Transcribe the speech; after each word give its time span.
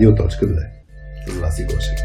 Радио.2 0.00 0.66
с 1.26 1.38
Васи 1.40 1.64
Гошев. 1.64 1.98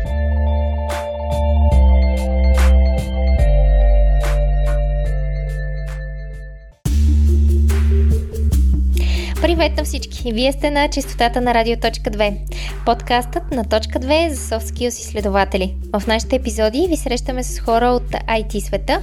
Привет 9.41 9.77
на 9.77 9.83
всички! 9.83 10.33
Вие 10.33 10.51
сте 10.51 10.71
на 10.71 10.89
чистотата 10.89 11.41
на 11.41 11.53
Радио.2, 11.53 12.37
подкастът 12.85 13.51
на 13.51 13.63
Точка 13.63 13.99
2 13.99 14.29
за 14.29 14.35
Soft 14.35 14.63
Skills 14.63 14.87
изследователи. 14.87 15.75
В 15.93 16.07
нашите 16.07 16.35
епизоди 16.35 16.87
ви 16.89 16.97
срещаме 16.97 17.43
с 17.43 17.59
хора 17.59 17.85
от 17.85 18.11
IT 18.11 18.59
света, 18.59 19.01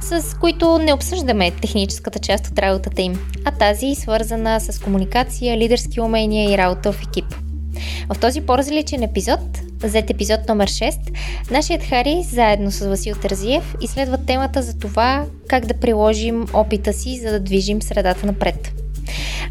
с 0.00 0.38
които 0.38 0.78
не 0.78 0.94
обсъждаме 0.94 1.50
техническата 1.50 2.18
част 2.18 2.46
от 2.46 2.58
работата 2.58 3.02
им, 3.02 3.18
а 3.44 3.50
тази 3.50 3.94
свързана 3.94 4.60
с 4.60 4.80
комуникация, 4.80 5.56
лидерски 5.56 6.00
умения 6.00 6.54
и 6.54 6.58
работа 6.58 6.92
в 6.92 7.02
екип. 7.02 7.49
В 8.14 8.18
този 8.18 8.40
по-различен 8.40 9.02
епизод, 9.02 9.40
взет 9.82 10.10
епизод 10.10 10.40
номер 10.48 10.68
6, 10.68 10.98
нашият 11.50 11.82
Хари, 11.82 12.22
заедно 12.22 12.70
с 12.70 12.86
Васил 12.86 13.14
Тързиев, 13.14 13.74
изследва 13.80 14.16
темата 14.16 14.62
за 14.62 14.78
това 14.78 15.24
как 15.48 15.66
да 15.66 15.74
приложим 15.74 16.46
опита 16.52 16.92
си, 16.92 17.18
за 17.18 17.30
да 17.30 17.40
движим 17.40 17.82
средата 17.82 18.26
напред. 18.26 18.72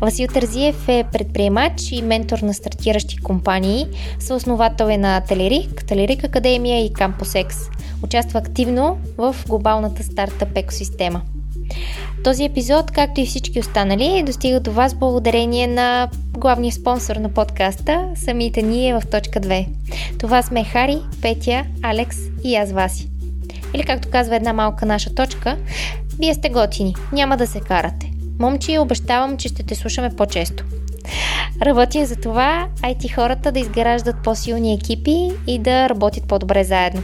Васил 0.02 0.28
Тързиев 0.28 0.88
е 0.88 1.04
предприемач 1.12 1.92
и 1.92 2.02
ментор 2.02 2.40
на 2.40 2.54
стартиращи 2.54 3.18
компании, 3.18 3.88
съосновател 4.20 4.86
е 4.86 4.98
на 4.98 5.22
Телерик, 5.22 5.86
Телерик 5.86 6.24
Академия 6.24 6.86
и 6.86 6.94
Campus 6.94 7.46
X. 7.48 7.54
Участва 8.04 8.40
активно 8.40 8.98
в 9.18 9.36
глобалната 9.48 10.04
стартъп 10.04 10.58
екосистема. 10.58 11.22
Този 12.24 12.44
епизод, 12.44 12.92
както 12.92 13.22
и 13.22 13.26
всички 13.26 13.60
останали, 13.60 14.24
достига 14.26 14.60
до 14.60 14.72
вас 14.72 14.96
благодарение 14.96 15.68
на 15.68 16.10
главния 16.32 16.72
спонсор 16.72 17.16
на 17.16 17.30
подкаста, 17.30 18.06
самите 18.16 18.62
ние 18.62 18.94
в 18.94 19.02
точка 19.12 19.40
2. 19.40 19.66
Това 20.20 20.42
сме 20.42 20.64
Хари, 20.64 20.98
Петя, 21.22 21.66
Алекс 21.84 22.18
и 22.44 22.56
аз 22.56 22.72
Васи. 22.72 23.10
Или 23.74 23.84
както 23.84 24.10
казва 24.10 24.36
една 24.36 24.54
малка 24.54 24.86
наша 24.86 25.16
точка, 25.16 25.58
вие 26.20 26.34
сте 26.34 26.50
готини, 26.50 26.96
няма 27.14 27.38
да 27.38 27.48
се 27.48 27.60
карате. 27.60 28.12
Момчи, 28.40 28.78
обещавам, 28.78 29.38
че 29.38 29.48
ще 29.48 29.64
те 29.64 29.76
слушаме 29.76 30.10
по-често. 30.16 30.64
Работя 31.62 32.06
за 32.06 32.16
това 32.16 32.68
IT 32.82 33.16
хората 33.16 33.52
да 33.52 33.60
изграждат 33.60 34.16
по-силни 34.24 34.74
екипи 34.74 35.32
и 35.48 35.60
да 35.60 35.90
работят 35.90 36.28
по-добре 36.28 36.64
заедно. 36.64 37.02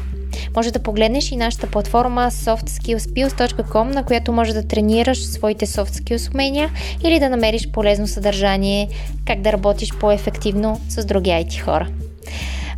Може 0.55 0.72
да 0.72 0.80
погледнеш 0.80 1.31
и 1.31 1.36
нашата 1.36 1.67
платформа 1.67 2.31
softskillspills.com, 2.31 3.94
на 3.94 4.03
която 4.03 4.31
може 4.31 4.53
да 4.53 4.67
тренираш 4.67 5.25
своите 5.25 5.66
soft 5.66 6.03
skills 6.03 6.33
умения 6.33 6.69
или 7.03 7.19
да 7.19 7.30
намериш 7.30 7.67
полезно 7.72 8.08
съдържание 8.08 8.89
как 9.25 9.41
да 9.41 9.53
работиш 9.53 9.94
по-ефективно 10.00 10.81
с 10.89 11.06
други 11.06 11.30
IT 11.30 11.59
хора. 11.59 11.88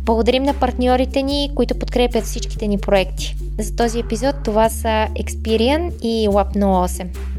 Благодарим 0.02 0.42
на 0.42 0.54
партньорите 0.54 1.22
ни, 1.22 1.50
които 1.54 1.78
подкрепят 1.78 2.24
всичките 2.24 2.66
ни 2.66 2.78
проекти. 2.78 3.36
За 3.58 3.76
този 3.76 3.98
епизод 3.98 4.36
това 4.44 4.68
са 4.68 5.08
Experian 5.18 6.00
и 6.02 6.28
Lab 6.28 6.56
08. 6.56 7.37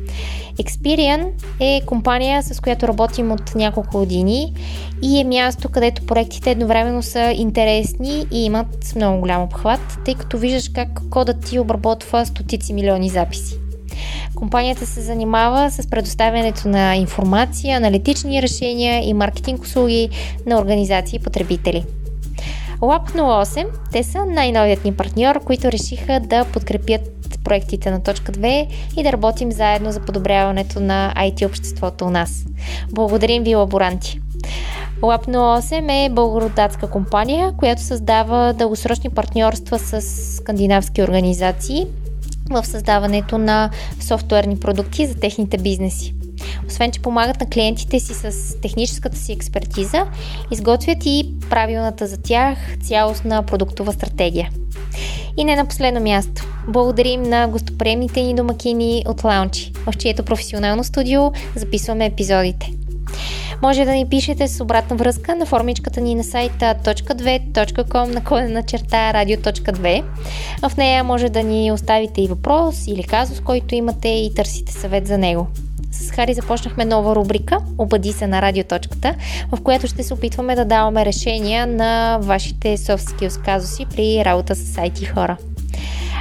Experian 0.59 1.27
е 1.59 1.81
компания, 1.85 2.43
с 2.43 2.59
която 2.59 2.87
работим 2.87 3.31
от 3.31 3.55
няколко 3.55 3.97
години 3.97 4.53
и 5.01 5.19
е 5.19 5.23
място, 5.23 5.69
където 5.69 6.05
проектите 6.05 6.51
едновременно 6.51 7.03
са 7.03 7.33
интересни 7.35 8.25
и 8.31 8.45
имат 8.45 8.93
много 8.95 9.19
голям 9.19 9.41
обхват, 9.41 9.99
тъй 10.05 10.15
като 10.15 10.37
виждаш 10.37 10.69
как 10.69 10.89
кодът 11.09 11.45
ти 11.45 11.59
обработва 11.59 12.25
стотици 12.25 12.73
милиони 12.73 13.09
записи. 13.09 13.55
Компанията 14.35 14.85
се 14.85 15.01
занимава 15.01 15.71
с 15.71 15.87
предоставянето 15.87 16.67
на 16.67 16.95
информация, 16.95 17.77
аналитични 17.77 18.41
решения 18.41 19.09
и 19.09 19.13
маркетинг 19.13 19.61
услуги 19.61 20.09
на 20.45 20.59
организации 20.59 21.15
и 21.15 21.23
потребители. 21.23 21.85
Lab 22.79 23.11
08, 23.11 23.65
те 23.91 24.03
са 24.03 24.25
най-новият 24.25 24.85
ни 24.85 24.93
партньор, 24.93 25.43
които 25.43 25.71
решиха 25.71 26.19
да 26.19 26.45
подкрепят 26.45 27.18
проектите 27.37 27.91
на 27.91 28.03
точка 28.03 28.31
2 28.31 28.67
и 28.97 29.03
да 29.03 29.11
работим 29.11 29.51
заедно 29.51 29.91
за 29.91 29.99
подобряването 29.99 30.79
на 30.79 31.13
IT 31.17 31.45
обществото 31.45 32.05
у 32.05 32.09
нас. 32.09 32.45
Благодарим 32.91 33.43
ви, 33.43 33.55
лаборанти! 33.55 34.21
Lab 35.01 35.27
08 35.27 36.05
е 36.05 36.09
българо-датска 36.09 36.89
компания, 36.89 37.53
която 37.57 37.81
създава 37.81 38.53
дългосрочни 38.53 39.09
партньорства 39.09 39.79
с 39.79 40.01
скандинавски 40.35 41.03
организации 41.03 41.87
в 42.49 42.65
създаването 42.65 43.37
на 43.37 43.69
софтуерни 44.01 44.59
продукти 44.59 45.05
за 45.05 45.15
техните 45.15 45.57
бизнеси. 45.57 46.13
Освен, 46.67 46.91
че 46.91 47.01
помагат 47.01 47.39
на 47.39 47.49
клиентите 47.49 47.99
си 47.99 48.13
с 48.13 48.55
техническата 48.61 49.17
си 49.17 49.31
експертиза, 49.31 50.05
изготвят 50.51 51.05
и 51.05 51.33
правилната 51.49 52.07
за 52.07 52.17
тях 52.17 52.57
цялостна 52.83 53.43
продуктова 53.43 53.93
стратегия. 53.93 54.49
И 55.37 55.43
не 55.43 55.55
на 55.55 55.65
последно 55.65 56.01
място, 56.01 56.45
благодарим 56.67 57.23
на 57.23 57.47
гостоприемните 57.47 58.21
ни 58.21 58.35
домакини 58.35 59.03
от 59.07 59.23
Лаунчи, 59.23 59.71
в 59.85 59.97
чието 59.97 60.23
професионално 60.23 60.83
студио 60.83 61.31
записваме 61.55 62.05
епизодите. 62.05 62.71
Може 63.61 63.85
да 63.85 63.91
ни 63.91 64.09
пишете 64.09 64.47
с 64.47 64.63
обратна 64.63 64.95
връзка 64.95 65.35
на 65.35 65.45
формичката 65.45 66.01
ни 66.01 66.15
на 66.15 66.23
сайта 66.23 66.75
.2.com 66.83 68.13
на 68.13 68.23
кодена 68.23 68.63
черта 68.63 69.13
радио.2. 69.13 70.03
В 70.69 70.77
нея 70.77 71.03
може 71.03 71.29
да 71.29 71.43
ни 71.43 71.71
оставите 71.71 72.21
и 72.21 72.27
въпрос 72.27 72.87
или 72.87 73.03
казус, 73.03 73.39
който 73.39 73.75
имате 73.75 74.07
и 74.07 74.33
търсите 74.35 74.71
съвет 74.71 75.07
за 75.07 75.17
него. 75.17 75.47
С 75.91 76.11
Хари 76.11 76.33
започнахме 76.33 76.85
нова 76.85 77.15
рубрика 77.15 77.57
Обади 77.77 78.13
се 78.13 78.27
на 78.27 78.41
радиоточката, 78.41 79.15
в 79.51 79.61
която 79.63 79.87
ще 79.87 80.03
се 80.03 80.13
опитваме 80.13 80.55
да 80.55 80.65
даваме 80.65 81.05
решения 81.05 81.67
на 81.67 82.19
вашите 82.21 82.77
soft 82.77 83.09
skills 83.09 83.45
казуси 83.45 83.85
при 83.85 84.25
работа 84.25 84.55
с 84.55 84.75
IT 84.75 85.13
хора. 85.13 85.37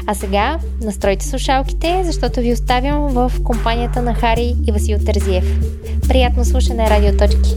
А 0.06 0.14
сега 0.14 0.58
настройте 0.82 1.26
слушалките, 1.26 2.02
защото 2.04 2.40
ви 2.40 2.52
оставям 2.52 3.08
в 3.08 3.32
компанията 3.44 4.02
на 4.02 4.14
Хари 4.14 4.54
и 4.66 4.72
Васил 4.72 4.98
Терзиев. 4.98 5.44
Приятно 6.08 6.44
слушане, 6.44 6.90
радиоточки! 6.90 7.56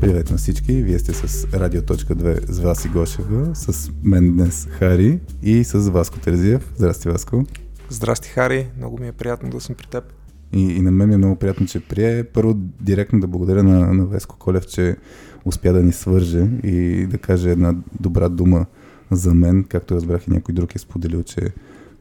Привет 0.00 0.30
на 0.30 0.36
всички! 0.36 0.72
Вие 0.72 0.98
сте 0.98 1.12
с 1.12 1.46
Радио.2 1.54 2.50
с 2.50 2.58
Васи 2.58 2.88
Гошева, 2.88 3.54
с 3.54 3.90
мен 4.04 4.32
днес 4.32 4.68
Хари 4.70 5.20
и 5.42 5.64
с 5.64 5.90
Васко 5.90 6.18
Терзиев. 6.18 6.72
Здрасти, 6.76 7.08
Васко! 7.08 7.44
Здрасти, 7.88 8.28
Хари! 8.28 8.66
Много 8.76 9.00
ми 9.00 9.08
е 9.08 9.12
приятно 9.12 9.50
да 9.50 9.60
съм 9.60 9.74
при 9.74 9.86
теб. 9.86 10.04
И, 10.52 10.60
и 10.60 10.80
на 10.80 10.90
мен 10.90 11.08
ми 11.08 11.14
е 11.14 11.18
много 11.18 11.36
приятно, 11.36 11.66
че 11.66 11.80
прие. 11.80 12.24
Първо 12.24 12.54
директно 12.80 13.20
да 13.20 13.26
благодаря 13.26 13.62
на, 13.62 13.94
на 13.94 14.06
Веско 14.06 14.36
Колев, 14.38 14.66
че 14.66 14.96
успя 15.44 15.72
да 15.72 15.82
ни 15.82 15.92
свърже 15.92 16.48
и 16.64 17.06
да 17.06 17.18
каже 17.18 17.50
една 17.50 17.74
добра 18.00 18.28
дума 18.28 18.66
за 19.10 19.34
мен, 19.34 19.64
както 19.64 19.94
разбрах 19.94 20.26
и 20.26 20.30
някой 20.30 20.54
друг 20.54 20.74
е 20.74 20.78
споделил, 20.78 21.22
че 21.22 21.52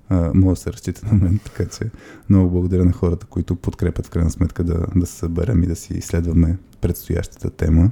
а, 0.09 0.31
може 0.36 0.59
да 0.59 0.64
се 0.64 0.74
разчита 0.74 1.06
на 1.06 1.14
мен, 1.14 1.40
така 1.46 1.66
че 1.66 1.90
много 2.30 2.50
благодаря 2.50 2.86
на 2.86 2.92
хората, 2.92 3.25
които 3.25 3.56
подкрепят 3.56 4.08
в 4.08 4.09
крайна 4.09 4.31
сметка 4.31 4.64
да, 4.64 4.86
да 4.96 5.06
се 5.06 5.16
съберем 5.16 5.64
и 5.64 5.68
да 5.68 5.75
си 5.75 5.94
изследваме 5.94 6.58
предстоящата 6.81 7.50
тема. 7.50 7.92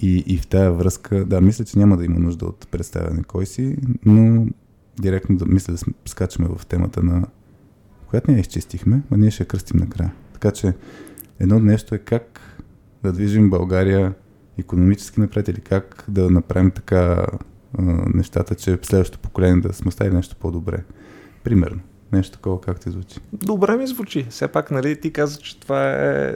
И, 0.00 0.24
и 0.26 0.38
в 0.38 0.46
тая 0.46 0.72
връзка, 0.72 1.24
да, 1.24 1.40
мисля, 1.40 1.64
че 1.64 1.78
няма 1.78 1.96
да 1.96 2.04
има 2.04 2.18
нужда 2.18 2.46
от 2.46 2.68
представяне 2.70 3.22
кой 3.22 3.46
си, 3.46 3.76
но 4.06 4.46
директно 5.00 5.36
да 5.36 5.46
мисля 5.46 5.72
да 5.72 5.80
скачаме 6.06 6.48
в 6.48 6.66
темата 6.66 7.02
на 7.02 7.26
която 8.06 8.30
ние 8.30 8.40
изчистихме, 8.40 9.02
а 9.10 9.16
ние 9.16 9.30
ще 9.30 9.42
я 9.42 9.46
кръстим 9.46 9.80
накрая. 9.80 10.12
Така 10.32 10.50
че 10.50 10.74
едно 11.40 11.58
нещо 11.58 11.94
е 11.94 11.98
как 11.98 12.40
да 13.02 13.12
движим 13.12 13.50
България 13.50 14.14
економически 14.58 15.20
напред 15.20 15.48
или 15.48 15.60
как 15.60 16.04
да 16.08 16.30
направим 16.30 16.70
така 16.70 17.26
а, 17.78 17.82
нещата, 18.14 18.54
че 18.54 18.78
следващото 18.82 19.18
поколение 19.18 19.60
да 19.60 19.72
сме 19.72 19.88
оставили 19.88 20.14
нещо 20.14 20.36
по-добре. 20.36 20.84
Примерно. 21.44 21.80
Нещо 22.12 22.32
такова 22.32 22.60
как 22.60 22.80
ти 22.80 22.90
звучи? 22.90 23.20
Добре 23.32 23.76
ми 23.76 23.86
звучи. 23.86 24.26
Все 24.30 24.48
пак, 24.48 24.70
нали, 24.70 25.00
ти 25.00 25.12
каза, 25.12 25.38
че 25.38 25.60
това 25.60 25.90
е, 25.92 26.34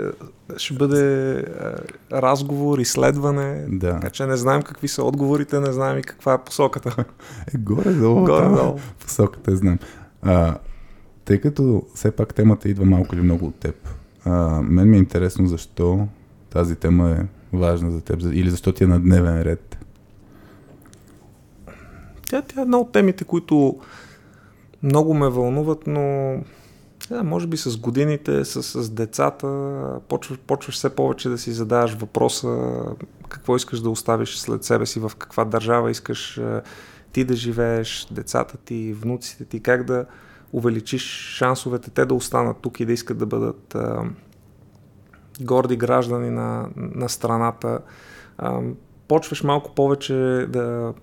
ще 0.56 0.74
бъде 0.74 1.32
е, 1.38 1.44
разговор, 2.12 2.78
изследване. 2.78 3.66
Да. 3.68 3.92
Така 3.94 4.10
че 4.10 4.26
не 4.26 4.36
знаем 4.36 4.62
какви 4.62 4.88
са 4.88 5.04
отговорите, 5.04 5.60
не 5.60 5.72
знаем 5.72 5.98
и 5.98 6.02
каква 6.02 6.34
е 6.34 6.44
посоката. 6.44 7.04
Е, 7.54 7.58
горе-долу. 7.58 8.24
Горе-долу. 8.24 8.78
Посоката 9.00 9.52
е 9.52 9.56
знам. 9.56 9.78
А, 10.22 10.58
тъй 11.24 11.40
като 11.40 11.82
все 11.94 12.10
пак 12.10 12.34
темата 12.34 12.68
идва 12.68 12.84
малко 12.84 13.14
или 13.14 13.22
много 13.22 13.46
от 13.46 13.54
теб, 13.54 13.88
а, 14.24 14.62
мен 14.62 14.90
ми 14.90 14.96
е 14.96 15.00
интересно 15.00 15.46
защо 15.46 16.08
тази 16.50 16.76
тема 16.76 17.10
е 17.10 17.26
важна 17.56 17.90
за 17.90 18.00
теб 18.00 18.20
или 18.32 18.50
защо 18.50 18.72
ти 18.72 18.84
е 18.84 18.86
на 18.86 19.00
дневен 19.00 19.42
ред. 19.42 19.73
Тя, 22.28 22.42
тя 22.42 22.60
е 22.60 22.62
една 22.62 22.78
от 22.78 22.92
темите, 22.92 23.24
които 23.24 23.80
много 24.82 25.14
ме 25.14 25.28
вълнуват, 25.28 25.86
но 25.86 26.36
да, 27.08 27.22
може 27.22 27.46
би 27.46 27.56
с 27.56 27.76
годините, 27.76 28.44
с, 28.44 28.62
с 28.62 28.90
децата, 28.90 29.46
почваш, 30.08 30.38
почваш 30.38 30.74
все 30.74 30.96
повече 30.96 31.28
да 31.28 31.38
си 31.38 31.52
задаваш 31.52 31.94
въпроса 31.94 32.72
какво 33.28 33.56
искаш 33.56 33.80
да 33.80 33.90
оставиш 33.90 34.36
след 34.36 34.64
себе 34.64 34.86
си, 34.86 35.00
в 35.00 35.12
каква 35.18 35.44
държава 35.44 35.90
искаш 35.90 36.40
ти 37.12 37.24
да 37.24 37.36
живееш, 37.36 38.06
децата 38.10 38.56
ти, 38.56 38.92
внуците 38.92 39.44
ти, 39.44 39.60
как 39.60 39.84
да 39.84 40.06
увеличиш 40.52 41.02
шансовете 41.36 41.90
те 41.90 42.04
да 42.04 42.14
останат 42.14 42.56
тук 42.60 42.80
и 42.80 42.84
да 42.84 42.92
искат 42.92 43.18
да 43.18 43.26
бъдат 43.26 43.74
а, 43.74 44.02
горди 45.40 45.76
граждани 45.76 46.30
на, 46.30 46.68
на 46.76 47.08
страната. 47.08 47.78
А, 48.38 48.60
почваш 49.08 49.42
малко 49.42 49.74
повече 49.74 50.46
да 50.48 50.94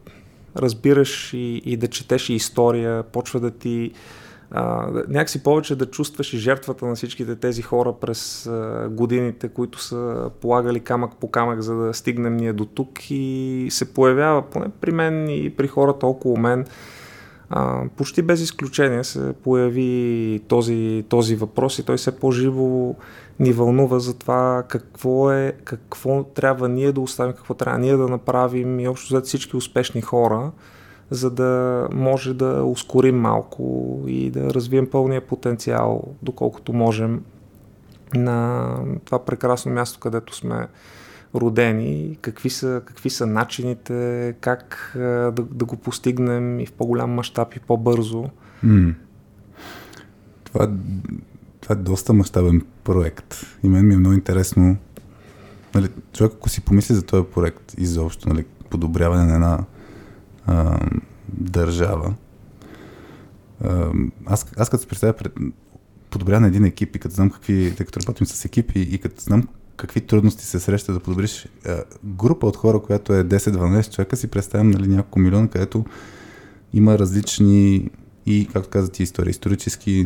разбираш 0.57 1.33
и, 1.33 1.61
и 1.65 1.77
да 1.77 1.87
четеш 1.87 2.29
и 2.29 2.33
история, 2.33 3.03
почва 3.03 3.39
да 3.39 3.51
ти 3.51 3.91
а, 4.51 4.87
някакси 5.07 5.43
повече 5.43 5.75
да 5.75 5.85
чувстваш 5.85 6.33
и 6.33 6.37
жертвата 6.37 6.85
на 6.85 6.95
всичките 6.95 7.35
тези 7.35 7.61
хора 7.61 7.93
през 8.01 8.47
а, 8.47 8.87
годините, 8.91 9.49
които 9.49 9.81
са 9.81 10.29
полагали 10.41 10.79
камък 10.79 11.11
по 11.19 11.31
камък, 11.31 11.61
за 11.61 11.75
да 11.75 11.93
стигнем 11.93 12.37
ние 12.37 12.53
до 12.53 12.65
тук 12.65 12.89
и 13.09 13.67
се 13.69 13.93
появява, 13.93 14.41
поне 14.41 14.65
при 14.81 14.91
мен 14.91 15.29
и 15.29 15.49
при 15.49 15.67
хората 15.67 16.07
около 16.07 16.37
мен, 16.37 16.65
а, 17.49 17.81
почти 17.97 18.21
без 18.21 18.41
изключение 18.41 19.03
се 19.03 19.33
появи 19.43 20.41
този, 20.47 21.05
този 21.09 21.35
въпрос 21.35 21.79
и 21.79 21.85
той 21.85 21.97
все 21.97 22.19
по-живо 22.19 22.95
ни 23.41 23.53
вълнува 23.53 23.99
за 23.99 24.13
това 24.13 24.63
какво 24.67 25.31
е, 25.31 25.53
какво 25.63 26.23
трябва 26.23 26.69
ние 26.69 26.91
да 26.91 27.01
оставим, 27.01 27.33
какво 27.33 27.53
трябва 27.53 27.79
ние 27.79 27.97
да 27.97 28.07
направим 28.07 28.79
и 28.79 28.87
общо 28.87 29.13
взето 29.13 29.27
всички 29.27 29.57
успешни 29.57 30.01
хора, 30.01 30.51
за 31.09 31.31
да 31.31 31.87
може 31.93 32.33
да 32.33 32.63
ускорим 32.63 33.19
малко 33.19 33.99
и 34.07 34.29
да 34.31 34.53
развием 34.53 34.89
пълния 34.89 35.21
потенциал, 35.21 36.03
доколкото 36.21 36.73
можем 36.73 37.23
на 38.13 38.75
това 39.05 39.25
прекрасно 39.25 39.71
място, 39.71 39.99
където 39.99 40.35
сме 40.35 40.67
родени, 41.35 42.17
какви 42.21 42.49
са, 42.49 42.81
какви 42.85 43.09
са 43.09 43.25
начините, 43.25 44.35
как 44.41 44.91
да, 44.95 45.31
да 45.31 45.65
го 45.65 45.77
постигнем 45.77 46.59
и 46.59 46.65
в 46.65 46.73
по-голям 46.73 47.09
мащаб 47.09 47.55
и 47.55 47.59
по-бързо. 47.59 48.25
Това, 50.43 50.71
това 51.61 51.73
е 51.73 51.75
доста 51.75 52.13
мащабен 52.13 52.61
проект. 52.83 53.35
И 53.63 53.69
мен 53.69 53.87
ми 53.87 53.93
е 53.93 53.97
много 53.97 54.13
интересно. 54.13 54.77
Нали, 55.75 55.89
човек, 56.13 56.31
ако 56.35 56.49
си 56.49 56.61
помисли 56.61 56.95
за 56.95 57.03
този 57.03 57.23
проект 57.23 57.73
изобщо, 57.77 58.29
нали, 58.29 58.45
подобряване 58.69 59.25
на 59.25 59.35
една 59.35 59.59
а, 60.45 60.79
държава, 61.27 62.13
а, 63.63 63.91
аз, 64.25 64.45
аз 64.57 64.69
като 64.69 64.81
се 64.81 64.87
представя 64.87 65.13
пред 65.13 65.33
подобряване 66.09 66.41
на 66.41 66.47
един 66.47 66.65
екип 66.65 66.95
и 66.95 66.99
като 66.99 67.15
знам 67.15 67.29
какви, 67.29 67.73
тъй 67.77 67.85
като 67.85 67.99
работим 67.99 68.27
с 68.27 68.45
екипи 68.45 68.79
и 68.79 68.97
като 68.97 69.21
знам 69.21 69.47
какви 69.77 70.01
трудности 70.01 70.45
се 70.45 70.59
среща 70.59 70.93
да 70.93 70.99
подобриш 70.99 71.47
а, 71.65 71.83
група 72.03 72.47
от 72.47 72.57
хора, 72.57 72.79
която 72.79 73.13
е 73.13 73.23
10-12 73.23 73.95
човека, 73.95 74.17
си 74.17 74.27
представям 74.27 74.69
нали, 74.71 74.87
няколко 74.87 75.19
милиона, 75.19 75.47
където 75.47 75.85
има 76.73 76.99
различни 76.99 77.89
и, 78.25 78.47
както 78.53 78.69
казах, 78.69 78.91
ти 78.91 79.03
история, 79.03 79.31
исторически 79.31 80.05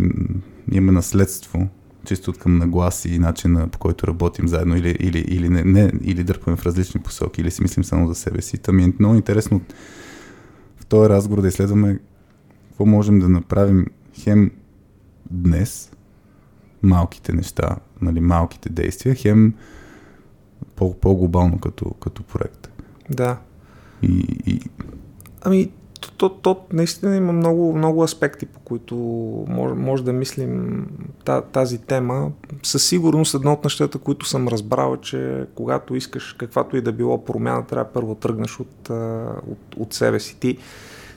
има 0.71 0.91
наследство, 0.91 1.67
чисто 2.05 2.31
от 2.31 2.37
към 2.37 2.57
нагласи 2.57 3.09
и 3.09 3.19
начина 3.19 3.67
по 3.67 3.79
който 3.79 4.07
работим 4.07 4.47
заедно 4.47 4.77
или, 4.77 4.97
или, 4.99 5.19
или, 5.19 5.49
не, 5.49 5.63
не, 5.63 5.91
или 6.01 6.23
дърпаме 6.23 6.57
в 6.57 6.65
различни 6.65 7.01
посоки, 7.01 7.41
или 7.41 7.51
си 7.51 7.61
мислим 7.61 7.83
само 7.83 8.07
за 8.07 8.15
себе 8.15 8.41
си. 8.41 8.57
Там 8.57 8.79
е 8.79 8.93
много 8.99 9.15
интересно 9.15 9.61
в 10.77 10.85
този 10.85 11.09
разговор 11.09 11.41
да 11.41 11.47
изследваме 11.47 11.99
какво 12.67 12.85
можем 12.85 13.19
да 13.19 13.29
направим 13.29 13.85
хем 14.13 14.51
днес, 15.31 15.91
малките 16.83 17.33
неща, 17.33 17.75
нали, 18.01 18.19
малките 18.19 18.69
действия, 18.69 19.15
хем 19.15 19.53
по, 20.75 20.99
по-глобално 20.99 21.59
като, 21.59 21.85
като 21.89 22.23
проект. 22.23 22.69
Да. 23.09 23.37
И, 24.01 24.41
и... 24.45 24.61
Ами, 25.41 25.71
то, 26.17 26.29
то, 26.29 26.65
наистина 26.73 27.15
има 27.15 27.33
много, 27.33 27.75
много 27.75 28.03
аспекти, 28.03 28.45
по 28.45 28.59
които 28.59 28.95
може, 29.47 29.73
може 29.73 30.03
да 30.03 30.13
мислим 30.13 30.85
тази 31.51 31.77
тема. 31.77 32.31
Със 32.63 32.87
сигурност 32.87 33.33
едно 33.33 33.53
от 33.53 33.63
нещата, 33.63 33.97
които 33.97 34.25
съм 34.25 34.47
разбрал 34.47 34.93
е, 34.93 35.01
че 35.01 35.45
когато 35.55 35.95
искаш 35.95 36.33
каквато 36.33 36.77
и 36.77 36.81
да 36.81 36.91
било 36.91 37.25
промяна, 37.25 37.65
трябва 37.65 37.93
първо 37.93 38.15
тръгнеш 38.15 38.59
от, 38.59 38.89
от, 39.47 39.75
от 39.77 39.93
себе 39.93 40.19
си. 40.19 40.39
Ти, 40.39 40.57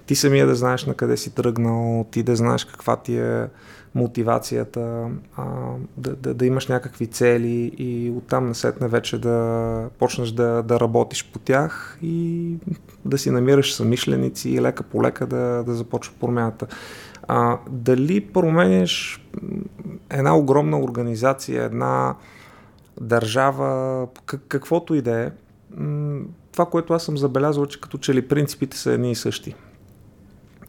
ти 0.06 0.16
самия 0.16 0.46
да 0.46 0.54
знаеш 0.54 0.86
на 0.86 0.94
къде 0.94 1.16
си 1.16 1.34
тръгнал, 1.34 2.06
ти 2.10 2.22
да 2.22 2.36
знаеш 2.36 2.64
каква 2.64 2.96
ти 2.96 3.16
е 3.16 3.46
мотивацията, 3.94 5.08
а, 5.36 5.44
да, 5.96 6.16
да, 6.16 6.34
да 6.34 6.46
имаш 6.46 6.66
някакви 6.66 7.06
цели 7.06 7.72
и 7.78 8.10
оттам 8.10 8.48
насетне 8.48 8.88
вече 8.88 9.18
да 9.18 9.88
почнеш 9.98 10.30
да, 10.30 10.62
да 10.62 10.80
работиш 10.80 11.30
по 11.32 11.38
тях 11.38 11.98
и 12.02 12.54
да 13.04 13.18
си 13.18 13.30
намираш 13.30 13.74
самишленици 13.74 14.50
и 14.50 14.62
лека 14.62 14.82
по 14.82 15.02
лека 15.02 15.26
да, 15.26 15.64
да 15.66 15.74
започва 15.74 16.14
промяната. 16.20 16.66
А, 17.28 17.58
дали 17.70 18.20
променяш 18.20 19.24
една 20.10 20.36
огромна 20.36 20.80
организация, 20.80 21.62
една 21.62 22.14
държава, 23.00 24.06
как, 24.26 24.40
каквото 24.48 24.94
и 24.94 25.02
да 25.02 25.20
е, 25.20 25.30
това, 26.52 26.66
което 26.66 26.94
аз 26.94 27.04
съм 27.04 27.18
забелязал, 27.18 27.66
че 27.66 27.80
като 27.80 27.98
че 27.98 28.14
ли 28.14 28.28
принципите 28.28 28.76
са 28.76 28.92
едни 28.92 29.10
и 29.10 29.14
същи 29.14 29.54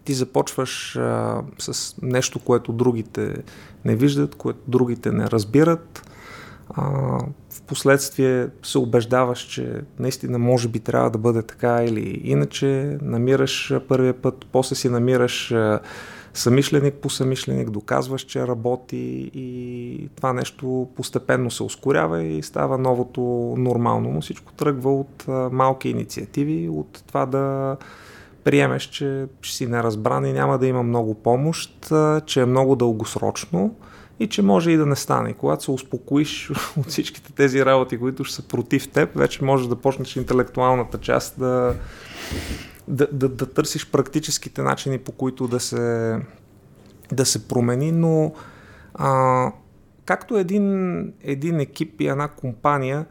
ти 0.03 0.13
започваш 0.13 0.95
а, 0.95 1.41
с 1.59 1.95
нещо, 2.01 2.39
което 2.39 2.71
другите 2.71 3.35
не 3.85 3.95
виждат, 3.95 4.35
което 4.35 4.59
другите 4.67 5.11
не 5.11 5.27
разбират. 5.27 6.09
А, 6.69 7.17
последствие 7.67 8.47
се 8.63 8.77
убеждаваш, 8.77 9.39
че 9.39 9.81
наистина 9.99 10.39
може 10.39 10.67
би 10.67 10.79
трябва 10.79 11.09
да 11.09 11.17
бъде 11.17 11.41
така 11.41 11.83
или 11.83 12.21
иначе. 12.23 12.97
Намираш 13.01 13.73
първия 13.87 14.13
път, 14.13 14.45
после 14.51 14.75
си 14.75 14.89
намираш 14.89 15.51
а, 15.51 15.79
самишленик 16.33 16.93
по 16.93 17.09
самишленик, 17.09 17.69
доказваш, 17.69 18.21
че 18.21 18.47
работи 18.47 19.31
и 19.33 20.09
това 20.15 20.33
нещо 20.33 20.87
постепенно 20.95 21.51
се 21.51 21.63
ускорява 21.63 22.23
и 22.23 22.43
става 22.43 22.77
новото 22.77 23.21
нормално. 23.57 24.11
Но 24.11 24.21
всичко 24.21 24.53
тръгва 24.53 24.99
от 24.99 25.25
а, 25.27 25.49
малки 25.51 25.89
инициативи, 25.89 26.69
от 26.69 27.03
това 27.07 27.25
да 27.25 27.77
приемеш, 28.43 28.83
че 28.83 29.25
ще 29.41 29.57
си 29.57 29.67
неразбран 29.67 30.25
и 30.25 30.33
няма 30.33 30.57
да 30.57 30.67
има 30.67 30.83
много 30.83 31.13
помощ, 31.13 31.93
че 32.25 32.41
е 32.41 32.45
много 32.45 32.75
дългосрочно 32.75 33.75
и 34.19 34.27
че 34.27 34.41
може 34.41 34.71
и 34.71 34.77
да 34.77 34.85
не 34.85 34.95
стане. 34.95 35.33
Когато 35.33 35.63
се 35.63 35.71
успокоиш 35.71 36.51
от 36.77 36.87
всичките 36.87 37.33
тези 37.33 37.65
работи, 37.65 37.99
които 37.99 38.23
ще 38.23 38.35
са 38.35 38.47
против 38.47 38.89
теб, 38.89 39.09
вече 39.15 39.43
можеш 39.43 39.67
да 39.67 39.75
почнеш 39.75 40.15
интелектуалната 40.15 40.97
част 40.97 41.39
да, 41.39 41.75
да, 42.87 43.07
да, 43.11 43.29
да 43.29 43.45
търсиш 43.45 43.91
практическите 43.91 44.61
начини, 44.61 44.97
по 44.97 45.11
които 45.11 45.47
да 45.47 45.59
се, 45.59 46.17
да 47.11 47.25
се 47.25 47.47
промени, 47.47 47.91
но 47.91 48.33
а, 48.93 49.51
както 50.05 50.37
един, 50.37 50.99
един 51.21 51.59
екип 51.59 52.01
и 52.01 52.07
една 52.07 52.27
компания, 52.27 53.05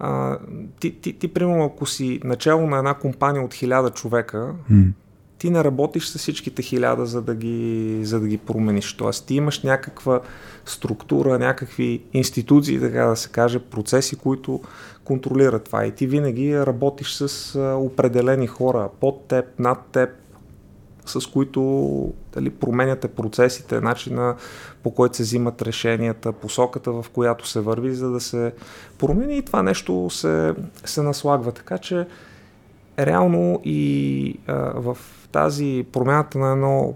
а, 0.00 0.38
ти, 0.80 1.00
ти, 1.00 1.12
ти, 1.12 1.28
примерно, 1.28 1.64
ако 1.64 1.86
си 1.86 2.20
начало 2.24 2.66
на 2.66 2.78
една 2.78 2.94
компания 2.94 3.44
от 3.44 3.54
хиляда 3.54 3.90
човека, 3.90 4.54
mm. 4.72 4.92
ти 5.38 5.50
не 5.50 5.64
работиш 5.64 6.06
с 6.06 6.18
всичките 6.18 6.62
хиляда, 6.62 7.06
за 7.06 7.22
да 7.22 7.34
ги, 7.34 8.00
за 8.02 8.20
да 8.20 8.28
ги 8.28 8.38
промениш. 8.38 8.96
Тоест, 8.96 9.26
ти 9.26 9.34
имаш 9.34 9.62
някаква 9.62 10.20
структура, 10.64 11.38
някакви 11.38 12.02
институции, 12.12 12.80
така 12.80 13.04
да 13.04 13.16
се 13.16 13.28
каже, 13.28 13.58
процеси, 13.58 14.16
които 14.16 14.60
контролират 15.04 15.64
това. 15.64 15.86
И 15.86 15.92
ти 15.92 16.06
винаги 16.06 16.58
работиш 16.58 17.14
с 17.14 17.58
определени 17.78 18.46
хора 18.46 18.88
под 19.00 19.24
теб, 19.24 19.44
над 19.58 19.78
теб, 19.92 20.10
с 21.06 21.26
които 21.26 22.12
дали, 22.32 22.50
променяте 22.50 23.08
процесите, 23.08 23.80
начина 23.80 24.36
по 24.82 24.90
който 24.90 25.16
се 25.16 25.22
взимат 25.22 25.62
решенията, 25.62 26.32
посоката 26.32 26.92
в 26.92 27.06
която 27.12 27.48
се 27.48 27.60
върви, 27.60 27.94
за 27.94 28.10
да 28.10 28.20
се 28.20 28.52
промени 28.98 29.38
и 29.38 29.42
това 29.42 29.62
нещо 29.62 30.10
се, 30.10 30.54
се 30.84 31.02
наслагва. 31.02 31.52
Така 31.52 31.78
че 31.78 32.06
реално 32.98 33.60
и 33.64 34.38
а, 34.46 34.54
в 34.80 34.98
тази 35.32 35.86
промяната 35.92 36.38
на 36.38 36.52
едно 36.52 36.94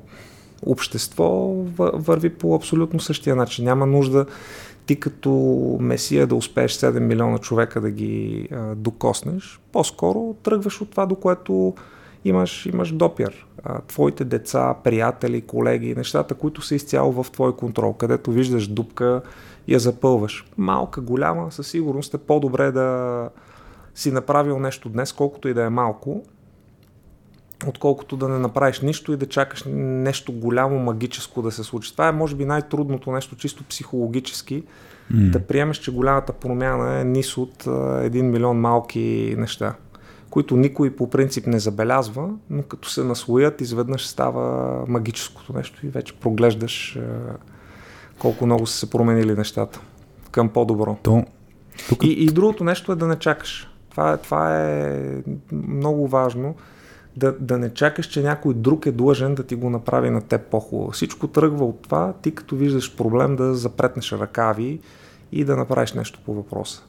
общество 0.66 1.54
върви 1.76 2.30
по 2.30 2.54
абсолютно 2.54 3.00
същия 3.00 3.36
начин. 3.36 3.64
Няма 3.64 3.86
нужда 3.86 4.26
ти 4.86 5.00
като 5.00 5.30
месия 5.80 6.26
да 6.26 6.34
успееш 6.34 6.76
7 6.76 6.98
милиона 6.98 7.38
човека 7.38 7.80
да 7.80 7.90
ги 7.90 8.48
а, 8.52 8.74
докоснеш. 8.74 9.60
По-скоро 9.72 10.36
тръгваш 10.42 10.80
от 10.80 10.90
това, 10.90 11.06
до 11.06 11.14
което 11.14 11.74
имаш, 12.24 12.66
имаш 12.66 12.92
допир. 12.92 13.46
А, 13.62 13.80
твоите 13.80 14.24
деца, 14.24 14.74
приятели, 14.84 15.40
колеги, 15.40 15.94
нещата, 15.94 16.34
които 16.34 16.62
са 16.62 16.74
изцяло 16.74 17.22
в 17.22 17.30
твой 17.30 17.56
контрол, 17.56 17.92
където 17.92 18.30
виждаш 18.30 18.66
дупка, 18.66 19.22
я 19.68 19.78
запълваш. 19.78 20.46
Малка, 20.56 21.00
голяма, 21.00 21.52
със 21.52 21.68
сигурност 21.68 22.14
е 22.14 22.18
по-добре 22.18 22.70
да 22.70 23.28
си 23.94 24.12
направил 24.12 24.58
нещо 24.58 24.88
днес, 24.88 25.12
колкото 25.12 25.48
и 25.48 25.54
да 25.54 25.62
е 25.62 25.68
малко, 25.68 26.24
отколкото 27.66 28.16
да 28.16 28.28
не 28.28 28.38
направиш 28.38 28.80
нищо 28.80 29.12
и 29.12 29.16
да 29.16 29.26
чакаш 29.26 29.64
нещо 29.68 30.32
голямо, 30.32 30.78
магическо 30.78 31.42
да 31.42 31.50
се 31.50 31.64
случи. 31.64 31.92
Това 31.92 32.08
е, 32.08 32.12
може 32.12 32.36
би, 32.36 32.44
най-трудното 32.44 33.12
нещо, 33.12 33.36
чисто 33.36 33.64
психологически, 33.64 34.62
mm. 35.12 35.30
да 35.30 35.40
приемеш, 35.40 35.76
че 35.76 35.92
голямата 35.92 36.32
промяна 36.32 37.00
е 37.00 37.04
низ 37.04 37.36
от 37.36 37.66
един 38.02 38.30
милион 38.30 38.60
малки 38.60 39.34
неща 39.38 39.74
които 40.34 40.56
никой 40.56 40.96
по 40.96 41.10
принцип 41.10 41.46
не 41.46 41.58
забелязва, 41.58 42.30
но 42.50 42.62
като 42.62 42.88
се 42.88 43.04
наслоят, 43.04 43.60
изведнъж 43.60 44.06
става 44.06 44.84
магическото 44.88 45.52
нещо 45.52 45.86
и 45.86 45.88
вече 45.88 46.16
проглеждаш 46.16 46.98
колко 48.18 48.46
много 48.46 48.66
са 48.66 48.78
се 48.78 48.90
променили 48.90 49.34
нещата 49.34 49.80
към 50.30 50.48
по-добро. 50.48 50.96
То, 51.02 51.24
тук... 51.88 52.04
и, 52.04 52.08
и 52.08 52.26
другото 52.26 52.64
нещо 52.64 52.92
е 52.92 52.96
да 52.96 53.06
не 53.06 53.16
чакаш. 53.16 53.70
Това 53.90 54.12
е, 54.12 54.16
това 54.16 54.70
е 54.70 55.22
много 55.52 56.08
важно. 56.08 56.54
Да, 57.16 57.36
да 57.40 57.58
не 57.58 57.74
чакаш, 57.74 58.06
че 58.06 58.22
някой 58.22 58.54
друг 58.54 58.86
е 58.86 58.92
длъжен 58.92 59.34
да 59.34 59.42
ти 59.42 59.54
го 59.54 59.70
направи 59.70 60.10
на 60.10 60.20
теб 60.20 60.50
по-хубаво. 60.50 60.90
Всичко 60.90 61.28
тръгва 61.28 61.64
от 61.64 61.82
това, 61.82 62.12
ти 62.22 62.34
като 62.34 62.56
виждаш 62.56 62.96
проблем 62.96 63.36
да 63.36 63.54
запретнеш 63.54 64.12
ръкави 64.12 64.80
и 65.32 65.44
да 65.44 65.56
направиш 65.56 65.92
нещо 65.92 66.20
по 66.26 66.34
въпроса. 66.34 66.82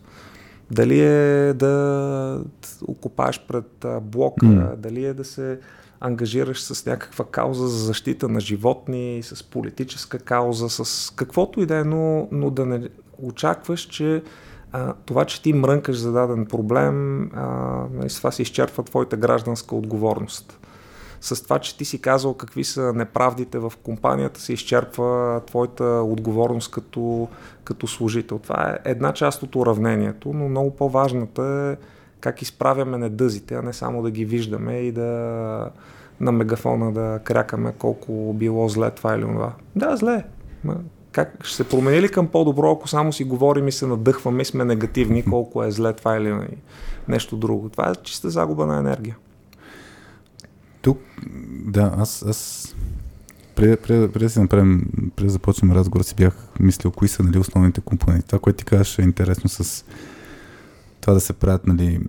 Дали 0.72 1.00
е 1.00 1.54
да 1.54 2.44
окупаш 2.88 3.46
пред 3.48 3.86
блока, 4.02 4.46
mm. 4.46 4.76
дали 4.76 5.06
е 5.06 5.14
да 5.14 5.24
се 5.24 5.60
ангажираш 6.00 6.62
с 6.62 6.86
някаква 6.86 7.26
кауза 7.26 7.68
за 7.68 7.86
защита 7.86 8.30
на 8.30 8.40
животни, 8.40 9.20
с 9.24 9.44
политическа 9.44 10.20
кауза, 10.20 10.70
с 10.70 11.14
каквото 11.16 11.62
и 11.62 11.66
да 11.66 11.76
е, 11.76 11.84
но, 11.84 12.28
но 12.32 12.50
да 12.50 12.66
не 12.66 12.90
очакваш, 13.18 13.82
че 13.82 14.24
а, 14.72 14.94
това, 15.06 15.26
че 15.26 15.42
ти 15.42 15.54
мрънкаш 15.54 15.98
за 15.98 16.12
даден 16.12 16.46
проблем, 16.46 17.30
а, 17.34 17.46
нали, 17.94 18.10
с 18.10 18.18
това 18.18 18.32
се 18.32 18.42
изчерпва 18.42 18.84
твоята 18.84 19.18
гражданска 19.18 19.76
отговорност. 19.76 20.60
С 21.26 21.44
това, 21.44 21.60
че 21.60 21.78
ти 21.78 21.86
си 21.86 22.02
казал 22.02 22.34
какви 22.34 22.64
са 22.64 22.94
неправдите 22.94 23.60
в 23.60 23.74
компанията, 23.84 24.42
се 24.42 24.54
изчерпва 24.54 25.42
твоята 25.48 25.84
отговорност 25.84 26.72
като, 26.72 27.28
като 27.64 27.88
служител. 27.88 28.40
Това 28.40 28.70
е 28.70 28.90
една 28.90 29.14
част 29.14 29.44
от 29.44 29.56
уравнението, 29.56 30.34
но 30.34 30.50
много 30.50 30.76
по-важната 30.76 31.78
е 31.82 31.86
как 32.20 32.42
изправяме 32.42 32.98
недъзите, 32.98 33.56
а 33.56 33.62
не 33.62 33.74
само 33.74 34.02
да 34.04 34.12
ги 34.12 34.26
виждаме 34.26 34.74
и 34.74 34.92
да 34.92 35.72
на 36.20 36.32
мегафона 36.32 36.92
да 36.92 37.20
крякаме 37.24 37.74
колко 37.80 38.34
било 38.34 38.70
зле 38.70 38.92
това 38.92 39.16
или 39.16 39.22
това. 39.22 39.54
Да, 39.76 39.98
зле. 39.98 40.24
Как 41.12 41.44
ще 41.44 41.56
се 41.56 41.70
промени 41.70 42.02
ли 42.02 42.10
към 42.10 42.28
по-добро, 42.28 42.72
ако 42.72 42.88
само 42.88 43.14
си 43.14 43.24
говорим 43.24 43.68
и 43.68 43.72
се 43.72 43.88
надъхваме 43.88 44.42
и 44.42 44.46
сме 44.46 44.66
негативни, 44.66 45.26
колко 45.26 45.64
е 45.64 45.72
зле 45.72 45.94
това 45.94 46.18
или 46.18 46.48
нещо 47.08 47.38
друго. 47.38 47.70
Това 47.70 47.90
е 47.90 47.96
чиста 47.96 48.30
загуба 48.30 48.66
на 48.66 48.80
енергия. 48.80 49.18
Тук, 50.86 51.00
да, 51.66 51.94
аз, 51.98 52.24
аз 52.28 52.76
преди, 53.56 54.08
да 54.20 54.30
си 54.30 54.40
направим, 54.40 54.86
преди 55.16 55.28
да 55.28 55.34
започнем 55.34 55.72
разговор, 55.72 56.04
си 56.04 56.16
бях 56.16 56.48
мислил 56.60 56.92
кои 56.92 57.08
са 57.08 57.24
нали, 57.24 57.38
основните 57.38 57.82
компоненти. 57.82 58.28
Това, 58.28 58.40
което 58.40 58.58
ти 58.58 58.66
казваш 58.66 59.00
е 59.00 59.02
интересно 59.02 59.50
с 59.50 59.86
това 61.02 61.14
да 61.14 61.20
се 61.20 61.34
правят 61.34 61.68
нали, 61.68 62.00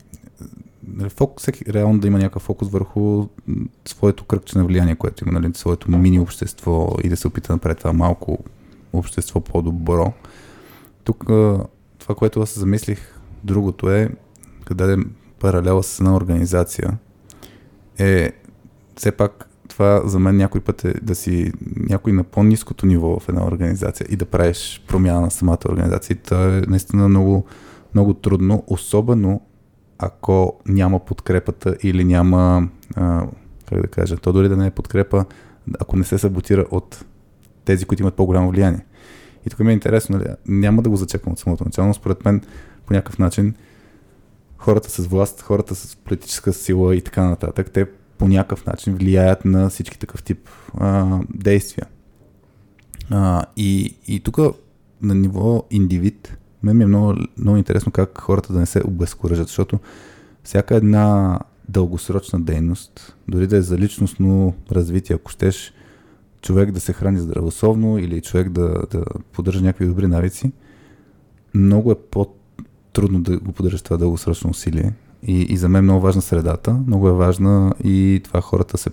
нали 0.89 1.11
фокус, 1.11 1.43
всеки 1.43 1.73
реално 1.73 1.99
да 1.99 2.07
има 2.07 2.19
някакъв 2.19 2.43
фокус 2.43 2.71
върху 2.71 3.27
своето 3.89 4.25
кръгче 4.25 4.59
на 4.59 4.65
влияние, 4.65 4.97
което 4.97 5.25
има, 5.29 5.41
нали, 5.41 5.55
своето 5.55 5.91
мини 5.91 6.21
общество 6.21 6.97
и 7.05 7.09
да 7.09 7.17
се 7.17 7.29
опита 7.29 7.47
да 7.47 7.55
направи 7.55 7.75
това 7.75 7.93
малко 7.93 8.39
общество 8.93 9.41
по-добро. 9.41 10.13
Тук 11.05 11.25
това, 11.99 12.15
което 12.17 12.41
аз 12.41 12.59
замислих, 12.59 13.15
другото 13.45 13.91
е, 13.91 14.11
къде 14.65 14.97
паралела 15.39 15.83
с 15.83 16.01
една 16.01 16.17
организация, 16.17 16.99
е 17.99 18.33
все 18.97 19.13
пак 19.13 19.49
това 19.69 20.03
за 20.05 20.19
мен 20.19 20.37
някой 20.37 20.61
път 20.61 20.85
е 20.85 20.95
да 21.03 21.15
си 21.15 21.53
някой 21.77 22.13
на 22.13 22.25
по-низкото 22.25 22.87
ниво 22.87 23.21
в 23.21 23.29
една 23.29 23.47
организация 23.47 24.07
и 24.11 24.17
да 24.17 24.25
правиш 24.27 24.85
промяна 24.89 25.21
на 25.21 25.31
самата 25.31 25.59
организация. 25.69 26.17
Това 26.17 26.57
е 26.57 26.61
наистина 26.61 27.09
много, 27.09 27.47
много 27.95 28.15
трудно, 28.15 28.65
особено 28.67 29.41
ако 29.99 30.61
няма 30.67 31.05
подкрепата 31.05 31.77
или 31.83 32.05
няма, 32.05 32.69
а, 32.95 33.27
как 33.69 33.81
да 33.81 33.89
кажа, 33.89 34.17
то 34.17 34.33
дори 34.33 34.49
да 34.49 34.57
не 34.57 34.67
е 34.67 34.71
подкрепа, 34.71 35.25
ако 35.81 35.97
не 35.97 36.05
се 36.05 36.19
саботира 36.19 36.67
от 36.71 37.05
тези, 37.65 37.85
които 37.85 38.03
имат 38.03 38.15
по-голямо 38.15 38.51
влияние. 38.51 38.85
И 39.47 39.51
тук 39.51 39.59
ми 39.59 39.71
е 39.71 39.73
интересно, 39.73 40.19
нали, 40.19 40.29
няма 40.47 40.83
да 40.83 40.91
го 40.91 40.97
зачекам 40.97 41.33
от 41.33 41.39
самото 41.39 41.65
начало, 41.65 41.89
но 41.89 41.95
според 41.95 42.25
мен 42.25 42.41
по 42.87 42.95
някакъв 42.95 43.19
начин 43.19 43.55
хората 44.59 44.91
с 44.91 45.07
власт, 45.07 45.43
хората 45.43 45.75
с 45.75 45.97
политическа 45.97 46.53
сила 46.53 46.97
и 46.97 47.01
така 47.01 47.25
нататък, 47.25 47.71
те 47.71 47.87
по 48.19 48.29
някакъв 48.29 48.67
начин 48.67 48.95
влияят 48.95 49.45
на 49.45 49.69
всички 49.69 49.99
такъв 49.99 50.23
тип 50.23 50.49
а, 50.79 51.21
действия. 51.35 51.87
А, 53.11 53.45
и, 53.57 53.97
и 54.09 54.21
тук 54.21 54.39
на 55.03 55.15
ниво 55.15 55.65
индивид, 55.71 56.37
мен 56.63 56.77
ми 56.77 56.85
е 56.85 56.87
много, 56.87 57.15
много 57.39 57.57
интересно 57.57 57.93
как 57.93 58.21
хората 58.21 58.53
да 58.53 58.59
не 58.59 58.67
се 58.67 58.83
обезкуражат, 58.87 59.47
защото 59.47 59.79
всяка 60.43 60.77
една 60.77 61.39
дългосрочна 61.69 62.41
дейност, 62.41 63.17
дори 63.29 63.47
да 63.47 63.57
е 63.57 63.63
за 63.63 63.79
личностно 63.79 64.55
развитие, 64.71 65.17
ако 65.17 65.31
щеш 65.31 65.73
човек 66.43 66.71
да 66.71 66.81
се 66.81 66.93
храни 66.93 67.19
здравословно 67.19 67.99
или 67.99 68.21
човек 68.21 68.49
да, 68.49 68.69
да 68.91 69.05
поддържа 69.33 69.61
някакви 69.61 69.87
добри 69.87 70.07
навици, 70.07 70.53
много 71.55 71.91
е 71.93 71.95
по-трудно 72.11 73.23
да 73.23 73.39
го 73.39 73.53
поддържаш 73.53 73.83
това 73.83 73.97
дългосрочно 73.97 74.51
усилие. 74.51 74.93
И, 75.23 75.41
и 75.43 75.57
за 75.57 75.69
мен 75.69 75.79
е 75.79 75.83
много 75.83 76.01
важна 76.01 76.23
средата, 76.23 76.73
много 76.87 77.09
е 77.09 77.13
важна 77.13 77.75
и 77.85 78.21
това 78.25 78.41
хората 78.41 78.79
се 78.79 78.91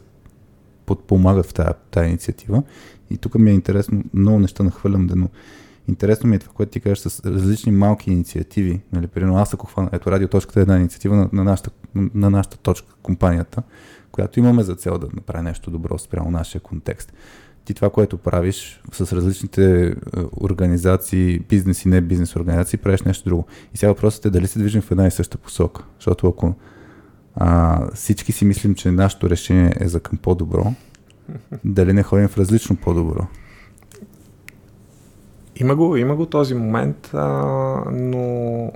подпомагат 0.86 1.46
в 1.46 1.54
тази, 1.92 2.08
инициатива. 2.08 2.64
И 3.10 3.18
тук 3.18 3.36
ми 3.36 3.52
е 3.52 3.54
интересно, 3.54 4.04
много 4.14 4.40
неща 4.40 4.64
нахвърлям, 4.64 5.10
но 5.16 5.30
интересно 5.88 6.30
ми 6.30 6.36
е 6.36 6.40
това, 6.40 6.54
което 6.54 6.72
ти 6.72 6.80
кажеш 6.80 7.00
с 7.00 7.26
различни 7.26 7.72
малки 7.72 8.12
инициативи. 8.12 8.82
Нали, 8.94 9.08
примерно 9.08 9.38
аз 9.38 9.54
ако 9.54 9.68
хвана, 9.68 9.90
ето 9.92 10.12
радиоточката 10.12 10.60
е 10.60 10.62
една 10.62 10.78
инициатива 10.78 11.16
на, 11.16 11.30
на, 11.34 11.44
нашата, 11.44 11.70
на 11.96 12.30
нашата 12.30 12.58
точка, 12.58 12.94
компанията, 13.04 13.64
която 14.12 14.40
имаме 14.40 14.64
за 14.64 14.76
цел 14.76 14.98
да 14.98 15.08
направи 15.14 15.44
нещо 15.44 15.72
добро 15.72 15.98
спрямо 15.98 16.32
нашия 16.32 16.62
контекст 16.62 17.14
ти 17.66 17.74
това, 17.74 17.90
което 17.90 18.18
правиш 18.18 18.82
с 18.92 19.14
различните 19.14 19.88
е, 19.88 19.94
организации, 20.42 21.40
бизнес 21.40 21.86
и 21.86 21.90
не 21.90 22.02
бизнес 22.02 22.36
организации, 22.36 22.80
правиш 22.80 23.02
нещо 23.02 23.30
друго. 23.30 23.46
И 23.74 23.78
сега 23.78 23.90
въпросът 23.90 24.26
е 24.26 24.30
дали 24.30 24.48
се 24.48 24.60
движим 24.60 24.82
в 24.82 24.92
една 24.92 25.08
и 25.08 25.12
съща 25.12 25.38
посока. 25.38 25.84
Защото 26.00 26.28
ако 26.28 26.56
а, 27.36 27.82
всички 27.94 28.32
си 28.32 28.46
мислим, 28.46 28.76
че 28.76 28.92
нашето 28.92 29.30
решение 29.30 29.74
е 29.80 29.88
за 29.88 30.00
към 30.00 30.18
по-добро, 30.18 30.74
дали 31.66 31.94
не 31.94 32.04
ходим 32.04 32.28
в 32.28 32.38
различно 32.38 32.76
по-добро? 32.76 33.28
Има 35.56 35.76
го, 35.76 35.98
има 35.98 36.16
го 36.16 36.26
този 36.26 36.54
момент, 36.54 37.10
а, 37.14 37.28
но 37.92 38.72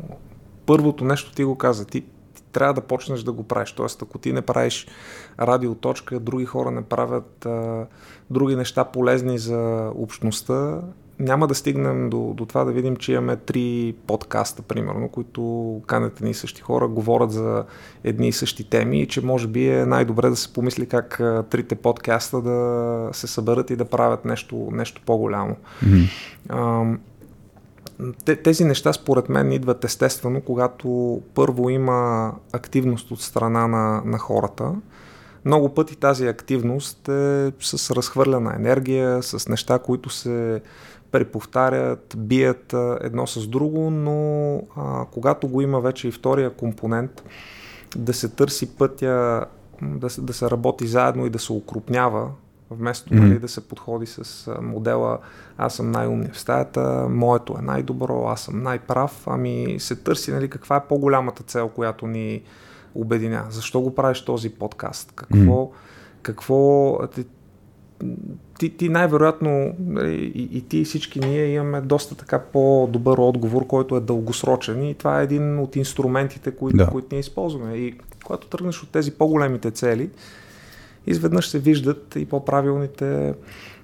първото 0.65 1.05
нещо 1.05 1.33
ти 1.33 1.43
го 1.43 1.55
каза. 1.55 1.85
Ти 1.85 2.03
трябва 2.57 2.73
да 2.73 2.81
почнеш 2.81 3.23
да 3.23 3.31
го 3.31 3.43
правиш. 3.43 3.71
Тоест, 3.71 4.01
ако 4.01 4.17
ти 4.17 4.33
не 4.33 4.41
правиш 4.41 4.87
радиоточка, 5.39 6.19
други 6.19 6.45
хора 6.45 6.71
не 6.71 6.81
правят 6.81 7.45
а, 7.45 7.85
други 8.29 8.55
неща 8.55 8.83
полезни 8.83 9.37
за 9.37 9.91
общността, 9.95 10.81
няма 11.19 11.47
да 11.47 11.55
стигнем 11.55 12.09
до, 12.09 12.33
до 12.33 12.45
това 12.45 12.63
да 12.63 12.71
видим, 12.71 12.95
че 12.95 13.11
имаме 13.11 13.35
три 13.35 13.95
подкаста, 14.07 14.61
примерно, 14.61 15.09
които 15.09 15.81
канят 15.87 16.17
едни 16.17 16.31
и 16.31 16.33
същи 16.33 16.61
хора, 16.61 16.87
говорят 16.87 17.31
за 17.31 17.65
едни 18.03 18.27
и 18.27 18.31
същи 18.31 18.69
теми 18.69 19.01
и 19.01 19.07
че 19.07 19.25
може 19.25 19.47
би 19.47 19.69
е 19.69 19.85
най-добре 19.85 20.29
да 20.29 20.35
се 20.35 20.53
помисли 20.53 20.85
как 20.85 21.19
а, 21.19 21.43
трите 21.43 21.75
подкаста 21.75 22.41
да 22.41 23.09
се 23.13 23.27
съберат 23.27 23.69
и 23.69 23.75
да 23.75 23.85
правят 23.85 24.25
нещо, 24.25 24.69
нещо 24.71 25.01
по-голямо. 25.05 25.55
Mm-hmm. 25.85 26.97
Тези 28.43 28.63
неща 28.63 28.93
според 28.93 29.29
мен 29.29 29.51
идват 29.51 29.83
естествено, 29.83 30.41
когато 30.41 31.21
първо 31.33 31.69
има 31.69 32.31
активност 32.53 33.11
от 33.11 33.21
страна 33.21 33.67
на, 33.67 34.01
на 34.05 34.17
хората. 34.17 34.73
Много 35.45 35.73
пъти 35.73 35.95
тази 35.95 36.27
активност 36.27 37.09
е 37.09 37.51
с 37.59 37.95
разхвърляна 37.95 38.53
енергия, 38.55 39.23
с 39.23 39.49
неща, 39.49 39.79
които 39.79 40.09
се 40.09 40.61
преповтарят, 41.11 42.15
бият 42.17 42.75
едно 43.01 43.27
с 43.27 43.47
друго, 43.47 43.89
но 43.89 44.55
а, 44.75 45.05
когато 45.11 45.47
го 45.47 45.61
има 45.61 45.81
вече 45.81 46.07
и 46.07 46.11
втория 46.11 46.49
компонент, 46.49 47.23
да 47.95 48.13
се 48.13 48.29
търси 48.29 48.75
пътя, 48.75 49.45
да 49.81 50.07
да 50.17 50.33
се 50.33 50.49
работи 50.49 50.87
заедно 50.87 51.25
и 51.25 51.29
да 51.29 51.39
се 51.39 51.53
укрупнява 51.53 52.29
Вместо 52.71 53.13
mm-hmm. 53.13 53.19
нали, 53.19 53.39
да 53.39 53.47
се 53.47 53.67
подходи 53.67 54.05
с 54.05 54.51
модела 54.61 55.19
аз 55.57 55.75
съм 55.75 55.91
най-умният 55.91 56.35
в 56.35 56.39
стаята, 56.39 57.07
моето 57.09 57.55
е 57.59 57.61
най-добро, 57.61 58.27
аз 58.27 58.41
съм 58.41 58.63
най-прав, 58.63 59.23
ами 59.27 59.75
се 59.79 59.95
търси 59.95 60.31
нали, 60.31 60.49
каква 60.49 60.75
е 60.75 60.87
по-голямата 60.89 61.43
цел, 61.43 61.69
която 61.69 62.07
ни 62.07 62.41
обединя. 62.95 63.45
Защо 63.49 63.81
го 63.81 63.95
правиш 63.95 64.25
този 64.25 64.49
подкаст? 64.49 65.11
Какво, 65.15 65.35
mm-hmm. 65.35 65.69
какво 66.21 66.99
ти, 67.07 67.25
ти, 68.59 68.77
ти 68.77 68.89
най-вероятно 68.89 69.75
нали, 69.79 70.31
и, 70.35 70.57
и 70.57 70.61
ти 70.61 70.77
и 70.77 70.85
всички 70.85 71.19
ние 71.19 71.45
имаме 71.45 71.81
доста 71.81 72.15
така 72.15 72.39
по-добър 72.39 73.17
отговор, 73.17 73.67
който 73.67 73.95
е 73.95 73.99
дългосрочен 73.99 74.83
и 74.83 74.93
това 74.95 75.19
е 75.19 75.23
един 75.23 75.59
от 75.59 75.75
инструментите, 75.75 76.51
които, 76.51 76.77
да. 76.77 76.87
които 76.87 77.07
ние 77.11 77.19
използваме. 77.19 77.75
И 77.75 77.95
когато 78.23 78.47
тръгнеш 78.47 78.83
от 78.83 78.89
тези 78.89 79.11
по-големите 79.11 79.71
цели, 79.71 80.09
изведнъж 81.07 81.49
се 81.49 81.59
виждат 81.59 82.15
и 82.15 82.25
по-правилните 82.25 83.33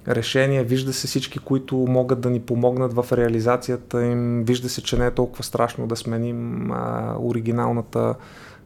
решения, 0.08 0.64
вижда 0.64 0.94
се 0.94 1.08
всички, 1.08 1.40
които 1.40 1.76
могат 1.76 2.22
да 2.22 2.30
ни 2.30 2.40
помогнат 2.40 2.94
в 2.94 3.06
реализацията 3.12 4.06
им, 4.06 4.44
вижда 4.44 4.70
се, 4.70 4.84
че 4.84 4.98
не 4.98 5.06
е 5.06 5.12
толкова 5.12 5.44
страшно 5.44 5.88
да 5.88 5.96
сменим 5.96 6.72
а, 6.72 7.16
оригиналната 7.20 8.16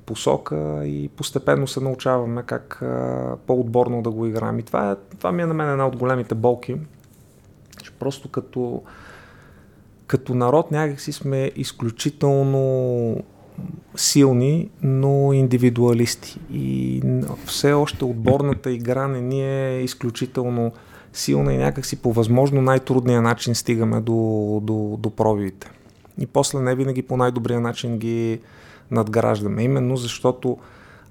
посока 0.06 0.82
и 0.86 1.10
постепенно 1.16 1.68
се 1.68 1.80
научаваме 1.80 2.44
как 2.44 2.82
а, 2.82 3.36
по-отборно 3.48 4.02
да 4.02 4.12
го 4.12 4.26
играем. 4.26 4.60
И 4.60 4.64
това, 4.64 4.92
е, 4.92 4.96
това 5.18 5.32
ми 5.32 5.42
е 5.42 5.46
на 5.46 5.54
мен 5.54 5.70
една 5.70 5.88
от 5.88 5.96
големите 5.96 6.36
болки, 6.36 6.76
че 7.84 7.92
просто 7.92 8.30
като, 8.30 8.84
като 10.08 10.36
народ 10.36 10.72
някакси 10.72 11.12
сме 11.12 11.52
изключително 11.56 13.24
силни, 13.96 14.70
но 14.84 15.34
индивидуалисти. 15.34 16.40
И 16.54 17.02
все 17.46 17.74
още 17.74 18.06
отборната 18.06 18.72
игра 18.72 19.08
не 19.08 19.22
ни 19.22 19.42
е 19.42 19.82
изключително 19.82 20.72
силна 21.14 21.54
и 21.54 21.58
някакси 21.58 21.96
по 21.96 22.14
възможно 22.14 22.62
най-трудния 22.62 23.22
начин 23.22 23.56
стигаме 23.56 24.02
до, 24.02 24.60
до, 24.64 24.98
до 25.00 25.10
пробивите. 25.10 25.70
И 26.20 26.26
после 26.26 26.60
не 26.60 26.76
винаги 26.76 27.02
по 27.02 27.18
най-добрия 27.18 27.60
начин 27.60 27.98
ги 27.98 28.40
надграждаме. 28.92 29.64
Именно 29.64 29.98
защото 29.98 30.58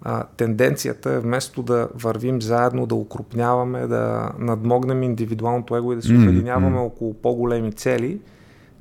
а, 0.02 0.24
тенденцията 0.36 1.12
е 1.12 1.18
вместо 1.18 1.62
да 1.62 1.88
вървим 1.94 2.42
заедно, 2.42 2.86
да 2.86 2.94
укрупняваме, 2.94 3.86
да 3.86 4.32
надмогнем 4.38 5.02
индивидуалното 5.02 5.76
его 5.76 5.92
и 5.92 5.96
да 5.96 6.02
се 6.02 6.14
обединяваме 6.14 6.76
mm-hmm. 6.76 6.86
около 6.86 7.14
по-големи 7.14 7.72
цели, 7.72 8.20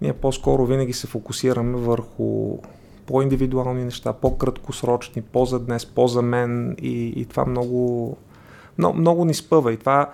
ние 0.02 0.14
по-скоро 0.14 0.66
винаги 0.66 0.94
се 0.94 1.08
фокусираме 1.08 1.78
върху 1.78 2.58
по-индивидуални 3.06 3.84
неща, 3.84 4.14
по-краткосрочни, 4.14 5.22
по-за 5.22 5.60
днес, 5.60 5.86
по-за 5.86 6.22
мен 6.22 6.76
и, 6.82 7.14
и 7.16 7.26
това 7.26 7.46
много, 7.46 8.18
много, 8.78 8.98
много 8.98 9.26
ни 9.26 9.34
спъва. 9.34 9.74
И 9.74 9.78
това, 9.78 10.10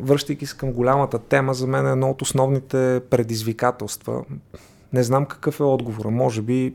връщайки 0.00 0.46
се 0.46 0.56
към 0.56 0.72
голямата 0.72 1.18
тема, 1.18 1.54
за 1.54 1.66
мен 1.66 1.86
е 1.86 1.92
едно 1.92 2.10
от 2.10 2.22
основните 2.22 3.00
предизвикателства. 3.10 4.24
Не 4.92 5.02
знам 5.02 5.26
какъв 5.26 5.60
е 5.60 5.62
отговора. 5.62 6.10
Може 6.10 6.42
би 6.42 6.74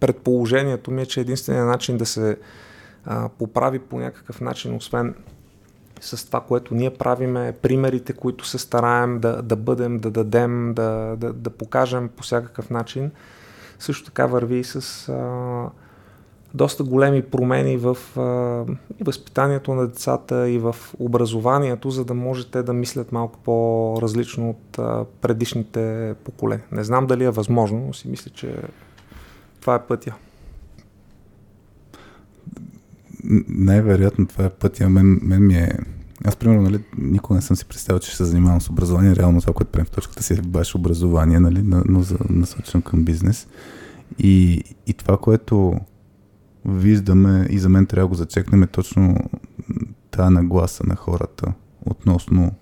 предположението 0.00 0.90
ми 0.90 1.02
е, 1.02 1.06
че 1.06 1.20
единственият 1.20 1.68
начин 1.68 1.96
да 1.96 2.06
се 2.06 2.36
а, 3.04 3.28
поправи 3.28 3.78
по 3.78 3.98
някакъв 3.98 4.40
начин, 4.40 4.76
освен 4.76 5.14
с 6.00 6.26
това, 6.26 6.40
което 6.40 6.74
ние 6.74 6.90
правиме, 6.90 7.54
примерите, 7.62 8.12
които 8.12 8.46
се 8.46 8.58
стараем 8.58 9.18
да, 9.18 9.42
да 9.42 9.56
бъдем, 9.56 9.98
да 9.98 10.10
дадем, 10.10 10.74
да, 10.74 11.16
да, 11.18 11.32
да 11.32 11.50
покажем 11.50 12.08
по 12.16 12.22
всякакъв 12.22 12.70
начин, 12.70 13.10
също 13.82 14.04
така 14.04 14.26
върви 14.26 14.58
и 14.58 14.64
с 14.64 15.08
а, 15.08 15.70
доста 16.54 16.84
големи 16.84 17.22
промени 17.22 17.76
в 17.76 17.96
а, 18.16 18.20
възпитанието 19.04 19.74
на 19.74 19.86
децата 19.86 20.50
и 20.50 20.58
в 20.58 20.76
образованието, 20.98 21.90
за 21.90 22.04
да 22.04 22.14
можете 22.14 22.62
да 22.62 22.72
мислят 22.72 23.12
малко 23.12 23.38
по-различно 23.38 24.50
от 24.50 24.78
а, 24.78 25.04
предишните 25.20 26.14
поколения. 26.24 26.66
Не 26.72 26.84
знам 26.84 27.06
дали 27.06 27.24
е 27.24 27.30
възможно, 27.30 27.84
но 27.86 27.92
си 27.92 28.08
мисля, 28.08 28.30
че 28.30 28.56
това 29.60 29.74
е 29.74 29.86
пътя. 29.86 30.14
Най-вероятно 33.48 34.26
това 34.26 34.44
е 34.44 34.50
пътя. 34.50 34.88
Мен, 34.88 35.20
мен 35.22 35.46
ми 35.46 35.54
е... 35.54 35.78
Аз, 36.24 36.36
примерно, 36.36 36.62
нали, 36.62 36.84
никога 36.98 37.34
не 37.34 37.42
съм 37.42 37.56
си 37.56 37.64
представил, 37.64 37.98
че 37.98 38.08
ще 38.08 38.16
се 38.16 38.24
занимавам 38.24 38.60
с 38.60 38.70
образование. 38.70 39.16
Реално 39.16 39.40
това, 39.40 39.52
което 39.52 39.72
правим 39.72 39.86
в 39.86 39.90
точката 39.90 40.22
си 40.22 40.34
е 40.34 40.36
баш 40.36 40.74
образование, 40.74 41.40
нали, 41.40 41.62
но 41.64 42.02
за, 42.02 42.18
насочено 42.30 42.82
към 42.82 43.04
бизнес. 43.04 43.48
И, 44.18 44.62
и 44.86 44.92
това, 44.92 45.18
което 45.18 45.74
виждаме 46.64 47.46
и 47.50 47.58
за 47.58 47.68
мен 47.68 47.86
трябва 47.86 48.04
да 48.04 48.08
го 48.08 48.14
зачекнем 48.14 48.62
е 48.62 48.66
точно 48.66 49.16
тази 50.10 50.34
нагласа 50.34 50.84
на 50.86 50.96
хората 50.96 51.52
относно 51.86 52.52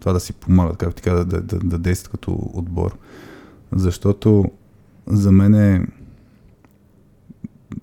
това 0.00 0.12
да 0.12 0.20
си 0.20 0.32
помагат, 0.32 0.76
както 0.76 0.94
ти 0.94 1.02
каза, 1.02 1.24
да, 1.24 1.40
да, 1.40 1.58
да 1.58 1.78
действат 1.78 2.12
като 2.12 2.50
отбор. 2.54 2.98
Защото 3.72 4.44
за 5.06 5.32
мен 5.32 5.54
е 5.54 5.86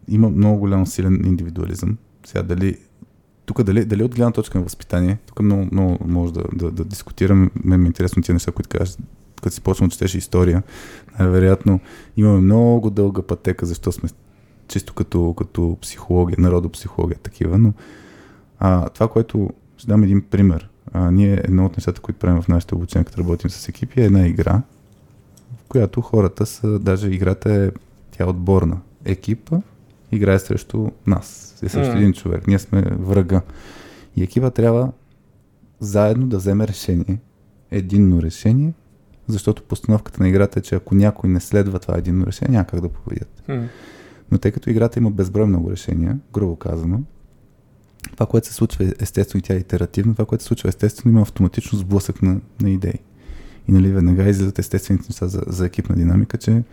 има 0.08 0.30
много 0.30 0.60
голям 0.60 0.88
силен 0.88 1.22
индивидуализъм. 1.26 1.98
Сега 2.26 2.44
дали 2.44 2.78
тук 3.48 3.64
дали, 3.64 3.86
дали 3.86 4.04
от 4.04 4.16
гледна 4.16 4.32
точка 4.32 4.58
на 4.58 4.64
възпитание, 4.64 5.18
тук 5.26 5.42
много, 5.42 5.68
много 5.72 5.98
може 6.06 6.34
да, 6.34 6.44
да, 6.54 6.72
да 6.72 6.86
дискутираме, 6.86 7.50
мен 7.64 7.80
ми 7.80 7.86
е 7.86 7.88
интересно 7.88 8.24
тия 8.24 8.34
неща, 8.34 8.52
които 8.52 8.70
кажеш, 8.70 8.98
като 9.42 9.56
си 9.56 9.62
почнал 9.62 9.90
четеш 9.90 10.16
история, 10.16 10.64
най-вероятно 11.20 11.80
имаме 12.18 12.40
много 12.40 12.90
дълга 12.90 13.22
пътека, 13.22 13.66
защо 13.66 13.92
сме 13.92 14.10
чисто 14.68 14.94
като, 14.94 15.34
като 15.38 15.78
психология, 15.82 16.38
народопсихология 16.40 17.18
такива, 17.18 17.58
но 17.58 17.74
а, 18.60 18.90
това, 18.90 19.08
което 19.08 19.50
ще 19.78 19.88
дам 19.88 20.04
един 20.04 20.22
пример. 20.22 20.70
А, 20.94 21.12
ние 21.12 21.42
едно 21.44 21.66
от 21.66 21.78
нещата, 21.78 22.02
които 22.02 22.20
правим 22.20 22.42
в 22.42 22.48
нашите 22.48 22.76
обучения, 22.76 23.06
като 23.06 23.20
работим 23.20 23.50
с 23.50 23.70
екипи, 23.70 24.02
е 24.02 24.06
една 24.06 24.28
игра, 24.28 24.62
в 25.58 25.64
която 25.68 26.02
хората 26.02 26.46
са, 26.46 26.80
даже 26.80 27.08
играта 27.08 27.54
е, 27.54 27.72
тя 28.12 28.24
е 28.24 28.28
отборна. 28.28 28.78
Екипа 29.06 29.58
играе 30.12 30.40
срещу 30.40 30.92
нас, 31.08 31.47
е 31.64 31.70
mm. 31.70 31.96
един 31.96 32.14
човек. 32.14 32.48
Ние 32.48 32.60
сме 32.60 32.82
врага. 32.82 33.42
И 34.16 34.24
екипа 34.24 34.50
трябва 34.50 34.92
заедно 35.80 36.28
да 36.28 36.38
вземе 36.38 36.68
решение, 36.68 37.20
единно 37.72 38.22
решение, 38.22 38.74
защото 39.28 39.64
постановката 39.64 40.24
на 40.24 40.30
играта 40.30 40.60
е, 40.60 40.62
че 40.62 40.76
ако 40.76 40.96
някой 40.96 41.30
не 41.30 41.40
следва 41.40 41.80
това 41.80 41.98
единно 41.98 42.26
решение, 42.26 42.52
няма 42.52 42.66
как 42.66 42.82
да 42.82 42.90
победят. 42.90 43.44
Mm. 43.50 43.68
Но 44.32 44.38
тъй 44.38 44.52
като 44.52 44.70
играта 44.70 45.00
има 45.00 45.12
безброй 45.12 45.46
много 45.46 45.72
решения, 45.72 46.20
грубо 46.34 46.56
казано, 46.56 47.02
това, 48.14 48.26
което 48.26 48.48
се 48.48 48.54
случва 48.54 48.94
естествено 49.00 49.40
и 49.40 49.42
тя 49.42 49.54
е 49.54 49.58
итеративна, 49.58 50.14
това, 50.14 50.26
което 50.26 50.44
се 50.44 50.48
случва 50.48 50.70
естествено 50.70 51.12
има 51.12 51.22
автоматично 51.22 51.80
сблъсък 51.80 52.22
на, 52.22 52.40
на 52.62 52.70
идеи. 52.70 53.00
И 53.68 53.72
нали 53.72 53.92
веднага 53.92 54.30
излизат 54.30 54.60
естествените 54.60 55.06
неща 55.10 55.28
за, 55.28 55.42
за 55.48 55.66
екипна 55.66 55.96
динамика, 55.96 56.38
че 56.38 56.64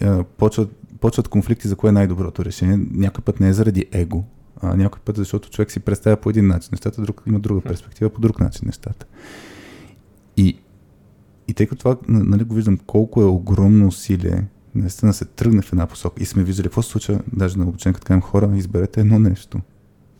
а, 0.00 0.24
почват, 0.24 0.70
почват 1.04 1.28
конфликти 1.28 1.68
за 1.68 1.76
кое 1.76 1.88
е 1.88 1.92
най-доброто 1.92 2.44
решение. 2.44 2.86
Някой 2.90 3.24
път 3.24 3.40
не 3.40 3.48
е 3.48 3.52
заради 3.52 3.86
его, 3.92 4.24
а 4.62 4.76
някой 4.76 5.00
път 5.04 5.16
защото 5.16 5.50
човек 5.50 5.70
си 5.70 5.80
представя 5.80 6.16
по 6.16 6.30
един 6.30 6.46
начин 6.46 6.68
нещата, 6.72 7.02
друг 7.02 7.22
има 7.26 7.40
друга 7.40 7.60
перспектива 7.60 8.10
по 8.10 8.20
друг 8.20 8.40
начин 8.40 8.62
нещата. 8.66 9.06
И, 10.36 10.58
и 11.48 11.54
тъй 11.54 11.66
като 11.66 11.78
това 11.78 11.96
нали, 12.08 12.44
го 12.44 12.54
виждам 12.54 12.78
колко 12.86 13.22
е 13.22 13.24
огромно 13.24 13.86
усилие 13.86 14.44
наистина 14.74 15.12
се 15.12 15.24
тръгне 15.24 15.62
в 15.62 15.72
една 15.72 15.86
посока 15.86 16.22
и 16.22 16.24
сме 16.24 16.44
виждали 16.44 16.66
какво 16.66 16.82
се 16.82 16.90
случва, 16.90 17.20
даже 17.32 17.58
на 17.58 17.64
обучение, 17.64 17.94
като 17.94 18.06
кажем 18.06 18.20
хора, 18.20 18.50
изберете 18.54 19.00
едно 19.00 19.18
нещо. 19.18 19.60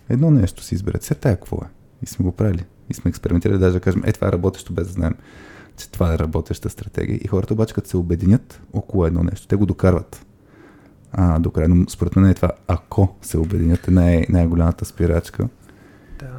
Едно 0.08 0.30
нещо 0.30 0.62
си 0.62 0.74
изберете. 0.74 1.06
Сега 1.06 1.20
тая 1.20 1.36
какво 1.36 1.56
е? 1.56 1.68
И 2.02 2.06
сме 2.06 2.24
го 2.24 2.32
правили. 2.32 2.64
И 2.90 2.94
сме 2.94 3.08
експериментирали, 3.08 3.58
даже 3.58 3.74
да 3.74 3.80
кажем, 3.80 4.02
е 4.06 4.12
това 4.12 4.28
е 4.28 4.32
работещо, 4.32 4.72
без 4.72 4.86
да 4.86 4.92
знаем, 4.92 5.14
че 5.76 5.90
това 5.90 6.14
е 6.14 6.18
работеща 6.18 6.70
стратегия. 6.70 7.18
И 7.22 7.26
хората 7.26 7.54
обаче, 7.54 7.74
като 7.74 7.88
се 7.88 7.96
обединят 7.96 8.62
около 8.72 9.06
едно 9.06 9.22
нещо, 9.22 9.46
те 9.46 9.56
го 9.56 9.66
докарват 9.66 10.26
а, 11.14 11.38
до 11.38 11.50
края. 11.50 11.68
Но 11.68 11.88
според 11.88 12.16
мен 12.16 12.31
е 12.31 12.35
това, 12.35 12.50
ако 12.68 13.16
се 13.22 13.38
обединят, 13.38 13.88
е 13.88 13.90
най- 13.90 14.27
най-голямата 14.29 14.85
спирачка. 14.85 15.48
Да. 16.18 16.31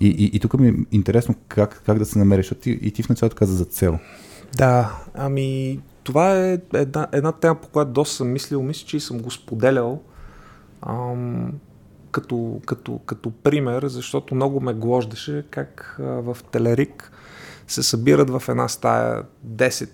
И, 0.00 0.08
и, 0.08 0.36
и 0.36 0.40
тук 0.40 0.54
ми 0.54 0.68
е 0.68 0.74
интересно 0.92 1.34
как, 1.48 1.82
как 1.86 1.98
да 1.98 2.04
се 2.04 2.18
намериш, 2.18 2.44
защото 2.44 2.60
ти, 2.60 2.70
и 2.70 2.90
ти 2.90 3.02
в 3.02 3.08
началото 3.08 3.36
каза 3.36 3.56
за 3.56 3.64
цел. 3.64 3.98
Да, 4.56 4.98
ами 5.14 5.80
това 6.04 6.38
е 6.38 6.58
една, 6.74 7.06
една 7.12 7.32
тема, 7.32 7.54
по 7.54 7.68
която 7.68 7.92
доста 7.92 8.16
съм 8.16 8.32
мислил. 8.32 8.62
Мисля, 8.62 8.86
че 8.86 9.00
съм 9.00 9.18
го 9.18 9.30
споделял 9.30 10.02
ам, 10.82 11.52
като, 12.10 12.60
като, 12.66 12.98
като 12.98 13.30
пример, 13.30 13.86
защото 13.86 14.34
много 14.34 14.60
ме 14.60 14.74
глождаше 14.74 15.44
как 15.50 15.96
а, 16.00 16.04
в 16.04 16.36
Телерик 16.50 17.12
се 17.66 17.82
събират 17.82 18.30
в 18.30 18.42
една 18.48 18.68
стая 18.68 19.22
10 19.46 19.88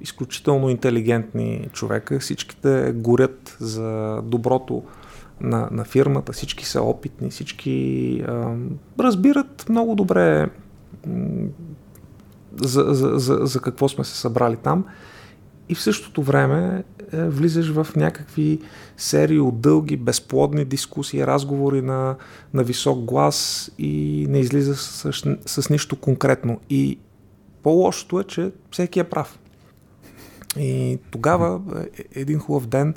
изключително 0.00 0.70
интелигентни 0.70 1.68
човека. 1.72 2.20
Всичките 2.20 2.92
горят 2.92 3.56
за 3.60 4.20
доброто 4.24 4.82
на, 5.40 5.68
на 5.70 5.84
фирмата, 5.84 6.32
всички 6.32 6.66
са 6.66 6.82
опитни, 6.82 7.30
всички 7.30 8.18
а, 8.28 8.54
разбират 9.00 9.66
много 9.68 9.94
добре 9.94 10.50
за, 12.56 12.84
за, 12.88 13.12
за, 13.18 13.38
за 13.42 13.60
какво 13.60 13.88
сме 13.88 14.04
се 14.04 14.16
събрали 14.16 14.56
там 14.56 14.84
и 15.68 15.74
в 15.74 15.82
същото 15.82 16.22
време 16.22 16.84
е, 17.12 17.28
влизаш 17.28 17.70
в 17.70 17.86
някакви 17.96 18.60
серии 18.96 19.40
от 19.40 19.60
дълги, 19.60 19.96
безплодни 19.96 20.64
дискусии, 20.64 21.26
разговори 21.26 21.82
на, 21.82 22.16
на 22.54 22.64
висок 22.64 23.04
глас 23.04 23.70
и 23.78 24.26
не 24.28 24.38
излиза 24.38 24.76
с, 24.76 25.12
с 25.46 25.70
нищо 25.70 25.96
конкретно. 25.96 26.60
И 26.70 26.98
по-лошото 27.62 28.20
е, 28.20 28.24
че 28.24 28.52
всеки 28.70 29.00
е 29.00 29.04
прав. 29.04 29.38
И 30.58 30.98
тогава 31.10 31.60
е, 31.98 32.04
един 32.20 32.38
хубав 32.38 32.66
ден 32.66 32.94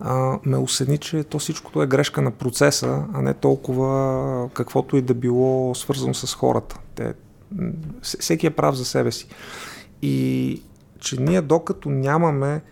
а, 0.00 0.38
ме 0.44 0.58
усени, 0.58 0.98
че 0.98 1.24
то 1.24 1.38
всичкото 1.38 1.82
е 1.82 1.86
грешка 1.86 2.22
на 2.22 2.30
процеса, 2.30 3.04
а 3.12 3.22
не 3.22 3.34
толкова 3.34 4.50
каквото 4.54 4.96
и 4.96 5.02
да 5.02 5.14
било 5.14 5.74
свързано 5.74 6.14
с 6.14 6.34
хората. 6.34 6.78
Те, 6.94 7.14
всеки 8.02 8.46
е 8.46 8.50
прав 8.50 8.74
за 8.74 8.84
себе 8.84 9.12
си. 9.12 9.28
И 10.02 10.62
че 10.98 11.20
ние 11.20 11.40
докато 11.40 11.90
нямаме 11.90 12.62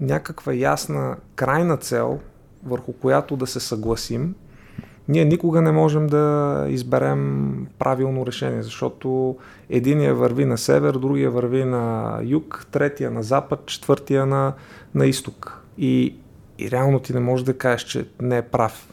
някаква 0.00 0.54
ясна 0.54 1.16
крайна 1.34 1.76
цел, 1.76 2.20
върху 2.64 2.92
която 2.92 3.36
да 3.36 3.46
се 3.46 3.60
съгласим, 3.60 4.34
ние 5.08 5.24
никога 5.24 5.62
не 5.62 5.72
можем 5.72 6.06
да 6.06 6.66
изберем 6.68 7.66
правилно 7.78 8.26
решение, 8.26 8.62
защото 8.62 9.36
единия 9.70 10.14
върви 10.14 10.44
на 10.44 10.58
север, 10.58 10.92
другия 10.92 11.30
върви 11.30 11.64
на 11.64 12.18
юг, 12.22 12.66
третия 12.70 13.10
на 13.10 13.22
запад, 13.22 13.66
четвъртия 13.66 14.26
на, 14.26 14.52
на 14.94 15.06
изток. 15.06 15.62
И 15.78 16.16
и 16.58 16.70
реално 16.70 17.00
ти 17.00 17.12
не 17.12 17.20
можеш 17.20 17.44
да 17.44 17.58
кажеш, 17.58 17.82
че 17.82 18.08
не 18.20 18.38
е 18.38 18.42
прав, 18.42 18.88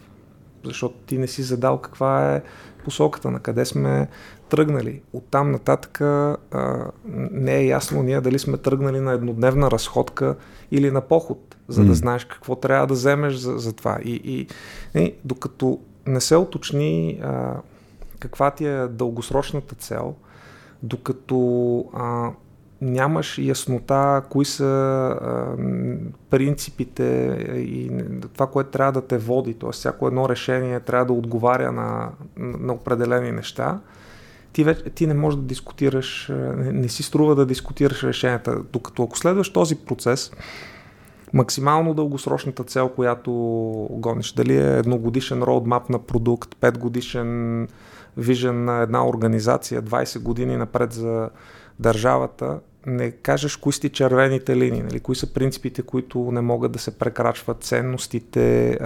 защото 0.64 0.96
ти 1.06 1.18
не 1.18 1.28
си 1.28 1.44
задал 1.44 1.78
каква 1.78 2.36
е 2.36 2.42
посоката, 2.84 3.32
на 3.32 3.40
къде 3.40 3.66
сме 3.66 4.08
тръгнали. 4.50 5.02
Оттам 5.14 5.52
нататък 5.52 6.02
а, 6.02 6.38
не 7.32 7.56
е 7.56 7.66
ясно 7.66 8.04
ние 8.04 8.22
дали 8.22 8.40
сме 8.40 8.58
тръгнали 8.58 9.00
на 9.00 9.12
еднодневна 9.12 9.72
разходка 9.72 10.36
или 10.72 10.92
на 10.92 11.02
поход, 11.02 11.56
за 11.68 11.82
mm. 11.82 11.88
да 11.88 11.94
знаеш 11.94 12.26
какво 12.26 12.56
трябва 12.56 12.88
да 12.88 12.94
вземеш 12.94 13.34
за, 13.34 13.58
за 13.58 13.74
това. 13.74 14.00
И, 14.04 14.22
и 14.24 14.48
и 15.00 15.14
докато 15.26 15.80
не 16.08 16.22
се 16.22 16.36
уточни 16.36 17.20
а, 17.24 17.54
каква 18.20 18.52
ти 18.52 18.66
е 18.66 18.88
дългосрочната 18.88 19.76
цел, 19.76 20.16
докато 20.84 21.86
а, 21.94 22.32
нямаш 22.82 23.38
яснота 23.38 24.24
кои 24.30 24.46
са 24.46 24.66
а, 24.66 25.56
принципите 26.30 27.04
и 27.56 27.92
това, 28.34 28.48
което 28.48 28.70
трябва 28.70 28.92
да 28.92 29.08
те 29.08 29.18
води, 29.18 29.54
т.е. 29.54 29.72
всяко 29.72 30.08
едно 30.08 30.30
решение 30.30 30.80
трябва 30.80 31.06
да 31.06 31.14
отговаря 31.14 31.72
на, 31.72 32.10
на 32.38 32.74
определени 32.74 33.32
неща, 33.32 33.80
ти, 34.54 34.64
вече, 34.64 34.84
ти 34.84 35.08
не 35.08 35.14
можеш 35.14 35.40
да 35.40 35.46
дискутираш, 35.46 36.32
не, 36.58 36.72
не 36.72 36.90
си 36.90 37.04
струва 37.04 37.36
да 37.36 37.46
дискутираш 37.46 38.04
решенията. 38.04 38.64
Докато 38.74 39.04
ако 39.04 39.18
следваш 39.18 39.54
този 39.54 39.76
процес, 39.76 40.32
максимално 41.34 41.94
дългосрочната 41.94 42.64
цел, 42.64 42.90
която 42.90 43.32
гониш, 43.92 44.34
дали 44.34 44.58
е 44.58 44.78
едногодишен 44.78 45.44
роудмап 45.44 45.90
на 45.90 46.00
продукт, 46.00 46.56
5 46.56 46.78
годишен 46.78 47.68
вижен 48.18 48.66
на 48.66 48.82
една 48.82 49.08
организация, 49.08 49.82
20 49.82 50.20
години 50.20 50.58
напред 50.58 50.94
за 50.94 51.30
държавата, 51.80 52.60
не 52.86 53.12
кажеш 53.12 53.56
кои 53.56 53.74
сте 53.74 53.90
червените 53.90 54.58
линии, 54.58 54.84
нали, 54.84 55.00
кои 55.00 55.16
са 55.16 55.34
принципите, 55.34 55.82
които 55.82 56.32
не 56.32 56.42
могат 56.42 56.72
да 56.72 56.80
се 56.80 56.98
прекрачват, 56.98 57.64
ценностите, 57.64 58.78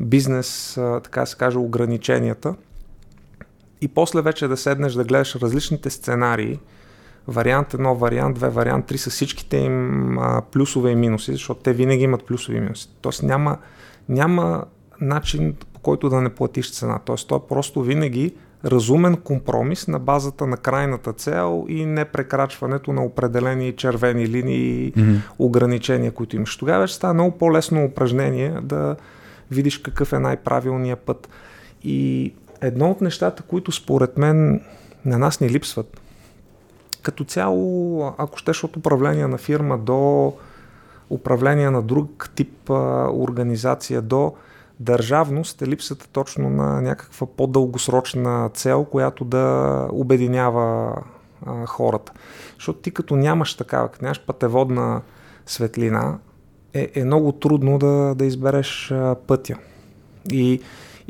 бизнес, 0.00 0.74
така 0.74 1.26
се 1.26 1.36
каже, 1.36 1.58
ограниченията. 1.58 2.54
И 3.80 3.88
после 3.88 4.22
вече 4.22 4.48
да 4.48 4.56
седнеш 4.56 4.92
да 4.92 5.04
гледаш 5.04 5.36
различните 5.36 5.90
сценарии, 5.90 6.58
вариант 7.28 7.72
1, 7.72 7.94
вариант 7.94 8.38
2, 8.38 8.48
вариант 8.48 8.90
3 8.90 8.96
с 8.96 9.10
всичките 9.10 9.56
им 9.56 10.18
а, 10.18 10.42
плюсове 10.52 10.90
и 10.90 10.94
минуси, 10.94 11.32
защото 11.32 11.60
те 11.60 11.72
винаги 11.72 12.04
имат 12.04 12.24
плюсове 12.24 12.58
и 12.58 12.60
минуси. 12.60 12.88
Тоест 13.00 13.22
няма, 13.22 13.58
няма 14.08 14.64
начин 15.00 15.54
по 15.74 15.80
който 15.80 16.08
да 16.08 16.20
не 16.20 16.30
платиш 16.30 16.72
цена. 16.72 16.98
Тоест 17.04 17.28
то 17.28 17.36
е 17.36 17.48
просто 17.48 17.82
винаги 17.82 18.34
разумен 18.64 19.16
компромис 19.16 19.88
на 19.88 19.98
базата 19.98 20.46
на 20.46 20.56
крайната 20.56 21.12
цел 21.12 21.66
и 21.68 21.84
не 21.84 22.04
прекрачването 22.04 22.92
на 22.92 23.04
определени 23.04 23.72
червени 23.72 24.28
линии 24.28 24.86
и 24.86 24.92
mm-hmm. 24.92 25.20
ограничения, 25.38 26.12
които 26.12 26.36
имаш. 26.36 26.56
Тогава 26.56 26.86
ще 26.86 26.96
става 26.96 27.14
много 27.14 27.38
по-лесно 27.38 27.84
упражнение 27.84 28.58
да 28.62 28.96
видиш 29.50 29.78
какъв 29.78 30.12
е 30.12 30.18
най-правилният 30.18 31.00
път. 31.00 31.28
И 31.84 32.32
едно 32.60 32.90
от 32.90 33.00
нещата, 33.00 33.42
които 33.42 33.72
според 33.72 34.18
мен 34.18 34.60
на 35.04 35.18
нас 35.18 35.40
ни 35.40 35.50
липсват, 35.50 35.99
като 37.02 37.24
цяло, 37.24 38.14
ако 38.18 38.38
щеш 38.38 38.64
от 38.64 38.76
управление 38.76 39.26
на 39.26 39.38
фирма 39.38 39.78
до 39.78 40.32
управление 41.10 41.70
на 41.70 41.82
друг 41.82 42.30
тип 42.34 42.70
а, 42.70 43.08
организация, 43.12 44.02
до 44.02 44.34
държавност 44.80 45.62
е 45.62 45.66
липсата 45.66 46.08
точно 46.08 46.50
на 46.50 46.80
някаква 46.80 47.26
по-дългосрочна 47.26 48.50
цел, 48.54 48.84
която 48.84 49.24
да 49.24 49.86
обединява 49.92 50.96
а, 51.46 51.66
хората. 51.66 52.12
Защото 52.54 52.78
ти 52.78 52.90
като 52.90 53.16
нямаш 53.16 53.54
такава, 53.54 53.88
като 53.88 54.04
нямаш 54.04 54.24
пътеводна 54.26 55.00
светлина, 55.46 56.18
е, 56.74 56.90
е 56.94 57.04
много 57.04 57.32
трудно 57.32 57.78
да, 57.78 58.14
да 58.14 58.24
избереш 58.24 58.90
а, 58.90 59.16
пътя. 59.26 59.56
И 60.32 60.60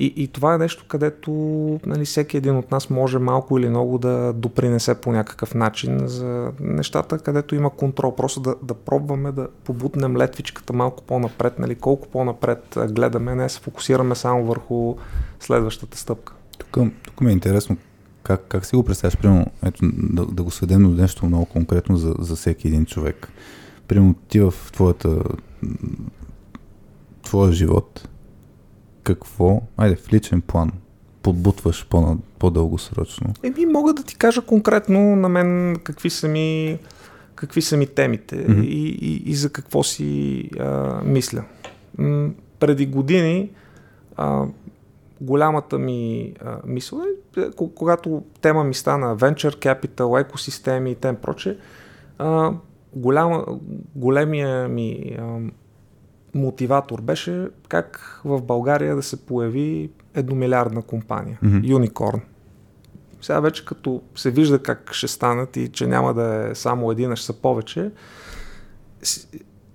и, 0.00 0.12
и 0.16 0.28
това 0.28 0.54
е 0.54 0.58
нещо, 0.58 0.84
където 0.88 1.30
нали, 1.86 2.04
всеки 2.04 2.36
един 2.36 2.56
от 2.56 2.70
нас 2.70 2.90
може 2.90 3.18
малко 3.18 3.58
или 3.58 3.68
много 3.68 3.98
да 3.98 4.32
допринесе 4.32 4.94
по 4.94 5.12
някакъв 5.12 5.54
начин 5.54 5.98
за 6.08 6.52
нещата, 6.60 7.18
където 7.18 7.54
има 7.54 7.70
контрол. 7.70 8.14
Просто 8.16 8.40
да, 8.40 8.54
да 8.62 8.74
пробваме 8.74 9.32
да 9.32 9.48
побутнем 9.64 10.16
летвичката 10.16 10.72
малко 10.72 11.02
по-напред, 11.02 11.58
нали, 11.58 11.74
колко 11.74 12.08
по-напред 12.08 12.78
гледаме, 12.90 13.34
не 13.34 13.48
се 13.48 13.60
фокусираме 13.60 14.14
само 14.14 14.44
върху 14.44 14.96
следващата 15.40 15.98
стъпка. 15.98 16.32
Тук, 16.58 16.78
тук 17.04 17.20
ми 17.20 17.30
е 17.30 17.32
интересно 17.32 17.76
как, 18.22 18.44
как 18.48 18.66
си 18.66 18.76
го 18.76 18.84
представяш, 18.84 19.16
примерно, 19.16 19.46
ето, 19.62 19.78
да, 19.92 20.26
да 20.26 20.42
го 20.42 20.50
сведем 20.50 20.82
до 20.82 21.02
нещо 21.02 21.26
много 21.26 21.44
конкретно 21.44 21.96
за, 21.96 22.14
за 22.18 22.36
всеки 22.36 22.68
един 22.68 22.86
човек. 22.86 23.28
Примерно 23.88 24.14
ти 24.28 24.40
в 24.40 24.54
твоята, 24.72 25.22
твоя 27.22 27.52
живот, 27.52 28.08
какво, 29.14 29.62
айде 29.76 29.96
в 29.96 30.12
личен 30.12 30.40
план, 30.40 30.72
подбутваш 31.22 31.86
по- 31.86 32.18
по-дългосрочно? 32.38 33.34
Еми, 33.42 33.66
мога 33.66 33.94
да 33.94 34.02
ти 34.02 34.16
кажа 34.16 34.42
конкретно 34.42 35.16
на 35.16 35.28
мен 35.28 35.76
какви 35.84 36.10
са 36.10 36.28
ми, 36.28 36.78
какви 37.34 37.62
са 37.62 37.76
ми 37.76 37.86
темите 37.86 38.36
mm-hmm. 38.36 38.64
и, 38.64 38.88
и, 38.88 39.30
и 39.30 39.34
за 39.34 39.50
какво 39.50 39.82
си 39.82 40.50
а, 40.58 41.00
мисля. 41.04 41.44
М- 41.98 42.30
преди 42.58 42.86
години 42.86 43.50
а, 44.16 44.46
голямата 45.20 45.78
ми 45.78 46.32
а, 46.44 46.56
мисъл 46.66 47.00
е, 47.36 47.40
е 47.40 47.50
когато 47.74 48.22
тема 48.40 48.64
ми 48.64 48.74
стана 48.74 49.16
Venture 49.16 49.56
Capital, 49.56 50.20
екосистеми 50.20 50.90
и 50.90 50.94
т.п. 50.94 51.34
Голяма, 52.94 53.44
големия 53.94 54.68
ми 54.68 55.16
а, 55.18 55.38
мотиватор 56.34 57.00
беше 57.00 57.48
как 57.68 58.20
в 58.24 58.42
България 58.42 58.96
да 58.96 59.02
се 59.02 59.26
появи 59.26 59.90
едномилиардна 60.14 60.82
компания, 60.82 61.38
mm-hmm. 61.44 61.74
Unicorn. 61.74 62.20
Сега 63.22 63.40
вече 63.40 63.64
като 63.64 64.02
се 64.14 64.30
вижда 64.30 64.62
как 64.62 64.92
ще 64.92 65.08
станат 65.08 65.56
и 65.56 65.68
че 65.68 65.86
няма 65.86 66.14
да 66.14 66.48
е 66.50 66.54
само 66.54 66.92
един, 66.92 67.12
а 67.12 67.16
ще 67.16 67.26
са 67.26 67.32
повече, 67.32 67.90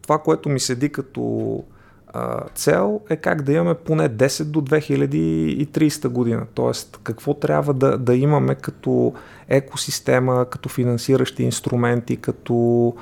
това, 0.02 0.20
което 0.20 0.50
ми 0.50 0.60
седи 0.60 0.90
като 0.90 1.64
а, 2.08 2.44
цел 2.56 3.02
е 3.10 3.16
как 3.16 3.42
да 3.42 3.54
имаме 3.54 3.74
поне 3.74 4.10
10 4.10 4.44
до 4.44 4.62
2030 4.62 6.08
година. 6.08 6.46
Тоест, 6.54 7.00
какво 7.04 7.34
трябва 7.34 7.74
да, 7.74 7.98
да 7.98 8.16
имаме 8.16 8.56
като 8.56 9.14
екосистема, 9.48 10.46
като 10.50 10.70
финансиращи 10.70 11.44
инструменти, 11.44 12.18
като 12.18 12.94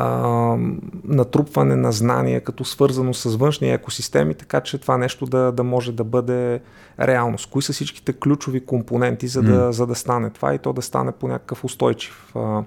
а, 0.00 0.56
натрупване 1.04 1.76
на 1.76 1.92
знания, 1.92 2.40
като 2.40 2.64
свързано 2.64 3.14
с 3.14 3.36
външни 3.36 3.72
екосистеми, 3.72 4.34
така 4.34 4.60
че 4.60 4.78
това 4.78 4.98
нещо 4.98 5.26
да, 5.26 5.52
да 5.52 5.64
може 5.64 5.92
да 5.92 6.04
бъде 6.04 6.60
реалност. 7.00 7.50
Кои 7.50 7.62
са 7.62 7.72
всичките 7.72 8.12
ключови 8.12 8.66
компоненти, 8.66 9.28
за 9.28 9.42
да, 9.42 9.68
mm. 9.68 9.70
за 9.70 9.86
да 9.86 9.94
стане 9.94 10.30
това 10.30 10.54
и 10.54 10.58
то 10.58 10.72
да 10.72 10.82
стане 10.82 11.12
по 11.12 11.28
някакъв 11.28 11.64
устойчив 11.64 12.32
а, 12.36 12.62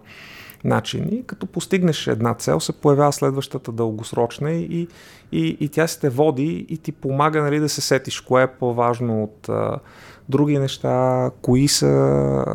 начин. 0.63 1.07
И 1.11 1.23
като 1.25 1.45
постигнеш 1.45 2.07
една 2.07 2.33
цел, 2.33 2.59
се 2.59 2.73
появява 2.73 3.13
следващата 3.13 3.71
дългосрочна 3.71 4.51
и, 4.51 4.87
и, 5.31 5.57
и 5.59 5.69
тя 5.69 5.87
се 5.87 5.99
те 5.99 6.09
води 6.09 6.65
и 6.69 6.77
ти 6.77 6.91
помага 6.91 7.41
нали, 7.41 7.59
да 7.59 7.69
се 7.69 7.81
сетиш 7.81 8.21
кое 8.21 8.43
е 8.43 8.47
по-важно 8.47 9.23
от 9.23 9.49
а, 9.49 9.79
други 10.31 10.59
неща, 10.59 11.29
кои 11.41 11.67
са 11.67 12.45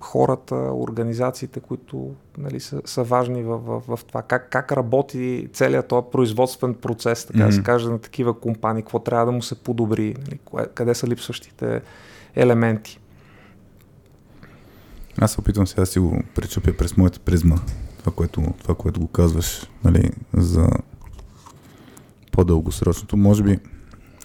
хората, 0.00 0.54
организациите, 0.54 1.60
които 1.60 2.14
нали, 2.38 2.60
са, 2.60 2.82
са 2.84 3.02
важни 3.02 3.42
в, 3.42 3.58
в, 3.58 3.96
в 3.96 4.04
това, 4.04 4.22
как, 4.22 4.48
как 4.50 4.72
работи 4.72 5.48
целият 5.52 5.88
този 5.88 6.06
производствен 6.12 6.74
процес, 6.74 7.24
така 7.24 7.38
mm-hmm. 7.38 7.46
да 7.46 7.52
се 7.52 7.62
каже, 7.62 7.88
на 7.88 7.98
такива 7.98 8.40
компании, 8.40 8.82
какво 8.82 8.98
трябва 8.98 9.26
да 9.26 9.32
му 9.32 9.42
се 9.42 9.54
подобри, 9.54 10.14
нали, 10.26 10.38
кое, 10.44 10.66
къде 10.74 10.94
са 10.94 11.06
липсващите 11.06 11.80
елементи. 12.36 12.98
Аз 15.18 15.32
се 15.32 15.40
опитвам 15.40 15.66
сега 15.66 15.82
да 15.82 15.86
си 15.86 15.98
го 15.98 16.22
пречупя 16.34 16.72
през 16.72 16.96
моята 16.96 17.20
призма, 17.20 17.56
това, 17.98 18.12
което, 18.12 18.42
това, 18.62 18.74
което 18.74 19.00
го 19.00 19.06
казваш, 19.06 19.66
нали, 19.84 20.10
за 20.34 20.68
по-дългосрочното. 22.32 23.16
Може 23.16 23.42
би, 23.42 23.58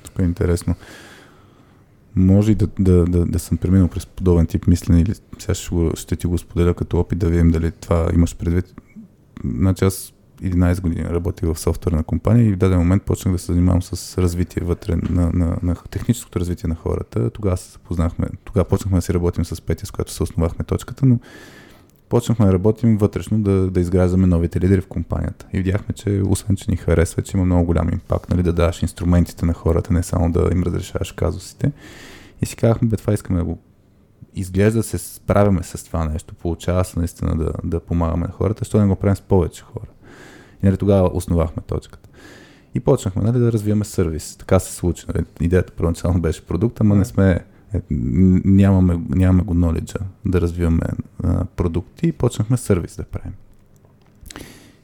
тук 0.03 0.19
е 0.19 0.23
интересно, 0.23 0.75
може 2.17 2.51
и 2.51 2.55
да, 2.55 2.67
да, 2.79 3.05
да, 3.05 3.25
да 3.25 3.39
съм 3.39 3.57
преминал 3.57 3.87
през 3.87 4.05
подобен 4.05 4.45
тип 4.45 4.67
мислене 4.67 5.01
или 5.01 5.13
сега 5.39 5.53
ще, 5.53 5.75
ще 5.95 6.15
ти 6.15 6.27
го 6.27 6.37
споделя 6.37 6.73
като 6.73 6.99
опит 6.99 7.19
да 7.19 7.29
видим 7.29 7.51
дали 7.51 7.71
това 7.71 8.09
имаш 8.13 8.35
предвид. 8.35 8.65
Значи 9.45 9.85
аз 9.85 10.13
11 10.41 10.81
години 10.81 11.09
работих 11.09 11.49
в 11.49 11.59
софтуерна 11.59 12.03
компания 12.03 12.45
и 12.45 12.53
в 12.53 12.57
даден 12.57 12.77
момент 12.77 13.03
почнах 13.03 13.33
да 13.33 13.39
се 13.39 13.45
занимавам 13.45 13.81
с 13.81 14.17
развитие 14.17 14.63
вътре 14.63 14.95
на, 14.95 15.31
на, 15.33 15.57
на 15.63 15.75
техническото 15.89 16.39
развитие 16.39 16.69
на 16.69 16.75
хората. 16.75 17.29
Тогава 17.29 17.57
се 17.57 17.71
запознахме, 17.71 18.27
тогава 18.43 18.65
почнахме 18.65 18.97
да 18.97 19.01
си 19.01 19.13
работим 19.13 19.45
с 19.45 19.61
Петя, 19.61 19.85
с 19.85 19.91
която 19.91 20.11
се 20.11 20.23
основахме 20.23 20.65
точката, 20.65 21.05
но 21.05 21.19
почнахме 22.09 22.45
да 22.45 22.53
работим 22.53 22.97
вътрешно, 22.97 23.41
да, 23.41 23.51
да 23.71 23.79
изграждаме 23.79 24.27
новите 24.27 24.59
лидери 24.59 24.81
в 24.81 24.87
компанията. 24.87 25.45
И 25.53 25.57
видяхме, 25.57 25.95
че 25.95 26.21
освен, 26.27 26.55
че 26.55 26.71
ни 26.71 26.77
харесва, 26.77 27.21
че 27.21 27.37
има 27.37 27.45
много 27.45 27.65
голям 27.65 27.89
импакт, 27.93 28.29
нали, 28.29 28.43
да 28.43 28.53
даваш 28.53 28.81
инструментите 28.81 29.45
на 29.45 29.53
хората, 29.53 29.93
не 29.93 30.03
само 30.03 30.31
да 30.31 30.49
им 30.51 30.63
разрешаваш 30.63 31.11
казусите. 31.11 31.71
И 32.41 32.45
си 32.45 32.55
казахме, 32.55 32.87
бе, 32.87 32.97
това 32.97 33.13
искаме 33.13 33.39
да 33.39 33.45
го 33.45 33.59
изглежда 34.35 34.83
се 34.83 34.97
справяме 34.97 35.63
с 35.63 35.85
това 35.85 36.05
нещо, 36.05 36.35
получава 36.35 36.85
се 36.85 36.99
наистина 36.99 37.35
да, 37.35 37.51
да 37.63 37.79
помагаме 37.79 38.27
на 38.27 38.33
хората, 38.33 38.59
защо 38.59 38.81
не 38.81 38.87
го 38.87 38.95
правим 38.95 39.15
с 39.15 39.21
повече 39.21 39.63
хора. 39.63 39.87
И 40.63 40.65
нали, 40.65 40.77
тогава 40.77 41.09
основахме 41.13 41.63
точката. 41.67 42.09
И 42.75 42.79
почнахме 42.79 43.21
нали, 43.21 43.39
да 43.39 43.51
развиваме 43.51 43.85
сервис. 43.85 44.35
Така 44.35 44.59
се 44.59 44.73
случи. 44.73 45.05
Нали. 45.07 45.25
Идеята 45.41 45.73
първоначално 45.73 46.21
беше 46.21 46.45
продукт, 46.45 46.81
ама 46.81 46.95
не 46.95 47.05
сме 47.05 47.39
нямаме, 48.45 48.99
нямаме 49.09 49.43
го 49.43 49.53
knowledge 49.53 50.01
да 50.25 50.41
развиваме 50.41 50.83
а, 51.23 51.45
продукти 51.45 52.07
и 52.07 52.11
почнахме 52.11 52.57
сервис 52.57 52.95
да 52.95 53.03
правим. 53.03 53.33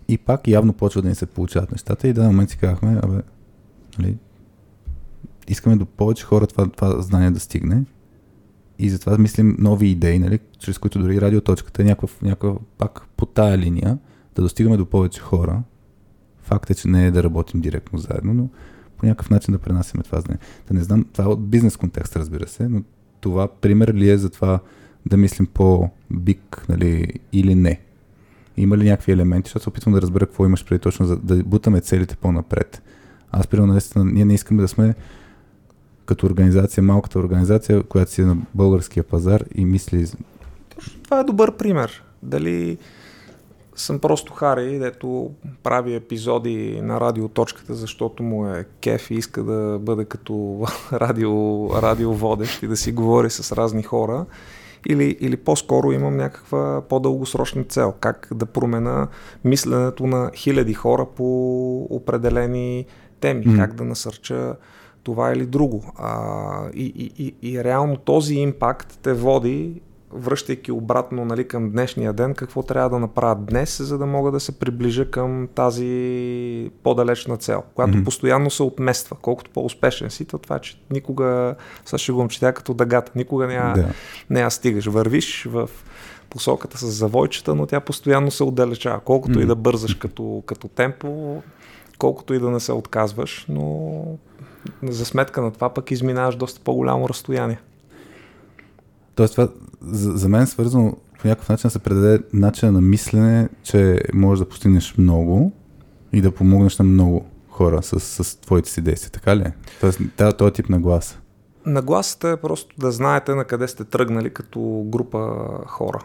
И 0.08 0.18
пак 0.18 0.48
явно 0.48 0.74
почва 0.74 1.02
да 1.02 1.10
ни 1.10 1.16
се 1.16 1.26
получават 1.26 1.72
нещата 1.72 2.08
и 2.08 2.14
да 2.14 2.24
момент 2.24 2.50
си 2.50 2.58
казахме, 2.58 3.00
абе, 3.04 3.22
нали, 4.00 4.18
искаме 5.48 5.76
до 5.76 5.86
повече 5.86 6.26
хора 6.26 6.48
това, 6.48 6.68
това 6.68 7.02
знание 7.02 7.32
да 7.32 7.40
стигне 7.40 7.84
и 8.80 8.90
затова 8.90 9.18
мислим 9.18 9.56
нови 9.60 9.88
идеи, 9.88 10.20
нали, 10.20 10.40
чрез 10.60 10.78
които 10.78 11.00
дори 11.00 11.22
радиоточката 11.22 11.82
е 11.82 11.86
някакъв, 11.86 12.22
някакъв 12.22 12.58
пак 12.78 13.08
по 13.18 13.26
тая 13.26 13.58
линия 13.58 13.98
да 14.36 14.42
достигаме 14.42 14.78
до 14.78 14.86
повече 14.86 15.22
хора. 15.22 15.64
Факт 16.42 16.70
е, 16.70 16.76
че 16.76 16.88
не 16.88 17.06
е 17.06 17.12
да 17.12 17.24
работим 17.24 17.62
директно 17.62 18.00
заедно, 18.00 18.34
но 18.34 18.50
по 19.04 19.08
някакъв 19.08 19.30
начин 19.30 19.52
да 19.52 19.60
пренасяме 19.60 20.04
това 20.04 20.20
знание. 20.22 20.40
Да 20.68 20.74
не 20.74 20.84
знам, 20.84 21.06
това 21.14 21.24
е 21.24 21.28
от 21.28 21.48
бизнес 21.48 21.78
контекст, 21.78 22.16
разбира 22.16 22.48
се, 22.48 22.70
но 22.70 22.84
това 23.22 23.48
пример 23.48 23.94
ли 23.94 24.10
е 24.10 24.18
за 24.18 24.30
това 24.30 24.60
да 25.06 25.18
мислим 25.18 25.46
по-бик 25.46 26.66
нали, 26.70 27.14
или 27.34 27.56
не? 27.56 27.80
Има 28.58 28.78
ли 28.78 28.90
някакви 28.90 29.12
елементи, 29.12 29.48
защото 29.48 29.64
се 29.64 29.70
опитвам 29.70 29.94
да 29.94 30.02
разбера 30.02 30.26
какво 30.26 30.46
имаш 30.46 30.66
преди 30.66 30.80
точно, 30.80 31.06
за 31.06 31.18
да 31.18 31.44
бутаме 31.44 31.82
целите 31.82 32.16
по-напред. 32.16 32.82
Аз, 33.32 33.48
примерно, 33.48 33.72
наистина, 33.72 34.06
ние 34.06 34.26
не 34.26 34.34
искаме 34.34 34.62
да 34.62 34.68
сме 34.68 34.96
като 36.06 36.26
организация, 36.26 36.84
малката 36.84 37.20
организация, 37.20 37.84
която 37.84 38.12
си 38.12 38.22
е 38.22 38.26
на 38.26 38.38
българския 38.56 39.04
пазар 39.04 39.44
и 39.56 39.66
мисли... 39.66 40.08
Това 41.04 41.20
е 41.20 41.24
добър 41.24 41.58
пример. 41.58 42.04
Дали 42.24 42.78
съм 43.76 44.00
просто 44.00 44.34
Хари, 44.34 44.80
дето 44.80 45.32
прави 45.64 45.96
епизоди 45.96 46.82
на 46.82 47.00
радиоточката, 47.00 47.74
защото 47.74 48.24
му 48.24 48.48
е 48.48 48.66
кеф 48.82 49.12
и 49.12 49.14
иска 49.14 49.44
да 49.44 49.80
бъде 49.82 50.06
като 50.06 50.66
радио, 50.94 51.70
радиоводещ 51.82 52.64
и 52.64 52.68
да 52.68 52.78
си 52.78 52.92
говори 52.92 53.30
с 53.30 53.56
разни 53.56 53.84
хора. 53.84 54.26
Или, 54.90 55.18
или 55.20 55.38
по-скоро 55.38 55.92
имам 55.92 56.18
някаква 56.18 56.82
по-дългосрочна 56.90 57.64
цел. 57.64 57.94
Как 58.00 58.28
да 58.34 58.46
промена 58.46 59.08
мисленето 59.44 60.08
на 60.08 60.32
хиляди 60.36 60.74
хора 60.74 61.06
по 61.16 61.88
определени 61.90 62.86
теми. 63.20 63.46
Mm. 63.46 63.58
Как 63.58 63.74
да 63.74 63.84
насърча 63.84 64.56
това 65.04 65.32
или 65.32 65.46
друго. 65.46 65.94
А, 65.98 66.70
и, 66.74 66.86
и, 66.86 67.26
и, 67.26 67.52
и 67.52 67.64
реално 67.64 67.98
този 67.98 68.36
импакт 68.36 69.00
те 69.02 69.14
води 69.14 69.82
връщайки 70.16 70.72
обратно 70.72 71.26
нали, 71.26 71.48
към 71.48 71.72
днешния 71.72 72.14
ден, 72.14 72.34
какво 72.34 72.64
трябва 72.64 72.90
да 72.90 73.00
направя 73.00 73.36
днес, 73.36 73.82
за 73.82 73.98
да 73.98 74.06
мога 74.06 74.32
да 74.32 74.40
се 74.40 74.60
приближа 74.60 75.12
към 75.12 75.48
тази 75.56 76.72
по-далечна 76.84 77.38
цел, 77.38 77.64
която 77.76 77.94
mm-hmm. 77.94 78.04
постоянно 78.04 78.50
се 78.50 78.64
отмества. 78.64 79.18
Колкото 79.22 79.52
по-успешен 79.52 80.10
си, 80.10 80.26
то 80.26 80.38
това, 80.38 80.60
че 80.60 80.78
никога, 80.92 81.56
сега 81.86 81.98
ще 81.98 82.12
го 82.12 82.28
тя 82.40 82.54
като 82.54 82.74
дъгата, 82.74 83.12
никога 83.16 83.48
не 83.48 83.54
я, 83.54 83.74
yeah. 83.76 83.94
не 84.30 84.40
я 84.40 84.52
стигаш. 84.52 84.86
Вървиш 84.86 85.46
в 85.50 85.70
посоката 86.30 86.78
с 86.78 86.86
завойчета, 86.86 87.56
но 87.56 87.66
тя 87.66 87.80
постоянно 87.80 88.32
се 88.32 88.44
отдалечава. 88.44 89.00
Колкото 89.00 89.40
mm-hmm. 89.40 89.44
и 89.44 89.46
да 89.46 89.56
бързаш 89.56 89.96
като, 89.96 90.44
като 90.46 90.68
темпо, 90.68 91.42
колкото 91.98 92.34
и 92.34 92.40
да 92.40 92.50
не 92.50 92.60
се 92.60 92.72
отказваш, 92.72 93.46
но 93.50 94.04
за 94.84 95.06
сметка 95.06 95.42
на 95.42 95.52
това 95.52 95.70
пък 95.70 95.92
изминаваш 95.92 96.36
доста 96.36 96.60
по-голямо 96.64 97.10
разстояние. 97.10 97.60
Тоест 99.16 99.34
това 99.34 99.48
за, 99.82 100.12
за 100.12 100.30
мен 100.30 100.42
е 100.42 100.48
свързано 100.48 100.98
по 101.22 101.28
някакъв 101.28 101.50
начин 101.50 101.68
да 101.68 101.72
се 101.72 101.80
предаде 101.80 102.24
начин 102.34 102.74
на 102.74 102.82
мислене, 102.82 103.50
че 103.64 104.00
можеш 104.14 104.40
да 104.40 104.50
постигнеш 104.50 104.98
много 104.98 105.52
и 106.14 106.22
да 106.22 106.32
помогнеш 106.32 106.80
на 106.80 106.86
много 106.86 107.26
хора 107.50 107.84
с, 107.84 108.00
с 108.00 108.36
твоите 108.36 108.70
си 108.70 108.82
действия, 108.82 109.12
така 109.12 109.38
ли 109.38 109.42
е? 109.42 109.54
Тоест 109.82 110.00
този 110.38 110.54
тип 110.54 110.70
на 110.70 110.80
глас. 110.80 111.20
Нагласата 111.66 112.30
е 112.30 112.38
просто 112.38 112.76
да 112.80 112.92
знаете 112.92 113.36
на 113.36 113.46
къде 113.46 113.68
сте 113.68 113.84
тръгнали 113.84 114.34
като 114.34 114.84
група 114.86 115.48
хора. 115.68 116.00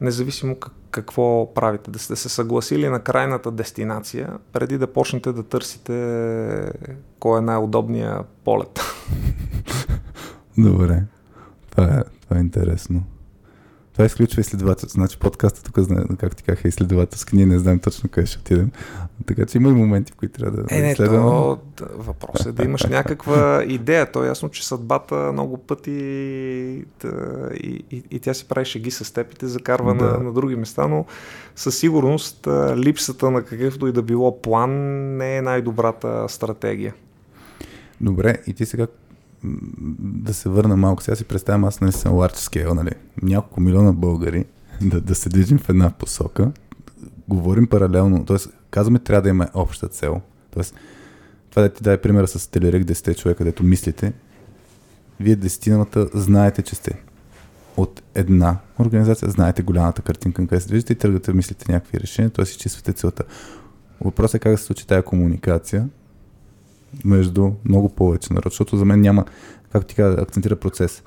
Независимо 0.00 0.56
как, 0.56 0.72
какво 0.90 1.54
правите, 1.54 1.90
да 1.90 1.98
сте 1.98 2.16
се 2.16 2.28
съгласили 2.28 2.88
на 2.88 3.00
крайната 3.00 3.50
дестинация, 3.50 4.32
преди 4.52 4.78
да 4.78 4.86
почнете 4.86 5.32
да 5.32 5.42
търсите 5.42 6.72
кой 7.18 7.38
е 7.38 7.42
най-удобния 7.42 8.20
полет. 8.44 8.80
Добре. 10.58 11.02
Това 11.70 11.84
е, 11.84 12.02
това 12.28 12.38
е 12.38 12.40
интересно. 12.40 13.04
Това 13.92 14.06
изключва 14.06 14.40
изследователство. 14.40 14.94
Значи 14.94 15.18
подкаста 15.18 15.62
тук, 15.62 15.88
как 16.18 16.36
ти 16.36 16.42
казах, 16.42 16.64
е 16.64 16.68
изследователски. 16.68 17.36
Ние 17.36 17.46
не 17.46 17.58
знаем 17.58 17.78
точно 17.78 18.08
къде 18.08 18.26
ще 18.26 18.38
отидем. 18.38 18.70
Така 19.26 19.46
че 19.46 19.58
има 19.58 19.68
и 19.68 19.72
моменти, 19.72 20.12
в 20.12 20.16
които 20.16 20.38
трябва 20.38 20.62
да, 20.62 20.76
е, 20.76 20.80
не, 20.80 20.90
изследваме. 20.90 21.22
То, 21.24 21.58
въпрос 21.96 22.46
е 22.46 22.52
да 22.52 22.64
имаш 22.64 22.84
някаква 22.84 23.64
идея. 23.66 24.12
То 24.12 24.24
е 24.24 24.26
ясно, 24.26 24.48
че 24.48 24.66
съдбата 24.66 25.30
много 25.32 25.56
пъти 25.56 26.84
да, 27.00 27.48
и, 27.54 27.84
и, 27.90 28.02
и 28.10 28.20
тя 28.20 28.34
си 28.34 28.48
прави 28.48 28.64
шеги 28.64 28.90
с 28.90 29.14
теб 29.14 29.32
и 29.32 29.36
те 29.36 29.46
закарва 29.46 29.94
да. 29.94 30.04
на, 30.04 30.18
на 30.18 30.32
други 30.32 30.56
места, 30.56 30.86
но 30.88 31.06
със 31.56 31.78
сигурност 31.78 32.48
липсата 32.76 33.30
на 33.30 33.42
какъвто 33.42 33.86
и 33.86 33.92
да 33.92 34.02
било 34.02 34.42
план 34.42 34.70
не 35.16 35.36
е 35.36 35.42
най-добрата 35.42 36.28
стратегия. 36.28 36.94
Добре, 38.00 38.36
и 38.46 38.54
ти 38.54 38.66
сега 38.66 38.86
да 39.98 40.34
се 40.34 40.48
върна 40.48 40.76
малко. 40.76 41.02
Сега 41.02 41.16
си 41.16 41.24
представям, 41.24 41.64
аз 41.64 41.80
нали 41.80 41.92
съм 41.92 42.12
large 42.12 42.36
scale, 42.36 42.72
нали? 42.72 42.90
Няколко 43.22 43.60
милиона 43.60 43.92
българи 43.92 44.44
да, 44.80 45.00
да 45.00 45.14
се 45.14 45.28
движим 45.28 45.58
в 45.58 45.68
една 45.68 45.90
посока. 45.90 46.52
Говорим 47.28 47.66
паралелно, 47.66 48.24
т.е. 48.24 48.36
казваме, 48.70 48.98
трябва 48.98 49.22
да 49.22 49.28
имаме 49.28 49.50
обща 49.54 49.88
цел. 49.88 50.20
Тоест, 50.50 50.74
това 51.50 51.62
да 51.62 51.68
ти 51.68 51.82
даде 51.82 52.00
примера 52.00 52.28
с 52.28 52.50
Телерик 52.50 52.86
10 52.86 53.16
човека, 53.16 53.38
където 53.38 53.64
мислите. 53.64 54.12
Вие 55.20 55.36
десетината 55.36 56.08
знаете, 56.14 56.62
че 56.62 56.74
сте 56.74 57.02
от 57.76 58.02
една 58.14 58.56
организация, 58.80 59.30
знаете 59.30 59.62
голямата 59.62 60.02
картинка, 60.02 60.46
къде 60.46 60.60
се 60.60 60.68
движите 60.68 60.92
и 60.92 60.96
тръгвате 60.96 61.32
мислите 61.32 61.72
някакви 61.72 62.00
решения, 62.00 62.30
т.е. 62.30 62.42
изчиствате 62.42 62.92
целта. 62.92 63.24
Въпросът 64.00 64.34
е 64.34 64.38
как 64.38 64.52
да 64.52 64.58
се 64.58 64.64
случи 64.64 64.86
тази 64.86 65.02
комуникация 65.02 65.88
между 67.04 67.50
много 67.64 67.88
повече 67.88 68.32
народ, 68.32 68.52
защото 68.52 68.76
за 68.76 68.84
мен 68.84 69.00
няма, 69.00 69.24
както 69.72 69.88
ти 69.88 69.94
каза, 69.94 70.20
акцентира 70.20 70.56
процес. 70.56 71.02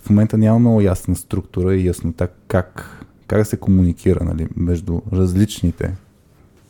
В 0.00 0.10
момента 0.10 0.38
няма 0.38 0.58
много 0.58 0.80
ясна 0.80 1.16
структура 1.16 1.74
и 1.74 1.86
яснота 1.86 2.28
как, 2.48 3.00
как 3.26 3.38
да 3.38 3.44
се 3.44 3.56
комуникира 3.56 4.24
нали, 4.24 4.48
между 4.56 5.00
различните 5.12 5.94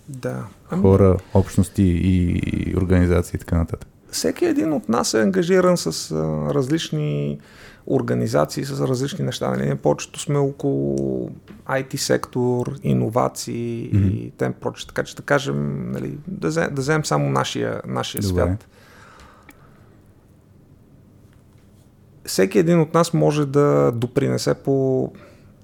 да. 0.09 0.45
хора, 0.69 1.17
общности 1.35 1.83
и 1.83 2.75
организации 2.77 3.37
и 3.37 3.39
така 3.39 3.57
нататък. 3.57 3.89
Всеки 4.11 4.45
един 4.45 4.73
от 4.73 4.89
нас 4.89 5.15
е 5.15 5.23
ангажиран 5.23 5.77
с 5.77 6.11
а, 6.11 6.55
различни 6.55 7.39
организации 7.87 8.65
с 8.65 8.89
различни 8.89 9.25
неща. 9.25 9.51
Нали? 9.51 9.75
Повечето 9.75 10.21
сме 10.21 10.39
около 10.39 11.31
IT 11.69 11.97
сектор, 11.97 12.79
иновации 12.83 13.91
mm-hmm. 13.91 14.11
и 14.11 14.31
тем 14.31 14.53
проче. 14.53 14.87
Така 14.87 15.03
че 15.03 15.17
да 15.17 15.23
кажем, 15.23 15.91
нали, 15.91 16.19
да, 16.29 16.49
взем, 16.49 16.75
да 16.75 16.81
вземем 16.81 17.05
само 17.05 17.31
нашия, 17.31 17.83
нашия 17.87 18.23
свят. 18.23 18.69
Всеки 22.25 22.59
един 22.59 22.81
от 22.81 22.95
нас 22.95 23.15
може 23.15 23.47
да 23.47 23.93
допринесе 23.93 24.55
по 24.55 25.13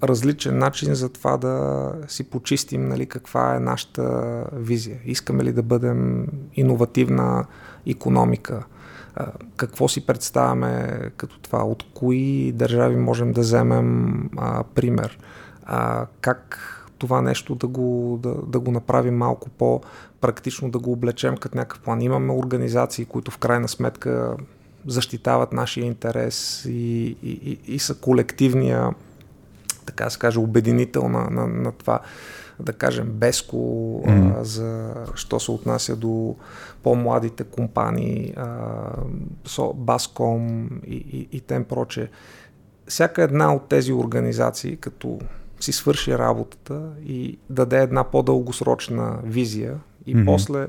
различен 0.02 0.58
начин 0.58 0.94
за 0.94 1.08
това 1.08 1.36
да 1.36 1.92
си 2.08 2.24
почистим 2.24 2.88
нали, 2.88 3.06
каква 3.06 3.56
е 3.56 3.60
нашата 3.60 4.44
визия. 4.52 4.98
Искаме 5.04 5.44
ли 5.44 5.52
да 5.52 5.62
бъдем 5.62 6.26
иновативна 6.54 7.46
економика? 7.86 8.64
Какво 9.56 9.88
си 9.88 10.06
представяме 10.06 11.00
като 11.16 11.38
това, 11.38 11.64
от 11.64 11.84
кои 11.94 12.52
държави 12.52 12.96
можем 12.96 13.32
да 13.32 13.40
вземем 13.40 14.30
а, 14.36 14.64
пример, 14.64 15.18
а, 15.64 16.06
как 16.20 16.68
това 16.98 17.22
нещо 17.22 17.54
да 17.54 17.66
го, 17.66 18.18
да, 18.22 18.34
да 18.46 18.60
го 18.60 18.70
направим 18.70 19.16
малко 19.16 19.48
по-практично, 19.50 20.70
да 20.70 20.78
го 20.78 20.92
облечем 20.92 21.36
като 21.36 21.58
някакъв 21.58 21.80
план. 21.80 22.02
Имаме 22.02 22.32
организации, 22.32 23.04
които 23.04 23.30
в 23.30 23.38
крайна 23.38 23.68
сметка 23.68 24.36
защитават 24.86 25.52
нашия 25.52 25.86
интерес 25.86 26.64
и, 26.64 27.16
и, 27.22 27.30
и, 27.30 27.74
и 27.74 27.78
са 27.78 27.94
колективния, 27.94 28.90
така 29.86 30.10
се 30.10 30.18
каже, 30.18 30.38
обединител 30.38 31.08
на, 31.08 31.30
на, 31.30 31.46
на 31.46 31.72
това 31.72 32.00
да 32.60 32.72
кажем, 32.72 33.06
Беско, 33.12 33.56
mm-hmm. 33.56 34.40
а, 34.40 34.44
за, 34.44 34.94
що 35.14 35.40
се 35.40 35.50
отнася 35.50 35.96
до 35.96 36.36
по-младите 36.82 37.44
компании, 37.44 38.34
а, 38.36 38.68
Баском 39.74 40.68
и, 40.86 40.96
и, 40.96 41.28
и 41.32 41.40
тем 41.40 41.64
проче. 41.64 42.10
Всяка 42.86 43.22
една 43.22 43.54
от 43.54 43.68
тези 43.68 43.92
организации, 43.92 44.76
като 44.76 45.18
си 45.60 45.72
свърши 45.72 46.18
работата 46.18 46.82
и 47.06 47.38
даде 47.50 47.82
една 47.82 48.04
по-дългосрочна 48.04 49.18
визия 49.24 49.78
и 50.06 50.16
mm-hmm. 50.16 50.24
после 50.24 50.66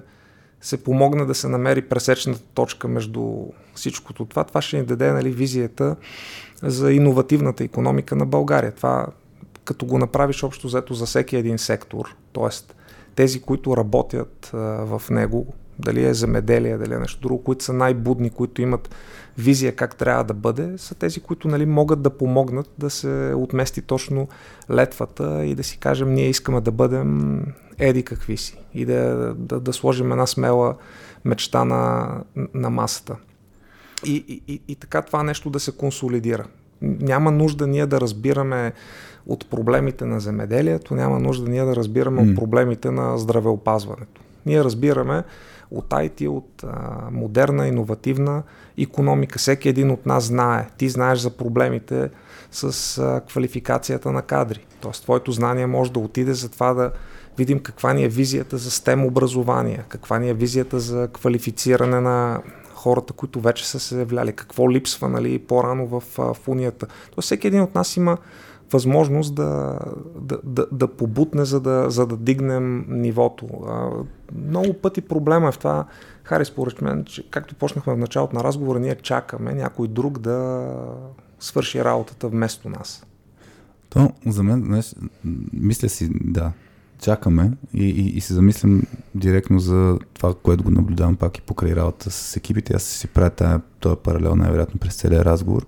се 0.62 0.84
помогне 0.84 1.26
да 1.26 1.36
се 1.36 1.48
намери 1.48 1.82
пресечната 1.82 2.41
точка 2.54 2.88
между 2.88 3.46
всичкото 3.76 4.26
това, 4.26 4.43
това 4.43 4.62
ще 4.62 4.78
ни 4.78 4.86
даде 4.86 5.12
нали, 5.12 5.32
визията 5.32 5.96
за 6.62 6.93
иновативната 6.93 7.63
економика 7.63 8.15
на 8.15 8.26
България. 8.26 8.72
Това 8.72 9.08
като 9.63 9.86
го 9.86 9.97
направиш 9.97 10.43
общо 10.43 10.67
взето 10.67 10.93
за 10.93 11.06
всеки 11.06 11.36
един 11.36 11.58
сектор, 11.58 12.15
т.е. 12.34 12.76
тези, 13.15 13.41
които 13.41 13.78
работят 13.78 14.52
а, 14.54 14.58
в 14.58 15.10
него, 15.10 15.54
дали 15.80 16.06
е 16.06 16.13
земеделие, 16.13 16.78
дали 16.78 16.93
е 16.93 16.99
нещо 16.99 17.21
друго, 17.21 17.43
които 17.43 17.63
са 17.63 17.73
най-будни, 17.73 18.30
които 18.30 18.62
имат 18.62 18.95
визия 19.38 19.76
как 19.76 19.95
трябва 19.95 20.23
да 20.23 20.34
бъде, 20.34 20.78
са 20.78 20.95
тези, 20.95 21.19
които 21.19 21.47
нали, 21.47 21.65
могат 21.65 22.02
да 22.02 22.10
помогнат 22.10 22.69
да 22.78 22.89
се 22.89 23.34
отмести 23.36 23.82
точно 23.82 24.28
летвата 24.71 25.45
и 25.45 25.56
да 25.56 25.63
си 25.63 25.78
кажем, 25.78 26.13
ние 26.13 26.30
искаме 26.30 26.62
да 26.62 26.71
бъдем 26.71 27.39
еди 27.80 28.04
какви 28.04 28.38
си 28.38 28.58
и 28.73 28.86
да, 28.86 29.34
да, 29.38 29.60
да 29.60 29.73
сложим 29.73 30.12
една 30.12 30.28
смела 30.28 30.76
мечта 31.26 31.65
на, 31.65 32.10
на 32.54 32.69
масата. 32.69 33.15
И, 34.06 34.26
и, 34.28 34.54
и, 34.54 34.62
и 34.67 34.76
така 34.76 35.02
това 35.02 35.23
нещо 35.23 35.49
да 35.49 35.60
се 35.60 35.71
консолидира. 35.71 36.45
Няма 36.84 37.32
нужда 37.32 37.67
ние 37.67 37.86
да 37.86 38.02
разбираме 38.02 38.74
от 39.28 39.50
проблемите 39.50 40.06
на 40.06 40.19
земеделието, 40.19 40.96
няма 40.96 41.19
нужда 41.19 41.50
ние 41.50 41.63
да 41.63 41.76
разбираме 41.76 42.22
mm. 42.22 42.30
от 42.30 42.36
проблемите 42.36 42.91
на 42.91 43.17
здравеопазването. 43.17 44.22
Ние 44.46 44.63
разбираме 44.63 45.24
от 45.72 45.89
IT, 45.89 46.28
от 46.28 46.63
а, 46.63 46.98
модерна, 47.12 47.67
иновативна 47.67 48.43
економика. 48.78 49.39
Всеки 49.39 49.69
един 49.69 49.91
от 49.91 50.06
нас 50.06 50.24
знае. 50.24 50.67
Ти 50.78 50.89
знаеш 50.89 51.19
за 51.19 51.30
проблемите 51.30 52.10
с 52.52 52.98
а, 52.98 53.22
квалификацията 53.28 54.12
на 54.12 54.22
кадри. 54.22 54.65
Тоест, 54.82 55.04
твоето 55.04 55.32
знание 55.32 55.67
може 55.67 55.91
да 55.91 56.00
отиде 56.00 56.34
за 56.34 56.50
това 56.50 56.74
да 56.74 56.91
видим 57.38 57.60
каква 57.60 57.93
ни 57.93 58.04
е 58.04 58.10
визията 58.10 58.58
за 58.58 58.69
STEM 58.69 59.08
образование, 59.08 59.84
каква 59.89 60.19
ни 60.19 60.30
е 60.30 60.34
визията 60.34 60.80
за 60.80 61.08
квалифициране 61.13 62.02
на 62.02 62.41
хората, 62.84 63.13
които 63.13 63.41
вече 63.41 63.67
са 63.67 63.80
се 63.80 64.00
являли, 64.00 64.34
какво 64.34 64.72
липсва 64.72 65.10
нали, 65.10 65.39
по-рано 65.39 65.88
в, 65.88 66.04
в 66.17 66.48
унията. 66.48 66.88
Тоест, 67.15 67.26
всеки 67.26 67.48
един 67.48 67.62
от 67.62 67.76
нас 67.76 67.98
има 67.98 68.17
възможност 68.74 69.36
да, 69.36 69.80
да, 70.15 70.38
да, 70.43 70.67
да 70.72 70.88
побутне, 70.88 71.46
за 71.46 71.62
да, 71.62 71.89
за 71.89 72.08
да 72.08 72.17
дигнем 72.17 72.86
нивото. 72.89 73.48
Много 74.36 74.74
пъти 74.74 75.02
проблема 75.02 75.48
е 75.48 75.52
в 75.52 75.58
това, 75.58 75.86
Хари, 76.24 76.46
според 76.46 76.82
мен, 76.82 77.06
че 77.06 77.30
както 77.30 77.56
почнахме 77.56 77.93
в 77.93 77.98
началото 77.98 78.36
на 78.36 78.43
разговора, 78.43 78.80
ние 78.80 78.96
чакаме 78.96 79.54
някой 79.54 79.88
друг 79.88 80.19
да 80.19 80.67
свърши 81.39 81.84
работата 81.84 82.28
вместо 82.28 82.69
нас. 82.69 83.06
То, 83.89 84.12
за 84.26 84.43
мен, 84.43 84.63
знаеш, 84.65 84.96
мисля 85.54 85.89
си, 85.89 86.10
да, 86.13 86.52
чакаме 87.04 87.52
и, 87.74 87.84
и, 87.84 88.18
и 88.18 88.22
се 88.22 88.34
замислям 88.34 88.82
директно 89.16 89.60
за 89.60 90.00
това, 90.13 90.34
което 90.44 90.63
го 90.63 90.72
наблюдавам 90.72 91.16
пак 91.16 91.38
и 91.38 91.42
покрай 91.42 91.76
работа 91.76 92.12
с 92.12 92.38
екипите. 92.38 92.74
Аз 92.74 92.84
си 92.84 93.08
правя 93.08 93.30
тази, 93.30 93.62
този 93.80 93.96
паралел 94.04 94.36
най-вероятно 94.36 94.80
през 94.80 94.96
целия 94.96 95.26
разговор. 95.26 95.66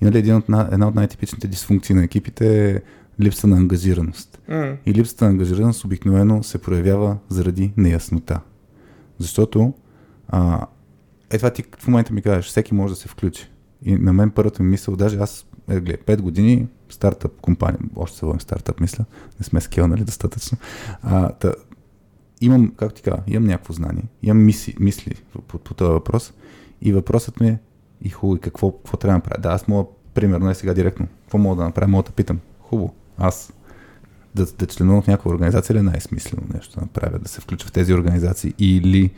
И 0.00 0.04
нали, 0.04 0.18
един 0.18 0.36
от, 0.36 0.44
една 0.48 0.88
от 0.88 0.94
най-типичните 0.94 1.48
дисфункции 1.48 1.94
на 1.94 2.04
екипите 2.04 2.70
е 2.70 2.80
липса 3.20 3.46
на 3.46 3.56
ангажираност. 3.56 4.40
Mm. 4.50 4.76
И 4.86 4.94
липсата 4.94 5.24
на 5.24 5.30
ангажираност 5.30 5.84
обикновено 5.84 6.42
се 6.42 6.58
проявява 6.58 7.16
заради 7.28 7.72
неяснота. 7.76 8.40
Защото 9.18 9.72
а, 10.28 10.66
е 11.30 11.36
това 11.36 11.50
ти 11.50 11.64
в 11.78 11.86
момента 11.86 12.12
ми 12.12 12.22
кажеш, 12.22 12.46
всеки 12.46 12.74
може 12.74 12.94
да 12.94 13.00
се 13.00 13.08
включи. 13.08 13.50
И 13.82 13.96
на 13.96 14.12
мен 14.12 14.30
първата 14.30 14.62
ми 14.62 14.70
мисъл, 14.70 14.96
даже 14.96 15.18
аз, 15.18 15.46
е, 15.68 15.80
гледай, 15.80 16.16
5 16.16 16.20
години 16.20 16.66
стартъп 16.90 17.40
компания, 17.40 17.80
още 17.96 18.18
се 18.18 18.26
водим 18.26 18.40
стартъп, 18.40 18.80
мисля, 18.80 19.04
не 19.40 19.44
сме 19.44 19.60
скелнали 19.60 20.04
достатъчно. 20.04 20.58
А, 21.02 21.28
та, 21.28 21.54
имам, 22.40 22.72
как 22.76 22.94
ти 22.94 23.02
кажа, 23.02 23.22
имам 23.26 23.48
някакво 23.48 23.72
знание, 23.72 24.04
имам 24.22 24.44
мисли, 24.44 24.74
мисли 24.80 25.14
по, 25.32 25.42
по, 25.42 25.58
по 25.58 25.74
този 25.74 25.92
въпрос 25.92 26.32
и 26.82 26.92
въпросът 26.92 27.40
ми 27.40 27.48
е 27.48 27.58
и 28.02 28.08
хубаво, 28.08 28.36
и 28.36 28.40
какво, 28.40 28.72
какво 28.72 28.96
трябва 28.96 29.12
да 29.12 29.16
направя. 29.16 29.42
Да, 29.42 29.48
аз 29.48 29.68
мога, 29.68 29.88
примерно, 30.14 30.50
е 30.50 30.54
сега 30.54 30.74
директно, 30.74 31.06
какво 31.22 31.38
мога 31.38 31.56
да 31.56 31.64
направя, 31.64 31.88
мога 31.88 32.02
да 32.02 32.12
питам. 32.12 32.40
Хубаво, 32.60 32.94
аз 33.18 33.52
да, 34.34 34.46
да 34.58 34.66
членувам 34.66 35.02
в 35.02 35.06
някаква 35.06 35.30
организация 35.30 35.74
ли 35.74 35.78
е 35.78 35.82
най-смислено 35.82 36.42
нещо 36.54 36.74
да 36.74 36.80
направя, 36.80 37.18
да 37.18 37.28
се 37.28 37.40
включа 37.40 37.66
в 37.66 37.72
тези 37.72 37.94
организации 37.94 38.54
или 38.58 39.10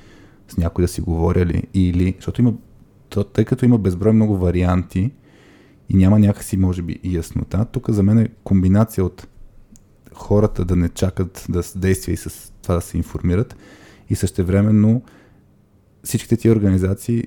с 0.48 0.56
някой 0.56 0.85
да 0.85 0.88
си 0.88 1.00
говоря 1.00 1.46
ли, 1.46 1.62
или, 1.74 2.14
защото 2.16 2.40
има, 2.40 2.54
то, 3.09 3.24
тъй 3.24 3.44
като 3.44 3.64
има 3.64 3.78
безброй 3.78 4.12
много 4.12 4.37
варианти 4.37 5.12
и 5.88 5.96
няма 5.96 6.18
някакси, 6.18 6.57
може 6.57 6.83
би, 6.83 7.01
и 7.03 7.16
яснота, 7.16 7.64
тук 7.72 7.90
за 7.90 8.03
мен 8.03 8.18
е 8.18 8.29
комбинация 8.44 9.05
от 9.05 9.27
хората 10.14 10.64
да 10.64 10.77
не 10.77 10.88
чакат 10.88 11.46
да 11.49 11.62
действия 11.77 12.12
и 12.12 12.16
с 12.16 12.53
това 12.62 12.75
да 12.75 12.81
се 12.81 12.96
информират 12.96 13.57
и 14.11 14.14
същевременно 14.14 15.03
всичките 16.05 16.37
ти 16.37 16.51
организации 16.51 17.25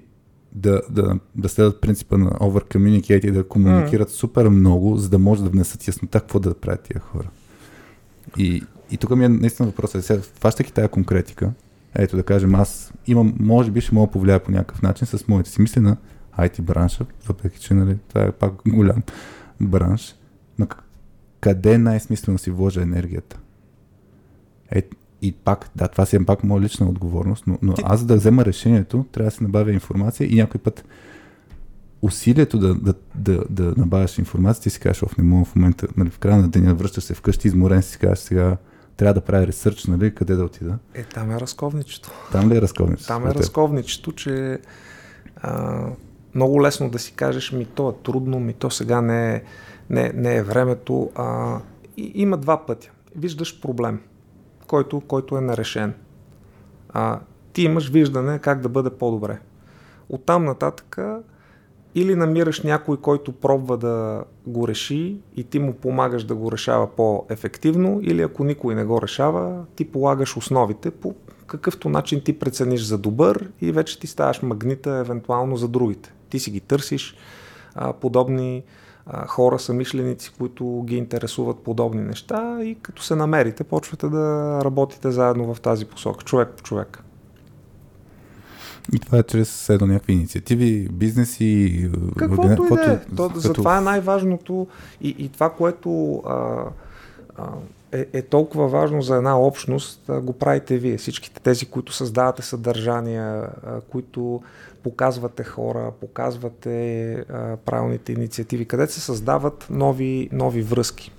да, 0.52 0.82
да, 0.90 1.20
да 1.36 1.50
следват 1.50 1.82
принципа 1.82 2.18
на 2.18 2.30
over 2.30 2.76
communicate 2.76 3.26
и 3.26 3.32
да 3.32 3.48
комуникират 3.48 4.10
mm. 4.10 4.12
супер 4.12 4.50
много, 4.50 4.98
за 4.98 5.10
да 5.10 5.20
може 5.20 5.44
да 5.44 5.50
внесат 5.50 5.88
яснота 5.88 6.20
какво 6.20 6.40
да 6.40 6.54
правят 6.54 6.82
тия 6.82 7.00
хора. 7.00 7.30
И, 8.38 8.64
и 8.92 8.98
тук 8.98 9.16
ми 9.16 9.26
е 9.26 9.30
наистина 9.30 9.68
въпросът. 9.68 10.06
Сега, 10.06 10.22
фащайки 10.22 10.74
тази 10.74 10.88
конкретика, 10.88 11.52
ето 11.96 12.16
да 12.16 12.24
кажем, 12.24 12.56
аз 12.56 12.94
имам, 13.08 13.34
може 13.40 13.72
би 13.72 13.82
ще 13.82 13.96
мога 13.96 14.08
да 14.08 14.12
повлияя 14.12 14.44
по 14.44 14.52
някакъв 14.52 14.82
начин 14.82 15.08
с 15.08 15.28
моите 15.28 15.50
си 15.50 15.62
мисли 15.62 15.82
на 15.82 15.98
IT 16.48 16.62
бранша, 16.62 17.06
въпреки 17.28 17.60
че 17.60 17.74
нали, 17.74 17.98
това 18.08 18.22
е 18.22 18.32
пак 18.32 18.54
голям 18.68 19.04
бранш. 19.62 20.16
Но 20.60 20.68
къде 21.40 21.78
най-смислено 21.78 22.38
си 22.38 22.52
вложа 22.52 22.82
енергията? 22.82 23.40
Е, 24.72 24.84
и 25.22 25.32
пак, 25.32 25.70
да, 25.76 25.88
това 25.88 26.06
си 26.06 26.16
е 26.16 26.26
пак 26.26 26.44
моя 26.44 26.62
лична 26.62 26.90
отговорност, 26.90 27.44
но, 27.48 27.58
но 27.62 27.74
аз 27.84 28.06
да 28.06 28.16
взема 28.16 28.46
решението, 28.46 29.06
трябва 29.12 29.30
да 29.30 29.36
се 29.36 29.44
набавя 29.44 29.72
информация 29.72 30.28
и 30.32 30.36
някой 30.36 30.62
път 30.62 30.86
усилието 32.02 32.60
да, 32.60 32.76
да, 32.76 32.94
да, 33.16 33.44
да 33.50 33.74
набавяш 33.78 34.18
информация, 34.18 34.64
ти 34.64 34.70
си 34.70 34.80
кажеш, 34.80 35.04
оф, 35.04 35.18
не 35.18 35.24
мога 35.24 35.46
в 35.46 35.56
момента, 35.56 35.88
нали, 35.98 36.10
в 36.10 36.20
края 36.20 36.38
на 36.38 36.50
деня 36.50 36.76
връщаш 36.76 37.04
се 37.04 37.14
вкъщи, 37.14 37.48
изморен 37.48 37.82
си, 37.82 37.98
кажеш 37.98 38.20
сега, 38.20 38.58
трябва 38.98 39.14
да 39.14 39.22
прави 39.22 39.48
ресърч, 39.48 39.86
нали, 39.86 40.16
къде 40.16 40.36
да 40.36 40.44
отида. 40.44 40.78
Е, 40.94 41.04
там 41.04 41.32
е 41.32 41.40
разковничето. 41.40 42.12
Там 42.32 42.52
ли 42.52 42.58
е 42.58 42.62
разковничето? 42.62 43.08
Там 43.08 43.28
е 43.28 43.34
разковничето, 43.34 44.12
че 44.12 44.60
а, 45.36 45.86
много 46.36 46.64
лесно 46.64 46.90
да 46.90 47.00
си 47.00 47.14
кажеш, 47.14 47.52
ми 47.52 47.66
то 47.66 47.90
е 47.90 48.04
трудно, 48.04 48.40
ми 48.40 48.54
то 48.54 48.72
сега 48.72 49.02
не 49.02 49.36
е, 49.36 49.42
не, 49.90 50.12
не 50.16 50.36
е 50.36 50.44
времето. 50.44 51.12
А, 51.16 51.58
и, 51.98 52.12
има 52.16 52.38
два 52.38 52.66
пътя. 52.66 52.92
Виждаш 53.16 53.62
проблем, 53.62 54.02
който, 54.68 55.02
който 55.02 55.38
е 55.38 55.42
нарешен. 55.42 55.94
А, 56.90 57.20
ти 57.54 57.62
имаш 57.62 57.90
виждане 57.90 58.40
как 58.40 58.62
да 58.62 58.70
бъде 58.70 58.90
по-добре. 58.90 59.40
Оттам 60.10 60.46
нататък 60.46 60.98
или 61.96 62.16
намираш 62.16 62.62
някой, 62.62 62.98
който 62.98 63.32
пробва 63.32 63.78
да 63.78 64.24
го 64.48 64.68
реши 64.68 65.18
и 65.36 65.44
ти 65.44 65.60
му 65.60 65.74
помагаш 65.74 66.24
да 66.24 66.36
го 66.36 66.52
решава 66.52 66.96
по-ефективно, 66.96 68.00
или 68.04 68.22
ако 68.22 68.44
никой 68.44 68.76
не 68.76 68.86
го 68.86 69.02
решава, 69.02 69.66
ти 69.76 69.86
полагаш 69.92 70.38
основите 70.38 70.92
по 70.92 71.16
какъвто 71.48 71.90
начин 71.90 72.22
ти 72.22 72.40
прецениш 72.40 72.82
за 72.82 72.98
добър 72.98 73.50
и 73.62 73.72
вече 73.72 74.00
ти 74.00 74.08
ставаш 74.08 74.42
магнита 74.42 74.92
евентуално 74.92 75.58
за 75.58 75.68
другите. 75.68 76.14
Ти 76.30 76.40
си 76.40 76.52
ги 76.52 76.60
търсиш 76.60 77.16
а, 77.76 77.94
подобни 77.94 78.64
а, 79.06 79.28
хора, 79.28 79.60
самишленици, 79.60 80.32
които 80.38 80.84
ги 80.88 80.98
интересуват 80.98 81.60
подобни 81.60 82.02
неща 82.02 82.60
и 82.64 82.78
като 82.82 83.04
се 83.04 83.16
намерите, 83.16 83.64
почвате 83.64 84.10
да 84.10 84.60
работите 84.66 85.12
заедно 85.12 85.54
в 85.54 85.62
тази 85.62 85.86
посока, 85.86 86.26
човек 86.26 86.50
по 86.58 86.64
човек. 86.64 87.04
И 88.94 89.00
това 89.00 89.18
е 89.18 89.24
чрез 89.24 89.70
едно 89.70 89.88
някакви 89.88 90.14
инициативи, 90.14 90.88
бизнеси. 90.92 91.90
Каквото 92.18 92.46
и 92.46 92.76
да 92.76 92.92
е. 92.94 93.16
То, 93.16 93.28
като... 93.28 93.40
Затова 93.40 93.78
е 93.78 93.82
най-важното 93.82 94.68
и, 95.02 95.16
и 95.18 95.30
това, 95.30 95.50
което 95.50 96.16
а, 96.16 96.66
а, 97.38 97.48
е, 97.92 98.06
е 98.14 98.22
толкова 98.22 98.68
важно 98.68 99.02
за 99.02 99.16
една 99.16 99.40
общност, 99.40 100.02
го 100.22 100.34
правите 100.34 100.78
вие. 100.78 100.98
Всичките 100.98 101.42
тези, 101.42 101.66
които 101.66 101.94
създавате 101.94 102.42
съдържания, 102.42 103.50
които 103.90 104.42
показвате 104.84 105.44
хора, 105.44 105.92
показвате 106.02 107.26
правилните 107.66 108.12
инициативи, 108.12 108.66
където 108.66 108.94
се 108.94 109.02
създават 109.02 109.68
нови, 109.70 110.30
нови 110.32 110.62
връзки. 110.62 111.12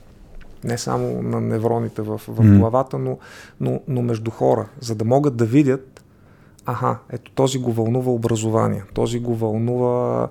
Не 0.65 0.79
само 0.79 1.23
на 1.23 1.41
невроните 1.41 2.03
в, 2.03 2.21
в 2.29 2.59
главата, 2.59 2.99
но, 2.99 3.19
но, 3.61 3.81
но 3.89 4.03
между 4.03 4.31
хора, 4.31 4.69
за 4.81 4.95
да 4.95 5.05
могат 5.05 5.37
да 5.37 5.45
видят 5.45 6.05
аха, 6.67 6.99
ето 7.11 7.31
този 7.31 7.59
го 7.59 7.73
вълнува 7.73 8.13
образование, 8.13 8.85
този 8.95 9.21
го 9.21 9.35
вълнува 9.35 10.29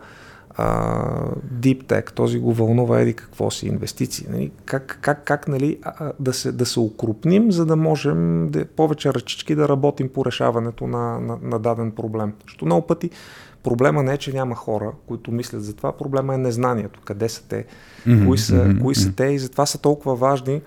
deep 1.54 1.84
tech, 1.84 2.12
този 2.12 2.40
го 2.40 2.54
вълнува 2.54 3.00
еди 3.00 3.14
какво 3.14 3.52
си, 3.52 3.68
инвестиции. 3.68 4.28
Нали? 4.30 4.52
Как, 4.66 4.98
как, 5.02 5.24
как 5.24 5.48
нали, 5.48 5.78
а, 5.84 6.12
да, 6.20 6.34
се, 6.34 6.52
да 6.52 6.66
се 6.66 6.80
укрупним, 6.80 7.52
за 7.52 7.66
да 7.66 7.76
можем 7.76 8.50
да, 8.50 8.66
повече 8.66 9.14
ръчички 9.14 9.56
да 9.56 9.70
работим 9.70 10.10
по 10.10 10.26
решаването 10.26 10.88
на, 10.88 11.20
на, 11.20 11.38
на 11.42 11.60
даден 11.60 11.92
проблем. 11.92 12.34
Защото 12.46 12.66
много 12.66 12.88
пъти 12.88 13.10
проблема 13.64 14.04
не 14.04 14.14
е, 14.14 14.18
че 14.18 14.34
няма 14.34 14.56
хора, 14.56 14.92
които 15.08 15.32
мислят 15.32 15.64
за 15.64 15.74
това, 15.74 15.92
проблема 15.92 16.34
е 16.36 16.38
незнанието. 16.38 17.02
Къде 17.06 17.30
са 17.30 17.48
те, 17.48 17.66
mm-hmm, 18.08 18.26
кои, 18.26 18.38
са, 18.38 18.54
mm-hmm, 18.54 18.82
кои 18.82 18.96
са 18.96 19.12
те 19.16 19.26
и 19.26 19.40
затова 19.40 19.66
са 19.66 19.78
толкова 19.78 20.16
важни 20.16 20.62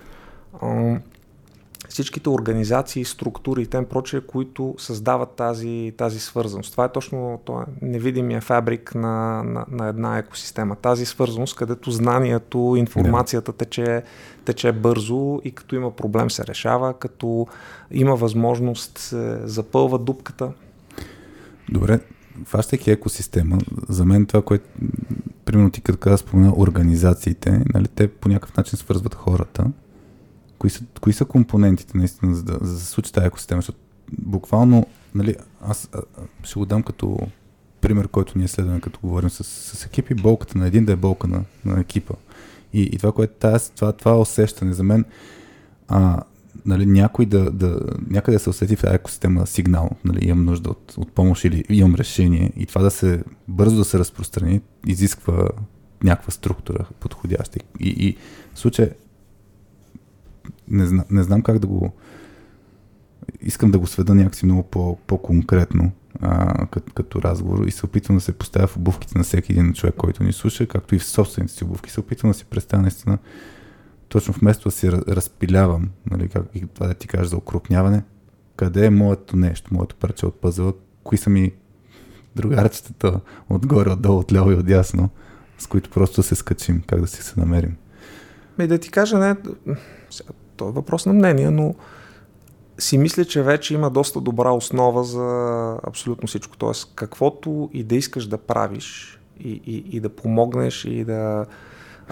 всичките 1.92 2.28
организации, 2.28 3.04
структури 3.04 3.62
и 3.62 3.66
тем 3.66 3.84
прочее, 3.84 4.20
които 4.20 4.74
създават 4.78 5.30
тази, 5.30 5.92
тази 5.96 6.20
свързаност. 6.20 6.72
Това 6.72 6.84
е 6.84 6.92
точно 6.92 7.40
това 7.44 7.62
е 7.62 7.86
невидимия 7.86 8.40
фабрик 8.40 8.94
на, 8.94 9.42
на, 9.42 9.66
на 9.70 9.88
една 9.88 10.18
екосистема. 10.18 10.76
Тази 10.76 11.06
свързаност, 11.06 11.56
където 11.56 11.90
знанието, 11.90 12.74
информацията 12.76 13.52
тече, 13.52 14.02
тече 14.44 14.72
бързо 14.72 15.40
и 15.44 15.50
като 15.50 15.76
има 15.76 15.90
проблем 15.90 16.30
се 16.30 16.46
решава, 16.46 16.94
като 16.94 17.46
има 17.90 18.16
възможност 18.16 18.98
се 18.98 19.38
запълва 19.44 19.98
дупката, 19.98 20.52
Добре, 21.72 22.00
фащайки 22.44 22.90
екосистема, 22.90 23.58
за 23.88 24.04
мен 24.04 24.26
това, 24.26 24.42
което, 24.42 24.64
примерно 25.44 25.70
ти 25.70 25.80
като 25.80 25.98
каза 25.98 26.18
спомена 26.18 26.52
организациите, 26.56 27.64
нали, 27.74 27.88
те 27.88 28.08
по 28.08 28.28
някакъв 28.28 28.56
начин 28.56 28.78
свързват 28.78 29.14
хората. 29.14 29.64
Кои 30.62 30.70
са, 30.70 30.84
кои 31.00 31.12
са 31.12 31.24
компонентите 31.24 31.98
наистина, 31.98 32.34
за 32.34 32.42
да, 32.42 32.58
за 32.60 32.72
да 32.72 32.80
се 32.80 32.86
случи 32.86 33.12
тази 33.12 33.26
екосистема? 33.26 33.58
Защото 33.58 33.78
буквално, 34.18 34.86
нали, 35.14 35.36
аз 35.60 35.88
а, 35.92 36.00
ще 36.42 36.58
го 36.58 36.66
дам 36.66 36.82
като 36.82 37.18
пример, 37.80 38.08
който 38.08 38.38
ние 38.38 38.48
следваме, 38.48 38.80
като 38.80 39.00
говорим 39.02 39.30
с, 39.30 39.44
с 39.44 39.86
екипи, 39.86 40.14
болката 40.14 40.58
на 40.58 40.66
един 40.66 40.84
да 40.84 40.92
е 40.92 40.96
болка 40.96 41.28
на, 41.28 41.44
на 41.64 41.80
екипа. 41.80 42.14
И, 42.72 42.82
и 42.82 42.98
това, 42.98 43.12
което 43.12 43.32
тази, 43.34 43.72
това, 43.72 43.92
това 43.92 44.18
усещане 44.18 44.72
за 44.72 44.82
мен, 44.82 45.04
а, 45.88 46.22
нали, 46.66 46.86
някой 46.86 47.26
да, 47.26 47.50
да, 47.50 47.80
някъде 48.10 48.38
се 48.38 48.50
усети 48.50 48.76
в 48.76 48.80
тази 48.80 48.94
екосистема 48.94 49.46
сигнал, 49.46 49.90
нали, 50.04 50.28
имам 50.28 50.44
нужда 50.44 50.70
от, 50.70 50.94
от 50.96 51.12
помощ 51.12 51.44
или 51.44 51.64
имам 51.68 51.94
решение 51.94 52.52
и 52.56 52.66
това 52.66 52.82
да 52.82 52.90
се 52.90 53.22
бързо 53.48 53.76
да 53.76 53.84
се 53.84 53.98
разпространи, 53.98 54.60
изисква 54.86 55.48
някаква 56.04 56.30
структура 56.30 56.86
подходяща. 57.00 57.58
И, 57.80 57.88
и 57.88 58.16
в 58.54 58.58
случай 58.58 58.90
не, 60.68 60.86
зна, 60.86 61.04
не 61.10 61.22
знам 61.22 61.42
как 61.42 61.58
да 61.58 61.66
го 61.66 61.92
искам 63.40 63.70
да 63.70 63.78
го 63.78 63.86
сведа 63.86 64.14
някакси 64.14 64.46
много 64.46 64.62
по, 64.62 64.96
по-конкретно 65.06 65.92
а, 66.20 66.66
като, 66.66 66.92
като 66.92 67.22
разговор 67.22 67.64
и 67.66 67.70
се 67.70 67.86
опитвам 67.86 68.16
да 68.16 68.20
се 68.20 68.32
поставя 68.32 68.66
в 68.66 68.76
обувките 68.76 69.18
на 69.18 69.24
всеки 69.24 69.52
един 69.52 69.72
човек, 69.72 69.94
който 69.94 70.24
ни 70.24 70.32
слуша, 70.32 70.66
както 70.66 70.94
и 70.94 70.98
в 70.98 71.04
собствените 71.04 71.54
си 71.54 71.64
обувки. 71.64 71.90
Се 71.90 72.00
опитвам 72.00 72.30
да 72.30 72.38
си 72.38 72.44
представя 72.44 72.82
наистина 72.82 73.18
точно 74.08 74.34
вместо 74.34 74.68
да 74.68 74.72
си 74.72 74.92
разпилявам, 74.92 75.90
нали, 76.10 76.28
как 76.28 76.42
и 76.54 76.66
това 76.66 76.86
да 76.86 76.94
ти 76.94 77.08
кажа 77.08 77.28
за 77.28 77.36
укрупняване, 77.36 78.02
къде 78.56 78.86
е 78.86 78.90
моето 78.90 79.36
нещо, 79.36 79.74
моето 79.74 79.96
парче 79.96 80.26
от 80.26 80.40
пъзела, 80.40 80.72
кои 81.04 81.18
са 81.18 81.30
ми 81.30 81.52
другарчетата 82.36 83.20
отгоре, 83.48 83.90
отдолу, 83.90 84.18
отляво 84.18 84.52
и 84.52 84.54
отдясно, 84.54 85.10
с 85.58 85.66
които 85.66 85.90
просто 85.90 86.22
се 86.22 86.34
скачим, 86.34 86.82
как 86.86 87.00
да 87.00 87.06
си 87.06 87.22
се 87.22 87.40
намерим. 87.40 87.76
Ми 88.58 88.66
да 88.66 88.78
ти 88.78 88.90
кажа, 88.90 89.18
не, 89.18 89.36
това 90.62 90.70
е 90.70 90.74
въпрос 90.74 91.06
на 91.06 91.12
мнение, 91.12 91.50
но 91.50 91.74
си 92.78 92.98
мисля, 92.98 93.24
че 93.24 93.42
вече 93.42 93.74
има 93.74 93.90
доста 93.90 94.20
добра 94.20 94.50
основа 94.50 95.04
за 95.04 95.78
абсолютно 95.82 96.28
всичко. 96.28 96.56
Тоест, 96.56 96.92
каквото 96.94 97.70
и 97.72 97.84
да 97.84 97.94
искаш 97.94 98.26
да 98.26 98.38
правиш 98.38 99.18
и, 99.40 99.50
и, 99.66 99.96
и 99.96 100.00
да 100.00 100.08
помогнеш 100.08 100.84
и 100.84 101.04
да 101.04 101.46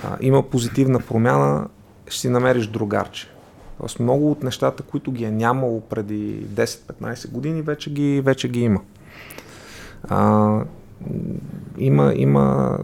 а, 0.05 0.17
има 0.21 0.43
позитивна 0.43 1.01
промяна, 1.01 1.69
ще 2.07 2.21
си 2.21 2.29
намериш 2.29 2.67
другарче. 2.67 3.29
Тоест 3.81 4.01
много 4.01 4.31
от 4.31 4.43
нещата, 4.43 4.83
които 4.83 5.13
ги 5.13 5.25
е 5.25 5.31
нямало 5.31 5.81
преди 5.81 6.47
10-15 6.47 7.31
години, 7.31 7.63
вече 7.63 7.93
ги, 7.93 8.21
вече 8.21 8.49
ги 8.49 8.61
има. 8.61 8.81
А, 10.09 10.61
има, 11.79 12.13
има 12.17 12.79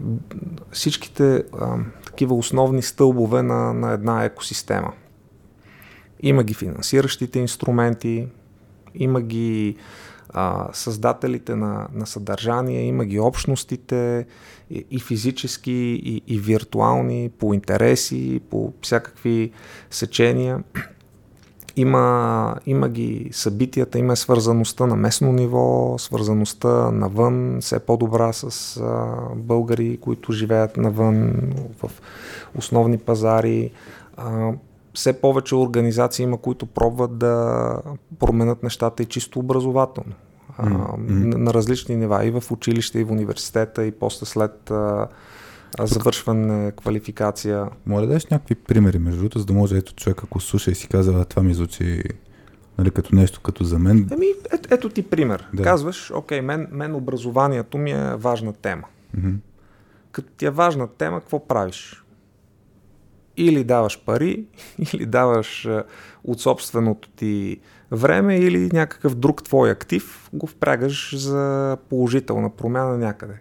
всичките 0.71 1.43
а, 1.59 1.75
такива 2.05 2.35
основни 2.35 2.81
стълбове 2.81 3.41
на, 3.43 3.73
на 3.73 3.91
една 3.91 4.23
екосистема. 4.23 4.93
Има 6.19 6.43
ги 6.43 6.53
финансиращите 6.53 7.39
инструменти, 7.39 8.27
има 8.95 9.21
ги 9.21 9.75
а, 10.29 10.67
създателите 10.73 11.55
на, 11.55 11.87
на 11.93 12.07
съдържание, 12.07 12.81
има 12.81 13.05
ги 13.05 13.19
общностите 13.19 14.25
и, 14.69 14.85
и 14.91 14.99
физически, 14.99 16.01
и, 16.05 16.21
и 16.27 16.39
виртуални, 16.39 17.29
по 17.39 17.53
интереси, 17.53 18.41
по 18.49 18.73
всякакви 18.81 19.51
сечения. 19.91 20.63
Има, 21.75 22.55
има 22.65 22.89
ги 22.89 23.29
събитията, 23.31 23.99
има 23.99 24.15
свързаността 24.15 24.85
на 24.85 24.95
местно 24.95 25.31
ниво, 25.31 25.95
свързаността 25.97 26.91
навън, 26.91 27.57
все 27.61 27.79
по-добра 27.79 28.33
с 28.33 28.77
а, 28.77 29.15
българи, 29.35 29.97
които 30.01 30.31
живеят 30.31 30.77
навън 30.77 31.33
в 31.83 31.91
основни 32.55 32.97
пазари. 32.97 33.71
А, 34.17 34.51
все 34.97 35.21
повече 35.21 35.55
организации 35.55 36.23
има, 36.23 36.37
които 36.37 36.65
пробват 36.65 37.17
да 37.17 37.77
променят 38.19 38.63
нещата 38.63 39.03
и 39.03 39.05
чисто 39.05 39.39
образователно. 39.39 40.13
Mm-hmm. 40.59 40.99
на, 40.99 41.37
на 41.37 41.53
различни 41.53 41.95
нива, 41.95 42.25
и 42.25 42.31
в 42.31 42.43
училище, 42.51 42.99
и 42.99 43.03
в 43.03 43.11
университета, 43.11 43.85
и 43.85 43.91
после 43.91 44.25
след 44.25 44.71
а, 44.71 45.07
завършване, 45.79 46.71
квалификация. 46.71 47.69
Моля 47.85 48.01
да 48.01 48.07
дадеш 48.07 48.25
някакви 48.25 48.55
примери, 48.55 48.99
между 48.99 49.19
другото, 49.19 49.39
за 49.39 49.45
да 49.45 49.53
може 49.53 49.77
ето 49.77 49.95
човек, 49.95 50.23
ако 50.23 50.39
слуша 50.39 50.71
и 50.71 50.75
си 50.75 50.87
казва, 50.87 51.25
това 51.25 51.43
ми 51.43 51.53
звучи 51.53 52.03
нали, 52.77 52.91
като 52.91 53.15
нещо, 53.15 53.41
като 53.41 53.63
за 53.63 53.79
мен. 53.79 54.09
Еми, 54.11 54.27
ето, 54.53 54.69
ето 54.71 54.89
ти 54.89 55.09
пример. 55.09 55.47
Да. 55.53 55.63
Казваш, 55.63 56.11
окей, 56.15 56.41
мен, 56.41 56.67
мен 56.71 56.95
образованието 56.95 57.77
ми 57.77 57.91
е 57.91 58.15
важна 58.15 58.53
тема. 58.53 58.87
Mm-hmm. 59.17 59.35
Като 60.11 60.29
ти 60.37 60.45
е 60.45 60.49
важна 60.49 60.87
тема, 60.87 61.19
какво 61.19 61.47
правиш? 61.47 62.03
Или 63.37 63.63
даваш 63.63 64.03
пари, 64.05 64.45
или 64.93 65.05
даваш 65.05 65.65
е, 65.65 65.83
от 66.23 66.41
собственото 66.41 67.09
ти 67.09 67.59
време, 67.91 68.37
или 68.37 68.69
някакъв 68.73 69.15
друг 69.15 69.43
твой 69.43 69.69
актив 69.69 70.29
го 70.33 70.47
впрягаш 70.47 71.17
за 71.17 71.77
положителна 71.89 72.49
промяна 72.49 72.97
някъде. 72.97 73.33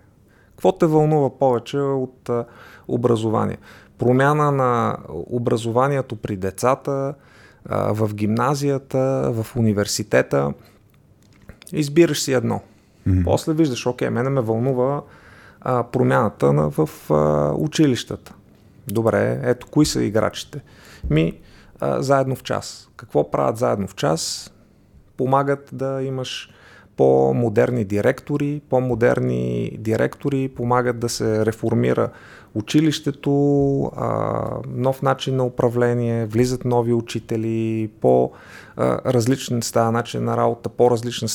Какво 0.50 0.72
те 0.72 0.86
вълнува 0.86 1.38
повече 1.38 1.78
от 1.78 2.28
е, 2.28 2.44
образование? 2.88 3.58
Промяна 3.98 4.52
на 4.52 4.98
образованието 5.08 6.16
при 6.16 6.36
децата, 6.36 7.14
е, 7.14 7.74
в 7.74 8.14
гимназията, 8.14 9.32
в 9.32 9.56
университета. 9.56 10.52
Избираш 11.72 12.22
си 12.22 12.32
едно. 12.32 12.60
Mm-hmm. 13.08 13.24
После 13.24 13.52
виждаш, 13.52 13.86
окей, 13.86 14.10
мене 14.10 14.30
ме 14.30 14.40
вълнува 14.40 15.02
промяната 15.92 16.52
на, 16.52 16.70
в 16.70 16.88
училищата 17.58 18.34
Добре, 18.88 19.40
ето 19.42 19.66
кои 19.66 19.86
са 19.86 20.02
играчите? 20.02 20.60
Ми, 21.10 21.40
а, 21.80 22.02
заедно 22.02 22.36
в 22.36 22.42
час. 22.42 22.88
Какво 22.96 23.30
правят 23.30 23.56
заедно 23.56 23.86
в 23.86 23.94
час? 23.94 24.52
Помагат 25.16 25.70
да 25.72 26.02
имаш 26.02 26.50
по-модерни 26.96 27.84
директори, 27.84 28.60
по-модерни 28.70 29.76
директори 29.78 30.48
помагат 30.48 30.98
да 30.98 31.08
се 31.08 31.46
реформира 31.46 32.10
училището, 32.54 33.82
а, 33.96 34.48
нов 34.68 35.02
начин 35.02 35.36
на 35.36 35.44
управление, 35.44 36.26
влизат 36.26 36.64
нови 36.64 36.92
учители, 36.92 37.90
по-различен 38.00 39.62
става 39.62 39.92
начин 39.92 40.24
на 40.24 40.36
работа, 40.36 40.68
по-различна 40.68 41.28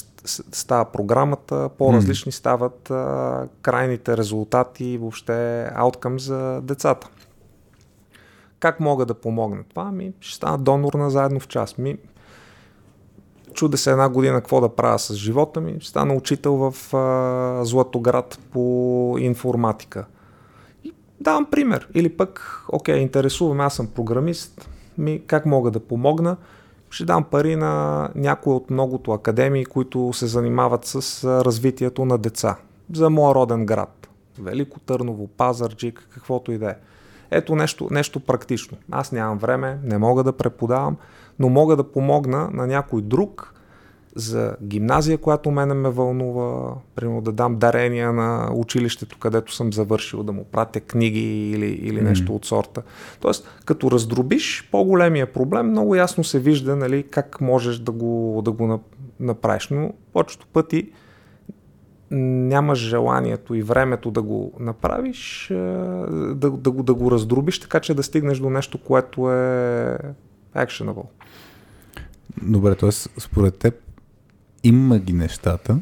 става 0.52 0.86
програмата, 0.86 1.70
по-различни 1.78 2.32
стават 2.32 2.92
а, 2.92 3.48
крайните 3.62 4.18
резултати, 4.18 4.98
въобще 4.98 5.70
ауткъм 5.76 6.20
за 6.20 6.62
децата. 6.62 7.08
Как 8.62 8.80
мога 8.80 9.06
да 9.06 9.14
помогна 9.14 9.64
това? 9.70 9.92
Ми, 9.92 10.14
ще 10.20 10.36
стана 10.36 10.58
донор 10.58 10.94
на 10.94 11.10
заедно 11.10 11.40
в 11.40 11.48
час. 11.48 11.78
Ми, 11.78 11.98
чуде 13.54 13.78
се 13.78 13.92
една 13.92 14.10
година 14.10 14.36
какво 14.38 14.62
да 14.62 14.70
правя 14.70 15.00
с 15.00 15.16
живота 15.16 15.62
ми. 15.62 15.78
Стана 15.82 16.14
учител 16.14 16.54
в 16.54 16.96
а, 16.96 17.66
Златоград 17.66 18.40
по 18.52 19.16
информатика. 19.20 20.06
И 20.84 20.94
давам 21.20 21.46
пример. 21.46 21.88
Или 21.94 22.10
пък, 22.10 22.64
окей, 22.70 23.00
интересуваме, 23.00 23.64
аз 23.64 23.74
съм 23.74 23.88
програмист, 23.88 24.70
ми, 24.98 25.22
как 25.28 25.46
мога 25.46 25.72
да 25.72 25.80
помогна? 25.80 26.38
Ще 26.90 27.06
дам 27.06 27.24
пари 27.24 27.56
на 27.56 28.10
някои 28.16 28.54
от 28.54 28.70
многото 28.70 29.12
академии, 29.12 29.66
които 29.66 30.14
се 30.14 30.28
занимават 30.28 30.86
с 30.86 31.24
развитието 31.46 32.06
на 32.06 32.18
деца. 32.18 32.58
За 32.94 33.10
моя 33.10 33.36
роден 33.36 33.66
град. 33.66 34.10
Велико 34.40 34.80
Търново, 34.80 35.28
Пазарджик, 35.28 36.08
каквото 36.14 36.52
и 36.52 36.58
да 36.58 36.70
е. 36.70 36.76
Ето 37.32 37.56
нещо, 37.56 37.88
нещо 37.92 38.20
практично. 38.20 38.78
Аз 38.92 39.12
нямам 39.12 39.38
време, 39.38 39.80
не 39.84 39.98
мога 39.98 40.24
да 40.24 40.34
преподавам, 40.34 40.98
но 41.40 41.50
мога 41.50 41.76
да 41.76 41.84
помогна 41.84 42.50
на 42.54 42.68
някой 42.68 43.02
друг 43.02 43.54
за 44.16 44.56
гимназия, 44.64 45.18
която 45.18 45.52
мене 45.52 45.74
ме 45.74 45.90
вълнува, 45.90 46.74
примерно 46.96 47.22
да 47.22 47.32
дам 47.32 47.56
дарения 47.56 48.14
на 48.14 48.50
училището, 48.54 49.18
където 49.20 49.54
съм 49.54 49.74
завършил, 49.74 50.24
да 50.24 50.32
му 50.32 50.44
пратя 50.44 50.80
книги 50.80 51.52
или, 51.52 51.66
или 51.66 52.00
mm. 52.00 52.04
нещо 52.04 52.36
от 52.36 52.46
сорта. 52.46 52.82
Тоест, 53.22 53.48
като 53.66 53.92
раздробиш 53.92 54.70
по-големия 54.72 55.34
проблем, 55.34 55.70
много 55.70 55.96
ясно 55.96 56.24
се 56.24 56.40
вижда 56.40 56.76
нали, 56.76 57.04
как 57.04 57.42
можеш 57.42 57.78
да 57.78 57.92
го, 57.92 58.42
да 58.46 58.52
го 58.52 58.80
направиш. 59.20 59.68
Но 59.72 59.94
повечето 60.14 60.48
пъти 60.54 60.92
нямаш 62.12 62.80
желанието 62.80 63.56
и 63.56 63.62
времето 63.62 64.12
да 64.12 64.22
го 64.22 64.54
направиш, 64.60 65.50
е, 65.50 65.54
да, 65.54 66.52
да, 66.52 66.72
го, 66.72 66.84
да 66.84 66.94
го 66.94 67.12
раздробиш, 67.12 67.60
така 67.60 67.80
че 67.80 67.94
да 67.94 68.04
стигнеш 68.04 68.38
до 68.38 68.50
нещо, 68.50 68.78
което 68.78 69.32
е 69.32 69.98
actionable. 70.56 71.06
Добре, 72.42 72.76
т.е. 72.76 72.92
според 72.92 73.58
теб 73.58 73.74
има 74.64 75.00
ги 75.00 75.14
нещата, 75.14 75.82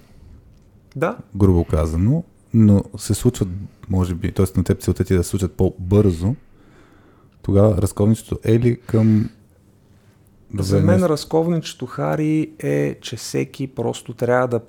да. 0.96 1.18
грубо 1.36 1.66
казано, 1.66 2.24
но 2.54 2.84
се 2.98 3.14
случват, 3.14 3.50
може 3.90 4.16
би, 4.16 4.32
т.е. 4.32 4.46
на 4.58 4.64
теб 4.64 4.82
целта 4.82 5.04
ти 5.04 5.16
да 5.16 5.24
се 5.24 5.30
случат 5.30 5.54
по-бързо, 5.54 6.36
тогава 7.42 7.82
разковничето 7.82 8.40
е 8.44 8.60
ли 8.60 8.80
към... 8.80 9.30
За 10.60 10.80
мен 10.80 11.04
разковничето, 11.04 11.86
Хари, 11.86 12.52
е, 12.60 12.96
че 13.02 13.16
всеки 13.16 13.68
просто 13.68 14.14
трябва 14.14 14.48
да 14.48 14.60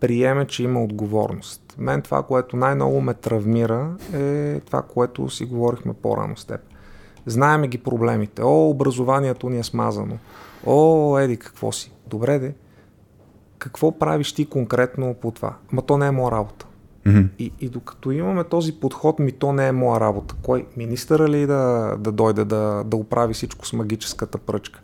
приеме, 0.00 0.46
че 0.46 0.62
има 0.62 0.84
отговорност. 0.84 1.74
Мен 1.78 2.02
това, 2.02 2.22
което 2.22 2.56
най-много 2.56 3.00
ме 3.00 3.14
травмира 3.14 3.96
е 4.14 4.60
това, 4.60 4.82
което 4.82 5.30
си 5.30 5.44
говорихме 5.44 5.92
по-рано 5.92 6.36
с 6.36 6.44
теб. 6.44 6.60
Знаеме 7.26 7.68
ги 7.68 7.78
проблемите. 7.78 8.42
О, 8.42 8.68
образованието 8.70 9.50
ни 9.50 9.58
е 9.58 9.62
смазано. 9.62 10.18
О, 10.66 11.18
еди, 11.18 11.36
какво 11.36 11.72
си? 11.72 11.92
Добре 12.06 12.38
де. 12.38 12.54
Какво 13.58 13.98
правиш 13.98 14.32
ти 14.32 14.46
конкретно 14.46 15.14
по 15.14 15.30
това? 15.30 15.56
Ма 15.72 15.82
то 15.82 15.98
не 15.98 16.06
е 16.06 16.10
моя 16.10 16.30
работа. 16.30 16.66
Mm-hmm. 17.06 17.28
И, 17.38 17.52
и 17.60 17.68
докато 17.68 18.10
имаме 18.10 18.44
този 18.44 18.72
подход, 18.80 19.18
ми 19.18 19.32
то 19.32 19.52
не 19.52 19.68
е 19.68 19.72
моя 19.72 20.00
работа. 20.00 20.34
Кой? 20.42 20.66
Министъра 20.76 21.28
ли 21.28 21.46
да, 21.46 21.96
да 21.98 22.12
дойде 22.12 22.44
да, 22.44 22.84
да 22.86 22.96
оправи 22.96 23.34
всичко 23.34 23.66
с 23.66 23.72
магическата 23.72 24.38
пръчка? 24.38 24.80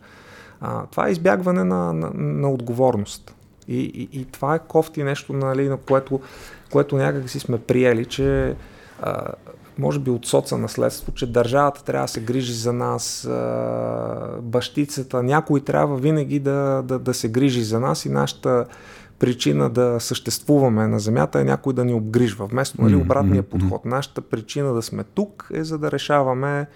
А, 0.61 0.85
това 0.85 1.07
е 1.07 1.11
избягване 1.11 1.63
на, 1.63 1.93
на, 1.93 2.11
на 2.13 2.51
отговорност. 2.51 3.35
И, 3.71 3.79
и, 3.79 4.19
и 4.19 4.25
това 4.25 4.55
е 4.55 4.59
кофти 4.59 5.03
нещо, 5.03 5.33
нали, 5.33 5.69
на 5.69 5.77
което, 5.77 6.19
което 6.71 6.95
някак 6.95 7.29
си 7.29 7.39
сме 7.39 7.57
приели, 7.57 8.05
че 8.05 8.55
а, 9.01 9.27
може 9.77 9.99
би 9.99 10.11
от 10.11 10.25
соца 10.25 10.57
наследство, 10.57 11.11
че 11.11 11.31
държавата 11.31 11.83
трябва 11.83 12.03
да 12.03 12.11
се 12.11 12.21
грижи 12.21 12.53
за 12.53 12.73
нас, 12.73 13.25
а, 13.25 14.37
бащицата, 14.41 15.23
някой 15.23 15.59
трябва 15.61 15.97
винаги 15.97 16.39
да, 16.39 16.83
да, 16.85 16.99
да 16.99 17.13
се 17.13 17.29
грижи 17.29 17.63
за 17.63 17.79
нас 17.79 18.05
и 18.05 18.09
нашата 18.09 18.65
причина 19.19 19.69
да 19.69 19.99
съществуваме 19.99 20.87
на 20.87 20.99
Земята 20.99 21.39
е 21.39 21.43
някой 21.43 21.73
да 21.73 21.85
ни 21.85 21.93
обгрижва. 21.93 22.45
Вместо 22.45 22.81
нали, 22.81 22.95
обратния 22.95 23.43
подход. 23.43 23.85
Нашата 23.85 24.21
причина 24.21 24.73
да 24.73 24.81
сме 24.81 25.03
тук 25.03 25.49
е 25.53 25.63
за 25.63 25.77
да 25.77 25.91
решаваме 25.91 26.67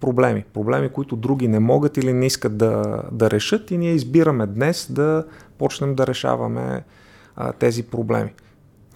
проблеми. 0.00 0.44
Проблеми, 0.52 0.88
които 0.88 1.16
други 1.16 1.48
не 1.48 1.58
могат 1.58 1.96
или 1.96 2.12
не 2.12 2.26
искат 2.26 2.56
да, 2.56 3.02
да 3.12 3.30
решат 3.30 3.70
и 3.70 3.78
ние 3.78 3.92
избираме 3.92 4.46
днес 4.46 4.86
да 4.90 5.24
почнем 5.58 5.94
да 5.94 6.06
решаваме 6.06 6.84
а, 7.36 7.52
тези 7.52 7.82
проблеми. 7.82 8.32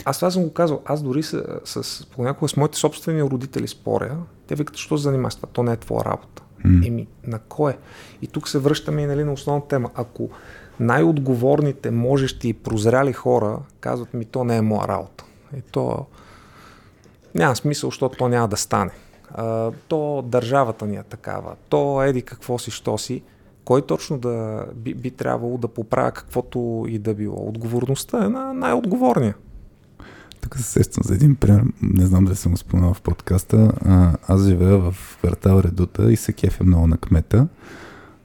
Аз 0.05 0.19
това 0.19 0.31
съм 0.31 0.43
го 0.43 0.53
казал. 0.53 0.83
Аз 0.85 1.03
дори 1.03 1.23
с, 1.23 1.61
с, 1.65 2.07
понякога 2.07 2.49
с 2.49 2.57
моите 2.57 2.79
собствени 2.79 3.23
родители 3.23 3.69
споря. 3.69 4.17
Те 4.47 4.55
викат, 4.55 4.77
що 4.77 4.99
се 4.99 5.03
занимаваш 5.03 5.35
това? 5.35 5.49
То 5.53 5.63
не 5.63 5.73
е 5.73 5.77
твоя 5.77 6.05
работа. 6.05 6.43
Mm. 6.67 6.87
Еми, 6.87 7.07
на 7.27 7.39
кое? 7.39 7.79
И 8.23 8.27
тук 8.27 8.49
се 8.49 8.59
връщаме 8.59 9.03
и 9.03 9.07
нали, 9.07 9.25
на 9.25 9.33
основната 9.33 9.69
тема. 9.69 9.91
Ако 9.95 10.31
най-отговорните, 10.81 11.91
можещи 11.91 12.49
и 12.49 12.53
прозряли 12.53 13.13
хора 13.13 13.59
казват 13.81 14.15
ми, 14.15 14.25
то 14.25 14.45
не 14.45 14.57
е 14.57 14.63
моя 14.63 14.89
работа. 14.89 15.25
И 15.57 15.61
то 15.61 16.07
няма 17.35 17.57
смисъл, 17.57 17.91
защото 17.91 18.19
то 18.19 18.29
няма 18.29 18.49
да 18.49 18.57
стане. 18.57 18.91
А, 19.35 19.71
то 19.89 20.23
държавата 20.27 20.87
ни 20.87 20.97
е 20.97 21.03
такава. 21.03 21.55
То 21.69 22.03
еди 22.03 22.23
какво 22.23 22.59
си, 22.59 22.71
що 22.71 22.99
си. 22.99 23.23
Кой 23.69 23.83
точно 23.83 24.19
да 24.19 24.67
би, 24.75 24.95
би 24.95 25.11
трябвало 25.11 25.59
да 25.59 25.69
поправя 25.69 26.11
каквото 26.11 26.87
и 26.89 26.99
да 26.99 27.15
било? 27.15 27.49
Отговорността 27.49 28.25
е 28.25 28.29
на 28.29 28.55
най-отговорния. 28.55 29.35
Тук 30.41 30.57
се 30.57 30.63
сещам 30.63 31.03
за 31.05 31.15
един 31.15 31.37
пример, 31.37 31.65
не 31.83 32.07
знам 32.07 32.25
дали 32.25 32.37
съм 32.37 32.53
го 32.53 32.59
споменал 32.59 32.95
в 32.95 33.01
подкаста. 33.01 33.73
А, 33.85 34.17
аз 34.27 34.45
живея 34.45 34.79
в 34.79 35.19
квартал 35.19 35.61
Редута 35.61 36.13
и 36.13 36.17
се 36.17 36.33
кефя 36.33 36.65
много 36.65 36.87
на 36.87 36.99
кмета 36.99 37.49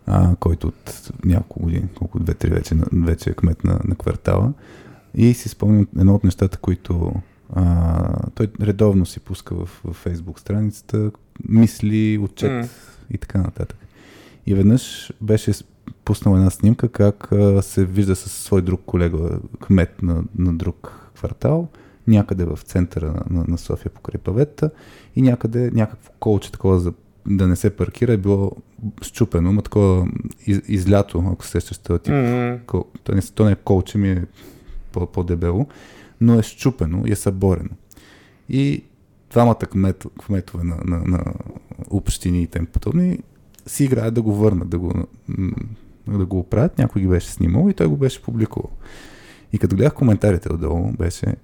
а, 0.06 0.36
който 0.36 0.68
от 0.68 1.12
няколко 1.26 1.60
години, 1.60 1.88
колко 1.96 2.20
две-три 2.20 2.50
вече, 2.50 2.76
вече 2.94 3.30
е 3.30 3.34
кмет 3.34 3.64
на, 3.64 3.80
на 3.84 3.96
квартала. 3.96 4.54
И 5.16 5.34
си 5.34 5.50
спомням 5.50 5.88
едно 5.98 6.16
от 6.16 6.24
нещата, 6.24 6.58
които 6.58 7.14
а, 7.54 8.30
той 8.36 8.48
редовно 8.62 9.06
си 9.06 9.20
пуска 9.20 9.56
в, 9.56 9.82
в 9.84 10.06
Facebook 10.06 10.40
страницата, 10.40 11.12
мисли, 11.50 12.20
отчет 12.22 12.52
mm. 12.52 12.70
и 13.12 13.18
така 13.18 13.38
нататък. 13.38 13.78
И 14.46 14.54
веднъж 14.54 15.14
беше 15.22 15.52
пуснал 16.06 16.36
една 16.36 16.50
снимка 16.50 16.90
как 16.90 17.32
а, 17.32 17.62
се 17.62 17.86
вижда 17.86 18.16
с 18.16 18.30
свой 18.30 18.62
друг 18.62 18.82
колега, 18.86 19.40
кмет 19.62 20.02
на, 20.02 20.24
на 20.38 20.54
друг 20.54 21.10
квартал, 21.16 21.68
някъде 22.08 22.46
в 22.46 22.60
центъра 22.64 23.06
на, 23.06 23.24
на, 23.30 23.46
на 23.48 23.58
София 23.58 23.92
покрай 23.92 24.22
паветта 24.22 24.72
и 25.16 25.22
някъде 25.22 25.72
някакво 25.74 26.12
колче 26.20 26.52
такова 26.52 26.80
за 26.80 26.94
да 27.28 27.48
не 27.48 27.56
се 27.56 27.70
паркира 27.70 28.14
е 28.14 28.18
било 28.18 28.52
щупено, 29.02 29.52
но 29.52 29.62
такова 29.62 30.08
из, 30.48 30.62
излято, 30.68 31.24
ако 31.34 31.46
се 31.46 31.52
сещаш 31.52 31.78
това 31.78 32.00
тип. 32.00 32.14
Mm-hmm. 32.14 32.66
Кол, 32.66 32.86
то, 33.04 33.16
не, 33.16 33.22
то 33.22 33.46
не 33.46 33.52
е 33.52 33.56
колче, 33.56 33.98
ми 33.98 34.12
е 34.12 34.26
по, 34.92 35.08
по-дебело, 35.08 35.68
но 36.22 36.40
е 36.40 36.44
щупено 36.44 37.08
и 37.08 37.12
е 37.12 37.16
съборено. 37.16 37.70
И 38.50 38.84
двамата 39.32 39.56
кмет, 39.56 40.06
кметове 40.26 40.64
на, 40.64 40.78
на, 40.86 41.04
на 41.06 41.34
общини 41.90 42.44
и 42.44 42.48
тем 42.48 42.66
подобни 42.66 43.20
си 43.66 43.84
играят 43.84 44.14
да 44.14 44.22
го 44.22 44.36
върнат, 44.36 44.70
да 44.70 44.80
го, 44.80 44.94
да 46.08 46.26
го 46.26 46.40
оправят. 46.40 46.78
Някой 46.78 47.02
ги 47.02 47.08
беше 47.08 47.32
снимал 47.32 47.70
и 47.70 47.74
той 47.74 47.88
го 47.88 47.98
беше 47.98 48.24
публикувал. 48.24 48.72
И 49.54 49.60
като 49.60 49.76
гледах 49.76 49.94
коментарите 49.94 50.54
отдолу, 50.54 50.92
беше 50.92 51.36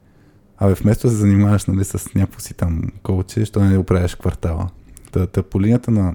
Абе, 0.61 0.73
вместо 0.73 1.07
да 1.07 1.11
се 1.11 1.19
занимаваш 1.19 1.65
нали, 1.65 1.83
с 1.83 2.13
някакво 2.15 2.39
си 2.39 2.53
там 2.53 2.81
колче, 3.03 3.45
що 3.45 3.59
не 3.59 3.77
оправяш 3.77 4.15
квартала. 4.15 4.69
Та, 5.11 5.27
та 5.27 5.43
по 5.43 5.61
линията 5.61 5.91
на, 5.91 6.13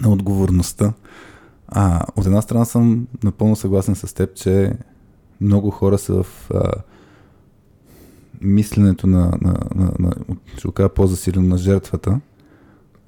на 0.00 0.10
отговорността, 0.10 0.92
а, 1.68 2.06
от 2.16 2.26
една 2.26 2.42
страна 2.42 2.64
съм 2.64 3.06
напълно 3.24 3.56
съгласен 3.56 3.94
с 3.94 4.14
теб, 4.14 4.34
че 4.34 4.72
много 5.40 5.70
хора 5.70 5.98
са 5.98 6.22
в 6.22 6.50
а, 6.54 6.72
мисленето 8.40 9.06
на, 9.06 9.32
на, 9.40 9.54
на, 9.74 9.92
на 9.98 10.12
ще 10.58 10.72
кажа 10.72 10.88
по-засилено 10.88 11.48
на 11.48 11.58
жертвата. 11.58 12.20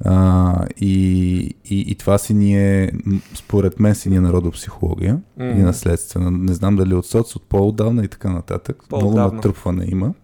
А, 0.05 0.67
и, 0.77 1.37
и, 1.65 1.81
и 1.81 1.95
това 1.95 2.19
си 2.19 2.35
ни 2.35 2.57
е, 2.57 2.93
според 3.35 3.81
мен 3.81 3.95
си 3.95 4.11
ни 4.11 4.17
е 4.17 4.21
народопсихология 4.21 5.21
mm-hmm. 5.39 5.59
и 5.59 5.63
наследствена. 5.63 6.31
Не 6.31 6.55
знам 6.55 6.77
дали 6.77 6.95
от 6.95 7.07
соц, 7.07 7.37
от 7.37 7.43
по-отдавна 7.43 8.05
и 8.05 8.09
така 8.09 8.33
нататък. 8.33 8.85
По-отдавна. 8.89 9.21
Много 9.23 9.35
натръпване 9.35 9.87
има. 9.89 10.15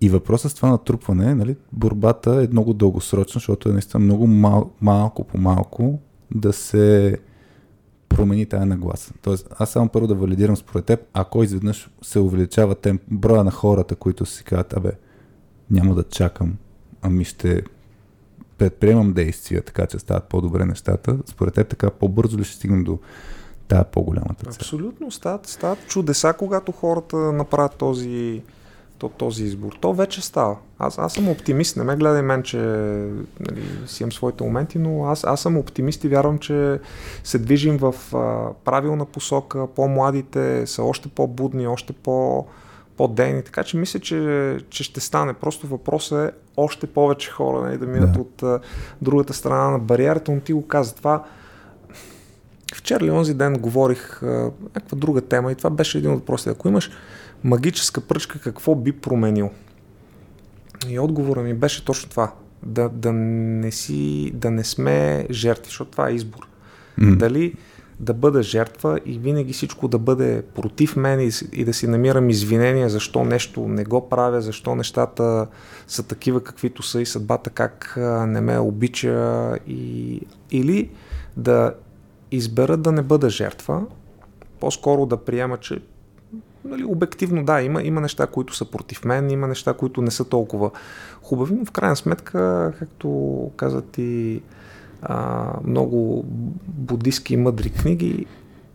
И 0.00 0.08
въпросът 0.08 0.50
с 0.50 0.54
това 0.54 0.68
натрупване, 0.68 1.34
нали, 1.34 1.56
борбата 1.72 2.42
е 2.42 2.52
много 2.52 2.74
дългосрочна, 2.74 3.38
защото 3.38 3.68
е 3.68 3.72
наистина 3.72 4.04
много 4.04 4.26
мал, 4.26 4.70
малко 4.80 5.24
по 5.24 5.38
малко 5.38 5.98
да 6.34 6.52
се 6.52 7.18
промени 8.08 8.46
тая 8.46 8.66
нагласа. 8.66 9.14
Тоест, 9.22 9.48
аз 9.58 9.70
само 9.70 9.88
първо 9.88 10.06
да 10.06 10.14
валидирам 10.14 10.56
според 10.56 10.84
теб, 10.84 11.00
ако 11.12 11.42
изведнъж 11.42 11.90
се 12.02 12.18
увеличава 12.18 12.74
темп, 12.74 13.02
броя 13.10 13.44
на 13.44 13.50
хората, 13.50 13.96
които 13.96 14.26
си 14.26 14.44
казват, 14.44 14.76
абе, 14.76 14.92
няма 15.70 15.94
да 15.94 16.04
чакам, 16.04 16.54
ами 17.02 17.24
ще 17.24 17.62
предприемам 18.60 19.12
действия, 19.12 19.62
така 19.62 19.86
че 19.86 19.98
стават 19.98 20.24
по-добре 20.24 20.64
нещата, 20.64 21.18
според 21.26 21.54
теб 21.54 21.68
така 21.68 21.90
по-бързо 21.90 22.38
ли 22.38 22.44
ще 22.44 22.56
стигнем 22.56 22.84
до 22.84 22.98
тая 23.68 23.84
по-голямата 23.84 24.44
цел? 24.44 24.52
Абсолютно, 24.60 25.10
стават, 25.10 25.46
стават 25.46 25.86
чудеса, 25.86 26.34
когато 26.38 26.72
хората 26.72 27.16
направят 27.16 27.74
този 27.74 28.42
то, 28.98 29.08
този 29.08 29.44
избор. 29.44 29.72
То 29.80 29.92
вече 29.92 30.20
става. 30.20 30.56
Аз, 30.78 30.98
аз 30.98 31.12
съм 31.12 31.28
оптимист, 31.28 31.76
не 31.76 31.84
ме 31.84 31.96
гледай 31.96 32.22
мен, 32.22 32.42
че 32.42 32.56
нали, 33.40 33.62
си 33.86 34.02
имам 34.02 34.12
своите 34.12 34.44
моменти, 34.44 34.78
но 34.78 35.04
аз, 35.04 35.24
аз 35.24 35.40
съм 35.40 35.56
оптимист 35.56 36.04
и 36.04 36.08
вярвам, 36.08 36.38
че 36.38 36.80
се 37.24 37.38
движим 37.38 37.76
в 37.76 37.94
а, 38.14 38.52
правилна 38.64 39.04
посока, 39.04 39.66
по-младите 39.66 40.66
са 40.66 40.82
още 40.82 41.08
по-будни, 41.08 41.66
още 41.66 41.92
по- 41.92 42.46
по-дейни, 43.00 43.42
така 43.42 43.64
че 43.64 43.76
мисля, 43.76 44.00
че, 44.00 44.58
че 44.70 44.84
ще 44.84 45.00
стане. 45.00 45.32
Просто 45.32 45.66
въпросът 45.66 46.30
е 46.30 46.36
още 46.56 46.86
повече 46.86 47.30
хора 47.30 47.60
нали, 47.60 47.78
да 47.78 47.86
минат 47.86 48.12
да. 48.12 48.20
от 48.20 48.42
а, 48.42 48.60
другата 49.02 49.34
страна 49.34 49.70
на 49.70 49.78
бариерата, 49.78 50.32
но 50.32 50.40
ти 50.40 50.52
го 50.52 50.66
каза 50.66 50.94
това. 50.94 51.24
Вчера 52.74 53.04
ли 53.04 53.10
онзи 53.10 53.34
ден 53.34 53.58
говорих 53.58 54.22
а, 54.22 54.50
някаква 54.74 54.98
друга 54.98 55.20
тема 55.20 55.52
и 55.52 55.54
това 55.54 55.70
беше 55.70 55.98
един 55.98 56.10
от 56.10 56.18
въпросите. 56.18 56.50
Ако 56.50 56.68
имаш 56.68 56.90
магическа 57.44 58.00
пръчка 58.00 58.38
какво 58.38 58.74
би 58.74 58.92
променил? 58.92 59.50
И 60.88 60.98
отговора 60.98 61.42
ми 61.42 61.54
беше 61.54 61.84
точно 61.84 62.10
това. 62.10 62.32
Да, 62.62 62.88
да, 62.88 63.12
не, 63.12 63.70
си, 63.70 64.30
да 64.34 64.50
не 64.50 64.64
сме 64.64 65.26
жертви, 65.30 65.64
защото 65.64 65.90
това 65.90 66.08
е 66.08 66.14
избор. 66.14 66.46
Mm. 66.98 67.16
Дали 67.16 67.54
да 68.00 68.14
бъда 68.14 68.42
жертва 68.42 69.00
и 69.06 69.18
винаги 69.18 69.52
всичко 69.52 69.88
да 69.88 69.98
бъде 69.98 70.42
против 70.54 70.96
мен 70.96 71.20
и, 71.20 71.30
и 71.52 71.64
да 71.64 71.74
си 71.74 71.86
намирам 71.86 72.30
извинения 72.30 72.88
защо 72.88 73.24
нещо 73.24 73.68
не 73.68 73.84
го 73.84 74.08
правя, 74.08 74.40
защо 74.40 74.74
нещата 74.74 75.46
са 75.86 76.02
такива 76.02 76.44
каквито 76.44 76.82
са 76.82 77.00
и 77.00 77.06
съдбата 77.06 77.50
как 77.50 77.94
не 78.26 78.40
ме 78.40 78.58
обича 78.58 79.56
и, 79.66 80.20
или 80.50 80.90
да 81.36 81.74
избера 82.30 82.76
да 82.76 82.92
не 82.92 83.02
бъда 83.02 83.30
жертва, 83.30 83.82
по-скоро 84.60 85.06
да 85.06 85.16
приема, 85.16 85.56
че 85.56 85.80
нали, 86.64 86.84
обективно 86.84 87.44
да, 87.44 87.62
има, 87.62 87.82
има 87.82 88.00
неща, 88.00 88.26
които 88.26 88.54
са 88.56 88.64
против 88.64 89.04
мен, 89.04 89.30
има 89.30 89.46
неща, 89.46 89.74
които 89.74 90.02
не 90.02 90.10
са 90.10 90.24
толкова 90.24 90.70
хубави, 91.22 91.54
но 91.54 91.64
в 91.64 91.70
крайна 91.70 91.96
сметка, 91.96 92.72
както 92.78 93.50
казат 93.56 93.98
и 93.98 94.42
а, 95.02 95.52
много 95.64 96.24
будистки 96.66 97.34
и 97.34 97.36
мъдри 97.36 97.70
книги, 97.70 98.26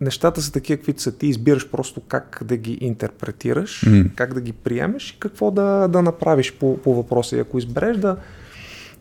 нещата 0.02 0.42
са 0.42 0.52
такива, 0.52 0.78
каквито 0.78 1.02
са. 1.02 1.12
Ти 1.12 1.28
избираш 1.28 1.70
просто 1.70 2.02
как 2.08 2.42
да 2.46 2.58
ги 2.58 2.78
интерпретираш, 2.82 3.82
mm. 3.82 4.16
как 4.16 4.34
да 4.34 4.42
ги 4.42 4.52
приемеш 4.54 5.12
и 5.12 5.20
какво 5.20 5.52
да, 5.52 5.88
да 5.88 6.02
направиш 6.02 6.54
по, 6.54 6.78
по 6.78 6.94
въпроса. 6.94 7.38
И 7.38 7.40
ако 7.40 7.58
избереш 7.58 7.98
да 7.98 8.18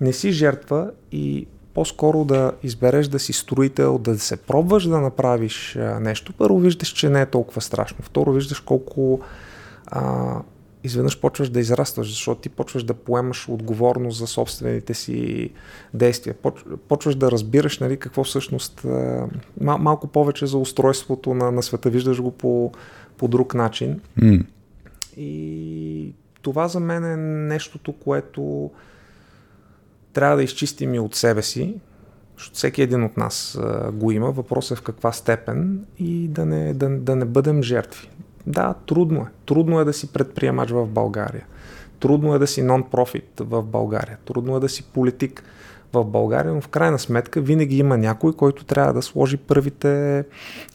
не 0.01 0.12
си 0.12 0.33
жертва 0.33 0.91
и 1.12 1.47
по-скоро 1.75 2.25
да 2.25 2.53
избереш 2.62 3.09
да 3.09 3.18
си 3.18 3.33
строител, 3.33 3.99
да 3.99 4.18
се 4.18 4.37
пробваш 4.37 4.85
да 4.85 5.01
направиш 5.01 5.79
нещо. 6.01 6.33
Първо 6.39 6.59
виждаш, 6.59 6.89
че 6.89 7.09
не 7.09 7.20
е 7.20 7.27
толкова 7.27 7.61
страшно. 7.61 7.99
Второ 8.03 8.33
виждаш 8.33 8.61
колко 8.61 9.20
а, 9.87 10.35
изведнъж 10.85 11.20
почваш 11.20 11.49
да 11.49 11.61
израстваш, 11.61 12.09
защото 12.09 12.41
ти 12.41 12.49
почваш 12.49 12.82
да 12.82 12.95
поемаш 12.95 13.49
отговорност 13.49 14.18
за 14.18 14.26
собствените 14.26 14.95
си 14.95 15.51
действия. 15.95 16.35
Почваш 16.89 17.14
да 17.14 17.30
разбираш 17.30 17.78
нали, 17.78 17.97
какво 17.97 18.24
всъщност, 18.24 18.87
мал, 19.61 19.78
малко 19.78 20.07
повече 20.07 20.47
за 20.47 20.59
устройството 20.59 21.35
на, 21.35 21.51
на 21.51 21.62
света, 21.62 21.91
виждаш 21.91 22.20
го 22.20 22.30
по, 22.30 22.72
по 23.16 23.28
друг 23.28 23.55
начин. 23.55 24.01
Mm. 24.18 24.45
И 25.16 26.12
това 26.43 26.68
за 26.68 26.80
мен 26.80 27.05
е 27.05 27.16
нещото, 27.55 27.93
което 27.93 28.70
трябва 30.12 30.37
да 30.37 30.43
изчистим 30.43 30.95
и 30.95 30.99
от 30.99 31.14
себе 31.14 31.43
си, 31.43 31.74
защото 32.37 32.57
всеки 32.57 32.82
един 32.82 33.05
от 33.05 33.16
нас 33.16 33.59
а, 33.61 33.93
го 33.93 34.11
има. 34.11 34.30
Въпросът 34.30 34.78
е 34.78 34.80
в 34.80 34.85
каква 34.85 35.12
степен 35.12 35.87
и 35.99 36.28
да 36.28 36.47
не, 36.47 36.74
да, 36.74 36.89
да 36.89 37.16
не 37.16 37.24
бъдем 37.24 37.62
жертви. 37.62 38.09
Да, 38.47 38.74
трудно 38.86 39.20
е. 39.20 39.26
Трудно 39.47 39.80
е 39.80 39.84
да 39.84 39.92
си 39.92 40.12
предприемач 40.12 40.70
в 40.70 40.86
България. 40.86 41.47
Трудно 42.01 42.34
е 42.34 42.38
да 42.38 42.47
си 42.47 42.62
нон-профит 42.62 43.40
в 43.40 43.62
България. 43.62 44.18
Трудно 44.24 44.57
е 44.57 44.61
да 44.61 44.68
си 44.68 44.82
политик 44.82 45.42
в 45.92 46.05
България, 46.05 46.55
но 46.55 46.61
в 46.61 46.68
крайна 46.68 46.99
сметка 46.99 47.40
винаги 47.40 47.78
има 47.78 47.99
някой, 47.99 48.32
който 48.32 48.64
трябва 48.64 48.92
да 48.92 49.03
сложи 49.03 49.36
първите 49.36 50.24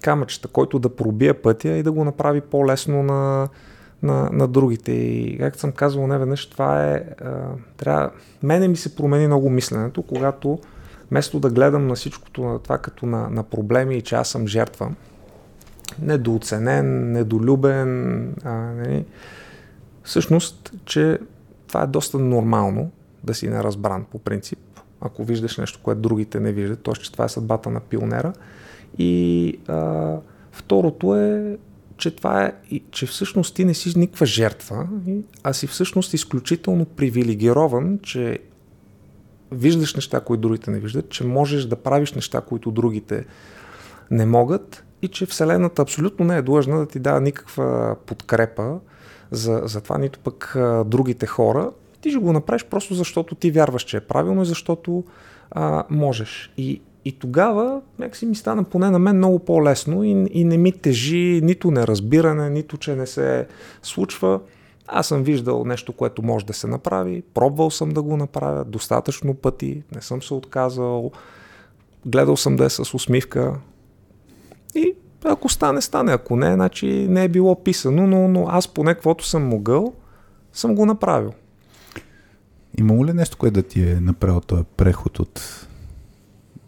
камъчета, 0.02 0.48
който 0.48 0.80
да 0.80 0.96
пробие 0.96 1.34
пътя 1.34 1.70
и 1.70 1.84
да 1.84 1.92
го 1.92 2.04
направи 2.04 2.42
по-лесно 2.42 3.04
на, 3.04 3.50
на, 4.04 4.30
на 4.34 4.48
другите. 4.48 4.92
И 4.92 5.38
както 5.38 5.60
съм 5.60 5.72
казвал 5.72 6.08
не 6.08 6.18
веднъж, 6.18 6.46
това 6.46 6.86
е... 6.86 7.04
А, 7.22 7.48
трябва... 7.78 8.12
Мене 8.44 8.68
ми 8.68 8.76
се 8.76 8.96
промени 8.96 9.28
много 9.28 9.50
мисленето, 9.50 10.02
когато 10.02 10.60
вместо 11.12 11.40
да 11.40 11.50
гледам 11.50 11.88
на 11.88 11.96
всичкото 11.96 12.42
на 12.42 12.60
това 12.60 12.78
като 12.78 13.06
на, 13.06 13.30
на 13.30 13.44
проблеми 13.44 13.96
и 13.96 14.02
че 14.02 14.16
аз 14.16 14.30
съм 14.30 14.48
жертва, 14.48 14.92
недооценен, 16.02 17.12
недолюбен, 17.12 18.24
а, 18.44 18.54
нали, 18.54 19.06
всъщност, 20.04 20.74
че 20.86 21.20
това 21.68 21.84
е 21.84 21.88
доста 21.88 22.20
нормално 22.20 22.92
да 23.24 23.34
си 23.34 23.48
неразбран 23.48 24.06
по 24.12 24.20
принцип, 24.20 24.60
ако 25.02 25.24
виждаш 25.24 25.58
нещо, 25.58 25.80
което 25.84 26.02
другите 26.02 26.40
не 26.40 26.52
виждат, 26.52 26.84
т.е. 26.84 26.94
че 26.94 27.12
това 27.12 27.26
е 27.26 27.30
съдбата 27.30 27.70
на 27.70 27.80
пионера. 27.80 28.34
И 28.98 29.56
а, 29.68 30.16
второто 30.52 31.16
е, 31.16 31.58
че 31.98 32.16
това 32.16 32.46
е, 32.46 32.54
че 32.92 33.06
всъщност 33.06 33.56
ти 33.56 33.66
не 33.66 33.74
си 33.74 34.00
никаква 34.00 34.26
жертва, 34.26 34.88
а 35.44 35.54
си 35.54 35.68
всъщност 35.68 36.14
изключително 36.14 36.86
привилегирован, 36.86 38.00
че 38.04 38.40
виждаш 39.52 39.96
неща, 39.96 40.20
които 40.20 40.42
другите 40.42 40.72
не 40.72 40.80
виждат, 40.80 41.10
че 41.10 41.24
можеш 41.24 41.66
да 41.66 41.76
правиш 41.76 42.14
неща, 42.14 42.42
които 42.42 42.72
другите 42.72 43.26
не 44.12 44.26
могат 44.26 44.84
и 45.02 45.08
че 45.08 45.26
Вселената 45.26 45.82
абсолютно 45.82 46.26
не 46.26 46.38
е 46.38 46.42
длъжна 46.42 46.80
да 46.80 46.86
ти 46.86 47.00
дава 47.00 47.22
никаква 47.22 47.96
подкрепа 48.06 48.80
за, 49.32 49.62
за 49.66 49.82
това, 49.82 49.98
нито 49.98 50.20
пък 50.20 50.56
а, 50.56 50.84
другите 50.84 51.26
хора. 51.26 51.72
Ти 52.02 52.10
ще 52.10 52.20
го 52.20 52.34
направиш 52.34 52.66
просто 52.66 52.94
защото 52.94 53.36
ти 53.36 53.52
вярваш, 53.52 53.84
че 53.84 53.98
е 53.98 54.02
правилно 54.02 54.42
и 54.42 54.46
защото 54.46 55.04
а, 55.52 55.84
можеш. 55.90 56.54
И, 56.58 56.82
и 57.06 57.12
тогава 57.12 57.82
някакси 58.00 58.26
ми 58.26 58.36
стана 58.36 58.64
поне 58.64 58.90
на 58.90 59.00
мен 59.00 59.18
много 59.18 59.40
по-лесно 59.40 60.04
и, 60.04 60.28
и 60.32 60.44
не 60.44 60.58
ми 60.58 60.72
тежи 60.72 61.42
нито 61.44 61.72
неразбиране, 61.72 62.50
нито 62.50 62.78
че 62.78 62.96
не 62.96 63.08
се 63.08 63.48
случва. 63.84 64.40
Аз 64.88 65.08
съм 65.08 65.24
виждал 65.24 65.66
нещо, 65.66 65.94
което 65.94 66.24
може 66.24 66.46
да 66.46 66.54
се 66.54 66.68
направи, 66.68 67.24
пробвал 67.34 67.72
съм 67.72 67.90
да 67.90 68.02
го 68.02 68.18
направя 68.18 68.66
достатъчно 68.66 69.34
пъти, 69.34 69.84
не 69.96 70.02
съм 70.02 70.22
се 70.22 70.34
отказал, 70.34 71.12
гледал 72.06 72.38
съм 72.38 72.56
да 72.56 72.66
е 72.66 72.70
с 72.70 72.94
усмивка 72.94 73.56
и 74.76 74.94
ако 75.24 75.50
стане, 75.50 75.82
стане. 75.82 76.12
Ако 76.12 76.36
не, 76.36 76.54
значи 76.54 76.88
не 77.10 77.24
е 77.24 77.30
било 77.30 77.64
писано, 77.64 78.08
но, 78.08 78.28
но 78.28 78.46
аз 78.50 78.68
поне 78.68 78.94
каквото 78.94 79.26
съм 79.26 79.48
могъл, 79.48 79.94
съм 80.54 80.76
го 80.76 80.86
направил. 80.86 81.34
Има 82.78 83.06
ли 83.06 83.14
нещо, 83.14 83.38
което 83.38 83.54
да 83.54 83.64
ти 83.64 83.82
е 83.82 84.00
направил 84.02 84.42
този 84.42 84.64
преход 84.78 85.20
от 85.20 85.66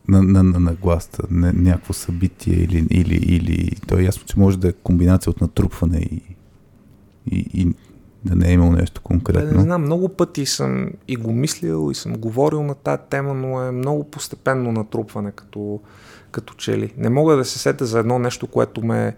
на, 0.08 0.24
на, 0.24 0.44
на, 0.44 0.60
на 0.60 0.74
гласта, 0.74 1.24
на, 1.30 1.54
някакво 1.54 1.94
събитие 1.94 2.54
или, 2.54 2.88
или, 2.90 3.16
или 3.16 3.72
то 3.88 3.98
е 3.98 4.04
ясно, 4.04 4.24
че 4.26 4.40
може 4.40 4.60
да 4.60 4.68
е 4.68 4.74
комбинация 4.74 5.32
от 5.32 5.42
натрупване 5.42 6.00
и, 6.00 6.22
и, 7.32 7.46
и 7.54 7.74
да 8.26 8.36
не 8.36 8.50
е 8.50 8.54
имал 8.54 8.72
нещо 8.72 9.02
конкретно. 9.02 9.58
Не 9.58 9.64
знам, 9.64 9.82
много 9.82 10.10
пъти 10.10 10.46
съм 10.46 10.90
и 11.08 11.16
го 11.16 11.34
мислил 11.34 11.92
и 11.92 11.96
съм 11.96 12.14
говорил 12.14 12.64
на 12.64 12.76
тази 12.76 13.02
тема, 13.10 13.34
но 13.34 13.62
е 13.62 13.72
много 13.72 14.04
постепенно 14.04 14.72
натрупване 14.72 15.32
като, 15.32 15.80
като 16.32 16.54
че 16.54 16.78
ли. 16.78 16.94
Не 16.98 17.10
мога 17.10 17.36
да 17.36 17.46
се 17.46 17.60
сета 17.60 17.86
за 17.86 18.00
едно 18.00 18.20
нещо, 18.20 18.48
което 18.48 18.86
ме 18.86 19.08
е 19.08 19.14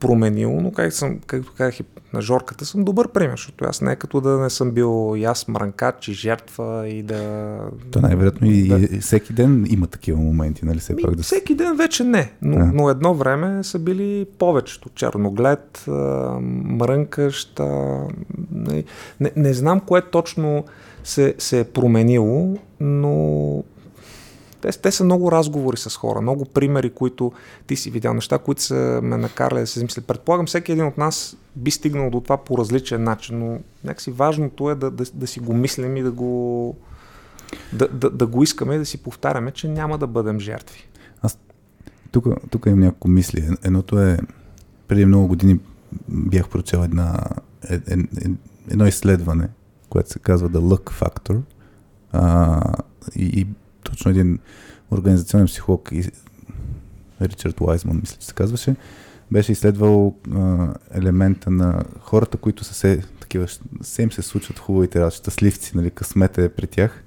променило, 0.00 0.60
но 0.60 0.72
как 0.72 0.92
съм, 0.92 1.18
както 1.26 1.52
казах 1.56 1.80
и 1.80 1.84
на 2.12 2.22
Жорката, 2.22 2.64
съм 2.64 2.84
добър 2.84 3.08
пример, 3.08 3.30
защото 3.36 3.64
аз 3.64 3.80
не 3.80 3.92
е 3.92 3.96
като 3.96 4.20
да 4.20 4.38
не 4.38 4.50
съм 4.50 4.70
бил 4.70 5.14
и 5.16 5.24
аз 5.24 5.48
мранкач 5.48 6.08
и 6.08 6.12
жертва 6.12 6.88
и 6.88 7.02
да... 7.02 7.58
То 7.90 8.00
най-вероятно 8.00 8.50
и, 8.50 8.68
да. 8.68 8.78
и 8.78 8.98
всеки 9.00 9.32
ден 9.32 9.66
има 9.68 9.86
такива 9.86 10.18
моменти, 10.18 10.64
нали? 10.64 10.78
Все 10.78 10.96
пак 10.96 11.14
да... 11.14 11.22
Всеки 11.22 11.54
ден 11.54 11.76
вече 11.76 12.04
не, 12.04 12.32
но, 12.42 12.56
а. 12.56 12.70
но 12.74 12.90
едно 12.90 13.14
време 13.14 13.64
са 13.64 13.78
били 13.78 14.26
повечето. 14.38 14.88
Черноглед, 14.94 15.84
мрънкащ, 16.52 17.60
не, 18.52 18.84
не, 19.20 19.32
не 19.36 19.52
знам 19.52 19.80
кое 19.80 20.02
точно 20.02 20.64
се, 21.04 21.34
се 21.38 21.60
е 21.60 21.64
променило, 21.64 22.56
но 22.80 23.64
те, 24.64 24.78
те 24.78 24.92
са 24.92 25.04
много 25.04 25.32
разговори 25.32 25.76
с 25.76 25.96
хора, 25.96 26.20
много 26.20 26.44
примери, 26.44 26.90
които 26.90 27.32
ти 27.66 27.76
си 27.76 27.90
видял, 27.90 28.14
неща, 28.14 28.38
които 28.38 28.62
са 28.62 29.00
ме 29.02 29.16
накарали 29.16 29.60
да 29.60 29.66
се 29.66 29.78
замисля. 29.78 30.02
Предполагам, 30.02 30.46
всеки 30.46 30.72
един 30.72 30.86
от 30.86 30.98
нас 30.98 31.36
би 31.56 31.70
стигнал 31.70 32.10
до 32.10 32.20
това 32.20 32.36
по 32.36 32.58
различен 32.58 33.02
начин, 33.02 33.38
но 33.38 33.58
някакси 33.84 34.10
важното 34.10 34.70
е 34.70 34.74
да, 34.74 34.90
да, 34.90 35.04
да 35.14 35.26
си 35.26 35.40
го 35.40 35.54
мислим 35.54 35.96
и 35.96 36.02
да 36.02 36.12
го, 36.12 36.76
да, 37.72 37.88
да, 37.88 38.10
да 38.10 38.26
го 38.26 38.42
искаме 38.42 38.74
и 38.74 38.78
да 38.78 38.86
си 38.86 39.02
повтаряме, 39.02 39.50
че 39.50 39.68
няма 39.68 39.98
да 39.98 40.06
бъдем 40.06 40.40
жертви. 40.40 40.88
Аз 41.22 41.38
тук, 42.12 42.26
тук 42.50 42.66
имам 42.66 42.80
няколко 42.80 43.08
мисли. 43.08 43.48
Едното 43.64 44.00
е, 44.00 44.18
преди 44.88 45.04
много 45.04 45.28
години 45.28 45.60
бях 46.08 46.48
прочел 46.48 46.78
една, 46.78 47.20
ед, 47.68 47.82
ед, 47.88 48.00
ед, 48.16 48.30
едно 48.70 48.86
изследване, 48.86 49.48
което 49.88 50.10
се 50.10 50.18
казва 50.18 50.50
The 50.50 50.58
Luck 50.58 51.02
Factor. 51.02 51.40
А, 52.12 52.60
и 53.16 53.46
точно 53.96 54.10
един 54.10 54.38
организационен 54.90 55.46
психолог, 55.46 55.90
Ричард 57.20 57.60
Уайзман, 57.60 58.00
мисля, 58.00 58.16
че 58.20 58.26
се 58.26 58.34
казваше, 58.34 58.76
беше 59.32 59.52
изследвал 59.52 60.16
а, 60.34 60.68
елемента 60.94 61.50
на 61.50 61.84
хората, 62.00 62.36
които 62.36 62.64
са 62.64 62.74
се, 62.74 63.02
такива, 63.20 63.46
се 63.82 64.02
им 64.02 64.12
се 64.12 64.22
случват 64.22 64.58
хубавите 64.58 65.00
работи, 65.00 65.16
щастливци, 65.16 65.76
нали, 65.76 65.90
късмета 65.90 66.42
е 66.42 66.48
при 66.48 66.66
тях, 66.66 67.04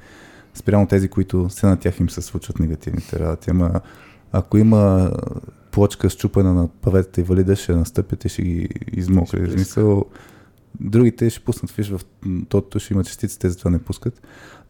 спрямо 0.54 0.88
тези, 0.88 1.08
които 1.08 1.50
се 1.50 1.66
на 1.66 1.78
тях 1.78 2.00
им 2.00 2.10
се 2.10 2.22
случват 2.22 2.60
негативните 2.60 3.20
работи. 3.20 3.50
Ама 3.50 3.82
ако 4.32 4.58
има 4.58 5.12
плочка 5.72 6.10
счупена 6.10 6.54
на 6.54 6.68
паветата 6.68 7.22
и 7.22 7.24
валида, 7.24 7.56
ще 7.56 7.76
настъпят 7.76 8.26
и 8.26 8.30
ще 8.30 8.42
ги 8.42 8.70
измокри. 8.94 9.52
Смисъл, 9.52 10.06
другите 10.80 11.30
ще 11.30 11.40
пуснат 11.40 11.72
фиш 11.72 11.90
в 11.90 12.02
тото, 12.50 12.80
ще 12.80 12.94
има 12.94 13.04
частици, 13.04 13.40
те 13.40 13.50
затова 13.50 13.72
не 13.72 13.80
пускат. 13.80 14.22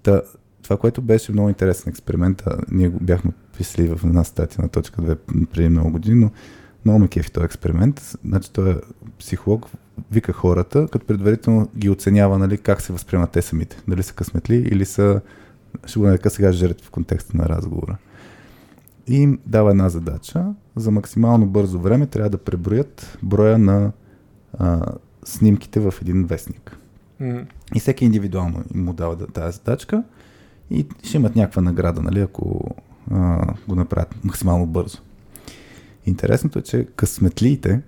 Та, 0.04 0.22
това, 0.68 0.78
което 0.78 1.02
беше 1.02 1.32
много 1.32 1.50
интересен 1.50 1.90
експеримент, 1.90 2.44
ние 2.72 2.90
го 2.90 3.00
бяхме 3.00 3.32
писали 3.58 3.88
в 3.88 4.00
една 4.04 4.24
статия 4.24 4.62
на 4.62 4.70
точка 4.70 5.02
2 5.02 5.46
преди 5.46 5.70
много 5.70 5.92
години, 5.92 6.16
но 6.16 6.32
много 6.86 7.00
ме 7.00 7.08
кефи 7.08 7.32
този 7.32 7.46
експеримент. 7.46 8.18
Значи 8.26 8.54
той 8.54 8.72
е 8.72 8.76
психолог, 9.20 9.68
вика 10.12 10.34
хората, 10.34 10.88
като 10.92 11.06
предварително 11.06 11.68
ги 11.78 11.90
оценява 11.90 12.38
нали, 12.38 12.58
как 12.58 12.82
се 12.82 12.94
възприемат 12.94 13.32
те 13.32 13.42
самите. 13.42 13.78
Дали 13.88 14.04
са 14.04 14.14
късметли 14.14 14.56
или 14.56 14.86
са, 14.86 15.22
ще 15.86 16.00
го 16.00 16.06
нарека 16.06 16.30
сега 16.30 16.52
жертви 16.52 16.88
в 16.88 16.92
контекста 16.92 17.38
на 17.38 17.50
разговора. 17.50 17.98
И 19.08 19.16
им 19.16 19.40
дава 19.46 19.72
една 19.72 19.90
задача. 19.90 20.46
За 20.76 20.92
максимално 20.92 21.46
бързо 21.46 21.80
време 21.80 22.08
трябва 22.08 22.30
да 22.30 22.38
преброят 22.38 23.18
броя 23.24 23.58
на 23.58 23.92
а, 24.58 24.82
снимките 25.24 25.80
в 25.80 25.94
един 26.02 26.26
вестник. 26.26 26.78
Mm. 27.22 27.46
И 27.76 27.80
всеки 27.80 28.06
индивидуално 28.06 28.64
им 28.76 28.84
му 28.84 28.94
дава 28.94 29.28
тази 29.28 29.58
задачка 29.58 30.04
и 30.72 30.86
ще 31.04 31.18
имат 31.18 31.36
някаква 31.36 31.62
награда, 31.62 32.02
нали, 32.02 32.20
ако 32.20 32.76
а, 33.12 33.54
го 33.68 33.76
направят 33.76 34.24
максимално 34.24 34.66
бързо. 34.66 34.98
Интересното 36.06 36.60
е, 36.60 36.62
че 36.62 36.88
късметлиите 36.96 37.82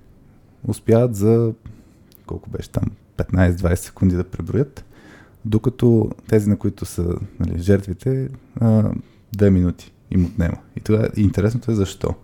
успяват 0.68 1.16
за 1.16 1.54
колко 2.26 2.50
беше 2.50 2.70
там 2.70 2.84
15-20 3.18 3.76
секунди 3.76 4.16
да 4.16 4.24
преброят, 4.24 4.86
докато 5.46 6.12
тези, 6.28 6.50
на 6.50 6.58
които 6.58 6.86
са 6.86 7.16
нали, 7.40 7.60
жертвите, 7.60 8.30
а, 8.56 8.92
2 9.38 9.50
минути 9.50 9.94
им 10.12 10.26
отнема. 10.26 10.58
И 10.76 10.80
това 10.80 11.08
интересното 11.16 11.72
е 11.72 11.76
защо. 11.76 12.16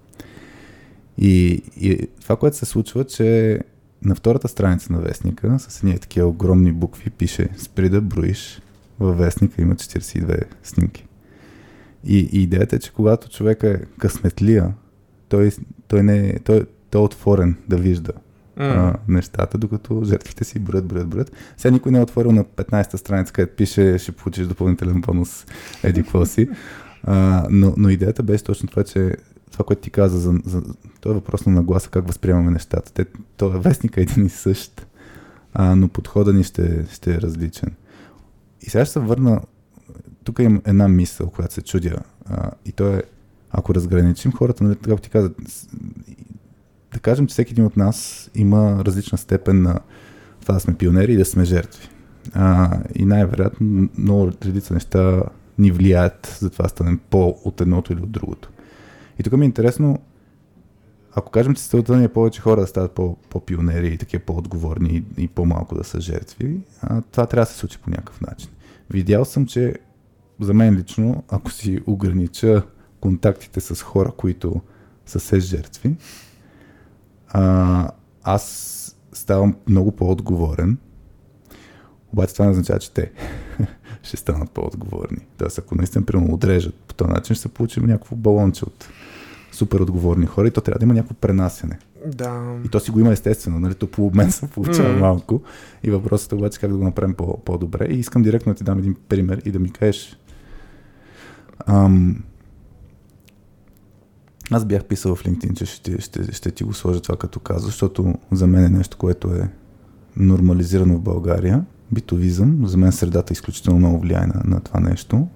И, 1.17 1.63
и 1.77 2.07
това, 2.21 2.35
което 2.35 2.57
се 2.57 2.65
случва, 2.65 3.05
че 3.05 3.59
на 4.01 4.15
втората 4.15 4.47
страница 4.47 4.93
на 4.93 4.99
вестника 4.99 5.59
с 5.59 5.83
едни 5.83 5.99
такива 5.99 6.27
огромни 6.27 6.71
букви 6.71 7.09
пише 7.09 7.49
спри 7.57 7.89
да 7.89 8.01
броиш 8.01 8.61
във 8.99 9.17
вестника 9.17 9.61
има 9.61 9.75
42 9.75 10.43
снимки. 10.63 11.07
И, 12.03 12.29
и 12.31 12.43
идеята 12.43 12.75
е, 12.75 12.79
че 12.79 12.93
когато 12.93 13.29
човек 13.29 13.63
е 13.63 13.81
късметлия, 13.99 14.73
той, 15.29 15.51
той, 15.87 16.03
не, 16.03 16.39
той, 16.39 16.65
той 16.89 17.01
е 17.01 17.05
отворен 17.05 17.57
да 17.69 17.77
вижда 17.77 18.11
mm. 18.11 18.19
а, 18.57 18.95
нещата, 19.07 19.57
докато 19.57 20.03
жертвите 20.03 20.43
си 20.43 20.59
броят, 20.59 20.85
броят, 20.85 21.07
броят. 21.07 21.31
Сега 21.57 21.71
никой 21.71 21.91
не 21.91 21.97
е 21.99 22.01
отворил 22.01 22.31
на 22.31 22.43
15-та 22.43 22.97
страница, 22.97 23.33
където 23.33 23.55
пише, 23.55 23.97
ще 23.97 24.11
получиш 24.11 24.47
допълнителен 24.47 25.01
бонус, 25.01 25.45
еди 25.83 26.03
какво 26.03 26.25
си. 26.25 26.49
А, 27.03 27.47
но, 27.49 27.73
но 27.77 27.89
идеята 27.89 28.23
беше 28.23 28.43
точно 28.43 28.69
това, 28.69 28.83
че 28.83 29.15
това, 29.51 29.65
което 29.65 29.81
ти 29.81 29.89
каза, 29.89 30.19
за, 30.19 30.33
за, 30.45 30.63
това 31.01 31.11
е 31.11 31.19
въпрос 31.19 31.45
на 31.45 31.51
нагласа, 31.51 31.89
как 31.89 32.07
възприемаме 32.07 32.51
нещата. 32.51 32.93
Те, 32.93 33.05
то 33.37 33.55
е 33.55 33.59
вестника 33.59 34.01
един 34.01 34.25
и 34.25 34.29
същ, 34.29 34.87
а, 35.53 35.75
но 35.75 35.87
подхода 35.87 36.33
ни 36.33 36.43
ще, 36.43 36.85
ще 36.91 37.15
е 37.15 37.21
различен. 37.21 37.71
И 38.65 38.69
сега 38.69 38.85
ще 38.85 38.93
се 38.93 38.99
върна, 38.99 39.41
тук 40.23 40.39
имам 40.39 40.61
една 40.65 40.87
мисъл, 40.87 41.29
която 41.29 41.53
се 41.53 41.61
чудя, 41.61 41.97
а, 42.25 42.51
и 42.65 42.71
то 42.71 42.87
е, 42.87 43.03
ако 43.51 43.75
разграничим 43.75 44.31
хората, 44.31 44.63
нали, 44.63 44.75
както 44.75 45.01
ти 45.01 45.09
каза, 45.09 45.31
да 46.93 46.99
кажем, 46.99 47.27
че 47.27 47.33
всеки 47.33 47.53
един 47.53 47.65
от 47.65 47.77
нас 47.77 48.29
има 48.35 48.85
различна 48.85 49.17
степен 49.17 49.61
на 49.61 49.79
това 50.41 50.53
да 50.53 50.59
сме 50.59 50.75
пионери 50.75 51.13
и 51.13 51.17
да 51.17 51.25
сме 51.25 51.45
жертви. 51.45 51.89
А, 52.33 52.79
и 52.95 53.05
най-вероятно 53.05 53.89
много 53.97 54.31
редица 54.45 54.73
неща 54.73 55.23
ни 55.57 55.71
влияят 55.71 56.37
за 56.39 56.49
това 56.49 56.63
да 56.63 56.69
станем 56.69 56.99
по 57.09 57.37
от 57.43 57.61
едното 57.61 57.93
или 57.93 58.01
от 58.01 58.11
другото. 58.11 58.49
И 59.19 59.23
тук 59.23 59.33
ми 59.33 59.45
е 59.45 59.45
интересно, 59.45 59.99
ако 61.15 61.31
кажем, 61.31 61.55
че 61.55 61.63
целта 61.63 61.97
ни 61.97 62.03
е 62.03 62.13
повече 62.13 62.41
хора 62.41 62.61
да 62.61 62.67
стават 62.67 62.91
по, 62.91 63.15
по-пионери 63.29 63.87
и 63.87 63.97
такива 63.97 64.23
по-отговорни 64.23 65.03
и, 65.17 65.23
и 65.23 65.27
по-малко 65.27 65.75
да 65.75 65.83
са 65.83 66.01
жертви, 66.01 66.59
а, 66.81 67.01
това 67.01 67.25
трябва 67.25 67.45
да 67.45 67.51
се 67.51 67.57
случи 67.57 67.77
по 67.77 67.89
някакъв 67.89 68.21
начин. 68.21 68.49
Видял 68.89 69.25
съм, 69.25 69.45
че 69.45 69.75
за 70.39 70.53
мен 70.53 70.75
лично, 70.75 71.23
ако 71.29 71.51
си 71.51 71.79
огранича 71.87 72.63
контактите 72.99 73.61
с 73.61 73.81
хора, 73.81 74.11
които 74.17 74.61
са 75.05 75.19
се 75.19 75.39
жертви, 75.39 75.95
а, 77.27 77.89
аз 78.23 78.95
ставам 79.13 79.55
много 79.67 79.91
по-отговорен. 79.91 80.77
Обаче 82.13 82.33
това 82.33 82.45
не 82.45 82.51
означава, 82.51 82.79
че 82.79 82.91
те 82.91 83.11
ще 84.03 84.17
станат 84.17 84.51
по-отговорни. 84.51 85.17
Тоест, 85.37 85.59
ако 85.59 85.75
наистина 85.75 86.05
примерно 86.05 86.33
отрежат 86.33 86.75
по 86.75 86.93
този 86.93 87.11
начин, 87.11 87.35
ще 87.35 87.41
се 87.41 87.53
получим 87.53 87.85
някакво 87.85 88.15
балонче 88.15 88.65
от 88.65 88.89
супер 89.51 89.79
отговорни 89.79 90.25
хора 90.25 90.47
и 90.47 90.51
то 90.51 90.61
трябва 90.61 90.79
да 90.79 90.85
има 90.85 90.93
някакво 90.93 91.15
пренасене. 91.15 91.79
Да. 92.07 92.55
И 92.65 92.69
то 92.69 92.79
си 92.79 92.91
го 92.91 92.99
има 92.99 93.11
естествено, 93.11 93.59
нали? 93.59 93.75
То 93.75 93.87
по 93.87 94.05
обмен 94.05 94.31
се 94.31 94.47
получава 94.47 94.89
mm. 94.89 94.99
малко. 94.99 95.41
И 95.83 95.91
въпросът 95.91 96.31
е 96.31 96.35
обаче 96.35 96.59
как 96.59 96.71
да 96.71 96.77
го 96.77 96.83
направим 96.83 97.15
по- 97.15 97.37
по-добре. 97.37 97.87
И 97.89 97.99
искам 97.99 98.23
директно 98.23 98.53
да 98.53 98.57
ти 98.57 98.63
дам 98.63 98.79
един 98.79 98.95
пример 99.09 99.41
и 99.45 99.51
да 99.51 99.59
ми 99.59 99.69
кажеш. 99.71 100.19
Ам, 101.65 102.23
аз 104.51 104.65
бях 104.65 104.85
писал 104.85 105.15
в 105.15 105.23
LinkedIn, 105.23 105.53
че 105.53 105.65
ще, 105.65 106.01
ще, 106.01 106.31
ще 106.31 106.51
ти 106.51 106.63
го 106.63 106.73
сложа 106.73 107.01
това 107.01 107.15
като 107.15 107.39
каза, 107.39 107.65
защото 107.65 108.13
за 108.31 108.47
мен 108.47 108.65
е 108.65 108.69
нещо, 108.69 108.97
което 108.97 109.33
е 109.33 109.49
нормализирано 110.17 110.97
в 110.97 111.01
България. 111.01 111.65
Битовизъм. 111.91 112.67
За 112.67 112.77
мен 112.77 112.91
средата 112.91 113.31
е 113.31 113.33
изключително 113.33 113.79
много 113.79 113.99
влияе 113.99 114.27
на, 114.27 114.41
на 114.45 114.59
това 114.59 114.79
нещо. 114.79 115.27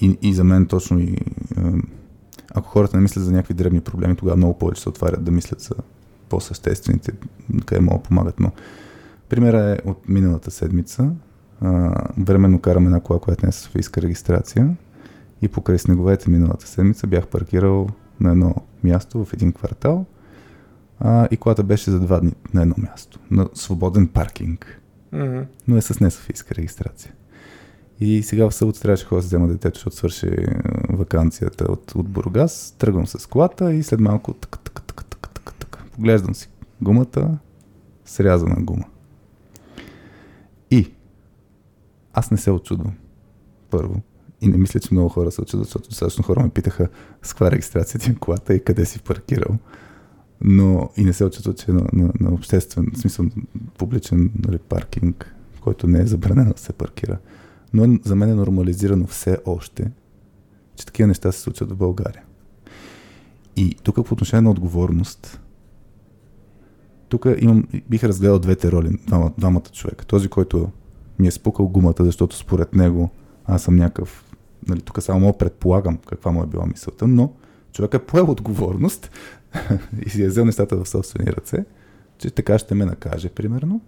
И, 0.00 0.18
и 0.22 0.34
за 0.34 0.44
мен 0.44 0.66
точно 0.66 0.98
и 0.98 1.18
ако 2.56 2.68
хората 2.68 2.96
не 2.96 3.02
мислят 3.02 3.24
за 3.24 3.32
някакви 3.32 3.54
дребни 3.54 3.80
проблеми, 3.80 4.16
тогава 4.16 4.36
много 4.36 4.58
повече 4.58 4.82
се 4.82 4.88
отварят 4.88 5.24
да 5.24 5.30
мислят 5.30 5.60
за 5.60 5.74
по-съществените, 6.28 7.12
къде 7.66 7.80
могат 7.80 8.02
да 8.02 8.08
помагат. 8.08 8.40
Но 8.40 8.50
примера 9.28 9.60
е 9.60 9.88
от 9.88 10.08
миналата 10.08 10.50
седмица. 10.50 11.10
А, 11.60 12.02
временно 12.18 12.60
карам 12.60 12.86
една 12.86 13.00
кола, 13.00 13.18
която 13.20 13.46
не 13.46 13.48
е 13.48 13.52
с 13.52 13.56
Софийска 13.56 14.02
регистрация 14.02 14.76
и 15.42 15.48
покрай 15.48 15.78
снеговете 15.78 16.30
миналата 16.30 16.66
седмица 16.66 17.06
бях 17.06 17.26
паркирал 17.26 17.88
на 18.20 18.30
едно 18.30 18.54
място 18.84 19.24
в 19.24 19.32
един 19.32 19.52
квартал 19.52 20.06
а, 21.00 21.28
и 21.30 21.36
колата 21.36 21.62
беше 21.62 21.90
за 21.90 22.00
два 22.00 22.20
дни 22.20 22.32
на 22.54 22.62
едно 22.62 22.74
място, 22.78 23.18
на 23.30 23.48
свободен 23.54 24.08
паркинг, 24.08 24.80
mm-hmm. 25.14 25.46
но 25.68 25.76
е 25.76 25.80
с 25.80 26.00
не 26.00 26.10
Софийска 26.10 26.54
регистрация. 26.54 27.12
И 28.00 28.22
сега 28.22 28.50
в 28.50 28.54
събота 28.54 28.80
трябваше 28.80 29.04
да 29.04 29.08
ходя 29.08 29.20
взема 29.20 29.48
детето, 29.48 29.78
защото 29.78 29.96
свърши 29.96 30.26
е, 30.26 30.46
вакансията 30.88 31.64
от, 31.64 31.94
от 31.94 32.08
Бургас. 32.08 32.74
Тръгвам 32.78 33.06
с 33.06 33.26
колата 33.26 33.74
и 33.74 33.82
след 33.82 34.00
малко 34.00 34.34
тък, 34.34 34.58
тък, 34.58 34.82
тък, 34.82 35.04
тък, 35.04 35.28
тък, 35.34 35.54
тък. 35.54 35.84
поглеждам 35.92 36.34
си 36.34 36.48
гумата, 36.82 37.38
срязана 38.04 38.56
гума. 38.60 38.84
И 40.70 40.92
аз 42.12 42.30
не 42.30 42.36
се 42.36 42.50
очудвам. 42.50 42.94
Първо. 43.70 44.02
И 44.40 44.48
не 44.48 44.56
мисля, 44.56 44.80
че 44.80 44.88
много 44.94 45.08
хора 45.08 45.30
се 45.30 45.40
очудват, 45.40 45.66
защото 45.66 45.88
достатъчно 45.88 46.24
хора 46.24 46.42
ме 46.42 46.48
питаха 46.48 46.88
с 47.22 47.28
каква 47.32 47.50
регистрация 47.50 48.00
ти 48.00 48.10
е 48.10 48.14
колата 48.14 48.54
и 48.54 48.64
къде 48.64 48.84
си 48.84 49.00
паркирал. 49.00 49.58
Но 50.40 50.90
и 50.96 51.04
не 51.04 51.12
се 51.12 51.24
очудват, 51.24 51.58
че 51.58 51.72
на, 51.72 51.86
на, 51.92 52.12
на 52.20 52.34
обществен, 52.34 52.86
в 52.94 52.98
смисъл 52.98 53.26
публичен 53.78 54.30
нали, 54.46 54.58
паркинг, 54.58 55.34
който 55.60 55.86
не 55.86 56.00
е 56.00 56.06
забранено 56.06 56.52
да 56.52 56.58
се 56.58 56.72
паркира 56.72 57.18
но 57.76 57.84
е, 57.84 57.98
за 58.04 58.16
мен 58.16 58.30
е 58.30 58.34
нормализирано 58.34 59.06
все 59.06 59.38
още, 59.46 59.90
че 60.76 60.86
такива 60.86 61.06
неща 61.06 61.32
се 61.32 61.40
случват 61.40 61.70
в 61.70 61.76
България. 61.76 62.22
И 63.56 63.76
тук 63.82 64.06
по 64.06 64.14
отношение 64.14 64.40
на 64.40 64.50
отговорност, 64.50 65.40
тук 67.08 67.26
имам, 67.38 67.68
бих 67.90 68.04
разгледал 68.04 68.38
двете 68.38 68.72
роли, 68.72 68.98
двама, 69.06 69.32
двамата 69.38 69.62
човека. 69.72 70.04
Този, 70.04 70.28
който 70.28 70.70
ми 71.18 71.26
е 71.26 71.30
спукал 71.30 71.68
гумата, 71.68 71.94
защото 71.98 72.36
според 72.36 72.74
него 72.74 73.10
аз 73.44 73.62
съм 73.62 73.76
някакъв, 73.76 74.34
нали, 74.68 74.80
тук 74.80 75.02
само 75.02 75.20
мога 75.20 75.38
предполагам 75.38 75.98
каква 76.06 76.30
му 76.30 76.42
е 76.42 76.46
била 76.46 76.66
мисълта, 76.66 77.06
но 77.06 77.32
човек 77.72 77.94
е 77.94 77.98
поел 77.98 78.30
отговорност 78.30 79.10
и 80.06 80.10
си 80.10 80.22
е 80.22 80.28
взел 80.28 80.44
нещата 80.44 80.76
в 80.76 80.88
собствени 80.88 81.32
ръце, 81.32 81.64
че 82.18 82.30
така 82.30 82.58
ще 82.58 82.74
ме 82.74 82.84
накаже, 82.84 83.28
примерно, 83.28 83.80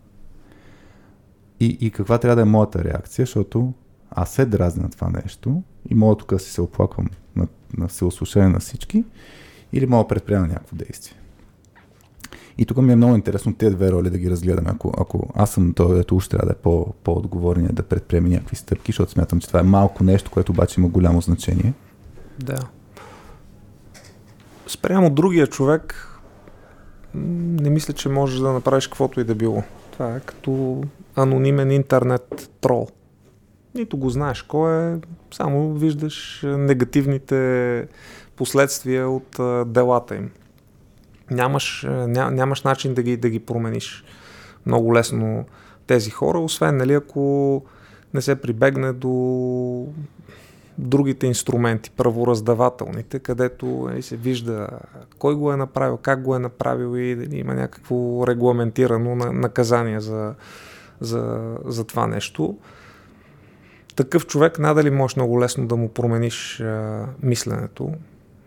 и, 1.61 1.79
и 1.81 1.91
каква 1.91 2.19
трябва 2.19 2.37
да 2.37 2.43
е 2.43 2.45
моята 2.45 2.85
реакция, 2.85 3.27
защото 3.27 3.73
аз 4.11 4.31
се 4.31 4.45
дразня 4.45 4.83
на 4.83 4.91
това 4.91 5.11
нещо 5.11 5.63
и 5.91 5.95
мога 5.95 6.17
тук 6.17 6.33
да 6.33 6.39
си 6.39 6.53
се 6.53 6.61
оплаквам 6.61 7.07
на, 7.37 7.47
на 7.79 7.89
всеослушание 7.89 8.49
на 8.49 8.61
всички 8.61 9.05
или 9.73 9.87
мога 9.87 10.05
да 10.05 10.09
предприема 10.09 10.47
някакво 10.47 10.77
действие. 10.77 11.19
И 12.59 12.67
тук 12.67 12.77
ми 12.77 12.93
е 12.93 12.97
много 12.97 13.15
интересно 13.15 13.55
тези 13.55 13.77
две 13.77 13.93
роли 13.93 14.11
да 14.11 14.19
ги 14.19 14.31
разгледаме. 14.31 14.71
Ако, 14.71 14.93
ако 14.99 15.29
аз 15.35 15.51
съм 15.51 15.73
той, 15.73 15.97
дето 15.97 16.17
уж 16.17 16.29
трябва 16.29 16.47
да 16.47 16.53
е 16.53 16.63
по, 16.63 16.93
по-отговорен, 17.05 17.69
да 17.73 17.83
предприеме 17.83 18.29
някакви 18.29 18.57
стъпки, 18.57 18.93
защото 18.93 19.13
смятам, 19.13 19.41
че 19.41 19.47
това 19.49 19.61
е 19.61 19.63
малко 19.63 20.05
нещо, 20.05 20.31
което 20.31 20.53
обаче 20.53 20.81
има 20.81 20.89
голямо 20.89 21.21
значение. 21.21 21.73
Да. 22.39 22.59
Спрямо 24.67 25.11
другия 25.11 25.47
човек, 25.47 26.09
не 27.15 27.71
мисля, 27.71 27.95
че 27.95 28.09
можеш 28.09 28.41
да 28.41 28.53
направиш 28.53 28.87
каквото 28.87 29.21
и 29.21 29.25
да 29.25 29.35
било. 29.35 29.63
Това 29.93 30.17
е 30.17 30.21
като 30.21 30.83
анонимен 31.19 31.71
интернет 31.71 32.51
трол. 32.61 32.89
Нито 33.75 33.97
го 33.97 34.11
знаеш 34.11 34.43
кой 34.43 34.93
е, 34.93 34.99
само 35.35 35.75
виждаш 35.75 36.45
негативните 36.45 37.87
последствия 38.37 39.11
от 39.11 39.41
делата 39.73 40.17
им. 40.17 40.31
Нямаш, 41.31 41.87
ня, 41.89 42.31
нямаш 42.31 42.63
начин 42.63 42.95
да 42.95 43.03
ги, 43.03 43.17
да 43.17 43.31
ги 43.31 43.39
промениш 43.39 44.05
много 44.67 44.95
лесно 44.95 45.45
тези 45.87 46.11
хора, 46.11 46.39
освен 46.39 46.77
нали, 46.77 46.95
ако 46.95 47.63
не 48.15 48.23
се 48.23 48.41
прибегне 48.41 48.93
до 48.93 49.87
другите 50.79 51.27
инструменти, 51.27 51.91
правораздавателните, 51.91 53.19
където 53.19 53.67
нали, 53.67 54.03
се 54.03 54.17
вижда 54.17 54.69
кой 55.19 55.35
го 55.35 55.53
е 55.53 55.57
направил, 55.57 55.97
как 55.97 56.23
го 56.23 56.37
е 56.37 56.39
направил 56.39 56.97
и 56.97 57.17
дали 57.17 57.37
има 57.37 57.55
някакво 57.55 58.27
регламентирано 58.27 59.15
наказание 59.15 60.01
за, 60.01 60.35
за, 61.01 61.57
за 61.65 61.85
това 61.85 62.07
нещо. 62.07 62.57
Такъв 63.97 64.27
човек 64.27 64.59
надали 64.59 64.91
можеш 64.91 65.17
много 65.17 65.41
лесно 65.41 65.67
да 65.67 65.77
му 65.77 65.89
промениш 65.89 66.61
а, 66.61 67.07
мисленето. 67.23 67.93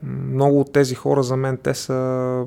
Много 0.04 0.60
от 0.60 0.74
тези 0.74 0.96
хора 0.96 1.24
за 1.24 1.38
мен 1.38 1.58
те 1.58 1.74
са, 1.74 2.44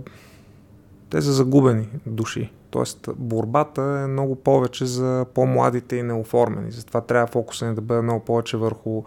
те 1.11 1.23
са 1.23 1.33
загубени 1.33 1.89
души. 2.07 2.53
Тоест 2.71 3.09
борбата 3.17 3.83
е 3.83 4.07
много 4.07 4.35
повече 4.35 4.87
за 4.87 5.27
по-младите 5.35 5.97
и 5.97 6.03
неоформени. 6.03 6.73
Затова 6.73 7.01
трябва 7.01 7.27
фокуса 7.27 7.69
ни 7.69 7.75
да 7.75 7.81
бъде 7.81 8.01
много 8.01 8.25
повече 8.25 8.57
върху 8.57 9.03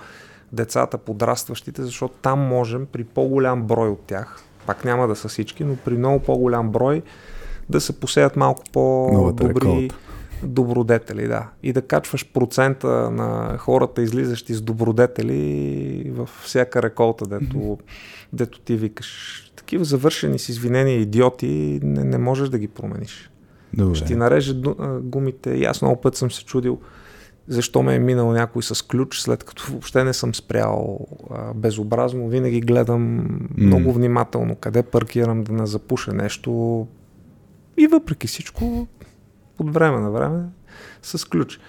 децата, 0.52 0.98
подрастващите, 0.98 1.84
защото 1.84 2.14
там 2.22 2.40
можем 2.40 2.86
при 2.86 3.04
по-голям 3.04 3.64
брой 3.64 3.90
от 3.90 4.00
тях, 4.00 4.44
пак 4.66 4.86
няма 4.86 5.08
да 5.08 5.16
са 5.16 5.28
всички, 5.28 5.64
но 5.64 5.76
при 5.76 5.98
много 5.98 6.20
по-голям 6.20 6.70
брой 6.70 7.02
да 7.70 7.82
се 7.82 8.00
посеят 8.00 8.36
малко 8.36 8.64
по-добри 8.74 9.92
добродетели, 10.44 11.28
да. 11.28 11.50
И 11.64 11.74
да 11.74 11.82
качваш 11.82 12.32
процента 12.32 12.88
на 13.12 13.58
хората, 13.58 14.02
излизащи 14.02 14.54
с 14.54 14.62
добродетели 14.62 16.12
във 16.16 16.42
всяка 16.44 16.84
реколта, 16.84 17.26
дето, 17.26 17.58
mm-hmm. 17.58 17.80
дето 18.34 18.60
ти 18.60 18.76
викаш. 18.76 19.44
Такива 19.56 19.84
завършени 19.84 20.40
с 20.40 20.50
извинения 20.50 21.00
идиоти 21.00 21.80
не, 21.84 22.04
не 22.04 22.18
можеш 22.18 22.50
да 22.50 22.60
ги 22.60 22.68
промениш. 22.68 23.32
Добре. 23.74 23.96
Ще 23.96 24.06
ти 24.06 24.16
нареже 24.16 24.56
гумите. 25.02 25.50
И 25.50 25.66
аз 25.66 25.82
много 25.82 26.02
път 26.02 26.16
съм 26.16 26.32
се 26.32 26.46
чудил 26.46 26.80
защо 27.48 27.84
ме 27.84 27.96
е 27.96 28.00
минал 28.00 28.32
някой 28.32 28.64
с 28.64 28.88
ключ, 28.88 29.20
след 29.20 29.44
като 29.44 29.72
въобще 29.72 30.04
не 30.04 30.14
съм 30.14 30.36
спрял 30.36 31.08
а, 31.32 31.54
безобразно. 31.54 32.28
Винаги 32.28 32.62
гледам 32.62 33.20
mm. 33.20 33.66
много 33.66 33.94
внимателно 33.94 34.56
къде 34.56 34.84
паркирам 34.84 35.44
да 35.44 35.54
не 35.54 35.66
запуша 35.66 36.14
нещо. 36.14 36.88
И 37.78 37.88
въпреки 37.88 38.28
всичко, 38.28 38.88
от 39.60 39.74
време 39.74 40.00
на 40.00 40.12
време, 40.12 40.44
с 41.02 41.30
ключ. 41.30 41.60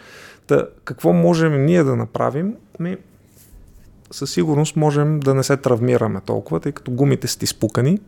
Та, 0.47 0.66
какво 0.84 1.12
можем 1.12 1.64
ние 1.64 1.84
да 1.84 1.97
направим? 1.97 2.55
Ми, 2.80 2.97
със 4.11 4.30
сигурност 4.30 4.76
можем 4.76 5.20
да 5.20 5.34
не 5.34 5.43
се 5.43 5.57
травмираме 5.57 6.20
толкова, 6.20 6.61
тъй 6.61 6.72
като 6.72 6.91
гумите 6.91 7.26
са 7.26 7.39
ти 7.39 7.47
спукани. 7.47 7.99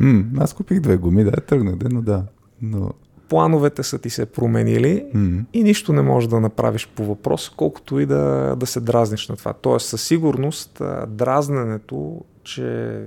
М, 0.00 0.24
аз 0.38 0.54
купих 0.54 0.80
две 0.80 0.96
гуми, 0.96 1.24
да, 1.24 1.30
тръгнах, 1.30 1.74
но 1.90 2.02
да. 2.02 2.22
Но... 2.62 2.90
Плановете 3.28 3.82
са 3.82 3.98
ти 3.98 4.10
се 4.10 4.26
променили 4.26 5.04
М, 5.14 5.44
и 5.52 5.62
нищо 5.62 5.92
не 5.92 6.02
можеш 6.02 6.28
да 6.28 6.40
направиш 6.40 6.88
по 6.96 7.04
въпрос, 7.04 7.52
колкото 7.56 8.00
и 8.00 8.06
да, 8.06 8.56
да 8.56 8.66
се 8.66 8.80
дразниш 8.80 9.28
на 9.28 9.36
това. 9.36 9.52
Тоест, 9.52 9.86
със 9.86 10.02
сигурност, 10.02 10.82
дразненето, 11.08 12.20
че 12.44 13.00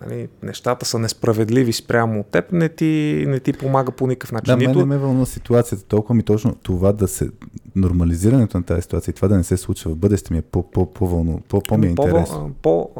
нали, 0.00 0.28
нещата 0.42 0.86
са 0.86 0.98
несправедливи 0.98 1.72
спрямо 1.72 2.20
от 2.20 2.26
теб, 2.26 2.52
не 2.52 2.68
ти, 2.68 3.24
не 3.28 3.40
ти 3.40 3.52
помага 3.52 3.92
по 3.92 4.06
никакъв 4.06 4.32
начин. 4.32 4.52
Да, 4.52 4.56
мен 4.56 4.68
Нито, 4.68 4.78
не 4.78 4.84
ме 4.84 4.98
вълнува 4.98 5.26
ситуацията 5.26 5.84
толкова 5.84 6.14
ми 6.14 6.22
точно 6.22 6.54
това 6.54 6.92
да 6.92 7.08
се 7.08 7.30
нормализирането 7.76 8.58
на 8.58 8.64
тази 8.64 8.82
ситуация 8.82 9.12
и 9.12 9.14
това 9.14 9.28
да 9.28 9.36
не 9.36 9.44
се 9.44 9.56
случва 9.56 9.90
в 9.90 9.96
бъдеще 9.96 10.32
ми 10.32 10.38
е 10.38 10.42
по, 10.42 10.70
по, 10.70 10.92
по, 10.92 11.06
вълну, 11.06 11.40
по, 11.48 11.60
по 11.60 11.78
ми 11.78 11.86
е 11.86 11.94
по, 11.94 12.02
интересно. 12.02 12.54
по, 12.62 12.90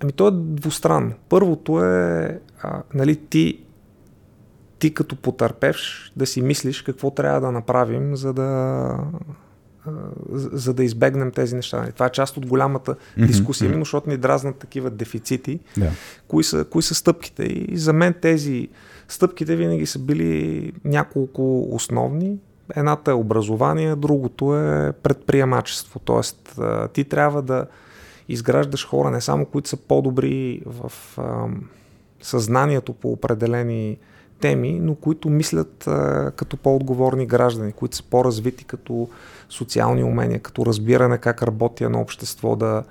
ами 0.00 0.12
то 0.12 0.28
е 0.28 0.30
двустранно. 0.34 1.12
Първото 1.28 1.84
е, 1.84 2.40
а, 2.62 2.82
нали, 2.94 3.16
ти, 3.16 3.64
ти 4.78 4.94
като 4.94 5.16
потърпевш 5.16 6.12
да 6.16 6.26
си 6.26 6.42
мислиш 6.42 6.82
какво 6.82 7.10
трябва 7.10 7.40
да 7.40 7.52
направим, 7.52 8.16
за 8.16 8.32
да, 8.32 8.96
за 10.32 10.74
да 10.74 10.84
избегнем 10.84 11.30
тези 11.30 11.56
неща. 11.56 11.88
Това 11.94 12.06
е 12.06 12.10
част 12.10 12.36
от 12.36 12.46
голямата 12.46 12.96
дискусия, 13.18 13.66
именно 13.66 13.84
защото 13.84 14.10
ни 14.10 14.16
дразнат 14.16 14.56
такива 14.56 14.90
дефицити. 14.90 15.60
Да. 15.76 15.90
Кои 16.28 16.44
са, 16.44 16.64
кои 16.64 16.82
са 16.82 16.94
стъпките? 16.94 17.42
И 17.42 17.78
за 17.78 17.92
мен 17.92 18.14
тези 18.22 18.68
стъпките 19.08 19.56
винаги 19.56 19.86
са 19.86 19.98
били 19.98 20.72
няколко 20.84 21.74
основни. 21.74 22.38
Едната 22.76 23.10
е 23.10 23.14
образование, 23.14 23.96
другото 23.96 24.56
е 24.56 24.92
предприемачество. 25.02 26.00
Тоест, 26.00 26.60
ти 26.92 27.04
трябва 27.04 27.42
да 27.42 27.66
изграждаш 28.28 28.86
хора 28.86 29.10
не 29.10 29.20
само, 29.20 29.46
които 29.46 29.68
са 29.68 29.76
по-добри 29.76 30.62
в 30.66 30.92
съзнанието 32.22 32.92
по 32.92 33.12
определени 33.12 33.98
теми, 34.40 34.78
но 34.82 34.94
които 34.94 35.30
мислят 35.30 35.86
а, 35.86 36.30
като 36.36 36.56
по-отговорни 36.56 37.26
граждани, 37.26 37.72
които 37.72 37.96
са 37.96 38.02
по-развити 38.02 38.64
като 38.64 39.08
социални 39.52 40.04
умения, 40.04 40.40
като 40.40 40.66
разбиране 40.66 41.18
как 41.18 41.42
работи 41.42 41.84
едно 41.84 42.00
общество, 42.00 42.56
да 42.56 42.84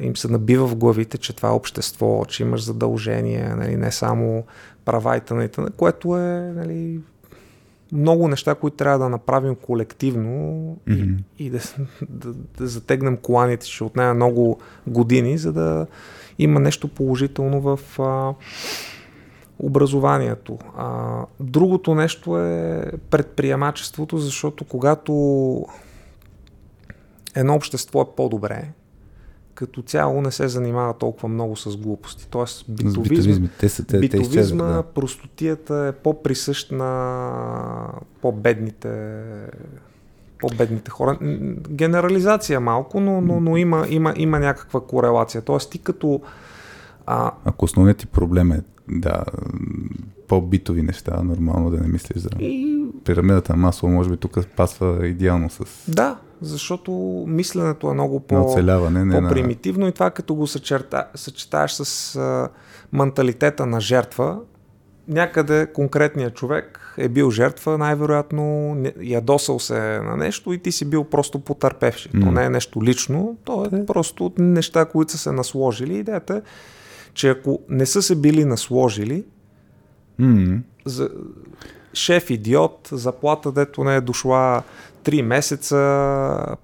им 0.00 0.16
се 0.16 0.28
набива 0.28 0.66
в 0.66 0.76
главите, 0.76 1.18
че 1.18 1.36
това 1.36 1.48
е 1.48 1.52
общество, 1.52 2.24
че 2.28 2.42
имаш 2.42 2.64
задължения, 2.64 3.56
нали, 3.56 3.76
не 3.76 3.92
само 3.92 4.44
права 4.84 5.16
и 5.16 5.20
т.н., 5.20 5.70
което 5.76 6.18
е 6.18 6.52
нали, 6.56 7.00
много 7.92 8.28
неща, 8.28 8.54
които 8.54 8.76
трябва 8.76 8.98
да 8.98 9.08
направим 9.08 9.54
колективно 9.54 10.76
Мгм. 10.86 11.02
и, 11.38 11.46
и 11.46 11.50
да, 11.50 11.58
да, 12.08 12.32
да 12.58 12.66
затегнем 12.66 13.16
коланите, 13.16 13.66
ще 13.66 13.84
отнеме 13.84 14.12
много 14.12 14.58
години, 14.86 15.38
за 15.38 15.52
да 15.52 15.86
има 16.38 16.60
нещо 16.60 16.88
положително 16.88 17.60
в 17.60 18.00
а, 18.00 18.34
образованието. 19.58 20.58
А, 20.76 21.20
другото 21.40 21.94
нещо 21.94 22.38
е 22.38 22.84
предприемачеството, 23.10 24.18
защото 24.18 24.64
когато 24.64 25.12
едно 27.40 27.54
общество 27.54 28.02
е 28.02 28.16
по-добре, 28.16 28.68
като 29.54 29.82
цяло 29.82 30.20
не 30.20 30.30
се 30.30 30.48
занимава 30.48 30.94
толкова 30.94 31.28
много 31.28 31.56
с 31.56 31.76
глупости. 31.76 32.28
Тоест 32.30 32.64
битовизми. 32.68 33.50
Те 33.60 33.68
са, 33.68 33.84
те, 33.84 33.92
те 33.92 33.98
битовизма 33.98 34.40
изчезват, 34.40 34.58
да. 34.58 34.82
простотията 34.82 35.74
е 35.74 35.92
по-присъщ 35.92 36.72
на 36.72 37.92
по-бедните 38.22 39.22
по-бедните 40.40 40.90
хора. 40.90 41.18
Генерализация 41.70 42.60
малко, 42.60 43.00
но, 43.00 43.20
но, 43.20 43.40
но 43.40 43.56
има, 43.56 43.86
има, 43.88 44.14
има 44.16 44.38
някаква 44.38 44.80
корелация. 44.80 45.42
Тоест 45.42 45.70
ти 45.70 45.78
като 45.78 46.20
а, 47.06 47.32
Ако 47.44 47.64
основният 47.64 47.98
ти 47.98 48.06
проблем 48.06 48.52
е 48.52 48.60
да, 48.90 49.24
по-битови 50.28 50.82
неща, 50.82 51.22
нормално 51.22 51.70
да 51.70 51.80
не 51.80 51.88
мислиш 51.88 52.18
за 52.22 52.28
и 52.40 52.84
пирамидата 53.04 53.52
на 53.52 53.58
масло, 53.58 53.88
може 53.88 54.10
би 54.10 54.16
тук 54.16 54.46
пасва 54.56 55.08
идеално 55.08 55.50
с 55.50 55.60
да, 55.88 56.18
защото 56.40 57.24
мисленето 57.28 57.90
е 57.90 57.94
много 57.94 58.14
на 58.14 58.20
по... 58.20 58.40
оцеляване, 58.40 59.04
не 59.04 59.20
на... 59.20 59.28
по-примитивно 59.28 59.88
и 59.88 59.92
това 59.92 60.10
като 60.10 60.34
го 60.34 60.46
съчерта, 60.46 61.08
съчетаеш 61.14 61.70
с 61.72 62.16
а, 62.16 62.48
менталитета 62.92 63.66
на 63.66 63.80
жертва, 63.80 64.38
някъде 65.08 65.66
конкретният 65.72 66.34
човек 66.34 66.94
е 66.98 67.08
бил 67.08 67.30
жертва, 67.30 67.78
най-вероятно 67.78 68.76
ядосал 69.02 69.58
се 69.58 70.00
на 70.00 70.16
нещо 70.16 70.52
и 70.52 70.58
ти 70.58 70.72
си 70.72 70.84
бил 70.84 71.04
просто 71.04 71.38
потърпевши. 71.38 72.10
То 72.10 72.26
М. 72.26 72.32
не 72.32 72.44
е 72.44 72.50
нещо 72.50 72.82
лично, 72.82 73.36
то 73.44 73.64
е 73.64 73.86
просто 73.86 74.32
неща, 74.38 74.84
които 74.84 75.12
са 75.12 75.18
се 75.18 75.32
насложили. 75.32 75.98
Идеята 75.98 76.34
е, 76.36 76.42
че 77.18 77.28
ако 77.28 77.60
не 77.68 77.86
са 77.86 78.02
се 78.02 78.16
били 78.16 78.44
насложили, 78.44 79.24
М, 80.18 80.58
за, 80.84 81.10
шеф 81.94 82.30
идиот, 82.30 82.88
заплата, 82.92 83.52
дето 83.52 83.84
не 83.84 83.96
е 83.96 84.00
дошла 84.00 84.62
3 85.04 85.22
месеца, 85.22 85.76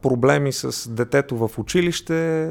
проблеми 0.02 0.52
с 0.52 0.90
детето 0.90 1.36
в 1.36 1.58
училище, 1.58 2.48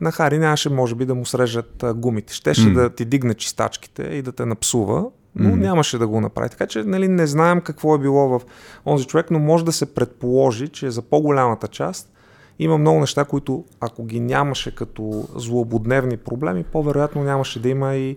на 0.00 0.12
Хари 0.12 0.38
нямаше 0.38 0.70
може 0.70 0.94
би 0.94 1.04
да 1.04 1.14
му 1.14 1.26
срежат 1.26 1.84
гумите. 1.94 2.34
Щеше 2.34 2.68
М. 2.68 2.80
да 2.80 2.90
ти 2.90 3.04
дигне 3.04 3.34
чистачките 3.34 4.02
и 4.02 4.22
да 4.22 4.32
те 4.32 4.46
напсува, 4.46 5.04
но 5.34 5.50
М. 5.50 5.56
нямаше 5.56 5.98
да 5.98 6.08
го 6.08 6.20
направи. 6.20 6.48
Така 6.50 6.66
че 6.66 6.82
нали, 6.82 7.08
не 7.08 7.26
знаем 7.26 7.60
какво 7.60 7.94
е 7.94 7.98
било 7.98 8.28
в 8.28 8.40
онзи 8.86 9.04
човек, 9.04 9.30
но 9.30 9.38
може 9.38 9.64
да 9.64 9.72
се 9.72 9.94
предположи, 9.94 10.68
че 10.68 10.90
за 10.90 11.02
по-голямата 11.02 11.68
част 11.68 12.12
има 12.58 12.78
много 12.78 13.00
неща, 13.00 13.24
които 13.24 13.64
ако 13.80 14.04
ги 14.04 14.20
нямаше 14.20 14.74
като 14.74 15.28
злободневни 15.36 16.16
проблеми, 16.16 16.64
по-вероятно 16.64 17.24
нямаше 17.24 17.60
да 17.60 17.68
има 17.68 17.94
и, 17.94 18.16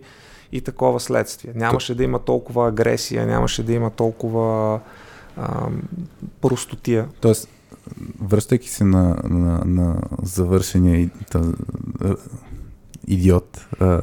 и 0.52 0.60
такова 0.60 1.00
следствие. 1.00 1.52
Нямаше 1.56 1.94
да 1.94 2.04
има 2.04 2.18
толкова 2.18 2.68
агресия, 2.68 3.26
нямаше 3.26 3.62
да 3.62 3.72
има 3.72 3.90
толкова 3.90 4.80
ам, 5.36 5.82
простотия. 6.40 7.08
Тоест, 7.20 7.48
връщайки 8.20 8.68
се 8.68 8.84
на, 8.84 9.16
на, 9.24 9.62
на 9.64 10.02
завършения 10.22 11.10
идиот, 13.06 13.66
а, 13.80 14.00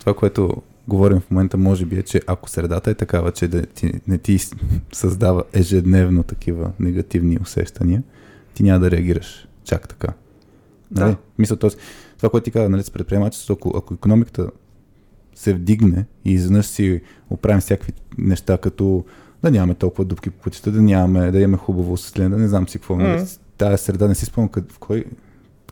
това, 0.00 0.14
което 0.14 0.62
говорим 0.88 1.20
в 1.20 1.30
момента, 1.30 1.56
може 1.56 1.86
би 1.86 1.98
е, 1.98 2.02
че 2.02 2.20
ако 2.26 2.50
средата 2.50 2.90
е 2.90 2.94
такава, 2.94 3.32
че 3.32 3.48
да 3.48 3.66
ти, 3.66 3.92
не 4.08 4.18
ти 4.18 4.38
създава 4.92 5.42
ежедневно 5.52 6.22
такива 6.22 6.72
негативни 6.80 7.38
усещания, 7.42 8.02
ти 8.54 8.62
няма 8.62 8.80
да 8.80 8.90
реагираш 8.90 9.48
чак 9.64 9.88
така. 9.88 10.12
Нали? 10.90 11.10
Да. 11.10 11.16
Мисля, 11.38 11.56
т.е. 11.56 11.70
това, 12.16 12.30
което 12.30 12.44
ти 12.44 12.50
каза, 12.50 12.68
нали, 12.68 12.82
с 12.82 12.90
предприемачеството, 12.90 13.52
ако, 13.52 13.78
ако 13.78 13.94
економиката 13.94 14.50
се 15.34 15.54
вдигне 15.54 16.06
и 16.24 16.32
изведнъж 16.32 16.66
си 16.66 17.00
оправим 17.30 17.60
всякакви 17.60 17.92
неща, 18.18 18.58
като 18.58 19.04
да 19.42 19.50
нямаме 19.50 19.74
толкова 19.74 20.04
дупки 20.04 20.30
по 20.30 20.42
пътища, 20.42 20.70
да 20.70 20.82
нямаме, 20.82 21.30
да 21.30 21.38
имаме 21.38 21.56
хубаво 21.56 21.92
осветление, 21.92 22.30
да 22.30 22.38
не 22.38 22.48
знам 22.48 22.68
си 22.68 22.78
какво. 22.78 22.94
Mm. 22.94 23.38
Тая 23.58 23.78
среда 23.78 24.08
не 24.08 24.14
си 24.14 24.24
спомням 24.24 24.50
в 24.68 24.78
кой, 24.78 25.04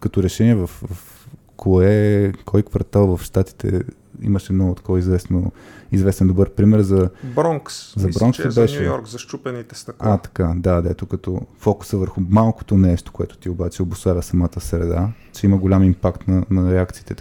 като 0.00 0.22
решение 0.22 0.54
в, 0.54 0.66
в 0.66 1.28
кое, 1.56 2.32
кой 2.44 2.62
квартал 2.62 3.16
в 3.16 3.22
Штатите 3.22 3.82
имаше 4.22 4.52
много 4.52 4.74
такова 4.74 4.98
известно, 4.98 5.52
известен 5.92 6.26
добър 6.26 6.50
пример 6.50 6.80
за 6.80 7.10
Бронкс. 7.34 7.94
За 7.96 8.06
мисля, 8.06 8.18
Бронкс 8.18 8.36
че 8.36 8.42
ли 8.42 8.48
е 8.48 8.50
за 8.50 8.60
беше? 8.60 8.80
Нью 8.80 8.86
Йорк, 8.86 9.06
за 9.06 9.18
щупените 9.18 9.74
стъкла. 9.74 10.14
а, 10.14 10.18
така, 10.18 10.52
да, 10.56 10.82
да, 10.82 10.90
ето 10.90 11.06
като 11.06 11.40
фокуса 11.58 11.98
върху 11.98 12.20
малкото 12.28 12.76
нещо, 12.76 13.12
което 13.12 13.38
ти 13.38 13.48
обаче 13.48 13.82
обославя 13.82 14.22
самата 14.22 14.60
среда, 14.60 15.08
че 15.32 15.46
има 15.46 15.56
голям 15.56 15.82
импакт 15.82 16.28
на, 16.28 16.44
на 16.50 16.72
реакциите. 16.72 17.14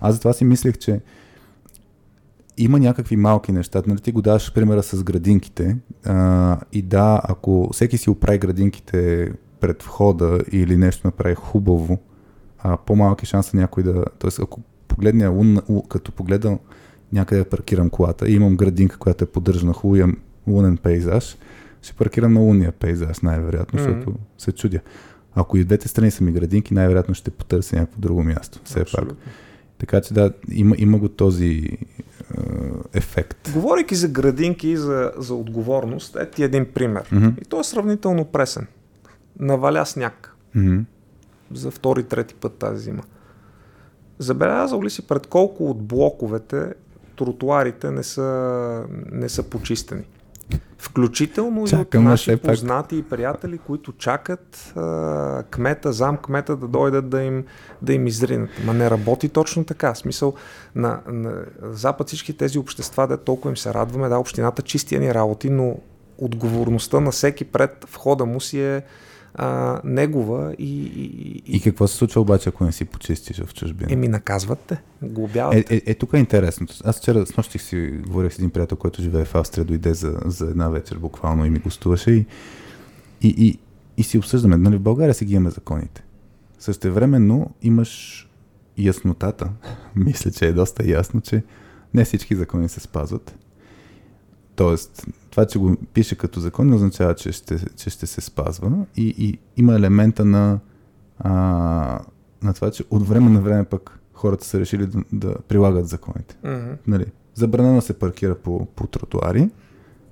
Аз 0.00 0.14
затова 0.14 0.32
си 0.32 0.44
мислех, 0.44 0.78
че 0.78 1.00
има 2.58 2.78
някакви 2.78 3.16
малки 3.16 3.52
неща. 3.52 3.82
Нали 3.86 4.00
ти 4.00 4.12
го 4.12 4.22
даваш 4.22 4.52
примера 4.52 4.82
с 4.82 5.04
градинките. 5.04 5.76
А, 6.04 6.58
и 6.72 6.82
да, 6.82 7.20
ако 7.24 7.68
всеки 7.72 7.98
си 7.98 8.10
оправи 8.10 8.38
градинките 8.38 9.32
пред 9.60 9.82
входа 9.82 10.40
или 10.52 10.76
нещо 10.76 11.06
направи 11.06 11.34
хубаво, 11.34 11.98
а, 12.58 12.76
по-малки 12.76 13.26
шанса 13.26 13.56
някой 13.56 13.82
да... 13.82 14.04
Тоест, 14.18 14.38
ако 14.38 14.60
погледня, 14.88 15.30
лун, 15.30 15.58
като 15.88 16.12
погледам 16.12 16.58
някъде 17.12 17.44
паркирам 17.44 17.90
колата 17.90 18.28
и 18.28 18.34
имам 18.34 18.56
градинка, 18.56 18.98
която 18.98 19.24
е 19.24 19.28
поддържана 19.28 19.72
хубаво, 19.72 19.96
имам 19.96 20.16
лунен 20.46 20.76
пейзаж, 20.76 21.36
ще 21.82 21.92
паркирам 21.94 22.32
на 22.32 22.40
лунния 22.40 22.72
пейзаж, 22.72 23.20
най-вероятно, 23.20 23.80
Мгм. 23.80 23.92
защото 23.92 24.12
се 24.38 24.52
чудя. 24.52 24.80
Ако 25.34 25.56
и 25.56 25.64
двете 25.64 25.88
страни 25.88 26.10
са 26.10 26.24
ми 26.24 26.32
градинки, 26.32 26.74
най-вероятно 26.74 27.14
ще 27.14 27.30
потърся 27.30 27.76
някакво 27.76 28.00
друго 28.00 28.22
място. 28.22 28.60
Все 28.64 28.84
пак. 28.84 29.08
Така 29.78 30.00
че 30.00 30.14
да, 30.14 30.32
има, 30.50 30.74
има 30.78 30.98
го 30.98 31.08
този 31.08 31.48
е, 31.48 31.78
ефект. 32.94 33.50
Говорейки 33.52 33.94
за 33.94 34.08
градинки 34.08 34.68
и 34.68 34.76
за, 34.76 35.12
за 35.18 35.34
отговорност, 35.34 36.16
е 36.16 36.30
ти 36.30 36.42
един 36.42 36.66
пример. 36.66 37.08
Мгм. 37.12 37.28
И 37.42 37.44
то 37.44 37.60
е 37.60 37.64
сравнително 37.64 38.24
пресен. 38.24 38.66
Наваля 39.38 39.86
сняг 39.86 40.36
Мгм. 40.54 40.78
за 41.52 41.70
втори, 41.70 42.02
трети 42.02 42.34
път 42.34 42.52
тази 42.52 42.82
зима. 42.82 43.02
Забелязал 44.18 44.82
ли 44.82 44.90
си 44.90 45.06
пред 45.06 45.26
колко 45.26 45.70
от 45.70 45.82
блоковете 45.82 46.74
тротуарите 47.18 47.90
не 47.90 48.02
са, 48.02 48.84
не 49.12 49.28
са 49.28 49.42
почистени. 49.42 50.02
Включително 50.78 51.66
Чакаме 51.66 52.04
и 52.04 52.06
от 52.06 52.10
наши 52.10 52.22
все 52.22 52.36
пак. 52.36 52.50
познати 52.50 52.96
и 52.96 53.02
приятели, 53.02 53.58
които 53.58 53.92
чакат 53.92 54.72
а, 54.76 55.42
кмета, 55.50 55.92
зам 55.92 56.16
кмета 56.16 56.56
да 56.56 56.68
дойдат 56.68 57.08
да 57.08 57.22
им, 57.22 57.44
да 57.82 57.92
им 57.92 58.06
изринат. 58.06 58.50
Ма 58.64 58.74
не 58.74 58.90
работи 58.90 59.28
точно 59.28 59.64
така. 59.64 59.94
В 59.94 59.98
смисъл, 59.98 60.34
на, 60.74 61.00
на 61.06 61.44
Запад 61.62 62.06
всички 62.06 62.36
тези 62.36 62.58
общества, 62.58 63.06
да 63.06 63.16
толкова 63.16 63.50
им 63.50 63.56
се 63.56 63.74
радваме, 63.74 64.08
да, 64.08 64.18
общината 64.18 64.62
чисти 64.62 64.98
ни 64.98 65.14
работи, 65.14 65.50
но 65.50 65.76
отговорността 66.18 67.00
на 67.00 67.10
всеки 67.10 67.44
пред 67.44 67.86
входа 67.88 68.24
му 68.26 68.40
си 68.40 68.60
е 68.60 68.82
а, 69.34 69.80
негова 69.84 70.54
и, 70.58 70.84
и, 70.84 71.42
И 71.56 71.60
какво 71.60 71.88
се 71.88 71.96
случва 71.96 72.20
обаче, 72.20 72.48
ако 72.48 72.64
не 72.64 72.72
си 72.72 72.84
почистиш 72.84 73.40
в 73.40 73.54
чужбина? 73.54 73.92
Еми, 73.92 74.08
наказват 74.08 74.58
те, 74.58 74.82
глобяват. 75.02 75.54
Е, 75.54 75.64
е, 75.70 75.82
е, 75.86 75.94
тук 75.94 76.12
е 76.12 76.18
интересното. 76.18 76.74
Аз 76.84 76.98
вчера 76.98 77.26
с 77.26 77.36
нощи 77.36 77.58
си 77.58 78.00
говорих 78.06 78.32
с 78.32 78.38
един 78.38 78.50
приятел, 78.50 78.76
който 78.78 79.02
живее 79.02 79.24
в 79.24 79.34
Австрия, 79.34 79.64
дойде 79.64 79.94
за, 79.94 80.20
за 80.24 80.44
една 80.44 80.68
вечер 80.68 80.96
буквално 80.96 81.44
и 81.44 81.50
ми 81.50 81.58
гостуваше 81.58 82.10
и, 82.10 82.26
и, 83.22 83.46
и, 83.46 83.58
и 83.96 84.02
си 84.02 84.18
обсъждаме. 84.18 84.56
Нали, 84.56 84.76
в 84.76 84.80
България 84.80 85.14
си 85.14 85.24
ги 85.24 85.34
имаме 85.34 85.50
законите. 85.50 86.04
Същевременно 86.58 87.50
имаш 87.62 88.24
яснотата, 88.78 89.50
мисля, 89.96 90.30
че 90.30 90.46
е 90.46 90.52
доста 90.52 90.90
ясно, 90.90 91.20
че 91.20 91.42
не 91.94 92.04
всички 92.04 92.36
закони 92.36 92.68
се 92.68 92.80
спазват. 92.80 93.38
Тоест, 94.56 95.06
това, 95.38 95.46
че 95.46 95.58
го 95.58 95.76
пише 95.94 96.16
като 96.16 96.40
закон, 96.40 96.66
не 96.66 96.74
означава, 96.74 97.14
че 97.14 97.32
ще, 97.32 97.76
че 97.76 97.90
ще 97.90 98.06
се 98.06 98.20
спазва. 98.20 98.86
И, 98.96 99.14
и 99.18 99.38
има 99.56 99.74
елемента 99.74 100.24
на, 100.24 100.58
а, 101.18 101.30
на 102.42 102.54
това, 102.54 102.70
че 102.70 102.84
от 102.90 103.08
време 103.08 103.30
на 103.30 103.40
време 103.40 103.64
пък 103.64 104.00
хората 104.12 104.44
са 104.44 104.60
решили 104.60 104.86
да, 104.86 105.02
да 105.12 105.34
прилагат 105.48 105.88
законите. 105.88 106.36
Мгм. 106.44 106.72
Нали, 106.86 107.06
забранено 107.34 107.80
се 107.80 107.98
паркира 107.98 108.34
по, 108.34 108.66
по 108.66 108.86
тротуари, 108.86 109.50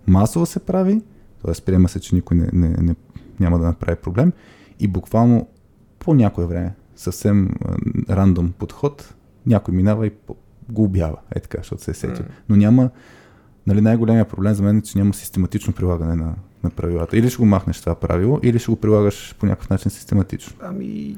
масово 0.07 0.47
се 0.47 0.61
прави, 0.61 1.03
т.е. 1.45 1.65
приема 1.65 1.89
се, 1.89 2.01
че 2.01 2.15
никой 2.15 2.37
не, 2.37 2.49
не, 2.53 2.69
не, 2.69 2.97
няма 3.41 3.59
да 3.59 3.67
направи 3.67 3.97
проблем 3.97 4.33
и 4.81 4.89
буквално 4.89 5.49
по 5.99 6.15
някое 6.15 6.47
време, 6.47 6.75
съвсем 6.97 7.51
рандом 8.11 8.53
подход, 8.59 9.15
някой 9.47 9.75
минава 9.75 10.07
и 10.07 10.13
го 10.69 10.85
убява, 10.85 11.19
е 11.35 11.41
така, 11.41 11.59
защото 11.59 11.83
се 11.83 11.91
е 11.91 11.95
сетил. 11.95 12.25
М. 12.25 12.35
Но 12.49 12.57
няма, 12.57 12.91
нали, 13.67 13.81
най-големия 13.81 14.25
проблем 14.25 14.55
за 14.55 14.63
мен 14.63 14.79
е, 14.79 14.83
че 14.83 14.99
няма 14.99 15.15
систематично 15.15 15.73
прилагане 15.73 16.15
на, 16.15 16.35
на 16.65 16.71
правилата. 16.71 17.17
Или 17.17 17.31
ще 17.31 17.39
го 17.39 17.47
махнеш 17.47 17.81
това 17.81 17.95
правило, 17.95 18.41
или 18.43 18.59
ще 18.59 18.71
го 18.71 18.81
прилагаш 18.81 19.35
по 19.39 19.47
някакъв 19.47 19.71
начин 19.71 19.91
систематично. 19.91 20.57
Ами, 20.61 21.17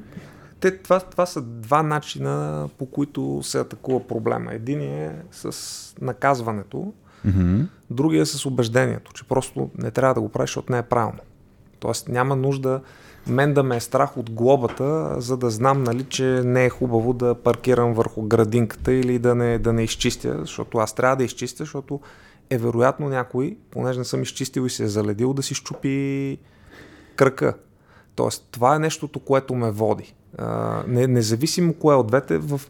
те, 0.61 0.77
това, 0.79 1.01
това 1.01 1.27
са 1.27 1.43
два 1.43 1.83
начина, 1.83 2.69
по 2.79 2.87
които 2.87 3.41
се 3.43 3.61
атакува 3.61 4.07
проблема. 4.07 4.53
Един 4.53 4.81
е 4.81 5.23
с 5.31 5.95
наказването, 6.01 6.93
Mm-hmm. 7.27 7.67
другия 7.91 8.23
е 8.23 8.27
с 8.27 8.47
убеждението, 8.47 9.13
че 9.13 9.25
просто 9.25 9.71
не 9.79 9.91
трябва 9.91 10.15
да 10.15 10.21
го 10.21 10.29
правиш, 10.29 10.51
защото 10.51 10.73
не 10.73 10.79
е 10.79 10.83
правилно. 10.83 11.19
Тоест 11.81 12.09
няма 12.09 12.37
нужда 12.37 12.81
мен 13.27 13.55
да 13.55 13.63
ме 13.63 13.77
е 13.77 13.81
страх 13.81 14.17
от 14.17 14.31
глобата, 14.31 15.21
за 15.21 15.37
да 15.37 15.51
знам, 15.51 15.83
нали, 15.83 16.05
че 16.05 16.25
не 16.25 16.65
е 16.65 16.71
хубаво 16.71 17.13
да 17.13 17.35
паркирам 17.35 17.95
върху 17.95 18.23
градинката 18.23 18.93
или 18.93 19.19
да 19.19 19.35
не, 19.35 19.59
да 19.59 19.73
не 19.73 19.83
изчистя, 19.83 20.37
защото 20.41 20.79
аз 20.79 20.95
трябва 20.95 21.17
да 21.17 21.25
изчистя, 21.25 21.63
защото 21.65 22.01
е 22.51 22.59
вероятно 22.59 23.09
някой, 23.09 23.57
понеже 23.71 23.99
не 23.99 24.05
съм 24.05 24.23
изчистил 24.23 24.67
и 24.67 24.71
се 24.71 24.85
е 24.85 24.89
заледил, 24.89 25.33
да 25.33 25.43
си 25.43 25.55
щупи 25.55 26.39
кръка. 27.17 27.55
Тоест, 28.15 28.49
това 28.51 28.77
е 28.77 28.79
нещото, 28.79 29.21
което 29.21 29.55
ме 29.55 29.71
води. 29.71 30.15
Не, 30.87 31.07
независимо 31.07 31.75
кое 31.75 31.95
от 31.95 32.07
двете, 32.07 32.39
в, 32.39 32.61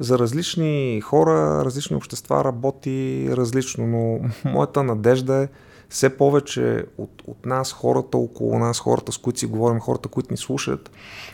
за 0.00 0.18
различни 0.18 1.00
хора, 1.00 1.64
различни 1.64 1.96
общества 1.96 2.44
работи 2.44 3.28
различно, 3.32 3.86
но 3.86 4.20
моята 4.50 4.82
надежда 4.82 5.34
е 5.34 5.48
все 5.88 6.16
повече 6.16 6.84
от, 6.98 7.22
от 7.26 7.46
нас, 7.46 7.72
хората 7.72 8.18
около 8.18 8.58
нас, 8.58 8.78
хората 8.78 9.12
с 9.12 9.18
които 9.18 9.38
си 9.38 9.46
говорим, 9.46 9.80
хората, 9.80 10.08
които 10.08 10.32
ни 10.32 10.36
слушат, 10.36 10.90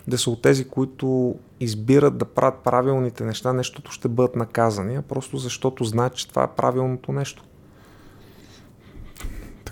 да 0.09 0.19
са 0.19 0.31
от 0.31 0.43
тези, 0.43 0.69
които 0.69 1.35
избират 1.61 2.19
да 2.19 2.25
правят 2.25 2.59
правилните 2.65 3.25
неща, 3.25 3.53
нещото 3.53 3.93
ще 3.93 4.09
бъдат 4.09 4.37
наказани, 4.37 4.97
а 4.97 5.03
просто 5.03 5.37
защото 5.37 5.85
знаят, 5.85 6.15
че 6.15 6.29
това 6.29 6.43
е 6.45 6.57
правилното 6.57 7.13
нещо. 7.13 7.45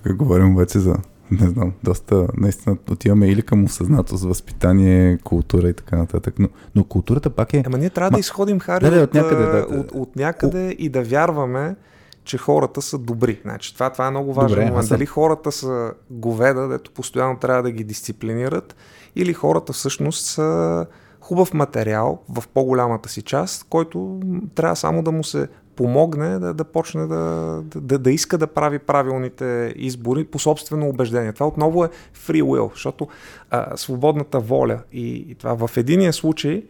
Тук 0.03 0.16
говорим 0.16 0.53
обаче 0.53 0.78
за, 0.78 0.96
не 1.30 1.48
знам, 1.48 1.72
доста, 1.84 2.26
наистина 2.36 2.76
отиваме 2.90 3.26
или 3.28 3.42
към 3.42 3.64
осъзнатост, 3.64 4.24
възпитание, 4.24 5.18
култура 5.18 5.68
и 5.68 5.74
така 5.74 5.96
нататък. 5.96 6.34
Но, 6.38 6.48
но 6.74 6.84
културата 6.84 7.30
пак 7.30 7.55
е... 7.55 7.62
Ама 7.66 7.78
ние 7.78 7.90
трябва 7.90 8.11
Ма- 8.11 8.14
да 8.14 8.20
изходим, 8.20 8.61
Хари, 8.61 8.84
Да, 8.84 8.90
да, 8.90 9.03
от, 9.03 9.14
някъде, 9.14 9.44
да, 9.44 9.66
да. 9.66 9.78
от, 9.78 9.90
от 9.92 10.16
някъде 10.16 10.76
и 10.78 10.88
да 10.88 11.03
вярваме, 11.03 11.76
че 12.24 12.38
хората 12.38 12.82
са 12.82 12.98
добри. 12.98 13.40
Значи, 13.42 13.74
това, 13.74 13.90
това 13.90 14.07
е 14.07 14.11
много 14.11 14.34
важен 14.34 14.48
Добре, 14.48 14.64
момент. 14.64 14.86
съм- 14.86 14.96
Дали 14.96 15.07
хората 15.07 15.53
са 15.53 15.92
говеда, 16.11 16.68
дето 16.68 16.90
постоянно 16.90 17.38
трябва 17.38 17.62
да 17.62 17.70
ги 17.70 17.84
дисциплинират, 17.84 18.76
или 19.16 19.32
хората 19.32 19.72
всъщност 19.72 20.26
са 20.26 20.86
хубав 21.20 21.55
материал 21.55 22.22
в 22.28 22.44
по-голямата 22.48 23.09
си 23.09 23.22
част, 23.22 23.66
който 23.68 24.20
трябва 24.55 24.76
само 24.76 25.03
да 25.03 25.12
му 25.12 25.24
се 25.24 25.48
помогне 25.77 26.39
да, 26.39 26.55
да 26.55 26.64
почне 26.64 27.07
да, 27.07 27.62
да, 27.75 27.99
да 27.99 28.11
иска 28.11 28.39
да 28.39 28.47
прави 28.47 28.79
правилните 28.79 29.75
избори 29.77 30.25
по 30.25 30.39
собствено 30.39 30.89
убеждение. 30.89 31.33
Това 31.33 31.47
отново 31.47 31.85
е 31.85 31.89
free 32.16 32.43
will, 32.43 32.73
защото 32.73 33.09
а, 33.51 33.77
свободната 33.77 34.41
воля 34.41 34.81
и, 34.93 35.14
и 35.29 35.35
това 35.35 35.66
в 35.66 35.77
единия 35.77 36.12
случай 36.12 36.64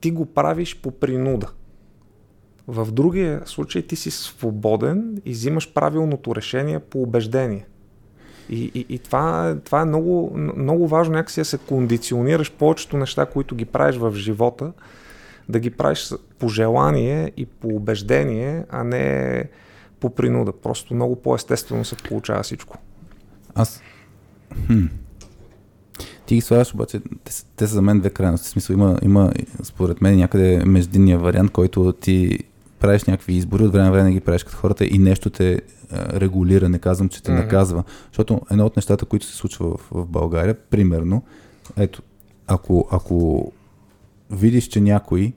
ти 0.00 0.10
го 0.10 0.26
правиш 0.26 0.80
по 0.82 0.90
принуда. 0.90 1.48
В 2.68 2.92
другия 2.92 3.42
случай 3.44 3.82
ти 3.82 3.96
си 3.96 4.10
свободен 4.10 5.22
и 5.24 5.30
взимаш 5.30 5.72
правилното 5.72 6.36
решение 6.36 6.78
по 6.78 7.02
убеждение. 7.02 7.66
И, 8.50 8.70
и, 8.74 8.86
и 8.88 8.98
това, 8.98 9.56
това 9.64 9.80
е 9.80 9.84
много, 9.84 10.32
много 10.36 10.88
важно 10.88 11.14
някакси 11.14 11.40
да 11.40 11.44
се 11.44 11.58
кондиционираш 11.58 12.52
повечето 12.52 12.96
неща, 12.96 13.26
които 13.26 13.54
ги 13.54 13.64
правиш 13.64 13.96
в 13.96 14.12
живота, 14.14 14.72
да 15.48 15.58
ги 15.58 15.70
правиш 15.70 16.14
по 16.38 16.48
желание 16.48 17.32
и 17.36 17.46
по 17.46 17.68
убеждение, 17.68 18.64
а 18.70 18.84
не 18.84 19.44
по 20.00 20.10
принуда. 20.10 20.52
Просто 20.52 20.94
много 20.94 21.16
по-естествено 21.16 21.84
се 21.84 21.96
получава 21.96 22.42
всичко. 22.42 22.78
Аз... 23.54 23.82
Хм. 24.66 24.84
Ти 26.26 26.34
ги 26.34 26.40
слагаш, 26.40 26.74
обаче, 26.74 27.00
те, 27.24 27.32
те 27.56 27.66
са 27.66 27.74
за 27.74 27.82
мен 27.82 28.00
две 28.00 28.10
крайности. 28.10 28.48
В 28.48 28.50
смисъл, 28.50 28.74
има, 28.74 28.98
има, 29.02 29.32
според 29.62 30.00
мен, 30.00 30.16
някъде 30.16 30.64
междинния 30.66 31.18
вариант, 31.18 31.50
който 31.50 31.92
ти 31.92 32.38
правиш 32.80 33.04
някакви 33.04 33.32
избори, 33.32 33.62
от 33.62 33.72
време 33.72 33.84
на 33.84 33.92
време 33.92 34.12
ги 34.12 34.20
правиш 34.20 34.44
като 34.44 34.56
хората 34.56 34.84
и 34.84 34.98
нещо 34.98 35.30
те 35.30 35.60
регулира, 35.90 36.68
не 36.68 36.78
казвам, 36.78 37.08
че 37.08 37.22
те 37.22 37.32
Мгм. 37.32 37.40
наказва. 37.40 37.84
Защото 38.06 38.40
едно 38.50 38.66
от 38.66 38.76
нещата, 38.76 39.04
които 39.04 39.26
се 39.26 39.36
случва 39.36 39.70
в, 39.70 39.88
в 39.90 40.06
България, 40.06 40.54
примерно, 40.54 41.22
ето, 41.76 42.02
ако, 42.46 42.88
ако 42.90 43.52
видиш, 44.30 44.64
че 44.64 44.80
някой 44.80 45.32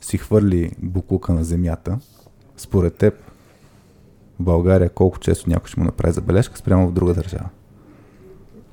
си 0.00 0.18
хвърли 0.18 0.72
буклука 0.78 1.32
на 1.32 1.44
земята, 1.44 1.98
според 2.56 2.94
теб, 2.94 3.14
в 4.40 4.42
България 4.42 4.90
колко 4.90 5.18
често 5.18 5.50
някой 5.50 5.68
ще 5.68 5.80
му 5.80 5.86
направи 5.86 6.12
забележка 6.12 6.58
спрямо 6.58 6.88
в 6.88 6.92
друга 6.92 7.14
държава? 7.14 7.48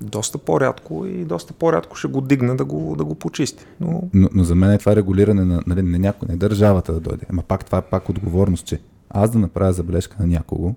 Доста 0.02 0.38
по-рядко 0.38 1.06
и 1.06 1.26
доста 1.26 1.54
по-рядко 1.54 1.96
ще 1.96 2.08
го 2.08 2.22
дигне 2.22 2.56
да 2.56 2.66
го, 2.66 2.96
да 2.96 3.06
го 3.06 3.16
почисти. 3.16 3.66
Но 3.80 4.10
Но, 4.14 4.30
но 4.34 4.44
за 4.44 4.56
мен 4.56 4.72
е 4.72 4.78
това 4.78 4.96
регулиране 4.96 5.46
на, 5.46 5.64
нали, 5.68 5.82
не, 5.82 6.00
някой, 6.00 6.28
не 6.30 6.36
държавата 6.36 6.94
да 6.94 7.00
дойде. 7.00 7.26
Ама 7.30 7.44
пак 7.44 7.66
това 7.66 7.78
е 7.78 7.82
пак 7.82 8.10
отговорност, 8.10 8.66
че 8.66 8.80
аз 9.10 9.32
да 9.32 9.40
направя 9.40 9.74
забележка 9.74 10.16
на 10.20 10.28
някого 10.28 10.76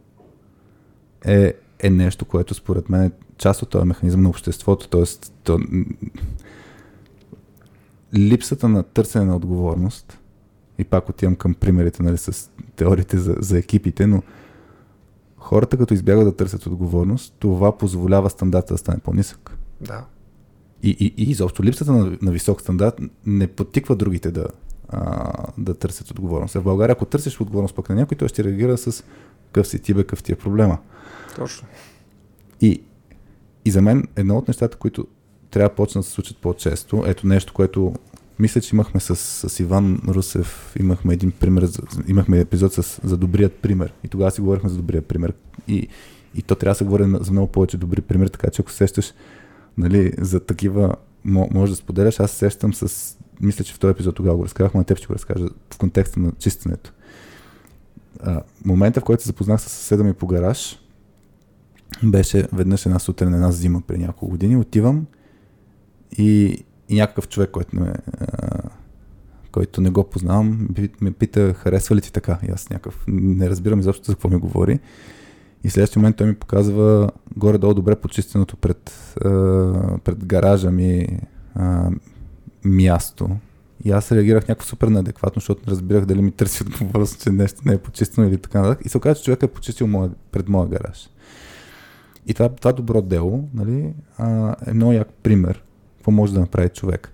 е, 1.24 1.55
е 1.78 1.91
нещо, 1.91 2.24
което 2.24 2.55
според 2.55 2.89
мен 2.89 3.03
е 3.03 3.11
част 3.39 3.62
от 3.62 3.68
този 3.68 3.87
механизъм 3.87 4.22
на 4.22 4.28
обществото. 4.28 4.89
Тоест, 4.89 5.33
то, 5.45 5.59
липсата 8.15 8.69
на 8.69 8.83
търсене 8.83 9.25
на 9.25 9.37
отговорност 9.37 10.19
и 10.79 10.85
пак 10.85 11.09
отивам 11.09 11.37
към 11.37 11.55
примерите 11.55 12.03
нали, 12.03 12.19
с 12.19 12.51
теориите 12.77 13.19
за, 13.19 13.37
за 13.39 13.59
екипите, 13.59 14.07
но 14.07 14.23
хората 15.37 15.77
като 15.77 15.95
избягат 15.95 16.25
да 16.25 16.37
търсят 16.37 16.67
отговорност, 16.67 17.35
това 17.39 17.79
позволява 17.79 18.31
стандарта 18.31 18.75
да 18.75 18.79
стане 18.79 18.99
по-нисък. 18.99 19.57
да. 19.81 20.05
И, 20.83 20.97
и, 21.01 21.15
и 21.17 21.31
изобщо 21.31 21.65
липсата 21.65 21.93
на, 21.93 22.19
на 22.23 22.31
висок 22.31 22.61
стандарт 22.61 23.01
не 23.27 23.47
подтиква 23.47 23.97
другите 23.97 24.31
да, 24.31 24.47
а, 24.89 25.33
да 25.59 25.75
търсят 25.75 26.11
отговорност. 26.11 26.57
А 26.57 26.61
в 26.61 26.65
България, 26.65 26.93
ако 26.93 27.05
търсиш 27.05 27.41
отговорност 27.41 27.75
пък 27.75 27.89
на 27.89 27.95
някой, 27.95 28.17
той 28.17 28.29
ще 28.29 28.45
реагира 28.45 28.79
с 28.79 29.05
къв 29.53 29.67
си 29.67 29.79
ти 29.79 29.95
бе, 29.95 30.05
къв 30.05 30.23
ти 30.23 30.33
е 30.33 30.37
проблема. 30.37 30.79
Точно. 31.37 31.69
И, 32.61 32.83
и 33.65 33.71
за 33.71 33.83
мен 33.83 34.09
едно 34.17 34.39
от 34.39 34.49
нещата, 34.49 34.77
които 34.77 35.07
трябва 35.51 35.68
да 35.68 35.74
почнат 35.74 36.03
да 36.03 36.07
се 36.07 36.12
случат 36.12 36.36
по-често, 36.36 37.05
ето 37.07 37.26
нещо, 37.26 37.53
което 37.53 37.94
мисля, 38.38 38.61
че 38.61 38.76
имахме 38.76 39.01
с, 39.01 39.16
с 39.16 39.61
Иван 39.61 40.01
Русев, 40.09 40.76
имахме 40.80 41.14
един 41.14 41.30
пример, 41.30 41.68
имахме 42.09 42.40
епизод 42.40 42.72
с, 42.72 43.01
за 43.05 43.16
добрият 43.16 43.55
пример. 43.55 43.92
И 44.05 44.09
тогава 44.09 44.30
си 44.30 44.40
говорихме 44.40 44.70
за 44.70 44.76
добрият 44.76 45.07
пример. 45.07 45.32
И, 45.68 45.88
и 46.34 46.42
то 46.42 46.55
трябва 46.55 46.70
да 46.70 46.78
се 46.78 46.84
говори 46.84 47.05
за 47.20 47.32
много 47.32 47.46
повече 47.46 47.76
добри 47.76 48.01
примери, 48.01 48.30
така 48.30 48.51
че 48.51 48.62
ако 48.62 48.70
сещаш 48.70 49.12
нали, 49.78 50.12
за 50.18 50.40
такива, 50.40 50.94
мо- 51.26 51.55
може 51.55 51.72
да 51.72 51.76
споделяш, 51.76 52.20
аз 52.20 52.30
се 52.30 52.36
сещам 52.36 52.74
с, 52.74 53.16
мисля, 53.40 53.64
че 53.64 53.74
в 53.74 53.78
този 53.78 53.90
епизод 53.90 54.14
тогава 54.14 54.36
го 54.36 54.44
разказах, 54.44 54.74
на 54.74 54.84
теб 54.84 54.98
ще 54.98 55.07
го 55.07 55.14
разкажа 55.14 55.46
в 55.74 55.78
контекста 55.78 56.20
на 56.20 56.32
чистенето. 56.38 56.92
а, 58.22 58.42
момента, 58.64 59.01
в 59.01 59.05
който 59.05 59.22
се 59.22 59.26
запознах 59.26 59.61
с 59.61 59.64
съседа 59.64 60.05
ми 60.05 60.14
по 60.14 60.26
гараж, 60.26 60.78
беше 62.03 62.48
веднъж 62.53 62.86
една 62.86 62.98
сутрин, 62.98 63.34
една 63.34 63.53
зима 63.53 63.82
при 63.86 63.98
няколко 63.98 64.28
години. 64.28 64.57
Отивам 64.57 65.07
и, 66.19 66.65
и 66.89 66.95
някакъв 66.95 67.29
човек, 67.29 67.51
който, 67.51 67.77
а, 67.77 68.61
който 69.53 69.81
не 69.81 69.91
го 69.91 70.05
познавам, 70.05 70.69
ме 71.01 71.11
пита, 71.11 71.55
харесва 71.55 71.97
ли 71.97 72.01
ти 72.01 72.13
така? 72.13 72.39
И 72.49 72.51
аз 72.51 72.71
някакъв, 72.71 73.05
не 73.09 73.51
разбирам 73.51 73.81
изобщо 73.81 74.05
за 74.05 74.15
какво 74.15 74.29
ми 74.29 74.37
говори. 74.37 74.81
И 75.65 75.71
следващия 75.71 76.01
момент 76.01 76.17
той 76.17 76.27
ми 76.27 76.35
показва 76.35 77.11
горе-долу 77.37 77.75
добре 77.75 77.97
почистеното 77.97 78.57
пред, 78.57 79.17
пред 80.05 80.25
гаража 80.25 80.71
ми 80.71 81.19
място. 82.65 83.31
И 83.85 83.91
аз 83.91 84.13
реагирах 84.13 84.49
някакво 84.49 84.67
супер 84.67 84.89
неадекватно, 84.89 85.41
защото 85.41 85.63
не 85.67 85.71
разбирах 85.71 86.05
дали 86.05 86.23
ми 86.23 86.31
търси 86.31 86.63
отговорност, 86.63 87.23
че 87.23 87.31
нещо 87.31 87.61
не 87.65 87.73
е 87.73 87.79
почистено 87.79 88.29
или 88.29 88.39
така 88.39 88.61
нататък. 88.61 88.87
И 88.87 88.89
се 88.89 88.99
оказа, 88.99 89.15
че 89.15 89.25
човек 89.25 89.43
е 89.43 89.47
почистил 89.47 89.87
моя, 89.87 90.11
пред 90.33 90.49
моя 90.49 90.69
гараж. 90.69 91.11
И 92.27 92.35
това, 92.35 92.49
това 92.49 92.73
добро 92.73 93.03
дело 93.03 93.49
нали, 93.55 93.95
а, 94.19 94.57
е 94.67 94.73
много 94.73 94.93
як 94.93 95.13
пример 95.13 95.63
какво 96.01 96.11
може 96.11 96.34
да 96.34 96.40
направи 96.40 96.68
човек. 96.68 97.12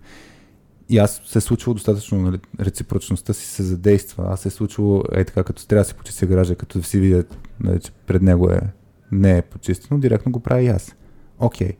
И 0.89 0.99
аз 0.99 1.20
се 1.24 1.39
е 1.39 1.41
случило 1.41 1.74
достатъчно, 1.74 2.22
нали, 2.22 2.39
реципрочността 2.61 3.32
си 3.32 3.47
се 3.47 3.62
задейства. 3.62 4.24
Аз 4.28 4.41
се 4.41 4.49
е 4.49 4.51
случило, 4.51 5.03
е 5.12 5.24
така, 5.24 5.45
като 5.45 5.66
трябва 5.66 5.80
да 5.80 5.89
си 5.89 5.95
почисти 5.95 6.26
гаража, 6.26 6.55
като 6.55 6.82
си 6.82 7.01
видя, 7.01 7.24
нали, 7.61 7.80
че 7.80 7.93
пред 7.93 8.22
него 8.22 8.51
е, 8.51 8.61
не 9.12 9.39
е 9.39 9.43
почистено, 9.43 10.01
директно 10.01 10.32
го 10.32 10.41
прави 10.41 10.64
и 10.64 10.68
аз. 10.68 10.95
Окей. 11.39 11.68
Okay. 11.68 11.76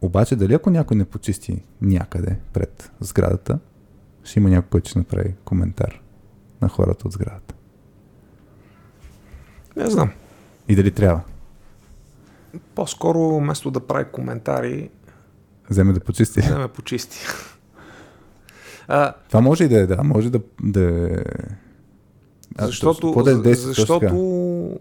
Обаче 0.00 0.36
дали 0.36 0.54
ако 0.54 0.70
някой 0.70 0.96
не 0.96 1.04
почисти 1.04 1.62
някъде 1.82 2.36
пред 2.52 2.92
сградата, 3.00 3.58
ще 4.24 4.38
има 4.38 4.50
някой, 4.50 4.68
който 4.70 4.90
ще 4.90 4.98
направи 4.98 5.34
коментар 5.44 6.00
на 6.62 6.68
хората 6.68 7.06
от 7.06 7.12
сградата. 7.12 7.54
Не 9.76 9.90
знам. 9.90 10.10
И 10.68 10.76
дали 10.76 10.90
трябва? 10.90 11.20
По-скоро, 12.74 13.38
вместо 13.38 13.70
да 13.70 13.86
прави 13.86 14.04
коментари, 14.12 14.90
вземе 15.72 15.92
да 15.92 16.00
почисти. 16.00 16.40
Вземе 16.46 16.68
почисти. 16.68 17.18
а, 18.88 19.12
Това 19.28 19.40
може 19.40 19.64
и 19.64 19.68
да 19.68 19.80
е, 19.80 19.86
да. 19.86 20.04
Може 20.04 20.30
да, 20.30 20.40
да 20.62 21.06
е... 21.06 21.24
Защото, 22.60 23.14
а, 23.18 23.22
да 23.22 23.50
е 23.50 23.54
защото 23.54 24.80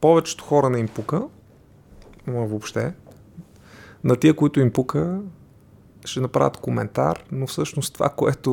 повечето 0.00 0.44
хора 0.44 0.70
не 0.70 0.78
им 0.78 0.88
пука, 0.88 1.22
но 2.26 2.46
въобще. 2.46 2.92
На 4.04 4.16
тия, 4.16 4.34
които 4.34 4.60
им 4.60 4.72
пука, 4.72 5.20
ще 6.04 6.20
направят 6.20 6.56
коментар, 6.56 7.24
но 7.32 7.46
всъщност 7.46 7.94
това, 7.94 8.08
което 8.08 8.52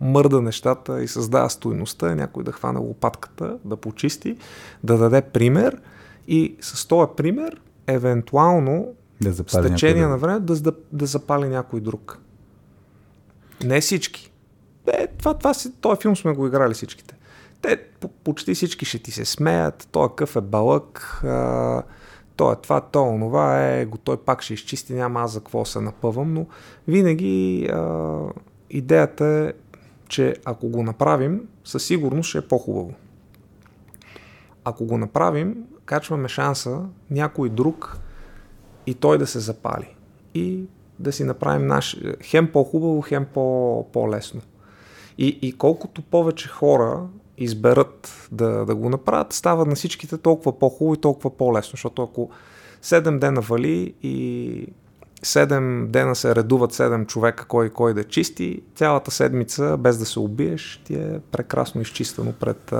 мърда 0.00 0.40
нещата 0.40 1.02
и 1.02 1.08
създава 1.08 1.50
стойността 1.50 2.12
е 2.12 2.14
някой 2.14 2.44
да 2.44 2.52
хване 2.52 2.78
лопатката, 2.78 3.58
да 3.64 3.76
почисти, 3.76 4.36
да 4.84 4.98
даде 4.98 5.22
пример 5.22 5.80
и 6.28 6.56
с 6.60 6.88
този 6.88 7.10
пример, 7.16 7.60
евентуално, 7.86 8.86
да 9.30 9.44
с 9.48 9.62
течение 9.62 10.06
на 10.06 10.18
време, 10.18 10.40
да, 10.40 10.60
да, 10.60 10.72
да 10.92 11.06
запали 11.06 11.48
някой 11.48 11.80
друг. 11.80 12.18
Не 13.64 13.80
всички. 13.80 14.32
Е, 14.86 15.06
това, 15.06 15.34
това 15.34 15.54
си, 15.54 15.72
този 15.72 16.00
филм 16.00 16.16
сме 16.16 16.32
го 16.32 16.46
играли 16.46 16.74
всичките. 16.74 17.14
Те 17.62 17.82
почти 18.24 18.54
всички 18.54 18.84
ще 18.84 18.98
ти 18.98 19.10
се 19.10 19.24
смеят, 19.24 19.88
той 19.92 20.08
къв 20.16 20.36
е 20.36 20.40
балък, 20.40 21.20
а, 21.24 21.82
то 22.36 22.52
е 22.52 22.56
това, 22.56 22.80
то 22.80 23.06
е 23.06 23.08
онова, 23.08 23.64
е, 23.64 23.86
го 23.86 23.98
той 23.98 24.16
пак 24.16 24.42
ще 24.42 24.54
изчисти, 24.54 24.94
няма 24.94 25.20
аз 25.20 25.32
за 25.32 25.40
какво 25.40 25.64
се 25.64 25.80
напъвам, 25.80 26.34
но 26.34 26.46
винаги 26.88 27.66
а, 27.72 28.18
идеята 28.70 29.24
е, 29.26 29.52
че 30.08 30.36
ако 30.44 30.68
го 30.68 30.82
направим, 30.82 31.40
със 31.64 31.84
сигурност 31.84 32.28
ще 32.28 32.38
е 32.38 32.48
по-хубаво. 32.48 32.94
Ако 34.64 34.84
го 34.84 34.98
направим, 34.98 35.64
качваме 35.84 36.28
шанса 36.28 36.80
някой 37.10 37.48
друг 37.48 37.98
и 38.86 38.94
той 38.94 39.18
да 39.18 39.26
се 39.26 39.38
запали. 39.38 39.94
И 40.34 40.64
да 40.98 41.12
си 41.12 41.24
направим 41.24 41.66
наш, 41.66 41.96
хем 42.22 42.52
по-хубаво, 42.52 43.00
хем 43.02 43.26
по- 43.34 43.86
по-лесно. 43.92 44.40
И, 45.18 45.38
и 45.42 45.52
колкото 45.52 46.02
повече 46.02 46.48
хора 46.48 47.06
изберат 47.38 48.28
да, 48.32 48.64
да 48.64 48.74
го 48.74 48.88
направят, 48.88 49.32
става 49.32 49.66
на 49.66 49.74
всичките 49.74 50.18
толкова 50.18 50.58
по-хубаво 50.58 50.94
и 50.94 51.00
толкова 51.00 51.30
по-лесно, 51.30 51.70
защото 51.70 52.02
ако 52.02 52.30
7 52.82 53.18
дена 53.18 53.40
вали 53.40 53.94
и 54.02 54.66
7 55.22 55.86
дена 55.86 56.16
се 56.16 56.34
редуват 56.34 56.72
7 56.72 57.06
човека 57.06 57.44
кой 57.44 57.70
кой 57.70 57.94
да 57.94 58.04
чисти, 58.04 58.62
цялата 58.74 59.10
седмица 59.10 59.76
без 59.76 59.98
да 59.98 60.06
се 60.06 60.20
убиеш 60.20 60.82
ти 60.84 60.94
е 60.94 61.20
прекрасно 61.30 61.80
изчистено 61.80 62.32
пред, 62.32 62.72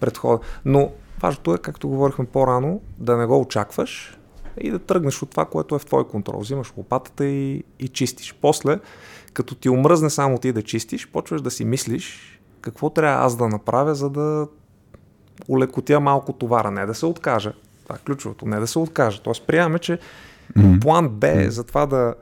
пред 0.00 0.18
хода. 0.18 0.38
Но 0.64 0.92
важното 1.22 1.54
е, 1.54 1.58
както 1.58 1.88
говорихме 1.88 2.26
по-рано, 2.26 2.80
да 2.98 3.16
не 3.16 3.26
го 3.26 3.40
очакваш 3.40 4.18
и 4.60 4.70
да 4.70 4.78
тръгнеш 4.78 5.22
от 5.22 5.30
това, 5.30 5.44
което 5.44 5.74
е 5.74 5.78
в 5.78 5.86
твой 5.86 6.08
контрол. 6.08 6.40
Взимаш 6.40 6.72
лопатата 6.76 7.24
и, 7.24 7.64
и 7.78 7.88
чистиш. 7.88 8.34
После, 8.40 8.78
като 9.32 9.54
ти 9.54 9.68
омръзне 9.68 10.10
само 10.10 10.38
ти 10.38 10.52
да 10.52 10.62
чистиш, 10.62 11.08
почваш 11.08 11.40
да 11.40 11.50
си 11.50 11.64
мислиш 11.64 12.38
какво 12.60 12.90
трябва 12.90 13.26
аз 13.26 13.36
да 13.36 13.48
направя, 13.48 13.94
за 13.94 14.10
да 14.10 14.48
улекотя 15.48 16.00
малко 16.00 16.32
товара, 16.32 16.70
не 16.70 16.86
да 16.86 16.94
се 16.94 17.06
откажа. 17.06 17.52
Това 17.82 17.96
е 17.96 18.04
ключовото, 18.06 18.46
не 18.46 18.60
да 18.60 18.66
се 18.66 18.78
откажа. 18.78 19.22
Тоест 19.22 19.46
приемаме, 19.46 19.78
че 19.78 19.98
mm-hmm. 20.56 20.80
план 20.80 21.08
Б 21.08 21.26
mm-hmm. 21.26 21.48
за 21.48 21.64
това 21.64 21.86
да 21.86 22.14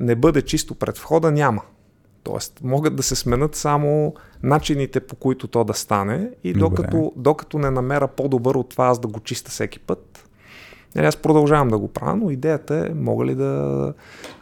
не 0.00 0.14
бъде 0.14 0.42
чисто 0.42 0.74
пред 0.74 0.98
входа 0.98 1.30
няма. 1.30 1.62
Тоест, 2.22 2.60
могат 2.64 2.96
да 2.96 3.02
се 3.02 3.16
сменят 3.16 3.54
само 3.54 4.14
начините 4.42 5.00
по 5.00 5.16
които 5.16 5.48
то 5.48 5.64
да 5.64 5.74
стане 5.74 6.30
и 6.44 6.52
докато, 6.52 7.12
докато 7.16 7.58
не 7.58 7.70
намеря 7.70 8.08
по-добър 8.08 8.54
от 8.54 8.68
това 8.68 8.86
аз 8.86 8.98
да 8.98 9.08
го 9.08 9.20
чиста 9.20 9.50
всеки 9.50 9.78
път, 9.78 10.28
Нали, 10.94 11.06
аз 11.06 11.16
продължавам 11.16 11.68
да 11.68 11.78
го 11.78 11.88
правя, 11.88 12.16
но 12.16 12.30
идеята 12.30 12.76
е, 12.76 12.94
мога 12.94 13.24
ли 13.24 13.34
да 13.34 13.92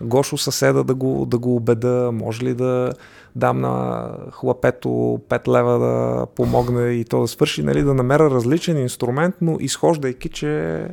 Гошо 0.01 0.39
съседа 0.39 0.85
да 0.85 0.95
го, 0.95 1.27
да 1.27 1.39
го 1.39 1.57
убеда, 1.57 2.11
може 2.13 2.45
ли 2.45 2.55
да 2.55 2.93
дам 3.37 3.61
на 3.61 4.09
хлапето 4.31 4.89
5 4.89 5.49
лева 5.49 5.79
да 5.79 6.27
помогне 6.27 6.89
и 6.89 7.05
то 7.05 7.21
да 7.21 7.29
свърши, 7.29 7.63
нали, 7.63 7.83
да 7.83 7.95
намеря 7.95 8.31
различен 8.31 8.79
инструмент, 8.79 9.35
но 9.41 9.57
изхождайки, 9.61 10.29
че 10.29 10.85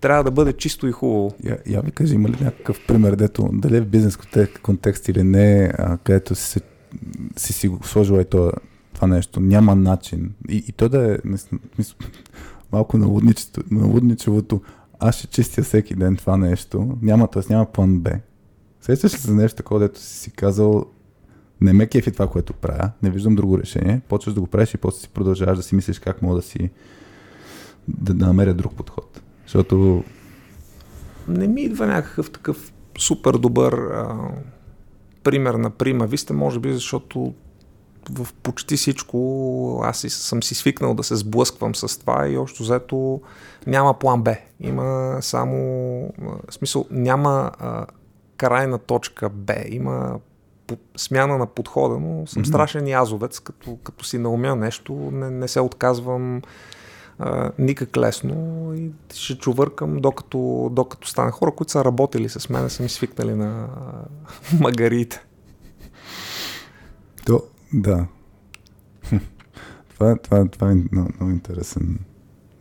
трябва 0.00 0.24
да 0.24 0.30
бъде 0.30 0.52
чисто 0.52 0.86
и 0.86 0.92
хубаво. 0.92 1.34
Я, 1.44 1.58
я 1.66 1.82
ми 1.82 1.90
кажи, 1.90 2.14
има 2.14 2.28
ли 2.28 2.36
някакъв 2.40 2.86
пример, 2.86 3.16
дето 3.16 3.48
дали 3.52 3.76
е 3.76 3.80
в 3.80 3.86
бизнес 3.86 4.18
контекст 4.62 5.08
или 5.08 5.22
не, 5.22 5.72
а, 5.78 5.98
където 5.98 6.34
си, 6.34 6.60
си 7.36 7.52
си 7.52 7.68
го 7.68 7.86
сложил 7.86 8.20
и 8.20 8.24
това, 8.24 8.52
това 8.94 9.06
нещо, 9.06 9.40
няма 9.40 9.74
начин. 9.74 10.32
И, 10.48 10.64
и 10.68 10.72
то 10.72 10.88
да 10.88 11.14
е, 11.14 11.18
мисля, 11.24 11.58
малко 12.72 12.98
налудничевото, 13.70 14.60
аз 15.02 15.14
ще 15.14 15.26
чистя 15.26 15.62
всеки 15.62 15.94
ден 15.94 16.16
това 16.16 16.36
нещо, 16.36 16.98
няма, 17.02 17.28
т.е. 17.28 17.42
няма 17.50 17.66
план 17.66 17.98
Б. 17.98 18.10
Сещаш 18.80 19.14
ли 19.14 19.18
за 19.18 19.34
нещо 19.34 19.56
такова, 19.56 19.80
дето 19.80 20.00
си 20.00 20.18
си 20.18 20.30
казал, 20.30 20.84
не 21.60 21.72
ме 21.72 21.86
кефи 21.86 22.12
това, 22.12 22.26
което 22.26 22.52
правя, 22.52 22.90
не 23.02 23.10
виждам 23.10 23.34
друго 23.34 23.58
решение, 23.58 24.00
почваш 24.08 24.34
да 24.34 24.40
го 24.40 24.46
правиш 24.46 24.74
и 24.74 24.76
после 24.76 25.00
си 25.00 25.08
продължаваш 25.08 25.56
да 25.56 25.62
си 25.62 25.74
мислиш 25.74 25.98
как 25.98 26.22
мога 26.22 26.36
да 26.36 26.42
си 26.42 26.70
да, 27.88 28.14
да 28.14 28.26
намеря 28.26 28.54
друг 28.54 28.74
подход. 28.74 29.22
Защото... 29.42 30.04
Не 31.28 31.48
ми 31.48 31.62
идва 31.62 31.86
някакъв 31.86 32.30
такъв 32.30 32.72
супер 32.98 33.32
добър 33.32 33.72
а, 33.72 34.28
пример 35.22 35.54
на 35.54 35.70
прима. 35.70 36.06
Вижте, 36.06 36.32
може 36.32 36.60
би, 36.60 36.72
защото 36.72 37.34
в 38.10 38.32
почти 38.42 38.76
всичко 38.76 39.80
аз 39.84 39.98
съм 40.08 40.42
си 40.42 40.54
свикнал 40.54 40.94
да 40.94 41.02
се 41.02 41.16
сблъсквам 41.16 41.74
с 41.74 41.98
това 41.98 42.28
и 42.28 42.38
още 42.38 42.62
взето 42.62 43.20
няма 43.66 43.98
план 43.98 44.22
Б. 44.22 44.36
Има 44.60 45.18
само, 45.20 45.56
в 46.48 46.54
смисъл, 46.54 46.86
няма 46.90 47.50
а, 47.58 47.86
крайна 48.36 48.78
точка 48.78 49.28
Б. 49.28 49.54
Има 49.68 50.18
смяна 50.96 51.38
на 51.38 51.46
подхода, 51.46 51.98
но 51.98 52.26
съм 52.26 52.42
mm-hmm. 52.42 52.48
страшен 52.48 52.88
язовец, 52.88 53.40
като, 53.40 53.78
като 53.84 54.04
си 54.04 54.18
наумя 54.18 54.56
нещо, 54.56 54.92
не, 55.12 55.30
не 55.30 55.48
се 55.48 55.60
отказвам 55.60 56.42
а, 57.18 57.50
никак 57.58 57.96
лесно 57.96 58.34
и 58.74 58.90
ще 59.14 59.38
чувъркам 59.38 59.96
докато, 59.96 60.68
докато 60.72 61.08
стане 61.08 61.30
хора, 61.30 61.50
които 61.50 61.72
са 61.72 61.84
работили 61.84 62.28
с 62.28 62.48
мен, 62.48 62.70
са 62.70 62.82
ми 62.82 62.88
свикнали 62.88 63.34
на 63.34 63.68
магарите. 64.60 65.24
То, 67.26 67.42
да. 67.72 68.06
това, 69.94 70.16
това, 70.16 70.48
това 70.48 70.70
е 70.70 70.74
много, 70.74 71.08
много 71.20 71.32
интересен 71.32 71.98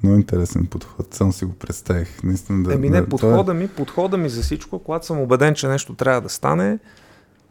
много 0.03 0.17
интересен 0.17 0.65
подход. 0.65 1.13
Само 1.13 1.33
си 1.33 1.45
го 1.45 1.53
представих. 1.53 2.23
Наистина 2.23 2.63
да, 2.63 2.73
Еми 2.73 2.89
не, 2.89 3.01
да, 3.01 3.09
подхода, 3.09 3.37
това... 3.37 3.53
ми, 3.53 3.67
подхода 3.67 4.17
ми 4.17 4.29
за 4.29 4.41
всичко, 4.41 4.79
когато 4.79 5.05
съм 5.05 5.21
убеден, 5.21 5.53
че 5.53 5.67
нещо 5.67 5.93
трябва 5.93 6.21
да 6.21 6.29
стане, 6.29 6.79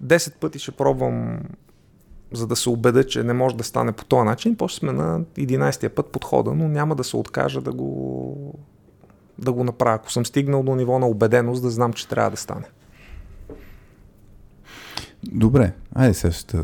10 0.05 0.35
пъти 0.35 0.59
ще 0.59 0.71
пробвам 0.71 1.39
за 2.33 2.47
да 2.47 2.57
се 2.57 2.69
убедя, 2.69 3.05
че 3.05 3.23
не 3.23 3.33
може 3.33 3.57
да 3.57 3.65
стане 3.65 3.93
по 3.93 4.05
този 4.05 4.25
начин. 4.25 4.57
После 4.57 4.79
сме 4.79 4.93
на 4.93 5.21
11-я 5.21 5.91
път 5.91 6.07
подхода, 6.07 6.55
но 6.55 6.69
няма 6.69 6.95
да 6.95 7.05
се 7.05 7.17
откажа 7.17 7.61
да 7.61 7.73
го, 7.73 8.59
да 9.39 9.53
го 9.53 9.65
направя. 9.65 9.95
Ако 9.95 10.13
съм 10.13 10.27
стигнал 10.27 10.63
до 10.63 10.75
ниво 10.75 10.99
на 10.99 11.07
убеденост, 11.07 11.63
да 11.63 11.71
знам, 11.71 11.93
че 11.93 12.09
трябва 12.09 12.31
да 12.31 12.37
стане. 12.37 12.67
Добре, 15.25 15.73
айде 15.95 16.15
сега 16.15 16.33
ще, 16.33 16.59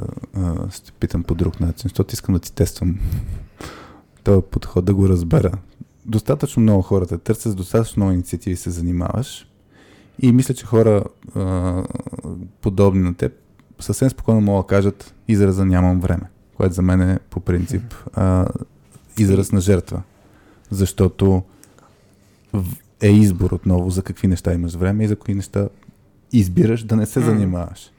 ще 0.71 0.93
питам 0.93 1.23
по 1.23 1.35
друг 1.35 1.61
начин, 1.61 1.83
защото 1.83 2.15
искам 2.15 2.35
да 2.35 2.39
ти 2.39 2.53
тествам 2.53 2.99
този 4.25 4.43
подход, 4.51 4.85
да 4.85 4.95
го 4.95 5.09
разбера. 5.09 5.53
Достатъчно 6.07 6.63
много 6.63 6.83
хората 6.83 7.19
търсят, 7.19 7.53
с 7.53 7.57
достатъчно 7.57 8.01
много 8.01 8.13
инициативи 8.13 8.57
се 8.57 8.71
занимаваш 8.71 9.47
и 10.23 10.33
мисля, 10.33 10.55
че 10.55 10.67
хора 10.67 11.05
а, 11.35 11.85
подобни 12.61 13.03
на 13.03 13.15
теб 13.15 13.33
съвсем 13.81 14.11
спокойно 14.11 14.41
могат 14.41 14.67
да 14.67 14.69
кажат 14.69 15.15
израза 15.29 15.65
нямам 15.65 16.01
време, 16.01 16.31
което 16.57 16.75
за 16.75 16.83
мен 16.83 17.01
е 17.01 17.19
по 17.31 17.41
принцип 17.41 17.95
а, 18.15 18.49
израз 19.19 19.53
на 19.53 19.61
жертва. 19.61 20.03
Защото 20.71 21.43
е 23.03 23.09
избор 23.09 23.51
отново 23.51 23.91
за 23.91 24.03
какви 24.03 24.29
неща 24.29 24.55
имаш 24.55 24.75
време 24.75 25.05
и 25.05 25.09
за 25.09 25.17
какви 25.17 25.35
неща 25.35 25.69
избираш 26.33 26.83
да 26.83 26.97
не 26.97 27.07
се 27.07 27.21
занимаваш. 27.21 27.91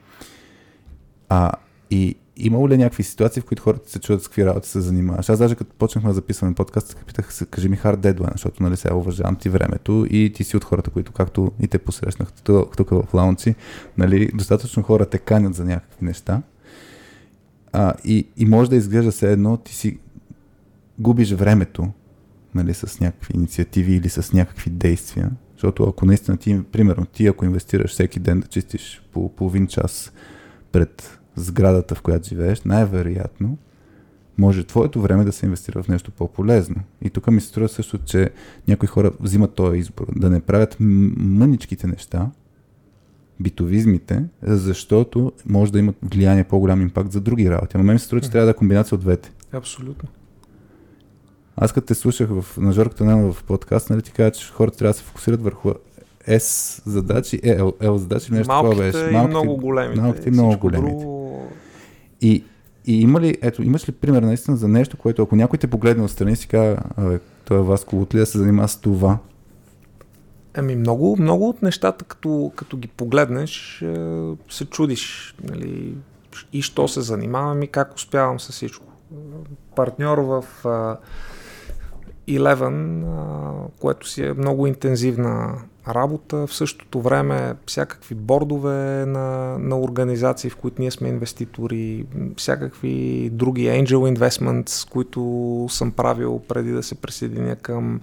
А, 1.29 1.51
и 1.91 2.15
имало 2.37 2.69
ли 2.69 2.77
някакви 2.77 3.03
ситуации, 3.03 3.41
в 3.41 3.45
които 3.45 3.63
хората 3.63 3.89
се 3.89 3.99
чудят 3.99 4.23
с 4.23 4.27
какви 4.27 4.45
работи 4.45 4.69
се 4.69 4.81
занимаваш? 4.81 5.29
Аз 5.29 5.39
даже 5.39 5.55
като 5.55 5.75
почнахме 5.75 6.09
да 6.09 6.13
записваме 6.13 6.55
подкаст, 6.55 7.03
питах 7.07 7.33
се, 7.33 7.45
кажи 7.45 7.69
ми 7.69 7.77
hard 7.77 7.97
deadline, 7.97 8.31
защото 8.31 8.63
нали 8.63 8.77
сега 8.77 8.95
уважавам 8.95 9.35
ти 9.35 9.49
времето 9.49 10.07
и 10.09 10.31
ти 10.35 10.43
си 10.43 10.57
от 10.57 10.63
хората, 10.63 10.89
които 10.89 11.11
както 11.11 11.51
и 11.59 11.67
те 11.67 11.77
посрещнах 11.77 12.31
тук 12.77 12.89
в 12.89 13.13
лаунци, 13.13 13.55
нали, 13.97 14.29
достатъчно 14.33 14.83
хора 14.83 15.05
те 15.05 15.17
канят 15.17 15.55
за 15.55 15.65
някакви 15.65 16.05
неща. 16.05 16.41
А, 17.73 17.93
и, 18.03 18.27
и 18.37 18.45
може 18.45 18.69
да 18.69 18.75
изглежда 18.75 19.11
се 19.11 19.31
едно, 19.31 19.57
ти 19.57 19.75
си 19.75 19.99
губиш 20.99 21.31
времето 21.31 21.87
нали, 22.55 22.73
с 22.73 22.99
някакви 22.99 23.33
инициативи 23.35 23.93
или 23.93 24.09
с 24.09 24.33
някакви 24.33 24.69
действия. 24.69 25.31
Защото 25.53 25.83
ако 25.83 26.05
наистина 26.05 26.37
ти, 26.37 26.61
примерно, 26.71 27.05
ти 27.05 27.27
ако 27.27 27.45
инвестираш 27.45 27.91
всеки 27.91 28.19
ден 28.19 28.39
да 28.39 28.47
чистиш 28.47 29.01
по 29.13 29.35
половин 29.35 29.67
час 29.67 30.11
пред 30.77 31.19
сградата, 31.35 31.95
в 31.95 32.01
която 32.01 32.27
живееш, 32.27 32.61
най-вероятно 32.61 33.57
може 34.37 34.63
твоето 34.63 35.01
време 35.01 35.23
да 35.23 35.31
се 35.31 35.45
инвестира 35.45 35.83
в 35.83 35.87
нещо 35.87 36.11
по-полезно. 36.11 36.75
И 37.01 37.09
тук 37.09 37.27
ми 37.27 37.41
се 37.41 37.47
струва 37.47 37.69
също, 37.69 37.97
че 37.97 38.29
някои 38.67 38.87
хора 38.87 39.11
взимат 39.19 39.53
този 39.53 39.79
избор, 39.79 40.07
да 40.15 40.29
не 40.29 40.39
правят 40.39 40.77
мъничките 40.79 41.87
неща, 41.87 42.31
битовизмите, 43.39 44.25
защото 44.41 45.31
може 45.45 45.71
да 45.71 45.79
имат 45.79 45.95
влияние, 46.01 46.43
по-голям 46.43 46.81
импакт 46.81 47.11
за 47.11 47.21
други 47.21 47.49
работи. 47.49 47.77
Ама 47.77 47.83
мен 47.83 47.93
ми 47.93 47.99
се 47.99 48.05
струва, 48.05 48.21
че 48.21 48.31
трябва 48.31 48.45
да 48.45 48.51
е 48.51 48.55
комбинация 48.55 48.95
от 48.95 49.01
двете. 49.01 49.31
Абсолютно. 49.51 50.09
Аз 51.55 51.73
като 51.73 51.87
те 51.87 51.95
слушах 51.95 52.29
в, 52.29 52.57
на 52.57 52.71
Жорката 52.71 53.05
Нема 53.05 53.31
в 53.31 53.43
подкаст, 53.43 53.89
нали 53.89 54.01
ти 54.01 54.11
кажа, 54.11 54.31
че 54.31 54.51
хората 54.51 54.77
трябва 54.77 54.93
да 54.93 54.97
се 54.97 55.03
фокусират 55.03 55.41
върху 55.41 55.71
S 56.27 56.81
задачи, 56.85 57.41
L, 57.41 57.83
L 57.83 57.95
задачи, 57.95 58.33
нещо 58.33 58.47
такова 58.47 58.75
беше. 58.75 58.97
Малките 58.97 59.15
и 59.15 59.27
много 59.27 59.57
големите. 59.57 60.01
Малките 60.01 60.29
и 60.29 60.31
много 60.31 60.57
големите. 60.57 60.95
Друго... 60.95 61.51
И, 62.21 62.43
и 62.85 63.01
има 63.01 63.21
ли, 63.21 63.37
ето, 63.41 63.63
имаш 63.63 63.89
ли 63.89 63.91
пример 63.91 64.21
наистина 64.21 64.57
за 64.57 64.67
нещо, 64.67 64.97
което 64.97 65.23
ако 65.23 65.35
някой 65.35 65.59
те 65.59 65.67
погледне 65.67 66.03
отстрани 66.03 66.31
и 66.31 66.35
си 66.35 66.47
абе, 66.97 67.19
той 67.45 67.57
е 67.57 67.61
Васко 67.61 68.01
от 68.01 68.15
ли 68.15 68.19
да 68.19 68.25
се 68.25 68.37
занимава 68.37 68.67
с 68.67 68.77
това? 68.77 69.17
Ами 70.53 70.75
много, 70.75 71.17
много 71.19 71.49
от 71.49 71.61
нещата, 71.61 72.05
като, 72.05 72.51
като 72.55 72.77
ги 72.77 72.87
погледнеш, 72.87 73.81
е, 73.81 73.95
се 74.49 74.65
чудиш, 74.65 75.35
нали, 75.43 75.95
и 76.53 76.61
що 76.61 76.87
се 76.87 77.01
занимавам 77.01 77.63
и 77.63 77.67
как 77.67 77.95
успявам 77.95 78.39
с 78.39 78.51
всичко. 78.51 78.85
Партньор 79.75 80.17
в 80.17 80.43
Eleven, 82.27 83.03
което 83.79 84.09
си 84.09 84.23
е 84.23 84.33
много 84.33 84.67
интензивна 84.67 85.55
работа. 85.89 86.47
В 86.47 86.53
същото 86.53 87.01
време 87.01 87.53
всякакви 87.65 88.15
бордове 88.15 89.05
на, 89.05 89.57
на 89.59 89.79
организации, 89.79 90.49
в 90.49 90.55
които 90.55 90.81
ние 90.81 90.91
сме 90.91 91.09
инвеститори, 91.09 92.05
всякакви 92.37 93.29
други 93.33 93.65
angel 93.67 94.17
investments, 94.17 94.89
които 94.89 95.65
съм 95.69 95.91
правил 95.91 96.41
преди 96.47 96.71
да 96.71 96.83
се 96.83 96.95
присъединя 96.95 97.55
към, 97.55 98.01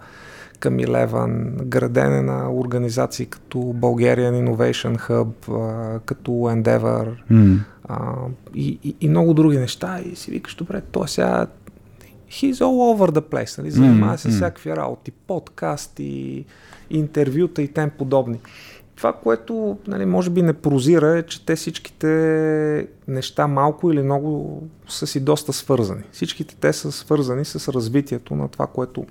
към 0.61 0.78
Eleven, 0.78 1.65
градене 1.65 2.23
на 2.23 2.52
организации 2.52 3.27
като 3.27 3.59
Bulgarian 3.59 4.44
Innovation 4.44 4.98
Hub, 5.09 6.01
като 6.01 6.31
Endeavor 6.31 7.15
mm. 7.32 7.59
а, 7.89 8.15
и, 8.55 8.78
и, 8.85 8.97
и 9.01 9.09
много 9.09 9.35
други 9.35 9.59
неща. 9.59 10.01
И 10.01 10.16
си 10.16 10.31
викаш, 10.31 10.55
добре, 10.55 10.81
то 10.81 11.06
сега 11.06 11.47
he's 12.31 12.61
all 12.61 12.78
over 12.93 13.11
the 13.11 13.20
place, 13.20 13.59
нали? 13.59 13.70
занимава 13.70 14.19
се 14.19 14.28
mm, 14.28 14.32
всякакви 14.32 14.77
работи, 14.77 15.11
подкасти, 15.11 16.44
интервюта 16.90 17.62
и 17.62 17.69
тем 17.69 17.90
подобни. 17.98 18.39
Това, 18.97 19.12
което 19.12 19.78
нали, 19.86 20.06
може 20.06 20.31
би 20.31 20.43
не 20.43 20.52
прозира 20.52 21.19
е, 21.19 21.23
че 21.23 21.47
те 21.47 21.56
всичките 21.56 22.89
неща 23.09 23.47
малко 23.47 23.90
или 23.90 24.02
много 24.02 24.62
са 24.89 25.06
си 25.06 25.20
доста 25.20 25.52
свързани. 25.52 26.02
Всичките 26.12 26.56
те 26.61 26.73
са 26.73 26.93
свързани 26.93 27.44
с 27.44 27.73
развитието 27.73 28.35
на 28.35 28.48
това, 28.48 28.66
което 28.66 29.06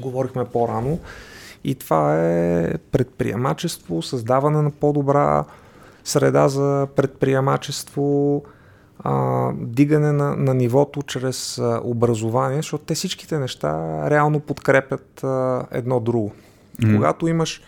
говорихме 0.00 0.44
по-рано. 0.44 0.98
И 1.64 1.74
това 1.74 2.24
е 2.24 2.78
предприемачество, 2.92 4.02
създаване 4.02 4.62
на 4.62 4.70
по-добра 4.70 5.44
среда 6.04 6.48
за 6.48 6.86
предприемачество, 6.96 8.42
а, 8.98 9.50
дигане 9.56 10.12
на, 10.12 10.36
на 10.36 10.54
нивото 10.54 11.02
чрез 11.02 11.60
образование, 11.82 12.56
защото 12.56 12.84
те 12.84 12.94
всичките 12.94 13.38
неща 13.38 14.00
реално 14.10 14.40
подкрепят 14.40 15.24
а, 15.24 15.66
едно 15.70 16.00
друго. 16.00 16.32
Mm-hmm. 16.80 16.96
Когато 16.96 17.28
имаш 17.28 17.62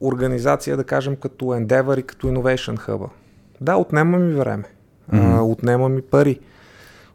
организация, 0.00 0.76
да 0.76 0.84
кажем 0.84 1.16
като 1.16 1.44
Endeavor 1.44 2.00
и 2.00 2.02
като 2.02 2.26
Innovation 2.26 2.76
Hub, 2.86 3.08
да, 3.60 3.76
отнема 3.76 4.18
ми 4.18 4.34
време, 4.34 4.64
mm-hmm. 5.12 5.38
а, 5.38 5.42
отнема 5.42 5.88
ми 5.88 6.02
пари, 6.02 6.40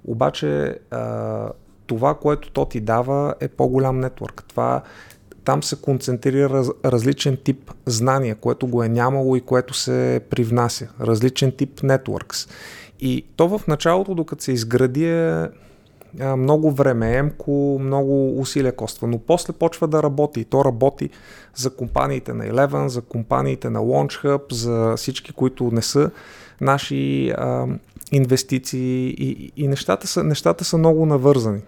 обаче 0.05 0.79
а, 0.91 1.49
това, 1.87 2.15
което 2.15 2.51
то 2.51 2.65
ти 2.65 2.79
дава 2.79 3.35
е 3.39 3.47
по-голям 3.47 3.99
нетворк. 3.99 4.43
Това 4.47 4.81
там 5.43 5.63
се 5.63 5.81
концентрира 5.81 6.49
раз, 6.49 6.67
различен 6.85 7.37
тип 7.43 7.71
знания, 7.85 8.35
което 8.35 8.67
го 8.67 8.83
е 8.83 8.89
нямало 8.89 9.35
и 9.35 9.41
което 9.41 9.73
се 9.73 10.21
привнася. 10.29 10.87
Различен 11.01 11.51
тип 11.51 11.83
нетворкс. 11.83 12.47
И 12.99 13.25
то 13.35 13.57
в 13.57 13.67
началото, 13.67 14.15
докато 14.15 14.43
се 14.43 14.51
изгради 14.51 15.05
е 15.05 15.47
много 16.19 16.71
времеемко, 16.71 17.77
много 17.81 18.39
усилия 18.39 18.75
коства, 18.75 19.07
но 19.07 19.19
после 19.19 19.53
почва 19.53 19.87
да 19.87 20.03
работи. 20.03 20.39
И 20.39 20.45
то 20.45 20.65
работи 20.65 21.09
за 21.55 21.69
компаниите 21.69 22.33
на 22.33 22.43
Eleven, 22.43 22.87
за 22.87 23.01
компаниите 23.01 23.69
на 23.69 23.79
LaunchHub, 23.79 24.53
за 24.53 24.93
всички, 24.97 25.31
които 25.31 25.71
не 25.71 25.81
са 25.81 26.11
наши 26.61 27.29
а, 27.29 27.67
инвестиции 28.11 29.15
и, 29.17 29.51
и 29.57 29.67
нещата, 29.67 30.07
са, 30.07 30.23
нещата 30.23 30.65
са 30.65 30.77
много 30.77 31.05
навързани. 31.05 31.61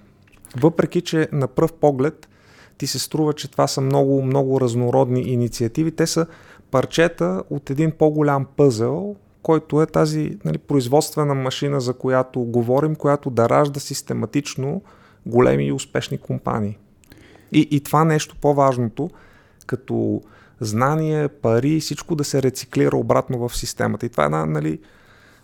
Въпреки, 0.58 1.02
че 1.02 1.28
на 1.32 1.48
пръв 1.48 1.74
поглед 1.74 2.28
ти 2.78 2.88
се 2.88 3.00
струва, 3.00 3.34
че 3.34 3.52
това 3.52 3.68
са 3.68 3.82
много, 3.82 4.22
много 4.22 4.62
разнородни 4.62 5.22
инициативи, 5.22 5.92
те 5.92 6.08
са 6.08 6.26
парчета 6.72 7.44
от 7.50 7.70
един 7.70 7.92
по-голям 7.92 8.46
пъзел, 8.58 9.16
който 9.44 9.82
е 9.82 9.86
тази 9.86 10.38
нали, 10.46 10.58
производствена 10.58 11.36
машина, 11.36 11.82
за 11.82 11.94
която 11.94 12.40
говорим, 12.40 12.96
която 12.96 13.30
да 13.30 13.50
ражда 13.50 13.80
систематично 13.80 14.82
големи 15.26 15.66
и 15.66 15.72
успешни 15.72 16.18
компании. 16.18 16.78
И, 17.52 17.68
и 17.72 17.80
това 17.80 18.06
нещо 18.06 18.36
по-важното, 18.42 19.10
като 19.66 20.22
знание, 20.60 21.28
пари, 21.28 21.80
всичко 21.80 22.16
да 22.16 22.24
се 22.24 22.44
рециклира 22.44 22.98
обратно 22.98 23.48
в 23.50 23.58
системата. 23.58 24.06
И 24.06 24.10
това 24.10 24.24
е 24.24 24.26
една 24.26 24.46
нали, 24.46 24.80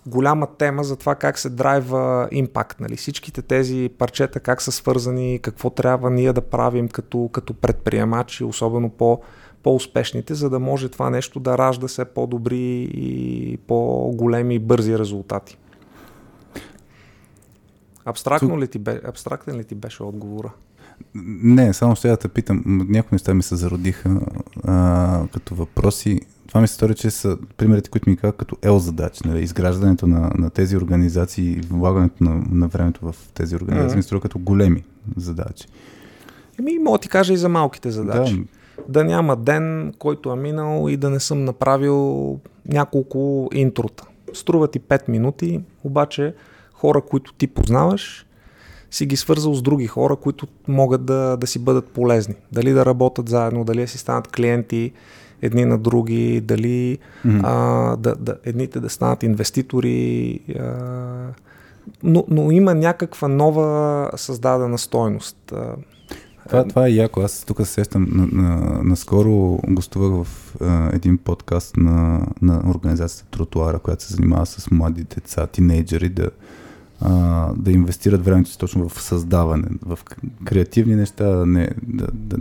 голяма 0.06 0.48
тема 0.58 0.84
за 0.84 0.96
това 0.96 1.16
как 1.16 1.40
се 1.40 1.50
драйва 1.50 2.28
импакт. 2.32 2.80
Нали. 2.80 2.96
Всичките 2.96 3.42
тези 3.42 3.90
парчета 3.98 4.40
как 4.40 4.62
са 4.62 4.72
свързани, 4.72 5.40
какво 5.42 5.70
трябва 5.70 6.10
ние 6.10 6.34
да 6.34 6.42
правим 6.42 6.88
като, 6.88 7.30
като 7.34 7.54
предприемачи, 7.54 8.44
особено 8.44 8.90
по 8.90 9.22
по-успешните, 9.64 10.34
за 10.34 10.50
да 10.50 10.60
може 10.60 10.90
това 10.90 11.10
нещо 11.10 11.40
да 11.40 11.58
ражда 11.58 11.88
се 11.88 12.06
по-добри 12.06 12.90
и 12.94 13.58
по-големи 13.68 14.56
и 14.56 14.60
бързи 14.60 15.00
резултати. 15.00 15.58
Абстрактно 18.06 18.60
ли 18.60 18.68
ти 18.68 18.80
бе, 18.80 19.02
абстрактен 19.08 19.58
ли 19.58 19.64
ти 19.64 19.76
беше 19.76 20.04
отговора? 20.04 20.52
Не, 21.44 21.74
само 21.74 21.96
ще 21.96 22.08
да 22.08 22.18
те 22.18 22.28
питам. 22.28 22.64
Някои 22.66 23.16
неща 23.16 23.34
ми 23.34 23.44
се 23.44 23.56
зародиха 23.56 24.22
а, 24.64 25.28
като 25.34 25.56
въпроси. 25.56 26.22
Това 26.48 26.62
ми 26.62 26.68
се 26.68 26.74
стори, 26.74 26.96
че 26.96 27.12
са 27.12 27.38
примерите, 27.58 27.90
които 27.90 28.10
ми 28.10 28.18
казват 28.18 28.38
като 28.38 28.58
ел 28.62 28.80
задачи. 28.80 29.22
Нали? 29.26 29.44
Изграждането 29.44 30.08
на, 30.08 30.32
на 30.38 30.50
тези 30.50 30.78
организации, 30.78 31.62
влагането 31.70 32.24
на, 32.24 32.44
на 32.52 32.68
времето 32.68 33.12
в 33.12 33.16
тези 33.34 33.56
организации 33.56 33.94
mm-hmm. 33.94 33.96
ми 33.96 34.04
се 34.04 34.08
струва 34.08 34.22
като 34.22 34.40
големи 34.40 34.84
задачи. 35.18 35.68
Еми, 36.60 36.80
мога 36.80 36.98
да 36.98 37.02
ти 37.02 37.10
кажа 37.10 37.34
и 37.34 37.38
за 37.38 37.50
малките 37.50 37.92
задачи. 37.92 38.38
Да, 38.38 38.44
да 38.88 39.04
няма 39.04 39.36
ден, 39.36 39.94
който 40.00 40.32
е 40.32 40.36
минал 40.36 40.90
и 40.90 40.98
да 40.98 41.10
не 41.10 41.20
съм 41.20 41.46
направил 41.46 42.40
няколко 42.68 43.50
интрота. 43.54 44.06
Струва 44.34 44.68
ти 44.68 44.80
5 44.80 45.10
минути, 45.10 45.62
обаче 45.84 46.34
хора, 46.74 47.02
които 47.02 47.34
ти 47.34 47.48
познаваш, 47.48 48.26
си 48.92 49.06
ги 49.06 49.16
свързал 49.16 49.54
с 49.54 49.62
други 49.62 49.88
хора, 49.88 50.16
които 50.16 50.48
могат 50.68 51.06
да, 51.06 51.38
да 51.38 51.48
си 51.48 51.60
бъдат 51.60 51.88
полезни. 51.88 52.36
Дали 52.52 52.72
да 52.72 52.86
работят 52.86 53.30
заедно, 53.30 53.64
дали 53.64 53.82
да 53.82 53.88
си 53.88 53.98
станат 53.98 54.28
клиенти 54.28 54.92
едни 55.42 55.66
на 55.66 55.78
други, 55.78 56.42
дали 56.42 56.98
mm-hmm. 57.26 57.42
а, 57.44 57.96
да, 57.96 58.16
да, 58.16 58.36
едните 58.46 58.80
да 58.80 58.90
станат 58.90 59.24
инвеститори, 59.24 60.40
а, 60.60 60.74
но, 62.04 62.26
но 62.28 62.52
има 62.52 62.76
някаква 62.76 63.28
нова 63.28 64.10
създадена 64.16 64.78
стойност. 64.78 65.54
Това, 66.50 66.64
това 66.64 66.88
е 66.88 66.92
яко. 66.92 67.22
Аз 67.22 67.44
тук 67.46 67.58
се 67.58 67.66
сещам. 67.66 68.08
На, 68.12 68.28
на, 68.32 68.84
наскоро 68.84 69.60
гостувах 69.68 70.26
в 70.26 70.56
а, 70.62 70.90
един 70.96 71.18
подкаст 71.18 71.78
на, 71.78 72.28
на 72.42 72.64
организацията 72.76 73.32
Тротуара, 73.32 73.80
която 73.80 74.04
се 74.04 74.14
занимава 74.14 74.46
с 74.46 74.72
млади 74.72 75.04
деца, 75.04 75.48
тинейджери, 75.48 76.10
да, 76.10 76.30
а, 77.02 77.54
да 77.54 77.72
инвестират 77.72 78.26
времето 78.26 78.50
си 78.50 78.58
точно 78.58 78.90
в 78.90 79.02
създаване, 79.02 79.68
в 79.86 80.00
креативни 80.46 80.96
неща, 80.96 81.46
не, 81.46 81.70
да, 81.88 82.08
да, 82.14 82.38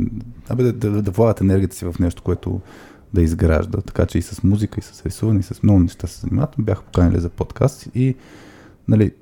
да, 0.54 0.72
да, 0.72 1.02
да 1.02 1.10
влагат 1.10 1.40
енергията 1.40 1.76
си 1.76 1.84
в 1.84 1.94
нещо, 2.00 2.22
което 2.22 2.60
да 3.14 3.22
изгражда. 3.22 3.80
Така 3.80 4.06
че 4.06 4.18
и 4.18 4.22
с 4.22 4.42
музика, 4.42 4.80
и 4.80 4.82
с 4.82 5.06
рисуване, 5.06 5.40
и 5.40 5.42
с 5.42 5.62
много 5.62 5.80
неща 5.80 6.06
се 6.06 6.20
занимават. 6.20 6.54
Бях 6.58 6.82
поканили 6.82 7.20
за 7.20 7.28
подкаст 7.28 7.88
и 7.94 8.14
нали, 8.88 9.12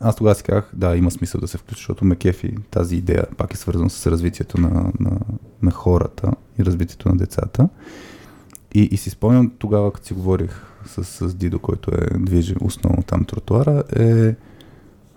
аз 0.00 0.16
тогава 0.16 0.34
си 0.34 0.42
казах, 0.42 0.70
да, 0.72 0.96
има 0.96 1.10
смисъл 1.10 1.40
да 1.40 1.48
се 1.48 1.58
включи, 1.58 1.80
защото 1.80 2.04
ме 2.04 2.16
кефи 2.16 2.54
тази 2.70 2.96
идея, 2.96 3.26
пак 3.36 3.54
е 3.54 3.56
свързана 3.56 3.90
с 3.90 4.06
развитието 4.06 4.60
на, 4.60 4.92
на, 5.00 5.18
на 5.62 5.70
хората 5.70 6.32
и 6.58 6.64
развитието 6.64 7.08
на 7.08 7.16
децата. 7.16 7.68
И, 8.74 8.82
и 8.82 8.96
си 8.96 9.10
спомням 9.10 9.52
тогава, 9.58 9.92
като 9.92 10.06
си 10.06 10.14
говорих 10.14 10.62
с, 10.86 11.04
с 11.04 11.34
Дидо, 11.34 11.58
който 11.58 11.90
е 11.94 12.18
движи 12.18 12.54
основно 12.60 13.02
там 13.02 13.24
тротуара, 13.24 13.82
е 13.96 14.34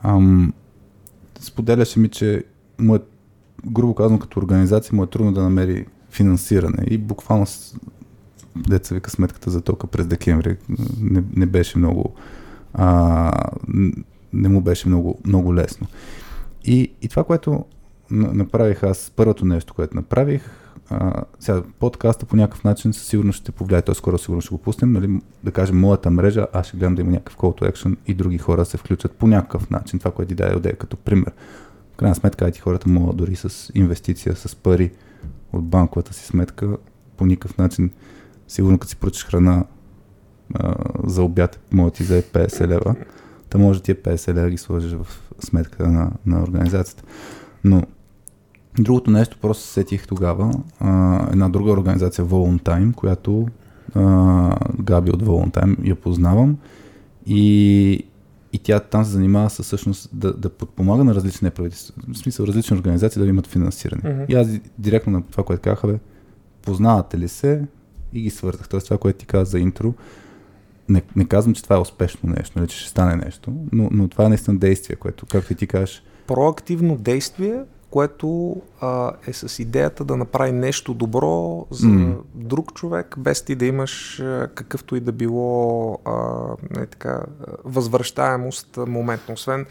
ам, 0.04 0.54
споделяше 1.40 2.00
ми, 2.00 2.10
че 2.10 2.44
му 2.80 2.96
е, 2.96 3.00
грубо 3.66 3.96
казано 3.96 4.20
като 4.20 4.40
организация, 4.40 4.96
му 4.96 5.04
е 5.04 5.08
трудно 5.08 5.34
да 5.34 5.42
намери 5.42 5.86
финансиране 6.10 6.84
и 6.88 6.98
буквално 6.98 7.46
деца 8.56 8.96
вика 8.96 9.12
сметката 9.12 9.52
за 9.52 9.62
тока 9.62 9.88
през 9.88 10.08
декември 10.08 10.58
не, 11.02 11.24
не 11.36 11.46
беше 11.46 11.78
много 11.78 12.16
а, 12.74 13.32
не 14.34 14.50
му 14.50 14.62
беше 14.62 14.88
много, 14.88 15.20
много 15.26 15.56
лесно. 15.56 15.88
И, 16.64 16.94
и 17.02 17.08
това, 17.08 17.24
което 17.24 17.66
направих 18.12 18.84
аз, 18.84 19.12
първото 19.16 19.46
нещо, 19.46 19.74
което 19.74 19.96
направих, 19.96 20.50
а, 20.90 21.24
сега 21.40 21.62
подкаста 21.80 22.26
по 22.26 22.36
някакъв 22.36 22.64
начин 22.64 22.94
със 22.94 23.08
сигурност 23.08 23.42
ще 23.42 23.52
повлияе, 23.52 23.82
той 23.82 23.96
скоро 23.96 24.18
сигурно 24.18 24.42
ще 24.42 24.50
го 24.50 24.58
пуснем, 24.58 24.92
нали, 24.92 25.20
да 25.44 25.52
кажем 25.52 25.80
моята 25.80 26.12
мрежа, 26.12 26.48
аз 26.54 26.68
ще 26.68 26.78
гледам 26.78 26.96
да 26.96 27.02
има 27.02 27.12
някакъв 27.12 27.38
call 27.38 27.62
to 27.62 27.72
action 27.72 27.96
и 28.08 28.14
други 28.14 28.38
хора 28.38 28.66
се 28.66 28.78
включат 28.78 29.12
по 29.12 29.28
някакъв 29.28 29.70
начин, 29.70 30.00
това, 30.00 30.12
което 30.12 30.30
ти 30.30 30.36
даде 30.36 30.70
е 30.70 30.74
като 30.74 30.98
пример. 30.98 31.32
В 31.94 31.98
крайна 31.98 32.16
сметка, 32.16 32.48
ети 32.48 32.60
хората 32.60 32.90
могат 32.90 33.18
дори 33.18 33.36
с 33.36 33.72
инвестиция, 33.76 34.36
с 34.36 34.56
пари 34.56 34.92
от 35.54 35.64
банковата 35.66 36.14
си 36.14 36.26
сметка, 36.26 36.78
по 37.18 37.26
никакъв 37.26 37.58
начин, 37.58 37.92
сигурно 38.48 38.80
като 38.80 38.90
си 38.90 38.96
поръчаш 38.96 39.26
храна 39.26 39.66
а, 40.54 40.76
за 41.04 41.24
обяд, 41.24 41.60
може 41.72 41.94
ти 41.94 42.04
за 42.04 42.22
50 42.22 42.68
лева, 42.68 42.96
Та 43.52 43.58
може 43.58 43.82
тия 43.82 43.96
50 43.96 44.34
лева 44.34 44.50
ги 44.50 44.58
сложиш 44.58 44.92
в 44.92 45.08
сметка 45.40 45.88
на, 45.88 46.12
на 46.26 46.44
организацията. 46.44 47.04
Но 47.64 47.84
другото 48.80 49.12
нещо, 49.12 49.38
просто 49.42 49.64
сетих 49.64 50.08
тогава, 50.08 50.52
а, 50.80 51.28
една 51.32 51.50
друга 51.50 51.72
организация, 51.72 52.26
Voluntime, 52.26 52.94
която 52.94 53.48
а, 53.96 54.56
Габи 54.80 55.12
от 55.12 55.24
Voluntime 55.24 55.88
я 55.88 55.96
познавам 55.96 56.58
и, 57.26 58.04
и 58.54 58.60
тя 58.60 58.80
там 58.80 59.06
се 59.06 59.12
занимава 59.12 59.50
с 59.50 59.64
всъщност 59.64 60.10
да, 60.14 60.34
да 60.34 60.50
подпомага 60.50 61.04
на 61.04 61.16
различни 61.16 61.46
неправителства, 61.46 61.94
в 62.08 62.18
смисъл 62.18 62.46
различни 62.46 62.78
организации 62.78 63.22
да 63.22 63.28
имат 63.28 63.48
финансиране. 63.48 64.02
Uh-huh. 64.02 64.26
И 64.28 64.36
аз 64.36 64.48
директно 64.78 65.12
на 65.12 65.22
това, 65.22 65.44
което 65.44 65.62
казаха, 65.62 65.88
бе, 65.88 66.00
познавате 66.62 67.18
ли 67.18 67.28
се 67.28 67.68
и 68.14 68.22
ги 68.22 68.30
свързах. 68.30 68.70
Тоест 68.70 68.86
това, 68.86 68.98
което 68.98 69.20
ти 69.20 69.26
каза 69.26 69.52
за 69.52 69.60
интро, 69.60 69.94
не, 70.92 71.02
не 71.16 71.26
казвам, 71.26 71.54
че 71.54 71.64
това 71.64 71.76
е 71.76 71.80
успешно 71.80 72.30
нещо, 72.30 72.60
нали, 72.60 72.68
че 72.68 72.80
ще 72.80 72.90
стане 72.90 73.16
нещо, 73.16 73.54
но, 73.72 73.90
но 73.92 74.08
това 74.08 74.26
е 74.26 74.30
наистина 74.30 74.58
действие, 74.58 74.96
което, 74.96 75.26
както 75.32 75.56
ти 75.56 75.68
кажеш. 75.68 76.04
Проактивно 76.28 76.96
действие, 76.96 77.60
което 77.90 78.56
а, 78.82 79.12
е 79.28 79.34
с 79.34 79.60
идеята 79.60 80.06
да 80.06 80.18
направи 80.18 80.52
нещо 80.52 80.94
добро 80.94 81.66
за 81.70 81.88
mm. 81.88 82.18
друг 82.36 82.74
човек, 82.74 83.16
без 83.18 83.42
ти 83.42 83.56
да 83.56 83.66
имаш 83.66 84.20
а, 84.20 84.50
какъвто 84.56 84.96
и 84.96 85.00
да 85.00 85.12
било 85.12 85.94
а, 86.06 86.46
не, 86.70 86.86
така, 86.86 87.24
възвръщаемост 87.64 88.78
моментно, 88.88 89.34
освен 89.34 89.66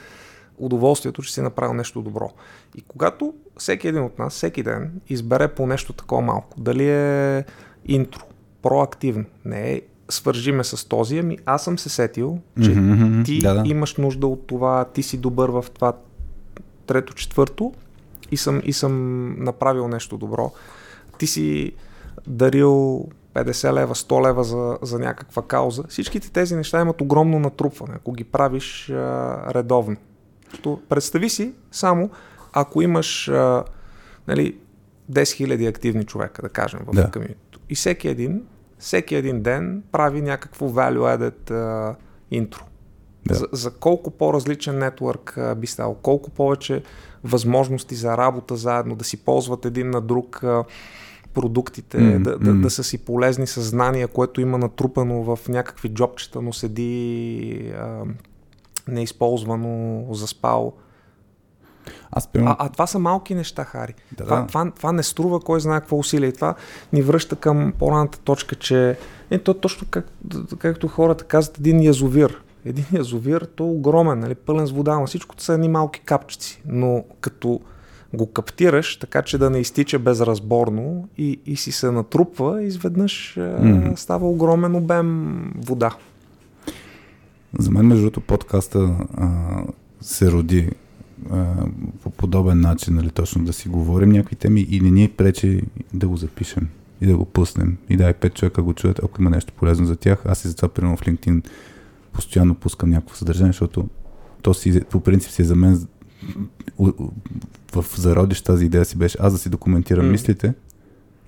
удоволствието, 0.58 1.22
че 1.22 1.34
си 1.34 1.40
направил 1.40 1.74
нещо 1.74 2.02
добро. 2.02 2.30
И 2.74 2.82
когато 2.82 3.34
всеки 3.56 3.88
един 3.88 4.02
от 4.02 4.18
нас, 4.18 4.32
всеки 4.32 4.62
ден, 4.62 5.00
избере 5.08 5.48
по 5.48 5.66
нещо 5.66 5.92
такова 5.92 6.22
малко, 6.22 6.60
дали 6.60 6.90
е 6.90 7.44
интро, 7.84 8.24
проактивно, 8.62 9.24
не 9.44 9.72
е 9.72 9.80
свържиме 10.10 10.64
с 10.64 10.88
този, 10.88 11.18
ами 11.18 11.38
аз 11.46 11.64
съм 11.64 11.78
се 11.78 11.88
сетил, 11.88 12.38
че 12.62 12.74
mm-hmm, 12.74 13.24
ти 13.24 13.38
да, 13.38 13.54
да. 13.54 13.68
имаш 13.68 13.96
нужда 13.96 14.26
от 14.26 14.46
това, 14.46 14.84
ти 14.84 15.02
си 15.02 15.18
добър 15.18 15.48
в 15.48 15.64
това 15.74 15.92
трето, 16.86 17.14
четвърто 17.14 17.72
и 18.30 18.36
съм, 18.36 18.60
и 18.64 18.72
съм 18.72 19.34
направил 19.44 19.88
нещо 19.88 20.16
добро. 20.18 20.52
Ти 21.18 21.26
си 21.26 21.72
дарил 22.26 23.04
50 23.34 23.72
лева, 23.72 23.94
100 23.94 24.28
лева 24.28 24.44
за, 24.44 24.78
за 24.82 24.98
някаква 24.98 25.42
кауза. 25.42 25.84
Всичките 25.88 26.32
тези 26.32 26.56
неща 26.56 26.80
имат 26.80 27.00
огромно 27.00 27.38
натрупване, 27.38 27.94
ако 27.96 28.12
ги 28.12 28.24
правиш 28.24 28.90
а, 28.90 29.54
редовно. 29.54 29.96
То, 30.62 30.80
представи 30.88 31.28
си 31.30 31.52
само, 31.70 32.10
ако 32.52 32.82
имаш 32.82 33.28
а, 33.28 33.64
нали, 34.28 34.56
10 35.12 35.22
000 35.22 35.68
активни 35.68 36.04
човека, 36.04 36.42
да 36.42 36.48
кажем, 36.48 36.80
в 36.86 36.94
да. 36.94 37.10
И 37.68 37.74
всеки 37.74 38.08
един 38.08 38.42
всеки 38.80 39.14
един 39.14 39.42
ден 39.42 39.82
прави 39.92 40.22
някакво 40.22 40.66
value-added 40.66 41.94
интро. 42.30 42.64
Да. 43.26 43.34
За, 43.34 43.46
за 43.52 43.70
колко 43.70 44.10
по-различен 44.10 44.78
нетворк 44.78 45.38
би 45.56 45.66
стал, 45.66 45.94
колко 45.94 46.30
повече 46.30 46.82
възможности 47.24 47.94
за 47.94 48.16
работа 48.16 48.56
заедно, 48.56 48.96
да 48.96 49.04
си 49.04 49.16
ползват 49.16 49.64
един 49.64 49.90
на 49.90 50.00
друг 50.00 50.42
продуктите, 51.34 51.98
mm, 51.98 52.22
да. 52.22 52.38
Да, 52.38 52.54
да 52.54 52.70
са 52.70 52.84
си 52.84 52.98
полезни 52.98 53.46
със 53.46 53.64
знания, 53.64 54.08
което 54.08 54.40
има 54.40 54.58
натрупано 54.58 55.22
в 55.22 55.48
някакви 55.48 55.88
джобчета, 55.88 56.42
но 56.42 56.52
седи 56.52 57.72
uh, 57.74 58.04
неизползвано, 58.88 60.06
заспал. 60.14 60.72
Аз 62.12 62.28
а, 62.38 62.56
а 62.58 62.68
това 62.68 62.86
са 62.86 62.98
малки 62.98 63.34
неща, 63.34 63.64
Хари. 63.64 63.94
Да, 64.12 64.24
това, 64.24 64.40
да. 64.40 64.46
Това, 64.46 64.70
това 64.70 64.92
не 64.92 65.02
струва 65.02 65.40
кой 65.40 65.60
знае 65.60 65.80
какво 65.80 65.98
усилие. 65.98 66.28
И 66.28 66.32
това 66.32 66.54
ни 66.92 67.02
връща 67.02 67.36
към 67.36 67.72
по-раната 67.78 68.18
точка, 68.18 68.54
че 68.56 68.96
е, 69.30 69.38
то 69.38 69.54
точно 69.54 69.86
как, 69.90 70.06
както 70.58 70.88
хората 70.88 71.24
казват, 71.24 71.58
един 71.58 71.82
язовир. 71.82 72.42
Един 72.64 72.84
язовир, 72.92 73.48
то 73.56 73.64
е 73.64 73.70
огромен, 73.70 74.18
нали, 74.18 74.34
пълен 74.34 74.66
с 74.66 74.72
вода, 74.72 74.98
но 74.98 75.06
всичко 75.06 75.34
са 75.38 75.52
едни 75.52 75.68
малки 75.68 76.00
капчици. 76.00 76.62
Но 76.66 77.04
като 77.20 77.60
го 78.14 78.26
каптираш, 78.26 78.96
така 78.96 79.22
че 79.22 79.38
да 79.38 79.50
не 79.50 79.58
изтича 79.58 79.98
безразборно 79.98 81.08
и, 81.18 81.40
и 81.46 81.56
си 81.56 81.72
се 81.72 81.90
натрупва, 81.90 82.62
изведнъж 82.62 83.34
mm. 83.38 83.96
става 83.96 84.28
огромен 84.28 84.74
обем 84.74 85.52
вода. 85.56 85.96
За 87.58 87.70
мен, 87.70 87.86
между 87.86 88.02
другото, 88.02 88.20
подкаста 88.20 88.96
а, 89.16 89.28
се 90.00 90.32
роди 90.32 90.70
по 92.02 92.10
подобен 92.10 92.60
начин, 92.60 92.94
нали, 92.94 93.10
точно 93.10 93.44
да 93.44 93.52
си 93.52 93.68
говорим 93.68 94.10
някакви 94.10 94.36
теми 94.36 94.66
и 94.70 94.80
не 94.80 94.90
ни 94.90 95.08
пречи 95.08 95.62
да 95.94 96.08
го 96.08 96.16
запишем 96.16 96.68
и 97.00 97.06
да 97.06 97.16
го 97.16 97.24
пуснем. 97.24 97.76
И 97.88 97.96
да, 97.96 98.10
и 98.10 98.14
пет 98.14 98.34
човека 98.34 98.62
го 98.62 98.74
чуят, 98.74 99.00
ако 99.04 99.20
има 99.20 99.30
нещо 99.30 99.52
полезно 99.56 99.86
за 99.86 99.96
тях. 99.96 100.22
Аз 100.24 100.44
и 100.44 100.48
затова, 100.48 100.68
примерно, 100.68 100.96
в 100.96 101.00
LinkedIn 101.00 101.44
постоянно 102.12 102.54
пускам 102.54 102.90
някакво 102.90 103.14
съдържание, 103.14 103.52
защото 103.52 103.88
то 104.42 104.54
си, 104.54 104.80
по 104.90 105.00
принцип 105.00 105.30
си 105.30 105.42
е 105.42 105.44
за 105.44 105.56
мен 105.56 105.86
в 107.74 107.84
зародиш 107.96 108.42
тази 108.42 108.66
идея 108.66 108.84
си 108.84 108.98
беше 108.98 109.18
аз 109.20 109.32
да 109.32 109.38
си 109.38 109.48
документирам 109.48 110.06
mm. 110.06 110.10
мислите 110.10 110.54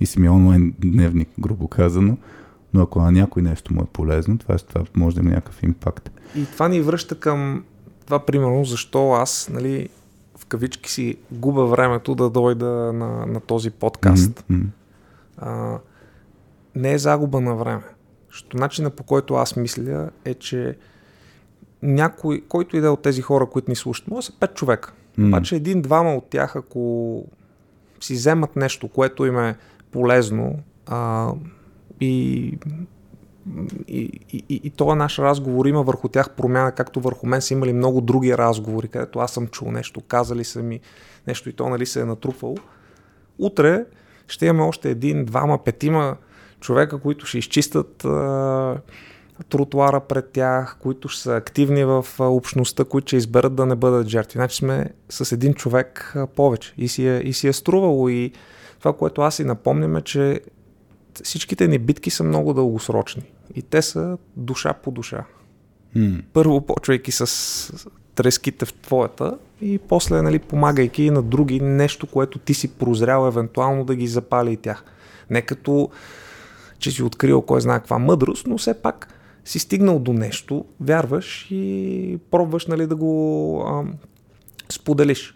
и 0.01 0.07
си 0.07 0.21
ми 0.21 0.27
е 0.27 0.31
онлайн 0.31 0.75
дневник, 0.79 1.29
грубо 1.41 1.69
казано, 1.69 2.17
но 2.75 2.83
ако 2.83 3.01
на 3.01 3.13
някой 3.13 3.43
нещо 3.43 3.75
му 3.75 3.83
е 3.83 3.87
полезно, 3.93 4.39
това, 4.39 4.57
това 4.57 4.85
може 4.97 5.17
да 5.17 5.23
има 5.23 5.31
някакъв 5.31 5.63
импакт. 5.63 6.11
И 6.37 6.47
това 6.47 6.69
ни 6.69 6.81
връща 6.81 7.15
към 7.15 7.65
това 8.05 8.19
примерно 8.19 8.65
защо 8.65 9.13
аз, 9.13 9.49
нали, 9.53 9.89
в 10.39 10.47
кавички 10.47 10.91
си 10.91 11.17
губа 11.33 11.65
времето 11.65 12.15
да 12.15 12.31
дойда 12.31 12.93
на, 12.93 13.27
на 13.27 13.41
този 13.41 13.71
подкаст. 13.71 14.45
Mm-hmm. 14.51 14.67
А, 15.39 15.79
не 16.75 16.93
е 16.93 16.99
загуба 16.99 17.41
на 17.41 17.55
време. 17.55 17.83
Защото 18.31 18.57
начина 18.57 18.91
по 18.91 19.03
който 19.03 19.35
аз 19.35 19.57
мисля 19.57 20.11
е, 20.25 20.35
че 20.35 20.77
някой, 21.83 22.45
който 22.49 22.77
иде 22.77 22.89
от 22.89 23.03
тези 23.03 23.23
хора, 23.23 23.47
които 23.47 23.71
ни 23.71 23.77
слушат, 23.77 24.09
може 24.09 24.27
да 24.27 24.33
са 24.33 24.39
пет 24.39 24.55
човека. 24.55 24.93
Mm. 25.19 25.29
Обаче 25.29 25.57
един-двама 25.57 26.15
от 26.15 26.31
тях, 26.31 26.57
ако 26.57 27.25
си 28.01 28.15
вземат 28.15 28.57
нещо, 28.57 28.89
което 28.89 29.27
им 29.27 29.39
е 29.39 29.57
полезно 29.91 30.59
а, 30.87 31.33
и 32.01 32.59
и, 33.89 34.11
и, 34.33 34.45
и, 34.49 34.61
и 34.65 34.71
този 34.71 34.99
наш 34.99 35.19
разговор 35.19 35.67
има 35.67 35.83
върху 35.83 36.09
тях 36.09 36.31
промяна, 36.31 36.73
както 36.73 37.01
върху 37.01 37.27
мен 37.27 37.43
са 37.43 37.55
имали 37.55 37.73
много 37.73 38.01
други 38.01 38.39
разговори, 38.39 38.89
където 38.89 39.19
аз 39.19 39.33
съм 39.33 39.47
чул 39.47 39.71
нещо, 39.71 40.01
казали 40.01 40.45
са 40.45 40.63
ми 40.63 40.81
нещо 41.27 41.49
и 41.49 41.53
то 41.53 41.69
нали 41.69 41.87
се 41.87 42.01
е 42.01 42.05
натрупвало. 42.05 42.57
Утре 43.39 43.85
ще 44.29 44.47
имаме 44.47 44.69
още 44.69 44.91
един, 44.91 45.25
двама, 45.25 45.65
петима 45.65 46.17
човека, 46.61 46.99
които 46.99 47.27
ще 47.27 47.39
изчистят 47.39 48.05
а, 48.05 48.77
тротуара 49.49 50.01
пред 50.01 50.31
тях, 50.31 50.77
които 50.81 51.09
ще 51.09 51.23
са 51.23 51.37
активни 51.37 51.85
в 51.85 52.07
общността, 52.19 52.85
които 52.85 53.07
ще 53.07 53.17
изберат 53.17 53.55
да 53.55 53.67
не 53.67 53.75
бъдат 53.75 54.09
жертви. 54.09 54.39
Значи 54.39 54.57
сме 54.57 54.91
с 55.09 55.33
един 55.33 55.55
човек 55.55 56.17
повече 56.37 56.75
и 56.79 56.89
си, 56.89 57.09
е, 57.09 57.21
и 57.25 57.33
си 57.33 57.49
е 57.49 57.53
струвало 57.53 58.09
и 58.09 58.33
това, 58.79 58.93
което 58.93 59.23
аз 59.23 59.35
си 59.35 59.45
напомням 59.45 59.97
е, 59.97 60.03
че 60.03 60.41
всичките 61.25 61.69
ни 61.69 61.79
битки 61.79 62.11
са 62.11 62.25
много 62.25 62.55
дългосрочни 62.55 63.23
и 63.55 63.63
те 63.63 63.83
са 63.83 64.19
душа 64.37 64.73
по 64.73 64.91
душа. 64.91 65.25
Mm. 65.97 66.23
Първо 66.33 66.61
почвайки 66.61 67.13
с 67.13 67.89
треските 68.15 68.65
в 68.65 68.73
твоята 68.73 69.39
и 69.61 69.79
после 69.79 70.23
нали, 70.23 70.39
помагайки 70.39 71.11
на 71.11 71.23
други 71.23 71.61
нещо, 71.61 72.07
което 72.07 72.39
ти 72.39 72.55
си 72.55 72.69
прозрял 72.69 73.27
евентуално 73.27 73.85
да 73.85 73.95
ги 73.95 74.07
запали 74.07 74.53
и 74.53 74.57
тях. 74.57 74.85
Не 75.31 75.43
като 75.43 75.91
че 76.79 76.91
си 76.91 77.03
открил 77.03 77.43
кой 77.43 77.61
знае 77.61 77.79
каква 77.79 77.99
мъдрост, 77.99 78.47
но 78.47 78.59
все 78.59 78.75
пак 78.75 79.09
си 79.45 79.59
стигнал 79.59 79.99
до 79.99 80.13
нещо, 80.13 80.65
вярваш 80.81 81.49
и 81.51 82.19
пробваш 82.31 82.67
нали, 82.67 82.87
да 82.87 82.97
го 82.97 83.65
а, 83.67 83.85
споделиш. 84.69 85.35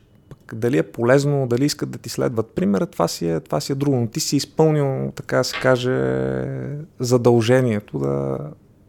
Дали 0.54 0.78
е 0.78 0.82
полезно, 0.82 1.46
дали 1.46 1.64
искат 1.64 1.90
да 1.90 1.98
ти 1.98 2.08
следват 2.08 2.46
примера, 2.46 2.86
това 2.86 3.08
си 3.08 3.28
е, 3.28 3.40
това 3.40 3.60
си 3.60 3.72
е 3.72 3.74
друго. 3.74 3.96
Но 3.96 4.06
ти 4.06 4.20
си 4.20 4.36
изпълнил, 4.36 5.12
така 5.14 5.44
се 5.44 5.60
каже, 5.60 6.44
задължението 7.00 7.98
да 7.98 8.38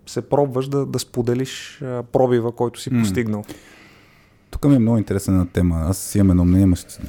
се 0.06 0.22
пробваш 0.22 0.68
да, 0.68 0.86
да 0.86 1.00
споделиш 1.00 1.84
пробива, 2.12 2.52
който 2.52 2.80
си 2.80 2.90
mm. 2.90 3.02
постигнал. 3.02 3.44
Тук 4.52 4.66
ми 4.66 4.76
е 4.76 4.80
много 4.80 4.98
интересна 4.98 5.48
тема. 5.48 5.86
Аз 5.90 6.16
имам 6.16 6.30
едно 6.30 6.46
мнение, 6.46 6.76
ще, 6.76 7.00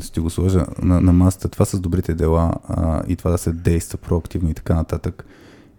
ще 0.00 0.20
го 0.20 0.30
сложа 0.30 0.66
на, 0.82 1.00
на 1.00 1.12
масата. 1.12 1.48
Това 1.48 1.64
с 1.64 1.80
добрите 1.80 2.14
дела 2.14 2.52
а, 2.68 3.02
и 3.08 3.16
това 3.16 3.30
да 3.30 3.38
се 3.38 3.52
действа 3.52 3.98
проактивно 3.98 4.50
и 4.50 4.54
така 4.54 4.74
нататък. 4.74 5.26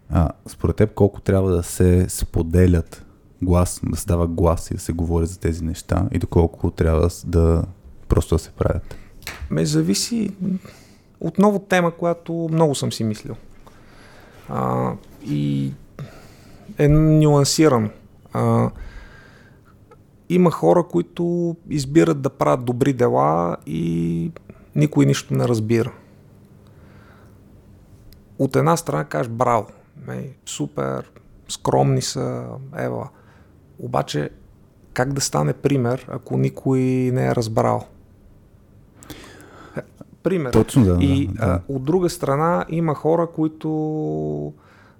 А, 0.09 0.29
според 0.47 0.75
теб 0.75 0.93
колко 0.93 1.21
трябва 1.21 1.51
да 1.51 1.63
се 1.63 2.09
споделят 2.09 3.05
глас, 3.41 3.81
да 3.83 3.97
се 3.97 4.05
дава 4.05 4.27
глас 4.27 4.71
и 4.71 4.73
да 4.73 4.79
се 4.79 4.93
говори 4.93 5.25
за 5.25 5.39
тези 5.39 5.63
неща 5.63 6.07
и 6.11 6.19
доколко 6.19 6.71
трябва 6.71 7.09
да 7.25 7.63
просто 8.11 8.35
да 8.35 8.39
се 8.39 8.51
правят? 8.51 8.95
Ме 9.51 9.65
зависи 9.65 10.31
отново 11.19 11.59
тема, 11.59 11.91
която 11.91 12.49
много 12.51 12.75
съм 12.75 12.91
си 12.91 13.03
мислил. 13.03 13.35
А, 14.49 14.91
и 15.25 15.73
е 16.77 16.87
нюансиран. 16.87 17.89
А, 18.33 18.69
има 20.29 20.51
хора, 20.51 20.83
които 20.83 21.55
избират 21.69 22.21
да 22.21 22.29
правят 22.29 22.65
добри 22.65 22.93
дела 22.93 23.57
и 23.65 24.31
никой 24.75 25.05
нищо 25.05 25.33
не 25.33 25.47
разбира. 25.47 25.91
От 28.39 28.55
една 28.55 28.77
страна 28.77 29.05
кажеш 29.05 29.29
браво, 29.29 29.67
Ей, 30.09 30.33
супер, 30.45 31.11
скромни 31.47 32.01
са, 32.01 32.45
ева. 32.77 33.09
Обаче, 33.79 34.29
как 34.93 35.13
да 35.13 35.21
стане 35.21 35.53
пример, 35.53 36.07
ако 36.09 36.37
никой 36.37 36.79
не 37.13 37.27
е 37.27 37.35
разбрал? 37.35 37.87
Пример. 40.23 40.51
Точно, 40.51 40.85
да. 40.85 40.97
И 41.01 41.27
да, 41.27 41.45
да. 41.45 41.61
от 41.67 41.83
друга 41.83 42.09
страна 42.09 42.65
има 42.69 42.95
хора, 42.95 43.27
които 43.27 44.53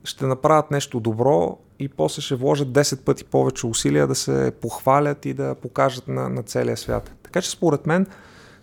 ще 0.03 0.25
направят 0.25 0.71
нещо 0.71 0.99
добро 0.99 1.57
и 1.79 1.89
после 1.89 2.21
ще 2.21 2.35
вложат 2.35 2.67
10 2.67 2.99
пъти 2.99 3.23
повече 3.23 3.67
усилия 3.67 4.07
да 4.07 4.15
се 4.15 4.51
похвалят 4.61 5.25
и 5.25 5.33
да 5.33 5.55
покажат 5.55 6.07
на, 6.07 6.29
на 6.29 6.43
целия 6.43 6.77
свят. 6.77 7.11
Така 7.23 7.41
че 7.41 7.49
според 7.49 7.85
мен 7.85 8.07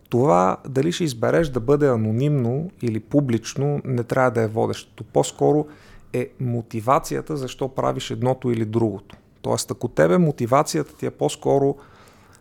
това 0.09 0.57
дали 0.69 0.93
ще 0.93 1.05
избереш 1.05 1.49
да 1.49 1.61
бъде 1.61 1.89
анонимно 1.89 2.71
или 2.83 3.01
публично 3.01 3.81
не 3.85 4.05
трябва 4.05 4.31
да 4.31 4.43
е 4.43 4.47
водещото. 4.47 5.05
По-скоро 5.05 5.67
е 6.13 6.29
мотивацията 6.41 7.37
защо 7.37 7.69
правиш 7.69 8.11
едното 8.11 8.51
или 8.51 8.65
другото. 8.65 9.17
Тоест, 9.43 9.71
ако 9.71 9.89
тебе 9.89 10.19
мотивацията 10.19 10.97
ти 10.97 11.07
е 11.07 11.11
по-скоро 11.11 11.77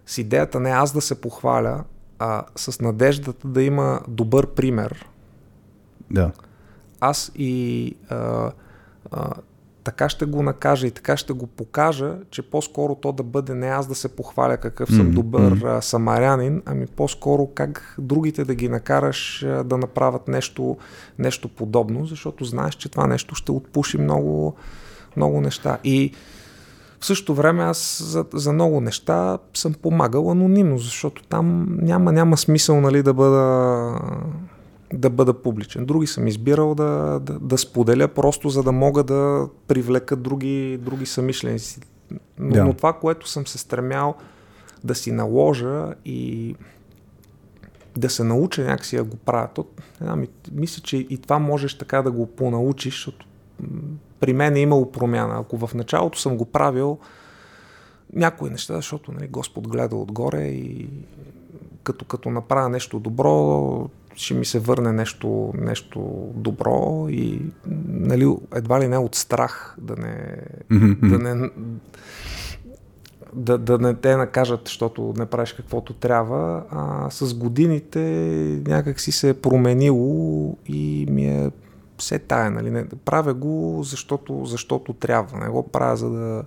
с 0.05 0.17
идеята 0.17 0.59
не 0.59 0.69
аз 0.69 0.93
да 0.93 1.01
се 1.01 1.21
похваля, 1.21 1.83
а 2.19 2.43
с 2.55 2.81
надеждата 2.81 3.47
да 3.47 3.63
има 3.63 4.01
добър 4.07 4.47
пример. 4.47 5.05
Да. 6.11 6.31
Аз 6.99 7.31
и 7.35 7.95
а, 8.09 8.51
а, 9.11 9.33
така 9.83 10.09
ще 10.09 10.25
го 10.25 10.43
накажа 10.43 10.87
и 10.87 10.91
така 10.91 11.17
ще 11.17 11.33
го 11.33 11.47
покажа, 11.47 12.17
че 12.31 12.41
по-скоро 12.41 12.95
то 12.95 13.11
да 13.11 13.23
бъде 13.23 13.53
не 13.53 13.67
аз 13.67 13.87
да 13.87 13.95
се 13.95 14.15
похваля 14.15 14.57
какъв 14.57 14.89
съм 14.89 14.97
mm-hmm. 14.97 15.13
добър 15.13 15.61
а, 15.65 15.81
самарянин, 15.81 16.61
ами 16.65 16.87
по-скоро 16.87 17.47
как 17.55 17.95
другите 17.99 18.45
да 18.45 18.55
ги 18.55 18.69
накараш 18.69 19.45
да 19.65 19.77
направят 19.77 20.27
нещо, 20.27 20.77
нещо 21.19 21.49
подобно, 21.49 22.05
защото 22.05 22.45
знаеш, 22.45 22.75
че 22.75 22.89
това 22.89 23.07
нещо 23.07 23.35
ще 23.35 23.51
отпуши 23.51 23.97
много, 23.97 24.55
много 25.17 25.41
неща. 25.41 25.77
И 25.83 26.13
в 26.99 27.05
същото 27.05 27.35
време 27.35 27.63
аз 27.63 28.03
за, 28.03 28.25
за 28.33 28.53
много 28.53 28.81
неща 28.81 29.37
съм 29.53 29.73
помагал 29.73 30.31
анонимно, 30.31 30.77
защото 30.77 31.23
там 31.23 31.77
няма, 31.81 32.11
няма 32.11 32.37
смисъл 32.37 32.81
нали, 32.81 33.03
да 33.03 33.13
бъда 33.13 33.99
да 34.93 35.09
бъда 35.09 35.33
публичен. 35.33 35.85
Други 35.85 36.07
съм 36.07 36.27
избирал 36.27 36.75
да, 36.75 37.19
да, 37.23 37.39
да 37.39 37.57
споделя 37.57 38.07
просто 38.07 38.49
за 38.49 38.63
да 38.63 38.71
мога 38.71 39.03
да 39.03 39.47
привлека 39.67 40.15
други, 40.15 40.77
други 40.81 41.05
самишленици. 41.05 41.79
Но, 42.39 42.53
да. 42.53 42.65
но 42.65 42.73
това, 42.73 42.93
което 42.93 43.29
съм 43.29 43.47
се 43.47 43.57
стремял 43.57 44.15
да 44.83 44.95
си 44.95 45.11
наложа 45.11 45.93
и 46.05 46.55
да 47.97 48.09
се 48.09 48.23
науча 48.23 48.63
някакси 48.63 48.95
да 48.95 49.03
го 49.03 49.17
правя. 49.17 49.47
То, 49.53 49.65
ми, 50.15 50.27
мисля, 50.51 50.81
че 50.83 50.97
и 50.97 51.17
това 51.17 51.39
можеш 51.39 51.77
така 51.77 52.01
да 52.01 52.11
го 52.11 52.25
понаучиш, 52.25 52.93
защото 52.93 53.26
при 54.19 54.33
мен 54.33 54.55
е 54.55 54.59
имало 54.59 54.91
промяна. 54.91 55.39
Ако 55.39 55.67
в 55.67 55.73
началото 55.73 56.19
съм 56.19 56.37
го 56.37 56.45
правил 56.45 56.97
някои 58.13 58.49
неща, 58.49 58.75
защото 58.75 59.11
нали, 59.11 59.27
Господ 59.27 59.67
гледа 59.67 59.95
отгоре 59.95 60.43
и 60.43 60.89
като, 61.83 62.05
като 62.05 62.29
направя 62.29 62.69
нещо 62.69 62.99
добро, 62.99 63.89
ще 64.15 64.33
ми 64.33 64.45
се 64.45 64.59
върне 64.59 64.91
нещо, 64.91 65.53
нещо 65.57 66.29
добро 66.35 67.07
и 67.09 67.41
нали, 67.87 68.35
едва 68.55 68.79
ли 68.79 68.87
не 68.87 68.97
от 68.97 69.15
страх 69.15 69.75
да 69.81 69.95
не, 69.95 70.37
mm-hmm. 70.71 71.09
да 71.09 71.35
не 71.35 71.49
да, 73.33 73.57
да 73.57 73.77
не 73.77 73.93
те 73.93 74.15
накажат, 74.15 74.61
защото 74.65 75.13
не 75.17 75.25
правиш 75.25 75.53
каквото 75.53 75.93
трябва, 75.93 76.63
а 76.71 77.09
с 77.09 77.33
годините 77.33 77.99
някак 78.67 78.99
си 78.99 79.11
се 79.11 79.29
е 79.29 79.33
променило 79.33 80.55
и 80.65 81.07
ми 81.09 81.25
е 81.25 81.51
все 81.97 82.19
тая, 82.19 82.51
нали? 82.51 82.71
Не, 82.71 82.85
правя 83.05 83.33
го, 83.33 83.81
защото, 83.83 84.45
защото 84.45 84.93
трябва. 84.93 85.37
Не 85.37 85.49
го 85.49 85.67
правя, 85.67 85.97
за 85.97 86.09
да 86.09 86.43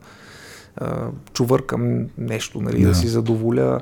а, 0.76 1.08
чувъркам 1.32 2.06
нещо, 2.18 2.60
нали? 2.60 2.82
Да. 2.82 2.88
да 2.88 2.94
си 2.94 3.08
задоволя 3.08 3.80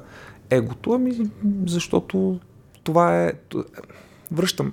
егото, 0.51 0.93
ами 0.93 1.31
защото 1.67 2.41
това 2.83 3.25
е... 3.25 3.33
Връщам, 4.33 4.73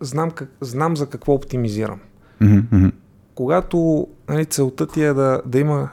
знам, 0.00 0.30
как, 0.30 0.50
знам 0.60 0.96
за 0.96 1.06
какво 1.06 1.34
оптимизирам. 1.34 2.00
Mm-hmm. 2.42 2.92
Когато 3.34 4.08
нали, 4.28 4.46
целта 4.46 4.86
ти 4.86 5.02
е 5.02 5.12
да, 5.12 5.42
да 5.46 5.58
има 5.58 5.88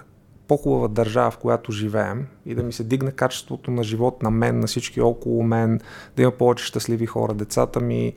по-хубава 0.48 0.88
държава, 0.88 1.32
в 1.32 1.38
която 1.38 1.72
живеем 1.72 2.28
и 2.46 2.56
да 2.56 2.64
ми 2.64 2.74
се 2.74 2.84
дигне 2.84 3.12
качеството 3.12 3.72
на 3.72 3.84
живот 3.84 4.24
на 4.24 4.32
мен, 4.32 4.60
на 4.60 4.68
всички 4.68 5.02
около 5.02 5.44
мен, 5.44 5.80
да 6.16 6.22
има 6.22 6.32
повече 6.32 6.66
щастливи 6.66 7.06
хора, 7.06 7.34
децата 7.34 7.80
ми, 7.80 8.14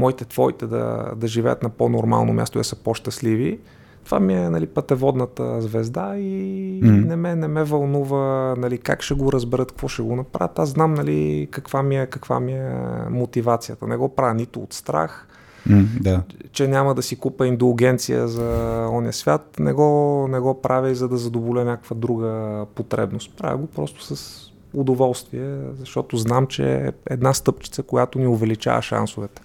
моите, 0.00 0.24
твоите 0.24 0.66
да, 0.66 1.12
да 1.16 1.26
живеят 1.26 1.62
на 1.62 1.68
по-нормално 1.68 2.32
място 2.32 2.58
и 2.58 2.60
да 2.60 2.64
са 2.64 2.76
по-щастливи, 2.76 3.58
това 4.04 4.20
ми 4.20 4.34
е 4.34 4.50
нали, 4.50 4.66
пътеводната 4.66 5.62
звезда 5.62 6.16
и 6.16 6.80
mm. 6.84 7.06
не, 7.06 7.16
ме, 7.16 7.36
не 7.36 7.48
ме 7.48 7.64
вълнува 7.64 8.54
нали, 8.58 8.78
как 8.78 9.02
ще 9.02 9.14
го 9.14 9.32
разберат, 9.32 9.72
какво 9.72 9.88
ще 9.88 10.02
го 10.02 10.16
направят. 10.16 10.58
Аз 10.58 10.68
знам 10.68 10.94
нали, 10.94 11.48
каква, 11.50 11.82
ми 11.82 11.96
е, 11.96 12.06
каква 12.06 12.40
ми 12.40 12.52
е 12.52 12.72
мотивацията. 13.10 13.86
Не 13.86 13.96
го 13.96 14.08
правя 14.08 14.34
нито 14.34 14.60
от 14.60 14.72
страх, 14.72 15.28
mm, 15.68 15.86
да. 16.00 16.22
че 16.52 16.68
няма 16.68 16.94
да 16.94 17.02
си 17.02 17.16
купа 17.16 17.46
индулгенция 17.46 18.28
за 18.28 18.48
оня 18.92 19.12
свят. 19.12 19.56
Не 19.58 19.72
го, 19.72 20.26
не 20.30 20.40
го 20.40 20.62
правя 20.62 20.90
и 20.90 20.94
за 20.94 21.08
да 21.08 21.16
задоволя 21.16 21.64
някаква 21.64 21.96
друга 21.96 22.64
потребност. 22.74 23.36
Правя 23.36 23.56
го 23.56 23.66
просто 23.66 24.16
с 24.16 24.40
удоволствие, 24.74 25.58
защото 25.78 26.16
знам, 26.16 26.46
че 26.46 26.74
е 26.74 26.92
една 27.10 27.34
стъпчица, 27.34 27.82
която 27.82 28.18
ни 28.18 28.26
увеличава 28.26 28.82
шансовете. 28.82 29.42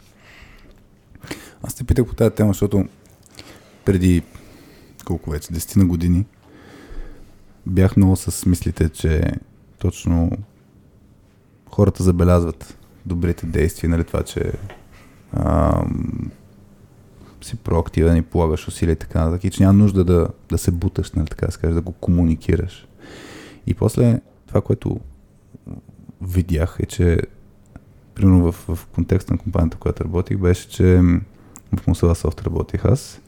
Аз 1.67 1.75
те 1.75 1.83
питах 1.83 2.05
по 2.05 2.15
тази 2.15 2.35
тема, 2.35 2.49
защото 2.49 2.85
преди 3.85 4.23
колко 5.05 5.29
вече, 5.29 5.47
10 5.47 5.77
на 5.77 5.85
години, 5.85 6.25
бях 7.65 7.97
много 7.97 8.15
с 8.15 8.45
мислите, 8.45 8.89
че 8.89 9.33
точно 9.79 10.31
хората 11.69 12.03
забелязват 12.03 12.77
добрите 13.05 13.45
действия, 13.45 13.89
нали 13.89 14.03
това, 14.03 14.23
че 14.23 14.51
а, 15.31 15.81
си 17.41 17.55
проактивен 17.55 18.17
и 18.17 18.21
полагаш 18.21 18.67
усилия 18.67 18.93
и 18.93 18.95
така 18.95 19.19
нататък, 19.19 19.43
и 19.43 19.49
че 19.49 19.63
няма 19.63 19.73
нужда 19.73 20.03
да, 20.03 20.27
да 20.49 20.57
се 20.57 20.71
буташ, 20.71 21.11
нали 21.11 21.27
така 21.27 21.47
да 21.63 21.73
да 21.73 21.81
го 21.81 21.91
комуникираш. 21.91 22.87
И 23.67 23.73
после 23.73 24.21
това, 24.47 24.61
което 24.61 24.99
видях 26.21 26.77
е, 26.79 26.85
че 26.85 27.19
примерно 28.15 28.51
в, 28.51 28.75
в 28.75 28.85
контекста 28.85 29.33
на 29.33 29.39
компанията, 29.39 29.77
в 29.77 29.79
която 29.79 30.03
работих, 30.03 30.37
беше, 30.37 30.69
че 30.69 31.01
в 31.77 31.85
Mozilla 31.85 32.13
Soft 32.13 32.45
работих 32.45 32.85
аз 32.85 33.21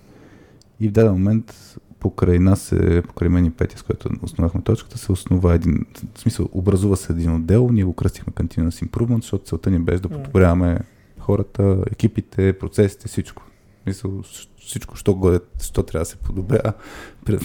и 0.80 0.90
в 0.90 0.91
даден 0.91 1.11
момент 1.11 1.78
покрай 1.99 2.40
нас, 2.40 2.72
е, 2.72 3.02
покрай 3.02 3.30
мен 3.30 3.45
и 3.45 3.52
Петя, 3.52 3.78
с 3.78 3.82
която 3.82 4.10
основахме 4.22 4.61
точката, 4.61 4.98
се 4.98 5.11
основа 5.11 5.53
един, 5.53 5.86
в 6.15 6.19
смисъл, 6.19 6.49
образува 6.52 6.95
се 6.95 7.14
един 7.14 7.36
отдел, 7.36 7.69
ние 7.72 7.84
го 7.84 7.94
кръстихме 7.94 8.34
Continuous 8.34 8.88
Improvement, 8.88 9.22
защото 9.22 9.45
целта 9.45 9.72
ни 9.72 9.80
беше 9.80 10.02
да 10.02 10.10
подобряваме 10.10 10.80
хората, 11.19 11.84
екипите, 11.91 12.53
процесите, 12.53 13.07
всичко. 13.07 13.44
Мисъл, 13.86 14.24
всичко, 14.60 14.95
що, 14.95 15.15
годе, 15.15 15.40
що 15.61 15.84
трябва 15.84 16.02
да 16.02 16.06
се 16.06 16.18
подобря, 16.18 16.74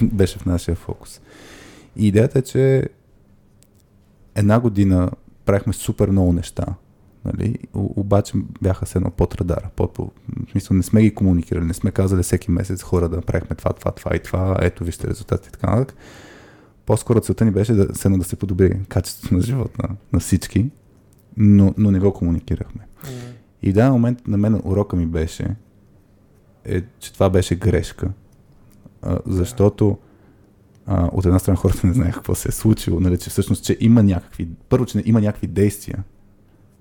беше 0.02 0.38
в 0.38 0.46
нашия 0.46 0.74
фокус. 0.74 1.20
И 1.96 2.06
идеята 2.06 2.38
е, 2.38 2.42
че 2.42 2.88
една 4.34 4.60
година 4.60 5.10
правихме 5.44 5.72
супер 5.72 6.10
много 6.10 6.32
неща, 6.32 6.66
нали? 7.24 7.58
обаче 7.74 8.32
бяха 8.62 8.86
се 8.86 8.98
едно 8.98 9.10
под 9.10 9.34
радара. 9.34 9.68
Под, 9.76 9.94
по, 9.94 10.10
в 10.46 10.50
смисъл 10.50 10.76
не 10.76 10.82
сме 10.82 11.02
ги 11.02 11.14
комуникирали, 11.14 11.64
не 11.64 11.74
сме 11.74 11.90
казали 11.90 12.22
всеки 12.22 12.50
месец 12.50 12.82
хора 12.82 13.08
да 13.08 13.20
правихме 13.20 13.56
това, 13.56 13.72
това, 13.72 13.90
това 13.90 14.16
и 14.16 14.18
това, 14.18 14.56
ето 14.60 14.84
вижте 14.84 15.08
резултатите 15.08 15.48
и 15.48 15.52
така 15.52 15.70
нататък. 15.70 15.96
По-скоро 16.86 17.20
целта 17.20 17.44
ни 17.44 17.50
беше 17.50 17.72
да, 17.72 17.94
се, 17.94 18.08
да 18.08 18.24
се 18.24 18.36
подобри 18.36 18.80
качеството 18.88 19.34
на 19.34 19.40
живота 19.40 19.82
на, 19.82 19.96
на 20.12 20.20
всички, 20.20 20.70
но, 21.36 21.74
но 21.78 21.90
не 21.90 21.98
го 21.98 22.12
комуникирахме. 22.12 22.86
Mm. 23.04 23.08
И 23.62 23.70
в 23.70 23.74
даден 23.74 23.92
момент 23.92 24.28
на 24.28 24.38
мен 24.38 24.60
урока 24.64 24.96
ми 24.96 25.06
беше, 25.06 25.56
е, 26.64 26.82
че 26.98 27.12
това 27.12 27.30
беше 27.30 27.54
грешка. 27.54 28.10
А, 29.02 29.18
защото 29.26 29.98
а, 30.86 31.10
от 31.12 31.26
една 31.26 31.38
страна 31.38 31.56
хората 31.56 31.86
не 31.86 31.92
знаеха 31.92 32.14
какво 32.14 32.34
се 32.34 32.48
е 32.48 32.52
случило, 32.52 33.00
нали, 33.00 33.18
че 33.18 33.30
всъщност, 33.30 33.64
че 33.64 33.76
има 33.80 34.02
някакви, 34.02 34.48
първо, 34.68 34.86
че 34.86 35.02
има 35.04 35.20
някакви 35.20 35.46
действия 35.46 36.04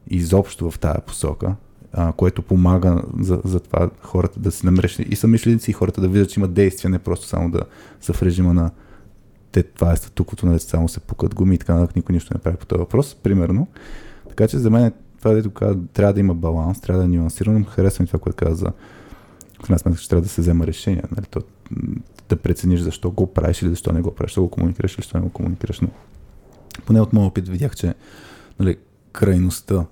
изобщо 0.09 0.71
в 0.71 0.79
тази 0.79 0.99
посока, 1.07 1.55
а, 1.93 2.11
което 2.11 2.41
помага 2.41 3.01
за, 3.19 3.41
за 3.43 3.59
това 3.59 3.89
хората 4.01 4.39
да 4.39 4.51
се 4.51 4.65
намерят 4.65 4.99
и 4.99 5.15
самишленици 5.15 5.71
и 5.71 5.73
хората 5.73 6.01
да 6.01 6.07
видят, 6.07 6.29
че 6.29 6.39
има 6.39 6.47
действия, 6.47 6.91
не 6.91 6.99
просто 6.99 7.27
само 7.27 7.51
да 7.51 7.61
са 8.01 8.13
в 8.13 8.23
режима 8.23 8.53
на 8.53 8.71
те, 9.51 9.63
това 9.63 9.91
е 9.91 9.97
статуквото, 9.97 10.45
нали, 10.45 10.59
само 10.59 10.89
се 10.89 10.99
пукат 10.99 11.35
гуми 11.35 11.55
и 11.55 11.57
така 11.57 11.73
нататък, 11.73 11.95
никой 11.95 12.13
нищо 12.13 12.33
не 12.33 12.41
прави 12.41 12.57
по 12.57 12.65
този 12.65 12.79
въпрос, 12.79 13.15
примерно. 13.23 13.67
Така 14.29 14.47
че 14.47 14.57
за 14.57 14.69
мен 14.69 14.91
това, 15.19 15.33
дето 15.33 15.51
казва, 15.51 15.81
трябва 15.93 16.13
да 16.13 16.19
има 16.19 16.33
баланс, 16.33 16.81
трябва 16.81 16.99
да 16.99 17.05
е 17.05 17.17
нюансирано. 17.17 17.65
Харесвам 17.65 18.07
това, 18.07 18.19
което 18.19 18.45
каза 18.45 18.55
за 18.55 18.71
в 19.59 19.63
крайна 19.63 19.79
сметка, 19.79 20.01
че 20.01 20.09
трябва 20.09 20.21
да 20.21 20.29
се 20.29 20.41
взема 20.41 20.67
решение. 20.67 21.03
Нали? 21.15 21.25
То, 21.25 21.41
да 22.29 22.35
прецениш 22.35 22.79
защо 22.79 23.11
го 23.11 23.33
правиш 23.33 23.61
или 23.61 23.69
защо 23.69 23.91
не 23.91 24.01
го 24.01 24.11
правиш, 24.11 24.31
защо 24.31 24.41
го 24.41 24.49
комуникираш 24.49 24.93
или 24.93 25.01
защо 25.01 25.17
не 25.17 25.23
го 25.23 25.29
комуникираш. 25.29 25.81
Но 25.81 25.89
поне 26.85 27.01
от 27.01 27.13
моят 27.13 27.31
опит 27.31 27.47
видях, 27.49 27.75
че 27.75 27.93
нали, 28.59 28.77
крайността, 29.11 29.85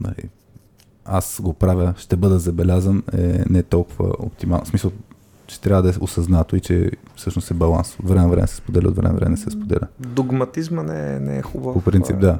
нали, 0.00 0.28
аз 1.04 1.40
го 1.42 1.52
правя, 1.52 1.94
ще 1.96 2.16
бъда 2.16 2.38
забелязан, 2.38 3.02
е 3.12 3.44
не 3.50 3.62
толкова 3.62 4.12
оптимално. 4.18 4.64
В 4.64 4.68
смисъл, 4.68 4.92
че 5.46 5.60
трябва 5.60 5.82
да 5.82 5.88
е 5.88 5.92
осъзнато 6.00 6.56
и 6.56 6.60
че 6.60 6.90
всъщност 7.16 7.50
е 7.50 7.54
баланс. 7.54 7.96
От 8.00 8.08
време 8.08 8.28
време 8.28 8.46
се 8.46 8.56
споделя, 8.56 8.88
от 8.88 8.96
време 8.96 9.14
време 9.14 9.30
не 9.30 9.36
се 9.36 9.50
споделя. 9.50 9.88
Догматизма 10.00 10.82
не 10.82 11.14
е, 11.14 11.20
не 11.20 11.38
е 11.38 11.42
хубав. 11.42 11.74
По 11.74 11.80
принцип, 11.80 12.18
да. 12.18 12.38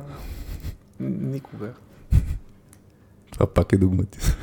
Никога. 1.00 1.72
Това 3.30 3.46
пак 3.46 3.72
е 3.72 3.76
догматизъм. 3.76 4.34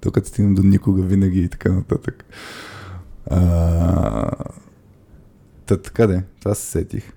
Тук 0.00 0.14
като 0.14 0.28
стигнем 0.28 0.54
до 0.54 0.62
никога, 0.62 1.02
винаги 1.02 1.40
и 1.40 1.48
така 1.48 1.72
нататък. 1.72 2.24
А, 3.30 4.30
та, 5.66 5.76
така 5.76 6.06
де, 6.06 6.24
това 6.40 6.54
се 6.54 6.66
сетих. 6.66 7.12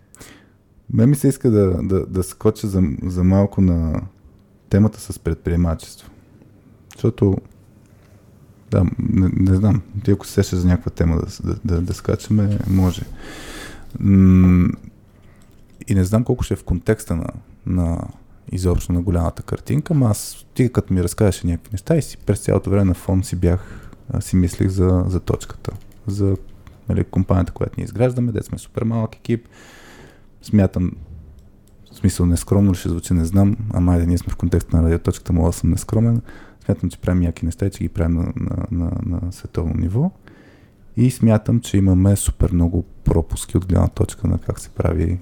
Ме 0.93 1.05
ми 1.05 1.15
се 1.15 1.27
иска 1.27 1.51
да, 1.51 1.83
да, 1.83 2.05
да 2.05 2.23
скоча 2.23 2.67
за, 2.67 2.83
за 3.03 3.23
малко 3.23 3.61
на 3.61 4.01
темата 4.69 4.99
с 5.01 5.19
предприемачество. 5.19 6.09
Защото, 6.93 7.37
да, 8.71 8.83
не, 8.99 9.29
не 9.33 9.55
знам, 9.55 9.81
ти 10.03 10.11
ако 10.11 10.25
се 10.25 10.33
сещаш 10.33 10.59
за 10.59 10.67
някаква 10.67 10.91
тема 10.91 11.15
да, 11.15 11.53
да, 11.53 11.59
да, 11.65 11.81
да 11.81 11.93
скачаме, 11.93 12.59
може. 12.69 13.01
И 15.87 15.95
не 15.95 16.03
знам 16.03 16.23
колко 16.23 16.43
ще 16.43 16.53
е 16.53 16.57
в 16.57 16.63
контекста 16.63 17.15
на, 17.15 17.27
на 17.65 18.07
изобщо 18.51 18.93
на 18.93 19.01
голямата 19.01 19.43
картинка, 19.43 19.93
но 19.93 20.05
аз 20.05 20.45
ти 20.53 20.73
като 20.73 20.93
ми 20.93 21.03
разказваше 21.03 21.47
някакви 21.47 21.69
неща 21.71 21.95
и 21.95 22.01
си 22.01 22.17
през 22.17 22.39
цялото 22.39 22.69
време 22.69 22.85
на 22.85 22.93
фон 22.93 23.23
си 23.23 23.35
бях, 23.35 23.89
си 24.19 24.35
мислих 24.35 24.69
за, 24.69 25.03
за 25.07 25.19
точката, 25.19 25.71
за 26.07 26.37
нали, 26.89 27.03
компанията, 27.03 27.51
която 27.51 27.73
ние 27.77 27.85
изграждаме, 27.85 28.31
де 28.31 28.43
сме 28.43 28.57
супер 28.57 28.83
малък 28.83 29.15
екип. 29.15 29.47
Смятам, 30.43 30.91
в 31.91 31.95
смисъл 31.95 32.25
нескромно 32.25 32.71
ли 32.71 32.75
ще 32.75 32.89
звучи, 32.89 33.13
не 33.13 33.25
знам, 33.25 33.57
ама 33.73 33.97
да 33.97 34.05
ние 34.05 34.17
сме 34.17 34.33
в 34.33 34.35
контекста 34.35 34.77
на 34.77 34.83
радиоточката, 34.83 35.33
мога 35.33 35.49
да 35.49 35.53
съм 35.53 35.69
нескромен. 35.69 36.21
Смятам, 36.65 36.89
че 36.89 36.97
правим 36.97 37.21
някакви 37.21 37.45
неща 37.45 37.65
и 37.65 37.71
че 37.71 37.83
ги 37.83 37.89
правим 37.89 38.15
на, 38.15 38.33
на, 38.35 38.65
на, 38.71 38.91
на 39.05 39.31
световно 39.31 39.73
ниво. 39.75 40.11
И 40.97 41.11
смятам, 41.11 41.59
че 41.59 41.77
имаме 41.77 42.15
супер 42.15 42.51
много 42.51 42.83
пропуски 43.03 43.57
от 43.57 43.65
гледна 43.65 43.87
точка 43.87 44.27
на 44.27 44.37
как 44.37 44.59
се 44.59 44.69
прави 44.69 45.19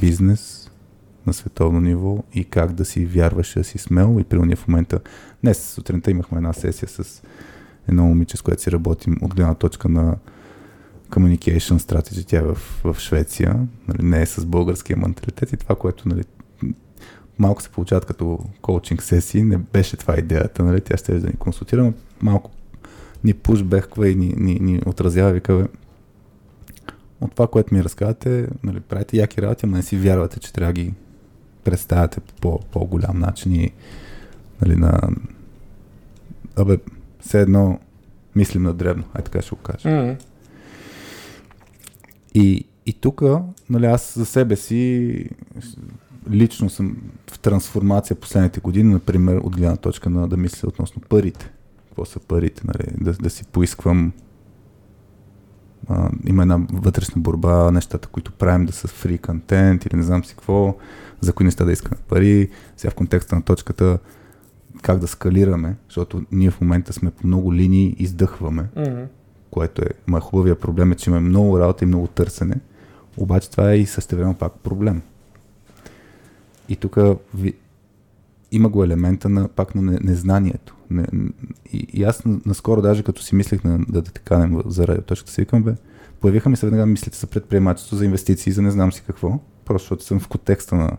бизнес, 0.00 0.70
на 1.26 1.32
световно 1.32 1.80
ниво 1.80 2.24
и 2.34 2.44
как 2.44 2.72
да 2.72 2.84
си 2.84 3.06
вярваш, 3.06 3.54
да 3.54 3.64
си 3.64 3.78
смел. 3.78 4.16
И 4.20 4.24
при 4.24 4.56
в 4.56 4.68
момента, 4.68 5.00
днес 5.42 5.70
сутринта 5.70 6.10
имахме 6.10 6.36
една 6.36 6.52
сесия 6.52 6.88
с 6.88 7.22
едно 7.88 8.04
момиче, 8.04 8.36
с 8.36 8.42
което 8.42 8.62
си 8.62 8.72
работим 8.72 9.18
от 9.22 9.34
гледна 9.34 9.54
точка 9.54 9.88
на 9.88 10.16
communication 11.12 11.78
strategy, 11.78 12.26
тя 12.26 12.38
е 12.38 12.42
в, 12.42 12.54
в 12.84 12.96
Швеция, 12.98 13.56
нали, 13.88 14.02
не 14.02 14.22
е 14.22 14.26
с 14.26 14.46
българския 14.46 14.96
менталитет 14.96 15.52
и 15.52 15.56
това, 15.56 15.74
което 15.74 16.08
нали, 16.08 16.24
малко 17.38 17.62
се 17.62 17.68
получават 17.68 18.04
като 18.04 18.38
коучинг 18.62 19.02
сесии, 19.02 19.42
не 19.42 19.58
беше 19.58 19.96
това 19.96 20.14
идеята, 20.18 20.64
нали, 20.64 20.80
тя 20.80 20.96
ще 20.96 21.18
да 21.18 21.26
ни 21.26 21.34
консултира, 21.34 21.92
малко 22.22 22.50
ни 23.24 23.34
пушбехква 23.34 24.08
и 24.08 24.14
ни, 24.14 24.34
ни, 24.36 24.58
ни 24.60 24.80
отразява 24.86 25.32
вика, 25.32 25.68
от 27.20 27.32
това, 27.32 27.46
което 27.46 27.74
ми 27.74 27.84
разказвате, 27.84 28.48
нали, 28.62 28.80
правите 28.80 29.16
яки 29.16 29.42
работи, 29.42 29.66
но 29.66 29.76
не 29.76 29.82
си 29.82 29.96
вярвате, 29.96 30.40
че 30.40 30.52
трябва 30.52 30.72
да 30.72 30.80
ги 30.80 30.94
представяте 31.64 32.20
по 32.20 32.60
по-голям 32.60 33.18
начин 33.18 33.54
и 33.54 33.70
нали, 34.62 34.76
на... 34.76 35.00
Абе, 36.56 36.78
все 37.20 37.40
едно 37.40 37.78
мислим 38.36 38.62
на 38.62 38.74
дребно, 38.74 39.04
ай 39.14 39.24
така 39.24 39.42
ще 39.42 39.50
го 39.50 39.56
кажа. 39.56 39.88
Mm-hmm. 39.88 40.31
И, 42.34 42.64
и 42.86 42.92
тук, 42.92 43.22
нали, 43.70 43.86
аз 43.86 44.18
за 44.18 44.26
себе 44.26 44.56
си 44.56 45.28
лично 46.30 46.70
съм 46.70 46.96
в 47.30 47.38
трансформация 47.38 48.16
последните 48.16 48.60
години, 48.60 48.92
например, 48.92 49.36
от 49.36 49.56
гледна 49.56 49.76
точка 49.76 50.10
на 50.10 50.28
да 50.28 50.36
мисля 50.36 50.68
относно 50.68 51.02
парите. 51.08 51.52
Какво 51.88 52.04
са 52.04 52.20
парите, 52.20 52.62
нали? 52.64 52.94
да, 53.00 53.12
да 53.12 53.30
си 53.30 53.44
поисквам 53.44 54.12
а, 55.88 56.10
има 56.26 56.42
една 56.42 56.60
вътрешна 56.72 57.22
борба, 57.22 57.70
нещата, 57.70 58.08
които 58.08 58.32
правим 58.32 58.66
да 58.66 58.72
са 58.72 58.88
фри 58.88 59.18
контент 59.18 59.86
или 59.86 59.96
не 59.96 60.02
знам 60.02 60.24
си 60.24 60.34
какво, 60.34 60.76
за 61.20 61.32
кои 61.32 61.44
неща 61.44 61.64
да 61.64 61.72
искаме 61.72 61.96
пари, 62.08 62.50
сега 62.76 62.90
в 62.90 62.94
контекста 62.94 63.36
на 63.36 63.42
точката 63.42 63.98
как 64.82 64.98
да 64.98 65.06
скалираме, 65.06 65.76
защото 65.88 66.22
ние 66.32 66.50
в 66.50 66.60
момента 66.60 66.92
сме 66.92 67.10
по 67.10 67.26
много 67.26 67.54
линии, 67.54 67.96
издъхваме, 67.98 68.68
mm-hmm. 68.76 69.06
Което 69.52 69.82
е, 69.82 69.88
ма 70.06 70.20
хубавия 70.20 70.58
проблем 70.58 70.92
е, 70.92 70.94
че 70.94 71.10
имаме 71.10 71.28
много 71.28 71.58
работа 71.58 71.84
и 71.84 71.86
много 71.86 72.06
търсене, 72.06 72.56
обаче 73.16 73.50
това 73.50 73.72
е 73.72 73.78
и 73.78 73.86
същевременно 73.86 74.34
пак 74.34 74.52
проблем. 74.52 75.02
И 76.68 76.76
тук 76.76 76.98
ви, 77.34 77.54
има 78.52 78.68
го 78.68 78.84
елемента 78.84 79.28
на, 79.28 79.48
пак 79.48 79.74
на 79.74 79.98
незнанието. 80.02 80.76
Не, 80.90 81.06
и, 81.72 81.86
и 81.92 82.04
аз 82.04 82.22
наскоро 82.24 82.82
даже 82.82 83.02
като 83.02 83.22
си 83.22 83.34
мислех 83.34 83.64
на, 83.64 83.78
да 83.88 84.02
те 84.02 84.20
канем 84.20 84.62
за 84.66 84.86
радиоточката, 84.86 85.32
си 85.32 85.40
викам, 85.40 85.62
бе, 85.62 85.74
появиха 86.20 86.48
ми 86.48 86.56
се 86.56 86.66
веднага 86.66 86.86
мислите 86.86 87.18
за 87.18 87.26
предприемачество, 87.26 87.96
за 87.96 88.04
инвестиции, 88.04 88.52
за 88.52 88.62
не 88.62 88.70
знам 88.70 88.92
си 88.92 89.02
какво, 89.06 89.40
просто 89.64 89.84
защото 89.84 90.04
съм 90.04 90.20
в 90.20 90.28
контекста 90.28 90.74
на, 90.74 90.96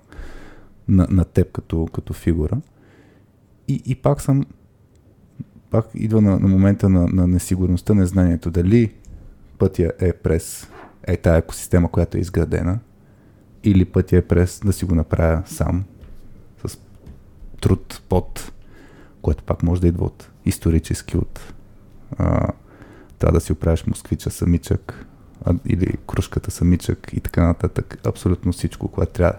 на, 0.87 1.07
на 1.09 1.25
теб 1.25 1.51
като, 1.51 1.87
като 1.93 2.13
фигура. 2.13 2.57
И, 3.67 3.81
и 3.85 3.95
пак 3.95 4.21
съм, 4.21 4.45
пак 5.73 5.85
идва 5.95 6.21
на, 6.21 6.39
на 6.39 6.47
момента 6.47 6.89
на, 6.89 7.07
на 7.07 7.27
несигурността, 7.27 7.93
незнанието. 7.93 8.51
Дали 8.51 8.93
пътя 9.57 9.91
е 9.99 10.13
през 10.13 10.67
е 11.07 11.17
тая 11.17 11.37
екосистема, 11.37 11.91
която 11.91 12.17
е 12.17 12.21
изградена, 12.21 12.79
или 13.63 13.85
пътя 13.85 14.17
е 14.17 14.21
през 14.21 14.59
да 14.65 14.73
си 14.73 14.85
го 14.85 14.95
направя 14.95 15.43
сам, 15.45 15.83
с 16.65 16.77
труд 17.61 18.01
под, 18.09 18.51
което 19.21 19.43
пак 19.43 19.63
може 19.63 19.81
да 19.81 19.87
идва 19.87 20.05
от 20.05 20.29
исторически, 20.45 21.17
от 21.17 21.53
а, 22.17 22.47
трябва 23.19 23.39
да 23.39 23.41
си 23.41 23.51
оправиш 23.51 23.85
москвича 23.85 24.29
самичък, 24.29 25.05
а, 25.45 25.53
или 25.65 25.97
кружката 26.07 26.51
самичък 26.51 27.13
и 27.13 27.19
така 27.19 27.43
нататък. 27.43 27.99
Абсолютно 28.07 28.51
всичко, 28.51 28.87
което 28.87 29.13
трябва 29.13 29.35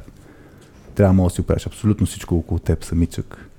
трябва 0.94 1.24
да 1.24 1.30
си 1.30 1.40
оправиш 1.40 1.66
абсолютно 1.66 2.06
всичко 2.06 2.36
около 2.36 2.58
теб 2.58 2.84
самичък. 2.84 3.50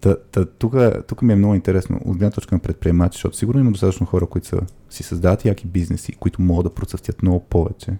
Та, 0.00 0.16
та, 0.16 0.44
тук, 0.44 0.74
тук 1.06 1.22
ми 1.22 1.32
е 1.32 1.36
много 1.36 1.54
интересно 1.54 2.00
от 2.04 2.16
гледна 2.16 2.30
точка 2.30 2.54
на 2.54 2.58
предприемачи, 2.58 3.16
защото 3.16 3.36
сигурно 3.36 3.60
има 3.60 3.70
достатъчно 3.70 4.06
хора, 4.06 4.26
които 4.26 4.46
са, 4.46 4.60
си 4.90 5.02
създават 5.02 5.44
яки 5.44 5.66
бизнеси, 5.66 6.12
които 6.12 6.42
могат 6.42 6.64
да 6.64 6.74
процъфтят 6.74 7.22
много 7.22 7.40
повече, 7.40 7.92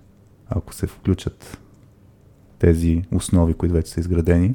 ако 0.48 0.74
се 0.74 0.86
включат 0.86 1.58
тези 2.58 3.02
основи, 3.12 3.54
които 3.54 3.74
вече 3.74 3.92
са 3.92 4.00
изградени. 4.00 4.54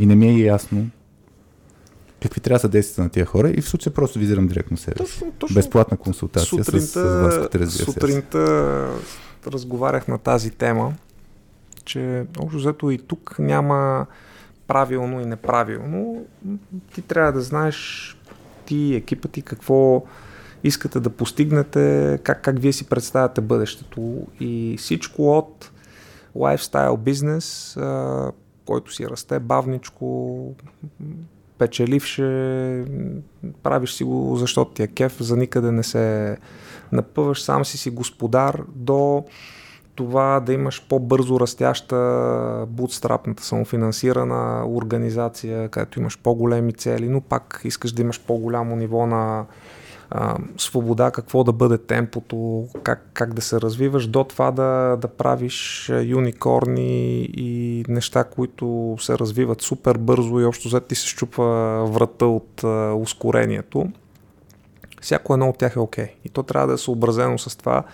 И 0.00 0.06
не 0.06 0.14
ми 0.14 0.28
е 0.28 0.38
ясно 0.38 0.90
какви 2.22 2.40
трябва 2.40 2.56
да 2.56 2.60
са 2.60 2.68
действията 2.68 3.02
на 3.02 3.08
тия 3.08 3.26
хора 3.26 3.50
и 3.50 3.60
в 3.60 3.68
случая 3.68 3.94
просто 3.94 4.18
визирам 4.18 4.48
директно 4.48 4.76
себе. 4.76 4.96
Точно, 4.96 5.32
точно. 5.38 5.54
Безплатна 5.54 5.96
консултация 5.96 6.64
сутринта, 6.64 6.86
с, 6.86 6.92
с 6.92 7.22
вас, 7.22 7.34
като 7.38 7.58
развия 7.58 7.84
Сутринта 7.84 8.88
разговарях 9.46 10.08
на 10.08 10.18
тази 10.18 10.50
тема, 10.50 10.94
че 11.84 12.26
общо 12.38 12.58
взето 12.58 12.90
и 12.90 12.98
тук 12.98 13.36
няма 13.38 14.06
правилно 14.66 15.20
и 15.20 15.24
неправилно. 15.24 16.26
Ти 16.94 17.02
трябва 17.02 17.32
да 17.32 17.40
знаеш 17.40 18.16
ти, 18.66 18.94
екипа 18.94 19.28
ти, 19.28 19.42
какво 19.42 20.04
искате 20.64 21.00
да 21.00 21.10
постигнете, 21.10 22.18
как, 22.22 22.42
как 22.42 22.58
вие 22.58 22.72
си 22.72 22.88
представяте 22.88 23.40
бъдещето 23.40 24.26
и 24.40 24.76
всичко 24.78 25.38
от 25.38 25.70
лайфстайл 26.34 26.96
бизнес, 26.96 27.76
който 28.66 28.92
си 28.92 29.08
расте 29.08 29.38
бавничко, 29.38 30.54
печеливше, 31.58 32.84
правиш 33.62 33.92
си 33.92 34.04
го, 34.04 34.36
защото 34.36 34.70
ти 34.70 34.82
е 34.82 34.86
кеф, 34.86 35.16
за 35.20 35.36
никъде 35.36 35.72
не 35.72 35.82
се 35.82 36.36
напъваш, 36.92 37.42
сам 37.42 37.64
си 37.64 37.78
си 37.78 37.90
господар, 37.90 38.62
до 38.74 39.24
това 39.96 40.40
да 40.40 40.52
имаш 40.52 40.86
по-бързо 40.88 41.40
растяща 41.40 42.66
бутстрапната 42.68 43.42
самофинансирана 43.42 44.66
организация, 44.68 45.68
където 45.68 46.00
имаш 46.00 46.18
по-големи 46.18 46.72
цели, 46.72 47.08
но 47.08 47.20
пак 47.20 47.60
искаш 47.64 47.92
да 47.92 48.02
имаш 48.02 48.20
по-голямо 48.20 48.76
ниво 48.76 49.06
на 49.06 49.44
а, 50.10 50.36
свобода, 50.58 51.10
какво 51.10 51.44
да 51.44 51.52
бъде 51.52 51.78
темпото, 51.78 52.68
как, 52.82 53.10
как 53.12 53.34
да 53.34 53.42
се 53.42 53.60
развиваш, 53.60 54.06
до 54.06 54.24
това 54.24 54.50
да, 54.50 54.96
да 55.00 55.08
правиш 55.08 55.88
юникорни 56.02 57.22
и 57.22 57.84
неща, 57.88 58.24
които 58.24 58.96
се 59.00 59.18
развиват 59.18 59.62
супер 59.62 59.98
бързо 59.98 60.40
и 60.40 60.44
общо 60.44 60.68
взето 60.68 60.86
ти 60.86 60.94
се 60.94 61.08
щупва 61.08 61.84
врата 61.86 62.26
от 62.26 62.64
а, 62.64 62.94
ускорението. 62.94 63.88
Всяко 65.00 65.32
едно 65.32 65.48
от 65.48 65.58
тях 65.58 65.76
е 65.76 65.78
окей. 65.78 66.04
Okay. 66.04 66.10
И 66.24 66.28
то 66.28 66.42
трябва 66.42 66.66
да 66.66 66.74
е 66.74 66.78
съобразено 66.78 67.38
с 67.38 67.58
това 67.58 67.84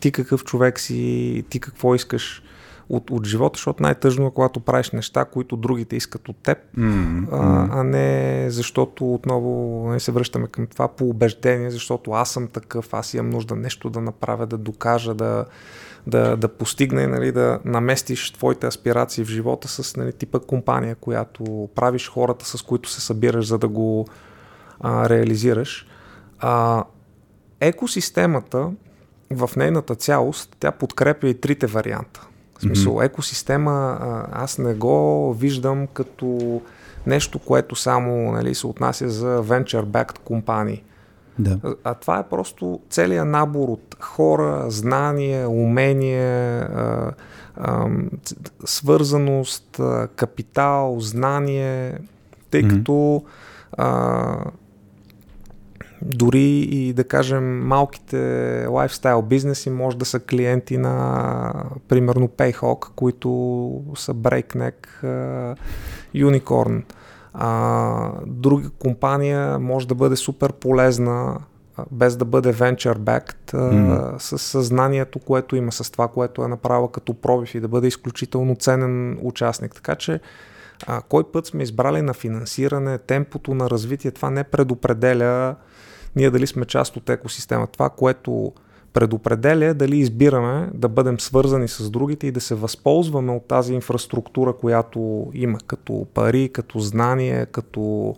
ти 0.00 0.12
какъв 0.12 0.44
човек 0.44 0.80
си, 0.80 1.44
ти 1.50 1.60
какво 1.60 1.94
искаш 1.94 2.42
от, 2.88 3.10
от 3.10 3.26
живота, 3.26 3.56
защото 3.56 3.82
най-тъжно 3.82 4.26
е 4.26 4.30
когато 4.34 4.60
правиш 4.60 4.90
неща, 4.90 5.24
които 5.24 5.56
другите 5.56 5.96
искат 5.96 6.28
от 6.28 6.36
теб, 6.36 6.58
Mm-hmm. 6.78 7.28
а, 7.32 7.68
а 7.80 7.84
не 7.84 8.46
защото 8.50 9.14
отново 9.14 9.82
не 9.90 10.00
се 10.00 10.12
връщаме 10.12 10.46
към 10.46 10.66
това 10.66 10.88
по 10.88 11.08
убеждение, 11.08 11.70
защото 11.70 12.10
аз 12.10 12.30
съм 12.30 12.48
такъв, 12.48 12.94
аз 12.94 13.14
имам 13.14 13.30
нужда 13.30 13.56
нещо 13.56 13.90
да 13.90 14.00
направя, 14.00 14.46
да 14.46 14.58
докажа, 14.58 15.14
да, 15.14 15.44
да, 16.06 16.36
да 16.36 16.48
постигне, 16.48 17.06
нали, 17.06 17.32
да 17.32 17.60
наместиш 17.64 18.32
твоите 18.32 18.66
аспирации 18.66 19.24
в 19.24 19.28
живота 19.28 19.68
с 19.68 19.96
нали, 19.96 20.12
типа 20.12 20.38
компания, 20.38 20.94
която 20.94 21.68
правиш 21.74 22.08
хората, 22.08 22.46
с 22.46 22.62
които 22.62 22.90
се 22.90 23.00
събираш, 23.00 23.46
за 23.46 23.58
да 23.58 23.68
го 23.68 24.06
а, 24.80 25.08
реализираш. 25.08 25.86
А, 26.38 26.84
екосистемата 27.60 28.70
в 29.30 29.50
нейната 29.56 29.94
цялост 29.94 30.56
тя 30.60 30.70
подкрепя 30.72 31.28
и 31.28 31.40
трите 31.40 31.66
варианта. 31.66 32.26
В 32.58 32.62
смисъл, 32.62 32.94
mm-hmm. 32.94 33.04
екосистема 33.04 33.98
аз 34.32 34.58
не 34.58 34.74
го 34.74 35.34
виждам 35.34 35.86
като 35.86 36.60
нещо, 37.06 37.38
което 37.38 37.76
само 37.76 38.32
нали, 38.32 38.54
се 38.54 38.66
отнася 38.66 39.08
за 39.08 39.42
venture-backed 39.42 40.18
компании. 40.18 40.82
Да. 41.38 41.58
А, 41.62 41.74
а 41.84 41.94
това 41.94 42.18
е 42.18 42.28
просто 42.28 42.80
целият 42.90 43.28
набор 43.28 43.68
от 43.68 43.96
хора, 44.00 44.64
знания, 44.68 45.48
умения, 45.48 46.60
а, 46.62 47.12
а, 47.56 47.88
свързаност, 48.64 49.80
а, 49.80 50.08
капитал, 50.16 50.96
знание, 51.00 51.98
тъй 52.50 52.62
mm-hmm. 52.62 52.76
като 52.76 53.24
а, 53.72 54.36
дори 56.02 56.58
и 56.58 56.92
да 56.92 57.04
кажем 57.04 57.66
малките 57.66 58.66
лайфстайл 58.70 59.22
бизнеси 59.22 59.70
може 59.70 59.96
да 59.96 60.04
са 60.04 60.20
клиенти 60.20 60.78
на 60.78 61.52
примерно 61.88 62.28
Payhawk, 62.28 62.88
които 62.96 63.28
са 63.96 64.14
Breakneck, 64.14 65.04
Unicorn. 66.14 66.82
А, 67.34 68.10
друга 68.26 68.70
компания 68.78 69.58
може 69.58 69.88
да 69.88 69.94
бъде 69.94 70.16
супер 70.16 70.52
полезна 70.52 71.40
без 71.90 72.16
да 72.16 72.24
бъде 72.24 72.52
venture 72.52 72.98
backed, 72.98 73.52
mm. 73.52 74.18
с 74.18 74.38
съзнанието, 74.38 75.18
което 75.18 75.56
има, 75.56 75.72
с 75.72 75.90
това, 75.92 76.08
което 76.08 76.44
е 76.44 76.48
направила 76.48 76.92
като 76.92 77.14
пробив 77.14 77.54
и 77.54 77.60
да 77.60 77.68
бъде 77.68 77.86
изключително 77.86 78.56
ценен 78.56 79.18
участник. 79.22 79.74
Така 79.74 79.94
че 79.94 80.20
а, 80.86 81.00
кой 81.00 81.24
път 81.24 81.46
сме 81.46 81.62
избрали 81.62 82.02
на 82.02 82.14
финансиране, 82.14 82.98
темпото 82.98 83.54
на 83.54 83.70
развитие, 83.70 84.10
това 84.10 84.30
не 84.30 84.44
предопределя 84.44 85.54
ние 86.16 86.30
дали 86.30 86.46
сме 86.46 86.64
част 86.64 86.96
от 86.96 87.10
екосистема. 87.10 87.66
Това, 87.66 87.90
което 87.90 88.52
предопределя 88.92 89.64
е 89.64 89.74
дали 89.74 89.98
избираме 89.98 90.70
да 90.74 90.88
бъдем 90.88 91.20
свързани 91.20 91.68
с 91.68 91.90
другите 91.90 92.26
и 92.26 92.30
да 92.30 92.40
се 92.40 92.54
възползваме 92.54 93.32
от 93.32 93.48
тази 93.48 93.74
инфраструктура, 93.74 94.52
която 94.52 95.30
има, 95.34 95.58
като 95.66 96.06
пари, 96.14 96.50
като 96.52 96.78
знание, 96.78 97.46
като 97.46 98.14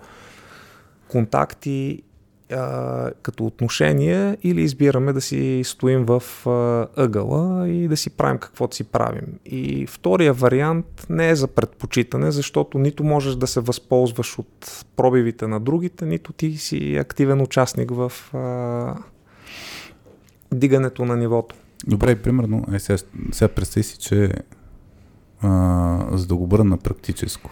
контакти, 1.09 2.03
като 3.23 3.47
отношения 3.47 4.39
или 4.43 4.63
избираме 4.63 5.13
да 5.13 5.21
си 5.21 5.63
стоим 5.65 6.05
в 6.05 6.23
ъгъла 6.97 7.69
и 7.69 7.89
да 7.89 7.97
си 7.97 8.11
правим 8.11 8.39
каквото 8.39 8.77
си 8.77 8.85
правим. 8.85 9.27
И 9.47 9.87
втория 9.87 10.33
вариант 10.33 11.07
не 11.11 11.31
е 11.31 11.37
за 11.37 11.49
предпочитане, 11.49 12.31
защото 12.31 12.79
нито 12.79 13.05
можеш 13.05 13.35
да 13.35 13.47
се 13.47 13.61
възползваш 13.61 14.39
от 14.39 14.85
пробивите 14.97 15.47
на 15.47 15.61
другите, 15.61 16.07
нито 16.07 16.33
ти 16.33 16.57
си 16.57 16.97
активен 16.97 17.41
участник 17.41 17.91
в 17.91 18.13
а, 18.35 18.95
дигането 20.55 21.05
на 21.05 21.17
нивото. 21.17 21.57
Добре, 21.87 22.17
примерно, 22.17 22.65
е, 22.73 22.79
сега, 22.79 22.99
сега 23.33 23.49
представи 23.49 23.85
си, 23.85 23.99
че 23.99 24.33
а, 25.41 26.07
за 26.13 26.27
да 26.27 26.37
го 26.37 26.47
бъда 26.47 26.65
на 26.65 26.77
практическо, 26.77 27.51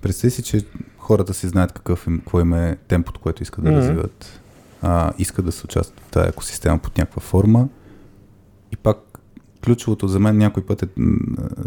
представи 0.00 0.30
си, 0.30 0.42
че 0.42 0.64
хората 1.10 1.34
си 1.34 1.48
знаят 1.48 1.72
какъв 1.72 2.06
им, 2.06 2.18
какво 2.18 2.40
им 2.40 2.52
е 2.52 2.76
темпото, 2.88 3.20
което 3.20 3.42
искат 3.42 3.64
да 3.64 3.70
mm-hmm. 3.70 3.76
развиват, 3.76 4.40
а, 4.82 5.12
искат 5.18 5.44
да 5.44 5.52
се 5.52 5.64
участват 5.64 6.00
в 6.00 6.10
тази 6.10 6.28
екосистема 6.28 6.78
под 6.78 6.98
някаква 6.98 7.20
форма. 7.20 7.68
И 8.72 8.76
пак 8.76 9.18
ключовото 9.64 10.08
за 10.08 10.20
мен 10.20 10.36
някой 10.36 10.66
път 10.66 10.82
е 10.82 10.88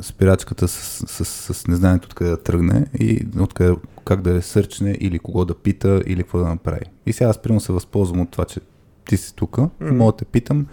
спирачката 0.01 0.67
с, 0.67 1.05
с, 1.07 1.25
с, 1.25 1.53
с 1.53 1.67
незнанието 1.67 2.05
откъде 2.05 2.29
да 2.29 2.43
тръгне 2.43 2.85
и 2.99 3.25
откъде, 3.39 3.75
как 4.05 4.21
да 4.21 4.33
ресърчне 4.33 4.97
или 4.99 5.19
кого 5.19 5.45
да 5.45 5.55
пита 5.55 6.01
или 6.05 6.23
какво 6.23 6.37
да 6.37 6.49
направи. 6.49 6.85
И 7.05 7.13
сега 7.13 7.29
аз 7.29 7.41
примерно 7.41 7.61
се 7.61 7.73
възползвам 7.73 8.21
от 8.21 8.31
това, 8.31 8.45
че 8.45 8.59
ти 9.05 9.17
си 9.17 9.35
тук 9.35 9.57
mm-hmm. 9.57 9.91
мога 9.91 10.11
да 10.11 10.17
те 10.17 10.25
питам 10.25 10.65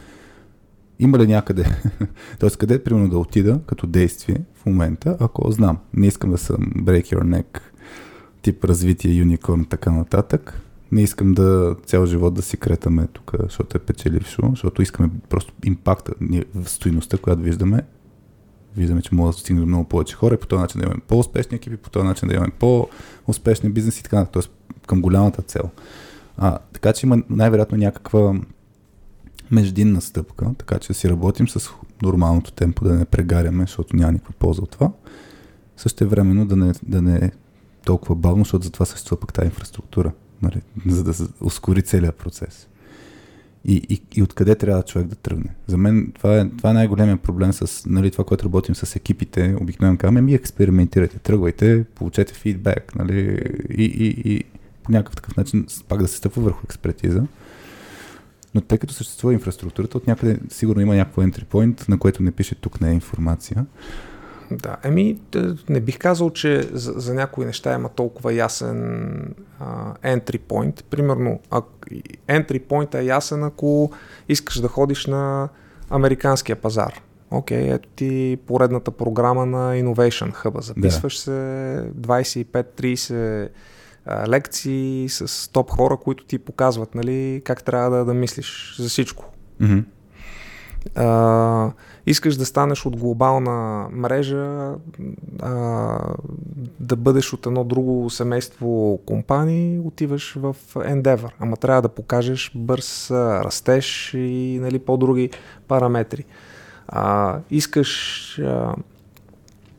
има 0.99 1.19
ли 1.19 1.27
някъде, 1.27 1.65
т.е. 2.39 2.51
къде 2.51 2.85
примерно 2.85 3.09
да 3.09 3.19
отида 3.19 3.61
като 3.67 3.87
действие 3.87 4.37
в 4.55 4.67
момента, 4.67 5.17
ако 5.21 5.51
знам, 5.51 5.79
не 5.95 6.07
искам 6.07 6.31
да 6.31 6.39
съм 6.39 6.57
break 6.57 7.15
your 7.15 7.23
neck 7.23 7.61
тип 8.43 8.65
развитие, 8.65 9.13
юникорн, 9.13 9.65
така 9.65 9.91
нататък. 9.91 10.61
Не 10.93 11.03
искам 11.03 11.35
да 11.35 11.77
цял 11.87 12.07
живот 12.07 12.35
да 12.35 12.43
си 12.43 12.57
кретаме 12.57 13.07
тук, 13.13 13.33
защото 13.43 13.77
е 13.77 13.81
печелившо, 13.81 14.43
защото 14.51 14.83
искаме 14.83 15.11
просто 15.29 15.53
импакта, 15.65 16.13
стоиността, 16.65 17.19
която 17.19 17.43
виждаме. 17.43 17.83
Виждаме, 18.77 19.03
че 19.03 19.15
може 19.15 19.37
да 19.37 19.41
стигне 19.41 19.61
до 19.61 19.67
много 19.67 19.85
повече 19.85 20.17
хора 20.17 20.35
и 20.35 20.39
по 20.39 20.47
този 20.47 20.61
начин 20.61 20.81
да 20.81 20.87
имаме 20.87 21.01
по-успешни 21.09 21.57
екипи, 21.57 21.77
по 21.77 21.91
този 21.91 22.07
начин 22.07 22.29
да 22.29 22.35
имаме 22.35 22.53
по-успешни 22.59 23.71
бизнеси 23.71 24.01
и 24.01 24.03
така. 24.03 24.25
Тоест 24.25 24.51
към 24.87 25.03
голямата 25.03 25.43
цел. 25.43 25.71
А, 26.37 26.59
така 26.73 26.93
че 26.93 27.07
има 27.07 27.23
най-вероятно 27.31 27.79
някаква 27.79 28.35
междинна 29.51 30.01
стъпка, 30.01 30.51
така 30.59 30.79
че 30.79 30.89
да 30.89 30.95
си 30.95 31.09
работим 31.09 31.49
с 31.49 31.71
нормалното 32.03 32.53
темпо, 32.53 32.85
да 32.85 32.95
не 32.95 33.05
прегаряме, 33.05 33.63
защото 33.63 33.97
няма 33.97 34.13
никаква 34.13 34.35
полза 34.39 34.63
от 34.63 34.71
това. 34.71 34.93
Също 35.77 36.09
времено 36.09 36.47
да 36.47 36.57
не, 36.57 36.73
да 36.83 37.03
не 37.03 37.31
толкова 37.85 38.15
бавно, 38.15 38.45
защото 38.45 38.65
затова 38.65 38.87
съществува 38.87 39.21
пък 39.21 39.33
тази 39.33 39.47
инфраструктура, 39.47 40.13
нали, 40.43 40.61
за 40.87 41.05
да 41.05 41.15
се 41.15 41.25
ускори 41.41 41.83
целият 41.83 42.17
процес. 42.17 42.69
И, 43.65 43.83
и, 43.89 44.03
и 44.15 44.23
откъде 44.23 44.55
трябва 44.55 44.83
човек 44.83 45.07
да 45.07 45.17
тръгне? 45.17 45.55
За 45.67 45.77
мен 45.77 46.13
това 46.15 46.41
е, 46.41 46.49
това 46.49 46.71
е 46.71 46.75
най-големия 46.75 47.17
проблем 47.17 47.53
с 47.53 47.87
нали, 47.87 48.11
това, 48.11 48.25
което 48.25 48.45
работим 48.45 48.75
с 48.75 48.97
екипите. 48.97 49.57
Обикновено 49.61 49.99
казваме, 49.99 50.21
ми 50.21 50.35
експериментирайте, 50.35 51.19
тръгвайте, 51.19 51.85
получете 51.85 52.35
фидбек 52.35 52.95
нали, 52.95 53.39
и, 53.71 53.85
и, 53.85 54.33
и 54.35 54.45
по 54.83 54.93
някакъв 54.93 55.17
такъв 55.17 55.37
начин 55.37 55.67
пак 55.89 56.03
да 56.03 56.09
се 56.09 56.17
стъпва 56.17 56.43
върху 56.43 56.61
експертиза. 56.65 57.27
Но 58.55 58.61
тъй 58.61 58.79
като 58.79 58.95
съществува 58.95 59.35
инфраструктурата, 59.35 59.99
от 59.99 60.07
някъде 60.07 60.39
сигурно 60.49 60.83
има 60.83 60.97
някакво 60.97 61.23
entry 61.23 61.45
point, 61.45 61.89
на 61.89 61.99
което 61.99 62.23
не 62.23 62.31
пише 62.31 62.55
тук 62.55 62.81
не 62.81 62.91
е 62.91 62.95
информация. 62.95 63.67
Да, 64.51 64.77
еми, 64.85 65.19
не 65.69 65.81
бих 65.81 65.99
казал, 65.99 66.31
че 66.31 66.63
за, 66.73 66.93
за 66.97 67.15
някои 67.15 67.45
неща 67.45 67.75
има 67.75 67.89
толкова 67.89 68.33
ясен 68.33 69.35
а, 69.61 69.95
entry 69.95 70.41
point. 70.41 70.83
Примерно, 70.83 71.41
а, 71.51 71.63
entry 72.29 72.67
point 72.67 72.95
е 72.95 73.05
ясен, 73.05 73.45
ако 73.45 73.93
искаш 74.29 74.61
да 74.61 74.69
ходиш 74.69 75.07
на 75.07 75.49
американския 75.91 76.57
пазар. 76.57 77.01
Окей, 77.31 77.63
okay, 77.63 77.75
ето 77.75 77.89
ти 77.97 78.39
поредната 78.47 78.91
програма 78.91 79.47
на 79.47 79.75
Innovation 79.75 80.33
Hub. 80.33 80.61
Записваш 80.61 81.15
да. 81.15 81.21
се 81.21 81.31
25-30 82.01 83.49
а, 84.07 84.29
лекции 84.29 85.09
с 85.09 85.53
топ 85.53 85.71
хора, 85.71 85.97
които 85.97 86.25
ти 86.25 86.39
показват 86.39 86.95
нали, 86.95 87.43
как 87.45 87.65
трябва 87.65 87.99
да, 87.99 88.05
да 88.05 88.15
мислиш 88.15 88.77
за 88.79 88.89
всичко. 88.89 89.33
Mm-hmm. 89.61 89.85
А, 90.95 91.73
искаш 92.07 92.37
да 92.37 92.47
станеш 92.47 92.87
от 92.87 92.97
глобална 92.97 93.89
мрежа, 93.93 94.75
а, 95.43 95.99
да 96.81 96.97
бъдеш 96.97 97.33
от 97.33 97.47
едно 97.47 97.65
друго 97.65 98.11
семейство 98.11 99.01
компании, 99.07 99.81
отиваш 99.85 100.35
в 100.35 100.57
Endeavor. 100.75 101.31
Ама 101.39 101.57
трябва 101.57 101.83
да 101.83 101.89
покажеш 101.89 102.53
бърз 102.55 103.11
растеж 103.11 104.15
и 104.15 104.59
нали, 104.63 104.79
по-други 104.79 105.31
параметри. 105.69 106.25
А, 106.89 107.39
искаш 107.51 108.39
а, 108.39 108.75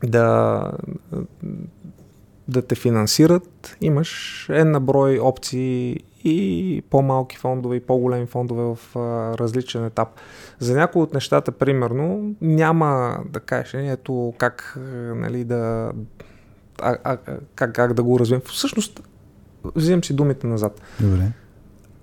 да, 0.04 0.72
да 2.48 2.62
те 2.62 2.74
финансират, 2.74 3.76
имаш 3.80 4.46
една 4.52 4.80
брой 4.80 5.18
опции 5.18 6.00
и 6.24 6.82
по-малки 6.90 7.36
фондове 7.36 7.76
и 7.76 7.80
по-големи 7.80 8.26
фондове 8.26 8.62
в 8.62 8.96
а, 8.96 9.38
различен 9.38 9.84
етап. 9.84 10.08
За 10.58 10.76
някои 10.76 11.02
от 11.02 11.14
нещата, 11.14 11.52
примерно, 11.52 12.34
няма 12.40 13.18
да 13.28 13.40
кажеш, 13.40 13.74
ето 13.74 14.34
как, 14.38 14.78
нали, 15.14 15.44
да, 15.44 15.92
а, 16.82 16.96
а, 17.04 17.16
как, 17.54 17.74
как 17.74 17.92
да 17.92 18.02
го 18.02 18.18
развием. 18.18 18.40
Всъщност, 18.44 19.02
взимам 19.74 20.04
си 20.04 20.14
думите 20.16 20.46
назад. 20.46 20.82
Добре. 21.00 21.32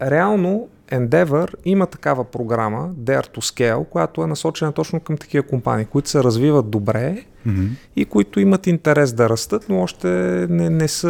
Реално, 0.02 0.68
Endeavor 0.92 1.54
има 1.66 1.88
такава 1.88 2.24
програма, 2.24 2.90
Dare 3.00 3.28
to 3.28 3.40
Scale, 3.40 3.86
която 3.86 4.24
е 4.24 4.28
насочена 4.28 4.72
точно 4.72 5.00
към 5.00 5.18
такива 5.18 5.48
компании, 5.48 5.86
които 5.86 6.10
се 6.10 6.24
развиват 6.24 6.70
добре 6.70 7.26
Mm-hmm. 7.48 7.70
и 7.96 8.06
които 8.06 8.40
имат 8.40 8.68
интерес 8.68 9.14
да 9.14 9.30
растат, 9.30 9.66
но 9.70 9.82
още 9.82 10.08
не, 10.50 10.70
не, 10.70 10.88
са, 10.88 11.10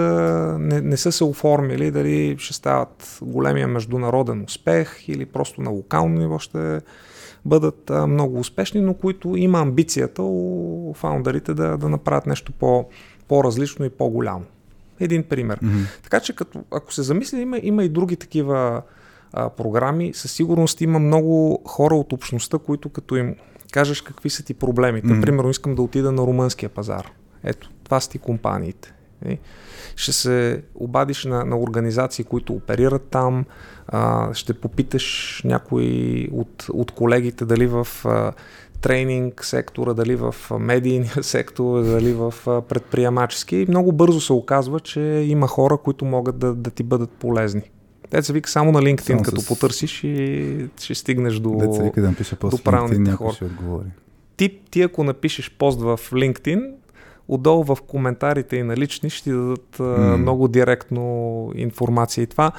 не, 0.59 0.81
не 0.81 0.97
са 0.97 1.11
се 1.11 1.23
оформили 1.23 1.91
дали 1.91 2.35
ще 2.39 2.53
стават 2.53 3.19
големия 3.21 3.67
международен 3.67 4.43
успех 4.43 5.07
или 5.07 5.25
просто 5.25 5.61
на 5.61 5.69
локално 5.69 6.19
ниво 6.19 6.39
ще 6.39 6.81
бъдат 7.45 7.89
а, 7.89 8.07
много 8.07 8.39
успешни, 8.39 8.81
но 8.81 8.93
които 8.93 9.35
има 9.35 9.59
амбицията 9.59 10.23
у 10.23 10.93
фаундърите 10.93 11.53
да, 11.53 11.77
да 11.77 11.89
направят 11.89 12.25
нещо 12.25 12.51
по, 12.51 12.85
по-различно 13.27 13.85
и 13.85 13.89
по-голямо. 13.89 14.43
Един 14.99 15.23
пример. 15.23 15.59
Mm-hmm. 15.59 16.03
Така 16.03 16.19
че 16.19 16.35
като, 16.35 16.63
ако 16.71 16.93
се 16.93 17.01
замисли, 17.01 17.41
има, 17.41 17.59
има 17.63 17.83
и 17.83 17.89
други 17.89 18.15
такива 18.15 18.81
а, 19.33 19.49
програми. 19.49 20.13
Със 20.13 20.31
сигурност 20.31 20.81
има 20.81 20.99
много 20.99 21.61
хора 21.65 21.95
от 21.95 22.13
общността, 22.13 22.57
които 22.57 22.89
като 22.89 23.15
им 23.15 23.35
кажеш 23.71 24.01
какви 24.01 24.29
са 24.29 24.43
ти 24.43 24.53
проблемите. 24.53 25.07
Мгм. 25.07 25.21
Примерно 25.21 25.49
искам 25.49 25.75
да 25.75 25.81
отида 25.81 26.11
на 26.11 26.21
румънския 26.21 26.69
пазар. 26.69 27.11
Ето, 27.43 27.69
това 27.83 27.99
са 27.99 28.09
ти 28.09 28.19
компаниите. 28.19 28.93
Е, 29.25 29.37
Ще 29.95 30.13
се 30.13 30.63
обадиш 30.75 31.25
на, 31.25 31.45
на 31.45 31.59
организации, 31.59 32.25
които 32.25 32.53
оперират 32.53 33.07
там, 33.11 33.45
а, 33.87 34.33
ще 34.33 34.53
попиташ 34.53 35.41
някой 35.45 36.27
от, 36.31 36.65
от 36.73 36.91
колегите 36.91 37.45
дали 37.45 37.67
в 37.67 37.87
а, 38.05 38.31
тренинг 38.81 39.45
сектора, 39.45 39.93
дали 39.93 40.15
в 40.15 40.35
медийния 40.59 41.13
сектор, 41.21 41.83
дали 41.83 42.13
в 42.13 42.33
а, 42.47 42.61
предприемачески. 42.61 43.55
И 43.55 43.65
много 43.69 43.91
бързо 43.91 44.21
се 44.21 44.33
оказва, 44.33 44.79
че 44.79 44.99
има 45.27 45.47
хора, 45.47 45.77
които 45.77 46.05
могат 46.05 46.39
да, 46.39 46.53
да 46.55 46.71
ти 46.71 46.83
бъдат 46.83 47.09
полезни. 47.09 47.71
Се 48.21 48.33
вика 48.33 48.49
само 48.49 48.71
на 48.71 48.79
LinkedIn, 48.81 49.07
Само 49.07 49.21
като 49.23 49.41
с- 49.41 49.47
потърсиш 49.47 50.03
и 50.03 50.69
ще 50.79 50.95
стигнеш 50.95 51.35
до... 51.35 51.49
Деца 51.49 51.83
вика 51.83 52.01
да 52.01 52.07
напиша 52.07 52.35
пост 52.35 52.57
в 52.57 52.63
правилните 52.63 53.11
хора. 53.11 53.33
ще 53.33 53.45
отговори. 53.45 53.87
ти, 54.37 54.59
ти 54.71 54.81
ако 54.81 55.03
напишеш 55.03 55.51
пост 55.57 55.81
в 55.81 55.99
LinkedIn, 56.11 56.71
отдолу 57.27 57.63
в 57.63 57.77
коментарите 57.87 58.55
и 58.55 58.63
на 58.63 58.77
лични 58.77 59.09
ще 59.09 59.23
ти 59.23 59.31
дадат 59.31 59.77
mm. 59.77 60.15
много 60.15 60.47
директно 60.47 61.51
информация. 61.55 62.23
И 62.23 62.27
това 62.27 62.51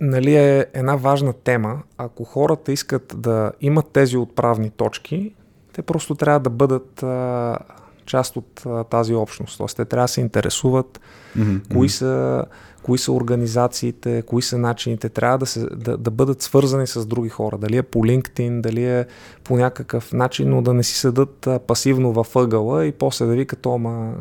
нали, 0.00 0.36
е 0.36 0.66
една 0.74 0.96
важна 0.96 1.32
тема. 1.32 1.82
Ако 1.98 2.24
хората 2.24 2.72
искат 2.72 3.14
да 3.16 3.52
имат 3.60 3.86
тези 3.92 4.16
отправни 4.16 4.70
точки, 4.70 5.34
те 5.72 5.82
просто 5.82 6.14
трябва 6.14 6.40
да 6.40 6.50
бъдат 6.50 7.02
а, 7.02 7.58
част 8.06 8.36
от 8.36 8.62
а, 8.66 8.84
тази 8.84 9.14
общност. 9.14 9.58
Тоест, 9.58 9.76
те 9.76 9.84
трябва 9.84 10.04
да 10.04 10.08
се 10.08 10.20
интересуват 10.20 11.00
Мгм, 11.36 11.56
кои 11.72 11.88
са, 11.88 12.44
кои 12.84 12.98
са 12.98 13.12
организациите, 13.12 14.22
кои 14.22 14.42
са 14.42 14.58
начините, 14.58 15.08
трябва 15.08 15.38
да, 15.38 15.46
се, 15.46 15.66
да, 15.66 15.96
да 15.96 16.10
бъдат 16.10 16.42
свързани 16.42 16.86
с 16.86 17.06
други 17.06 17.28
хора. 17.28 17.58
Дали 17.58 17.76
е 17.76 17.82
по 17.82 17.98
LinkedIn, 17.98 18.60
дали 18.60 18.84
е 18.84 19.06
по 19.44 19.56
някакъв 19.56 20.12
начин, 20.12 20.50
но 20.50 20.62
да 20.62 20.74
не 20.74 20.82
си 20.82 20.94
седат 20.94 21.48
пасивно 21.66 22.12
във 22.12 22.36
ъгъла 22.36 22.86
и 22.86 22.92
после 22.92 23.26
да 23.26 23.34
викат, 23.34 23.66
ама 23.66 24.14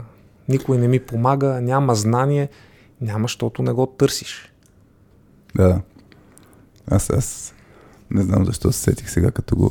никой 0.49 0.77
не 0.77 0.87
ми 0.87 0.99
помага, 0.99 1.61
няма 1.61 1.95
знание, 1.95 2.49
няма, 3.01 3.23
защото 3.23 3.63
не 3.63 3.71
го 3.71 3.85
търсиш. 3.85 4.53
Да. 5.55 5.81
Аз, 6.87 7.09
аз 7.09 7.53
не 8.11 8.21
знам 8.21 8.45
защо 8.45 8.71
се 8.71 8.79
сетих 8.79 9.09
сега, 9.09 9.31
като 9.31 9.55
го, 9.55 9.69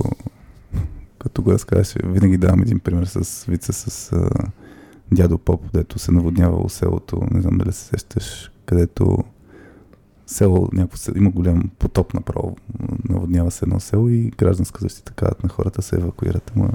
като 1.19 1.43
го 1.43 1.53
разказваш. 1.53 1.95
Винаги 2.05 2.37
давам 2.37 2.63
един 2.63 2.81
пример 2.81 3.05
с 3.05 3.45
вица 3.45 3.73
с 3.73 4.13
дядо 5.13 5.39
Поп, 5.39 5.61
дето 5.75 5.99
се 5.99 6.13
наводнявало 6.13 6.69
селото. 6.69 7.23
Не 7.31 7.41
знам 7.41 7.59
дали 7.59 7.73
се 7.73 7.85
сещаш, 7.85 8.51
където 8.73 9.19
село, 10.27 10.69
някакво, 10.73 10.97
се- 10.97 11.13
има 11.17 11.31
голям 11.31 11.71
потоп 11.79 12.15
направо. 12.15 12.57
Наводнява 13.09 13.51
се 13.51 13.65
едно 13.65 13.81
село 13.81 14.09
и 14.09 14.31
гражданска 14.39 14.81
защита 14.81 15.13
казват 15.13 15.43
на 15.43 15.49
хората 15.49 15.83
се 15.83 15.97
евакуират. 15.97 16.53
Ама 16.57 16.71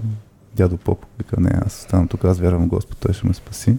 дядо 0.55 0.77
Поп 0.77 1.05
вика, 1.17 1.41
не, 1.41 1.49
аз 1.65 1.79
оставам 1.79 2.07
тук, 2.07 2.25
аз 2.25 2.39
вярвам 2.39 2.67
Господ, 2.67 2.97
той 2.97 3.13
ще 3.13 3.27
ме 3.27 3.33
спаси. 3.33 3.77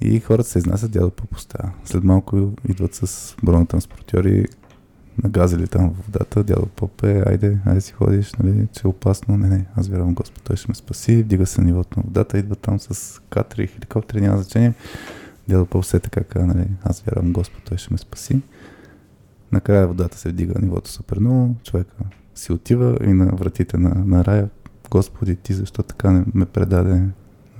И 0.00 0.20
хората 0.20 0.48
се 0.48 0.58
изнасят, 0.58 0.90
дядо 0.90 1.10
Поп 1.10 1.34
остава. 1.34 1.70
След 1.84 2.04
малко 2.04 2.52
идват 2.68 2.94
с 2.94 3.34
бронетранспортьори, 3.42 4.44
нагазили 5.24 5.66
там 5.66 5.90
в 5.90 6.06
водата, 6.06 6.44
дядо 6.44 6.66
Поп 6.66 7.02
е, 7.02 7.22
айде, 7.26 7.58
айде 7.66 7.80
си 7.80 7.92
ходиш, 7.92 8.34
нали, 8.34 8.68
че 8.72 8.80
е 8.84 8.90
опасно. 8.90 9.36
Не, 9.36 9.48
не, 9.48 9.66
аз 9.76 9.88
вярвам 9.88 10.14
Господ, 10.14 10.42
той 10.44 10.56
ще 10.56 10.66
ме 10.70 10.74
спаси. 10.74 11.22
Вдига 11.22 11.46
се 11.46 11.62
нивото 11.62 11.98
на 11.98 12.04
водата, 12.06 12.38
идва 12.38 12.56
там 12.56 12.80
с 12.80 13.20
катери, 13.30 13.66
хеликоптери, 13.66 14.20
няма 14.20 14.38
значение. 14.38 14.74
Дядо 15.48 15.66
Поп 15.66 15.84
се 15.84 16.00
така 16.00 16.24
казва, 16.24 16.46
нали, 16.46 16.68
аз 16.82 17.00
вярвам 17.00 17.32
Господ, 17.32 17.62
той 17.64 17.78
ще 17.78 17.92
ме 17.92 17.98
спаси. 17.98 18.40
Накрая 19.52 19.88
водата 19.88 20.18
се 20.18 20.28
вдига 20.28 20.54
нивото 20.62 20.90
супер 20.90 21.18
много, 21.18 21.56
човека 21.64 21.94
си 22.34 22.52
отива 22.52 22.98
и 23.04 23.12
на 23.12 23.26
вратите 23.26 23.76
на, 23.76 23.94
на 24.06 24.24
рая, 24.24 24.48
Господи, 24.90 25.36
ти 25.36 25.52
защо 25.52 25.82
така 25.82 26.10
не 26.10 26.24
ме 26.34 26.46
предаде? 26.46 27.02